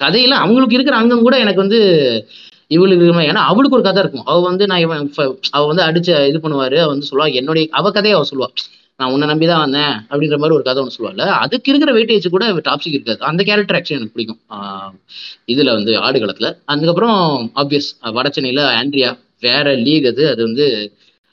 கதையில 0.00 0.34
அவங்களுக்கு 0.44 0.74
இருக்கிற 0.74 0.96
அங்கம் 0.96 1.26
கூட 1.26 1.38
எனக்கு 1.38 1.60
வந்து 1.60 1.78
இவளுக்கு 2.66 3.04
இருக்குமா? 3.04 3.24
ஏன்னா 3.30 3.42
அவளுக்கு 3.50 3.76
ஒரு 3.76 3.84
கதை 3.86 4.00
இருக்கும். 4.02 4.24
அவ 4.24 4.36
வந்து 4.40 4.66
நான் 4.66 4.78
இவன் 4.78 5.12
அவ 5.50 5.62
வந்து 5.66 5.82
அடிச்ச 5.82 6.10
இது 6.30 6.38
பண்ணுவாரு. 6.38 6.76
அவ 6.82 6.90
வந்து 6.94 7.08
சொல்லுவா 7.10 7.26
என்னுடைய 7.34 7.64
அவ 7.70 7.90
கதையை 7.90 8.14
அவ 8.18 8.26
சொல்லுவா. 8.30 8.48
நான் 9.00 9.12
உன்னை 9.14 9.26
நம்பி 9.30 9.46
தான் 9.50 9.64
வந்தேன் 9.64 9.94
அப்படின்ற 10.10 10.38
மாதிரி 10.40 10.56
ஒரு 10.58 10.64
கதை 10.68 10.80
ஒன்று 10.82 10.96
சொல்லுவாள் 10.96 11.34
அதுக்கு 11.42 11.70
இருக்கிற 11.72 11.90
வெயிட்டேஜ் 11.98 12.34
கூட 12.34 12.46
டாப்ஸிக் 12.70 12.96
இருக்காது. 12.98 13.20
அந்த 13.30 13.42
கேரக்டர் 13.48 13.78
ஆக்சுவலி 13.78 13.98
எனக்கு 14.00 14.16
பிடிக்கும். 14.16 14.40
இதில் 15.52 15.70
இதுல 15.70 15.72
வந்து 15.78 15.92
ஆடுகளத்தில் 16.06 16.50
அதுக்கப்புறம் 16.72 17.18
ஆப்வியஸ் 17.62 17.88
வடச்சென்னையில 18.16 18.62
ஆண்ட்ரியா 18.80 19.10
வேற 19.46 19.66
லீக் 19.86 20.06
அது. 20.10 20.22
அது 20.32 20.40
வந்து 20.48 20.66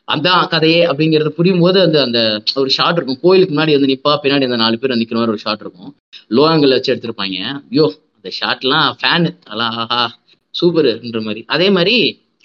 அதான் 0.07 0.49
கதையே 0.51 0.81
அப்படிங்கிறது 0.89 1.29
புரியும் 1.37 1.63
போது 1.63 1.77
அந்த 1.85 1.97
அந்த 2.07 2.19
ஒரு 2.61 2.69
ஷாட் 2.75 2.97
இருக்கும். 2.97 3.19
கோயிலுக்கு 3.23 3.53
முன்னாடி 3.53 3.73
வந்து 3.77 3.89
நிப்பா 3.91 4.11
பின்னாடி 4.23 4.47
அந்த 4.49 4.59
நாலு 4.63 4.79
பேர் 4.81 4.99
நிக்கிற 5.01 5.17
மாதிரி 5.19 5.33
ஒரு 5.35 5.43
ஷாட் 5.45 5.63
இருக்கும். 5.65 5.91
லோ 6.35 6.43
ஆங்கிள் 6.51 6.75
வச்சு 6.75 6.91
எடுத்திருப்பாங்க. 6.93 7.39
ஐயோ 7.71 7.87
அந்த 8.17 8.29
ஷாட்லாம் 8.39 8.87
ஃபேனு 9.01 9.31
அதெல்லாம் 9.47 9.75
ஆஹா 9.83 10.01
சூப்பர்ன்ற 10.55 11.21
மாதிரி. 11.27 11.41
அதே 11.55 11.67
மாதிரி 11.77 11.97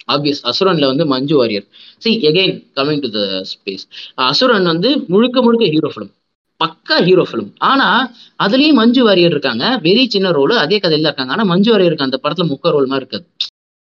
ஆப்வியஸ் 0.07 0.41
அசுரன்ல 0.43 0.85
வந்து 0.85 1.05
Manju 1.05 1.35
Warrier 1.35 1.65
see 2.01 2.11
again 2.29 2.55
coming 2.75 3.01
to 3.01 3.09
the 3.09 3.19
space 3.51 3.85
Asuran 4.23 4.63
வந்து 4.63 4.89
முழுக்க 5.07 5.41
முழுக்க 5.41 5.65
ஹீரோ 5.67 5.91
ஃபிலிம் 5.95 6.11
பக்கா 6.61 6.97
ஹீரோ 7.07 7.23
ஃபிலிம் 7.29 7.51
ஆனா 7.63 7.87
அதுலயும் 8.39 8.79
மஞ்சு 8.81 9.03
வாரியர் 9.03 9.31
இருக்காங்க. 9.31 9.63
வெரி 9.83 10.03
சின்ன 10.07 10.31
ரோல் 10.31 10.53
அதே 10.57 10.77
கதையில 10.77 11.09
இருக்காங்க. 11.09 11.31
ஆனா 11.31 11.43
மஞ்சு 11.43 11.69
வாரியருக்கு 11.73 12.07
அந்த 12.07 12.19
படத்துல 12.23 12.45
முக்க 12.51 12.71
ரோல் 12.71 12.87
மாதிரி 12.87 13.03
இருக்காது. 13.03 13.25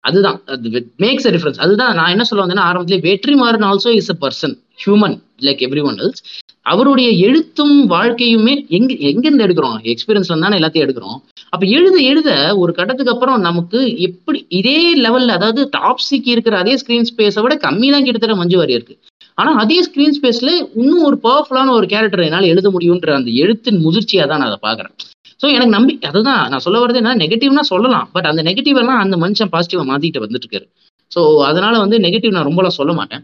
அதுதான். 0.03 0.37
அது 0.53 0.69
மேக்ஸ் 1.01 1.27
அ 1.27 1.33
டிஃபரன்ஸ் 1.33 1.59
அதுதான் 1.63 1.95
நான் 1.97 2.13
என்ன 2.13 2.23
சொல்ல 2.29 2.43
வந்தேன்னா 2.43 2.67
ஆரம்பத்திலே 2.69 3.01
Vetrimaaran 3.07 3.67
also 3.67 3.91
is 3.97 4.11
a 4.13 4.17
person 4.21 4.53
human 4.79 5.15
like 5.45 5.61
everyone 5.89 5.99
else 6.01 6.21
அவருடைய 6.65 7.09
எழுத்தும் 7.25 7.75
வாழ்க்கையுமே 7.93 8.53
எங்க 8.77 8.91
எங்கிருந்து 9.09 9.45
எடுக்கிறோம்? 9.45 9.77
எக்ஸ்பீரியன்ஸ்ல 9.91 10.35
தானே 10.43 10.57
எல்லாத்தையும் 10.59 10.85
எடுக்கிறோம். 10.85 11.17
அப்ப 11.53 11.63
எழுத 11.77 11.95
எழுத 12.09 12.29
ஒரு 12.61 12.71
கட்டத்துக்கு 12.73 13.13
அப்புறம் 13.13 13.39
நமக்கு 13.47 13.79
எப்படி 14.07 14.39
இதே 14.59 14.75
லெவல்ல 15.05 15.37
அதாவது 15.37 15.61
டாப்ஸிக்கு 15.77 16.29
இருக்கிற 16.35 16.57
அதே 16.61 16.73
ஸ்கிரீன் 16.81 17.09
ஸ்பேஸை 17.09 17.43
விட 17.45 17.55
கம்மி 17.65 17.89
தான் 17.93 18.05
கிட்டத்தட்ட 18.05 18.35
மஞ்சு 18.41 18.59
வாரியருக்கு 18.61 18.95
ஆனா 19.37 19.51
அதே 19.61 19.79
ஸ்கிரீன் 19.85 20.15
ஸ்பேஸ்ல 20.17 20.51
இன்னும் 20.79 21.05
ஒரு 21.09 21.17
பவர்ஃபுல்லான 21.25 21.73
ஒரு 21.77 21.87
கேரக்டர் 21.93 22.27
என்னால் 22.27 22.51
எழுத 22.51 22.69
முடியுன்ற 22.73 23.11
அந்த 23.17 23.31
எழுத்தின் 23.43 23.81
முதிர்ச்சியா 23.85 24.25
தான் 24.25 24.41
நான் 24.41 24.51
அதை 24.51 24.59
பாக்குறேன் 24.67 24.93
ஸோ 25.41 25.47
எனக்கு 25.47 25.75
நம்பி 25.77 25.93
அதுதான் 26.09 26.41
நான் 26.51 26.63
சொல்ல 26.65 26.79
வரது 26.81 27.01
என்ன 27.01 27.17
நெகட்டிவ்னா 27.21 27.65
சொல்லலாம் 27.71 28.07
பட் 28.15 28.29
அந்த 28.31 28.41
நெகட்டிவ் 28.49 28.79
எல்லாம் 28.81 29.01
அந்த 29.03 29.15
மனுஷன் 29.17 29.53
பாசிட்டிவா 29.53 29.83
மாத்திட்டு 29.91 30.23
வந்துட்டு 30.23 30.45
இருக்காரு 30.45 30.67
ஸோ 31.11 31.21
அதனால 31.49 31.75
வந்து 31.79 31.97
நெகட்டிவ் 31.99 32.35
நான் 32.35 32.49
ரொம்பலாம் 32.49 32.79
சொல்ல 32.79 32.93
மாட்டேன். 32.99 33.23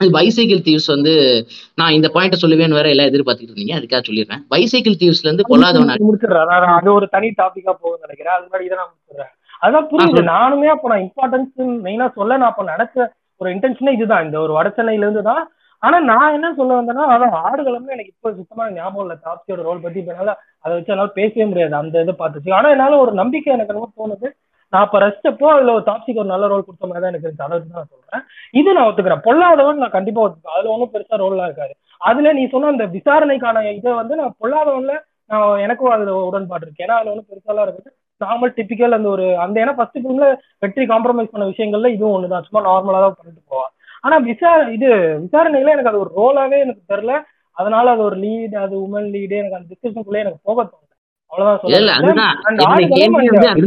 பைசைக்கிள் 0.00 0.62
தீவ்ஸ் 0.66 0.88
வந்து 0.92 1.12
நான் 1.78 1.96
இந்த 1.96 2.08
பாயிண்ட 2.14 2.36
சொல்லுவேன்னு 2.42 2.78
வேற 2.78 2.88
எல்லாம் 2.92 3.10
எதிர்பார்த்துட்டு 3.10 3.52
இருந்தீங்க 3.52 3.74
அதுக்காக 3.78 4.02
சொல்லிடுறேன். 4.08 4.42
பைசைக்கிள் 4.52 4.96
தீவ்ஸ்ல 5.02 5.28
இருந்து 5.28 5.46
பொல்லாதவன் 5.50 6.06
முடிச்சிடுறேன். 6.06 6.72
அது 6.78 6.88
ஒரு 6.98 7.06
தனி 7.14 7.28
டாபிக்கா 7.40 7.72
போகும்னு 7.74 8.04
நினைக்கிறேன். 8.06 8.34
அது 8.36 8.48
மாதிரி 8.52 8.66
இதை 8.68 8.76
நான் 8.80 8.90
முடிச்சிடுறேன். 8.92 9.32
அதான் 9.62 9.88
புரியுது. 9.90 10.22
நானுமே 10.34 10.68
அப்ப 10.74 10.88
நான் 10.92 11.04
இம்பார்ட்டன்ஸ் 11.06 11.52
மெயினா 11.86 12.06
சொல்ல 12.18 12.38
நான் 12.42 12.52
அப்ப 12.52 12.64
நினைச்ச 12.72 12.96
ஒரு 13.40 13.50
இன்டென்ஷனே 13.54 13.92
இதுதான். 13.98 14.24
இந்த 14.26 14.38
ஒரு 14.46 14.52
வட 14.58 14.68
சென்னையில 14.78 15.06
இருந்து 15.06 15.24
தான் 15.30 15.42
ஆனா 15.82 15.98
நான் 16.10 16.34
என்ன 16.36 16.48
சொல்ல 16.56 16.78
வந்தேன்னா 16.78 17.04
அதான் 17.12 17.34
ஆடுகளம்னு 17.44 17.94
எனக்கு 17.96 18.12
இப்ப 18.14 18.32
சுத்தமா 18.38 18.64
ஞாபகம் 18.74 19.04
இல்ல. 19.04 19.14
தாப்சியோட 19.26 19.60
ரோல் 19.68 19.82
பத்தி 19.84 19.98
இப்போ 20.00 20.12
என்னால 20.14 20.32
அதை 20.64 20.72
வச்சு 20.76 20.92
என்னால 20.94 21.10
பேசவே 21.18 21.46
முடியாது. 21.50 21.74
அந்த 21.82 22.04
இதை 22.04 22.14
பார்த்துச்சு. 22.18 22.50
ஆனா 22.58 22.68
என்னால 22.74 22.98
ஒரு 23.04 23.12
நம்பிக்கை 23.20 23.52
எனக்கு 23.56 23.76
ரொம்ப 23.76 23.90
தோணுது. 24.00 24.28
நான் 24.72 24.84
இப்ப 24.86 24.98
ரசிச்சப்போ 25.04 25.46
அதுல 25.54 25.72
ஒரு 25.76 25.84
தாப்சிக்கு 25.88 26.22
ஒரு 26.22 26.30
நல்ல 26.32 26.46
ரோல் 26.52 26.66
கொடுத்த 26.66 26.86
மாதிரி 26.86 27.02
தான் 27.04 27.12
எனக்கு 27.12 27.26
இருந்துச்சு. 27.26 27.46
அதை 27.46 27.56
தான் 27.62 27.78
நான் 27.78 27.92
சொல்றேன். 27.94 28.24
இது 28.54 28.74
நான் 28.76 28.88
ஒத்துக்கிறேன். 28.88 29.24
பொல்லாதவன் 29.28 29.82
நான் 29.84 29.96
கண்டிப்பா 29.96 30.22
ஒத்துக்கிறேன் 30.24 30.58
அதுல 30.58 30.72
ஒன்றும் 30.74 30.92
பெருசா 30.92 31.16
ரோல்லாம் 31.22 31.48
இருக்காது. 31.50 31.72
அதுல 32.00 32.32
நீ 32.32 32.42
சொன்ன 32.52 32.72
அந்த 32.74 32.84
விசாரணைக்கான 32.96 33.64
இதை 33.78 33.94
வந்து 34.02 34.14
நான் 34.20 34.36
பொல்லாதவன்ல 34.42 34.94
நான் 35.30 35.58
எனக்கும் 35.64 35.94
அதுல 35.96 36.12
உடன்பாடு 36.28 36.64
இருக்கு. 36.66 36.84
ஏன்னா 36.86 36.98
அதுல 36.98 37.12
ஒன்றும் 37.14 37.30
பெருசாலாம் 37.32 37.66
இருக்குது. 37.66 37.90
நார்மல் 38.20 38.54
டிப்பிக்கல் 38.56 38.96
அந்த 38.96 39.08
ஒரு 39.08 39.26
அந்த 39.44 39.56
ஏன்னா 39.62 39.74
ஃபர்ஸ்ட் 39.76 40.00
ஃபிலிம்ல 40.00 40.26
வெற்றி 40.64 40.84
காம்ப்ரமைஸ் 40.92 41.32
பண்ண 41.34 41.44
விஷயங்கள்ல 41.52 41.90
இதுவும் 41.96 42.16
ஒண்ணுதான். 42.16 42.46
சும்மா 42.48 42.62
நார்மலா 42.68 43.00
தான் 43.04 43.16
பண்ணிட்டு 43.18 43.42
போவா. 43.52 43.66
ஆனா 44.04 44.16
விசா 44.26 44.50
இது 44.76 44.86
விசாரணையில 45.24 45.68
எனக்கு 45.68 45.88
அது 45.88 46.00
ஒரு 46.00 46.10
ரோலாவே 46.16 46.60
எனக்கு 46.60 46.92
தெரியல. 46.92 47.22
அதனால 47.56 47.90
அது 47.90 48.02
ஒரு 48.02 48.20
லீட் 48.20 48.54
அது 48.60 48.74
உமன் 48.84 49.10
லீடு 49.14 49.34
எனக்கு 49.40 49.58
அந்த 49.58 49.68
டிஸ்கஷனுக்குள்ளே 49.72 50.24
எனக்கு 50.24 50.38
போக 50.44 50.68
இந்த 51.32 51.42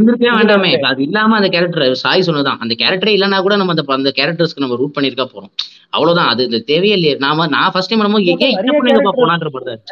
இதுல 0.06 0.32
வேண்டாமே. 0.32 0.70
அது 0.88 1.00
இல்லாம 1.06 1.36
அந்த 1.36 1.48
கேரக்டர் 1.48 1.94
சாய் 2.02 2.26
சொன்னதான் 2.26 2.58
அந்த 2.62 2.74
கேரக்டரே 2.80 3.12
இல்லைன்னா 3.16 3.42
கூட 3.42 3.56
நம்ம 3.56 3.74
அந்த 3.74 3.84
அந்த 3.96 4.10
கேரக்டர்ஸ்க்கு 4.18 4.56
நம்ம 4.56 4.76
ரூட் 4.80 4.96
பண்ணிருக்கா 4.96 5.26
போறோம். 5.30 5.50
அவ்வளவுதான். 5.92 6.28
அது 6.32 6.64
தேவையே 6.70 6.94
இல்லையே. 6.98 7.14
நாம 7.24 7.46
நான் 7.54 7.70
ஃபர்ஸ்ட் 7.72 7.90
டைம் 7.92 8.02
இல்லப்பா 8.02 8.20
ஏன் 8.26 8.54
இந்த 8.54 8.62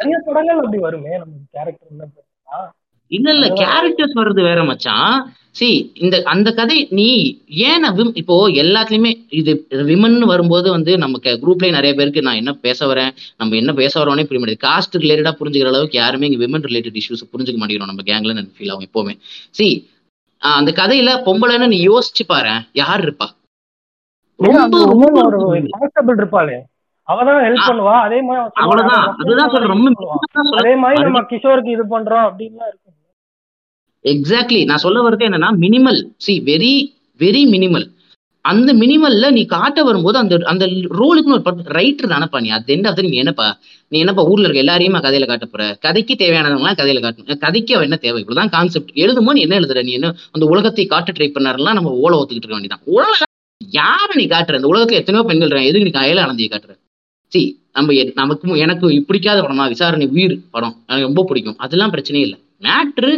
நிறைய 0.01 0.19
படங்கள் 0.27 0.59
அப்படி 0.61 0.77
வருமே 0.85 1.17
நம்ம 1.17 1.33
கேரக்டர் 1.55 1.89
இல்ல 3.13 3.33
இல்ல 3.33 3.47
கேரக்டர்ஸ் 3.55 4.15
வர்றது 4.15 4.41
வேற 4.41 4.63
மச்சான். 4.63 5.15
சி 5.55 5.67
இந்த 5.95 6.21
அந்த 6.25 6.51
கதை 6.51 6.87
நீ 6.89 7.07
ஏன் 7.63 7.79
நான் 7.79 7.95
வி- 7.95 8.13
இப்போ 8.13 8.35
எல்லாத்துலயுமே 8.55 9.11
இது 9.31 9.51
விமன் 9.83 10.19
வரும்போது 10.23 10.71
வந்து 10.71 10.97
நமக்கு 10.97 11.39
குரூப்லயே 11.41 11.69
நிறைய 11.69 11.93
பேருக்கு 11.93 12.21
நான் 12.21 12.35
என்ன 12.35 12.53
பேச 12.61 12.87
வரேன் 12.87 13.11
நம்ம 13.37 13.55
என்ன 13.55 13.73
பேச 13.73 13.93
வரோனே 13.99 14.23
புரிய 14.23 14.39
முடியாது 14.39 14.63
காஸ்ட் 14.63 14.97
ரிலேட்டடா 14.97 15.33
புரிஞ்சுக்கிற 15.39 15.67
அளவுக்கு 15.67 15.97
யாருமே 15.97 16.27
இங்க 16.27 16.45
விமன் 16.45 16.65
ரிலேட்டட் 16.67 16.99
இஷ்யூஸ் 17.01 17.29
புரிஞ்சுக்க 17.31 17.57
மாட்டேங்கிறோம் 17.57 17.85
நம்ம 17.85 18.05
கேங்ல 18.05 18.33
எனக்கு 18.33 18.55
ஃபீல் 18.55 18.71
ஆகும் 18.71 18.87
எப்பவுமே. 18.87 19.15
சி 19.51 19.67
அந்த 20.41 20.71
கதையில 20.71 21.09
பொம்பளைன்னு 21.25 21.67
நீ 21.67 21.87
யோசிச்சு 21.87 22.23
பாரு 22.27 22.53
யார் 22.73 23.03
இருப்பா? 23.03 23.27
இருப்பாளே. 26.15 26.55
அவதான் 27.07 27.43
ஹெல்ப் 27.45 27.67
பண்ணுவா. 27.69 27.93
அதே 28.01 28.19
மாதிரி 28.21 28.43
அதே 30.59 30.75
மாதிரி 30.75 31.01
நம்ம 31.03 31.21
கிஷோருக்கு 31.29 31.71
இது 31.71 31.83
பண்றோம் 31.89 32.25
அப்படின்லாம் 32.27 32.69
இருக்கும். 32.71 32.92
எக்ஸாக்ட்லி 34.03 34.63
நான் 34.63 34.77
சொல்ல 34.77 35.09
வர்றது 35.09 35.13
என்னன்னா 35.13 35.53
minimal 35.59 36.03
see 36.17 36.41
very 36.45 36.93
very 37.21 37.49
minimal 37.49 37.91
அந்த 38.41 38.73
மினிமல்ல 38.73 39.31
நீ 39.31 39.45
காட்ட 39.45 39.83
வரும்போது 39.83 40.17
அந்த 40.17 40.37
அந்த 40.43 40.65
ரோலுக்குன்னு 40.65 41.23
ஒரு 41.25 41.41
ரைட்டர் 41.63 42.07
தானப்பா 42.07 42.41
நீ. 42.41 42.49
அது 42.49 42.75
எண்ட் 42.75 42.87
ஆஃப் 42.87 42.99
நீ 42.99 43.09
என்னப்பா? 43.09 43.59
நீ 43.87 43.99
என்னப்பா 43.99 44.23
ஊர்ல 44.23 44.47
இருக்க 44.47 44.61
எல்லாரையுமா 44.63 45.01
கதையில 45.01 45.27
காட்ட 45.27 45.45
போற? 45.45 45.77
கதைக்கு 45.79 46.13
தேவையானவங்களாம் 46.13 46.77
கதையில 46.77 47.01
காட்டணும்? 47.01 47.37
கதைக்கு 47.37 47.73
அவன் 47.73 47.85
என்ன 47.85 47.95
தேவை? 47.95 48.19
இவ்வளவுதான் 48.21 48.49
கான்செப்ட் 48.49 48.89
எழுதுமோ 48.95 49.31
நீ 49.31 49.41
என்ன 49.41 49.59
எழுதுற? 49.59 49.83
நீ 49.83 49.91
என்ன 49.91 50.15
அந்த 50.31 50.45
உலகத்தை 50.45 50.85
காட்ட 50.85 51.11
ட்ரை 51.11 51.27
பண்ணாருலாம் 51.27 51.73
நம்ம 51.73 51.91
ஓலை 51.91 52.19
ஒத்துக்கிட்டு 52.19 52.35
இருக்க 52.35 52.55
வேண்டியதான் 52.55 52.81
உலக 52.83 53.23
யாரை 53.69 54.15
நீ 54.15 54.23
காட்டுற? 54.23 54.55
இந்த 54.55 54.67
உலகத்துல 54.67 54.91
எத்தனையோ 54.91 55.27
பெண்கள் 55.27 55.47
இருக்காங்க. 55.47 55.67
எதுக்கு 55.67 55.89
நீ 55.89 55.91
கையில 55.99 56.19
ஆனந்தியை 56.19 56.51
காட்டுற? 56.51 56.77
சி 57.27 57.59
நம்ம 57.73 57.93
எ- 57.93 58.11
நமக்கு 58.15 58.57
எனக்கு 58.57 59.03
பிடிக்காத 59.07 59.41
படமா 59.41 59.67
விசாரணை 59.67 60.07
உயிர் 60.07 60.39
படம். 60.51 60.83
எனக்கு 60.87 61.05
ரொம்ப 61.05 61.23
பிடிக்கும். 61.23 61.57
அதெல்லாம் 61.57 61.91
பிரச்சனையே 61.91 62.19
இல்லை. 62.19 62.39
மேட்ரு 62.63 63.11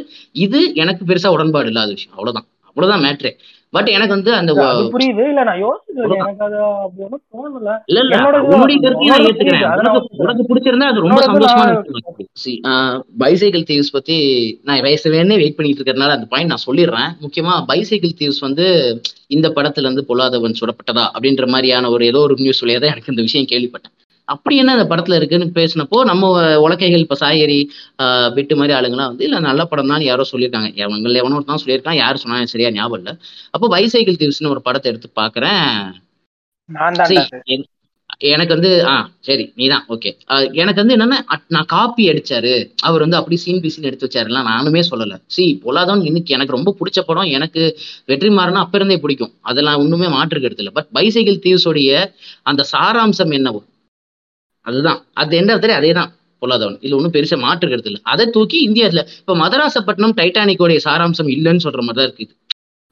இது 0.46 0.62
எனக்கு 0.76 1.04
பெருசா 1.06 1.32
உடன்பாடு 1.36 1.72
இல்லாத 1.74 1.92
விஷயம். 1.92 2.16
அவ்வளவுதான். 2.16 2.48
அவ்வளவுதான் 2.70 3.06
மேட்ரு 3.06 3.34
பட் 3.74 3.90
எனக்கு 3.94 4.16
வந்து 4.16 4.32
அந்த 4.34 4.52
புரியுது. 4.92 5.24
இல்ல 5.32 5.42
நான் 5.44 5.62
அவ்வளவுதான். 5.62 6.20
எனக்கு 6.22 6.44
அது 6.46 6.58
அப்படி 6.84 7.06
தோணல. 7.34 7.72
இல்ல 7.90 8.00
இல்ல. 8.04 8.18
உன்னுடைய 8.50 8.78
நான் 8.84 9.26
ஏத்துக்கிறேன். 9.26 9.66
உனக்கு 10.24 10.46
பிடிச்சிருந்தா 10.50 10.88
அது 10.92 11.04
ரொம்ப 11.06 11.20
சந்தோஷமான 11.26 11.74
விஷயம் 12.36 13.02
பைசைக்கிள் 13.24 13.68
தீவ்ஸ் 13.70 13.92
பத்தி 13.92 14.18
நான் 14.64 14.84
வயசுலேருந்தே 14.86 15.40
வெயிட் 15.42 15.58
பண்ணிட்டு 15.58 15.80
இருக்கிறதுனால 15.80 16.16
அந்த 16.18 16.30
பாயிண்ட் 16.32 16.54
நான் 16.54 16.66
சொல்லிடுறேன். 16.66 17.12
முக்கியமா 17.24 17.56
பைசைக்கிள் 17.72 18.18
தீவ்ஸ் 18.22 18.46
வந்து 18.48 18.68
இந்த 19.30 19.50
படத்துல 19.58 19.88
இருந்து 19.88 20.08
பொல்லாதவன் 20.10 20.60
சுடப்பட்டதா 20.62 21.06
அப்படின்ற 21.14 21.48
மாதிரியான 21.48 21.90
ஒரு 21.90 22.06
ஏதோ 22.06 22.22
ஒரு 22.28 22.38
நியூஸ் 22.40 22.62
சொல்லியே 22.62 22.80
தான் 22.80 22.94
எனக்கு 22.94 23.14
இந்த 23.14 23.24
விஷயம் 23.24 23.52
கேள்விப்பட்டேன். 23.52 23.96
அப்படி 24.28 24.56
என்ன 24.62 24.76
அந்த 24.76 24.86
படத்துல 24.92 25.18
இருக்குன்னு 25.20 25.48
பேசினப்போ 25.58 25.98
நம்ம 26.10 26.30
உலக்கைகள் 26.66 27.04
இப்ப 27.06 27.18
சாயரி 27.24 27.58
பிட்டு 28.36 28.56
மாதிரி 28.60 28.74
ஆளுங்கலாம் 28.78 29.12
வந்து 29.12 29.26
இல்ல 29.28 29.40
நல்ல 29.48 29.62
படம் 29.72 29.92
தான் 29.94 30.08
யாரோ 30.10 30.24
சொல்லியிருக்காங்க. 30.32 30.70
அவங்கள 30.86 31.20
எவனோ 31.24 31.42
தான் 31.52 31.62
சொல்லியிருக்கான். 31.64 32.00
யார் 32.04 32.22
சொன்னா 32.24 32.40
எனக்கு 32.40 32.56
சரியா 32.56 32.72
ஞாபகம் 32.78 33.02
இல்ல. 33.02 33.12
அப்போ 33.56 33.68
பைசைக்கிள் 33.76 34.20
தீவ்ஸ்னு 34.22 34.54
ஒரு 34.56 34.64
படத்தை 34.68 34.90
எடுத்து 34.94 35.10
பாக்குறேன். 35.22 35.70
எனக்கு 38.30 38.54
வந்து 38.56 38.70
ஆ 38.90 38.94
சரி 39.28 39.46
நீதான் 39.60 39.86
ஓகே. 39.94 40.10
எனக்கு 40.62 40.82
வந்து 40.82 40.96
என்னன்னா 40.96 41.18
நான் 41.56 41.70
காப்பி 41.74 42.04
அடிச்சாரு. 42.12 42.54
அவர் 42.88 43.04
வந்து 43.06 43.18
அப்படி 43.20 43.38
சீன் 43.44 43.62
பி 43.64 43.70
சீன் 43.74 43.88
எடுத்து 43.90 44.08
வச்சாருலாம் 44.08 44.50
நானுமே 44.52 44.82
சொல்லல. 44.90 45.16
சி 45.36 45.46
பொல்லாதவன் 45.66 46.06
இன்னைக்கு 46.10 46.36
எனக்கு 46.38 46.58
ரொம்ப 46.58 46.74
பிடிச்ச 46.80 47.00
படம். 47.10 47.32
எனக்கு 47.38 47.62
வெற்றிமாறனா 48.12 48.64
அப்ப 48.66 48.80
இருந்தே 48.80 48.98
பிடிக்கும். 49.04 49.34
அதெல்லாம் 49.52 49.80
ஒண்ணுமே 49.84 50.10
மாற்று 50.16 50.44
கருத்து 50.44 50.64
இல்லை 50.66 50.76
பட் 50.80 50.92
பைசைக்கிள் 50.98 51.44
தீவ்ஸோடைய 51.46 51.92
அந்த 52.52 52.64
சாராம்சம் 52.74 53.36
என்னவோ 53.40 53.62
அதுதான். 54.66 55.02
அது 55.22 55.38
எந்த 55.42 55.50
இடத்துல 55.54 55.78
அதே 55.82 55.92
தான் 56.00 56.12
பொல்லாதவன். 56.42 56.80
இல்லை 56.86 56.96
ஒன்றும் 57.00 57.16
பெருசாக 57.18 57.40
மாற்று 57.46 57.70
கருத்து 57.74 57.92
இல்லை. 57.92 58.02
அதை 58.14 58.26
தூக்கி 58.38 58.58
இந்தியாவில் 58.70 59.04
இப்போ 59.22 59.36
மதராசப்பட்டினம் 59.44 60.18
டைட்டானிக்கோடைய 60.22 60.80
சாராம்சம் 60.88 61.30
இல்லைன்னு 61.36 61.66
சொல்ற 61.68 61.82
மாதிரி 61.88 62.00
தான் 62.00 62.10
இருக்குது 62.10 62.34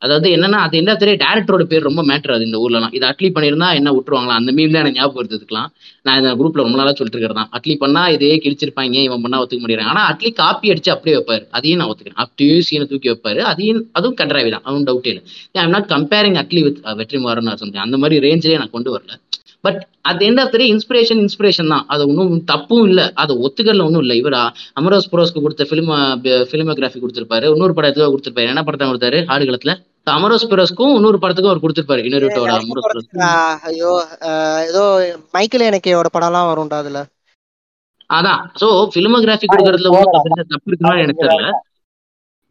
அதாவது 0.01 0.27
என்னன்னா 0.35 0.57
அது 0.65 0.75
என்ன 0.79 0.93
தெரியும் 1.01 1.19
டேரக்டரோட 1.21 1.63
பேர் 1.71 1.85
ரொம்ப 1.87 2.01
மேட்டர் 2.07 2.33
அது 2.35 2.43
இந்த 2.47 2.57
ஊர்லலாம். 2.63 2.93
இது 2.97 3.05
அட்லி 3.09 3.29
பண்ணியிருந்தா 3.35 3.67
என்ன 3.79 3.89
விட்டுருவாங்களா 3.95 4.35
அந்த 4.39 4.51
மீன் 4.55 4.73
தான் 4.73 4.83
எனக்கு 4.83 4.99
ஞாபகம் 4.99 5.21
எடுத்துக்கலாம் 5.21 5.69
நான் 6.05 6.17
இந்த 6.21 6.31
குரூப்ல 6.39 6.65
ரொம்ப 6.65 6.77
நாளாக 6.79 6.95
சொல்லிட்டு 6.97 7.17
இருக்கிறதான் 7.17 7.49
அட்லி 7.57 7.75
பண்ணா 7.83 8.01
இதே 8.15 8.31
கிழிச்சிருப்பாங்க 8.45 8.97
இவன் 9.07 9.23
பண்ணா 9.25 9.39
ஒத்துக்க 9.43 9.63
முடியாது 9.65 9.85
ஆனா 9.91 10.01
அட்லி 10.11 10.31
காப்பி 10.41 10.73
அடிச்சு 10.73 10.91
அப்படியே 10.95 11.15
வைப்பாரு. 11.17 11.43
அதையும் 11.57 11.79
நான் 11.81 11.91
ஒத்துக்கிறேன். 11.91 12.19
அப்படியே 12.23 12.57
சீனை 12.69 12.87
தூக்கி 12.91 13.11
வைப்பாரு. 13.13 13.41
அதையும் 13.51 13.81
அதுவும் 13.99 14.17
கண்ட்ராவி 14.21 14.51
தான் 14.55 14.65
அதுவும் 14.67 14.87
டவுட்டே 14.89 15.11
இல்லை. 15.13 15.23
I'm 15.63 15.75
not 15.75 15.89
comparing 15.95 16.39
Atlee 16.43 16.63
with 16.67 16.81
Vetrimaaran 17.01 17.49
நான் 17.49 17.61
சொன்னேன் 17.63 17.85
அந்த 17.87 17.99
மாதிரி 18.03 18.17
ரேஞ்சிலே 18.27 18.59
நான் 18.63 18.75
கொண்டு 18.77 18.91
வரல. 18.95 19.13
But 19.65 19.81
end 20.27 20.39
of 20.43 20.47
the 20.53 20.59
day 20.61 20.67
inspiration 20.73 21.19
inspiration 21.23 21.71
தான். 21.73 21.85
அது 21.93 22.01
ஒன்றும் 22.07 22.43
தப்பும் 22.51 22.85
இல்லை. 22.89 23.05
அது 23.23 23.33
ஒத்துக்கல 23.45 23.85
ஒன்றும் 23.87 24.03
இல்லை. 24.05 24.17
இவர் 24.21 24.35
அமரோஸ் 24.79 25.09
புரோஸ்க்கு 25.11 25.43
கொடுத்த 25.45 25.67
ஃபிலிம் 25.69 25.91
ஃபிலிமோகிராஃபி 26.51 27.01
கொடுத்திருப்பாரு. 27.03 27.47
இன்னொரு 27.53 27.73
எதுவும் 27.91 28.13
கொடுத்திருப்பாரு? 28.15 28.51
என்ன 28.53 28.63
படத்தை 28.67 28.87
கொடுத்தாரு? 28.89 29.19
ஆடுகளத்துல? 29.33 29.73
அமரோஸ் 30.17 30.47
புரோஸ்க்கும் 30.51 30.93
இன்னொரு 30.95 31.17
படத்துக்கும் 31.21 31.51
அவர் 31.51 31.63
கொடுத்திருப்பாரு. 31.65 32.01
ஆஹ் 33.27 33.59
ஐயோ 33.69 33.91
ஏதோ 34.69 34.83
மைக்கேல் 35.35 35.67
எனக்கையோட 35.69 36.09
படம்லாம் 36.17 36.49
வரும்டா 36.51 36.79
அதுல. 36.83 37.01
அதான். 38.09 38.41
சோ 38.61 38.67
பிலிமோகிராஃபி 38.95 39.47
கொடுக்கறதுல 39.51 39.91
ஒன்றும் 39.99 40.49
தப்பு 40.53 40.69
இருக்குன்னு 40.71 41.03
எனக்கு 41.05 41.23
தெரியல. 41.25 41.51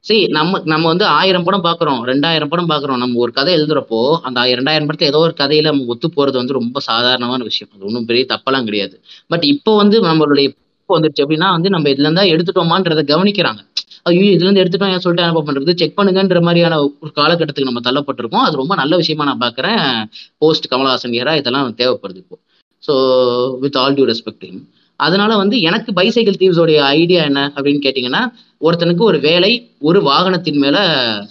சரி 0.05 0.23
நம்ம 0.37 0.61
நம்ம 0.73 0.85
வந்து 0.93 1.05
ஆயிரம் 1.19 1.45
படம் 1.47 1.65
பாக்குறோம் 1.67 2.01
ரெண்டாயிரம் 2.11 2.51
படம் 2.53 2.71
பாக்குறோம். 2.71 3.01
நம்ம 3.03 3.19
ஒரு 3.25 3.33
கதை 3.37 3.51
எழுதுறப்போ 3.59 3.99
அந்த 4.29 4.41
ரெண்டாயிரம் 4.61 4.89
படத்தை 4.89 5.09
ஏதோ 5.11 5.19
ஒரு 5.27 5.35
கதையில 5.43 5.71
நம்ம 5.73 5.87
ஒத்து 5.95 6.09
போறது 6.17 6.37
வந்து 6.41 6.57
ரொம்ப 6.59 6.81
சாதாரணமான 6.89 7.41
விஷயம். 7.51 7.71
அது 7.75 7.87
ஒன்றும் 7.89 8.09
பெரிய 8.09 8.25
தப்பெல்லாம் 8.33 8.67
கிடையாது. 8.69 8.97
பட் 9.33 9.45
இப்போ 9.53 9.73
வந்து 9.83 9.99
நம்மளுடைய 10.09 10.47
இப்போ 10.83 10.95
வந்துருச்சு 10.97 11.25
அப்படின்னா 11.25 11.49
வந்து 11.57 11.71
நம்ம 11.75 11.89
இதுல 11.95 12.07
இருந்தா 12.09 12.25
எடுத்துட்டோமான்றதை 12.33 13.05
கவனிக்கிறாங்க. 13.13 13.61
ஐயோ 14.11 14.27
இதுல 14.37 14.47
இருந்து 14.49 14.63
எடுத்துட்டோம் 14.63 14.93
ஏன் 14.95 15.03
சொல்லிட்டு 15.05 15.25
என்ன 15.27 15.43
பண்றது? 15.49 15.73
செக் 15.81 15.97
பண்ணுங்கன்ற 15.99 16.41
மாதிரியான 16.49 16.79
ஒரு 17.03 17.13
காலகட்டத்துக்கு 17.21 17.71
நம்ம 17.71 17.83
தள்ளப்பட்டிருக்கோம். 17.89 18.47
அது 18.49 18.61
ரொம்ப 18.63 18.75
நல்ல 18.83 18.97
விஷயமா 18.97 19.25
நான் 19.31 19.43
பாக்குறேன். 19.47 19.83
போஸ்ட் 20.39 20.71
கமலஹாசன் 20.73 21.17
ஏரா 21.21 21.35
இதெல்லாம் 21.41 21.81
தேவைப்படுது 21.83 22.21
இப்போ. 22.25 22.37
So 22.83 22.95
with 23.65 23.79
all 23.83 23.97
due 23.99 24.07
respect 24.13 24.49
அதனால 25.01 25.33
வந்து 25.37 25.57
எனக்கு 25.69 25.91
பைசைக்கிள் 25.93 26.41
தீவ்ஸோடைய 26.41 26.81
ஐடியா 26.99 27.21
என்ன 27.31 27.41
அப்படின்னு 27.57 27.81
கேட்டீங்கன்னா 27.87 28.21
ஒருத்தனுக்கு 28.63 29.01
ஒரு 29.01 29.19
வேலை 29.19 29.71
ஒரு 29.79 30.01
வாகனத்தின் 30.01 30.59
மேல 30.59 30.79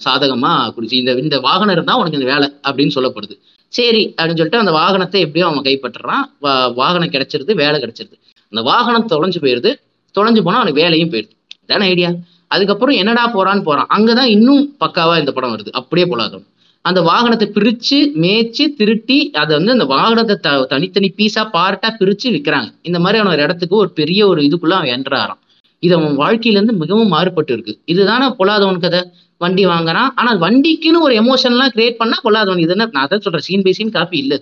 சாதகமா 0.06 0.74
குடிச்சு 0.78 0.94
இந்த 0.94 1.12
இந்த 1.12 1.40
வாகனம் 1.40 1.74
இருந்தா 1.74 1.98
உனக்கு 1.98 2.20
இந்த 2.20 2.34
வேலை 2.34 2.52
அப்படின்னு 2.64 2.92
சொல்லப்படுது. 2.96 3.40
சரி 3.68 4.08
அப்படின்னு 4.08 4.26
சொல்லிட்டு 4.26 4.58
அந்த 4.58 4.72
வாகனத்தை 4.72 5.20
எப்படியோ 5.20 5.46
அவன் 5.46 5.62
கைப்பற்றுறான். 5.62 6.32
வா- 6.42 6.74
வாகனம் 6.74 7.10
கிடைச்சிருது 7.10 7.54
வேலை 7.54 7.82
கிடைச்சிருது. 7.82 8.20
அந்த 8.50 8.62
வாகனம் 8.62 9.08
தொலைஞ்சு 9.10 9.44
போயிருது. 9.44 9.76
தொலைஞ்சு 10.08 10.42
போனா 10.42 10.56
அவனுக்கு 10.56 10.82
வேலையும் 10.82 11.10
போயிருது. 11.10 11.30
இதான 11.68 11.80
ஐடியா 11.80 12.12
அதுக்கப்புறம் 12.48 12.96
என்னடா 12.96 13.28
போறான்னு 13.28 13.64
போறான். 13.64 13.88
அங்கதான் 13.98 14.24
இன்னும் 14.24 14.76
பக்காவா 14.80 15.20
இந்த 15.20 15.32
படம் 15.32 15.58
வருது. 15.58 15.72
அப்படியே 15.72 16.16
பொலாதம் 16.16 16.50
அந்த 16.84 17.02
வாகனத்தை 17.02 17.50
பிரிச்சு 17.50 18.12
மேய்ச்சி 18.14 18.76
திருட்டி 18.78 19.30
அதை 19.32 19.64
வந்து 19.64 19.72
அந்த 19.72 19.86
வாகனத்தை 19.86 20.36
த 20.36 20.64
தனித்தனி 20.64 21.14
பீஸா 21.18 21.48
பார்ட்டா 21.54 21.90
பிரிச்சு 22.00 22.24
விற்கிறாங்க 22.24 22.74
இந்த 22.82 23.00
மாதிரியான 23.00 23.34
ஒரு 23.34 23.42
இடத்துக்கு 23.42 23.76
ஒரு 23.76 23.90
பெரிய 23.90 24.28
ஒரு 24.28 24.42
இதுக்குள்ள 24.42 24.70
அவன் 24.70 24.90
என்ட்ராறான் 24.90 25.40
இது 25.84 25.94
அவன் 25.98 26.16
வாழ்க்கையிலேருந்து 26.24 26.76
மிகவும் 26.82 27.14
மாறுபட்டு 27.16 27.54
இருக்கு 27.56 27.74
இதுதானே 27.94 28.28
பொல்லாதவன் 28.40 28.84
கதை? 28.86 29.02
வண்டி 29.42 29.64
வாங்குறான். 29.74 30.10
ஆனால் 30.20 30.40
வண்டிக்குன்னு 30.44 31.00
ஒரு 31.06 31.14
எமோஷன்லாம் 31.22 31.72
கிரியேட் 31.76 32.02
பண்ணா 32.02 32.18
பொல்லாதவன். 32.26 32.64
இது 32.66 32.74
என்ன? 32.76 32.86
நான் 32.96 33.06
அதான் 33.06 33.24
சொல்றேன். 33.26 33.46
சீன் 33.48 33.64
பை 33.66 33.74
சீன் 33.78 33.96
காப்பி 33.96 34.18
இல்லை. 34.24 34.38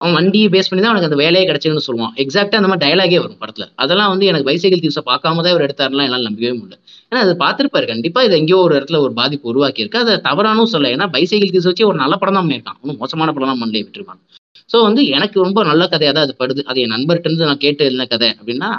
அவன் 0.00 0.14
வண்டியை 0.18 0.46
பேஸ் 0.52 0.68
பண்ணி 0.68 0.82
தான் 0.82 0.90
அவனுக்கு 0.90 1.08
அந்த 1.08 1.18
வேலையே 1.22 1.46
கிடைச்சதுன்னு 1.48 1.86
சொல்லுவான். 1.86 2.12
எக்ஸாக்டா 2.22 2.58
அந்த 2.60 2.68
மாதிரி 2.70 2.82
டயலாகே 2.84 3.18
வரும் 3.24 3.40
படத்துல. 3.42 3.64
அதெல்லாம் 3.82 4.10
வந்து 4.12 4.28
எனக்கு 4.30 4.46
பைசைக்கிள் 4.48 4.82
தீவ்ஸை 4.84 5.02
பார்க்காம 5.10 5.42
தான் 5.44 5.52
இவர் 5.54 5.64
எடுத்தாருலாம் 5.66 6.06
என்னால் 6.08 6.26
நம்பவே 6.28 6.52
முடியல. 6.60 6.76
ஏன்னா 7.12 7.20
அது 7.26 7.32
பார்த்துருப்பாரு. 7.42 7.86
கண்டிப்பா 7.92 8.22
இது 8.28 8.38
எங்கேயோ 8.40 8.60
ஒரு 8.66 8.74
இடத்துல 8.78 9.00
ஒரு 9.06 9.12
பாதிப்பு 9.20 9.50
உருவாக்கி 9.52 9.84
இருக்கு 9.84 10.00
அதை 10.04 10.14
தவறானும் 10.28 10.72
சொல்ல 10.74 10.94
ஏன்னா 10.96 11.08
பைசைக்கிள் 11.16 11.52
தீவ்ஸ் 11.54 11.70
வச்சு 11.70 11.86
ஒரு 11.90 11.98
நல்ல 12.04 12.16
படம் 12.22 12.38
தான் 12.38 12.46
பண்ணியிருக்கான். 12.46 12.78
ஒன்றும் 12.82 13.00
மோசமான 13.02 13.34
படம் 13.36 13.52
தான் 13.52 13.60
பண்ணல 13.62 13.82
விட்டுருக்கான் 13.84 14.20
ஸோ 14.70 14.78
வந்து 14.88 15.02
எனக்கு 15.16 15.36
ரொம்ப 15.44 15.60
நல்ல 15.70 15.82
கதையாக 15.92 16.14
தான் 16.16 16.26
அது 16.28 16.34
படுது. 16.42 16.62
அது 16.70 16.80
என் 16.84 16.94
நண்பர்கிட்ட 16.96 17.28
இருந்து 17.30 17.48
நான் 17.50 17.62
கேட்டு 17.66 17.84
எழுதின 17.88 18.08
கதை 18.14 18.30
அப்படின்னா 18.38 18.70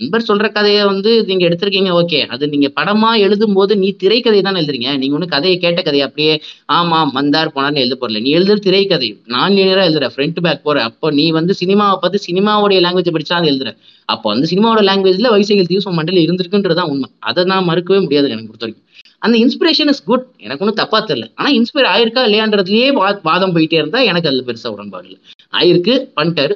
அன்பர் 0.00 0.26
சொல்ற 0.28 0.52
கதையை 0.52 0.84
வந்து 0.84 1.24
நீங்க 1.24 1.48
எடுத்திருக்கீங்க 1.48 1.90
ஓகே. 2.00 2.26
அது 2.26 2.48
நீங்க 2.48 2.68
படமா 2.78 3.18
எழுதும் 3.18 3.52
போது 3.52 3.76
நீ 3.76 3.88
திரைக்கதை 3.92 4.40
தான் 4.40 4.54
எழுதுறீங்க. 4.54 4.98
நீங்க 4.98 5.16
ஒண்ணு 5.18 5.26
கதையை 5.26 5.58
கேட்ட 5.58 5.82
கதையை 5.82 6.06
அப்படியே 6.06 6.34
ஆமா 6.72 6.98
மந்தார் 7.16 7.52
போனான்னு 7.54 7.82
எழுத 7.84 7.96
போறல 8.00 8.20
நீ 8.20 8.34
எழுதுற 8.36 8.58
திரைக்கதை 8.58 9.16
நான் 9.26 9.52
லீனியரா 9.52 9.84
எழுதுற 9.88 10.08
ஃப்ரண்ட் 10.14 10.40
பேக் 10.40 10.62
போற. 10.62 10.82
அப்போ 10.82 11.10
நீ 11.10 11.30
வந்து 11.30 11.54
சினிமாவை 11.60 11.96
பார்த்து 12.00 12.26
சினிமாவுடைய 12.28 12.80
லாங்குவேஜ் 12.86 13.14
படிச்சா 13.16 13.38
அதை 13.40 13.48
எழுதுற. 13.52 13.72
அப்போ 14.08 14.28
வந்து 14.28 14.48
சினிமாவோட 14.52 14.82
லாங்குவேஜ்ல 14.90 15.30
வைசைகள் 15.30 15.66
தீவிரம் 15.66 15.94
மண்டல 15.94 16.20
இருந்திருக்குன்றதான் 16.20 16.90
உண்மை. 16.90 17.08
அதை 17.20 17.44
நான் 17.44 17.64
மறுக்கவே 17.64 18.00
முடியாது 18.00 18.28
எனக்கு 18.28 18.46
பொறுத்த 18.46 18.66
வரைக்கும். 18.66 18.84
அந்த 19.18 19.36
இன்ஸ்பிரேஷன் 19.38 19.90
இஸ் 19.92 20.04
குட் 20.04 20.26
எனக்கு 20.38 20.64
ஒன்றும் 20.64 20.80
தப்பா 20.82 20.98
தெரியல. 21.00 21.26
ஆனா 21.34 21.48
இன்ஸ்பயர் 21.50 21.90
ஆயிருக்கா 21.94 22.22
இல்லையான்றதுலயே 22.28 22.88
வாதம் 23.22 23.54
போயிட்டே 23.54 23.78
இருந்தா 23.82 24.00
எனக்கு 24.00 24.28
அதுல 24.28 24.44
பெருசா 24.46 24.72
உடன்பாடு 24.76 25.06
இல்லை. 25.08 25.20
ஆயிருக்கு 25.52 25.94
பண்ணிட்டாரு. 26.16 26.54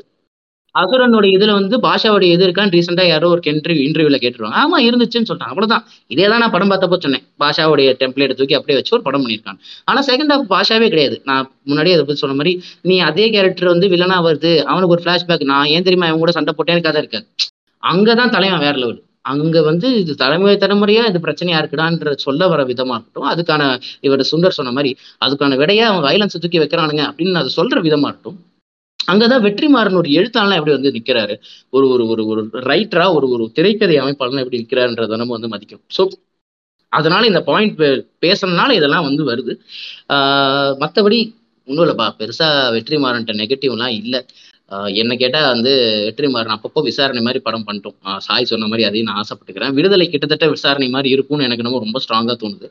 அசுரனுடைய 0.75 1.31
இதுல 1.37 1.53
வந்து 1.59 1.77
பாஷாவுடைய 1.87 2.35
எது 2.35 2.45
இருக்கான்னு 2.47 2.75
ரீசெண்டா 2.77 3.05
யாரோ 3.07 3.27
ஒரு 3.33 3.41
இன்டர்வியூ 3.53 3.83
இன்டர்வியூல 3.89 4.19
கேட்டுருவாங்க 4.23 4.57
ஆமா 4.63 4.77
இருந்துச்சுன்னு 4.87 5.29
சொல்லிட்டான் 5.31 5.53
அவ்வளவுதான். 5.53 5.85
இதே 6.15 6.27
தான் 6.33 6.43
நான் 6.43 6.55
படம் 6.55 6.71
பார்த்தப்போ 6.73 6.99
சொன்னேன். 7.05 7.25
பாஷாவுடைய 7.43 7.89
டெம்ப்ளேட் 8.03 8.35
தூக்கி 8.39 8.57
அப்படியே 8.59 8.77
வச்சு 8.79 8.95
ஒரு 8.97 9.05
படம் 9.09 9.23
பண்ணியிருக்கான் 9.25 9.59
ஆனா 9.91 10.01
செகண்ட் 10.11 10.33
ஹாஃப் 10.35 10.47
பாஷாவே 10.55 10.89
கிடையாது. 10.95 11.17
நான் 11.31 11.45
முன்னாடியே 11.71 11.97
அதை 11.97 12.05
பத்தி 12.09 12.23
சொன்ன 12.25 12.37
மாதிரி 12.41 12.53
நீ 12.91 12.97
அதே 13.09 13.27
கேரக்டர் 13.35 13.73
வந்து 13.75 13.89
வில்லனா 13.95 14.19
வருது. 14.29 14.53
அவனுக்கு 14.73 14.95
ஒரு 14.97 15.05
ஃபிளாஷ்பேக் 15.05 15.45
நான் 15.53 15.71
ஏன் 15.75 15.87
தெரியுமா 15.89 16.09
அவன் 16.11 16.23
கூட 16.25 16.35
சண்டை 16.39 16.55
போட்டேன்னு 16.59 16.87
கதை 16.89 17.01
இருக்காது. 17.05 17.27
அங்கதான் 17.83 18.35
தலைவன் 18.37 18.65
வேற 18.67 18.77
லெவல் 18.83 19.01
அங்க 19.31 19.59
வந்து 19.69 19.89
இது 20.03 20.13
தலைமுறை 20.23 20.55
தலைமுறையா 20.63 21.03
இது 21.11 21.19
பிரச்சனையா 21.27 21.59
இருக்குடான்ற 21.63 22.13
சொல்ல 22.25 22.49
வர 22.53 22.61
விதமா 22.71 22.95
இருக்கட்டும். 22.97 23.29
அதுக்கான 23.33 23.63
இவர் 24.07 24.31
சுந்தர் 24.33 24.57
சொன்ன 24.59 24.73
மாதிரி 24.79 24.91
அதுக்கான 25.25 25.59
விடையா 25.63 25.85
அவன் 25.91 26.05
வயலன்ஸை 26.09 26.41
தூக்கி 26.45 26.61
வைக்கிறானுங்க 26.63 27.05
அப்படின்னு 27.11 27.41
அதை 27.43 27.53
சொல்ற 27.59 27.77
விதமா 27.89 28.09
இருக்கட்டும். 28.11 28.39
அங்கதான் 29.07 29.45
வெற்றிமாறன் 29.47 29.95
ஒரு 29.95 30.11
எழுத்தாளன் 30.13 30.59
எப்படி 30.59 30.71
வந்து 30.71 30.91
நிக்கிறாரு? 30.91 31.35
ஒரு 31.71 31.89
ஒரு 31.89 32.07
ஒரு 32.07 32.27
ஒரு 32.27 32.43
ரைட்டரா 32.53 33.15
ஒரு 33.15 33.29
ஒரு 33.29 33.51
திரைக்கதை 33.55 33.97
அமைப்பாளன் 33.97 34.43
எப்படி 34.43 34.59
நிக்கிறாருன்றத 34.63 35.17
நம்ம 35.17 35.33
வந்து 35.37 35.49
மதிக்கும். 35.49 35.83
ஸோ 35.97 36.03
அதனால 36.93 37.27
இந்த 37.27 37.43
பாயிண்ட் 37.43 37.81
பேசுறதுனால 38.23 38.71
இதெல்லாம் 38.73 39.03
வந்து 39.03 39.23
வருது. 39.25 39.53
ஆஹ் 40.09 41.33
ஒன்றும் 41.69 41.87
இல்லைப்பா. 41.87 42.07
பெருசா 42.19 42.47
வெற்றிமாறன்ட்ட 42.77 43.33
நெகட்டிவ்லாம் 43.33 43.95
இல்லை. 44.01 44.21
என்ன 44.95 45.17
கேட்டால் 45.17 45.53
வந்து 45.53 45.73
வெற்றிமாறன் 46.09 46.55
அப்பப்போ 46.57 46.83
விசாரணை 46.83 47.23
மாதிரி 47.23 47.41
படம் 47.43 47.65
பண்ணிட்டோம். 47.67 47.97
ஆஹ் 48.05 48.17
சாய் 48.17 48.45
சொன்ன 48.45 48.67
மாதிரி 48.67 48.85
அதையும் 48.89 49.13
நான் 49.13 49.23
ஆசைப்பட்டுக்கிறேன். 49.23 49.73
விடுதலை 49.73 50.09
கிட்டத்தட்ட 50.09 50.49
விசாரணை 50.49 50.89
மாதிரி 50.89 51.11
இருக்கும்னு 51.11 51.45
எனக்கு 51.45 51.63
நம்ம 51.63 51.83
ரொம்ப 51.85 51.99
ஸ்ட்ராங்காக 52.05 52.37
தோணுது. 52.43 52.69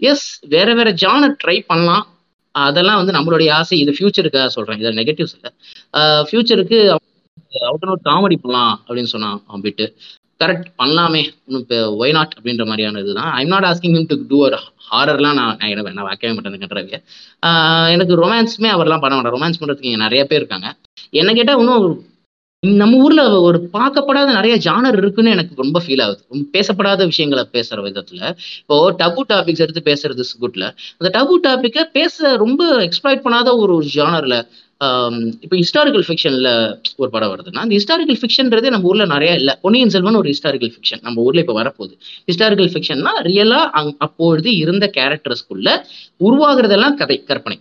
எஸ் 0.00 0.26
வேற 0.48 0.74
வேற 0.74 0.88
ஜானர் 1.02 1.36
ட்ரை 1.44 1.58
பண்ணலாம். 1.66 2.06
அதெல்லாம் 2.54 2.98
வந்து 3.00 3.16
நம்மளுடைய 3.16 3.50
ஆசை. 3.60 3.76
இது 3.84 3.92
ஃபியூச்சருக்காக 3.96 4.48
சொல்றேன். 4.56 4.78
இதில் 4.82 4.98
நெகட்டிவ்ஸ் 5.00 5.36
இல்லை. 5.38 5.52
ஃபியூச்சருக்கு 6.28 6.78
அவுட் 7.68 7.84
அண்ட் 7.84 7.92
அவுட் 7.92 8.08
காமெடி 8.10 8.36
பண்ணலாம் 8.42 8.74
அப்படின்னு 8.86 9.12
சொன்னான் 9.14 9.38
அவன் 9.48 9.64
பிட்டு 9.66 9.86
கரெக்ட் 10.40 10.68
பண்ணலாமே. 10.80 11.22
இன்னும் 11.46 11.62
இப்போ 11.64 11.78
ஒய் 12.02 12.14
நாட் 12.16 12.34
அப்படின்ற 12.36 12.64
மாதிரியான 12.68 13.00
இதுதான். 13.04 13.30
I'm 13.40 13.52
not 13.54 13.66
asking 13.70 13.96
him 13.96 14.10
to 14.12 14.16
do 14.30 14.38
or 14.46 14.56
ஹாரர்லாம் 14.90 15.36
நான் 15.38 15.56
நான் 15.60 15.70
என்ன 15.72 15.90
நான் 15.98 16.08
வைக்கவே 16.10 16.32
மாட்டேன் 16.36 16.62
கட்டுறவிய 16.62 16.98
எனக்கு 17.94 18.14
ரொமான்ஸுமே 18.22 18.70
அவர்லாம் 18.76 19.02
பண்ண 19.02 19.14
மாட்டேன் 19.16 19.34
ரொமான்ஸ் 19.36 19.60
பண்ணுறதுக்கு 19.60 19.90
இங்கே 19.90 20.02
நிறைய 20.06 20.22
பேர் 20.30 20.40
இருக்காங்க. 20.42 20.68
என்ன 21.20 21.34
கேட்டால் 21.38 21.60
இன்னும் 21.62 21.84
நம்ம 22.62 22.96
ஊர்ல 23.04 23.22
ஒரு 23.46 23.58
பார்க்கப்படாத 23.74 24.32
நிறைய 24.38 24.54
ஜானர் 24.64 24.96
இருக்குன்னு 25.00 25.30
எனக்கு 25.34 25.54
ரொம்ப 25.62 25.78
ஃபீல் 25.84 26.02
ஆகுது. 26.04 26.20
ரொம்ப 26.32 26.44
பேசப்படாத 26.56 27.04
விஷயங்களை 27.10 27.42
பேசுற 27.56 27.78
விதத்துல. 27.86 28.20
இப்போ 28.60 28.76
டபு 29.00 29.22
டாபிக்ஸ் 29.30 29.62
எடுத்து 29.64 29.82
பேசுறது 29.86 30.24
குட்ல 30.42 30.66
அந்த 30.98 31.10
டபு 31.16 31.36
டாபிக்கை 31.46 31.84
பேச 31.98 32.36
ரொம்ப 32.44 32.62
எக்ஸ்பிளைட் 32.88 33.24
பண்ணாத 33.26 33.56
ஒரு 33.62 33.76
ஜானர்ல 33.96 34.36
இப்போ 35.44 35.56
ஹிஸ்டாரிக்கல் 35.62 36.04
ஃபிக்ஷன்ல 36.08 36.50
ஒரு 37.00 37.10
படம் 37.14 37.30
வருதுன்னா 37.32 37.64
அந்த 37.64 37.74
ஹிஸ்டாரிக்கல் 37.78 38.20
ஃபிக்ஷன்றதே 38.20 38.68
நம்ம 38.74 38.88
ஊர்ல 38.90 39.04
நிறைய 39.14 39.32
இல்லை. 39.40 39.54
பொன்னியின் 39.64 39.92
செல்வன் 39.94 40.20
ஒரு 40.22 40.30
ஹிஸ்டாரிக்கல் 40.32 40.72
ஃபிக்ஷன் 40.74 41.02
நம்ம 41.06 41.22
ஊர்ல 41.26 41.42
இப்போ 41.44 41.56
வரப்போகுது. 41.62 41.94
ஹிஸ்டாரிக்கல் 42.30 42.72
ஃபிக்ஷன்னா 42.74 43.12
ரியலா 43.28 43.60
அப்பொழுது 44.06 44.50
இருந்த 44.62 44.86
கேரக்டர்ஸ்குள்ள 44.98 45.68
உருவாகிறதெல்லாம் 46.28 46.98
கதை 47.02 47.18
கற்பனை. 47.30 47.58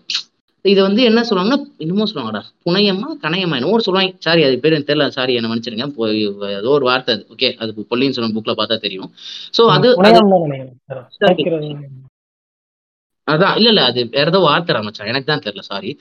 இது 0.66 0.80
வந்து 0.82 1.02
என்ன 1.04 1.20
சொல்லுவாங்கன்னா 1.28 1.60
இன்னமும் 1.84 2.10
சொல்லுவாங்கடா 2.12 2.42
புனையமா 2.66 3.10
கணையமா 3.24 3.58
என்னமோ 3.58 3.76
ஒரு 3.78 3.86
சொல்லுவாங்க. 3.86 4.14
சாரி 4.26 4.42
அது 4.44 4.56
பேர் 4.64 4.76
தெரியல. 4.90 5.08
சாரி 5.18 5.34
என்ன 5.40 5.50
மன்னிச்சிருங்க 5.50 5.86
ஏதோ 6.60 6.70
ஒரு 6.78 6.86
வார்த்தை 6.90 7.14
அது. 7.16 7.24
ஓகே 7.36 7.50
அது 7.62 7.88
பொல்லின்னு 7.92 8.16
சொல்லுவாங்க 8.16 8.38
புக்ல 8.40 8.56
பார்த்தா 8.60 8.78
தெரியும். 8.88 9.10
சோ 9.58 9.62
அது 9.76 9.88
அது 9.90 9.98
புனையம் 10.00 10.34
தான் 10.34 10.46
நினைக்கிறேன் 10.48 10.76
sir. 10.90 11.32
கேட்கிறது. 11.32 11.70
அதான் 13.32 13.56
இல்ல 13.60 13.70
இல்ல 13.74 13.82
அது 13.90 14.02
வேற 14.16 14.26
ஏதோ 14.32 14.40
வார்த்தை 14.46 14.74
ராமச்சா 14.78 15.08
எனக்கு 15.12 15.30
தான் 15.30 15.44
தெரியல 15.46 15.64
சாரி 15.70 15.92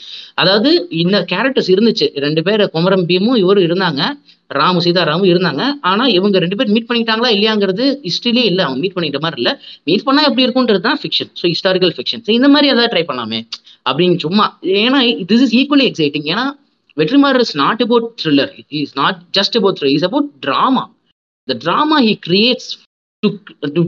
அதாவது 0.42 0.70
இந்த 1.02 1.16
கேரக்டர்ஸ் 1.32 1.70
இருந்துச்சு. 1.74 2.06
ரெண்டு 2.24 2.42
பேர் 2.46 2.62
குமரம் 2.74 3.06
பீமும் 3.10 3.38
இவரும் 3.42 3.66
இருந்தாங்க. 3.68 4.02
ராமு 4.50 4.80
சீதாராமும் 4.84 5.30
இருந்தாங்க. 5.30 5.62
ஆனா 5.90 6.05
இவங்க 6.16 6.36
ரெண்டு 6.44 6.59
பேர் 6.59 6.72
மீட் 6.74 6.88
பண்ணிட்டாங்களா 6.90 7.30
இல்லையாங்கிறது 7.36 7.86
ஹிஸ்டரியிலே 8.06 8.44
இல்ல. 8.50 8.60
அவங்க 8.66 8.80
மீட் 8.84 8.96
பண்ணிட்ட 8.96 9.20
மாதிரி 9.24 9.40
இல்ல. 9.42 9.50
மீட் 9.88 10.06
பண்ணா 10.06 10.22
எப்படி 10.28 10.44
இருக்கும்ன்றது 10.46 10.82
தான் 10.88 11.00
ஃபிக்ஷன் 11.02 11.30
ஸோ 11.40 11.44
ஹிஸ்டாரிக்கல் 11.52 11.94
ஃபிக்ஷன் 11.98 12.22
இந்த 12.38 12.50
மாதிரி 12.55 12.72
ஏதாவது 12.74 12.92
ட்ரை 12.94 13.05
பண்ணலாமே. 13.10 13.40
அப்படின்னு 13.86 14.18
சும்மா. 14.26 14.46
ஏன்னா 14.84 15.00
திஸ் 15.30 15.44
இஸ் 15.46 15.55
ஈக்குவலி 15.60 15.86
எக்ஸைட்டிங் 15.90 16.28
ஏன்னா 16.32 16.46
Vetrimaaran 16.96 17.44
is 17.46 17.56
not 17.62 17.82
about 17.86 18.09
thriller 18.22 18.52
is 18.82 18.96
not 19.02 19.18
just 19.38 19.56
about 19.60 19.76
thriller 19.78 19.96
is 19.98 20.09
about 20.09 20.28
drama 20.46 20.84
the 21.48 21.56
drama 21.64 21.98
he 22.09 22.14
creates 22.26 22.70
to 23.22 23.28
to 23.76 23.82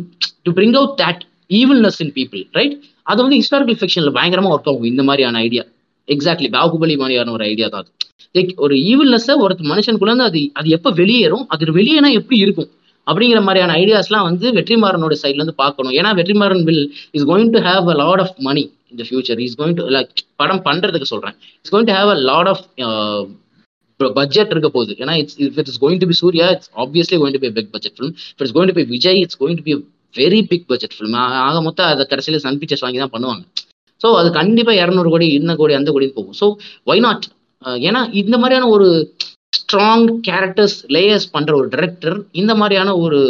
to 0.47 0.53
bring 0.59 0.77
out 0.81 0.95
that 1.03 1.23
evilness 1.61 1.99
in 2.05 2.13
people 2.19 2.43
right 2.59 2.75
அது 3.13 3.21
வந்து 3.25 3.39
historical 3.41 3.79
ஃபிக்ஷன்ல 3.81 4.13
பயங்கரமா 4.19 4.53
work 4.55 4.69
ஆகும். 4.73 4.91
இந்த 4.93 5.03
மாதிரியான 5.09 5.39
idea 5.47 5.65
exactly 6.09 6.49
Baahubali 6.57 6.95
மாதிரியான 7.03 7.33
ஒரு 7.37 7.45
idea 7.53 7.67
தான் 7.73 7.83
அது. 7.83 7.91
லைக் 8.37 8.51
ஒரு 8.65 8.75
ஈவில்னஸ்ஸை 8.91 9.35
ஒரு 9.45 9.55
மனுஷனுக்குள்ள 9.73 10.13
இருந்து 10.13 10.29
அது 10.31 10.41
அது 10.61 10.69
எப்போ 10.77 10.91
வெளியேறும் 11.01 11.45
அது 11.55 11.73
வெளியேனா 11.79 12.11
எப்படி 12.21 12.39
இருக்கும்? 12.47 12.71
அப்படிங்கிற 13.07 13.41
மாதிரியான 13.47 13.75
ஐடியாஸ்லாம் 13.83 14.27
வந்து 14.29 14.47
வெற்றிமாறனோட 14.57 15.15
சைட்ல 15.23 15.41
இருந்து 15.41 15.55
பார்க்கணும். 15.63 15.95
ஏன்னா 15.99 16.11
Vetrimaaran 16.21 16.65
will 16.69 16.85
is 17.17 17.27
going 17.31 17.53
to 17.55 17.61
have 17.69 17.89
a 17.95 17.97
lot 18.03 18.23
of 18.25 18.35
money 18.49 18.65
இந்த 18.93 19.03
future 19.09 19.41
is 19.47 19.57
going 19.61 19.77
to 19.81 19.85
like 19.97 20.13
படம் 20.41 20.63
பண்றதுக்கு 20.69 21.09
சொல்றேன். 21.13 21.37
It's 21.61 21.73
going 21.75 21.89
to 21.91 21.95
have 21.99 22.11
a 22.15 22.19
lot 22.31 22.51
of 22.53 22.65
budget 24.19 24.53
இருக்க 24.55 24.69
போகுது. 24.77 24.93
ஏன்னா 25.03 25.15
it's 25.23 25.39
if 25.47 25.59
it's 25.63 25.81
going 25.85 26.01
to 26.03 26.09
be 26.13 26.17
Suriya 26.23 26.47
it's 26.55 26.71
obviously 26.85 27.17
going 27.23 27.37
to 27.37 27.43
be 27.47 27.51
big 27.59 27.71
budget 27.75 27.97
film 27.99 28.15
if 28.31 28.43
it's 28.43 28.55
going 28.59 28.71
to 28.73 28.77
be 28.79 28.85
Vijay 28.95 29.19
it's 29.25 29.39
going 29.43 29.59
to 29.61 29.65
be 29.69 29.75
very 30.15 30.41
big 30.51 30.67
budget 30.71 30.95
film 30.97 31.17
ஆக 31.47 31.57
மொத்தம் 31.67 31.91
அதை 31.93 32.05
கடைசியில் 32.13 32.43
Sun 32.45 32.59
pictures 32.61 32.85
வாங்கி 32.85 33.01
தான் 33.03 33.15
பண்ணுவாங்க. 33.17 33.43
So 34.01 34.09
அது 34.21 34.29
கண்டிப்பாக 34.39 34.81
இரநூறு 34.83 35.09
கோடி 35.15 35.27
இன்ன 35.39 35.55
கோடி 35.61 35.75
அந்த 35.79 35.91
கோடின்னு 35.95 36.17
போகும். 36.19 36.37
ஸோ 36.41 36.47
ஒய் 36.91 37.05
நாட் 37.07 37.27
ஏன்னா 37.89 38.01
இந்த 38.23 38.35
மாதிரியான 38.43 38.69
ஒரு 38.77 38.89
ஸ்ட்ராங் 39.59 40.07
கேரக்டர்ஸ் 40.29 40.79
லேயர்ஸ் 40.97 41.27
பண்ற 41.35 41.53
ஒரு 41.61 41.69
டைரக்டர் 41.75 42.17
இந்த 42.41 42.53
மாதிரியான 42.61 42.91
ஒரு 43.05 43.21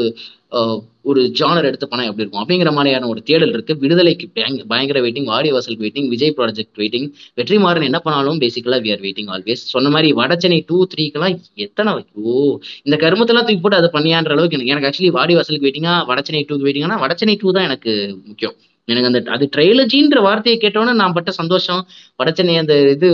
ஒரு 1.03 1.33
ஜானர் 1.39 1.65
எடுத்து 1.65 1.89
பணம் 1.89 2.07
எப்படி 2.07 2.29
இருக்கும்? 2.29 2.49
அப்படிங்கிற 2.49 2.73
மாதிரியான 2.73 3.09
ஒரு 3.09 3.23
தேடல் 3.23 3.49
இருக்கு. 3.49 3.77
விடுதலைக்கு 3.77 4.29
பயங்க- 4.35 4.65
பயங்கர 4.69 5.01
வெயிட்டிங் 5.01 5.25
வாடி 5.25 5.51
வாசலுக்கு 5.51 5.87
waiting 5.87 6.09
Vijay 6.09 6.35
project 6.37 6.77
waiting 6.77 7.13
Vetrimaaran 7.37 7.85
என்ன 7.85 7.99
பண்ணாலும் 7.99 8.41
பேசிக்கலா 8.41 8.79
வி 8.79 8.91
ஆர் 8.91 9.01
வெயிட்டிங் 9.01 9.31
ஆல்வேஸ் 9.31 9.53
சொன்ன 9.53 9.91
மாதிரி 9.91 10.13
வடச்சென்னை 10.13 10.63
டூ 10.67 10.87
த்ரீக்கெல்லாம் 10.95 11.41
எத்தனை 11.55 12.05
ஓ 12.15 12.59
இந்த 12.83 13.09
கருமத்தெல்லாம் 13.09 13.39
தூக்கி 13.39 13.57
போட்டு 13.57 13.77
அதை 13.77 13.91
பண்ணியான்ற 13.93 14.31
அளவுக்கு 14.31 14.59
எனக்கு 14.59 14.73
எனக்கு 14.73 14.89
ஆக்சுவலி 14.89 15.07
வாடி 15.07 15.35
வாசலுக்கு 15.35 15.69
வெயிட்டிங்கா 15.69 15.95
வடச்சென்னை 16.09 16.45
டூக்கு 16.49 16.67
வெயிட்டிங்னா 16.67 16.99
வடச்சென்னை 16.99 17.37
டூ 17.39 17.53
தான் 17.53 17.65
எனக்கு 17.65 18.19
முக்கியம். 18.27 18.55
எனக்கு 18.93 19.11
அந்த 19.11 19.21
அது 19.35 19.45
ட்ரைலஜின்ற 19.57 20.21
வார்த்தையை 20.27 20.57
கேட்டோன்னே 20.63 20.95
நான் 21.01 21.17
பட்ட 21.17 21.31
சந்தோஷம். 21.41 21.83
வடச்சென்னை 22.21 22.55
அந்த 22.63 22.75
இது 22.95 23.09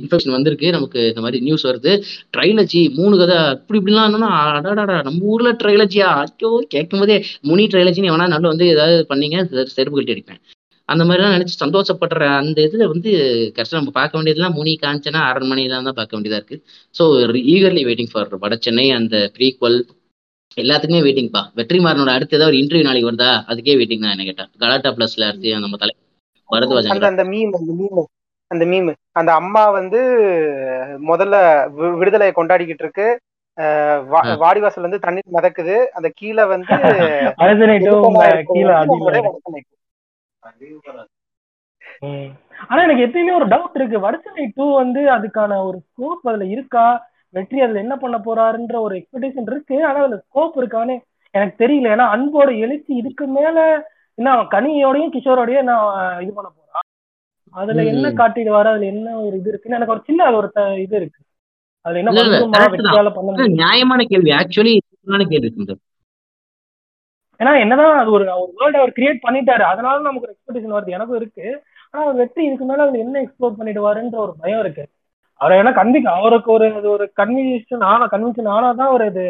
இன்ஃபெக்ஷன் 0.00 0.36
வந்திருக்கு. 0.36 0.68
நமக்கு 0.76 1.00
இந்த 1.10 1.22
மாதிரி 1.26 1.40
நியூஸ் 1.46 1.68
வருது. 1.70 1.92
ட்ரைலஜி 2.36 2.82
மூணு 2.98 3.14
கதை 3.22 3.38
அப்படி 3.54 3.80
இப்படிலாம் 3.80 4.06
இருந்தோம்னா 4.06 4.32
அடாடா 4.58 4.98
நம்ம 5.08 5.24
ஊர்ல 5.34 5.52
ட்ரைலஜியா 5.62 6.10
ஐயோ 6.24 6.52
கேட்கும் 6.74 7.02
போதே 7.02 7.18
முனி 7.50 7.66
ட்ரைலஜின்னு 7.74 8.12
எவனா 8.12 8.28
நல்ல 8.34 8.46
வந்து 8.54 8.68
ஏதாவது 8.74 8.98
பண்ணீங்க 9.12 9.38
செருப்பு 9.76 9.96
கட்டி 9.98 10.14
அடிப்பேன். 10.16 10.40
அந்த 10.88 11.02
மாதிரிலாம் 11.06 11.34
நினைச்சு 11.34 11.54
சந்தோஷப்படுற 11.62 12.24
அந்த 12.40 12.58
இதுல 12.66 12.84
வந்து 12.90 13.10
கரெக்டாக 13.56 13.78
நம்ம 13.80 13.94
பார்க்க 13.98 14.18
வேண்டியதுலாம் 14.18 14.56
முனி 14.58 14.72
காஞ்சனா 14.84 15.20
அரண்மனையெல்லாம் 15.30 15.88
தான் 15.88 15.98
பார்க்க 15.98 16.16
வேண்டியதா 16.16 16.38
இருக்கு. 16.40 16.56
ஸோ 16.94 17.04
ஈகர்லி 17.54 17.82
வெயிட்டிங் 17.88 18.12
ஃபார் 18.12 18.30
வட 18.44 18.56
சென்னை 18.66 18.86
அந்த 18.98 19.16
ப்ரீக்வல் 19.38 19.78
எல்லாத்துக்குமே 20.56 21.00
வெயிட்டிங்ப்பா 21.06 21.40
வெற்றிமாறனோட 21.56 22.10
அடுத்து 22.10 22.36
ஏதாவது 22.36 22.56
ஒரு 22.56 22.56
இன்டர்வியூ 22.56 22.82
நாளைக்கு 22.82 23.10
வருதா? 23.10 23.30
அதுக்கே 23.48 23.72
வெயிட்டிங் 23.76 24.00
தான் 24.00 24.10
என்ன 24.10 24.24
கேட்டா. 24.24 24.44
கலாட்டா 24.58 24.90
பிளஸ்ல 24.90 25.28
அடுத்து 25.28 25.58
நம்ம 25.58 25.76
தலை 25.76 25.94
பரத்வாஜன் 26.50 26.88
அந்த 26.88 27.06
அந்த 27.06 27.24
மீம் 27.24 27.50
அந்த 27.52 27.72
மீம் 27.78 28.04
அந்த 28.50 28.64
மீம் 28.64 28.94
அந்த 29.12 29.32
அம்மா 29.32 29.70
வந்து 29.70 30.00
முதல்ல 31.06 31.36
வி- 31.76 31.98
விடுதலையை 31.98 32.34
கொண்டாடிக்கிட்டு 32.36 32.82
இருக்கு. 32.84 33.20
அஹ் 33.58 34.00
வா- 34.12 34.26
ஆ. 34.26 34.36
வாடிவாசல் 34.36 34.80
வந்து 34.80 34.98
தண்ணீர் 34.98 35.32
மிதக்குது. 35.32 35.76
அந்த 35.86 36.10
கீழே 36.14 36.44
வந்து. 36.44 36.66
ஆனா 42.68 42.82
எனக்கு 42.82 43.06
எப்பயுமே 43.06 43.34
ஒரு 43.34 43.46
டவுட் 43.46 43.74
இருக்கு. 43.74 43.98
வடச்சென்னை 43.98 44.50
டூ 44.54 44.74
வந்து 44.74 45.00
அதுக்கான 45.00 45.64
ஒரு 45.64 45.78
ஸ்கோப் 45.86 46.28
அதுல 46.28 46.44
இருக்கா? 46.44 46.86
வெற்றி 47.36 47.60
அதுல 47.60 47.82
என்ன 47.84 47.94
பண்ண 47.96 48.16
போறாருன்ற 48.26 48.76
ஒரு 48.86 48.94
எக்ஸ்பெக்டேஷன் 48.98 49.48
இருக்கு. 49.52 49.76
ஆனா 49.88 49.98
அதுல 50.02 50.18
ஸ்கோப் 50.26 50.58
இருக்கான்னு 50.60 50.96
எனக்கு 51.34 51.56
தெரியல. 51.62 51.92
ஏன்னா 51.94 52.06
அன்போட 52.14 52.50
எழுச்சி 52.64 52.92
இதுக்கு 53.00 53.24
மேல 53.38 53.58
என்ன 54.18 54.28
அவன் 54.34 54.52
கனியோடையும் 54.54 55.14
கிஷோரோடையும் 55.14 55.72
அவன் 55.76 56.22
இது 56.24 56.32
பண்ண 56.32 56.48
போறான் 56.50 56.86
அதுல 57.54 57.82
என்ன. 57.92 58.06
காட்டிடுவாரு 58.20 58.68
அதுல 58.72 58.86
என்ன 58.86 59.16
ஒரு 59.24 59.34
இது 59.40 59.50
இருக்குன்னு 59.52 59.78
எனக்கு 59.78 59.94
ஒரு 59.96 60.02
சின்ன 60.06 60.30
ஒரு 60.38 60.48
இது 60.84 60.96
இருக்கு. 61.00 61.20
அதுல 61.86 62.00
என்ன 62.02 62.12
நியாயமான 63.60 64.04
கேள்வி. 64.12 64.30
ஆக்சுவலி 64.40 64.74
கேள்வி 65.34 65.76
ஏன்னா 67.40 67.52
என்னதான் 67.62 67.98
அது 68.00 68.10
ஒரு 68.10 68.24
ஒரு 68.42 68.52
வேர்ல்ட் 68.58 68.78
அவர் 68.80 68.92
கிரியேட் 68.98 69.24
பண்ணிட்டாரு. 69.24 69.64
அதனால 69.72 69.96
நமக்கு 70.00 70.26
ஒரு 70.26 70.34
எக்ஸ்பெக்டேஷன் 70.34 70.76
வருது. 70.76 70.94
எனக்கும் 70.96 71.18
இருக்கு. 71.20 71.46
ஆனா 71.94 72.04
வெற்றி 72.20 72.40
இதுக்கு 72.46 72.64
மேல 72.64 72.82
அதுல 72.82 72.98
என்ன 72.98 73.16
எக்ஸ்ப்ளோர் 73.24 73.58
பண்ணிடுவாருன்ற 73.58 74.16
ஒரு 74.26 74.32
பயம் 74.40 74.60
இருக்கு. 74.60 74.84
அவரை 75.40 75.54
ஏன்னா 75.60 75.72
கன்விக் 75.78 76.14
அவருக்கு 76.18 76.50
ஒரு 76.52 76.66
அது 76.74 76.88
ஒரு 76.90 77.04
கன்வின்ஷன் 77.20 77.84
ஆனா 77.84 78.04
கன்வின்ஷன் 78.12 78.52
ஆனாதான் 78.54 78.90
அவர் 78.92 79.04
இது 79.10 79.24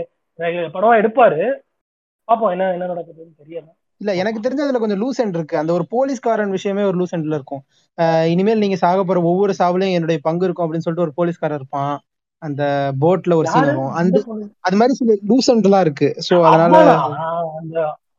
படமா 0.75 0.95
எடுப்பாரு. 1.01 1.41
பாப்போம் 2.29 2.53
என்ன 2.55 2.73
என்ன 2.73 2.87
நடக்குதுன்னு 2.93 3.35
தெரியல. 3.41 3.69
இல்ல 4.01 4.11
எனக்கு 4.15 4.43
தெரிஞ்ச 4.45 4.61
அதுல 4.65 4.79
கொஞ்சம் 4.79 5.01
லூஸ் 5.03 5.21
எண்ட் 5.23 5.37
இருக்கு. 5.39 5.59
அந்த 5.59 5.73
ஒரு 5.73 5.85
போலீஸ்காரன் 5.91 6.51
விஷயமே 6.51 6.83
ஒரு 6.83 6.97
லூஸ் 7.01 7.15
எண்ட்ல 7.17 7.39
இருக்கும். 7.39 7.63
இனிமேல் 8.33 8.63
நீங்க 8.65 8.77
சாக 8.77 9.05
போற 9.05 9.21
ஒவ்வொரு 9.23 9.53
சாவுலயும் 9.59 9.97
என்னுடைய 9.99 10.21
பங்கு 10.23 10.45
இருக்கும் 10.45 10.67
அப்படின்னு 10.67 10.87
சொல்லிட்டு 10.87 11.07
ஒரு 11.07 11.17
போலீஸ்காரர் 11.17 11.61
இருப்பான். 11.61 11.95
அந்த 12.43 12.63
போட்ல 13.01 13.35
ஒரு 13.35 13.49
சீன் 13.49 13.69
வரும். 13.69 13.93
அந்த? 14.01 14.17
அது 14.61 14.77
மாதிரி 14.77 14.97
சில 14.99 15.15
லூஸ் 15.31 15.49
எல்லாம் 15.69 15.85
இருக்கு. 15.87 16.09
சோ 16.29 16.35
அதனால 16.45 16.83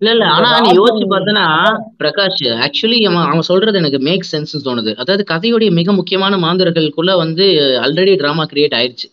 இல்ல 0.02 0.12
இல்ல. 0.12 0.26
ஆனா 0.28 0.62
நீ 0.62 0.70
யோசிச்சு 0.70 1.06
பார்த்தனா 1.10 1.44
பிரகாஷ் 2.00 2.42
ஆக்சுவலி 2.66 3.04
அவன் 3.04 3.24
அவன் 3.24 3.42
சொல்றது 3.42 3.78
எனக்கு 3.78 4.00
மேக் 4.00 4.26
சென்ஸ் 4.32 4.66
தோணுது. 4.66 4.96
அதாவது 4.96 5.24
கதையுடைய 5.34 5.72
மிக 5.72 5.94
முக்கியமான 5.94 6.38
மாந்தர்களுக்குள்ள 6.38 7.16
வந்து 7.16 7.46
ஆல்ரெடி 7.84 8.18
டிராமா 8.18 8.44
கிரியேட் 8.44 8.78
ஆயிருச்சு. 8.80 9.08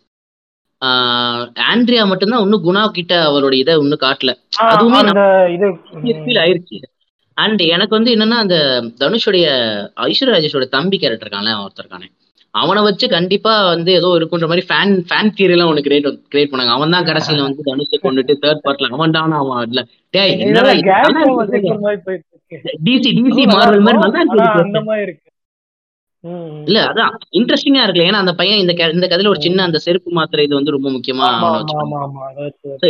ஆஹ் 0.83 1.45
ஆண்ட்ரியா 1.73 2.07
மட்டும்தான் 2.07 2.41
இன்னும் 2.41 2.65
குணா 2.65 2.87
கிட்ட 2.89 3.31
அவரோட 3.31 3.53
இதை 3.53 3.75
இன்னும் 3.79 4.03
காட்டல. 4.03 4.33
அதுவுமே 4.65 5.01
ஃபீல் 6.25 6.41
ஆயிருச்சு. 6.45 6.79
அண்ட் 7.37 7.61
எனக்கு 7.61 7.97
வந்து 7.97 8.15
என்னன்னா 8.15 8.37
அந்த 8.39 8.57
தனுஷுடைய 8.99 9.47
ஐஸ்வர்யா 10.01 10.35
ராஜேஷோட 10.35 10.69
தம்பி 10.69 10.99
கேரக்டர் 10.99 11.29
இருக்கான்ல 11.29 11.53
அவன் 11.53 11.67
ஒருத்தர் 11.67 11.85
இருக்கானே 11.85 12.09
அவனை 12.55 12.81
வச்சு 12.85 13.07
கண்டிப்பா 13.13 13.53
வந்து 13.69 13.91
ஏதோ 13.97 14.09
இருக்குன்ற 14.19 14.47
மாதிரி 14.51 14.65
ஃபேன் 14.67 14.93
ஃபேன் 15.09 15.33
தியரி 15.37 15.55
எல்லாம் 15.55 15.71
ஒன்று 15.71 15.85
கிரியேட் 15.87 16.05
கிரியேட் 16.33 16.51
பண்ணாங்க. 16.53 16.75
அவன் 16.77 16.95
தான் 16.95 17.07
கடைசியில 17.09 17.47
வந்து 17.47 17.67
தனுஷை 17.69 17.99
கொண்டுட்டு 18.01 18.35
தேர்ட் 18.43 18.65
பார்ட்ல 18.67 18.91
அவன் 18.95 19.15
தான் 19.17 19.35
அவன் 19.41 19.63
இல்ல 19.69 19.83
டேய் 20.15 20.35
டிசி 22.87 23.11
டிசி 23.19 23.45
மார்வல் 23.53 23.85
மாதிரி. 23.87 24.01
நல்லா 24.05 24.23
இருக்கு 24.25 24.63
அந்த 24.65 24.81
மாதிரி 24.89 25.05
இருக்கு 25.07 25.23
ம். 25.23 26.14
இல்ல 26.67 26.79
அதான். 26.85 27.11
இன்ட்ரெஸ்டிங்கா 27.33 27.81
இருக்குல்ல 27.81 28.07
ஏன்னா 28.07 28.21
அந்த 28.23 28.33
பையன் 28.35 28.59
இந்த 28.59 28.73
இந்த 28.93 29.07
கதையில 29.07 29.29
ஒரு 29.29 29.41
சின்ன 29.41 29.63
அந்த 29.63 29.79
செருப்பு 29.79 30.11
மாத்திரை 30.13 30.45
இது 30.45 30.55
வந்து 30.55 30.71
ரொம்ப 30.71 30.89
முக்கியமா 30.91 31.27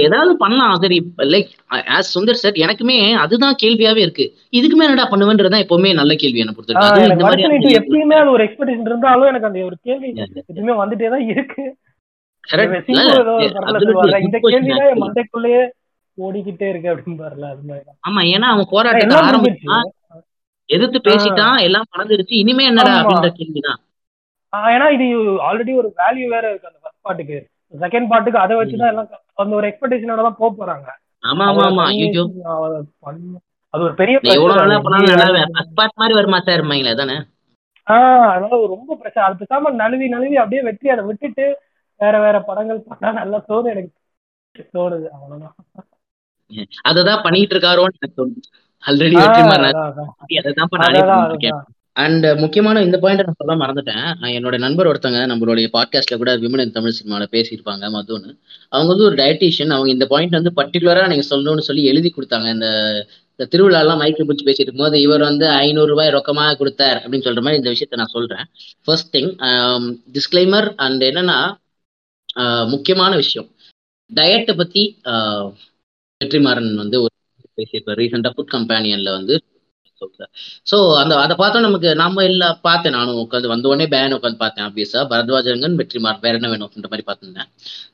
ஏதாவது 0.01 0.33
பண்ணலாம். 0.37 0.77
சரி 0.77 0.99
லைக் 1.33 1.49
ஆஸ் 1.95 2.13
சுந்தர் 2.15 2.43
சார் 2.43 2.61
எனக்குமே 2.65 2.97
அதுதான் 3.17 3.57
கேள்வியாவே 3.63 3.97
இருக்கு. 3.99 4.27
இதுக்கு 4.51 4.85
என்னடா 4.85 5.09
பண்ணுவேன்றதுதான் 5.11 5.65
எப்பவுமே 5.65 5.93
நல்ல 5.95 6.15
கேள்வி 6.15 6.39
என்ன 6.39 6.53
பொறுத்த 6.53 6.75
ஆஹ் 6.75 6.83
வரைக்கும் 6.83 7.05
அதுவும் 7.05 7.07
எனக்கு 7.07 7.23
இந்த 7.23 7.31
வருஷம் 7.31 7.55
மாதிரி 7.55 7.79
எப்பயுமே 7.81 8.19
ஒரு 8.33 8.45
எக்ஸ்பெக்டேஷன் 8.45 8.87
இருந்தாலும் 8.87 9.29
எனக்கு 9.29 9.47
அந்த 9.47 9.65
ஒரு 9.65 9.79
கேள்வி 9.83 10.09
எப்பயுமே 10.43 10.77
வந்துட்டே 10.83 11.09
தான் 11.09 11.27
இருக்கு. 11.29 11.65
இந்த 14.25 14.39
கேள்விதான் 14.45 15.03
மண்டைக்குள்ளேயே 15.03 15.63
ஓடிக்கிட்டே 16.19 16.67
இருக்கு 16.69 16.91
அப்படின்னு 16.91 17.21
பாருல. 17.21 17.47
ஆமா 18.09 18.21
ஏன்னா 18.35 18.49
அவன் 18.55 18.71
போராட்டத்தை 18.71 19.19
ஆரம்பிச்சான் 19.23 19.87
எதிர்த்து 20.71 20.99
பேசிட்டான் 21.09 21.57
எல்லாம் 21.65 21.91
பறந்துருச்சு 21.91 22.35
இனிமே 22.43 22.65
என்னடா. 22.69 22.93
அப்படின்ற 23.01 23.31
கேள்விதான். 23.39 23.81
ஏன்னா 24.71 24.87
இது 24.97 25.07
ஆல்ரெடி 25.47 25.73
ஒரு 25.77 25.89
வேல்யூ 25.99 26.27
வேற 26.35 26.45
இருக்கு 26.51 26.71
அந்த 26.71 26.81
ஃபர்ஸ்ட் 26.83 27.05
பார்ட்டுக்கு 27.07 27.39
செகண்ட் 27.75 28.11
பார்ட்டுக்கு 28.11 28.43
அதை 28.43 28.55
வச்சுதான் 28.59 28.91
எல்லாம் 28.93 29.09
அந்த 29.43 29.55
ஒரு 29.59 29.69
எக்ஸ்பெக்டேஷனோட 29.71 30.23
தான் 30.27 30.41
போக 30.41 30.51
போறாங்க. 30.59 30.87
ஆமா 31.23 31.45
ஆமா 31.51 31.65
ஆமா. 31.69 31.85
ஐயோ 31.93 32.25
அது 33.75 33.85
ஒரு 33.85 33.95
பெரிய 33.95 34.17
எவ்வளவு. 34.35 34.83
பண்ணாலும் 34.85 35.13
நல்லா 35.15 35.45
ஃபர்ஸ்ட் 35.55 35.79
பார்ட் 35.79 36.01
மாதிரி 36.01 36.17
வருமா 36.19 36.39
சார் 36.41 36.59
இருப்பாங்களே 36.59 36.95
தானே 36.97 37.17
ஆஹ் 37.87 38.29
அதனால 38.29 38.59
ரொம்ப 38.75 38.91
பிரச்சனை. 39.01 39.25
அது 39.27 39.41
பேசாம 39.41 39.73
நழுவி 39.81 40.07
நழுவி 40.13 40.37
அப்படியே 40.37 40.63
வெற்றி 40.69 40.89
அதை 40.91 41.03
விட்டுட்டு 41.09 41.47
வேற 42.01 42.15
வேற 42.23 42.37
படங்கள் 42.47 42.87
பண்ணா 42.87 43.09
நல்லா 43.19 43.39
தோணுது 43.49 43.73
எனக்கு. 43.75 43.93
தோணுது 44.75 45.07
அவ்வளவுதான். 45.15 45.55
அததான் 46.89 47.25
பண்ணிட்டு 47.25 47.55
இருக்காரோன்னு 47.55 47.99
எனக்கு 47.99 48.19
தோணுது. 48.21 48.43
ஆல்ரெடி 48.87 49.15
ஆஹ் 49.15 49.23
வெற்றி 49.23 49.43
மாதிரி 49.43 49.69
அதான், 49.69 49.87
அதான். 49.91 50.11
அதான் 50.35 50.65
இப்ப 50.65 50.77
நானே 50.77 50.99
அதான், 50.99 51.07
பண்ணிட்டு 51.07 51.29
இருக்கேன். 51.29 51.51
அதுதான். 51.51 51.73
அண்ட் 51.97 52.27
முக்கியமான 52.39 52.83
இந்த 52.83 52.99
பாயிண்ட் 52.99 53.25
நான் 53.25 53.41
சொல்ல 53.41 53.55
மறந்துட்டேன். 53.65 54.07
என்னோட 54.39 54.59
நண்பர் 54.59 54.87
ஒருத்தங்க 54.87 55.21
நம்மளுடைய 55.33 55.67
பாட்காஸ்ட்ல 55.73 56.17
கூட 56.17 56.37
விமன் 56.37 56.61
இன் 56.61 56.73
தமிழ் 56.73 56.97
சினிமாவில் 56.99 57.33
பேசியிருப்பாங்க 57.33 57.85
மதுன்னு. 57.97 58.31
அவங்க 58.69 58.91
வந்து 58.93 59.05
ஒரு 59.05 59.15
டயட்டீஷியன் 59.15 59.75
அவங்க 59.77 59.91
இந்த 59.91 60.07
பாயிண்ட் 60.07 60.39
வந்து 60.39 60.53
பர்டிகுலரா 60.57 61.07
நீங்க 61.09 61.25
சொல்லணும்னு 61.31 61.67
சொல்லி 61.69 61.85
எழுதி 61.85 62.13
கொடுத்தாங்க. 62.17 62.49
இந்த 62.53 62.69
இந்த 63.37 63.45
திருவிழாலாம் 63.53 64.01
மைக்கு 64.03 64.25
பிடிச்சி 64.27 64.45
பேசிட்டு 64.45 64.65
இருக்கும்போது 64.65 65.01
இவர் 65.01 65.21
வந்து 65.21 65.49
ஐநூறு 65.49 65.87
ரூபாய் 65.87 66.09
ரொக்கமா 66.09 66.57
கொடுத்தார் 66.57 66.99
அப்படின்னு 66.99 67.27
சொல்ற 67.29 67.41
மாதிரி 67.41 67.57
இந்த 67.57 67.71
விஷயத்த 67.71 67.97
நான் 67.97 68.15
சொல்றேன். 68.17 68.45
ஃபர்ஸ்ட் 68.85 69.17
திங் 69.17 69.33
டிஸ்க்ளைமர் 70.15 70.69
அண்ட் 70.77 71.03
என்னன்னா 71.05 71.39
ஆஹ் 72.37 72.69
முக்கியமான 72.69 73.15
விஷயம். 73.17 73.49
டயட்டை 74.15 74.57
பத்தி 74.57 74.83
ஆஹ் 75.05 75.49
வெற்றிமாறன் 76.21 76.75
வந்து 76.75 76.97
ஒரு 77.03 77.14
பேசியிருப்பேன் 77.59 78.01
ரீசெண்டா 78.03 78.33
ஃபுட் 78.37 78.55
கம்பேனியனில் 78.57 79.17
வந்து 79.19 79.37
ஸோ 80.71 80.77
அந்த 81.01 81.13
அதை 81.25 81.35
பார்த்தோம் 81.41 81.65
நமக்கு 81.67 81.89
நாம 82.01 82.23
இல்லை 82.31 82.49
பார்த்தேன் 82.67 82.95
நானும் 82.97 83.21
உட்காந்து 83.23 83.51
வந்த 83.53 83.69
உடனே 83.71 83.87
பேன் 83.93 84.15
உட்காந்து 84.17 84.41
பார்த்தேன் 84.43 84.65
ஆப்வியஸா 84.67 85.01
பரத்வாஜரங்கன் 85.13 85.77
வெற்றிமார் 85.81 86.19
வேற 86.25 86.35
என்ன 86.39 86.49
வேணும் 86.53 86.67
அப்படின்ற 86.67 86.89
மாதிரி 86.93 87.05
பார்த்துருந்தேன். 87.09 87.49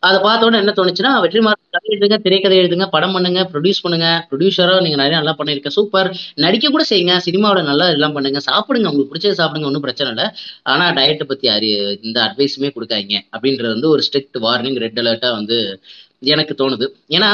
அதை 0.07 0.16
பார்த்த 0.27 0.47
உடனே 0.49 0.61
என்ன 0.62 0.73
தோணுச்சுன்னா 0.78 1.12
வெற்றிமார் 1.24 1.59
கதை 1.77 1.91
எழுதுங்க 1.95 2.19
திரைக்கதை 2.27 2.57
எழுதுங்க 2.62 2.87
படம் 2.95 3.15
பண்ணுங்க 3.16 3.43
ப்ரொடியூஸ் 3.53 3.82
பண்ணுங்க 3.85 4.09
ப்ரொடியூசராக 4.31 4.81
நீங்க 4.87 4.99
நிறைய 5.03 5.16
நல்லா 5.20 5.35
பண்ணிருக்க 5.41 5.73
சூப்பர் 5.78 6.11
நடிக்க 6.45 6.73
கூட 6.77 6.87
செய்யுங்க 6.93 7.16
சினிமாவில் 7.28 7.69
நல்லா 7.70 7.89
எல்லாம் 7.97 8.16
பண்ணுங்க 8.19 8.43
சாப்பிடுங்க 8.49 8.91
உங்களுக்கு 8.93 9.12
பிடிச்சது 9.12 9.41
சாப்பிடுங்க 9.43 9.70
ஒன்றும் 9.70 9.87
பிரச்சனை 9.87 10.11
இல்லை. 10.15 10.27
ஆனா 10.73 10.87
டயட்டை 10.99 11.27
பத்தி 11.32 11.49
அறி 11.57 11.70
இந்த 12.09 12.19
அட்வைஸுமே 12.28 12.70
கொடுக்காதீங்க 12.77 13.19
அப்படின்றது 13.35 13.74
வந்து 13.77 13.91
ஒரு 13.95 14.05
ஸ்ட்ரிக்ட் 14.09 14.41
வார்னிங் 14.47 14.81
ரெட் 14.87 15.01
அலர்ட்டாக 15.05 15.35
வந்து 15.41 15.59
எனக்கு 16.35 16.55
தோணுது. 16.62 16.87
ஏன்னா 17.16 17.31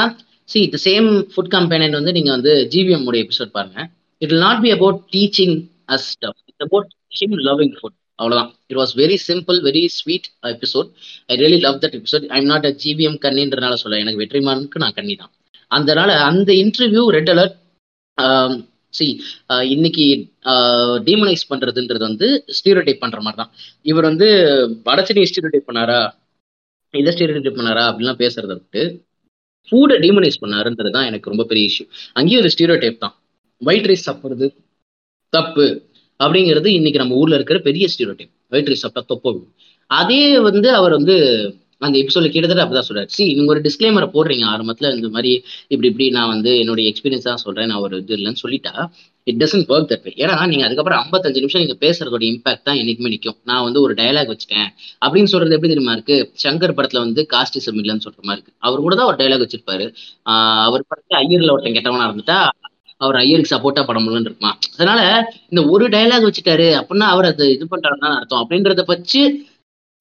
see 0.49 0.59
the 0.73 0.79
same 0.85 1.07
food 1.31 1.51
company 1.55 1.87
வந்து 1.91 2.13
நீங்கள் 2.17 2.35
வந்து 2.35 2.53
ஜிவிஎம் 2.73 3.05
உடைய 3.09 3.23
எபிசோட் 3.25 3.51
பாருங்க. 3.57 3.79
It 4.21 4.31
will 4.31 4.45
not 4.47 4.61
be 4.65 4.71
about 4.77 4.99
teaching 5.15 5.55
us 5.95 6.05
stuff 6.13 6.37
it's 6.49 6.65
about 6.67 6.89
him 7.19 7.35
loving 7.47 7.73
food 7.79 7.97
அவ்வளோதான் 8.19 8.51
it 8.69 8.79
was 8.79 8.93
very 9.01 9.17
simple 9.25 9.57
very 9.67 9.83
sweet 9.97 10.27
episode 10.53 10.87
I 11.29 11.35
really 11.41 11.59
love 11.65 11.77
that 11.83 11.97
episode 11.99 12.25
I'm 12.37 12.47
not 12.51 12.65
a 12.65 12.73
GVM 12.83 13.17
கண்ணின்றனால 13.25 13.75
சொல்ல 13.83 14.01
எனக்கு 14.03 14.21
வெற்றிமானுக்கு 14.23 14.81
நான் 14.83 14.97
கண்ணி 14.99 15.15
தான் 15.15 15.33
அதனால 15.71 16.11
அந்த 16.29 16.49
இன்டர்வியூ 16.63 17.03
ரெட் 17.17 17.31
அலர்ட் 17.35 17.57
சி 18.93 19.05
இன்னைக்கு 19.73 20.05
uh, 20.51 20.93
டீமனைஸ் 21.07 21.43
பண்றதுன்றது 21.49 22.03
வந்து 22.09 22.27
ஸ்டீரியோடைப் 22.57 23.01
பண்ற 23.03 23.19
மாதிரி 23.25 23.39
தான் 23.41 23.51
இவர் 23.85 24.07
வந்து 24.09 24.27
வடச்செடி 24.87 25.23
ஸ்டீரியோடைப் 25.31 25.67
பண்ணாரா? 25.69 25.99
இதை 26.93 27.11
ஸ்டீரியோடைப் 27.15 27.57
பண்ணாரா? 27.59 27.83
அப்படிலாம் 27.89 28.21
பேசுறத 28.23 28.53
விட்டு 28.59 28.83
ஃபுட்டை 29.71 29.97
டீமனைஸ் 30.05 30.41
பண்ணாருன்றது 30.43 30.91
தான் 30.97 31.07
எனக்கு 31.09 31.31
ரொம்ப 31.33 31.45
பெரிய 31.51 31.69
இஷ்யூ 31.71 31.85
அங்கேயும் 32.13 32.41
ஒரு 32.43 32.51
ஸ்டீரியோடைப் 32.55 33.03
தான். 33.05 33.15
ஒயிட் 33.61 33.87
ரைஸ் 33.91 34.07
சாப்பிட்றது 34.07 34.47
தப்பு 35.33 35.65
அப்படிங்கிறது 36.19 36.69
இன்னைக்கு 36.79 36.99
நம்ம 36.99 37.15
ஊர்ல 37.15 37.37
இருக்கிற 37.39 37.59
பெரிய 37.59 37.87
ஸ்டீரியோடைப் 37.93 38.33
ஒயிட் 38.51 38.69
ரைஸ் 38.71 38.83
சாப்பிட்டா 38.85 39.05
தப்பு 39.13 39.31
அதே 39.91 40.21
வந்து 40.49 40.69
அவர் 40.73 40.91
வந்து 40.91 41.15
அந்த 41.85 41.95
எபிசோட 42.01 42.27
கிட்டத்தட்ட 42.33 42.63
அப்படிதான் 42.63 42.87
சொல்றாரு. 42.89 43.09
சி 43.15 43.23
நீங்க 43.33 43.51
ஒரு 43.53 43.61
டிஸ்க்ளைமரை 43.61 44.07
போடுறீங்க 44.15 44.45
ஆரம்பத்துல 44.53 44.91
இந்த 44.95 45.09
மாதிரி 45.15 45.31
இப்படி 45.67 45.89
இப்படி 45.91 46.05
நான் 46.17 46.31
வந்து 46.33 46.51
என்னுடைய 46.61 46.85
எக்ஸ்பீரியன்ஸ் 46.91 47.27
தான் 47.29 47.43
சொல்றேன் 47.45 47.69
நான் 47.71 47.83
ஒரு 47.87 47.97
இது 47.97 48.15
இல்லைன்னு 48.17 48.41
சொல்லிட்டா 48.43 48.73
it 49.29 49.39
doesn't 49.43 49.71
work 49.73 49.89
that 49.91 50.03
way 50.03 50.11
ஏன்னா 50.17 50.47
நீங்க 50.47 50.65
அதுக்கப்புறம் 50.65 51.01
ஐம்பத்தஞ்சு 51.03 51.39
நிமிஷம் 51.39 51.61
நீங்க 51.63 51.75
பேசுறதோட 51.85 52.23
இம்பாக்ட் 52.29 52.65
தான் 52.67 52.77
என்னைக்குமே 52.81 53.11
நிற்கும் 53.13 53.37
நான் 53.43 53.63
வந்து 53.63 53.79
ஒரு 53.81 53.93
டயலாக் 53.93 54.31
வச்சுட்டேன். 54.33 54.69
அப்படின்னு 55.05 55.31
சொல்றது 55.33 55.55
எப்படி 55.55 55.71
தெரியுமா 55.73 55.93
இருக்கு? 55.93 56.17
சங்கர் 56.43 56.75
படத்துல 56.77 57.03
வந்து 57.05 57.21
காஸ்டிசம் 57.33 57.79
இல்லைன்னு 57.81 58.05
சொல்ற 58.07 58.21
மாதிரி 58.21 58.41
இருக்கு. 58.41 58.53
அவர் 58.67 58.85
கூட 58.85 58.95
தான் 58.95 59.09
ஒரு 59.11 59.17
டயலாக் 59.21 59.45
வச்சிருப்பாரு. 59.45 59.85
ஆஹ் 60.29 60.63
அவர் 60.67 60.83
படத்துல 60.91 61.17
ஐயர்ல 61.23 61.51
ஒருத்தன் 61.51 61.77
கெட்டவனா 61.77 62.07
இருந்துட்டா 62.09 62.39
அவர் 63.01 63.15
ஐயருக்கு 63.15 63.53
சப்போர்ட்டா 63.55 63.83
படம் 63.85 64.03
முடியலன்னு 64.03 64.27
இருக்குமா 64.27 64.51
அதனால 64.73 65.01
இந்த 65.49 65.61
ஒரு 65.73 65.85
டயலாக் 65.89 66.27
வச்சுட்டாரு 66.27 66.67
அப்படின்னா 66.79 67.07
அவர் 67.15 67.27
அது 67.31 67.45
இது 67.55 67.65
பண்றாருன்னு 67.71 68.15
அர்த்தம். 68.19 68.41
அப்படின்றத 68.43 68.83
வச்சு 68.85 69.21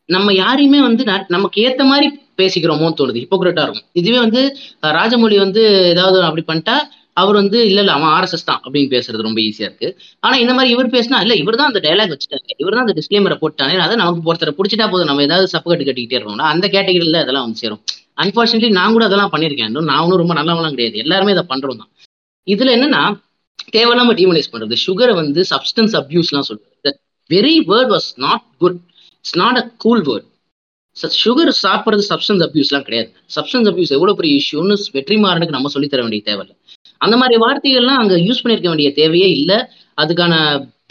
நம்ம 0.08 0.32
யாரையுமே 0.34 0.80
வந்து 0.80 1.04
நமக்கு 1.28 1.58
ஏத்த 1.66 1.82
மாதிரி 1.90 2.08
பேசிக்கிறோமோன்னு 2.38 2.98
தோணுது. 3.00 3.20
ஹிப்போக்ரேட்டா 3.22 3.62
இருக்கும். 3.66 3.86
இதுவே 3.92 4.18
வந்து 4.18 4.42
ராஜமொழி 4.96 5.36
வந்து 5.44 5.62
ஏதாவது 5.92 6.18
அப்படி 6.22 6.44
பண்ணிட்டா 6.50 6.76
அவர் 7.16 7.36
வந்து 7.40 7.58
இல்ல 7.68 7.80
இல்ல 7.82 7.92
அவன் 7.98 8.10
ஆர்எஸ்எஸ் 8.16 8.48
தான் 8.48 8.60
அப்படின்னு 8.64 8.90
பேசுறது 8.94 9.26
ரொம்ப 9.26 9.40
ஈஸியா 9.48 9.68
இருக்கு. 9.68 9.88
ஆனா 10.22 10.34
இந்த 10.42 10.52
மாதிரி 10.56 10.70
இவர் 10.74 10.88
பேசினா 10.96 11.18
இல்ல 11.24 11.34
இவர் 11.42 11.58
தான் 11.60 11.70
அந்த 11.70 11.80
டயலாக் 11.86 12.12
வச்சுட்டாங்க 12.14 12.56
இவர் 12.62 12.76
தான் 12.76 12.84
அந்த 12.86 12.94
டிஸ்க்ளைமரை 12.98 13.36
போட்டானே 13.42 13.76
அதை 13.86 13.94
நமக்கு 14.02 14.28
ஒருத்தரை 14.30 14.52
பிடிச்சிட்டா 14.58 14.86
போதும். 14.92 15.10
நம்ம 15.10 15.24
ஏதாவது 15.28 15.48
சப்பு 15.54 15.70
கட்டிக்கிட்டே 15.72 16.18
இருக்கோம்னா 16.18 16.48
அந்த 16.54 16.66
கேட்டகரியில 16.74 17.22
அதெல்லாம் 17.24 17.46
வந்து 17.46 17.62
சேரும். 17.64 17.82
அன்பார்ச்சுனேட்லி 18.24 18.70
நான் 18.78 18.94
கூட 18.96 19.04
அதெல்லாம் 19.08 19.32
பண்ணியிருக்கேன். 19.34 19.72
நான் 19.90 20.02
ஒன்றும் 20.04 20.22
ரொம்ப 20.22 20.34
நல்லவங்களாம் 20.40 20.76
கிடையாது. 20.76 20.98
எல்லாருமே 21.04 21.34
அதை 21.36 21.44
பண்றோம் 21.52 21.80
தான். 21.82 21.90
இதுல 22.46 22.70
என்னன்னா 22.76 23.02
தேவையில்லாம 23.74 24.14
டீமனைஸ் 24.20 24.52
பண்றது. 24.52 24.74
சுகரை 24.86 25.14
வந்து 25.20 25.40
சப்ஸ்டன்ஸ் 25.52 25.94
அப்யூஸ்லாம் 26.00 26.48
சொல்றது 26.48 26.92
very 27.30 27.54
word 27.70 27.92
was 27.94 28.08
not 28.26 28.44
good 28.62 28.78
it's 29.24 29.36
not 29.42 29.58
a 29.62 29.66
cool 29.84 30.02
word 30.08 30.26
sugar 31.22 31.50
சாப்பிட்றது 31.64 32.02
சப்ஸ்டன்ஸ் 32.10 32.42
அப்யூஸ்லாம் 32.44 32.84
கிடையாது. 32.86 33.08
சப்ஸ்டன்ஸ் 33.34 33.68
அப்யூஸ் 33.70 33.92
எவ்வளவு 33.96 34.18
பெரிய 34.20 34.34
இஷ்யூன்னு 34.42 34.76
வெற்றிமாறனுக்கு 34.94 35.56
நம்ம 35.56 35.70
சொல்லித்தர 35.74 36.02
வேண்டிய 36.04 36.22
தேவையில்லை. 36.28 36.54
அந்த 37.00 37.14
மாதிரி 37.20 37.36
வார்த்தைகள்லாம் 37.44 38.00
அங்க 38.02 38.14
யூஸ் 38.26 38.42
பண்ணிருக்க 38.42 38.70
வேண்டிய 38.72 38.90
தேவையே 39.00 39.28
இல்லை. 39.38 39.58
அதுக்கான 39.98 40.34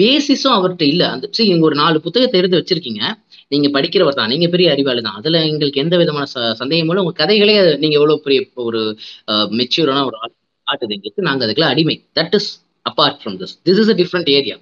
பேசிஸும் 0.01 0.55
அவர்கிட்ட 0.57 0.85
இல்ல. 0.93 1.03
அந்த 1.15 1.25
சரி 1.35 1.49
நீங்க 1.51 1.67
ஒரு 1.69 1.77
நாலு 1.81 1.97
புத்தகத்தை 2.05 2.39
எடுத்து 2.41 2.59
வச்சிருக்கீங்க. 2.61 3.01
நீங்க 3.53 3.67
படிக்கிறவர் 3.75 4.17
தான். 4.19 4.31
நீங்க 4.33 4.47
பெரிய 4.53 4.67
அறிவாளி 4.73 5.01
தான். 5.07 5.17
அதுல 5.19 5.39
எங்களுக்கு 5.49 5.81
எந்த 5.83 5.95
விதமான 6.01 6.25
சந்தேகமும் 6.61 7.01
உங்க 7.03 7.13
கதைகளே 7.21 7.53
நீங்க 7.83 7.95
எவ்வளவு 7.99 8.23
பெரிய 8.25 8.39
ஒரு 8.67 8.81
மெச்சூரான 9.59 10.03
ஒரு 10.09 10.17
ஆட்டுது 10.67 10.95
எங்களுக்கு. 10.97 11.27
நாங்க 11.29 11.43
அதுக்குள்ள 11.45 11.69
அடிமை. 11.73 11.95
That 12.19 12.35
is 12.39 12.49
apart 12.85 13.19
from 13.21 13.37
this 13.41 13.55
this 13.67 13.81
is 13.83 13.91
a 13.93 13.97
different 14.01 14.29
area 14.37 14.55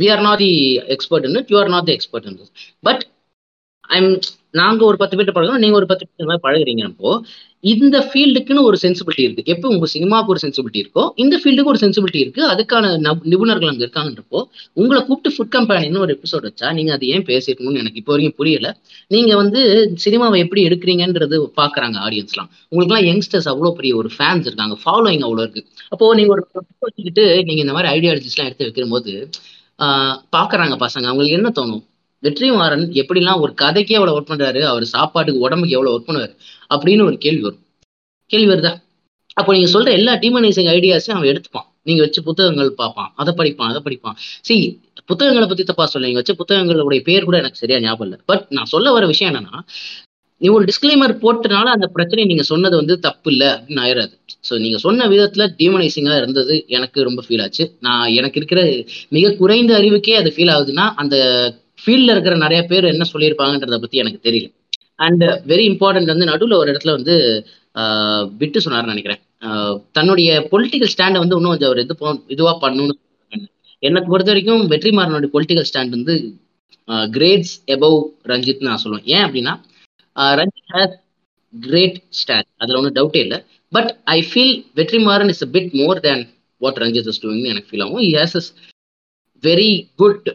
we 0.00 0.06
are 0.14 0.22
not 0.28 0.42
the 0.44 0.52
expert 0.96 1.26
in 1.28 1.38
it 1.40 1.50
you 1.52 1.58
are 1.62 1.72
not 1.76 1.88
the 1.90 1.94
expert 1.98 2.26
in 2.30 2.38
this 2.40 2.52
but 2.88 3.02
I'm 3.90 4.10
நாங்க 4.58 4.82
ஒரு 4.90 4.96
பத்து 5.00 5.16
பேர்ட்ட 5.16 5.32
பழகணும் 5.36 5.62
நீங்க 5.62 5.76
ஒரு 5.80 5.88
பத்து 5.90 6.04
பேர் 6.06 6.28
மாதிரி 6.30 6.44
பழகுறீங்கப்போ 6.46 7.10
இந்த 7.72 7.96
ஃபீல்டுக்குன்னு 8.08 8.62
ஒரு 8.68 8.76
சென்சிபிலிட்டி 8.82 9.22
இருக்கு. 9.26 9.42
எப்போ 9.52 9.66
உங்க 9.72 9.86
சினிமாவுக்கு 9.94 10.32
ஒரு 10.34 10.40
சென்சிபிலிட்டி 10.44 10.80
இருக்கோ 10.82 11.02
இந்த 11.22 11.34
ஃபீல்டுக்கு 11.40 11.72
ஒரு 11.72 11.80
சென்சிபிலிட்டி 11.82 12.20
இருக்கு. 12.24 12.42
அதுக்கான 12.52 12.92
நிபுணர்கள் 13.32 13.70
அங்க 13.72 13.82
இருக்காங்கன்றப்போ 13.86 14.40
உங்களை 14.80 15.00
கூப்பிட்டு 15.08 15.32
ஃபுட் 15.36 15.52
கம்பெனின்னு 15.56 16.02
ஒரு 16.04 16.14
எபிசோட் 16.16 16.46
வச்சா 16.48 16.68
நீங்க 16.78 16.92
அது 16.96 17.10
ஏன் 17.14 17.26
பேசிருக்கணும்னு 17.30 17.82
எனக்கு 17.82 18.00
இப்போ 18.02 18.12
வரைக்கும் 18.14 18.38
புரியல. 18.40 18.70
நீங்க 19.14 19.32
வந்து 19.42 19.60
சினிமாவை 20.04 20.38
எப்படி 20.44 20.62
எடுக்கிறீங்கன்றது 20.68 21.38
பாக்குறாங்க 21.60 21.98
ஆடியன்ஸ்லாம் 22.06 22.50
உங்களுக்குலாம் 22.72 23.06
யங்ஸ்டர்ஸ் 23.10 23.50
அவ்வளோ 23.54 23.72
பெரிய 23.80 23.94
ஒரு 24.00 24.10
ஃபேன்ஸ் 24.16 24.48
இருக்காங்க. 24.50 24.76
ஃபாலோயிங் 24.84 25.26
அவ்வளோ 25.28 25.44
இருக்கு. 25.46 25.64
அப்போ 25.94 26.14
நீங்க 26.20 26.32
ஒரு 26.36 26.44
வச்சுக்கிட்டு 26.86 27.26
நீங்க 27.48 27.60
இந்த 27.66 27.76
மாதிரி 27.78 27.92
ஐடியாலஜிஸ்லாம் 27.96 28.48
எடுத்து 28.50 28.66
வைக்கும்போது 28.68 29.12
போது 29.12 29.14
பாக்குறாங்க 30.36 30.74
பசங்க. 30.84 31.06
அவங்களுக்கு 31.10 31.38
என்ன 31.38 31.50
தோணும்? 31.58 31.84
வெற்றிமாறன் 32.22 32.84
எப்படிலாம் 33.00 33.42
ஒரு 33.44 33.52
கதைக்கே 33.62 33.96
எவ்வளவு 33.98 34.16
ஒர்க் 34.18 34.30
பண்றாரு 34.32 34.60
அவர் 34.70 34.84
சாப்பாட்டுக்கு 34.94 35.44
உடம்புக்கு 35.46 35.76
எவ்வளவு 35.76 35.94
ஒர்க் 35.96 36.08
பண்ணுவாரு 36.08 36.34
அப்படின்னு 36.74 37.06
ஒரு 37.08 37.18
கேள்வி 37.18 37.42
வரும். 37.42 37.62
கேள்வி 38.30 38.48
வருதா? 38.52 38.72
அப்போ 39.34 39.50
நீங்க 39.56 39.68
சொல்ற 39.74 39.90
எல்லா 39.98 40.12
டீமனைசிங் 40.14 40.70
ஐடியாஸையும் 40.76 41.16
அவன் 41.18 41.30
எடுத்துப்பான். 41.32 41.66
நீங்க 41.82 42.00
வச்சு 42.02 42.20
புத்தகங்கள் 42.22 42.70
பார்ப்பான் 42.80 43.10
அதை 43.16 43.32
படிப்பான் 43.38 43.70
அதை 43.72 43.80
படிப்பான். 43.86 44.16
சி 44.48 44.54
புத்தகங்களை 45.06 45.46
பத்தி 45.48 45.64
தப்பா 45.64 45.84
சொல்ல 45.86 46.06
நீங்க 46.06 46.20
வச்ச 46.22 46.34
புத்தகங்களுடைய 46.40 47.00
பேர் 47.08 47.26
கூட 47.28 47.36
எனக்கு 47.38 47.60
சரியா 47.62 47.78
ஞாபகம் 47.80 48.06
இல்லை. 48.08 48.18
பட் 48.26 48.44
நான் 48.56 48.70
சொல்ல 48.74 48.92
வர 48.96 49.04
விஷயம் 49.06 49.30
என்னன்னா 49.32 49.60
நீ 50.40 50.48
ஒரு 50.48 50.64
டிஸ்கிளைமர் 50.64 51.12
போட்டனால 51.22 51.70
அந்த 51.76 51.86
பிரச்சனை 51.86 52.22
நீங்க 52.24 52.42
சொன்னது 52.42 52.76
வந்து 52.76 52.94
தப்பு 52.98 53.28
இல்லை 53.32 53.48
அப்படின்னு 53.48 53.82
ஆயிடாது 53.86 54.14
ஸோ 54.48 54.54
நீங்க 54.58 54.78
சொன்ன 54.78 55.06
விதத்துல 55.08 55.46
டீமனைசிங்கா 55.58 56.14
இருந்தது 56.16 56.54
எனக்கு 56.68 56.98
ரொம்ப 57.08 57.20
ஃபீல் 57.26 57.42
ஆச்சு. 57.42 57.64
நான் 57.80 58.06
எனக்கு 58.18 58.38
இருக்கிற 58.40 58.60
மிக 59.08 59.32
குறைந்த 59.32 59.72
அறிவுக்கே 59.80 60.14
அது 60.20 60.30
ஃபீல் 60.36 60.52
ஆகுதுன்னா 60.54 60.86
அந்த 61.02 61.16
ஃபீல்டில் 61.86 62.10
இருக்கிற 62.10 62.36
நிறைய 62.36 62.62
பேர் 62.62 62.84
என்ன 62.84 63.06
சொல்லியிருப்பாங்கன்றத 63.12 63.78
பத்தி 63.78 63.98
எனக்கு 63.98 64.30
தெரியல. 64.30 64.54
அண்ட் 64.94 65.24
வெரி 65.24 65.66
இம்பார்ட்டன்ட் 65.70 66.06
வந்து 66.06 66.24
நடுவில் 66.24 66.56
ஒரு 66.56 66.72
இடத்துல 66.72 66.90
வந்து 66.90 67.46
ஆஹ் 67.74 68.36
விட்டு 68.38 68.60
சொன்னார்னு 68.60 68.84
நினைக்கிறேன். 68.84 69.18
தன்னுடைய 69.92 70.48
பொலிட்டிக்கல் 70.50 70.88
ஸ்டாண்டை 70.96 71.18
வந்து 71.18 71.36
இன்னும் 71.36 71.50
கொஞ்சம் 71.50 71.70
அவர் 71.70 71.78
இது 71.78 71.96
போ- 72.00 72.24
இதுவா 72.26 72.60
பண்ணணும்னு 72.60 72.90
என்னை 73.78 74.02
பொறுத்த 74.06 74.32
வரைக்கும் 74.32 74.70
வெற்றிமாறனுடைய 74.70 75.28
பொலிட்டிக்கல் 75.32 75.64
ஸ்டாண்ட் 75.72 75.88
வந்து 75.88 76.34
கிரேட்ஸ் 76.86 77.62
எபவ் 77.66 78.02
ரஞ்சித் 78.24 78.62
நான் 78.62 78.80
சொல்லுவேன். 78.84 79.04
ஏன் 79.04 79.24
அப்படின்னா 79.24 79.60
ரஞ்சித் 80.14 80.72
ஹேஸ் 80.72 80.94
கிரேட் 81.60 82.02
ஸ்டாண்ட் 82.10 82.48
அதுல 82.56 82.80
ஒன்றும் 82.80 82.94
டவுட்டே 82.94 83.16
இல்லை. 83.16 83.42
But 83.70 83.96
I 84.04 84.26
feel 84.34 84.64
Vetrimaaran 84.76 85.28
is 85.28 85.42
a 85.42 85.46
bit 85.46 85.72
more 85.72 86.00
than 86.00 86.28
what 86.56 86.76
Ranjith 86.76 87.06
is 87.06 87.26
டூயிங்னு 87.26 87.44
எனக்கு 87.44 87.76
ஃபீல் 87.76 87.82
ஆகும். 87.82 88.00
He's 88.00 88.36
is 88.36 88.54
very 89.42 89.86
good 89.96 90.34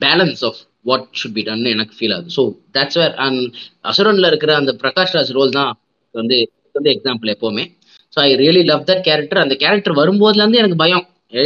balance 0.00 0.44
of 0.44 0.56
what 0.88 1.06
should 1.20 1.36
be 1.38 1.42
done 1.48 1.64
எனக்கு 1.74 1.94
ஃபீல் 1.98 2.14
ஆகுது. 2.16 2.30
ஸோ 2.36 2.42
தட்ஸ் 2.76 2.98
வேர் 3.00 3.14
அண்ட் 3.26 3.42
அசுரன்ல 3.90 4.30
இருக்கிற 4.32 4.52
அந்த 4.60 4.72
பிரகாஷ் 4.82 5.14
ராஜ் 5.16 5.32
ரோல் 5.38 5.52
தான் 5.58 5.72
வந்து 6.14 6.38
வந்து 6.78 6.90
எக்ஸாம்பிள் 6.94 7.32
எப்போவுமே. 7.34 7.64
So 8.14 8.18
I 8.26 8.28
really 8.42 8.62
love 8.70 8.84
that 8.90 9.04
character 9.08 9.42
அந்த 9.44 9.54
கேரக்டர் 9.62 9.98
வரும்போதுல 10.00 10.42
இருந்து 10.44 10.60
எனக்கு 10.62 10.78
பயம். 10.84 11.04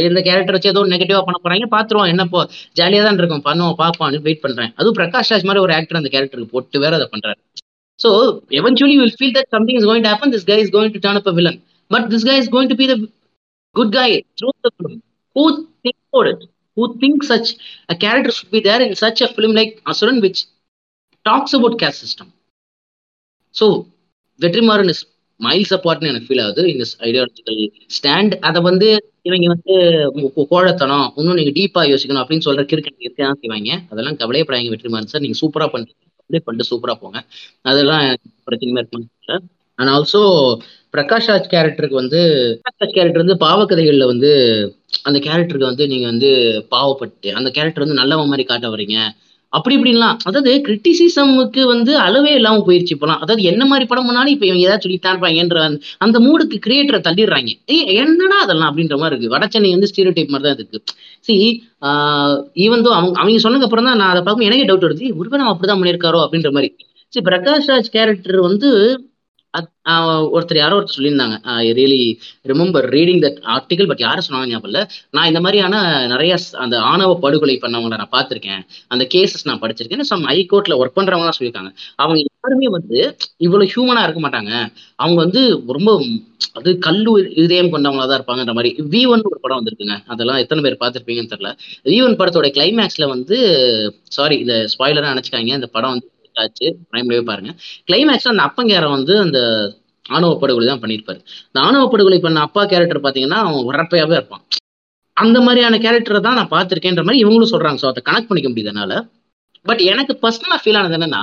இந்த 0.09 0.19
கேரக்டர் 0.27 0.55
வச்சு 0.55 0.71
ஏதோ 0.73 0.81
நெகட்டிவா 0.93 1.21
பண்ண 1.27 1.37
போறாங்க 1.45 1.65
பார்த்துருவோம் 1.75 2.11
என்ன 2.11 2.23
போ 2.33 2.41
ஜாலியா 2.79 3.01
தான் 3.07 3.19
இருக்கும். 3.21 3.43
பண்ணுவோம் 3.47 3.75
பார்ப்போம் 3.81 4.13
வெயிட் 4.27 4.43
பண்றேன். 4.45 4.71
அதுவும் 4.79 4.97
பிரகாஷ் 4.99 5.31
ராஜ் 5.33 5.47
மாதிரி 5.49 5.63
ஒரு 5.65 5.73
ஆக்டர் 5.79 5.99
அந்த 6.01 6.11
கேரக்டருக்கு 6.15 6.53
போட்டு 6.55 6.83
வேற 6.85 6.93
அதை 6.99 7.07
பண்றாரு. 7.15 7.39
So 8.03 8.09
eventually 8.59 8.95
will 9.01 9.17
feel 9.19 9.35
that 9.37 9.51
something 9.55 9.79
is 9.79 9.87
going 9.89 10.05
to 10.07 10.11
happen 10.13 10.33
this 10.35 10.47
guy 10.51 10.57
is 10.63 10.73
going 10.77 10.95
to 10.95 11.01
turn 11.05 11.19
up 11.21 11.29
a 11.31 11.35
villain. 11.39 11.57
But 11.91 12.03
this 12.11 12.23
guy 12.27 12.37
is 12.43 12.47
going 12.47 12.69
to 12.69 12.75
be 12.75 12.85
the 12.91 12.95
good 13.75 13.91
guy 13.97 14.09
through 14.37 14.53
the 14.65 14.71
film. 14.77 14.93
Who 15.35 15.43
thinks 15.83 16.01
about 16.11 16.27
who 16.77 16.83
thinks 17.01 17.27
such 17.27 17.49
a 17.93 17.95
character 18.03 18.31
should 18.31 18.51
be 18.51 18.61
there 18.67 18.81
in 18.81 18.93
such 18.95 19.21
a 19.21 19.29
film 19.35 19.53
like 19.59 19.73
Asuran 19.91 20.17
which 20.25 20.39
talks 21.25 21.53
about 21.59 21.75
caste 21.83 22.01
system. 22.05 22.29
So 23.55 23.65
Vetrimaaran 24.39 24.91
is 24.93 25.01
miles 25.39 25.73
அப்பார்ட்னு 25.75 26.09
எனக்கு 26.11 26.27
feel 26.29 26.41
ஆகுது. 26.43 26.63
இந்த 26.73 26.83
ideological 27.07 27.59
stand 27.97 28.33
அதை 28.47 28.59
வந்து 28.69 28.87
இவங்க 29.27 29.47
வந்து 29.55 29.73
கோழத்தனம் 30.53 31.07
இன்னும் 31.19 31.37
நீங்க 31.39 31.51
டீப்பா 31.59 31.81
யோசிக்கணும் 31.91 32.23
அப்படின்னு 32.23 32.47
சொல்ற 32.47 32.63
கிறுக்கன் 32.71 33.03
இருக்கதான் 33.05 33.39
செய்வாங்க. 33.41 33.71
அதெல்லாம் 33.91 34.17
கவலையப்படாங்க 34.21 34.71
வெற்றிமாறன் 34.75 35.11
சார். 35.13 35.23
நீங்க 35.25 35.37
சூப்பரா 35.43 35.67
பண்ணிட்டு 35.73 35.95
அப்படியே 36.21 36.43
பண்ணிட்டு 36.47 36.69
சூப்பரா 36.71 36.95
போங்க. 37.03 37.19
அதெல்லாம் 37.71 38.03
எனக்கு 38.09 38.29
பிரச்சனையுமே 38.49 38.81
இருக்குன்னு 38.83 39.09
அண்ட் 39.75 39.89
ஆல்சோ 39.89 40.57
பிரகாஷ் 40.93 41.27
ராஜ் 41.27 41.51
கேரக்டருக்கு 41.51 41.93
வந்து 41.93 42.21
பிரகாஷ் 42.61 42.83
ராஜ் 42.83 42.93
கேரக்டர் 42.93 43.25
வந்து 43.25 43.45
பாவக்கதைகள்ல 43.45 44.05
வந்து 44.05 44.31
அந்த 45.03 45.19
கேரக்டருக்கு 45.19 45.63
வந்து 45.63 45.87
நீங்க 45.87 46.05
வந்து 46.05 46.29
பாவப்பட்டு 46.71 47.31
அந்த 47.31 47.49
கேரக்டர் 47.49 47.83
வந்து 47.83 47.93
நல்லவன் 47.93 48.25
மாதிரி 48.25 48.43
காட்ட 48.43 48.67
வரீங்க 48.67 48.97
அப்படி 49.53 49.77
இப்படின்லாம். 49.77 50.17
அதாவது 50.23 50.61
கிரிட்டிசிசமுக்கு 50.67 51.63
வந்து 51.63 51.97
அளவே 51.97 52.33
இல்லாமல் 52.33 52.65
போயிருச்சு 52.65 52.91
இப்போலாம். 52.95 53.17
அதாவது 53.17 53.41
என்ன 53.41 53.65
மாதிரி 53.65 53.87
படம் 53.87 54.05
பண்ணாலும் 54.05 54.33
இப்ப 54.33 54.45
இவங்க 54.45 54.63
ஏதாவது 54.63 54.81
சொல்லித்தான் 54.81 55.21
இருப்பாங்கன்ற 55.21 55.59
அந்த- 55.59 55.79
அந்த 55.97 56.19
மூடுக்கு 56.19 56.59
கிரியேட்டரை 56.67 57.01
தள்ளிடுறாங்க. 57.07 57.51
ஏய் 57.65 57.95
என்னடா 57.95 58.39
அதெல்லாம் 58.41 58.77
அப்படின்ற 58.77 58.97
மாதிரி 58.97 59.19
இருக்கு. 59.19 59.37
வடச்சென்னை 59.37 59.69
வந்து 59.69 59.89
ஸ்டீரியோ 59.95 60.13
டைப் 60.13 60.29
மாதிரி 60.29 60.49
தான் 60.49 60.57
இருக்கு. 60.57 60.83
சி 61.19 61.63
ஈவன் 62.55 62.83
தோ 62.85 62.93
அவங்க 62.93 63.19
அவங்க 63.19 63.49
சொன்னதுக்கு 63.49 63.63
அப்புறம் 63.63 63.85
தான் 63.85 63.97
நான் 63.97 64.09
அதை 64.09 64.21
பார்க்கும் 64.21 64.51
எனக்கே 64.51 64.65
டவுட் 64.65 64.89
வருது. 64.89 65.01
"ஏய், 65.01 65.11
ஒருவேளை 65.11 65.45
நம்ம 65.45 65.57
அப்படிதான் 65.59 65.87
பண்ணியிருக்காரோ 65.87 66.27
அப்படின்ற 66.27 66.51
மாதிரி. 66.51 66.75
சரி 67.07 67.35
பிரகாஷ் 67.35 67.69
ராஜ் 67.69 67.91
கேரக்டர் 67.91 68.39
வந்து 68.39 68.69
ஒருத்தர் 70.35 70.59
யாரோ 70.61 70.75
ஒருத்தர் 70.77 70.97
சொல்லியிருந்தாங்க. 70.97 71.35
I 71.55 71.65
really 71.79 71.99
remember 72.51 72.85
reading 72.95 73.21
that 73.25 73.39
article 73.55 73.89
but 73.91 74.03
யாரும் 74.05 74.25
சொன்னாங்க 74.27 74.47
ஞாபகம் 74.51 74.69
இல்லை. 74.71 74.83
நான் 75.15 75.29
இந்த 75.31 75.39
மாதிரியான 75.45 75.75
நிறைய 76.13 76.33
அந்த 76.63 76.75
ஆணவ 76.91 77.11
படுகொலை 77.25 77.55
பண்ணவங்களை 77.65 77.97
நான் 78.01 78.13
பார்த்துருக்கேன். 78.15 78.61
அந்த 78.93 79.05
கேசஸ் 79.15 79.47
நான் 79.49 79.61
படிச்சிருக்கேன். 79.63 80.09
சம் 80.11 80.25
ஹைகோர்ட்ல 80.31 80.77
ஒர்க் 80.81 80.97
பண்றவங்க 80.99 81.27
தான் 81.29 81.37
சொல்லியிருக்காங்க. 81.39 81.71
அவங்க 82.03 82.19
யாருமே 82.29 82.69
வந்து 82.77 82.97
இவ்வளவு 83.47 83.71
ஹியூமனா 83.73 84.05
இருக்க 84.07 84.21
மாட்டாங்க. 84.25 84.53
அவங்க 85.03 85.19
வந்து 85.25 85.43
ரொம்ப 85.77 85.91
அது 86.59 86.71
கல்லு 86.85 87.11
இதயம் 87.43 87.71
கொண்டவங்களா 87.73 88.05
தான் 88.09 88.19
இருப்பாங்கன்ற 88.19 88.53
மாதிரி. 88.57 88.71
வி 88.93 89.01
ஒன் 89.13 89.23
ஒரு 89.29 89.37
படம் 89.43 89.59
வந்திருக்குங்க. 89.59 89.95
அதெல்லாம் 90.13 90.41
எத்தனை 90.43 90.61
பேர் 90.65 90.81
பார்த்துருப்பீங்கன்னு 90.81 91.31
தெரியல. 91.33 91.51
வி 91.91 91.97
ஒன் 92.05 92.17
படத்தோட 92.19 92.49
கிளைமேக்ஸ்ல 92.57 93.07
வந்து 93.13 93.37
சாரி 94.17 94.35
இந்த 94.43 94.55
ஸ்பாய்லரா 94.73 95.13
நினைச்சுக்காங்க 95.13 95.53
இந்த 95.59 95.69
படம் 95.77 95.93
வந்து 95.95 96.07
ஆச்சு. 96.41 96.67
பிரைம்லயே 96.91 97.23
பாருங்க. 97.29 97.51
கிளைமேக்ஸ்ல 97.89 98.33
அந்த 98.33 98.43
அப்பங்கார 98.47 98.89
வந்து 98.89 99.19
அந்த 99.19 99.39
ஆணவ 100.05 100.31
படுகொலை 100.41 100.67
தான் 100.67 100.81
பண்ணியிருப்பாரு. 100.83 101.19
இந்த 101.47 101.59
ஆணவ 101.67 101.83
படுகொலை 101.91 102.19
பண்ண 102.19 102.39
அப்பா 102.41 102.65
கேரக்டர் 102.65 103.05
பாத்தீங்கன்னா 103.05 103.39
அவன் 103.43 103.67
வரப்பையாவே 103.71 104.15
இருப்பான். 104.19 104.43
அந்த 105.17 105.37
மாதிரியான 105.41 105.77
கேரக்டரை 105.77 106.19
தான் 106.19 106.37
நான் 106.39 106.53
பார்த்துருக்கேன்ற 106.53 107.03
மாதிரி 107.03 107.21
இவங்களும் 107.23 107.53
சொல்றாங்க. 107.53 107.79
ஸோ 107.83 107.87
அதை 107.87 108.01
கனெக்ட் 108.09 108.29
பண்ணிக்க 108.29 108.49
முடியுது 108.49 108.99
பட் 109.65 109.81
எனக்கு 109.81 110.13
பர்சனலா 110.23 110.57
ஃபீல் 110.61 110.77
ஆனது 110.79 110.95
என்னன்னா 110.97 111.21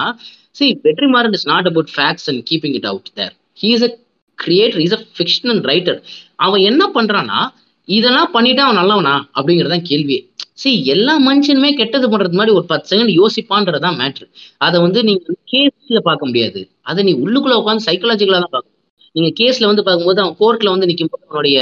see 0.52 0.66
Vetrimaaran 0.84 1.32
is 1.32 1.46
not 1.46 1.66
about 1.66 1.90
facts 1.96 2.28
and 2.30 2.42
keeping 2.50 2.76
it 2.78 2.86
out 2.86 3.10
there 3.14 3.32
he 3.60 3.68
is 3.68 3.84
a 3.88 3.90
creator 4.38 4.80
is 4.80 4.92
a 4.92 5.00
fictional 5.16 5.60
writer 5.62 5.98
அவன் 6.36 6.60
என்ன 6.60 6.82
பண்றான்னா 6.94 7.40
இதெல்லாம் 7.90 8.32
பண்ணிட்டு 8.34 8.62
அவன் 8.62 8.78
நல்லவனா? 8.80 9.14
அப்படிங்கறதுதான் 9.36 9.86
கேள்வியே. 9.90 10.20
சரி 10.54 10.74
எல்லா 10.94 11.14
மனுஷனுமே 11.26 11.70
கெட்டது 11.78 12.06
பண்றது 12.08 12.38
மாதிரி 12.38 12.52
ஒரு 12.58 12.66
பத்து 12.72 12.88
செகண்ட் 12.90 13.12
யோசிப்பான்றதுதான் 13.20 13.96
மேட்ரு 14.00 14.26
அதை 14.66 14.78
வந்து 14.86 15.00
நீங்க 15.08 15.22
கேஸ்ல 15.52 16.00
பார்க்க 16.08 16.28
முடியாது. 16.30 16.60
அதை 16.90 17.00
நீ 17.08 17.12
உள்ளுக்குள்ள 17.24 17.56
உட்காந்து 17.62 17.86
சைக்கலாஜிக்கலா 17.88 18.40
தான் 18.44 18.54
பார்க்கணும். 18.56 18.76
நீங்க 19.14 19.30
கேஸ்ல 19.40 19.68
வந்து 19.70 19.84
பார்க்கும்போது 19.86 20.20
அவன் 20.22 20.36
கோர்ட்ல 20.40 20.72
வந்து 20.74 20.88
நிற்கும் 20.90 21.12
போது 21.12 21.24
அவனுடைய 21.28 21.58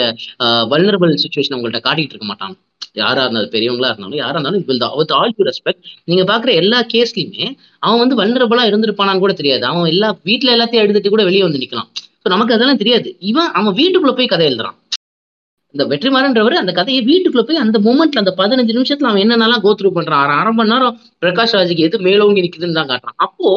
வல்னரபிள் 0.73 1.21
சுச்சுவேஷன் 1.23 1.57
உங்கள்ட்ட 1.59 1.81
காட்டிட்டு 1.87 2.15
இருக்க 2.15 2.29
மாட்டான். 2.33 2.55
யாரா 2.95 3.23
இருந்தாலும் 3.25 3.53
பெரியவங்களா 3.55 3.89
இருந்தாலும் 3.91 4.21
யாரா 4.21 4.37
இருந்தாலும் 4.37 4.65
will 4.69 4.85
with 5.01 5.15
all 5.19 5.33
you 5.39 5.45
respect 5.49 5.81
நீங்க 6.11 6.23
பாக்குற 6.31 6.51
எல்லா 6.63 6.79
கேஸ்லயுமே 6.95 7.47
அவன் 7.83 8.03
வந்து 8.03 8.19
வல்னரபிளா 8.21 8.65
இருந்திருப்பானான்னு 8.71 9.25
கூட 9.25 9.35
தெரியாது. 9.41 9.65
அவன் 9.71 9.91
எல்லா 9.95 10.11
வீட்டுல 10.29 10.55
எல்லாத்தையும் 10.57 10.85
எழுதிட்டு 10.87 11.15
கூட 11.15 11.25
வெளியே 11.31 11.45
வந்து 11.47 11.63
நிக்கலாம். 11.65 11.89
ஸோ 12.23 12.29
நமக்கு 12.35 12.57
அதெல்லாம் 12.57 12.83
தெரியாது. 12.83 13.09
இவன் 13.31 13.51
அவன் 13.59 13.77
வீட்டுக்குள்ள 13.81 14.15
போய் 14.19 14.33
கதை 14.35 14.47
எழுதுறான். 14.51 14.77
இந்த 15.75 15.85
வெற்றிமாறன்றவர் 15.89 16.55
அந்த 16.61 16.73
கதையை 16.77 17.01
வீட்டுக்குள்ள 17.09 17.43
போய் 17.49 17.61
அந்த 17.63 17.79
மூமெண்ட்ல 17.87 18.21
அந்த 18.23 18.33
பதினஞ்சு 18.39 18.75
நிமிஷத்துல 18.77 19.09
அவன் 19.11 19.23
என்னென்னலாம் 19.25 19.63
கோத்ரூ 19.65 19.89
பண்றான்? 19.97 20.23
அரை 20.25 20.35
அரை 20.41 20.53
மணி 20.59 20.71
நேரம் 20.73 20.95
பிரகாஷ் 21.23 21.55
ராஜுக்கு 21.57 21.85
எது 21.87 21.97
மேலோங்கி 22.07 22.45
நிக்குதுன்னு 22.45 22.79
தான் 22.79 22.89
காட்டுறான். 22.91 23.17
அப்போ 23.27 23.49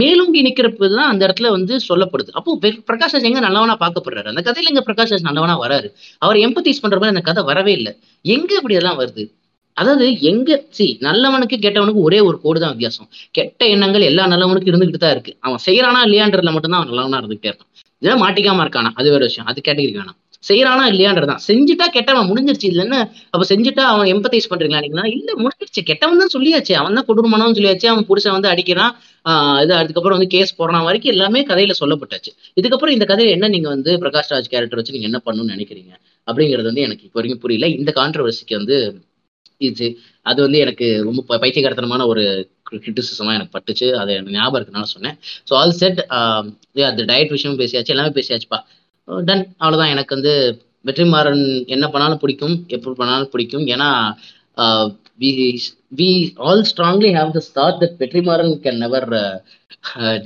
மேலோங்கி 0.00 0.40
நிக்கிறப்ப 0.46 0.88
தான் 0.94 1.08
அந்த 1.12 1.22
இடத்துல 1.26 1.50
வந்து 1.56 1.76
சொல்லப்படுது. 1.88 2.30
அப்போ 2.38 2.50
பிரகாஷ் 2.90 3.14
ராஜ் 3.16 3.28
எங்க 3.30 3.40
நல்லவனா 3.46 3.76
பார்க்கப்படுறாரு? 3.84 4.28
அந்த 4.32 4.42
கதையில 4.48 4.72
எங்க 4.72 4.82
பிரகாஷ் 4.88 5.14
ராஜ் 5.14 5.26
நல்லவனா 5.28 5.54
வராரு? 5.64 5.88
அவர் 6.18 6.38
எம்பத்தைஸ் 6.46 6.82
பண்ற 6.84 6.98
மாதிரி 6.98 7.14
அந்த 7.14 7.24
கதை 7.30 7.44
வரவே 7.50 7.74
இல்லை. 7.78 7.94
எங்க 8.24 8.50
இப்படி 8.60 8.76
எல்லாம் 8.80 8.98
வருது? 9.02 9.24
அதாவது 9.76 10.06
எங்க 10.30 10.48
சி 10.70 10.86
நல்லவனுக்கு 11.00 11.56
கெட்டவனுக்கு 11.64 12.02
ஒரே 12.08 12.18
ஒரு 12.28 12.36
கோடு 12.42 12.58
தான் 12.60 12.74
வித்தியாசம். 12.74 13.08
கெட்ட 13.38 13.64
எண்ணங்கள் 13.66 14.08
எல்லா 14.10 14.26
நல்லவனுக்கும் 14.26 14.72
இருந்துகிட்டு 14.72 15.02
தான் 15.04 15.14
இருக்கு. 15.16 15.32
அவன் 15.40 15.62
செய்யறானா 15.66 16.02
இல்லையான்றதுல 16.08 16.52
மட்டும்தான் 16.56 16.80
அவன் 16.80 16.92
நல்லவனா 16.92 17.20
இருந்துகிட்டே 17.22 17.50
இருக்கான். 17.52 17.70
இதெல்லாம் 18.02 18.22
மாட்டிக்காம 18.24 18.62
இருக்கானா? 18.66 18.92
அது 19.00 19.08
வேற 19.10 19.22
விஷயம். 19.30 19.48
அது 19.50 19.58
கேட்டகரி 19.68 19.94
வேணாம். 19.98 20.18
செய்யறானா 20.44 20.84
இல்லையான்றதான் 20.92 21.42
செஞ்சுட்டா 21.46 21.86
கெட்டவன் 21.88 22.28
முடிஞ்சிருச்சு. 22.30 22.68
இல்லைன்னு 22.72 22.98
அப்ப 23.30 23.44
செஞ்சுட்டா 23.50 23.84
அவன் 23.92 24.10
எம்பத்தைஸ் 24.12 24.50
பண்றீங்களா 24.50 24.82
நீங்களா 24.84 25.04
இல்ல 25.14 25.30
முடிஞ்சிருச்சு. 25.42 25.82
கெட்டவன் 25.82 26.22
தான் 26.22 26.34
சொல்லியாச்சு. 26.34 26.74
அவன் 26.74 26.96
தான் 26.98 27.08
கொடூரமானவன் 27.08 27.56
சொல்லியாச்சு. 27.58 27.86
அவன் 27.86 28.08
புருஷன் 28.10 28.36
வந்து 28.36 28.50
அடிக்கிறான். 28.52 28.92
ஆஹ் 29.26 29.60
இது 29.64 29.74
அதுக்கப்புறம் 29.74 30.16
வந்து 30.18 30.30
கேஸ் 30.34 30.56
போடுறான். 30.58 30.86
வரைக்கும் 30.88 31.14
எல்லாமே 31.14 31.42
கதையில 31.50 31.74
சொல்லப்பட்டாச்சு. 31.80 32.30
இதுக்கப்புறம் 32.56 32.96
இந்த 32.96 33.06
கதையில 33.12 33.36
என்ன 33.36 33.48
நீங்க 33.48 33.68
வந்து 33.68 33.92
பிரகாஷ் 34.02 34.32
ராஜ் 34.34 34.52
கேரக்டர் 34.52 34.80
வச்சு 34.80 34.96
நீங்க 34.96 35.08
என்ன 35.10 35.20
பண்ணணும்னு 35.26 35.54
நினைக்கிறீங்க? 35.56 35.92
அப்படிங்கிறது 36.28 36.70
வந்து 36.70 36.84
எனக்கு 36.86 37.04
இப்போ 37.08 37.18
வரைக்கும் 37.20 37.42
புரியல. 37.44 37.68
இந்த 37.78 37.92
கான்ட்ரவர்சிக்கு 37.96 38.56
வந்து 38.60 38.76
இது 39.60 39.86
அது 40.26 40.40
வந்து 40.42 40.58
எனக்கு 40.58 40.86
ரொம்ப 41.04 41.38
பைத்தியகரத்தனமான 41.42 42.06
ஒரு 42.12 42.22
கிரிட்டிசிசமா 42.76 43.32
எனக்கு 43.38 43.54
பட்டுச்சு. 43.56 43.86
அது 44.00 44.10
எனக்கு 44.14 44.34
ஞாபகம் 44.34 44.58
இருக்குனால 44.60 44.88
சொன்னேன். 44.94 45.16
ஸோ 45.48 45.52
ஆல் 45.54 45.76
செட் 45.80 46.00
அந்த 46.88 47.02
டயட் 47.10 47.34
விஷயமும் 47.36 47.60
பேசியாச்சு. 47.60 47.94
எல்லாமே 47.94 48.12
பேசியாச்சுப்பா. 48.18 48.60
டன் 49.28 49.44
அவ்வளவுதான். 49.62 49.92
எனக்கு 49.94 50.16
வந்து 50.16 50.32
வெற்றிமாறன் 50.88 51.44
என்ன 51.74 51.86
பண்ணாலும் 51.94 52.22
பிடிக்கும் 52.22 52.56
எப்படி 52.74 52.94
பண்ணாலும் 53.00 53.32
பிடிக்கும். 53.34 53.66
ஏன்னா 53.74 53.88
we 56.00 56.10
all 56.46 56.64
strongly 56.70 57.10
have 57.18 57.34
this 57.36 57.50
thought 57.58 57.78
that 57.82 57.98
Vetrimaaran 58.02 58.54
can 58.64 58.80
never 58.84 59.08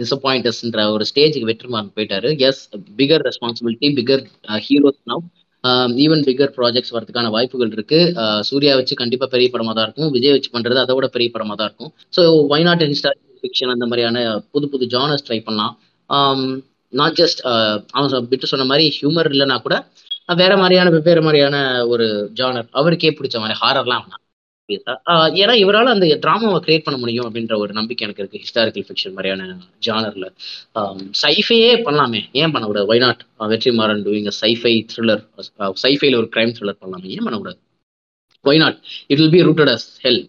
டிசப்பாயிண்டஸ்ன்ற 0.01 0.81
ஒரு 0.95 1.05
ஸ்டேஜுக்கு 1.11 1.51
வெற்றிமாறன் 1.51 1.95
போயிட்டாரு. 1.97 2.31
Yes 2.49 2.63
bigger 3.01 3.25
responsibility 3.29 3.89
bigger 3.99 4.25
heroes 4.67 5.03
now 5.13 5.25
even 6.05 6.23
bigger 6.29 6.53
projects 6.59 6.95
வரதுக்கான 6.97 7.31
வாய்ப்புகள் 7.37 7.73
இருக்கு. 7.77 8.01
சூர்யா 8.49 8.75
வச்சு 8.81 8.95
கண்டிப்பா 9.03 9.27
பெரிய 9.35 9.49
படமா 9.55 9.73
தான் 9.79 9.87
இருக்கும். 9.89 10.13
விஜய் 10.17 10.35
வச்சு 10.37 10.51
பண்றது 10.57 10.79
அதை 10.85 10.95
விட 10.99 11.09
பெரிய 11.17 11.31
படமா 11.37 11.55
தான் 11.61 11.69
இருக்கும். 11.71 11.93
ஸோ 12.17 12.23
வைநாட் 12.53 12.85
இன்ஸ்டா 12.89 13.13
ஃபிக்ஷன் 13.43 13.75
அந்த 13.75 13.87
மாதிரியான 13.91 14.19
புது 14.53 14.67
புது 14.75 14.87
ஜானர்ஸ் 14.95 15.27
ட்ரை 15.29 15.41
பண்ணலாம். 15.49 15.75
நாட் 16.93 17.19
ஜஸ்ட் 17.21 17.41
uh, 17.45 17.75
அவன் 17.93 18.29
விட்டு 18.31 18.51
சொன்ன 18.53 18.67
மாதிரி 18.67 18.85
ஹியூமர் 18.97 19.31
இல்லைனா 19.33 19.57
கூட 19.61 19.77
வேற 20.39 20.53
மாதிரியான 20.57 20.91
வெவ்வேறு 20.95 21.21
மாதிரியான 21.23 21.57
ஒரு 21.87 22.07
ஜானர் 22.37 22.71
அவருக்கே 22.73 23.13
பிடிச்ச 23.19 23.37
மாதிரி 23.41 23.57
ஹாரர்லாம் 23.63 24.05
வேணாம் 24.05 24.25
ஏன்னா 25.39 25.55
இவரால 25.63 25.93
அந்த 25.95 26.07
ட்ராமாவை 26.25 26.59
கிரியேட் 26.65 26.85
பண்ண 26.87 26.97
முடியும் 26.99 27.27
அப்படின்ற 27.29 27.55
ஒரு 27.63 27.73
நம்பிக்கை 27.79 28.05
எனக்கு 28.07 28.23
இருக்கு 28.23 28.41
ஹிஸ்டாரிக்கல் 28.43 28.87
ஃபிக்ஷன் 28.89 29.15
மாதிரியான 29.15 29.45
ஜானர்ல 29.87 30.27
சைஃபையே 31.23 31.71
பண்ணலாமே 31.87 32.21
ஏன் 32.41 32.53
பண்ணக்கூடாது? 32.55 32.89
Why 32.93 33.03
not 33.05 33.23
Vetrimaaran 33.53 34.03
doing 34.07 34.29
sci-fi 34.43 34.75
thriller 34.93 35.23
சைஃபைல 35.85 36.19
ஒரு 36.23 36.29
கிரைம் 36.35 36.55
த்ரில்லர் 36.59 36.81
பண்ணலாமே 36.83 37.09
ஏன் 37.17 37.25
பண்ணக்கூடாது? 37.27 37.59
Why 38.45 38.61
not 38.65 38.79
it 39.11 39.21
will 39.21 39.35
be 39.37 39.43
rooted 39.49 39.73
as 39.75 39.87
hell 40.05 40.23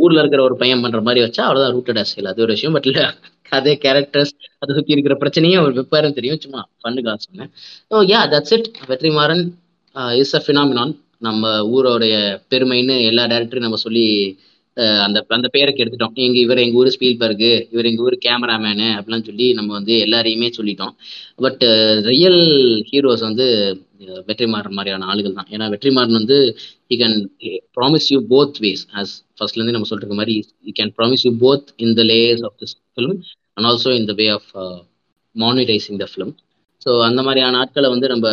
ஊர்ல 0.00 0.22
இருக்கிற 0.22 0.40
ஒரு 0.48 0.56
பையன் 0.62 0.82
பண்ற 0.84 1.00
மாதிரி 1.02 1.20
வச்சா 1.26 1.42
அவ்வளவுதான் 1.46 1.74
ரூட்டட் 1.76 2.00
அஸ் 2.02 2.14
ஹெல் 2.16 2.30
அது 2.32 2.44
ஒரு 2.46 2.54
விஷயம் 2.56 2.74
பட் 2.76 2.88
இல்ல. 2.90 3.02
கதை 3.52 3.74
கேரக்டர்ஸ் 3.84 4.34
அதை 4.62 4.72
சுத்தி 4.78 4.94
இருக்கிற 4.96 5.14
பிரச்சனையும் 5.22 5.60
அவர் 5.62 5.76
வெப்பாரும் 5.80 6.16
தெரியும். 6.18 6.42
சும்மா 6.44 6.62
பண்ணுக்காக 6.84 7.18
சொன்னேன். 7.26 7.50
ஓ 7.92 8.02
yeah 8.12 8.20
that's 8.34 8.54
it 8.58 8.68
Vetrimaaran 8.90 9.44
is 10.22 10.34
a 10.38 10.42
phenomenon 10.46 10.92
நம்ம 11.26 11.48
ஊரோடைய 11.76 12.14
பெருமைன்னு 12.52 12.94
எல்லா 13.10 13.24
டேரக்டரும் 13.32 13.66
நம்ம 13.66 13.78
சொல்லி 13.86 14.04
uh, 14.76 14.98
அந்த 15.06 15.18
அந்த 15.36 15.48
பேருக்கு 15.54 15.82
எடுத்துட்டோம் 15.84 16.14
எங்க 16.24 16.38
இவர் 16.44 16.62
எங்க 16.64 16.78
ஊர் 16.80 16.90
ஸ்பீல்பர்கு 16.94 17.50
இவர் 17.72 17.88
எங்க 17.90 18.02
ஊர் 18.06 18.16
கேமராமேனு 18.26 18.86
அப்படிலாம் 18.98 19.26
சொல்லி 19.28 19.46
நம்ம 19.58 19.70
வந்து 19.78 19.94
எல்லாரையுமே 20.06 20.48
சொல்லிட்டோம். 20.58 20.94
பட் 21.44 21.64
ரியல் 22.10 22.40
ஹீரோஸ் 22.90 23.24
வந்து 23.28 23.46
uh, 24.04 24.20
வெற்றிமாறன் 24.28 24.76
மாதிரியான 24.78 25.08
ஆளுகள் 25.12 25.36
தான். 25.38 25.50
ஏன்னா 25.54 25.68
வெற்றிமாறன் 25.74 26.18
வந்து 26.20 26.38
he 26.92 26.98
can 27.02 27.18
promise 27.78 28.08
you 28.14 28.20
both 28.32 28.60
ways 28.66 28.84
as 29.00 29.12
ஃபர்ஸ்ட்லேருந்து 29.38 29.76
நம்ம 29.78 29.90
சொல்ற 29.92 30.18
மாதிரி 30.20 30.36
he 30.68 30.74
can 30.80 30.94
promise 30.98 31.26
you 31.28 31.32
both 31.44 31.68
in 31.86 31.94
the 32.00 32.04
layers 32.12 32.44
of 32.48 32.56
this 32.62 32.76
film 32.94 33.18
and 33.56 33.68
also 33.70 33.92
in 33.98 34.08
the 34.12 34.16
way 34.20 34.28
of 34.38 34.50
monetizing 35.36 36.00
the 36.02 36.08
film 36.12 36.34
so 36.86 36.90
அந்த 37.06 37.20
மாதிரியான 37.26 37.58
ஆட்களை 37.62 37.88
வந்து 37.94 38.06
நம்ம 38.12 38.28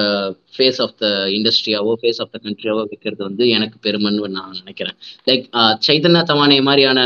ஃபேஸ் 0.56 0.80
ஆஃப் 0.84 0.96
த 1.02 1.08
இண்டஸ்ட்ரியாவோ 1.38 1.94
face 2.02 2.20
of 2.24 2.32
the 2.36 2.38
கண்ட்ரியாவோ 2.46 2.84
வைக்கிறது 2.92 3.22
வந்து 3.30 3.44
எனக்கு 3.56 3.78
பெருமைன்னு 3.86 4.30
நான் 4.38 4.60
நினைக்கிறேன். 4.62 4.96
லைக் 5.28 5.46
uh, 5.60 5.74
சைதன்யா 5.88 6.22
தவானே 6.32 6.60
மாதிரியான 6.70 7.00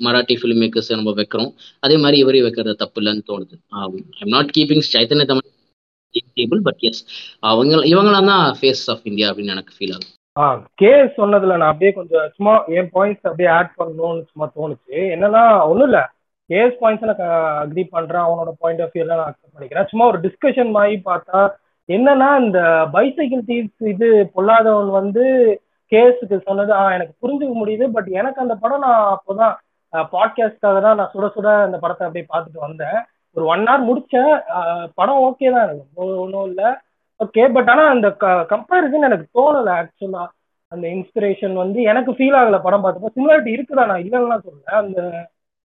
மராட்டி 0.00 0.34
ஃபிலிம் 0.40 0.60
மேக்கர்ஸ் 0.62 0.90
நம்ம 0.94 1.12
வைக்கிறோம். 1.18 1.50
அதே 1.82 1.96
மாதிரி 2.04 2.16
இவரையும் 2.22 2.46
வைக்கிறது 2.46 2.82
தப்பு 2.84 2.98
இல்லைன்னு 3.02 3.28
தோணுது. 3.30 3.56
ஐம் 4.22 4.34
நாட் 4.36 4.54
கீப்பிங் 4.56 4.84
சைத்தன்ய 4.92 5.26
தவானே 5.30 5.50
டேபிள் 6.38 6.60
பட் 6.66 6.82
எஸ் 6.88 7.02
அவங்க 7.50 7.76
இவங்களாம் 7.92 8.30
தான் 8.32 8.44
ஃபேஸ் 8.58 8.84
ஆஃப் 8.92 9.06
இந்தியா 9.10 9.28
அப்படின்னு 9.30 9.54
எனக்கு 9.56 9.76
ஃபீல் 9.76 9.94
ஆகுது. 9.96 10.10
ஆ 10.36 10.44
கே 10.80 10.92
சொன்னதுல 11.18 11.56
நான் 11.58 11.72
அப்படியே 11.72 11.92
கொஞ்சம் 11.98 12.26
சும்மா 12.36 12.54
என் 12.78 12.90
பாயிண்ட்ஸ் 12.96 13.28
அப்படியே 13.28 13.50
ஆட் 13.58 13.72
பண்ணணும்னு 13.80 14.24
சும்மா 14.30 14.46
தோணுச்சு. 14.56 14.96
என்னன்னா 15.14 15.42
ஒன்றும் 15.70 15.88
இல்லை. 15.90 16.04
ஏஸ் 16.50 16.80
பாயிண்ட்ஸ் 16.80 17.06
நான் 17.08 17.20
அக்ரி 17.64 17.84
பண்றேன். 17.94 18.24
அவனோட 18.26 18.50
பாயிண்ட் 18.62 18.82
ஆஃப் 18.84 18.94
வியூல 18.94 19.12
நான் 19.18 19.28
அக்செப்ட் 19.28 19.54
பண்ணிக்கிறேன். 19.56 19.88
சும்மா 19.90 20.06
ஒரு 20.12 20.18
டிஸ்கஷன் 20.26 20.70
மாதிரி 20.76 20.96
பார்த்தா 21.10 21.40
என்னன்னா 21.88 22.28
இந்த 22.44 22.60
பைசைக்கிள் 22.94 23.42
தீவ்ஸ் 23.50 23.88
இது 23.92 24.08
பொல்லாதவன் 24.36 24.90
வந்து 25.00 25.24
கேஸுக்கு 25.92 26.36
சொன்னது 26.48 26.72
ஆ 26.80 26.82
எனக்கு 26.96 27.14
புரிஞ்சுக்க 27.22 27.54
முடியுது. 27.60 27.86
பட் 27.96 28.08
எனக்கு 28.20 28.38
அந்த 28.44 28.54
படம் 28.62 28.84
நான் 28.86 29.02
அப்போதான் 29.14 29.54
பாட்காஸ்ட்காக 30.14 30.78
தான் 30.84 30.96
நான் 31.00 31.12
சுட 31.14 31.26
சுட 31.34 31.48
அந்த 31.66 31.78
படத்தை 31.82 32.06
அப்படியே 32.06 32.26
பார்த்துட்டு 32.32 32.66
வந்தேன். 32.66 32.98
ஒரு 33.36 33.44
ஒன் 33.52 33.66
ஹவர் 33.68 33.86
முடிச்சேன். 33.88 34.32
படம் 34.98 35.22
ஓகே 35.26 35.48
தான். 35.54 35.66
எனக்கு 35.66 36.20
ஒன்றும் 36.24 36.48
இல்லை. 36.50 36.70
ஓகே 37.20 37.42
பட் 37.56 37.70
ஆனால் 37.72 37.92
அந்த 37.94 38.08
கம்பேரிசன் 38.52 39.08
எனக்கு 39.08 39.26
தோணலை 39.38 39.72
ஆக்சுவலாக 39.80 40.28
அந்த 40.72 40.84
இன்ஸ்பிரேஷன் 40.96 41.54
வந்து 41.62 41.78
எனக்கு 41.90 42.12
ஃபீல் 42.12 42.38
ஆகல 42.40 42.58
படம் 42.66 42.84
பார்த்தப்போ. 42.84 43.12
சிமிலாரிட்டி 43.16 43.52
இருக்குதா 43.56 43.84
நான்? 43.90 44.04
இல்லைன்னா 44.06 44.38
சொல்லலை. 44.46 44.72
அந்த 44.82 45.00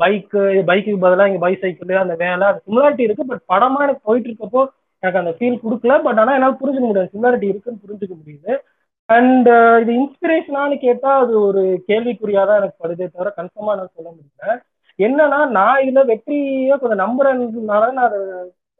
பைக்கு 0.02 0.40
பைக்குக்கு 0.70 1.00
பதிலாக 1.00 1.28
இங்கே 1.30 1.46
பைசைக்கிள் 1.46 1.94
அந்த 1.94 2.14
வேலை 2.14 2.34
அந்த 2.34 2.62
சிமிலாரிட்டி 2.66 3.00
இருக்கு 3.00 3.26
பட் 3.26 3.44
படமா 3.48 3.78
எனக்கு 3.78 4.00
போயிட்டு 4.02 4.28
இருக்கப்போ 4.28 4.66
எனக்கு 5.00 5.18
அந்த 5.18 5.32
ஃபீல் 5.38 5.58
கொடுக்கல. 5.64 6.02
பட் 6.02 6.18
ஆனால் 6.18 6.34
என்னால் 6.34 6.58
புரிஞ்சுக்க 6.64 6.86
முடியாது. 6.88 7.10
சிமிலாரிட்டி 7.14 7.48
இருக்குன்னு 7.48 7.80
புரிஞ்சுக்க 7.86 8.14
முடியுது. 8.22 8.56
அண்ட் 9.04 9.48
uh, 9.48 9.80
இது 9.80 9.92
இன்ஸ்பிரேஷனான்னு 10.02 10.78
கேட்டால் 10.78 11.22
அது 11.22 11.40
ஒரு 11.40 11.84
கேள்விக்குறியாக 11.88 12.46
தான் 12.46 12.56
எனக்கு 12.56 12.80
படுதே 12.82 13.08
தவிர 13.12 13.32
கன்ஃபார்மாக 13.36 13.76
நான் 13.76 13.94
சொல்ல 13.94 14.10
முடியல. 14.10 14.62
என்னன்னா 14.98 15.48
நான் 15.48 15.82
இதில் 15.82 16.04
வெற்றியை 16.04 16.78
கொஞ்சம் 16.78 17.02
நம்புறதுனால 17.04 17.92
நான் 17.92 17.96
அதை 17.96 18.18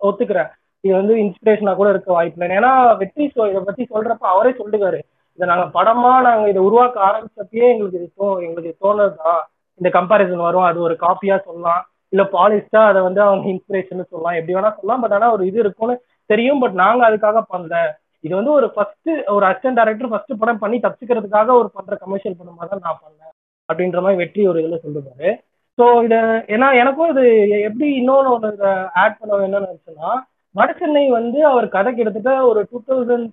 ஒத்துக்கிறேன். 0.03 0.51
இது 0.81 0.95
வந்து 0.95 1.15
இன்ஸ்பிரேஷனா 1.15 1.75
கூட 1.75 1.89
இருக்க 1.91 2.13
வாய்ப்பு 2.13 2.47
இல்லை. 2.47 2.57
ஏன்னா 2.59 2.97
வெற்றி 2.97 3.33
சொ- 3.37 3.51
இதை 3.51 3.63
பத்தி 3.65 3.87
சொல்றப்ப 3.95 4.17
அவரே 4.19 4.51
சொல்லுவாரு. 4.51 5.01
இதை 5.35 5.49
நாங்கள் 5.49 5.83
படமா 5.83 6.21
நாங்கள் 6.21 6.51
இதை 6.51 6.63
உருவாக்க 6.63 7.01
ஆரம்பிச்சப்பயே 7.01 7.69
எங்களுக்கு 7.73 7.99
இது 7.99 8.13
தோ 8.19 8.43
எங்களுக்கு 8.43 8.69
இது 8.69 8.77
தோணுதுதான் 8.81 9.43
இந்த 9.81 9.89
கம்பாரிசன் 9.97 10.47
வரும் 10.49 10.69
அது 10.69 10.79
ஒரு 10.87 10.95
காப்பியா 11.05 11.37
சொல்லலாம் 11.47 11.83
இல்ல 12.13 12.23
பாலிஸ்டா 12.35 12.83
அதை 12.91 13.01
வந்து 13.07 13.21
அவங்க 13.25 13.49
இன்ஸ்பிரேஷன் 13.53 14.11
சொல்லலாம் 14.13 14.37
எப்படி 14.39 14.57
வேணா 14.57 14.71
சொல்லலாம் 14.77 15.03
பட் 15.03 15.15
ஆனா 15.17 15.27
ஒரு 15.37 15.43
இது 15.51 15.59
இருக்கும்னு 15.65 15.97
தெரியும் 16.31 16.63
பட் 16.63 16.77
நாங்க 16.83 17.03
அதுக்காக 17.09 17.41
பண்ணல. 17.53 17.77
இது 18.25 18.33
வந்து 18.39 18.53
ஒரு 18.59 18.67
ஃபர்ஸ்ட் 18.75 19.11
ஒரு 19.35 19.45
அசிஸ்டன்ட் 19.49 19.79
டைரக்டர் 19.81 20.11
ஃபர்ஸ்ட் 20.13 20.41
படம் 20.41 20.63
பண்ணி 20.63 20.79
தப்பிச்சுக்கிறதுக்காக 20.85 21.55
ஒரு 21.61 21.69
பண்ற 21.77 21.97
கமர்ஷியல் 22.03 22.39
படம் 22.39 22.57
மாதிரி 22.59 22.73
தான் 22.73 22.87
நான் 22.87 23.03
பண்ணேன் 23.05 23.35
அப்படின்ற 23.69 24.01
மாதிரி 24.05 24.21
வெற்றி 24.23 24.43
ஒரு 24.51 24.59
இதுல 24.63 24.79
சொல்லுவாரு. 24.85 25.31
ஸோ 25.79 25.85
இதை 26.07 26.19
ஏன்னா 26.55 26.69
எனக்கும் 26.81 27.11
இது 27.13 27.25
எப்படி 27.69 27.89
இன்னொன்று 27.99 28.33
ஒன்று 28.35 28.49
இதை 28.57 28.71
ஆட் 29.03 29.19
பண்ண 29.21 29.45
என்னன்னு 29.47 29.69
நினச்சேன்னா 29.69 30.11
வடசென்னை 30.55 31.05
வந்து 31.11 31.39
அவர் 31.51 31.67
கதை 31.75 31.91
கிட்டத்தட்ட 31.93 32.33
ஒரு 32.51 32.61
டூ 32.71 32.79
தௌசண்ட் 32.89 33.29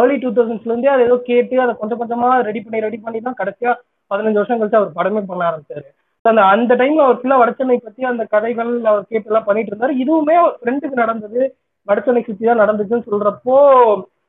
ஏர்லி 0.00 0.16
டூ 0.24 0.30
தௌசண்ட்ஸ்லேருந்தே 0.36 0.92
அதை 0.94 1.04
ஏதோ 1.08 1.16
கேட்டு 1.30 1.62
அதை 1.64 1.72
கொஞ்சம் 1.80 2.00
கொஞ்சமாக 2.02 2.42
ரெடி 2.48 2.60
பண்ணி 2.64 2.84
ரெடி 2.86 2.98
பண்ணி 3.04 3.20
தான் 3.20 3.38
கடைசியாக 3.40 3.76
பதினஞ்சு 4.10 4.40
வருஷம் 4.40 4.60
கழிச்சு 4.60 4.80
அவர் 4.80 4.96
படமே 4.98 5.22
பண்ண 5.30 5.42
ஆரம்பிச்சாரு. 5.50 5.88
அந்த 6.24 6.40
அந்த 6.54 6.72
டைம்ல 6.80 7.04
அவர் 7.06 7.20
ஃபுல்லா 7.20 7.36
வடச்சென்னை 7.42 7.76
பத்தி 7.84 8.02
அந்த 8.12 8.24
கதைகள் 8.34 8.72
அவர் 8.90 9.10
கேட்டு 9.10 9.30
எல்லாம் 9.30 9.46
பண்ணிட்டு 9.48 9.72
இருந்தாரு. 9.72 9.94
இதுவுமே 10.04 10.34
அவர் 10.42 10.56
ஃப்ரெண்டுக்கு 10.60 11.02
நடந்தது. 11.02 11.40
வடச்சென்னை 11.88 12.22
சுத்தி 12.24 12.44
தான் 12.46 12.62
நடந்துச்சுன்னு 12.62 13.08
சொல்றப்போ 13.10 13.54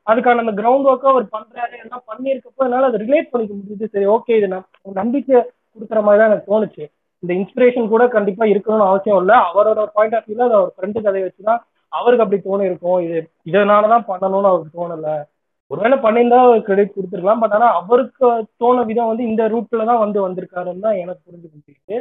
அதுக்கான 0.08 0.44
அந்த 0.44 0.54
கிரவுண்ட் 0.60 0.88
ஒர்க்கை 0.92 1.10
அவர் 1.14 1.26
பண்றாரு 1.34 1.76
எல்லாம் 1.84 2.04
பண்ணியிருக்கப்போ 2.12 2.64
என்னால 2.68 2.88
அதை 2.90 3.00
ரிலேட் 3.04 3.32
பண்ணிக்க 3.32 3.54
முடியுது 3.58 3.92
சரி 3.94 4.06
ஓகே 4.14 4.38
இது 4.40 4.48
நான் 4.54 4.66
நம்பிக்கை 5.00 5.36
கொடுக்குற 5.74 6.00
மாதிரி 6.06 6.22
தான் 6.22 6.30
எனக்கு 6.30 6.52
தோணுச்சு. 6.52 6.84
இந்த 7.24 7.32
இன்ஸ்பிரேஷன் 7.40 7.92
கூட 7.92 8.04
கண்டிப்பா 8.16 8.46
இருக்கணும்னு 8.52 8.88
அவசியம் 8.92 9.20
இல்லை. 9.22 9.36
அவரோட 9.50 9.84
பாயிண்ட் 9.98 10.16
ஆஃப் 10.18 10.28
வியூல 10.30 10.48
அது 10.48 10.58
அவர் 10.60 10.72
ஃப்ரெண்டு 10.76 11.04
கதையை 11.06 11.26
வச்சுதான் 11.28 11.62
அவருக்கு 11.94 12.24
அப்படி 12.26 12.40
தோணி 12.48 12.70
இருக்கும் 12.70 13.00
இது 13.06 13.18
இதனாலதான் 13.50 14.08
பண்ணணும்னு 14.12 14.52
அவருக்கு 14.52 14.80
தோணல. 14.80 15.12
ஒருவேளை 15.72 15.98
பண்ணியிருந்தா 16.06 16.40
கிரெடிட் 16.68 16.96
கொடுத்துருக்கலாம் 16.96 17.44
பட் 17.44 17.56
ஆனால் 17.58 17.76
அவருக்கு 17.82 18.28
தோண 18.62 18.78
விதம் 18.90 19.12
வந்து 19.12 19.30
இந்த 19.32 19.44
ரூட்ல 19.54 19.86
தான் 19.92 20.04
வந்து 20.06 20.20
வந்திருக்காருன்னு 20.26 20.86
தான் 20.88 21.00
எனக்கு 21.04 21.22
புரிஞ்சு 21.28 21.48
கொடுத்துருக்கு 21.50 21.98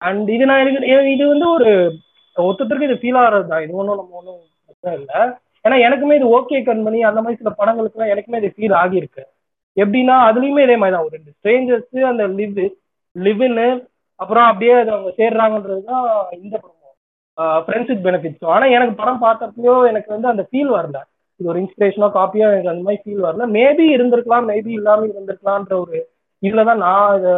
அண்ட் 0.00 0.28
இது 0.36 0.44
நான் 0.50 0.62
எனக்கு 0.64 1.12
இது 1.16 1.24
வந்து 1.32 1.48
ஒரு 1.56 1.70
ஒருத்தருக்கு 2.36 2.88
இது 2.88 3.00
ஃபீல் 3.00 3.18
ஆகிறது 3.22 3.46
தான். 3.52 3.62
இது 3.64 3.72
ஒன்றும் 3.80 3.98
நம்ம 4.00 4.18
ஒன்றும் 4.20 4.38
பிரச்சனை 4.66 4.92
இல்லை. 5.00 5.18
ஏன்னா 5.64 5.76
எனக்குமே 5.86 6.14
இது 6.18 6.28
ஓகே 6.36 6.58
கண்மணி 6.68 7.00
அந்த 7.08 7.20
மாதிரி 7.24 7.40
சில 7.40 7.50
படங்களுக்குலாம் 7.60 8.12
எனக்குமே 8.12 8.40
இது 8.42 8.50
ஃபீல் 8.56 8.76
ஆகியிருக்கு. 8.82 9.22
எப்படின்னா 9.76 10.16
அதுலேயுமே 10.28 10.64
இதே 10.66 10.76
மாதிரி 10.80 10.94
தான் 10.94 11.06
ஒரு 11.06 11.14
ரெண்டு 11.16 11.32
ஸ்ட்ரேஞ்சர்ஸ் 11.36 12.08
அந்த 12.12 12.24
லிவ் 12.38 12.60
லிவ்னு 13.16 13.68
அப்புறம் 14.20 14.46
அப்படியே 14.50 14.74
அது 14.80 14.90
அவங்க 14.96 15.10
சேர்றாங்கன்றது 15.20 15.82
தான் 15.92 16.06
இந்த 16.40 16.54
படம். 16.62 16.78
ஃப்ரெண்ட்ஷிப் 17.66 18.04
பெனிஃபிட்ஸும் 18.06 18.52
ஆனால் 18.54 18.74
எனக்கு 18.76 18.94
படம் 19.00 19.22
பார்த்தப்பயோ 19.26 19.74
எனக்கு 19.90 20.10
வந்து 20.14 20.28
அந்த 20.32 20.42
ஃபீல் 20.48 20.72
வரல. 20.78 20.98
இது 21.42 21.50
ஒரு 21.52 21.60
இன்ஸ்பிரேஷனோ 21.62 22.08
காப்பியோ 22.16 22.48
எனக்கு 22.54 22.72
அந்த 22.72 22.82
மாதிரி 22.86 23.00
ஃபீல் 23.02 23.24
வரல. 23.26 23.46
மேபி 23.56 23.84
இருந்திருக்கலாம் 23.94 24.44
மேபி 24.50 24.70
இல்லாமல் 24.80 25.12
இருந்திருக்கலாம்ன்ற 25.12 25.74
ஒரு 25.84 25.96
இதுலதான் 26.42 26.70
தான் 26.70 26.84
நான் 26.86 27.16
இதை 27.18 27.32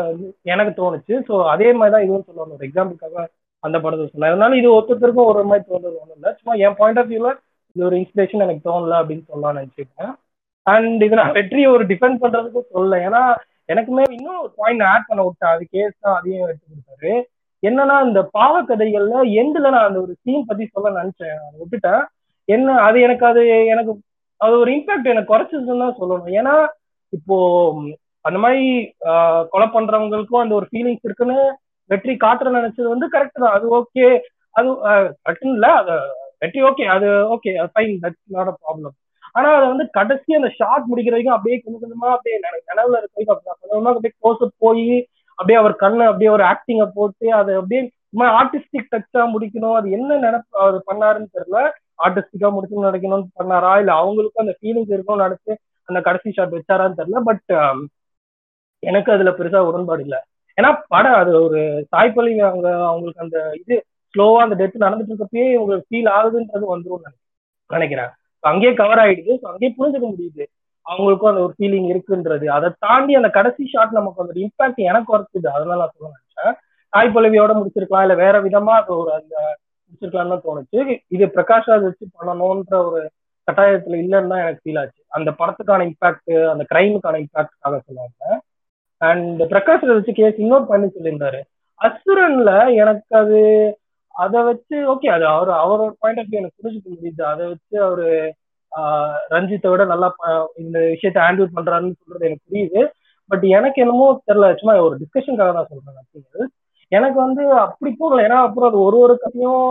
எனக்கு 0.52 0.72
தோணுச்சு. 0.80 1.14
ஸோ 1.28 1.34
அதே 1.52 1.68
மாதிரி 1.78 1.94
தான் 1.94 2.04
இதுவும் 2.06 2.26
சொல்லணும் 2.28 2.56
ஒரு 2.58 2.66
எக்ஸாம்பிளுக்காக 2.68 3.24
அந்த 3.62 3.76
படத்தை 3.84 4.04
சொன்னேன். 4.06 4.30
அதனால 4.32 4.56
இது 4.60 4.68
ஒருத்தருக்கும் 4.76 5.30
ஒரு 5.32 5.42
மாதிரி 5.50 5.64
தோணுது 5.70 5.96
ஒன்றும் 6.02 6.18
இல்லை. 6.18 6.30
சும்மா 6.38 6.54
என் 6.66 6.78
பாயிண்ட் 6.80 7.00
ஆஃப் 7.02 7.10
வியூவில் 7.12 7.38
இது 7.76 7.86
ஒரு 7.88 7.96
இன்ஸ்பிரேஷன் 8.02 8.44
எனக்கு 8.46 8.66
தோணல 8.68 8.98
அப்படின்னு 9.00 9.24
சொல்லலாம்னு 9.30 9.60
நினச்சிருக்கேன் 9.60 10.12
அண்ட் 10.66 11.04
இது 11.06 11.20
நான் 11.20 11.36
வெற்றியை 11.38 11.68
ஒரு 11.76 11.84
டிஃபெண்ட் 11.92 12.20
பண்றதுக்கும் 12.24 12.72
சொல்லல. 12.74 12.98
ஏன்னா 13.08 13.22
எனக்குமே 13.72 14.04
இன்னும் 14.16 14.40
ஒரு 14.44 14.52
பாயிண்ட் 14.60 14.84
ஆட் 14.92 15.08
பண்ண 15.10 15.22
விட்டேன். 15.26 15.54
அது 15.54 15.64
கேஸ் 15.76 15.94
தான் 16.04 16.16
அதையும் 16.18 16.46
எடுத்து 16.48 16.66
கொடுத்தாரு. 16.72 17.14
என்னன்னா 17.62 17.96
இந்த 18.08 18.20
பாவக்கதைகள்ல 18.38 19.20
எண்டுல 19.42 19.66
நான் 19.74 19.88
அந்த 19.88 20.00
ஒரு 20.06 20.14
சீன் 20.22 20.48
பத்தி 20.50 20.64
சொல்ல 20.74 20.90
நினைச்சேன். 21.00 21.38
விட்டுட்டேன். 21.60 22.02
என்ன 22.48 22.76
அது 22.86 22.98
எனக்கு 23.06 23.24
அது 23.30 23.42
எனக்கு 23.72 23.92
அது 24.40 24.54
ஒரு 24.62 24.70
இம்பாக்ட் 24.76 25.12
எனக்கு 25.12 25.32
குறைச்சதுன்னு 25.32 25.84
தான் 25.84 25.98
சொல்லணும். 26.00 26.32
ஏன்னா 26.40 26.54
இப்போ 27.12 27.36
அந்த 28.24 28.38
மாதிரி 28.44 28.64
கொலை 29.52 29.66
பண்றவங்களுக்கும் 29.74 30.42
அந்த 30.42 30.54
ஒரு 30.58 30.66
ஃபீலிங்ஸ் 30.70 31.06
இருக்குன்னு 31.08 31.38
வெற்றி 31.90 32.12
காட்டுற 32.24 32.48
நினைச்சது 32.58 32.88
வந்து 32.94 33.06
கரெக்ட் 33.14 33.42
தான். 33.44 33.54
அது 33.56 33.66
ஓகே 33.78 34.06
அது 34.54 34.68
கரெக்ட் 35.24 35.48
இல்ல. 35.54 35.66
அது 35.80 35.94
வெற்றி 36.42 36.60
ஓகே 36.68 36.84
அது 36.94 37.06
okay 37.34 37.50
fine 37.74 37.94
that's 38.04 38.34
not 38.36 38.50
a 38.52 38.56
problem 38.62 38.94
ஆனா 39.34 39.48
அதை 39.56 39.66
வந்து 39.72 39.84
கடைசி 39.96 40.30
அந்த 40.38 40.48
ஷார்ட் 40.58 40.88
முடிக்கிற 40.90 41.14
வரைக்கும் 41.14 41.36
அப்படியே 41.36 41.56
கொஞ்சம் 41.60 41.82
கொஞ்சமா 41.84 42.08
அப்படியே 42.16 42.36
நினைவுல 42.66 42.98
இருக்க 43.00 43.16
வரைக்கும் 43.16 43.40
கொஞ்சமா 43.62 43.92
அப்படியே 43.92 44.14
க்ளோஸ் 44.18 44.42
போய் 44.64 44.86
அப்படியே 45.38 45.58
அவர் 45.60 45.74
கண்ணு 45.76 46.04
அப்படியே 46.10 46.30
ஒரு 46.36 46.44
ஆக்டிங்கை 46.50 46.86
போட்டு 46.98 47.26
அதை 47.38 47.52
அப்படியே 47.60 47.80
சும்மா 48.08 48.26
ஆர்டிஸ்டிக் 48.40 48.92
டச்சா 48.92 49.22
முடிக்கணும். 49.32 49.76
அது 49.78 49.86
என்ன 49.96 50.18
நினைப்பு 50.26 50.54
அவர் 50.64 50.76
பண்ணாருன்னு 50.90 51.34
தெரியல. 51.36 51.60
ஆர்டிஸ்டிக்கா 51.98 52.48
முடிச்சு 52.54 52.86
நடக்கணும்னு 52.88 53.28
பண்ணாரா? 53.40 53.72
இல்ல 53.82 53.92
அவங்களுக்கும் 54.00 54.44
அந்த 54.44 54.54
ஃபீலிங்ஸ் 54.58 54.94
இருக்கணும்னு 54.94 55.26
நினைச்சு 55.26 55.52
அந்த 55.88 55.98
கடைசி 56.00 56.28
ஷாட் 56.36 56.56
வச்சாரான்னு 56.58 56.98
தெரியல 57.00 57.20
பட் 57.30 57.46
um, 57.60 57.78
எனக்கு 58.82 59.10
அதுல 59.12 59.30
பெருசா 59.38 59.60
உடன்பாடு 59.68 60.02
இல்லை. 60.06 60.18
ஏன்னா 60.58 60.70
படம் 60.88 61.18
அது 61.20 61.30
ஒரு 61.46 61.60
தாய்ப்பள்ளி 61.94 62.32
அவங்க 62.48 62.68
அவங்களுக்கு 62.90 63.24
அந்த 63.26 63.38
இது 63.62 63.76
ஸ்லோவா 64.14 64.40
அந்த 64.42 64.56
டெத் 64.60 64.84
நடந்துட்டு 64.84 65.12
இருக்கப்பயே 65.12 65.46
உங்களுக்கு 65.60 65.88
ஃபீல் 65.90 66.10
ஆகுதுன்றது 66.16 66.66
வந்துரும் 66.74 67.06
நினைக்கிறேன். 67.70 68.10
அங்கேயே 68.44 68.72
கவர் 68.74 69.02
ஆயிடுது. 69.04 69.32
ஸோ 69.40 69.46
அங்கேயே 69.52 69.70
புரிஞ்சுக்க 69.78 70.06
முடியுது. 70.12 70.44
அவங்களுக்கும் 70.86 71.30
அந்த 71.32 71.42
ஒரு 71.46 71.54
ஃபீலிங் 71.58 71.88
இருக்குன்றது. 71.92 72.46
அதை 72.56 72.68
தாண்டி 72.78 73.12
அந்த 73.14 73.30
கடைசி 73.38 73.64
ஷாட் 73.72 73.98
நமக்கு 73.98 74.22
அந்த 74.24 74.34
இம்பாக்ட் 74.44 74.80
எனக்கு 74.90 75.10
குறைச்சிது. 75.12 75.48
அதனால 75.56 75.80
நான் 75.82 75.94
சொல்ல 75.96 76.10
நினைச்சேன். 76.14 76.54
தாய் 76.92 77.14
பல்லவியோட 77.14 77.52
முடிச்சிருக்கலாம். 77.58 78.04
இல்ல 78.06 78.16
வேற 78.24 78.36
விதமா 78.40 78.74
அது 78.82 78.92
ஒரு 79.02 79.12
அந்த 79.20 79.34
வச்சிருக்கலாம்னு 79.94 80.44
தோணுச்சு. 80.46 80.80
இது 81.16 81.24
பிரகாஷ் 81.36 81.68
ராஜ் 81.70 81.86
வச்சு 81.88 82.06
பண்ணணும்ன்ற 82.18 82.76
ஒரு 82.88 83.00
கட்டாயத்துல 83.48 83.96
இல்லைன்னு 84.02 84.30
தான் 84.32 84.42
எனக்கு 84.44 84.62
ஃபீல் 84.64 84.80
ஆச்சு. 84.82 85.00
அந்த 85.16 85.30
படத்துக்கான 85.40 85.86
இம்பாக்ட் 85.90 86.32
அந்த 86.52 86.64
கிரைமுக்கான 86.70 87.18
இம்பாக்டுக்காக 87.24 87.78
சொல்லுவாங்க. 87.86 88.38
அண்ட் 89.00 89.40
பிரகாஷ் 89.52 89.84
ராஜ் 89.88 89.98
வச்சு 89.98 90.14
கேஸ் 90.20 90.42
இன்னொரு 90.44 90.66
பண்ணி 90.72 90.86
சொல்லியிருந்தாரு. 90.96 91.40
அசுரன்ல 91.80 92.50
எனக்கு 92.82 93.14
அது 93.22 93.40
அதை 94.24 94.40
வச்சு 94.48 94.76
ஓகே 94.92 95.08
அது 95.14 95.24
அவர் 95.34 95.50
அவரோட 95.62 95.92
பாயிண்ட் 96.02 96.20
ஆஃப் 96.20 96.28
வியூ 96.30 96.40
எனக்கு 96.40 96.60
புரிஞ்சுக்க 96.60 96.88
முடியுது. 96.96 97.22
அதை 97.32 97.44
வச்சு 97.52 97.76
அவரு 97.86 98.08
ரஞ்சித்தை 99.34 99.68
விட 99.72 99.82
நல்லா 99.92 100.08
இந்த 100.62 100.78
விஷயத்த 100.92 101.18
ஹேண்டில் 101.24 101.54
பண்றாருன்னு 101.56 101.98
சொல்றது 102.00 102.28
எனக்கு 102.28 102.46
புரியுது. 102.50 102.80
பட் 103.30 103.44
எனக்கு 103.58 103.78
என்னமோ 103.84 104.06
தெரியல 104.28 104.48
சும்மா 104.60 104.74
ஒரு 104.86 104.96
டிஸ்கஷனுக்காக 105.02 105.52
தான் 105.58 105.70
சொல்றேன். 105.72 105.98
அப்படிங்கிறது 106.02 106.44
எனக்கு 106.96 107.18
வந்து 107.20 107.42
அப்படி 107.64 107.90
போகல. 107.94 108.24
ஏன்னா 108.26 108.38
அப்புறம் 108.46 108.70
அது 108.70 108.78
ஒரு 108.86 108.96
ஒரு 109.04 109.14
கதையும் 109.22 109.64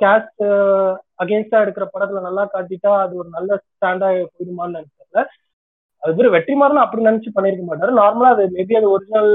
கேஸ்ட் 0.00 0.44
அகேன்ஸ்டா 1.22 1.62
எடுக்கிற 1.64 1.84
படத்துல 1.88 2.20
நல்லா 2.26 2.44
காட்டிட்டா 2.54 2.92
அது 3.02 3.14
ஒரு 3.22 3.28
நல்ல 3.36 3.50
ஸ்டாண்டா 3.62 4.08
போயிடுமான்னு 4.32 4.78
நினைச்சேன் 4.78 5.28
அது 6.02 6.14
பேர் 6.16 6.34
வெற்றிமாறன் 6.34 6.84
அப்படி 6.84 7.08
நினைச்சு 7.08 7.30
பண்ணிருக்க 7.36 7.64
மாட்டாரு. 7.66 7.92
நார்மலா 8.00 8.32
அது 8.34 8.44
மேபி 8.56 8.74
அது 8.80 8.88
ஒரிஜினல் 8.94 9.30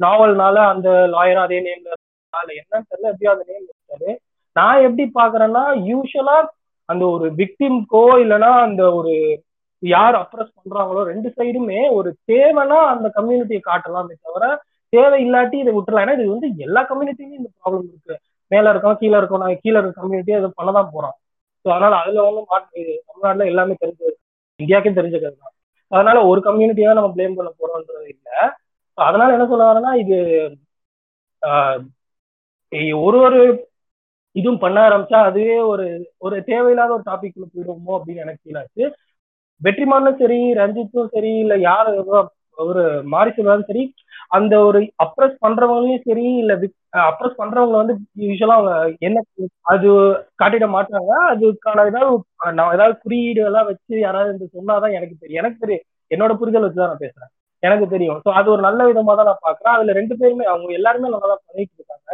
நாவல்னால 0.00 0.56
அந்த 0.72 0.88
லாயர் 1.14 1.42
அதே 1.44 1.58
நேம்ல 1.66 1.90
என்னன்னு 2.54 2.88
தெரியல. 2.90 3.10
எப்படியோ 3.10 3.32
அந்த 3.34 3.44
நேம் 3.50 3.66
வச்சாரு 3.70 4.10
நான் 4.56 4.84
எப்படி 4.86 5.04
பாக்குறேன்னா 5.18 5.62
யூஸ்வலா 5.90 6.36
அந்த 6.88 7.04
ஒரு 7.14 7.26
விக்டிம்கோ 7.40 8.04
இல்லைன்னா 8.22 8.50
அந்த 8.66 8.82
ஒரு 8.98 9.14
யார் 9.82 10.16
அப்ரஸ் 10.20 10.56
பண்றாங்களோ 10.58 11.00
ரெண்டு 11.10 11.28
சைடுமே 11.36 11.80
ஒரு 11.96 12.10
தேவைன்னா 12.30 12.78
அந்த 12.92 13.06
கம்யூனிட்டியை 13.16 13.62
காட்டலாமே 13.64 14.14
தவிர 14.26 14.44
தேவை 14.92 15.18
இல்லாட்டி 15.24 15.56
இதை 15.62 15.72
விட்டுலாம் 15.76 16.04
ஏன்னா 16.04 16.16
இது 16.18 16.26
வந்து 16.32 16.48
எல்லா 16.66 16.80
கம்யூனிட்டிலையும் 16.90 17.38
இந்த 17.40 17.50
ப்ராப்ளம் 17.56 17.86
இருக்கு. 17.86 18.14
மேல 18.50 18.70
இருக்கோம் 18.72 18.98
கீழே 19.00 19.16
இருக்கோம் 19.18 19.42
நான் 19.42 19.62
கீழே 19.62 19.78
இருக்க 19.78 20.00
கம்யூனிட்டி 20.00 20.34
அதை 20.38 20.48
பண்ணதான் 20.58 20.92
போறோம் 20.94 21.16
ஸோ 21.64 21.70
அதனால 21.74 21.94
அதுல 22.02 22.24
வந்து 22.26 22.42
மாட்டு 22.50 22.80
தமிழ்நாட்டுல 23.08 23.50
எல்லாமே 23.52 23.74
தெரிஞ்சது. 23.82 24.14
இந்தியாவுக்கும் 24.60 24.98
தெரிஞ்சுக்கிறது 24.98 25.36
தான். 25.36 25.54
அதனால 25.92 26.18
ஒரு 26.30 26.40
கம்யூனிட்டியை 26.46 26.92
நம்ம 26.98 27.10
பிளேம் 27.16 27.38
பண்ண 27.38 27.50
போறோம்ன்றது 27.54 28.06
இல்லை. 28.14 28.36
அதனால 28.98 29.34
என்ன 29.36 29.46
சொல்ல 29.48 29.64
வரேன்னா 29.70 29.92
இது 30.02 30.16
ஒரு 33.04 33.18
ஒரு 33.26 33.40
இதுவும் 34.36 34.62
பண்ண 34.62 34.78
ஆரம்பிச்சா 34.86 35.18
அதுவே 35.28 35.56
ஒரு 35.72 35.84
ஒரு 36.18 36.36
தேவையில்லாத 36.48 36.90
ஒரு 36.92 37.04
டாபிக்ல 37.06 37.44
போயிடுவோமோ 37.46 37.92
அப்படின்னு 37.98 38.24
எனக்கு 38.24 38.42
ஃபீல் 38.42 38.60
ஆச்சு. 38.62 38.84
வெற்றிமானும் 39.60 40.18
சரி 40.18 40.38
ரஞ்சித்தும் 40.58 41.12
சரி 41.14 41.30
இல்ல 41.44 41.54
யார் 41.68 41.90
ஒரு 42.56 42.82
மாறி 43.12 43.30
சொல்றாலும் 43.30 43.68
சரி 43.70 43.82
அந்த 44.36 44.54
ஒரு 44.68 44.78
அப்ரஸ் 45.04 45.36
பண்றவங்களையும் 45.44 46.04
சரி 46.06 46.26
இல்ல 46.42 46.52
அப்ரஸ் 47.08 47.38
பண்றவங்க 47.40 47.76
வந்து 47.80 47.94
யூஸ்வலா 48.24 48.56
அவங்க 48.58 48.72
என்ன 49.00 49.22
அது 49.72 49.88
காட்டிட 50.42 50.66
மாட்டாங்க 50.74 51.10
அதுக்கான 51.32 51.84
ஏதாவது 51.90 52.16
நான் 52.58 52.74
ஏதாவது 52.76 52.94
குறியீடு 53.04 53.42
எல்லாம் 53.50 53.68
வச்சு 53.70 53.94
யாராவது 54.00 54.34
இந்த 54.34 54.46
சொன்னாதான் 54.56 54.96
எனக்கு 54.98 55.16
தெரியும். 55.16 55.40
எனக்கு 55.42 55.62
தெரியும் 55.64 55.84
என்னோட 56.10 56.32
புரிதல் 56.40 56.66
வச்சுதான் 56.66 56.92
நான் 56.92 57.04
பேசுறேன். 57.04 57.30
எனக்கு 57.62 57.86
தெரியும். 57.86 58.18
ஸோ 58.24 58.30
அது 58.38 58.48
ஒரு 58.54 58.62
நல்ல 58.68 58.80
விதமா 58.90 59.12
தான் 59.18 59.28
நான் 59.30 59.44
பாக்குறேன் 59.46 59.74
அதுல 59.76 59.94
ரெண்டு 60.00 60.14
பேருமே 60.20 60.44
அவங்க 60.52 60.70
எல்லாருமே 60.78 61.12
நல்லா 61.14 61.28
தான் 61.32 61.44
பண்ணிட்டு 61.46 61.76
இருக்காங்க. 61.78 62.10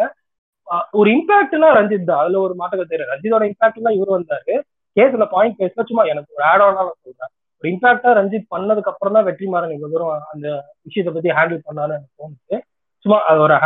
ஒரு 0.98 1.08
இம்பாக்ட்னா 1.16 1.68
ரஞ்சித் 1.78 2.08
தான். 2.10 2.20
அதுல 2.22 2.40
ஒரு 2.46 2.54
மாற்றங்கள் 2.60 2.90
தெரியும் 2.92 3.12
ரஞ்சித்தோட 3.12 3.46
தான் 3.86 3.96
இவர் 3.98 4.16
வந்தாரு. 4.16 4.54
கேஸ்ல 4.96 5.26
பாயிண்ட் 5.34 5.60
பேச 5.60 5.84
சும்மா 5.90 6.04
எனக்கு 6.12 6.34
ஒரு 6.36 6.44
ஆட் 6.50 6.64
ஆனா 6.66 6.80
நான் 6.80 7.00
சொல்றேன். 7.04 7.32
இம்பாக்டா 7.70 8.10
ரஞ்சித் 8.18 8.52
பண்ணதுக்கு 8.54 8.90
அப்புறம் 8.92 9.16
தான் 9.16 9.26
வெற்றிமாறன் 9.28 9.74
இவ்வளவு 9.74 9.94
தூரம் 9.94 10.28
அந்த 10.32 10.46
விஷயத்தை 10.86 11.12
பத்தி 11.14 11.30
ஹேண்டில் 11.38 11.66
பண்ணாலும் 11.66 11.96
எனக்கு 11.96 12.20
தோணுச்சு. 12.22 12.56
சும்மா 13.04 13.18
அது 13.30 13.40
ஒரு 13.46 13.56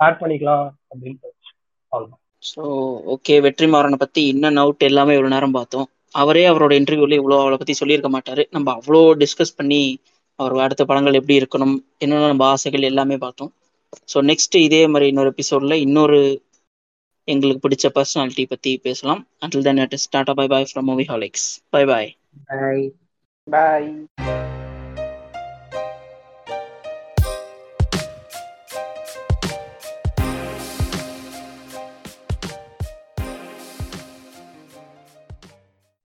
ஆட் 0.00 0.20
பண்ணிக்கலாம் 0.22 0.64
அப்படின்னு 0.90 1.18
தோணுச்சு. 1.24 1.52
அவ்வளவுதான். 1.92 2.22
ஸோ 2.42 2.62
ஓகே 3.14 3.36
வெற்றிமாறனை 3.46 3.98
பத்தி 4.02 4.22
இன்னும் 4.32 4.60
அவுட் 4.64 4.88
எல்லாமே 4.90 5.14
இவ்வளவு 5.16 5.34
நேரம் 5.36 5.56
பார்த்தோம். 5.58 5.86
அவரே 6.14 6.44
அவரோட 6.50 6.72
இன்டர்வியூல 6.80 7.16
இவ்வளோ 7.20 7.38
அவளை 7.42 7.56
பத்தி 7.58 7.74
சொல்லியிருக்க 7.80 8.10
மாட்டாரு. 8.16 8.42
நம்ம 8.56 8.68
அவ்வளோ 8.78 9.00
டிஸ்கஸ் 9.22 9.56
பண்ணி 9.58 9.80
அவர் 10.38 10.64
அடுத்த 10.64 10.82
படங்கள் 10.84 11.18
எப்படி 11.20 11.38
இருக்கணும் 11.40 11.74
என்னென்ன 11.98 12.28
நம்ம 12.32 12.44
ஆசைகள் 12.54 12.90
எல்லாமே 12.90 13.16
பார்த்தோம். 13.24 13.50
ஸோ 14.12 14.20
நெக்ஸ்ட் 14.30 14.56
இதே 14.66 14.82
மாதிரி 14.92 15.08
இன்னொரு 15.12 15.32
எபிசோட்ல 15.34 15.76
இன்னொரு 15.86 16.20
எங்களுக்கு 17.28 17.64
பிடிச்ச 17.64 17.86
பர்சனாலிட்டி 17.96 18.44
பத்தி 18.52 18.70
பேசலாம். 18.86 19.20
Until 19.44 19.66
then 19.68 19.82
it 19.84 19.96
is 19.98 20.08
tata 20.14 20.34
bye 20.40 20.46
bye 20.54 20.68
from 20.70 20.88
movieholics 21.12 21.48
bye 21.76 21.82
bye 21.92 22.10
bye 22.50 22.82
bye 23.50 23.90